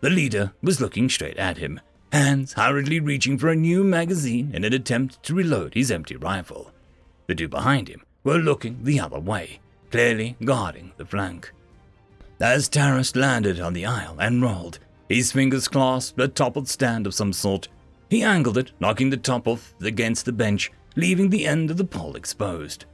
The 0.00 0.10
leader 0.10 0.52
was 0.62 0.80
looking 0.80 1.08
straight 1.08 1.38
at 1.38 1.56
him, 1.56 1.80
hands 2.12 2.52
hurriedly 2.52 3.00
reaching 3.00 3.38
for 3.38 3.48
a 3.48 3.56
new 3.56 3.82
magazine 3.82 4.52
in 4.54 4.64
an 4.64 4.74
attempt 4.74 5.22
to 5.22 5.34
reload 5.34 5.74
his 5.74 5.90
empty 5.90 6.16
rifle. 6.16 6.70
The 7.26 7.34
two 7.34 7.48
behind 7.48 7.88
him 7.88 8.02
were 8.22 8.38
looking 8.38 8.78
the 8.82 9.00
other 9.00 9.18
way, 9.18 9.60
clearly 9.90 10.36
guarding 10.44 10.92
the 10.96 11.06
flank. 11.06 11.50
As 12.40 12.68
Taras 12.68 13.16
landed 13.16 13.60
on 13.60 13.72
the 13.72 13.86
aisle 13.86 14.16
and 14.18 14.42
rolled, 14.42 14.78
his 15.08 15.32
fingers 15.32 15.68
clasped 15.68 16.20
a 16.20 16.28
toppled 16.28 16.68
stand 16.68 17.06
of 17.06 17.14
some 17.14 17.32
sort, 17.32 17.68
he 18.10 18.22
angled 18.22 18.58
it, 18.58 18.72
knocking 18.80 19.10
the 19.10 19.16
top 19.16 19.48
off 19.48 19.74
against 19.80 20.24
the 20.26 20.32
bench, 20.32 20.70
leaving 20.96 21.30
the 21.30 21.46
end 21.46 21.70
of 21.70 21.76
the 21.76 21.84
pole 21.84 22.16
exposed. 22.16 22.84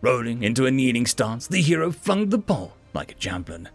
Rolling 0.00 0.42
into 0.42 0.66
a 0.66 0.70
kneeling 0.70 1.06
stance, 1.06 1.46
the 1.46 1.60
hero 1.60 1.90
flung 1.90 2.28
the 2.28 2.38
pole 2.38 2.72
like 2.94 3.12
a 3.12 3.14
javelin. 3.14 3.68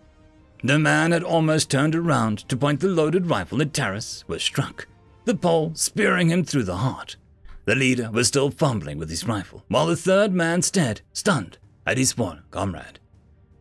The 0.64 0.80
man 0.80 1.12
had 1.12 1.24
almost 1.24 1.70
turned 1.70 1.96
around 1.96 2.40
to 2.50 2.58
point 2.58 2.80
the 2.80 2.88
loaded 2.88 3.28
rifle 3.28 3.62
at 3.62 3.74
Taras 3.74 4.24
was 4.28 4.42
struck, 4.42 4.88
the 5.26 5.36
pole 5.36 5.72
spearing 5.76 6.30
him 6.30 6.44
through 6.44 6.64
the 6.64 6.78
heart. 6.78 7.18
The 7.66 7.76
leader 7.76 8.10
was 8.12 8.28
still 8.28 8.52
fumbling 8.52 8.98
with 8.98 9.10
his 9.10 9.28
rifle, 9.28 9.64
while 9.68 9.88
the 9.88 9.96
third 9.96 10.34
man 10.34 10.62
stared, 10.62 11.02
stunned, 11.14 11.58
at 11.86 11.98
his 11.98 12.14
fallen 12.14 12.44
comrade. 12.52 13.00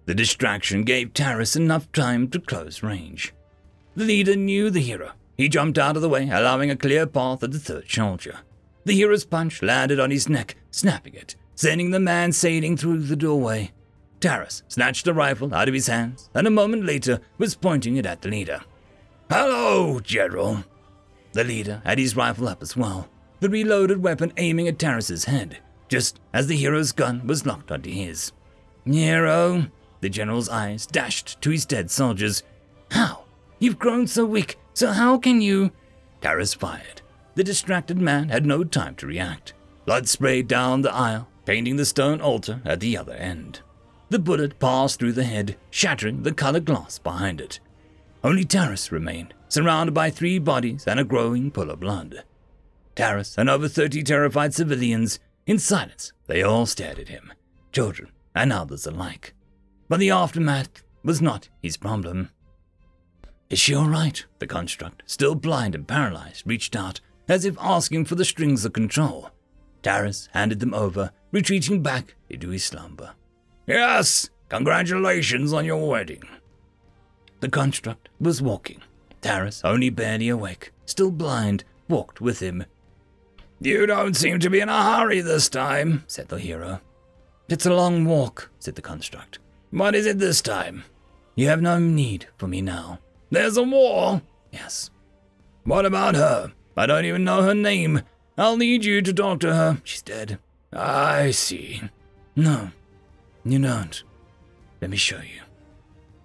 The 0.07 0.15
distraction 0.15 0.85
gave 0.85 1.15
Taras 1.15 1.57
enough 1.57 1.91
time 1.93 2.29
to 2.29 2.41
close 2.41 2.83
range. 2.83 3.35
The 3.97 4.05
leader 4.05 4.37
knew 4.37 4.71
the 4.71 4.81
hero. 4.81 5.13
He 5.37 5.49
jumped 5.49 5.79
out 5.79 5.97
of 5.97 6.03
the 6.03 6.09
way, 6.09 6.29
allowing 6.29 6.71
a 6.71 6.77
clear 6.77 7.07
path 7.07 7.43
at 7.43 7.53
the 7.53 7.59
third 7.59 7.91
soldier. 7.91 8.41
The 8.85 8.95
hero's 8.95 9.25
punch 9.25 9.63
landed 9.63 9.99
on 9.99 10.11
his 10.11 10.29
neck, 10.29 10.57
snapping 10.71 11.15
it, 11.15 11.37
sending 11.55 11.91
the 11.91 12.01
man 12.01 12.33
sailing 12.33 12.77
through 12.77 13.01
the 13.01 13.17
doorway. 13.17 13.73
Taras 14.21 14.63
snatched 14.69 15.05
the 15.05 15.15
rifle 15.15 15.55
out 15.55 15.69
of 15.69 15.75
his 15.75 15.87
hands 15.87 16.31
and 16.35 16.47
a 16.47 16.51
moment 16.51 16.85
later 16.85 17.21
was 17.39 17.55
pointing 17.55 17.97
it 17.97 18.07
at 18.07 18.23
the 18.23 18.29
leader. 18.29 18.61
Hello, 19.31 20.01
General. 20.01 20.65
The 21.33 21.45
leader 21.45 21.83
had 21.85 21.99
his 21.99 22.15
rifle 22.15 22.47
up 22.49 22.63
as 22.63 22.77
well, 22.77 23.09
the 23.41 23.49
reloaded 23.49 24.03
weapon 24.03 24.33
aiming 24.37 24.69
at 24.69 24.79
Taras's 24.79 25.25
head, 25.25 25.59
just 25.89 26.21
as 26.33 26.47
the 26.47 26.57
hero's 26.57 26.93
gun 26.93 27.27
was 27.27 27.45
locked 27.45 27.73
onto 27.73 27.91
his. 27.91 28.33
Hero, 28.85 29.67
the 30.01 30.09
general's 30.11 30.49
eyes 30.49 30.87
dashed 30.87 31.41
to 31.41 31.51
his 31.51 31.65
dead 31.67 31.91
soldiers. 31.91 32.43
How? 32.91 33.25
You've 33.59 33.79
grown 33.79 34.07
so 34.07 34.25
weak, 34.25 34.59
so 34.75 34.93
how 34.93 35.19
can 35.19 35.41
you? 35.41 35.73
Taras 36.21 36.55
fired. 36.55 37.03
The 37.35 37.45
distracted 37.45 37.99
man 37.99 38.29
had 38.29 38.47
no 38.47 38.65
time 38.65 38.95
to 38.97 39.07
react. 39.07 39.55
Blood 39.87 40.09
sprayed 40.09 40.49
down 40.49 40.83
the 40.83 40.93
aisle, 40.95 41.29
painting 41.45 41.77
the 41.77 41.85
stone 41.85 42.21
altar 42.21 42.61
at 42.65 42.81
the 42.81 42.97
other 42.97 43.15
end. 43.15 43.61
The 44.11 44.19
bullet 44.19 44.59
passed 44.59 44.99
through 44.99 45.13
the 45.13 45.25
head, 45.25 45.57
shattering 45.71 46.23
the 46.23 46.33
colored 46.33 46.65
glass 46.65 46.99
behind 46.99 47.41
it. 47.41 47.59
Only 48.23 48.45
Taras 48.45 48.93
remained, 48.93 49.35
surrounded 49.49 49.93
by 49.93 50.11
three 50.11 50.39
bodies 50.39 50.87
and 50.87 51.01
a 51.01 51.05
growing 51.05 51.51
pool 51.51 51.71
of 51.71 51.81
blood. 51.81 52.23
Taras 52.95 53.37
and 53.37 53.51
over 53.51 53.69
thirty 53.69 54.03
terrified 54.03 54.55
civilians. 54.55 55.19
In 55.47 55.59
silence, 55.59 56.13
they 56.27 56.43
all 56.43 56.65
stared 56.65 56.99
at 56.99 57.09
him, 57.09 57.33
children 57.73 58.11
and 58.35 58.53
others 58.53 58.87
alike. 58.87 59.35
But 59.89 60.01
the 60.01 60.11
aftermath 60.11 60.83
was 61.03 61.21
not 61.21 61.49
his 61.61 61.77
problem. 61.77 62.31
Is 63.51 63.59
she 63.59 63.75
all 63.75 63.89
right? 63.89 64.25
The 64.39 64.47
construct, 64.47 65.03
still 65.05 65.35
blind 65.35 65.75
and 65.75 65.87
paralyzed, 65.87 66.47
reached 66.47 66.75
out, 66.75 67.01
as 67.29 67.45
if 67.45 67.57
asking 67.61 68.05
for 68.05 68.15
the 68.15 68.25
strings 68.25 68.65
of 68.65 68.73
control. 68.73 69.31
Taras 69.83 70.29
handed 70.33 70.61
them 70.61 70.75
over, 70.75 71.11
retreating 71.31 71.83
back 71.83 72.15
into 72.31 72.49
his 72.49 72.65
slumber. 72.65 73.15
Yes, 73.67 74.31
congratulations 74.49 75.53
on 75.53 75.65
your 75.65 75.89
wedding. 75.89 76.23
The 77.41 77.49
construct 77.49 78.09
was 78.21 78.41
walking. 78.41 78.81
Taras, 79.21 79.61
only 79.65 79.91
barely 79.91 80.29
awake, 80.29 80.73
still 80.87 81.11
blind, 81.11 81.65
walked 81.89 82.21
with 82.21 82.41
him. 82.41 82.65
You 83.61 83.87
don't 83.87 84.15
seem 84.17 84.41
to 84.41 84.51
be 84.51 84.61
in 84.61 84.69
a 84.69 84.83
hurry 84.83 85.21
this 85.21 85.49
time, 85.49 86.05
said 86.07 86.29
the 86.29 86.39
hero. 86.39 86.81
It's 87.49 87.67
a 87.67 87.75
long 87.75 88.05
walk, 88.05 88.51
said 88.59 88.75
the 88.75 88.83
construct. 88.83 89.39
What 89.71 89.95
is 89.95 90.07
it 90.07 90.19
this 90.19 90.41
time? 90.41 90.85
You 91.35 91.49
have 91.49 91.63
no 91.63 91.79
need 91.79 92.27
for 92.37 92.47
me 92.47 92.61
now. 92.61 93.01
There's 93.31 93.57
a 93.57 93.63
war? 93.63 94.23
Yes. 94.53 94.91
What 95.65 95.85
about 95.87 96.15
her? 96.15 96.53
I 96.77 96.87
don't 96.87 97.05
even 97.05 97.25
know 97.25 97.43
her 97.43 97.55
name. 97.55 98.03
I'll 98.37 98.57
need 98.57 98.85
you 98.85 99.01
to 99.01 99.13
talk 99.13 99.41
to 99.41 99.55
her. 99.55 99.81
She's 99.85 100.03
dead. 100.03 100.39
I 100.73 101.31
see. 101.31 101.83
No, 102.35 102.71
you 103.45 103.61
don't. 103.61 104.03
Let 104.81 104.91
me 104.91 104.97
show 104.97 105.19
you. 105.19 105.43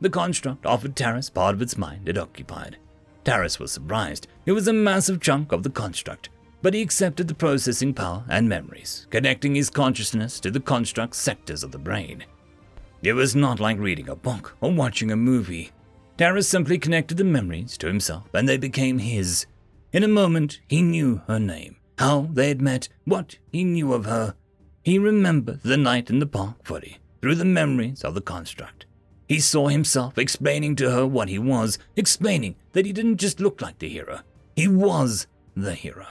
The 0.02 0.10
construct 0.10 0.66
offered 0.66 0.96
Taras 0.96 1.30
part 1.30 1.54
of 1.54 1.62
its 1.62 1.78
mind 1.78 2.10
it 2.10 2.18
occupied. 2.18 2.78
Taras 3.24 3.60
was 3.60 3.72
surprised. 3.72 4.28
It 4.46 4.54
was 4.54 4.68
a 4.68 4.74
massive 4.74 5.22
chunk 5.22 5.52
of 5.52 5.62
the 5.62 5.70
construct, 5.70 6.30
but 6.62 6.74
he 6.74 6.82
accepted 6.82 7.28
the 7.28 7.36
processing 7.36 7.94
power 7.94 8.24
and 8.30 8.50
memories, 8.50 9.08
connecting 9.12 9.56
his 9.56 9.70
consciousness 9.70 10.40
to 10.40 10.50
the 10.50 10.60
construct's 10.60 11.20
sectors 11.20 11.64
of 11.64 11.72
the 11.72 11.78
brain. 11.78 12.24
It 13.04 13.14
was 13.14 13.36
not 13.36 13.60
like 13.60 13.78
reading 13.78 14.10
a 14.10 14.16
book 14.16 14.58
or 14.62 14.72
watching 14.72 15.12
a 15.12 15.16
movie. 15.16 15.72
Taras 16.18 16.48
simply 16.48 16.78
connected 16.78 17.18
the 17.18 17.24
memories 17.24 17.78
to 17.78 17.88
himself, 17.88 18.28
and 18.34 18.50
they 18.50 18.58
became 18.58 18.98
his. 18.98 19.46
In 19.92 20.04
a 20.04 20.08
moment, 20.08 20.60
he 20.68 20.82
knew 20.82 21.22
her 21.28 21.40
name, 21.40 21.78
how 21.98 22.30
they 22.32 22.50
had 22.50 22.62
met, 22.62 22.90
what 23.06 23.38
he 23.52 23.64
knew 23.64 23.94
of 23.94 24.06
her. 24.06 24.36
He 24.84 25.00
remembered 25.00 25.62
the 25.64 25.78
night 25.78 26.10
in 26.10 26.20
the 26.20 26.28
park 26.28 26.64
fully, 26.64 27.00
through 27.22 27.36
the 27.36 27.46
memories 27.46 28.04
of 28.04 28.14
the 28.14 28.22
construct. 28.22 28.86
He 29.28 29.40
saw 29.40 29.68
himself 29.68 30.18
explaining 30.18 30.76
to 30.78 30.92
her 30.92 31.08
what 31.08 31.30
he 31.30 31.40
was, 31.40 31.80
explaining 31.96 32.56
that 32.74 32.86
he 32.86 32.94
didn't 32.94 33.18
just 33.18 33.40
look 33.40 33.62
like 33.62 33.80
the 33.80 33.90
hero, 33.90 34.22
he 34.56 34.68
was 34.68 35.28
the 35.56 35.74
hero. 35.74 36.06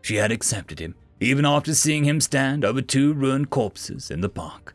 She 0.00 0.16
had 0.16 0.32
accepted 0.32 0.78
him, 0.78 0.94
even 1.20 1.44
after 1.44 1.74
seeing 1.74 2.04
him 2.04 2.20
stand 2.20 2.64
over 2.64 2.80
two 2.80 3.12
ruined 3.12 3.50
corpses 3.50 4.10
in 4.10 4.20
the 4.20 4.28
park. 4.28 4.74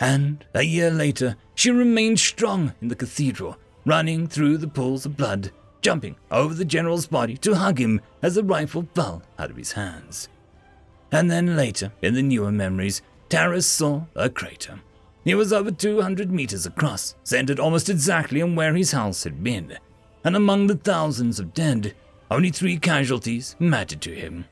And 0.00 0.44
a 0.54 0.62
year 0.62 0.90
later, 0.90 1.36
she 1.54 1.70
remained 1.70 2.20
strong 2.20 2.72
in 2.80 2.88
the 2.88 2.94
cathedral, 2.94 3.56
running 3.84 4.26
through 4.26 4.58
the 4.58 4.68
pools 4.68 5.04
of 5.04 5.16
blood, 5.16 5.50
jumping 5.82 6.16
over 6.30 6.54
the 6.54 6.64
general's 6.64 7.06
body 7.06 7.36
to 7.38 7.54
hug 7.54 7.78
him 7.78 8.00
as 8.22 8.34
the 8.34 8.42
rifle 8.42 8.86
fell 8.94 9.22
out 9.38 9.50
of 9.50 9.56
his 9.56 9.72
hands. 9.72 10.28
And 11.10 11.30
then 11.30 11.56
later, 11.56 11.92
in 12.02 12.14
the 12.14 12.22
newer 12.22 12.52
memories, 12.52 13.02
Taras 13.28 13.66
saw 13.66 14.04
a 14.14 14.28
crater. 14.28 14.80
It 15.24 15.34
was 15.34 15.52
over 15.52 15.70
200 15.70 16.30
meters 16.30 16.66
across, 16.66 17.14
centered 17.24 17.60
almost 17.60 17.88
exactly 17.88 18.40
on 18.40 18.56
where 18.56 18.74
his 18.74 18.92
house 18.92 19.24
had 19.24 19.42
been. 19.42 19.78
And 20.24 20.36
among 20.36 20.66
the 20.66 20.76
thousands 20.76 21.38
of 21.38 21.54
dead, 21.54 21.94
only 22.30 22.50
three 22.50 22.78
casualties 22.78 23.56
mattered 23.58 24.00
to 24.02 24.14
him. 24.14 24.46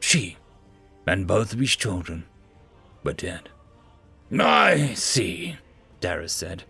She 0.00 0.36
and 1.06 1.26
both 1.26 1.52
of 1.52 1.60
his 1.60 1.74
children 1.76 2.24
were 3.02 3.12
dead. 3.12 3.48
I 4.38 4.94
see, 4.94 5.56
Taras 6.00 6.32
said. 6.32 6.64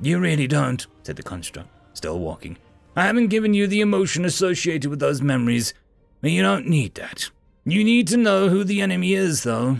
You 0.00 0.18
really 0.18 0.46
don't, 0.46 0.86
said 1.02 1.16
the 1.16 1.22
construct, 1.22 1.68
still 1.94 2.18
walking. 2.18 2.56
I 2.96 3.06
haven't 3.06 3.28
given 3.28 3.54
you 3.54 3.66
the 3.66 3.80
emotion 3.80 4.24
associated 4.24 4.90
with 4.90 4.98
those 4.98 5.22
memories, 5.22 5.74
but 6.20 6.30
you 6.30 6.42
don't 6.42 6.66
need 6.66 6.94
that. 6.96 7.30
You 7.64 7.84
need 7.84 8.08
to 8.08 8.16
know 8.16 8.48
who 8.48 8.64
the 8.64 8.80
enemy 8.80 9.14
is, 9.14 9.42
though. 9.42 9.78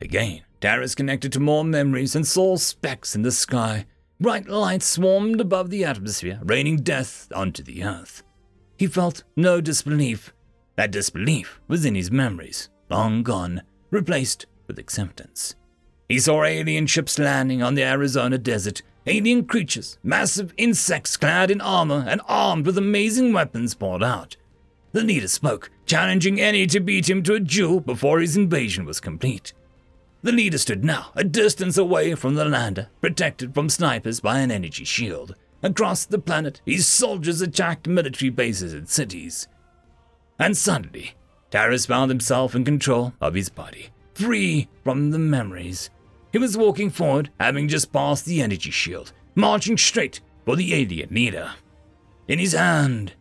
Again, 0.00 0.42
Taras 0.60 0.94
connected 0.94 1.32
to 1.32 1.40
more 1.40 1.64
memories 1.64 2.14
and 2.14 2.26
saw 2.26 2.56
specks 2.56 3.14
in 3.14 3.22
the 3.22 3.32
sky. 3.32 3.86
Bright 4.20 4.48
lights 4.48 4.86
swarmed 4.86 5.40
above 5.40 5.70
the 5.70 5.84
atmosphere, 5.84 6.40
raining 6.42 6.78
death 6.78 7.28
onto 7.34 7.62
the 7.62 7.84
earth. 7.84 8.22
He 8.78 8.86
felt 8.86 9.24
no 9.36 9.60
disbelief. 9.60 10.32
That 10.76 10.90
disbelief 10.90 11.60
was 11.68 11.84
in 11.84 11.94
his 11.94 12.10
memories, 12.10 12.68
long 12.90 13.22
gone, 13.22 13.62
replaced 13.90 14.46
with 14.66 14.78
acceptance. 14.78 15.54
He 16.08 16.18
saw 16.18 16.44
alien 16.44 16.86
ships 16.86 17.18
landing 17.18 17.62
on 17.62 17.74
the 17.74 17.84
Arizona 17.84 18.38
desert, 18.38 18.82
alien 19.06 19.44
creatures, 19.44 19.98
massive 20.02 20.52
insects 20.56 21.16
clad 21.16 21.50
in 21.50 21.60
armor 21.60 22.04
and 22.08 22.20
armed 22.26 22.66
with 22.66 22.78
amazing 22.78 23.32
weapons 23.32 23.74
poured 23.74 24.02
out. 24.02 24.36
The 24.92 25.02
leader 25.02 25.28
spoke, 25.28 25.70
challenging 25.84 26.40
any 26.40 26.66
to 26.68 26.80
beat 26.80 27.08
him 27.08 27.22
to 27.24 27.34
a 27.34 27.40
duel 27.40 27.80
before 27.80 28.20
his 28.20 28.36
invasion 28.36 28.84
was 28.84 29.00
complete. 29.00 29.52
The 30.22 30.32
leader 30.32 30.58
stood 30.58 30.84
now, 30.84 31.12
a 31.14 31.22
distance 31.22 31.76
away 31.76 32.14
from 32.14 32.34
the 32.34 32.44
lander, 32.44 32.88
protected 33.00 33.54
from 33.54 33.68
snipers 33.68 34.20
by 34.20 34.40
an 34.40 34.50
energy 34.50 34.84
shield. 34.84 35.36
Across 35.62 36.06
the 36.06 36.18
planet, 36.18 36.60
his 36.64 36.86
soldiers 36.86 37.40
attacked 37.40 37.86
military 37.86 38.30
bases 38.30 38.72
and 38.72 38.88
cities. 38.88 39.46
And 40.38 40.56
suddenly, 40.56 41.14
Taras 41.50 41.86
found 41.86 42.10
himself 42.10 42.54
in 42.54 42.64
control 42.64 43.12
of 43.20 43.34
his 43.34 43.48
body, 43.48 43.88
free 44.14 44.68
from 44.82 45.10
the 45.10 45.18
memories. 45.18 45.90
He 46.36 46.38
was 46.38 46.54
walking 46.54 46.90
forward, 46.90 47.30
having 47.40 47.66
just 47.66 47.90
passed 47.94 48.26
the 48.26 48.42
energy 48.42 48.70
shield, 48.70 49.14
marching 49.34 49.78
straight 49.78 50.20
for 50.44 50.54
the 50.54 50.74
alien 50.74 51.08
leader. 51.10 51.54
In 52.28 52.38
his 52.38 52.52
hand 52.52 53.14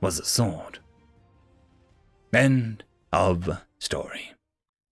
was 0.00 0.18
a 0.18 0.24
sword. 0.24 0.80
End 2.34 2.82
of 3.12 3.48
story. 3.78 4.32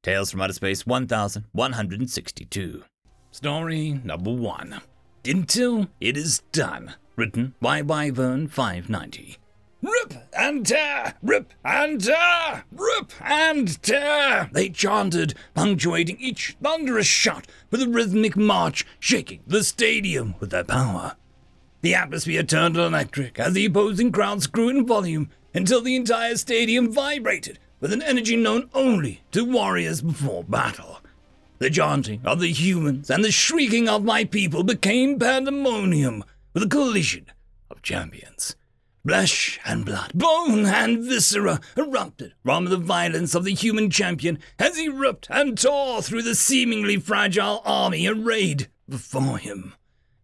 Tales 0.04 0.30
from 0.30 0.42
Outer 0.42 0.52
Space 0.52 0.86
1162. 0.86 2.84
Story 3.32 4.00
number 4.04 4.32
one. 4.32 4.80
Until 5.24 5.88
It 6.00 6.16
Is 6.16 6.44
Done. 6.52 6.94
Written 7.16 7.56
by 7.60 7.82
Wyvern 7.82 8.46
590. 8.46 9.38
Rip 9.84 10.14
and 10.32 10.66
tear! 10.66 11.12
Rip 11.22 11.52
and 11.62 12.02
tear! 12.02 12.64
Rip 12.72 13.12
and 13.20 13.82
tear! 13.82 14.48
They 14.50 14.70
chanted, 14.70 15.34
punctuating 15.52 16.16
each 16.18 16.56
thunderous 16.62 17.06
shot 17.06 17.46
with 17.70 17.82
a 17.82 17.88
rhythmic 17.88 18.34
march, 18.34 18.86
shaking 18.98 19.40
the 19.46 19.62
stadium 19.62 20.36
with 20.40 20.48
their 20.48 20.64
power. 20.64 21.16
The 21.82 21.94
atmosphere 21.94 22.44
turned 22.44 22.78
electric 22.78 23.38
as 23.38 23.52
the 23.52 23.66
opposing 23.66 24.10
crowds 24.10 24.46
grew 24.46 24.70
in 24.70 24.86
volume 24.86 25.28
until 25.52 25.82
the 25.82 25.96
entire 25.96 26.36
stadium 26.36 26.90
vibrated 26.90 27.58
with 27.78 27.92
an 27.92 28.00
energy 28.00 28.36
known 28.36 28.70
only 28.72 29.20
to 29.32 29.44
warriors 29.44 30.00
before 30.00 30.44
battle. 30.44 31.00
The 31.58 31.68
chanting 31.68 32.22
of 32.24 32.40
the 32.40 32.52
humans 32.52 33.10
and 33.10 33.22
the 33.22 33.30
shrieking 33.30 33.90
of 33.90 34.02
my 34.02 34.24
people 34.24 34.64
became 34.64 35.18
pandemonium 35.18 36.24
with 36.54 36.62
a 36.62 36.68
collision 36.68 37.26
of 37.70 37.82
champions. 37.82 38.56
Flesh 39.06 39.60
and 39.66 39.84
blood, 39.84 40.12
bone 40.14 40.64
and 40.64 41.04
viscera 41.04 41.60
erupted 41.76 42.32
from 42.42 42.64
the 42.64 42.78
violence 42.78 43.34
of 43.34 43.44
the 43.44 43.52
human 43.52 43.90
champion 43.90 44.38
as 44.58 44.78
he 44.78 44.88
ripped 44.88 45.26
and 45.28 45.58
tore 45.58 46.00
through 46.00 46.22
the 46.22 46.34
seemingly 46.34 46.96
fragile 46.96 47.60
army 47.66 48.06
arrayed 48.06 48.68
before 48.88 49.36
him. 49.36 49.74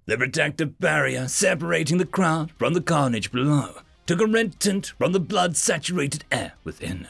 The 0.07 0.17
protective 0.17 0.81
barrier 0.81 1.28
separating 1.28 1.99
the 1.99 2.07
crowd 2.07 2.52
from 2.52 2.73
the 2.73 2.81
carnage 2.81 3.31
below 3.31 3.83
took 4.07 4.23
a 4.23 4.26
red 4.26 4.59
tint 4.59 4.94
from 4.97 5.12
the 5.12 5.20
blood 5.20 5.59
saturated 5.59 6.25
air 6.33 6.55
within. 6.65 7.07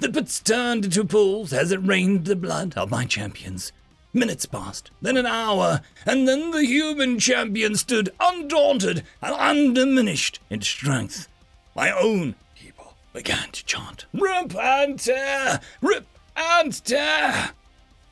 The 0.00 0.10
pits 0.10 0.40
turned 0.40 0.86
into 0.86 1.04
pools 1.04 1.52
as 1.52 1.70
it 1.70 1.86
rained 1.86 2.24
the 2.24 2.34
blood 2.34 2.74
of 2.76 2.90
my 2.90 3.04
champions. 3.04 3.70
Minutes 4.12 4.44
passed, 4.44 4.90
then 5.00 5.16
an 5.16 5.26
hour, 5.26 5.82
and 6.04 6.26
then 6.26 6.50
the 6.50 6.64
human 6.64 7.18
champion 7.18 7.76
stood 7.76 8.10
undaunted 8.18 9.04
and 9.22 9.34
undiminished 9.34 10.40
in 10.50 10.60
strength. 10.62 11.28
My 11.76 11.92
own 11.92 12.34
people 12.56 12.94
began 13.12 13.50
to 13.52 13.64
chant, 13.64 14.06
Rip 14.12 14.56
and 14.56 14.98
tear! 14.98 15.60
Rip 15.80 16.06
and 16.36 16.84
tear! 16.84 17.50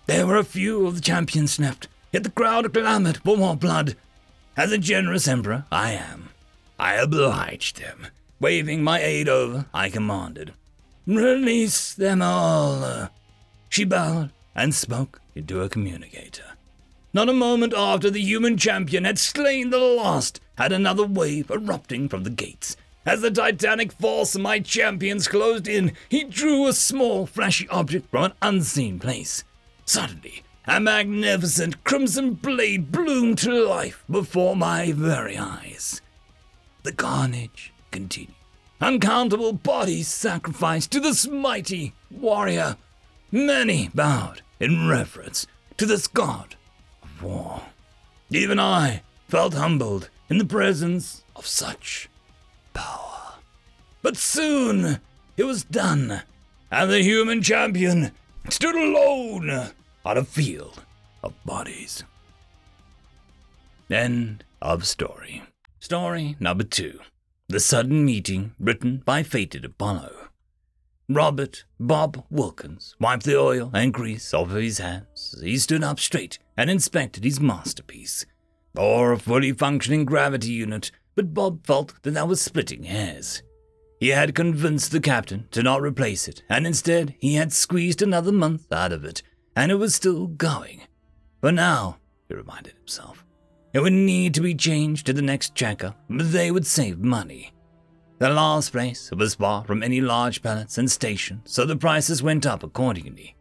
There 0.06 0.26
were 0.26 0.36
a 0.36 0.44
few 0.44 0.86
of 0.86 0.94
the 0.94 1.00
champions 1.00 1.54
snapped, 1.54 1.88
yet 2.12 2.22
the 2.22 2.30
crowd 2.30 2.72
clamored 2.72 3.18
for 3.18 3.36
more 3.36 3.56
blood. 3.56 3.96
As 4.56 4.70
a 4.70 4.78
generous 4.78 5.26
emperor 5.26 5.64
I 5.72 5.92
am, 5.92 6.30
I 6.78 6.94
obliged 6.94 7.80
them. 7.80 8.06
Waving 8.40 8.84
my 8.84 9.00
aide 9.00 9.28
over, 9.28 9.66
I 9.74 9.90
commanded, 9.90 10.52
Release 11.06 11.92
them 11.92 12.22
all. 12.22 13.08
She 13.68 13.84
bowed 13.84 14.30
and 14.54 14.74
spoke 14.74 15.20
into 15.38 15.62
a 15.62 15.68
communicator. 15.68 16.44
Not 17.14 17.28
a 17.28 17.32
moment 17.32 17.72
after 17.74 18.10
the 18.10 18.20
human 18.20 18.58
champion 18.58 19.04
had 19.04 19.18
slain 19.18 19.70
the 19.70 19.78
last, 19.78 20.40
had 20.56 20.72
another 20.72 21.06
wave 21.06 21.50
erupting 21.50 22.08
from 22.08 22.24
the 22.24 22.30
gates. 22.30 22.76
As 23.06 23.22
the 23.22 23.30
titanic 23.30 23.92
force 23.92 24.34
of 24.34 24.42
my 24.42 24.58
champions 24.58 25.28
closed 25.28 25.66
in, 25.66 25.92
he 26.10 26.24
drew 26.24 26.66
a 26.66 26.72
small, 26.74 27.24
flashy 27.24 27.66
object 27.68 28.10
from 28.10 28.24
an 28.24 28.32
unseen 28.42 28.98
place. 28.98 29.44
Suddenly, 29.86 30.42
a 30.66 30.80
magnificent 30.80 31.82
crimson 31.84 32.34
blade 32.34 32.92
bloomed 32.92 33.38
to 33.38 33.66
life 33.66 34.04
before 34.10 34.54
my 34.54 34.92
very 34.92 35.38
eyes. 35.38 36.02
The 36.82 36.92
carnage 36.92 37.72
continued. 37.90 38.34
Uncountable 38.80 39.54
bodies 39.54 40.08
sacrificed 40.08 40.90
to 40.92 41.00
this 41.00 41.26
mighty 41.26 41.94
warrior. 42.10 42.76
Many 43.32 43.88
bowed 43.94 44.42
in 44.60 44.88
reverence 44.88 45.46
to 45.76 45.86
this 45.86 46.06
god 46.06 46.56
of 47.02 47.22
war. 47.22 47.62
Even 48.30 48.58
I 48.58 49.02
felt 49.28 49.54
humbled 49.54 50.10
in 50.28 50.38
the 50.38 50.44
presence 50.44 51.24
of 51.36 51.46
such 51.46 52.08
power. 52.74 53.34
But 54.02 54.16
soon 54.16 55.00
it 55.36 55.44
was 55.44 55.64
done, 55.64 56.22
and 56.70 56.90
the 56.90 57.02
human 57.02 57.42
champion 57.42 58.12
stood 58.48 58.74
alone 58.74 59.70
on 60.04 60.16
a 60.16 60.24
field 60.24 60.84
of 61.22 61.32
bodies. 61.44 62.04
End 63.90 64.44
of 64.60 64.86
story. 64.86 65.42
Story 65.80 66.36
number 66.40 66.64
two 66.64 67.00
The 67.48 67.60
Sudden 67.60 68.04
Meeting, 68.04 68.54
written 68.58 68.98
by 68.98 69.22
Fated 69.22 69.64
Apollo. 69.64 70.17
Robert 71.10 71.64
Bob 71.80 72.22
Wilkins 72.28 72.94
wiped 73.00 73.24
the 73.24 73.38
oil 73.38 73.70
and 73.72 73.94
grease 73.94 74.34
off 74.34 74.50
of 74.50 74.56
his 74.56 74.76
hands. 74.76 75.32
as 75.34 75.42
He 75.42 75.56
stood 75.56 75.82
up 75.82 75.98
straight 75.98 76.38
and 76.54 76.68
inspected 76.68 77.24
his 77.24 77.40
masterpiece. 77.40 78.26
Or 78.76 79.12
a 79.12 79.18
fully 79.18 79.52
functioning 79.52 80.04
gravity 80.04 80.50
unit, 80.50 80.90
but 81.14 81.32
Bob 81.32 81.66
felt 81.66 81.94
that 82.02 82.10
that 82.10 82.28
was 82.28 82.42
splitting 82.42 82.84
hairs. 82.84 83.42
He 83.98 84.08
had 84.08 84.34
convinced 84.34 84.92
the 84.92 85.00
captain 85.00 85.48
to 85.52 85.62
not 85.62 85.80
replace 85.80 86.28
it, 86.28 86.42
and 86.50 86.66
instead 86.66 87.14
he 87.18 87.34
had 87.36 87.54
squeezed 87.54 88.02
another 88.02 88.30
month 88.30 88.70
out 88.70 88.92
of 88.92 89.02
it, 89.04 89.22
and 89.56 89.72
it 89.72 89.76
was 89.76 89.94
still 89.94 90.26
going. 90.26 90.82
But 91.40 91.54
now, 91.54 91.96
he 92.28 92.34
reminded 92.34 92.74
himself, 92.74 93.24
it 93.72 93.80
would 93.80 93.94
need 93.94 94.34
to 94.34 94.42
be 94.42 94.54
changed 94.54 95.06
to 95.06 95.14
the 95.14 95.22
next 95.22 95.54
checkup, 95.54 95.98
but 96.10 96.32
they 96.32 96.50
would 96.50 96.66
save 96.66 96.98
money. 96.98 97.52
The 98.18 98.30
last 98.30 98.72
place 98.72 99.12
was 99.12 99.36
far 99.36 99.64
from 99.64 99.82
any 99.82 100.00
large 100.00 100.42
palace 100.42 100.76
and 100.76 100.90
station, 100.90 101.40
so 101.44 101.64
the 101.64 101.76
prices 101.76 102.20
went 102.20 102.46
up 102.46 102.64
accordingly. 102.64 103.36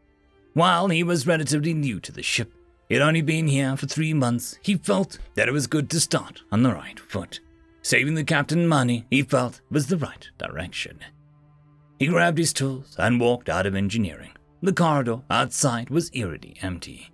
While 0.53 0.89
he 0.89 1.03
was 1.03 1.25
relatively 1.25 1.73
new 1.73 1.99
to 1.99 2.11
the 2.11 2.21
ship, 2.21 2.53
he 2.87 2.93
had 2.95 3.01
only 3.01 3.23
been 3.23 3.47
here 3.47 3.75
for 3.75 3.87
three 3.87 4.13
months, 4.13 4.59
he 4.61 4.75
felt 4.75 5.17
that 5.35 5.47
it 5.47 5.51
was 5.51 5.65
good 5.65 5.89
to 5.89 5.99
start 5.99 6.43
on 6.51 6.61
the 6.61 6.73
right 6.73 6.99
foot. 6.99 7.39
Saving 7.81 8.13
the 8.13 8.23
captain 8.23 8.67
money, 8.67 9.05
he 9.09 9.23
felt, 9.23 9.61
was 9.71 9.87
the 9.87 9.97
right 9.97 10.29
direction. 10.37 10.99
He 11.97 12.07
grabbed 12.07 12.37
his 12.37 12.53
tools 12.53 12.95
and 12.99 13.19
walked 13.19 13.49
out 13.49 13.65
of 13.65 13.75
engineering. 13.75 14.31
The 14.61 14.73
corridor 14.73 15.21
outside 15.29 15.89
was 15.89 16.11
eerily 16.13 16.55
empty. 16.61 17.11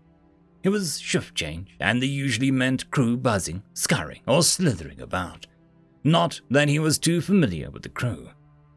It 0.63 0.69
was 0.69 0.99
shift 0.99 1.35
change, 1.35 1.75
and 1.79 2.01
the 2.01 2.07
usually 2.07 2.51
meant 2.51 2.91
crew 2.91 3.15
buzzing, 3.17 3.63
scurrying, 3.73 4.21
or 4.27 4.43
slithering 4.43 4.99
about. 4.99 5.47
Not 6.03 6.41
that 6.49 6.69
he 6.69 6.79
was 6.79 6.99
too 6.99 7.21
familiar 7.21 7.69
with 7.69 7.83
the 7.83 7.89
crew. 7.89 8.29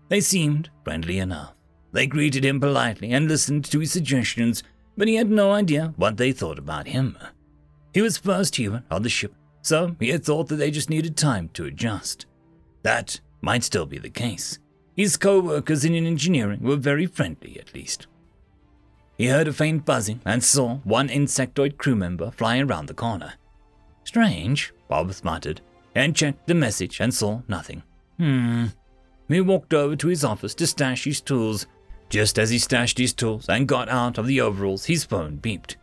They 0.09 0.21
seemed 0.21 0.71
friendly 0.85 1.19
enough. 1.19 1.55
They 1.93 2.07
greeted 2.07 2.45
him 2.45 2.61
politely 2.61 3.13
and 3.13 3.27
listened 3.27 3.65
to 3.67 3.81
his 3.81 3.93
suggestions, 3.93 4.63
but 4.97 5.09
he 5.09 5.15
had 5.17 5.31
no 5.31 5.53
idea 5.53 5.95
what 5.97 6.17
they 6.17 6.33
thought 6.33 6.59
about 6.59 6.87
him. 6.87 7.17
He 7.93 8.03
was 8.03 8.19
first 8.19 8.57
human 8.57 8.85
on 8.91 9.03
the 9.03 9.09
ship, 9.09 9.35
so 9.63 9.97
he 9.99 10.11
had 10.11 10.25
thought 10.25 10.49
that 10.49 10.57
they 10.57 10.71
just 10.71 10.91
needed 10.91 11.17
time 11.17 11.49
to 11.55 11.65
adjust. 11.65 12.27
That 12.83 13.21
might 13.41 13.65
still 13.65 13.87
be 13.87 13.99
the 13.99 14.11
case. 14.11 14.59
His 14.97 15.17
co 15.17 15.41
workers 15.41 15.85
in 15.85 15.95
engineering 15.95 16.63
were 16.63 16.77
very 16.77 17.07
friendly, 17.07 17.59
at 17.59 17.75
least. 17.75 18.07
He 19.19 19.29
heard 19.29 19.49
a 19.49 19.53
faint 19.53 19.85
buzzing 19.85 20.21
and 20.25 20.45
saw 20.45 20.77
one 20.79 21.09
insectoid 21.09 21.79
crew 21.79 21.97
member 21.97 22.31
fly 22.31 22.59
around 22.59 22.87
the 22.87 22.95
corner. 22.95 23.35
Strange, 24.05 24.73
Bob 24.89 25.13
muttered, 25.25 25.61
and 25.97 26.15
checked 26.15 26.47
the 26.47 26.55
message 26.55 27.01
and 27.01 27.13
saw 27.13 27.41
nothing. 27.49 27.83
Hmm. 28.19 28.67
He 29.29 29.41
walked 29.41 29.75
over 29.75 29.97
to 29.97 30.09
his 30.09 30.25
office 30.25 30.55
to 30.55 30.67
stash 30.67 31.05
his 31.05 31.21
tools. 31.21 31.67
Just 32.09 32.39
as 32.39 32.51
he 32.51 32.59
stashed 32.59 32.99
his 32.99 33.13
tools 33.13 33.49
and 33.49 33.67
got 33.67 33.89
out 33.89 34.19
of 34.19 34.27
the 34.27 34.41
overalls, 34.41 34.85
his 34.85 35.05
phone 35.05 35.39
beeped. 35.39 35.77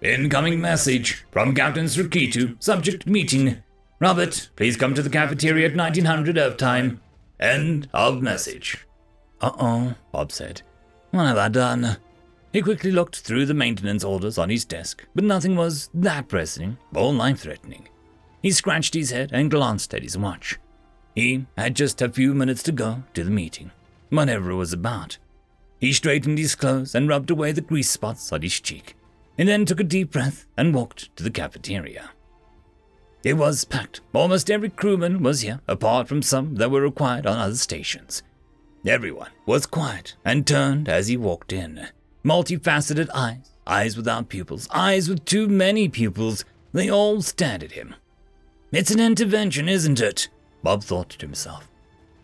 Incoming 0.00 0.60
message 0.60 1.24
from 1.32 1.54
Captain 1.54 1.86
Srakitu, 1.86 2.62
subject 2.62 3.06
meeting. 3.06 3.56
Robert, 3.98 4.50
please 4.54 4.76
come 4.76 4.94
to 4.94 5.02
the 5.02 5.10
cafeteria 5.10 5.66
at 5.66 5.76
1900 5.76 6.38
Earth 6.38 6.56
time. 6.56 7.00
End 7.40 7.88
of 7.92 8.22
message. 8.22 8.86
Uh 9.40 9.50
oh, 9.58 9.94
Bob 10.12 10.30
said. 10.30 10.62
What 11.10 11.26
have 11.26 11.38
I 11.38 11.48
done? 11.48 11.96
He 12.52 12.62
quickly 12.62 12.92
looked 12.92 13.20
through 13.20 13.46
the 13.46 13.54
maintenance 13.54 14.04
orders 14.04 14.38
on 14.38 14.50
his 14.50 14.64
desk, 14.64 15.04
but 15.14 15.24
nothing 15.24 15.56
was 15.56 15.90
that 15.94 16.28
pressing 16.28 16.78
or 16.94 17.12
life 17.12 17.40
threatening. 17.40 17.88
He 18.42 18.50
scratched 18.50 18.94
his 18.94 19.10
head 19.10 19.30
and 19.32 19.50
glanced 19.50 19.92
at 19.94 20.02
his 20.02 20.16
watch. 20.16 20.58
He 21.14 21.46
had 21.56 21.74
just 21.74 22.00
a 22.00 22.08
few 22.08 22.34
minutes 22.34 22.62
to 22.64 22.72
go 22.72 23.02
to 23.14 23.24
the 23.24 23.30
meeting, 23.30 23.72
whatever 24.10 24.50
it 24.50 24.56
was 24.56 24.72
about. 24.72 25.18
He 25.80 25.92
straightened 25.92 26.38
his 26.38 26.54
clothes 26.54 26.94
and 26.94 27.08
rubbed 27.08 27.30
away 27.30 27.52
the 27.52 27.60
grease 27.60 27.90
spots 27.90 28.32
on 28.32 28.42
his 28.42 28.60
cheek, 28.60 28.96
and 29.36 29.48
then 29.48 29.64
took 29.64 29.80
a 29.80 29.84
deep 29.84 30.12
breath 30.12 30.46
and 30.56 30.74
walked 30.74 31.14
to 31.16 31.24
the 31.24 31.30
cafeteria. 31.30 32.10
It 33.24 33.34
was 33.34 33.64
packed. 33.64 34.00
Almost 34.12 34.50
every 34.50 34.70
crewman 34.70 35.22
was 35.22 35.40
here, 35.40 35.60
apart 35.66 36.08
from 36.08 36.22
some 36.22 36.54
that 36.56 36.70
were 36.70 36.80
required 36.80 37.26
on 37.26 37.38
other 37.38 37.56
stations. 37.56 38.22
Everyone 38.86 39.30
was 39.44 39.66
quiet 39.66 40.14
and 40.24 40.46
turned 40.46 40.88
as 40.88 41.08
he 41.08 41.16
walked 41.16 41.52
in. 41.52 41.88
Multifaceted 42.24 43.08
eyes, 43.12 43.50
eyes 43.66 43.96
without 43.96 44.28
pupils, 44.28 44.68
eyes 44.72 45.08
with 45.08 45.24
too 45.24 45.48
many 45.48 45.88
pupils, 45.88 46.44
they 46.72 46.88
all 46.88 47.20
stared 47.22 47.64
at 47.64 47.72
him. 47.72 47.94
It's 48.70 48.90
an 48.90 49.00
intervention, 49.00 49.66
isn't 49.66 49.98
it? 49.98 50.28
Bob 50.62 50.84
thought 50.84 51.08
to 51.10 51.24
himself. 51.26 51.70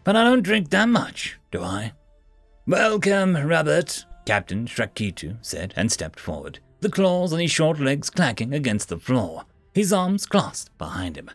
But 0.04 0.14
I 0.14 0.24
don't 0.24 0.42
drink 0.42 0.68
that 0.70 0.90
much, 0.90 1.38
do 1.50 1.62
I? 1.62 1.92
Welcome, 2.66 3.34
Rabbit, 3.34 4.04
Captain 4.26 4.66
Shrakitu 4.66 5.38
said 5.40 5.72
and 5.74 5.90
stepped 5.90 6.20
forward, 6.20 6.58
the 6.80 6.90
claws 6.90 7.32
on 7.32 7.38
his 7.38 7.50
short 7.50 7.80
legs 7.80 8.10
clacking 8.10 8.52
against 8.52 8.90
the 8.90 8.98
floor, 8.98 9.44
his 9.72 9.90
arms 9.90 10.26
clasped 10.26 10.76
behind 10.76 11.16
him. 11.16 11.30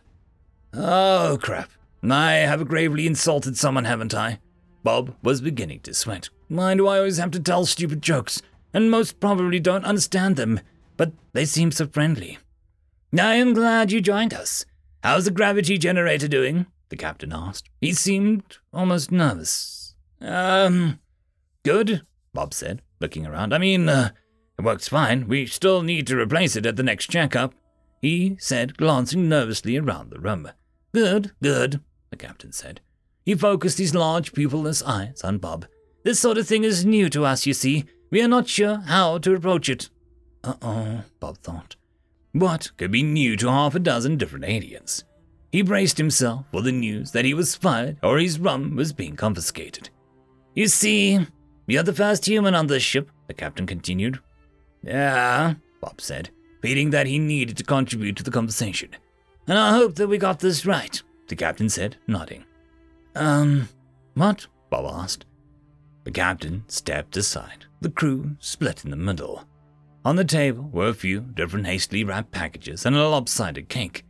Oh, 0.72 1.38
crap. 1.42 1.70
I 2.08 2.34
have 2.34 2.68
gravely 2.68 3.08
insulted 3.08 3.56
someone, 3.56 3.86
haven't 3.86 4.14
I? 4.14 4.38
Bob 4.84 5.16
was 5.24 5.40
beginning 5.40 5.80
to 5.80 5.92
sweat. 5.92 6.30
Why 6.46 6.76
do 6.76 6.86
I 6.86 6.98
always 6.98 7.18
have 7.18 7.32
to 7.32 7.40
tell 7.40 7.66
stupid 7.66 8.00
jokes? 8.00 8.40
And 8.72 8.92
most 8.92 9.18
probably 9.18 9.58
don't 9.58 9.84
understand 9.84 10.36
them, 10.36 10.60
but 10.96 11.12
they 11.32 11.44
seem 11.44 11.72
so 11.72 11.88
friendly. 11.88 12.38
I 13.12 13.34
am 13.34 13.54
glad 13.54 13.90
you 13.90 14.00
joined 14.00 14.32
us. 14.32 14.64
How's 15.02 15.24
the 15.24 15.30
gravity 15.30 15.78
generator 15.78 16.28
doing? 16.28 16.66
the 16.90 16.96
captain 16.96 17.32
asked. 17.32 17.70
He 17.80 17.92
seemed 17.92 18.58
almost 18.72 19.10
nervous. 19.10 19.94
Um, 20.20 20.98
good, 21.64 22.02
Bob 22.34 22.52
said, 22.52 22.82
looking 23.00 23.24
around. 23.26 23.54
I 23.54 23.58
mean, 23.58 23.88
uh, 23.88 24.10
it 24.58 24.64
works 24.64 24.88
fine. 24.88 25.26
We 25.26 25.46
still 25.46 25.82
need 25.82 26.06
to 26.08 26.18
replace 26.20 26.56
it 26.56 26.66
at 26.66 26.76
the 26.76 26.82
next 26.82 27.06
checkup, 27.10 27.54
he 28.02 28.36
said, 28.38 28.76
glancing 28.76 29.28
nervously 29.28 29.78
around 29.78 30.10
the 30.10 30.18
room. 30.18 30.50
Good, 30.92 31.32
good, 31.42 31.80
the 32.10 32.16
captain 32.16 32.52
said. 32.52 32.80
He 33.24 33.34
focused 33.34 33.78
his 33.78 33.94
large 33.94 34.32
pupilless 34.32 34.82
eyes 34.84 35.22
on 35.22 35.38
Bob. 35.38 35.66
This 36.02 36.18
sort 36.18 36.38
of 36.38 36.46
thing 36.48 36.64
is 36.64 36.84
new 36.84 37.08
to 37.10 37.24
us, 37.24 37.46
you 37.46 37.54
see. 37.54 37.84
We 38.10 38.20
are 38.22 38.28
not 38.28 38.48
sure 38.48 38.78
how 38.78 39.18
to 39.18 39.34
approach 39.34 39.68
it. 39.68 39.88
Uh 40.42 40.54
oh, 40.62 41.04
Bob 41.20 41.38
thought. 41.38 41.76
What 42.32 42.70
could 42.76 42.90
be 42.92 43.02
new 43.02 43.36
to 43.36 43.48
half 43.48 43.74
a 43.74 43.78
dozen 43.80 44.16
different 44.16 44.44
aliens? 44.44 45.04
He 45.50 45.62
braced 45.62 45.98
himself 45.98 46.46
for 46.52 46.62
the 46.62 46.70
news 46.72 47.10
that 47.10 47.24
he 47.24 47.34
was 47.34 47.56
fired 47.56 47.96
or 48.02 48.18
his 48.18 48.38
rum 48.38 48.76
was 48.76 48.92
being 48.92 49.16
confiscated. 49.16 49.90
You 50.54 50.68
see, 50.68 51.26
you're 51.66 51.82
the 51.82 51.92
first 51.92 52.26
human 52.26 52.54
on 52.54 52.68
this 52.68 52.82
ship, 52.82 53.10
the 53.26 53.34
captain 53.34 53.66
continued. 53.66 54.20
Yeah, 54.82 55.54
Bob 55.80 56.00
said. 56.00 56.30
feeling 56.62 56.90
that 56.90 57.06
he 57.06 57.18
needed 57.18 57.56
to 57.56 57.64
contribute 57.64 58.16
to 58.16 58.22
the 58.22 58.30
conversation. 58.30 58.90
And 59.46 59.58
I 59.58 59.72
hope 59.72 59.94
that 59.96 60.08
we 60.08 60.18
got 60.18 60.40
this 60.40 60.66
right, 60.66 61.02
the 61.28 61.36
captain 61.36 61.68
said, 61.68 61.96
nodding. 62.06 62.44
Um, 63.14 63.68
what? 64.14 64.46
Bob 64.68 64.84
asked. 64.94 65.24
The 66.04 66.10
captain 66.10 66.64
stepped 66.68 67.16
aside. 67.16 67.64
The 67.80 67.90
crew 67.90 68.36
split 68.38 68.84
in 68.84 68.90
the 68.90 68.96
middle. 68.96 69.44
On 70.04 70.16
the 70.16 70.24
table 70.24 70.68
were 70.72 70.88
a 70.88 70.94
few 70.94 71.20
different 71.20 71.66
hastily 71.66 72.04
wrapped 72.04 72.30
packages 72.30 72.86
and 72.86 72.96
a 72.96 73.08
lopsided 73.08 73.68
cake. 73.68 74.04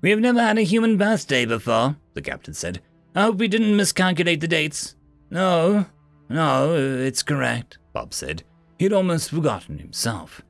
We 0.00 0.10
have 0.10 0.18
never 0.18 0.40
had 0.40 0.58
a 0.58 0.62
human 0.62 0.96
birthday 0.96 1.44
before, 1.44 1.96
the 2.14 2.22
captain 2.22 2.54
said. 2.54 2.82
I 3.14 3.22
hope 3.22 3.36
we 3.36 3.48
didn't 3.48 3.76
miscalculate 3.76 4.40
the 4.40 4.48
dates. 4.48 4.96
No, 5.30 5.86
no, 6.28 6.74
it's 6.74 7.22
correct, 7.22 7.78
Bob 7.92 8.12
said. 8.12 8.42
He'd 8.78 8.92
almost 8.92 9.30
forgotten 9.30 9.78
himself. 9.78 10.42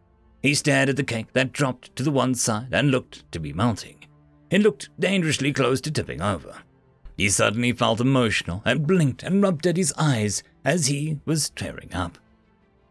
He 0.43 0.55
stared 0.55 0.89
at 0.89 0.97
the 0.97 1.05
cake 1.05 1.33
that 1.35 1.53
dropped 1.53 1.95
to 1.97 2.03
the 2.03 2.11
one 2.11 2.35
side 2.35 2.69
and 2.73 2.91
looked 2.91 3.31
to 3.33 3.39
be 3.39 3.53
melting. 3.53 4.07
It 4.51 4.63
looked 4.63 4.91
dangerously 4.99 5.53
close 5.53 5.81
to 5.83 5.91
tipping 5.91 6.23
over. 6.23 6.55
He 7.17 7.29
suddenly 7.29 7.73
felt 7.73 8.01
emotional 8.01 8.63
and 8.65 8.87
blinked 8.87 9.23
and 9.23 9.43
rubbed 9.43 9.67
at 9.67 9.77
his 9.77 9.93
eyes 9.99 10.43
as 10.65 10.87
he 10.87 11.19
was 11.25 11.51
tearing 11.51 11.93
up. 11.95 12.19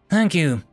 Thank 0.10 0.36
you. 0.36 0.64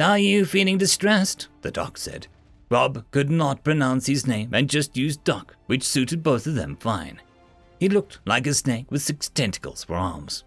Are 0.00 0.18
you 0.18 0.44
feeling 0.44 0.78
distressed? 0.78 1.48
The 1.62 1.70
doc 1.70 1.98
said. 1.98 2.26
Bob 2.70 3.04
could 3.10 3.30
not 3.30 3.64
pronounce 3.64 4.06
his 4.06 4.26
name 4.26 4.54
and 4.54 4.70
just 4.70 4.96
used 4.96 5.24
Doc, 5.24 5.56
which 5.66 5.82
suited 5.82 6.22
both 6.22 6.46
of 6.46 6.54
them 6.54 6.76
fine. 6.76 7.20
He 7.80 7.88
looked 7.88 8.20
like 8.24 8.46
a 8.46 8.54
snake 8.54 8.86
with 8.90 9.02
six 9.02 9.28
tentacles 9.28 9.84
for 9.84 9.96
arms. 9.96 10.44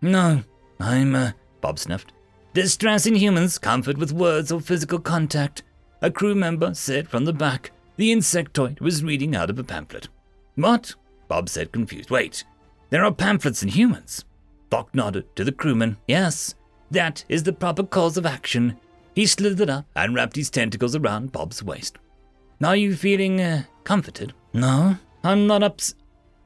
No, 0.00 0.42
I'm, 0.78 1.14
uh, 1.14 1.32
Bob 1.60 1.78
sniffed. 1.78 2.12
Distress 2.54 3.06
in 3.06 3.16
humans, 3.16 3.58
comfort 3.58 3.98
with 3.98 4.12
words 4.12 4.52
or 4.52 4.60
physical 4.60 4.98
contact. 4.98 5.62
A 6.00 6.10
crew 6.10 6.34
member 6.34 6.72
said 6.72 7.08
from 7.08 7.24
the 7.24 7.32
back. 7.32 7.72
The 7.96 8.12
insectoid 8.12 8.80
was 8.80 9.02
reading 9.02 9.34
out 9.34 9.50
of 9.50 9.58
a 9.58 9.64
pamphlet. 9.64 10.08
What? 10.54 10.94
Bob 11.28 11.48
said, 11.48 11.72
confused. 11.72 12.10
Wait, 12.10 12.44
there 12.90 13.04
are 13.04 13.12
pamphlets 13.12 13.62
in 13.62 13.70
humans. 13.70 14.24
Doc 14.70 14.94
nodded 14.94 15.34
to 15.36 15.44
the 15.44 15.52
crewman. 15.52 15.96
Yes, 16.06 16.54
that 16.90 17.24
is 17.28 17.42
the 17.42 17.52
proper 17.52 17.82
course 17.82 18.16
of 18.16 18.24
action. 18.26 18.78
He 19.16 19.24
slithered 19.24 19.70
up 19.70 19.86
and 19.96 20.14
wrapped 20.14 20.36
his 20.36 20.50
tentacles 20.50 20.94
around 20.94 21.32
Bob's 21.32 21.62
waist. 21.62 21.96
Are 22.62 22.76
you 22.76 22.94
feeling 22.94 23.40
uh, 23.40 23.62
comforted? 23.82 24.34
No, 24.52 24.98
I'm 25.24 25.46
not 25.46 25.62
ups. 25.62 25.94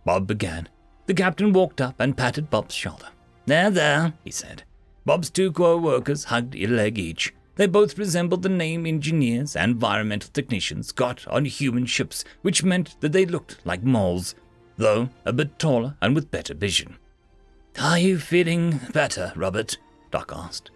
Bob 0.04 0.28
began. 0.28 0.68
The 1.06 1.14
captain 1.14 1.52
walked 1.52 1.80
up 1.80 1.96
and 1.98 2.16
patted 2.16 2.48
Bob's 2.48 2.76
shoulder. 2.76 3.08
There, 3.46 3.70
there, 3.70 4.12
he 4.22 4.30
said. 4.30 4.62
Bob's 5.04 5.30
two 5.30 5.50
co-workers 5.50 6.24
hugged 6.24 6.54
a 6.54 6.68
leg 6.68 6.96
each. 6.96 7.34
They 7.56 7.66
both 7.66 7.98
resembled 7.98 8.42
the 8.42 8.48
name 8.48 8.86
engineers 8.86 9.56
and 9.56 9.72
environmental 9.72 10.30
technicians 10.32 10.92
got 10.92 11.26
on 11.26 11.46
human 11.46 11.86
ships, 11.86 12.24
which 12.42 12.62
meant 12.62 12.94
that 13.00 13.10
they 13.10 13.26
looked 13.26 13.58
like 13.64 13.82
moles, 13.82 14.36
though 14.76 15.08
a 15.24 15.32
bit 15.32 15.58
taller 15.58 15.96
and 16.00 16.14
with 16.14 16.30
better 16.30 16.54
vision. 16.54 16.98
Are 17.80 17.98
you 17.98 18.20
feeling 18.20 18.78
better, 18.92 19.32
Robert? 19.34 19.76
Doc 20.12 20.32
asked. 20.32 20.70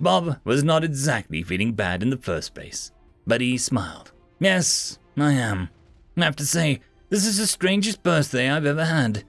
Bob 0.00 0.38
was 0.44 0.62
not 0.62 0.84
exactly 0.84 1.42
feeling 1.42 1.72
bad 1.72 2.02
in 2.02 2.10
the 2.10 2.16
first 2.16 2.54
place, 2.54 2.92
but 3.26 3.40
he 3.40 3.58
smiled. 3.58 4.12
Yes, 4.38 4.98
I 5.16 5.32
am. 5.32 5.70
I 6.16 6.24
have 6.24 6.36
to 6.36 6.46
say, 6.46 6.80
this 7.10 7.26
is 7.26 7.38
the 7.38 7.46
strangest 7.46 8.02
birthday 8.02 8.48
I've 8.48 8.66
ever 8.66 8.84
had. 8.84 9.24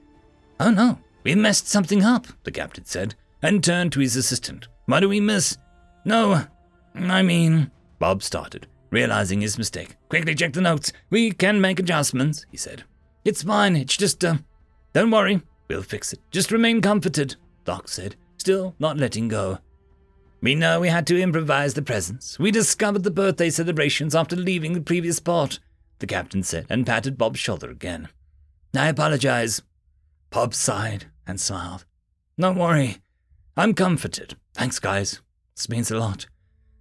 Oh 0.59 0.69
no, 0.71 0.99
we 1.23 1.33
messed 1.35 1.67
something 1.67 2.03
up, 2.03 2.27
the 2.43 2.51
captain 2.51 2.85
said, 2.85 3.15
and 3.41 3.63
turned 3.63 3.93
to 3.93 3.99
his 3.99 4.15
assistant. 4.15 4.67
What 4.85 4.99
do 4.99 5.09
we 5.09 5.19
miss? 5.19 5.57
No, 6.05 6.45
I 6.95 7.21
mean, 7.21 7.71
Bob 7.97 8.21
started, 8.21 8.67
realizing 8.89 9.41
his 9.41 9.57
mistake. 9.57 9.95
Quickly 10.09 10.35
check 10.35 10.53
the 10.53 10.61
notes. 10.61 10.91
We 11.09 11.31
can 11.31 11.61
make 11.61 11.79
adjustments, 11.79 12.45
he 12.51 12.57
said. 12.57 12.83
It's 13.25 13.43
fine, 13.43 13.75
it's 13.75 13.97
just, 13.97 14.23
uh, 14.23 14.37
don't 14.93 15.11
worry, 15.11 15.41
we'll 15.67 15.81
fix 15.83 16.13
it. 16.13 16.19
Just 16.31 16.51
remain 16.51 16.81
comforted, 16.81 17.35
Doc 17.65 17.87
said, 17.87 18.15
still 18.37 18.75
not 18.79 18.97
letting 18.97 19.27
go. 19.27 19.59
We 20.41 20.55
know 20.55 20.79
we 20.79 20.87
had 20.87 21.05
to 21.07 21.21
improvise 21.21 21.73
the 21.73 21.81
presents. 21.81 22.39
We 22.39 22.51
discovered 22.51 23.03
the 23.03 23.11
birthday 23.11 23.49
celebrations 23.49 24.15
after 24.15 24.35
leaving 24.35 24.73
the 24.73 24.81
previous 24.81 25.17
spot, 25.17 25.59
the 25.99 26.07
captain 26.07 26.43
said, 26.43 26.65
and 26.69 26.87
patted 26.87 27.17
Bob's 27.17 27.39
shoulder 27.39 27.69
again. 27.69 28.07
I 28.73 28.87
apologize. 28.87 29.61
Bob 30.29 30.53
sighed 30.53 31.07
and 31.27 31.41
smiled. 31.41 31.85
Don't 32.39 32.57
worry. 32.57 32.97
I'm 33.57 33.73
comforted. 33.73 34.35
Thanks, 34.53 34.79
guys. 34.79 35.21
This 35.55 35.67
means 35.67 35.91
a 35.91 35.97
lot. 35.97 36.27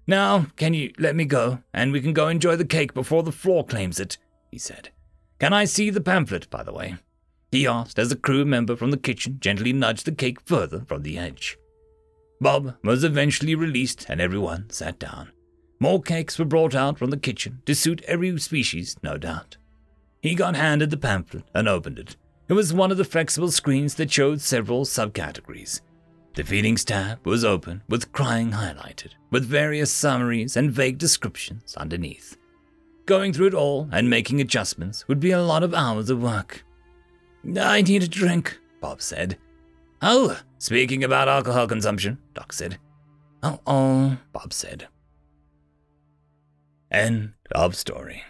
Now, 0.06 0.46
can 0.56 0.72
you 0.72 0.92
let 0.98 1.16
me 1.16 1.24
go, 1.24 1.62
and 1.74 1.92
we 1.92 2.00
can 2.00 2.12
go 2.12 2.28
enjoy 2.28 2.54
the 2.54 2.64
cake 2.64 2.94
before 2.94 3.24
the 3.24 3.32
floor 3.32 3.64
claims 3.64 3.98
it? 3.98 4.18
he 4.52 4.58
said. 4.58 4.90
Can 5.40 5.52
I 5.52 5.64
see 5.64 5.90
the 5.90 6.00
pamphlet, 6.00 6.48
by 6.48 6.62
the 6.62 6.72
way? 6.72 6.96
He 7.50 7.66
asked 7.66 7.98
as 7.98 8.12
a 8.12 8.16
crew 8.16 8.44
member 8.44 8.76
from 8.76 8.90
the 8.90 8.96
kitchen 8.96 9.38
gently 9.40 9.72
nudged 9.72 10.04
the 10.04 10.12
cake 10.12 10.40
further 10.40 10.84
from 10.86 11.02
the 11.02 11.18
edge. 11.18 11.58
Bob 12.40 12.76
was 12.84 13.04
eventually 13.04 13.54
released 13.54 14.06
and 14.08 14.20
everyone 14.20 14.70
sat 14.70 14.98
down. 14.98 15.32
More 15.80 16.00
cakes 16.00 16.38
were 16.38 16.44
brought 16.44 16.74
out 16.74 16.98
from 16.98 17.10
the 17.10 17.16
kitchen 17.16 17.62
to 17.66 17.74
suit 17.74 18.02
every 18.06 18.38
species, 18.38 18.96
no 19.02 19.16
doubt. 19.16 19.56
He 20.20 20.34
got 20.34 20.56
handed 20.56 20.90
the 20.90 20.96
pamphlet 20.96 21.44
and 21.54 21.68
opened 21.68 21.98
it. 21.98 22.16
It 22.48 22.54
was 22.54 22.72
one 22.72 22.90
of 22.90 22.96
the 22.96 23.04
flexible 23.04 23.50
screens 23.50 23.94
that 23.94 24.10
showed 24.10 24.40
several 24.40 24.84
subcategories. 24.84 25.80
The 26.34 26.44
feelings 26.44 26.84
tab 26.84 27.24
was 27.26 27.44
open 27.44 27.82
with 27.88 28.12
crying 28.12 28.52
highlighted, 28.52 29.10
with 29.30 29.44
various 29.44 29.92
summaries 29.92 30.56
and 30.56 30.70
vague 30.70 30.98
descriptions 30.98 31.74
underneath. 31.76 32.36
Going 33.06 33.32
through 33.32 33.48
it 33.48 33.54
all 33.54 33.88
and 33.92 34.08
making 34.08 34.40
adjustments 34.40 35.06
would 35.08 35.20
be 35.20 35.30
a 35.30 35.42
lot 35.42 35.62
of 35.62 35.74
hours 35.74 36.10
of 36.10 36.22
work. 36.22 36.64
I 37.60 37.82
need 37.82 38.02
a 38.02 38.08
drink, 38.08 38.58
Bob 38.80 39.00
said. 39.02 39.38
Oh, 40.02 40.38
speaking 40.58 41.04
about 41.04 41.28
alcohol 41.28 41.66
consumption, 41.66 42.18
Doc 42.34 42.52
said. 42.52 42.78
Oh, 43.42 43.60
oh, 43.66 44.18
Bob 44.32 44.52
said. 44.52 44.88
End 46.90 47.32
of 47.52 47.76
story. 47.76 48.22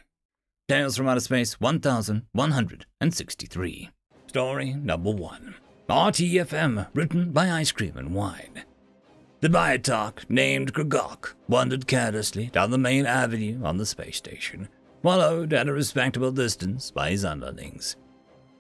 Tales 0.68 0.96
from 0.96 1.08
Outer 1.08 1.20
Space 1.20 1.60
1163. 1.60 3.90
Story 4.26 4.74
number 4.74 5.10
one. 5.10 5.54
RTFM, 5.88 6.88
written 6.92 7.32
by 7.32 7.50
Ice 7.50 7.72
Cream 7.72 7.96
and 7.96 8.14
Wine. 8.14 8.64
The 9.40 9.48
Biotarch, 9.48 10.28
named 10.28 10.74
Kragok, 10.74 11.32
wandered 11.48 11.86
carelessly 11.86 12.48
down 12.48 12.70
the 12.70 12.76
main 12.76 13.06
avenue 13.06 13.64
on 13.64 13.78
the 13.78 13.86
space 13.86 14.16
station, 14.16 14.68
followed 15.02 15.54
at 15.54 15.68
a 15.68 15.72
respectable 15.72 16.32
distance 16.32 16.90
by 16.90 17.10
his 17.10 17.24
underlings. 17.24 17.96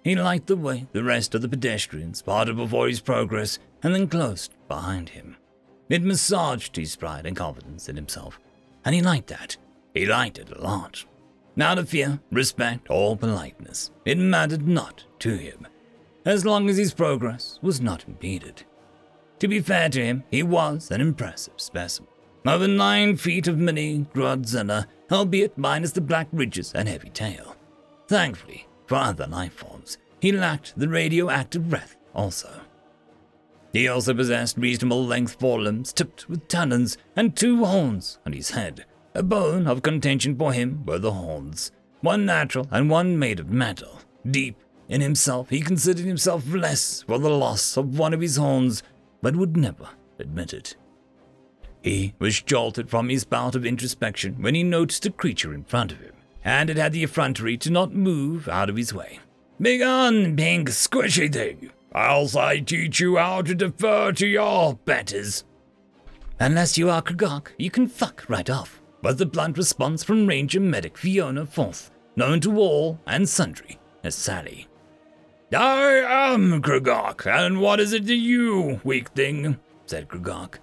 He 0.08 0.14
liked 0.14 0.46
the 0.46 0.56
way 0.56 0.86
the 0.92 1.04
rest 1.04 1.34
of 1.34 1.42
the 1.42 1.50
pedestrians 1.50 2.22
parted 2.22 2.56
before 2.56 2.88
his 2.88 2.98
progress 2.98 3.58
and 3.82 3.94
then 3.94 4.08
closed 4.08 4.54
behind 4.66 5.10
him. 5.10 5.36
It 5.90 6.02
massaged 6.02 6.76
his 6.76 6.96
pride 6.96 7.26
and 7.26 7.36
confidence 7.36 7.90
in 7.90 7.96
himself, 7.96 8.40
and 8.86 8.94
he 8.94 9.02
liked 9.02 9.26
that. 9.26 9.58
He 9.92 10.06
liked 10.06 10.38
it 10.38 10.50
a 10.50 10.62
lot. 10.62 11.04
Out 11.60 11.76
of 11.76 11.90
fear, 11.90 12.20
respect, 12.32 12.86
or 12.88 13.18
politeness, 13.18 13.90
it 14.06 14.16
mattered 14.16 14.66
not 14.66 15.04
to 15.18 15.36
him, 15.36 15.66
as 16.24 16.46
long 16.46 16.70
as 16.70 16.78
his 16.78 16.94
progress 16.94 17.58
was 17.60 17.82
not 17.82 18.08
impeded. 18.08 18.62
To 19.40 19.46
be 19.46 19.60
fair 19.60 19.90
to 19.90 20.02
him, 20.02 20.24
he 20.30 20.42
was 20.42 20.90
an 20.90 21.02
impressive 21.02 21.60
specimen. 21.60 22.08
Over 22.46 22.66
nine 22.66 23.18
feet 23.18 23.46
of 23.46 23.58
mini 23.58 24.06
Grodzilla, 24.14 24.86
albeit 25.12 25.58
minus 25.58 25.92
the 25.92 26.00
black 26.00 26.28
ridges 26.32 26.72
and 26.74 26.88
heavy 26.88 27.10
tail. 27.10 27.56
Thankfully, 28.06 28.67
for 28.88 28.96
other 28.96 29.26
life 29.26 29.52
forms. 29.52 29.98
He 30.20 30.32
lacked 30.32 30.72
the 30.76 30.88
radioactive 30.88 31.68
breath 31.68 31.96
also. 32.14 32.62
He 33.72 33.86
also 33.86 34.14
possessed 34.14 34.56
reasonable 34.56 35.04
length 35.04 35.38
forelimbs 35.38 35.92
tipped 35.92 36.28
with 36.28 36.48
talons 36.48 36.96
and 37.14 37.36
two 37.36 37.64
horns 37.64 38.18
on 38.26 38.32
his 38.32 38.50
head. 38.50 38.86
A 39.14 39.22
bone 39.22 39.66
of 39.66 39.82
contention 39.82 40.36
for 40.36 40.52
him 40.52 40.84
were 40.86 40.98
the 40.98 41.12
horns, 41.12 41.70
one 42.00 42.24
natural 42.24 42.66
and 42.70 42.88
one 42.88 43.18
made 43.18 43.38
of 43.38 43.50
metal. 43.50 44.00
Deep 44.28 44.56
in 44.88 45.02
himself, 45.02 45.50
he 45.50 45.60
considered 45.60 46.06
himself 46.06 46.48
less 46.48 47.02
for 47.02 47.18
the 47.18 47.30
loss 47.30 47.76
of 47.76 47.98
one 47.98 48.14
of 48.14 48.22
his 48.22 48.36
horns, 48.36 48.82
but 49.20 49.36
would 49.36 49.56
never 49.56 49.90
admit 50.18 50.54
it. 50.54 50.76
He 51.82 52.14
was 52.18 52.40
jolted 52.40 52.88
from 52.88 53.10
his 53.10 53.24
bout 53.24 53.54
of 53.54 53.66
introspection 53.66 54.40
when 54.42 54.54
he 54.54 54.62
noticed 54.62 55.06
a 55.06 55.10
creature 55.10 55.52
in 55.52 55.64
front 55.64 55.92
of 55.92 56.00
him 56.00 56.14
and 56.44 56.70
it 56.70 56.76
had 56.76 56.92
the 56.92 57.02
effrontery 57.02 57.56
to 57.58 57.70
not 57.70 57.94
move 57.94 58.48
out 58.48 58.70
of 58.70 58.76
his 58.76 58.94
way. 58.94 59.20
Begone, 59.60 60.36
pink 60.36 60.70
squishy 60.70 61.32
thing, 61.32 61.70
else 61.94 62.36
I 62.36 62.60
teach 62.60 63.00
you 63.00 63.16
how 63.16 63.42
to 63.42 63.54
defer 63.54 64.12
to 64.12 64.26
your 64.26 64.74
betters. 64.84 65.44
Unless 66.40 66.78
you 66.78 66.88
are 66.90 67.02
Kragok, 67.02 67.48
you 67.58 67.70
can 67.70 67.88
fuck 67.88 68.24
right 68.28 68.48
off, 68.48 68.80
was 69.02 69.16
the 69.16 69.26
blunt 69.26 69.58
response 69.58 70.04
from 70.04 70.26
Ranger 70.26 70.60
Medic 70.60 70.96
Fiona 70.96 71.44
Forth, 71.44 71.90
known 72.14 72.40
to 72.40 72.56
all 72.58 73.00
and 73.06 73.28
sundry 73.28 73.78
as 74.04 74.14
Sally. 74.14 74.68
I 75.52 76.34
am 76.34 76.62
Kragok, 76.62 77.26
and 77.26 77.60
what 77.60 77.80
is 77.80 77.92
it 77.92 78.06
to 78.06 78.14
you, 78.14 78.80
weak 78.84 79.08
thing? 79.08 79.58
said 79.86 80.08
Kragok. 80.08 80.58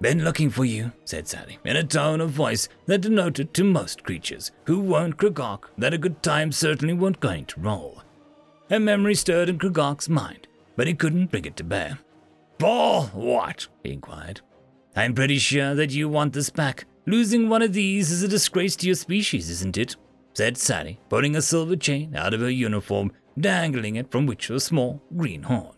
Been 0.00 0.22
looking 0.22 0.48
for 0.48 0.64
you, 0.64 0.92
said 1.04 1.26
Sally, 1.26 1.58
in 1.64 1.74
a 1.74 1.82
tone 1.82 2.20
of 2.20 2.30
voice 2.30 2.68
that 2.86 3.00
denoted 3.00 3.52
to 3.54 3.64
most 3.64 4.04
creatures 4.04 4.52
who 4.64 4.80
weren't 4.80 5.16
Kragok 5.16 5.70
that 5.76 5.92
a 5.92 5.98
good 5.98 6.22
time 6.22 6.52
certainly 6.52 6.94
weren't 6.94 7.18
going 7.18 7.46
to 7.46 7.60
roll. 7.60 8.02
A 8.70 8.78
memory 8.78 9.16
stirred 9.16 9.48
in 9.48 9.58
Kragok's 9.58 10.08
mind, 10.08 10.46
but 10.76 10.86
he 10.86 10.94
couldn't 10.94 11.32
bring 11.32 11.46
it 11.46 11.56
to 11.56 11.64
bear. 11.64 11.98
For 12.60 13.06
what? 13.06 13.66
he 13.82 13.92
inquired. 13.92 14.40
I'm 14.94 15.14
pretty 15.14 15.38
sure 15.38 15.74
that 15.74 15.90
you 15.90 16.08
want 16.08 16.32
this 16.32 16.50
back. 16.50 16.84
Losing 17.06 17.48
one 17.48 17.62
of 17.62 17.72
these 17.72 18.12
is 18.12 18.22
a 18.22 18.28
disgrace 18.28 18.76
to 18.76 18.86
your 18.86 18.94
species, 18.94 19.50
isn't 19.50 19.76
it? 19.76 19.96
said 20.32 20.56
Sally, 20.56 21.00
pulling 21.08 21.34
a 21.34 21.42
silver 21.42 21.74
chain 21.74 22.14
out 22.14 22.34
of 22.34 22.40
her 22.40 22.50
uniform, 22.50 23.10
dangling 23.36 23.96
it 23.96 24.12
from 24.12 24.26
which 24.26 24.48
was 24.48 24.62
a 24.62 24.66
small 24.66 25.02
green 25.16 25.42
horn. 25.42 25.74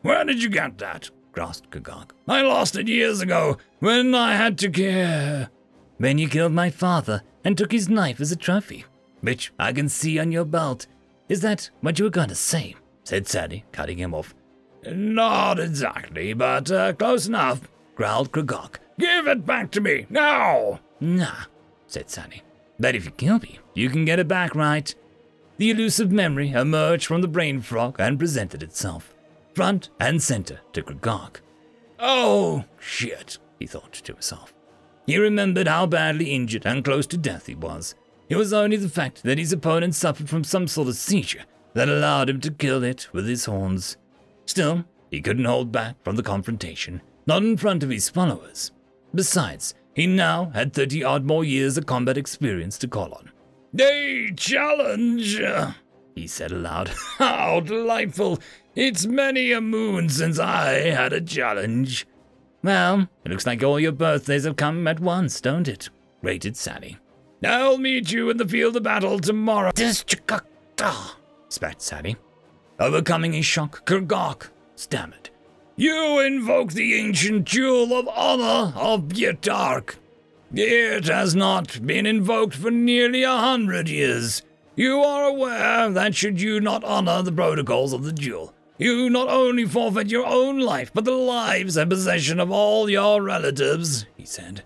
Where 0.00 0.24
did 0.24 0.42
you 0.42 0.48
get 0.48 0.78
that? 0.78 1.10
Grasped 1.32 1.70
Kragok. 1.70 2.10
I 2.28 2.42
lost 2.42 2.76
it 2.76 2.88
years 2.88 3.20
ago 3.20 3.56
when 3.80 4.14
I 4.14 4.36
had 4.36 4.58
to 4.58 4.70
care. 4.70 5.50
When 5.98 6.18
you 6.18 6.28
killed 6.28 6.52
my 6.52 6.70
father 6.70 7.22
and 7.44 7.56
took 7.56 7.72
his 7.72 7.88
knife 7.88 8.20
as 8.20 8.30
a 8.30 8.36
trophy, 8.36 8.84
which 9.20 9.52
I 9.58 9.72
can 9.72 9.88
see 9.88 10.18
on 10.18 10.30
your 10.32 10.44
belt. 10.44 10.86
Is 11.28 11.40
that 11.40 11.70
what 11.80 11.98
you 11.98 12.04
were 12.04 12.10
going 12.10 12.28
to 12.28 12.34
say? 12.34 12.76
said 13.04 13.26
Sally, 13.26 13.64
cutting 13.72 13.98
him 13.98 14.14
off. 14.14 14.34
Not 14.84 15.58
exactly, 15.58 16.32
but 16.34 16.70
uh, 16.70 16.92
close 16.92 17.26
enough, 17.26 17.68
growled 17.94 18.32
Kragok. 18.32 18.76
Give 18.98 19.26
it 19.26 19.46
back 19.46 19.70
to 19.72 19.80
me, 19.80 20.06
now! 20.10 20.80
Nah, 21.00 21.44
said 21.86 22.10
Sally. 22.10 22.42
But 22.78 22.94
if 22.94 23.04
you 23.04 23.10
kill 23.12 23.38
me, 23.38 23.58
you 23.74 23.88
can 23.88 24.04
get 24.04 24.18
it 24.18 24.28
back, 24.28 24.54
right? 24.54 24.94
The 25.56 25.70
elusive 25.70 26.10
memory 26.10 26.50
emerged 26.50 27.06
from 27.06 27.22
the 27.22 27.28
brain 27.28 27.60
frog 27.60 27.96
and 27.98 28.18
presented 28.18 28.62
itself 28.62 29.11
front 29.54 29.90
and 30.00 30.22
center 30.22 30.60
to 30.72 30.82
Kragok. 30.82 31.40
Oh, 31.98 32.64
shit, 32.78 33.38
he 33.58 33.66
thought 33.66 33.92
to 33.92 34.12
himself. 34.12 34.54
He 35.06 35.18
remembered 35.18 35.68
how 35.68 35.86
badly 35.86 36.32
injured 36.32 36.66
and 36.66 36.84
close 36.84 37.06
to 37.08 37.16
death 37.16 37.46
he 37.46 37.54
was. 37.54 37.94
It 38.28 38.36
was 38.36 38.52
only 38.52 38.76
the 38.76 38.88
fact 38.88 39.22
that 39.24 39.38
his 39.38 39.52
opponent 39.52 39.94
suffered 39.94 40.28
from 40.28 40.44
some 40.44 40.66
sort 40.68 40.88
of 40.88 40.96
seizure 40.96 41.44
that 41.74 41.88
allowed 41.88 42.30
him 42.30 42.40
to 42.40 42.50
kill 42.50 42.82
it 42.82 43.08
with 43.12 43.26
his 43.26 43.44
horns. 43.44 43.96
Still, 44.46 44.84
he 45.10 45.20
couldn't 45.20 45.44
hold 45.44 45.72
back 45.72 45.96
from 46.02 46.16
the 46.16 46.22
confrontation, 46.22 47.02
not 47.26 47.42
in 47.42 47.56
front 47.56 47.82
of 47.82 47.90
his 47.90 48.08
followers. 48.08 48.72
Besides, 49.14 49.74
he 49.94 50.06
now 50.06 50.50
had 50.54 50.72
30 50.72 51.04
odd 51.04 51.24
more 51.24 51.44
years 51.44 51.76
of 51.76 51.86
combat 51.86 52.16
experience 52.16 52.78
to 52.78 52.88
call 52.88 53.12
on. 53.12 53.30
A 53.78 54.30
challenge, 54.36 55.40
he 56.14 56.26
said 56.26 56.52
aloud. 56.52 56.88
How 57.18 57.60
delightful! 57.60 58.38
It's 58.74 59.06
many 59.06 59.52
a 59.52 59.60
moon 59.60 60.08
since 60.08 60.38
I 60.38 60.90
had 60.90 61.12
a 61.12 61.20
challenge. 61.20 62.06
Well, 62.62 63.08
it 63.24 63.30
looks 63.30 63.46
like 63.46 63.62
all 63.62 63.78
your 63.78 63.92
birthdays 63.92 64.44
have 64.44 64.56
come 64.56 64.86
at 64.88 65.00
once, 65.00 65.40
don't 65.40 65.68
it? 65.68 65.90
grated 66.22 66.56
Sally. 66.56 66.96
I'll 67.44 67.76
meet 67.76 68.12
you 68.12 68.30
in 68.30 68.36
the 68.36 68.48
field 68.48 68.76
of 68.76 68.84
battle 68.84 69.18
tomorrow. 69.18 69.72
spat 71.48 71.82
Sally. 71.82 72.16
Overcoming 72.78 73.32
his 73.32 73.44
shock, 73.44 73.84
Kragok 73.84 74.50
stammered. 74.76 75.30
You 75.76 76.20
invoke 76.20 76.72
the 76.72 76.94
ancient 76.94 77.44
jewel 77.44 77.92
of 77.92 78.08
honor 78.08 78.72
of 78.76 79.02
Bietark. 79.08 79.96
It 80.54 81.06
has 81.06 81.34
not 81.34 81.84
been 81.86 82.06
invoked 82.06 82.54
for 82.54 82.70
nearly 82.70 83.22
a 83.22 83.36
hundred 83.36 83.88
years. 83.88 84.42
You 84.76 85.00
are 85.00 85.24
aware 85.24 85.90
that 85.90 86.14
should 86.14 86.40
you 86.40 86.60
not 86.60 86.84
honor 86.84 87.22
the 87.22 87.32
protocols 87.32 87.92
of 87.92 88.04
the 88.04 88.12
jewel, 88.12 88.54
you 88.78 89.10
not 89.10 89.28
only 89.28 89.64
forfeit 89.64 90.08
your 90.08 90.26
own 90.26 90.58
life, 90.58 90.90
but 90.92 91.04
the 91.04 91.12
lives 91.12 91.76
and 91.76 91.90
possession 91.90 92.40
of 92.40 92.50
all 92.50 92.88
your 92.88 93.22
relatives, 93.22 94.06
he 94.16 94.24
said. 94.24 94.62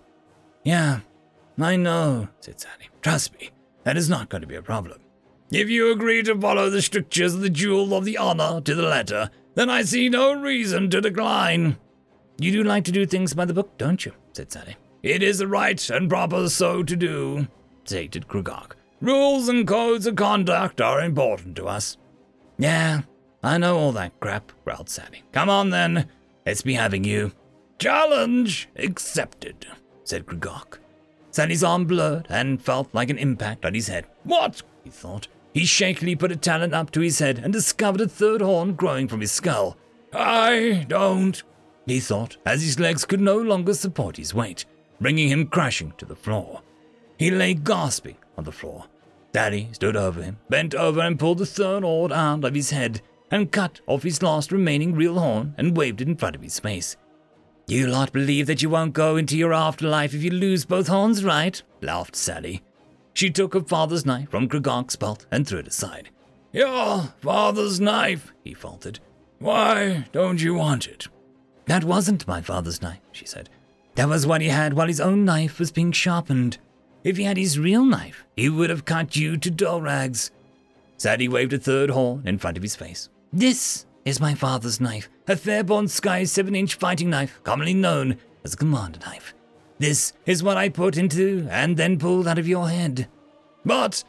Yeah, 0.63 0.99
I 1.59 1.75
know, 1.75 2.29
said 2.39 2.59
Sally. 2.59 2.89
Trust 3.01 3.39
me, 3.39 3.49
that 3.83 3.97
is 3.97 4.09
not 4.09 4.29
going 4.29 4.41
to 4.41 4.47
be 4.47 4.55
a 4.55 4.61
problem. 4.61 4.99
If 5.51 5.69
you 5.69 5.91
agree 5.91 6.23
to 6.23 6.39
follow 6.39 6.69
the 6.69 6.81
strictures 6.81 7.33
of 7.33 7.41
the 7.41 7.49
Jewel 7.49 7.93
of 7.93 8.03
the 8.05 8.17
Honor 8.17 8.59
to 8.61 8.75
the 8.75 8.83
letter, 8.83 9.29
then 9.55 9.69
I 9.69 9.83
see 9.83 10.09
no 10.09 10.33
reason 10.33 10.89
to 10.89 11.01
decline. 11.01 11.77
You 12.39 12.51
do 12.51 12.63
like 12.63 12.83
to 12.85 12.91
do 12.91 13.05
things 13.05 13.33
by 13.33 13.45
the 13.45 13.53
book, 13.53 13.77
don't 13.77 14.05
you? 14.05 14.13
said 14.33 14.51
Sally. 14.51 14.75
It 15.03 15.23
is 15.23 15.43
right 15.43 15.89
and 15.89 16.09
proper 16.09 16.49
so 16.49 16.83
to 16.83 16.95
do, 16.95 17.47
stated 17.85 18.27
Kragok. 18.27 18.73
Rules 18.99 19.47
and 19.47 19.67
codes 19.67 20.05
of 20.05 20.15
conduct 20.15 20.81
are 20.81 21.01
important 21.01 21.55
to 21.55 21.67
us. 21.67 21.97
Yeah, 22.57 23.01
I 23.47 23.57
know 23.57 23.77
all 23.77 23.93
that 23.93 24.19
crap, 24.19 24.51
growled 24.65 24.89
Sally. 24.89 25.23
Come 25.31 25.49
on 25.49 25.69
then, 25.69 26.09
let's 26.45 26.63
be 26.63 26.73
having 26.73 27.05
you. 27.05 27.31
Challenge 27.79 28.67
accepted, 28.75 29.65
said 30.03 30.25
Kragok. 30.25 30.79
Sally's 31.31 31.63
arm 31.63 31.85
blurred 31.85 32.27
and 32.29 32.61
felt 32.61 32.93
like 32.93 33.09
an 33.09 33.17
impact 33.17 33.63
on 33.63 33.73
his 33.73 33.87
head. 33.87 34.05
What? 34.23 34.63
he 34.83 34.89
thought. 34.89 35.29
He 35.53 35.63
shakily 35.63 36.13
put 36.17 36.33
a 36.33 36.35
talon 36.35 36.73
up 36.73 36.91
to 36.91 36.99
his 36.99 37.19
head 37.19 37.39
and 37.39 37.53
discovered 37.53 38.01
a 38.01 38.09
third 38.09 38.41
horn 38.41 38.73
growing 38.73 39.07
from 39.07 39.21
his 39.21 39.31
skull. 39.31 39.77
I 40.11 40.85
don't, 40.89 41.41
he 41.85 42.01
thought, 42.01 42.35
as 42.45 42.61
his 42.61 42.81
legs 42.81 43.05
could 43.05 43.21
no 43.21 43.37
longer 43.37 43.73
support 43.73 44.17
his 44.17 44.33
weight, 44.33 44.65
bringing 44.99 45.29
him 45.29 45.47
crashing 45.47 45.93
to 45.99 46.05
the 46.05 46.17
floor. 46.17 46.63
He 47.17 47.31
lay 47.31 47.53
gasping 47.53 48.17
on 48.37 48.43
the 48.43 48.51
floor. 48.51 48.87
Daddy 49.31 49.69
stood 49.71 49.95
over 49.95 50.21
him, 50.21 50.37
bent 50.49 50.75
over 50.75 50.99
and 50.99 51.17
pulled 51.17 51.37
the 51.37 51.45
third 51.45 51.83
horn 51.83 52.11
out 52.11 52.43
of 52.43 52.53
his 52.53 52.71
head 52.71 53.01
and 53.31 53.51
cut 53.51 53.81
off 53.87 54.03
his 54.03 54.21
last 54.21 54.51
remaining 54.51 54.95
real 54.95 55.19
horn 55.19 55.53
and 55.57 55.75
waved 55.75 56.01
it 56.01 56.07
in 56.07 56.15
front 56.15 56.35
of 56.35 56.41
his 56.41 56.59
face. 56.59 56.95
You 57.67 57.87
lot 57.87 58.13
believe 58.13 58.47
that 58.47 58.61
you 58.61 58.69
won't 58.69 58.93
go 58.93 59.17
into 59.17 59.37
your 59.37 59.53
afterlife 59.53 60.13
if 60.13 60.23
you 60.23 60.31
lose 60.31 60.65
both 60.65 60.87
horns, 60.87 61.23
right? 61.23 61.61
laughed 61.81 62.15
Sally. 62.15 62.61
She 63.13 63.29
took 63.29 63.53
her 63.53 63.61
father's 63.61 64.05
knife 64.05 64.29
from 64.29 64.47
Kragok's 64.47 64.95
belt 64.95 65.25
and 65.31 65.45
threw 65.45 65.59
it 65.59 65.67
aside. 65.67 66.09
Your 66.53 67.13
father's 67.19 67.79
knife, 67.81 68.31
he 68.43 68.53
faltered. 68.53 68.99
Why 69.39 70.05
don't 70.11 70.41
you 70.41 70.53
want 70.53 70.87
it? 70.87 71.07
That 71.65 71.83
wasn't 71.83 72.27
my 72.27 72.41
father's 72.41 72.81
knife, 72.81 73.01
she 73.11 73.25
said. 73.25 73.49
That 73.95 74.07
was 74.07 74.25
what 74.25 74.41
he 74.41 74.47
had 74.47 74.73
while 74.73 74.87
his 74.87 75.01
own 75.01 75.25
knife 75.25 75.59
was 75.59 75.71
being 75.71 75.91
sharpened. 75.91 76.59
If 77.03 77.17
he 77.17 77.23
had 77.23 77.37
his 77.37 77.59
real 77.59 77.83
knife, 77.83 78.25
he 78.35 78.49
would 78.49 78.69
have 78.69 78.85
cut 78.85 79.15
you 79.15 79.37
to 79.37 79.51
dough 79.51 79.79
rags. 79.79 80.31
Sadie 80.97 81.27
waved 81.27 81.53
a 81.53 81.57
third 81.57 81.89
horn 81.89 82.23
in 82.25 82.37
front 82.37 82.57
of 82.57 82.63
his 82.63 82.75
face. 82.75 83.09
This 83.33 83.85
is 84.05 84.21
my 84.21 84.33
father's 84.33 84.79
knife, 84.79 85.09
a 85.27 85.35
Fairbairn-Sykes 85.35 86.31
7 86.31 86.55
inch 86.55 86.75
fighting 86.75 87.09
knife, 87.09 87.41
commonly 87.43 87.73
known 87.73 88.17
as 88.45 88.53
a 88.53 88.57
commando 88.57 88.99
knife. 89.05 89.33
This 89.79 90.13
is 90.25 90.41
what 90.41 90.55
I 90.55 90.69
put 90.69 90.97
into 90.97 91.45
and 91.51 91.75
then 91.75 91.99
pulled 91.99 92.27
out 92.27 92.39
of 92.39 92.47
your 92.47 92.69
head. 92.69 93.09
But, 93.65 94.05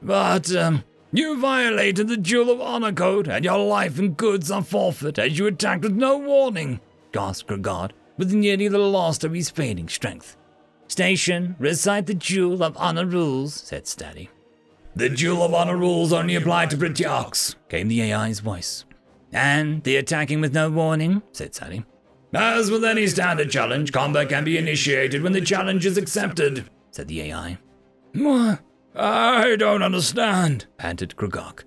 but, 0.00 0.54
um, 0.54 0.84
you 1.12 1.40
violated 1.40 2.06
the 2.06 2.16
Jewel 2.16 2.50
of 2.50 2.60
Honor 2.60 2.92
Code, 2.92 3.26
and 3.26 3.44
your 3.44 3.58
life 3.58 3.98
and 3.98 4.16
goods 4.16 4.52
are 4.52 4.62
forfeit 4.62 5.18
as 5.18 5.36
you 5.36 5.48
attacked 5.48 5.82
with 5.82 5.96
no 5.96 6.16
warning, 6.16 6.80
gasped 7.10 7.50
Regard, 7.50 7.92
with 8.16 8.32
nearly 8.32 8.68
the 8.68 8.78
loss 8.78 9.24
of 9.24 9.34
his 9.34 9.50
fading 9.50 9.88
strength. 9.88 10.36
Station, 10.86 11.56
recite 11.58 12.06
the 12.06 12.14
Jewel 12.14 12.62
of 12.62 12.76
Honor 12.76 13.04
rules, 13.04 13.54
said 13.54 13.88
Steady. 13.88 14.30
The 14.96 15.08
Jewel 15.08 15.42
of 15.42 15.54
Honor 15.54 15.76
rules 15.76 16.12
only 16.12 16.34
apply 16.34 16.66
to 16.66 16.76
Brityarchs, 16.76 17.54
came 17.68 17.88
the 17.88 18.12
AI's 18.12 18.40
voice. 18.40 18.84
And 19.32 19.82
the 19.84 19.96
attacking 19.96 20.40
with 20.40 20.52
no 20.52 20.68
warning, 20.68 21.22
said 21.32 21.54
Sally. 21.54 21.84
As 22.34 22.70
with 22.70 22.84
any 22.84 23.06
standard 23.06 23.50
challenge, 23.50 23.92
combat 23.92 24.28
can 24.28 24.44
be 24.44 24.58
initiated 24.58 25.22
when 25.22 25.32
the 25.32 25.40
challenge 25.40 25.86
is 25.86 25.96
accepted, 25.96 26.68
said 26.90 27.08
the 27.08 27.22
AI. 27.22 27.58
What? 28.14 28.60
I 28.94 29.56
don't 29.56 29.82
understand, 29.82 30.66
panted 30.76 31.14
Kragok. 31.16 31.64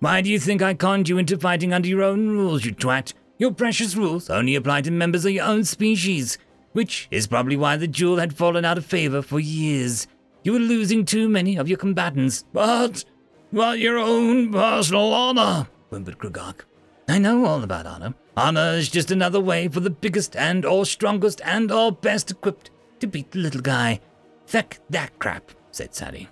Why 0.00 0.20
do 0.20 0.30
you 0.30 0.38
think 0.38 0.60
I 0.62 0.74
conned 0.74 1.08
you 1.08 1.18
into 1.18 1.38
fighting 1.38 1.72
under 1.72 1.88
your 1.88 2.02
own 2.02 2.28
rules, 2.28 2.64
you 2.64 2.72
twat? 2.72 3.14
Your 3.38 3.52
precious 3.52 3.96
rules 3.96 4.28
only 4.28 4.54
apply 4.54 4.82
to 4.82 4.90
members 4.90 5.24
of 5.24 5.32
your 5.32 5.46
own 5.46 5.64
species, 5.64 6.36
which 6.72 7.08
is 7.10 7.26
probably 7.26 7.56
why 7.56 7.76
the 7.76 7.88
jewel 7.88 8.18
had 8.18 8.36
fallen 8.36 8.64
out 8.64 8.78
of 8.78 8.84
favor 8.84 9.22
for 9.22 9.40
years. 9.40 10.06
You 10.42 10.52
were 10.52 10.58
losing 10.58 11.04
too 11.04 11.28
many 11.28 11.56
of 11.56 11.68
your 11.68 11.78
combatants. 11.78 12.44
But, 12.52 13.04
but 13.52 13.78
your 13.78 13.98
own 13.98 14.52
personal 14.52 15.12
honor, 15.12 15.68
whimpered 15.90 16.18
Kragok. 16.18 16.64
I 17.08 17.18
know 17.18 17.44
all 17.44 17.62
about 17.62 17.86
honor. 17.86 18.14
Honor 18.36 18.74
is 18.74 18.88
just 18.88 19.10
another 19.10 19.40
way 19.40 19.68
for 19.68 19.80
the 19.80 19.90
biggest 19.90 20.36
and 20.36 20.64
or 20.64 20.86
strongest 20.86 21.40
and 21.44 21.70
or 21.70 21.92
best 21.92 22.30
equipped 22.30 22.70
to 23.00 23.06
beat 23.06 23.32
the 23.32 23.40
little 23.40 23.60
guy. 23.60 24.00
Feck 24.46 24.78
that 24.90 25.18
crap, 25.18 25.50
said 25.72 25.94
Sally. 25.94 26.28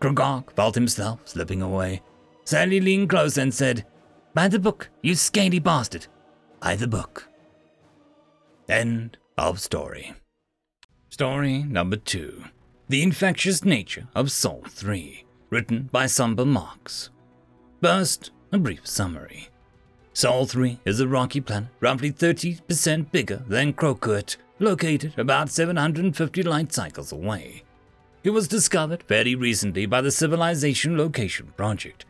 Kragok 0.00 0.52
felt 0.52 0.74
himself 0.74 1.20
slipping 1.24 1.62
away. 1.62 2.02
Sally 2.44 2.80
leaned 2.80 3.10
close 3.10 3.36
and 3.38 3.52
said, 3.52 3.84
By 4.34 4.48
the 4.48 4.58
book, 4.58 4.88
you 5.02 5.14
scaly 5.14 5.58
bastard. 5.58 6.06
By 6.60 6.76
the 6.76 6.88
book. 6.88 7.28
End 8.68 9.18
of 9.38 9.60
story. 9.60 10.14
Story 11.10 11.62
number 11.62 11.96
two. 11.96 12.44
The 12.88 13.02
Infectious 13.02 13.64
Nature 13.64 14.06
of 14.14 14.30
Sol 14.30 14.62
3, 14.68 15.24
written 15.50 15.88
by 15.90 16.06
Sumber 16.06 16.46
Marks. 16.46 17.10
First, 17.82 18.30
a 18.52 18.58
brief 18.58 18.86
summary. 18.86 19.48
Sol 20.12 20.46
3 20.46 20.78
is 20.84 21.00
a 21.00 21.08
rocky 21.08 21.40
planet 21.40 21.70
roughly 21.80 22.12
30% 22.12 23.10
bigger 23.10 23.42
than 23.48 23.72
Krokut, 23.72 24.36
located 24.60 25.18
about 25.18 25.50
750 25.50 26.44
light 26.44 26.72
cycles 26.72 27.10
away. 27.10 27.64
It 28.22 28.30
was 28.30 28.46
discovered 28.46 29.02
very 29.08 29.34
recently 29.34 29.86
by 29.86 30.00
the 30.00 30.12
Civilization 30.12 30.96
Location 30.96 31.52
Project. 31.56 32.04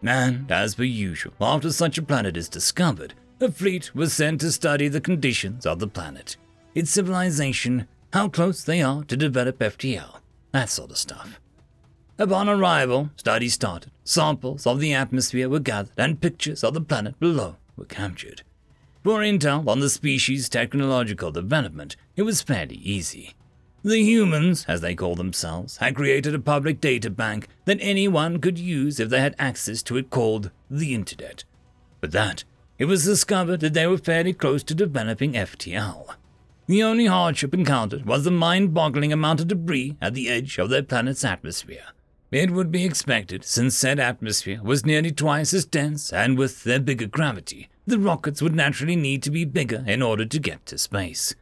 And, 0.00 0.48
as 0.52 0.76
per 0.76 0.84
usual, 0.84 1.32
after 1.40 1.72
such 1.72 1.98
a 1.98 2.02
planet 2.02 2.36
is 2.36 2.48
discovered, 2.48 3.14
a 3.40 3.50
fleet 3.50 3.92
was 3.96 4.12
sent 4.12 4.42
to 4.42 4.52
study 4.52 4.86
the 4.86 5.00
conditions 5.00 5.66
of 5.66 5.80
the 5.80 5.88
planet, 5.88 6.36
its 6.72 6.92
civilization, 6.92 7.88
how 8.12 8.28
close 8.28 8.62
they 8.62 8.80
are 8.80 9.02
to 9.04 9.16
develop 9.16 9.58
FTL, 9.58 10.19
that 10.52 10.68
sort 10.70 10.90
of 10.90 10.98
stuff. 10.98 11.40
Upon 12.18 12.48
arrival, 12.48 13.10
studies 13.16 13.54
started, 13.54 13.90
samples 14.04 14.66
of 14.66 14.78
the 14.78 14.92
atmosphere 14.92 15.48
were 15.48 15.60
gathered, 15.60 15.94
and 15.96 16.20
pictures 16.20 16.62
of 16.62 16.74
the 16.74 16.80
planet 16.80 17.18
below 17.18 17.56
were 17.76 17.86
captured. 17.86 18.42
For 19.02 19.20
intel 19.20 19.66
on 19.66 19.80
the 19.80 19.88
species' 19.88 20.50
technological 20.50 21.30
development, 21.30 21.96
it 22.16 22.22
was 22.22 22.42
fairly 22.42 22.76
easy. 22.76 23.34
The 23.82 24.02
humans, 24.02 24.66
as 24.68 24.82
they 24.82 24.94
call 24.94 25.14
themselves, 25.14 25.78
had 25.78 25.94
created 25.94 26.34
a 26.34 26.38
public 26.38 26.82
data 26.82 27.08
bank 27.08 27.48
that 27.64 27.78
anyone 27.80 28.38
could 28.38 28.58
use 28.58 29.00
if 29.00 29.08
they 29.08 29.20
had 29.20 29.34
access 29.38 29.82
to 29.84 29.96
it 29.96 30.10
called 30.10 30.50
the 30.70 30.94
Internet. 30.94 31.44
But 32.02 32.12
that, 32.12 32.44
it 32.78 32.84
was 32.84 33.06
discovered 33.06 33.60
that 33.60 33.72
they 33.72 33.86
were 33.86 33.96
fairly 33.96 34.34
close 34.34 34.62
to 34.64 34.74
developing 34.74 35.32
FTL. 35.32 36.14
The 36.70 36.84
only 36.84 37.06
hardship 37.06 37.52
encountered 37.52 38.06
was 38.06 38.22
the 38.22 38.30
mind 38.30 38.72
boggling 38.72 39.12
amount 39.12 39.40
of 39.40 39.48
debris 39.48 39.96
at 40.00 40.14
the 40.14 40.28
edge 40.28 40.56
of 40.56 40.70
their 40.70 40.84
planet's 40.84 41.24
atmosphere. 41.24 41.86
It 42.30 42.52
would 42.52 42.70
be 42.70 42.84
expected, 42.84 43.44
since 43.44 43.76
said 43.76 43.98
atmosphere 43.98 44.62
was 44.62 44.86
nearly 44.86 45.10
twice 45.10 45.52
as 45.52 45.64
dense, 45.64 46.12
and 46.12 46.38
with 46.38 46.62
their 46.62 46.78
bigger 46.78 47.08
gravity, 47.08 47.68
the 47.88 47.98
rockets 47.98 48.40
would 48.40 48.54
naturally 48.54 48.94
need 48.94 49.20
to 49.24 49.32
be 49.32 49.44
bigger 49.44 49.82
in 49.84 50.00
order 50.00 50.24
to 50.24 50.38
get 50.38 50.64
to 50.66 50.78
space. 50.78 51.34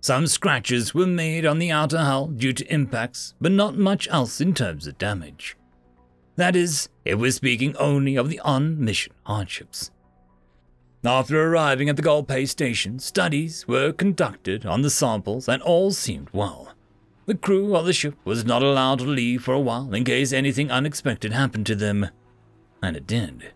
Some 0.00 0.26
scratches 0.26 0.94
were 0.94 1.06
made 1.06 1.44
on 1.44 1.58
the 1.58 1.70
outer 1.70 1.98
hull 1.98 2.28
due 2.28 2.54
to 2.54 2.72
impacts, 2.72 3.34
but 3.38 3.52
not 3.52 3.76
much 3.76 4.08
else 4.10 4.40
in 4.40 4.54
terms 4.54 4.86
of 4.86 4.96
damage. 4.96 5.58
That 6.36 6.56
is, 6.56 6.88
if 7.04 7.18
we're 7.18 7.32
speaking 7.32 7.76
only 7.76 8.16
of 8.16 8.30
the 8.30 8.40
on 8.40 8.82
mission 8.82 9.12
hardships. 9.24 9.90
After 11.02 11.42
arriving 11.42 11.88
at 11.88 11.96
the 11.96 12.02
Golpe 12.02 12.46
station, 12.46 12.98
studies 12.98 13.66
were 13.66 13.90
conducted 13.90 14.66
on 14.66 14.82
the 14.82 14.90
samples 14.90 15.48
and 15.48 15.62
all 15.62 15.92
seemed 15.92 16.28
well. 16.30 16.74
The 17.24 17.34
crew 17.34 17.74
of 17.74 17.86
the 17.86 17.94
ship 17.94 18.16
was 18.24 18.44
not 18.44 18.62
allowed 18.62 18.98
to 18.98 19.06
leave 19.06 19.42
for 19.42 19.54
a 19.54 19.60
while 19.60 19.94
in 19.94 20.04
case 20.04 20.30
anything 20.30 20.70
unexpected 20.70 21.32
happened 21.32 21.64
to 21.66 21.74
them. 21.74 22.10
And 22.82 22.98
it 22.98 23.06
did. 23.06 23.52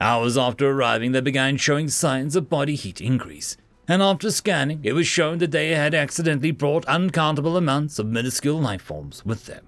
Hours 0.00 0.38
after 0.38 0.70
arriving, 0.70 1.12
they 1.12 1.20
began 1.20 1.58
showing 1.58 1.88
signs 1.88 2.34
of 2.34 2.48
body 2.48 2.74
heat 2.74 3.02
increase, 3.02 3.58
and 3.86 4.02
after 4.02 4.30
scanning, 4.30 4.80
it 4.82 4.94
was 4.94 5.06
shown 5.06 5.38
that 5.38 5.50
they 5.50 5.70
had 5.70 5.94
accidentally 5.94 6.52
brought 6.52 6.86
uncountable 6.86 7.58
amounts 7.58 7.98
of 7.98 8.06
minuscule 8.06 8.60
life 8.60 8.82
forms 8.82 9.24
with 9.26 9.44
them. 9.44 9.66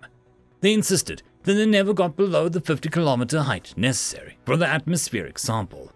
They 0.61 0.73
insisted 0.73 1.23
that 1.43 1.55
they 1.55 1.67
never 1.67 1.93
got 1.93 2.17
below 2.17 2.49
the 2.49 2.61
50 2.61 2.89
kilometer 2.89 3.43
height 3.43 3.75
necessary 3.77 4.39
for 4.47 4.57
the 4.57 4.67
atmospheric 4.67 5.39
sample. 5.39 5.93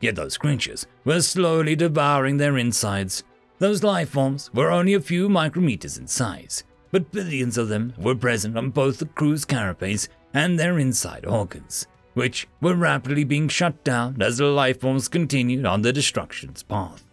Yet 0.00 0.16
those 0.16 0.38
creatures 0.38 0.86
were 1.04 1.20
slowly 1.20 1.76
devouring 1.76 2.38
their 2.38 2.56
insides. 2.56 3.22
Those 3.58 3.82
life 3.82 4.10
forms 4.10 4.50
were 4.54 4.70
only 4.70 4.94
a 4.94 5.00
few 5.00 5.28
micrometers 5.28 5.98
in 5.98 6.06
size, 6.06 6.64
but 6.90 7.12
billions 7.12 7.58
of 7.58 7.68
them 7.68 7.92
were 7.98 8.14
present 8.14 8.56
on 8.56 8.70
both 8.70 8.98
the 8.98 9.06
crew's 9.06 9.44
carapace 9.44 10.08
and 10.32 10.58
their 10.58 10.78
inside 10.78 11.26
organs, 11.26 11.86
which 12.14 12.48
were 12.60 12.74
rapidly 12.74 13.24
being 13.24 13.48
shut 13.48 13.84
down 13.84 14.20
as 14.22 14.38
the 14.38 14.46
life 14.46 14.80
forms 14.80 15.08
continued 15.08 15.66
on 15.66 15.82
their 15.82 15.92
destruction's 15.92 16.62
path. 16.62 17.04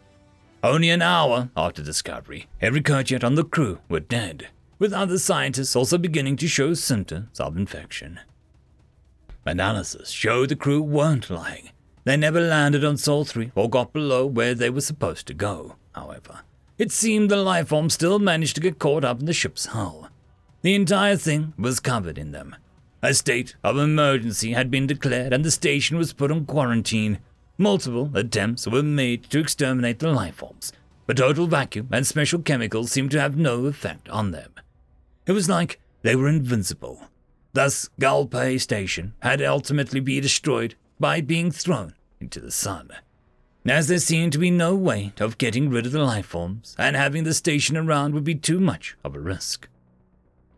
Only 0.63 0.89
an 0.89 1.01
hour 1.01 1.49
after 1.55 1.83
discovery, 1.83 2.47
every 2.61 2.81
Kerjet 2.81 3.23
on 3.23 3.35
the 3.35 3.43
crew 3.43 3.79
were 3.89 3.99
dead, 3.99 4.47
with 4.79 4.93
other 4.93 5.19
scientists 5.19 5.75
also 5.75 5.97
beginning 5.97 6.37
to 6.37 6.47
show 6.47 6.73
symptoms 6.73 7.39
of 7.39 7.57
infection. 7.57 8.19
Analysis 9.45 10.09
showed 10.09 10.49
the 10.49 10.55
crew 10.55 10.81
weren't 10.81 11.29
lying. 11.29 11.69
They 12.07 12.15
never 12.15 12.39
landed 12.39 12.85
on 12.85 12.95
Sol 12.95 13.25
3 13.25 13.51
or 13.53 13.69
got 13.69 13.91
below 13.91 14.25
where 14.25 14.55
they 14.55 14.69
were 14.69 14.79
supposed 14.79 15.27
to 15.27 15.33
go, 15.33 15.75
however. 15.93 16.39
It 16.77 16.93
seemed 16.93 17.29
the 17.29 17.35
life 17.35 17.67
form 17.67 17.89
still 17.89 18.17
managed 18.17 18.55
to 18.55 18.61
get 18.61 18.79
caught 18.79 19.03
up 19.03 19.19
in 19.19 19.25
the 19.25 19.33
ship's 19.33 19.65
hull. 19.65 20.07
The 20.61 20.73
entire 20.73 21.17
thing 21.17 21.51
was 21.57 21.81
covered 21.81 22.17
in 22.17 22.31
them. 22.31 22.55
A 23.01 23.13
state 23.13 23.57
of 23.61 23.77
emergency 23.77 24.53
had 24.53 24.71
been 24.71 24.87
declared 24.87 25.33
and 25.33 25.43
the 25.43 25.51
station 25.51 25.97
was 25.97 26.13
put 26.13 26.31
on 26.31 26.45
quarantine. 26.45 27.19
Multiple 27.57 28.09
attempts 28.13 28.65
were 28.65 28.83
made 28.83 29.29
to 29.31 29.39
exterminate 29.39 29.99
the 29.99 30.09
life 30.09 30.35
forms, 30.35 30.71
but 31.07 31.17
total 31.17 31.45
vacuum 31.45 31.89
and 31.91 32.07
special 32.07 32.41
chemicals 32.41 32.89
seemed 32.89 33.11
to 33.11 33.19
have 33.19 33.35
no 33.35 33.65
effect 33.65 34.07
on 34.07 34.31
them. 34.31 34.53
It 35.25 35.33
was 35.33 35.49
like 35.49 35.81
they 36.03 36.15
were 36.15 36.29
invincible. 36.29 37.09
Thus, 37.51 37.89
Galpay 37.99 38.59
Station 38.59 39.13
had 39.19 39.41
ultimately 39.41 39.99
been 39.99 40.21
destroyed 40.21 40.75
by 40.99 41.21
being 41.21 41.51
thrown 41.51 41.93
into 42.19 42.39
the 42.39 42.51
sun 42.51 42.91
as 43.69 43.87
there 43.87 43.99
seemed 43.99 44.31
to 44.33 44.39
be 44.39 44.51
no 44.51 44.75
way 44.75 45.13
of 45.19 45.37
getting 45.37 45.69
rid 45.69 45.85
of 45.85 45.91
the 45.91 46.03
life 46.03 46.27
forms, 46.27 46.75
and 46.77 46.95
having 46.95 47.23
the 47.23 47.33
station 47.33 47.75
around 47.75 48.13
would 48.13 48.23
be 48.23 48.35
too 48.35 48.59
much 48.59 48.95
of 49.03 49.15
a 49.15 49.19
risk. 49.19 49.67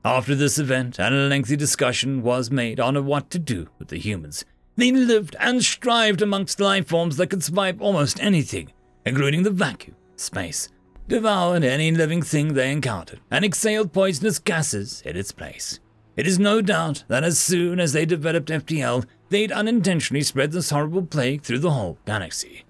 After 0.06 0.36
this 0.36 0.60
event, 0.60 1.00
and 1.00 1.14
a 1.14 1.28
lengthy 1.28 1.56
discussion 1.56 2.22
was 2.22 2.52
made 2.52 2.80
on 2.80 3.04
what 3.06 3.30
to 3.32 3.40
do 3.40 3.68
with 3.80 3.90
the 3.90 3.98
humans, 3.98 4.46
they 4.76 4.92
lived 4.92 5.36
and 5.40 5.64
strived 5.64 6.22
amongst 6.22 6.60
life 6.60 6.88
forms 6.88 7.18
that 7.18 7.28
could 7.28 7.44
survive 7.44 7.82
almost 7.82 8.22
anything, 8.22 8.72
including 9.06 9.44
the 9.44 9.52
vacuum, 9.52 9.96
space, 10.16 10.70
devoured 11.08 11.64
any 11.64 11.92
living 11.92 12.22
thing 12.22 12.54
they 12.54 12.72
encountered, 12.72 13.20
and 13.30 13.44
exhaled 13.44 13.92
poisonous 13.92 14.40
gases 14.40 15.02
in 15.06 15.18
its 15.18 15.32
place. 15.32 15.80
It 16.16 16.28
is 16.28 16.40
no 16.40 16.62
doubt 16.62 17.04
that 17.08 17.24
as 17.24 17.40
soon 17.40 17.80
as 17.80 17.94
they 17.94 18.06
developed 18.06 18.50
FTL, 18.50 19.06
they'd 19.30 19.52
unintentionally 19.52 20.24
spread 20.24 20.52
this 20.52 20.70
horrible 20.70 21.04
plague 21.04 21.44
through 21.44 21.60
the 21.60 21.72
whole 21.72 21.98
galaxy 22.06 22.66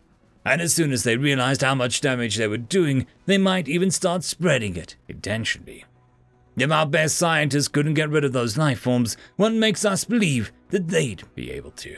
and 0.45 0.61
as 0.61 0.73
soon 0.73 0.91
as 0.91 1.03
they 1.03 1.17
realized 1.17 1.61
how 1.61 1.75
much 1.75 2.01
damage 2.01 2.37
they 2.37 2.47
were 2.47 2.57
doing, 2.57 3.05
they 3.25 3.37
might 3.37 3.67
even 3.67 3.91
start 3.91 4.23
spreading 4.23 4.75
it 4.75 4.95
intentionally. 5.07 5.85
If 6.57 6.71
our 6.71 6.85
best 6.85 7.17
scientists 7.17 7.67
couldn't 7.67 7.93
get 7.93 8.09
rid 8.09 8.23
of 8.23 8.33
those 8.33 8.57
life 8.57 8.79
forms, 8.79 9.15
what 9.35 9.53
makes 9.53 9.85
us 9.85 10.03
believe 10.03 10.51
that 10.69 10.87
they'd 10.87 11.23
be 11.35 11.51
able 11.51 11.71
to? 11.71 11.95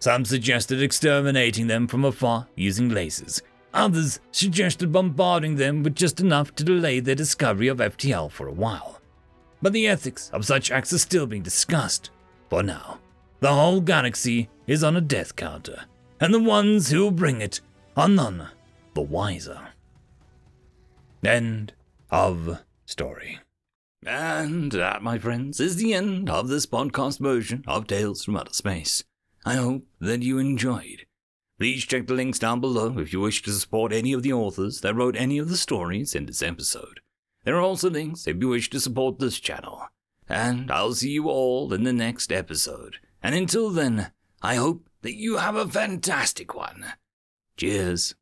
Some 0.00 0.24
suggested 0.24 0.82
exterminating 0.82 1.66
them 1.66 1.86
from 1.86 2.04
afar 2.04 2.48
using 2.56 2.90
lasers. 2.90 3.40
Others 3.72 4.20
suggested 4.32 4.92
bombarding 4.92 5.56
them 5.56 5.82
with 5.82 5.94
just 5.94 6.20
enough 6.20 6.54
to 6.56 6.64
delay 6.64 7.00
their 7.00 7.14
discovery 7.14 7.68
of 7.68 7.78
FTL 7.78 8.30
for 8.30 8.46
a 8.48 8.52
while. 8.52 9.00
But 9.62 9.72
the 9.72 9.86
ethics 9.86 10.28
of 10.32 10.44
such 10.44 10.70
acts 10.70 10.92
are 10.92 10.98
still 10.98 11.26
being 11.26 11.42
discussed. 11.42 12.10
For 12.50 12.62
now, 12.62 12.98
the 13.44 13.52
whole 13.52 13.82
galaxy 13.82 14.48
is 14.66 14.82
on 14.82 14.96
a 14.96 15.02
death 15.02 15.36
counter 15.36 15.84
and 16.18 16.32
the 16.32 16.40
ones 16.40 16.88
who 16.88 17.10
bring 17.10 17.42
it 17.42 17.60
are 17.94 18.08
none 18.08 18.48
the 18.94 19.02
wiser. 19.02 19.60
End 21.22 21.74
of 22.10 22.60
story. 22.86 23.40
And 24.06 24.72
that, 24.72 25.02
my 25.02 25.18
friends, 25.18 25.60
is 25.60 25.76
the 25.76 25.92
end 25.92 26.30
of 26.30 26.48
this 26.48 26.64
podcast 26.64 27.18
version 27.18 27.62
of 27.66 27.86
Tales 27.86 28.24
from 28.24 28.38
Outer 28.38 28.54
Space. 28.54 29.04
I 29.44 29.56
hope 29.56 29.84
that 30.00 30.22
you 30.22 30.38
enjoyed. 30.38 31.04
Please 31.58 31.84
check 31.84 32.06
the 32.06 32.14
links 32.14 32.38
down 32.38 32.62
below 32.62 32.98
if 32.98 33.12
you 33.12 33.20
wish 33.20 33.42
to 33.42 33.52
support 33.52 33.92
any 33.92 34.14
of 34.14 34.22
the 34.22 34.32
authors 34.32 34.80
that 34.80 34.94
wrote 34.94 35.16
any 35.16 35.36
of 35.36 35.50
the 35.50 35.58
stories 35.58 36.14
in 36.14 36.24
this 36.24 36.40
episode. 36.40 37.00
There 37.44 37.56
are 37.56 37.60
also 37.60 37.90
links 37.90 38.26
if 38.26 38.38
you 38.40 38.48
wish 38.48 38.70
to 38.70 38.80
support 38.80 39.18
this 39.18 39.38
channel. 39.38 39.86
And 40.30 40.70
I'll 40.70 40.94
see 40.94 41.10
you 41.10 41.28
all 41.28 41.74
in 41.74 41.84
the 41.84 41.92
next 41.92 42.32
episode. 42.32 43.00
And 43.24 43.34
until 43.34 43.70
then, 43.70 44.12
I 44.42 44.56
hope 44.56 44.90
that 45.00 45.16
you 45.16 45.38
have 45.38 45.56
a 45.56 45.66
fantastic 45.66 46.54
one. 46.54 46.84
Cheers. 47.56 48.14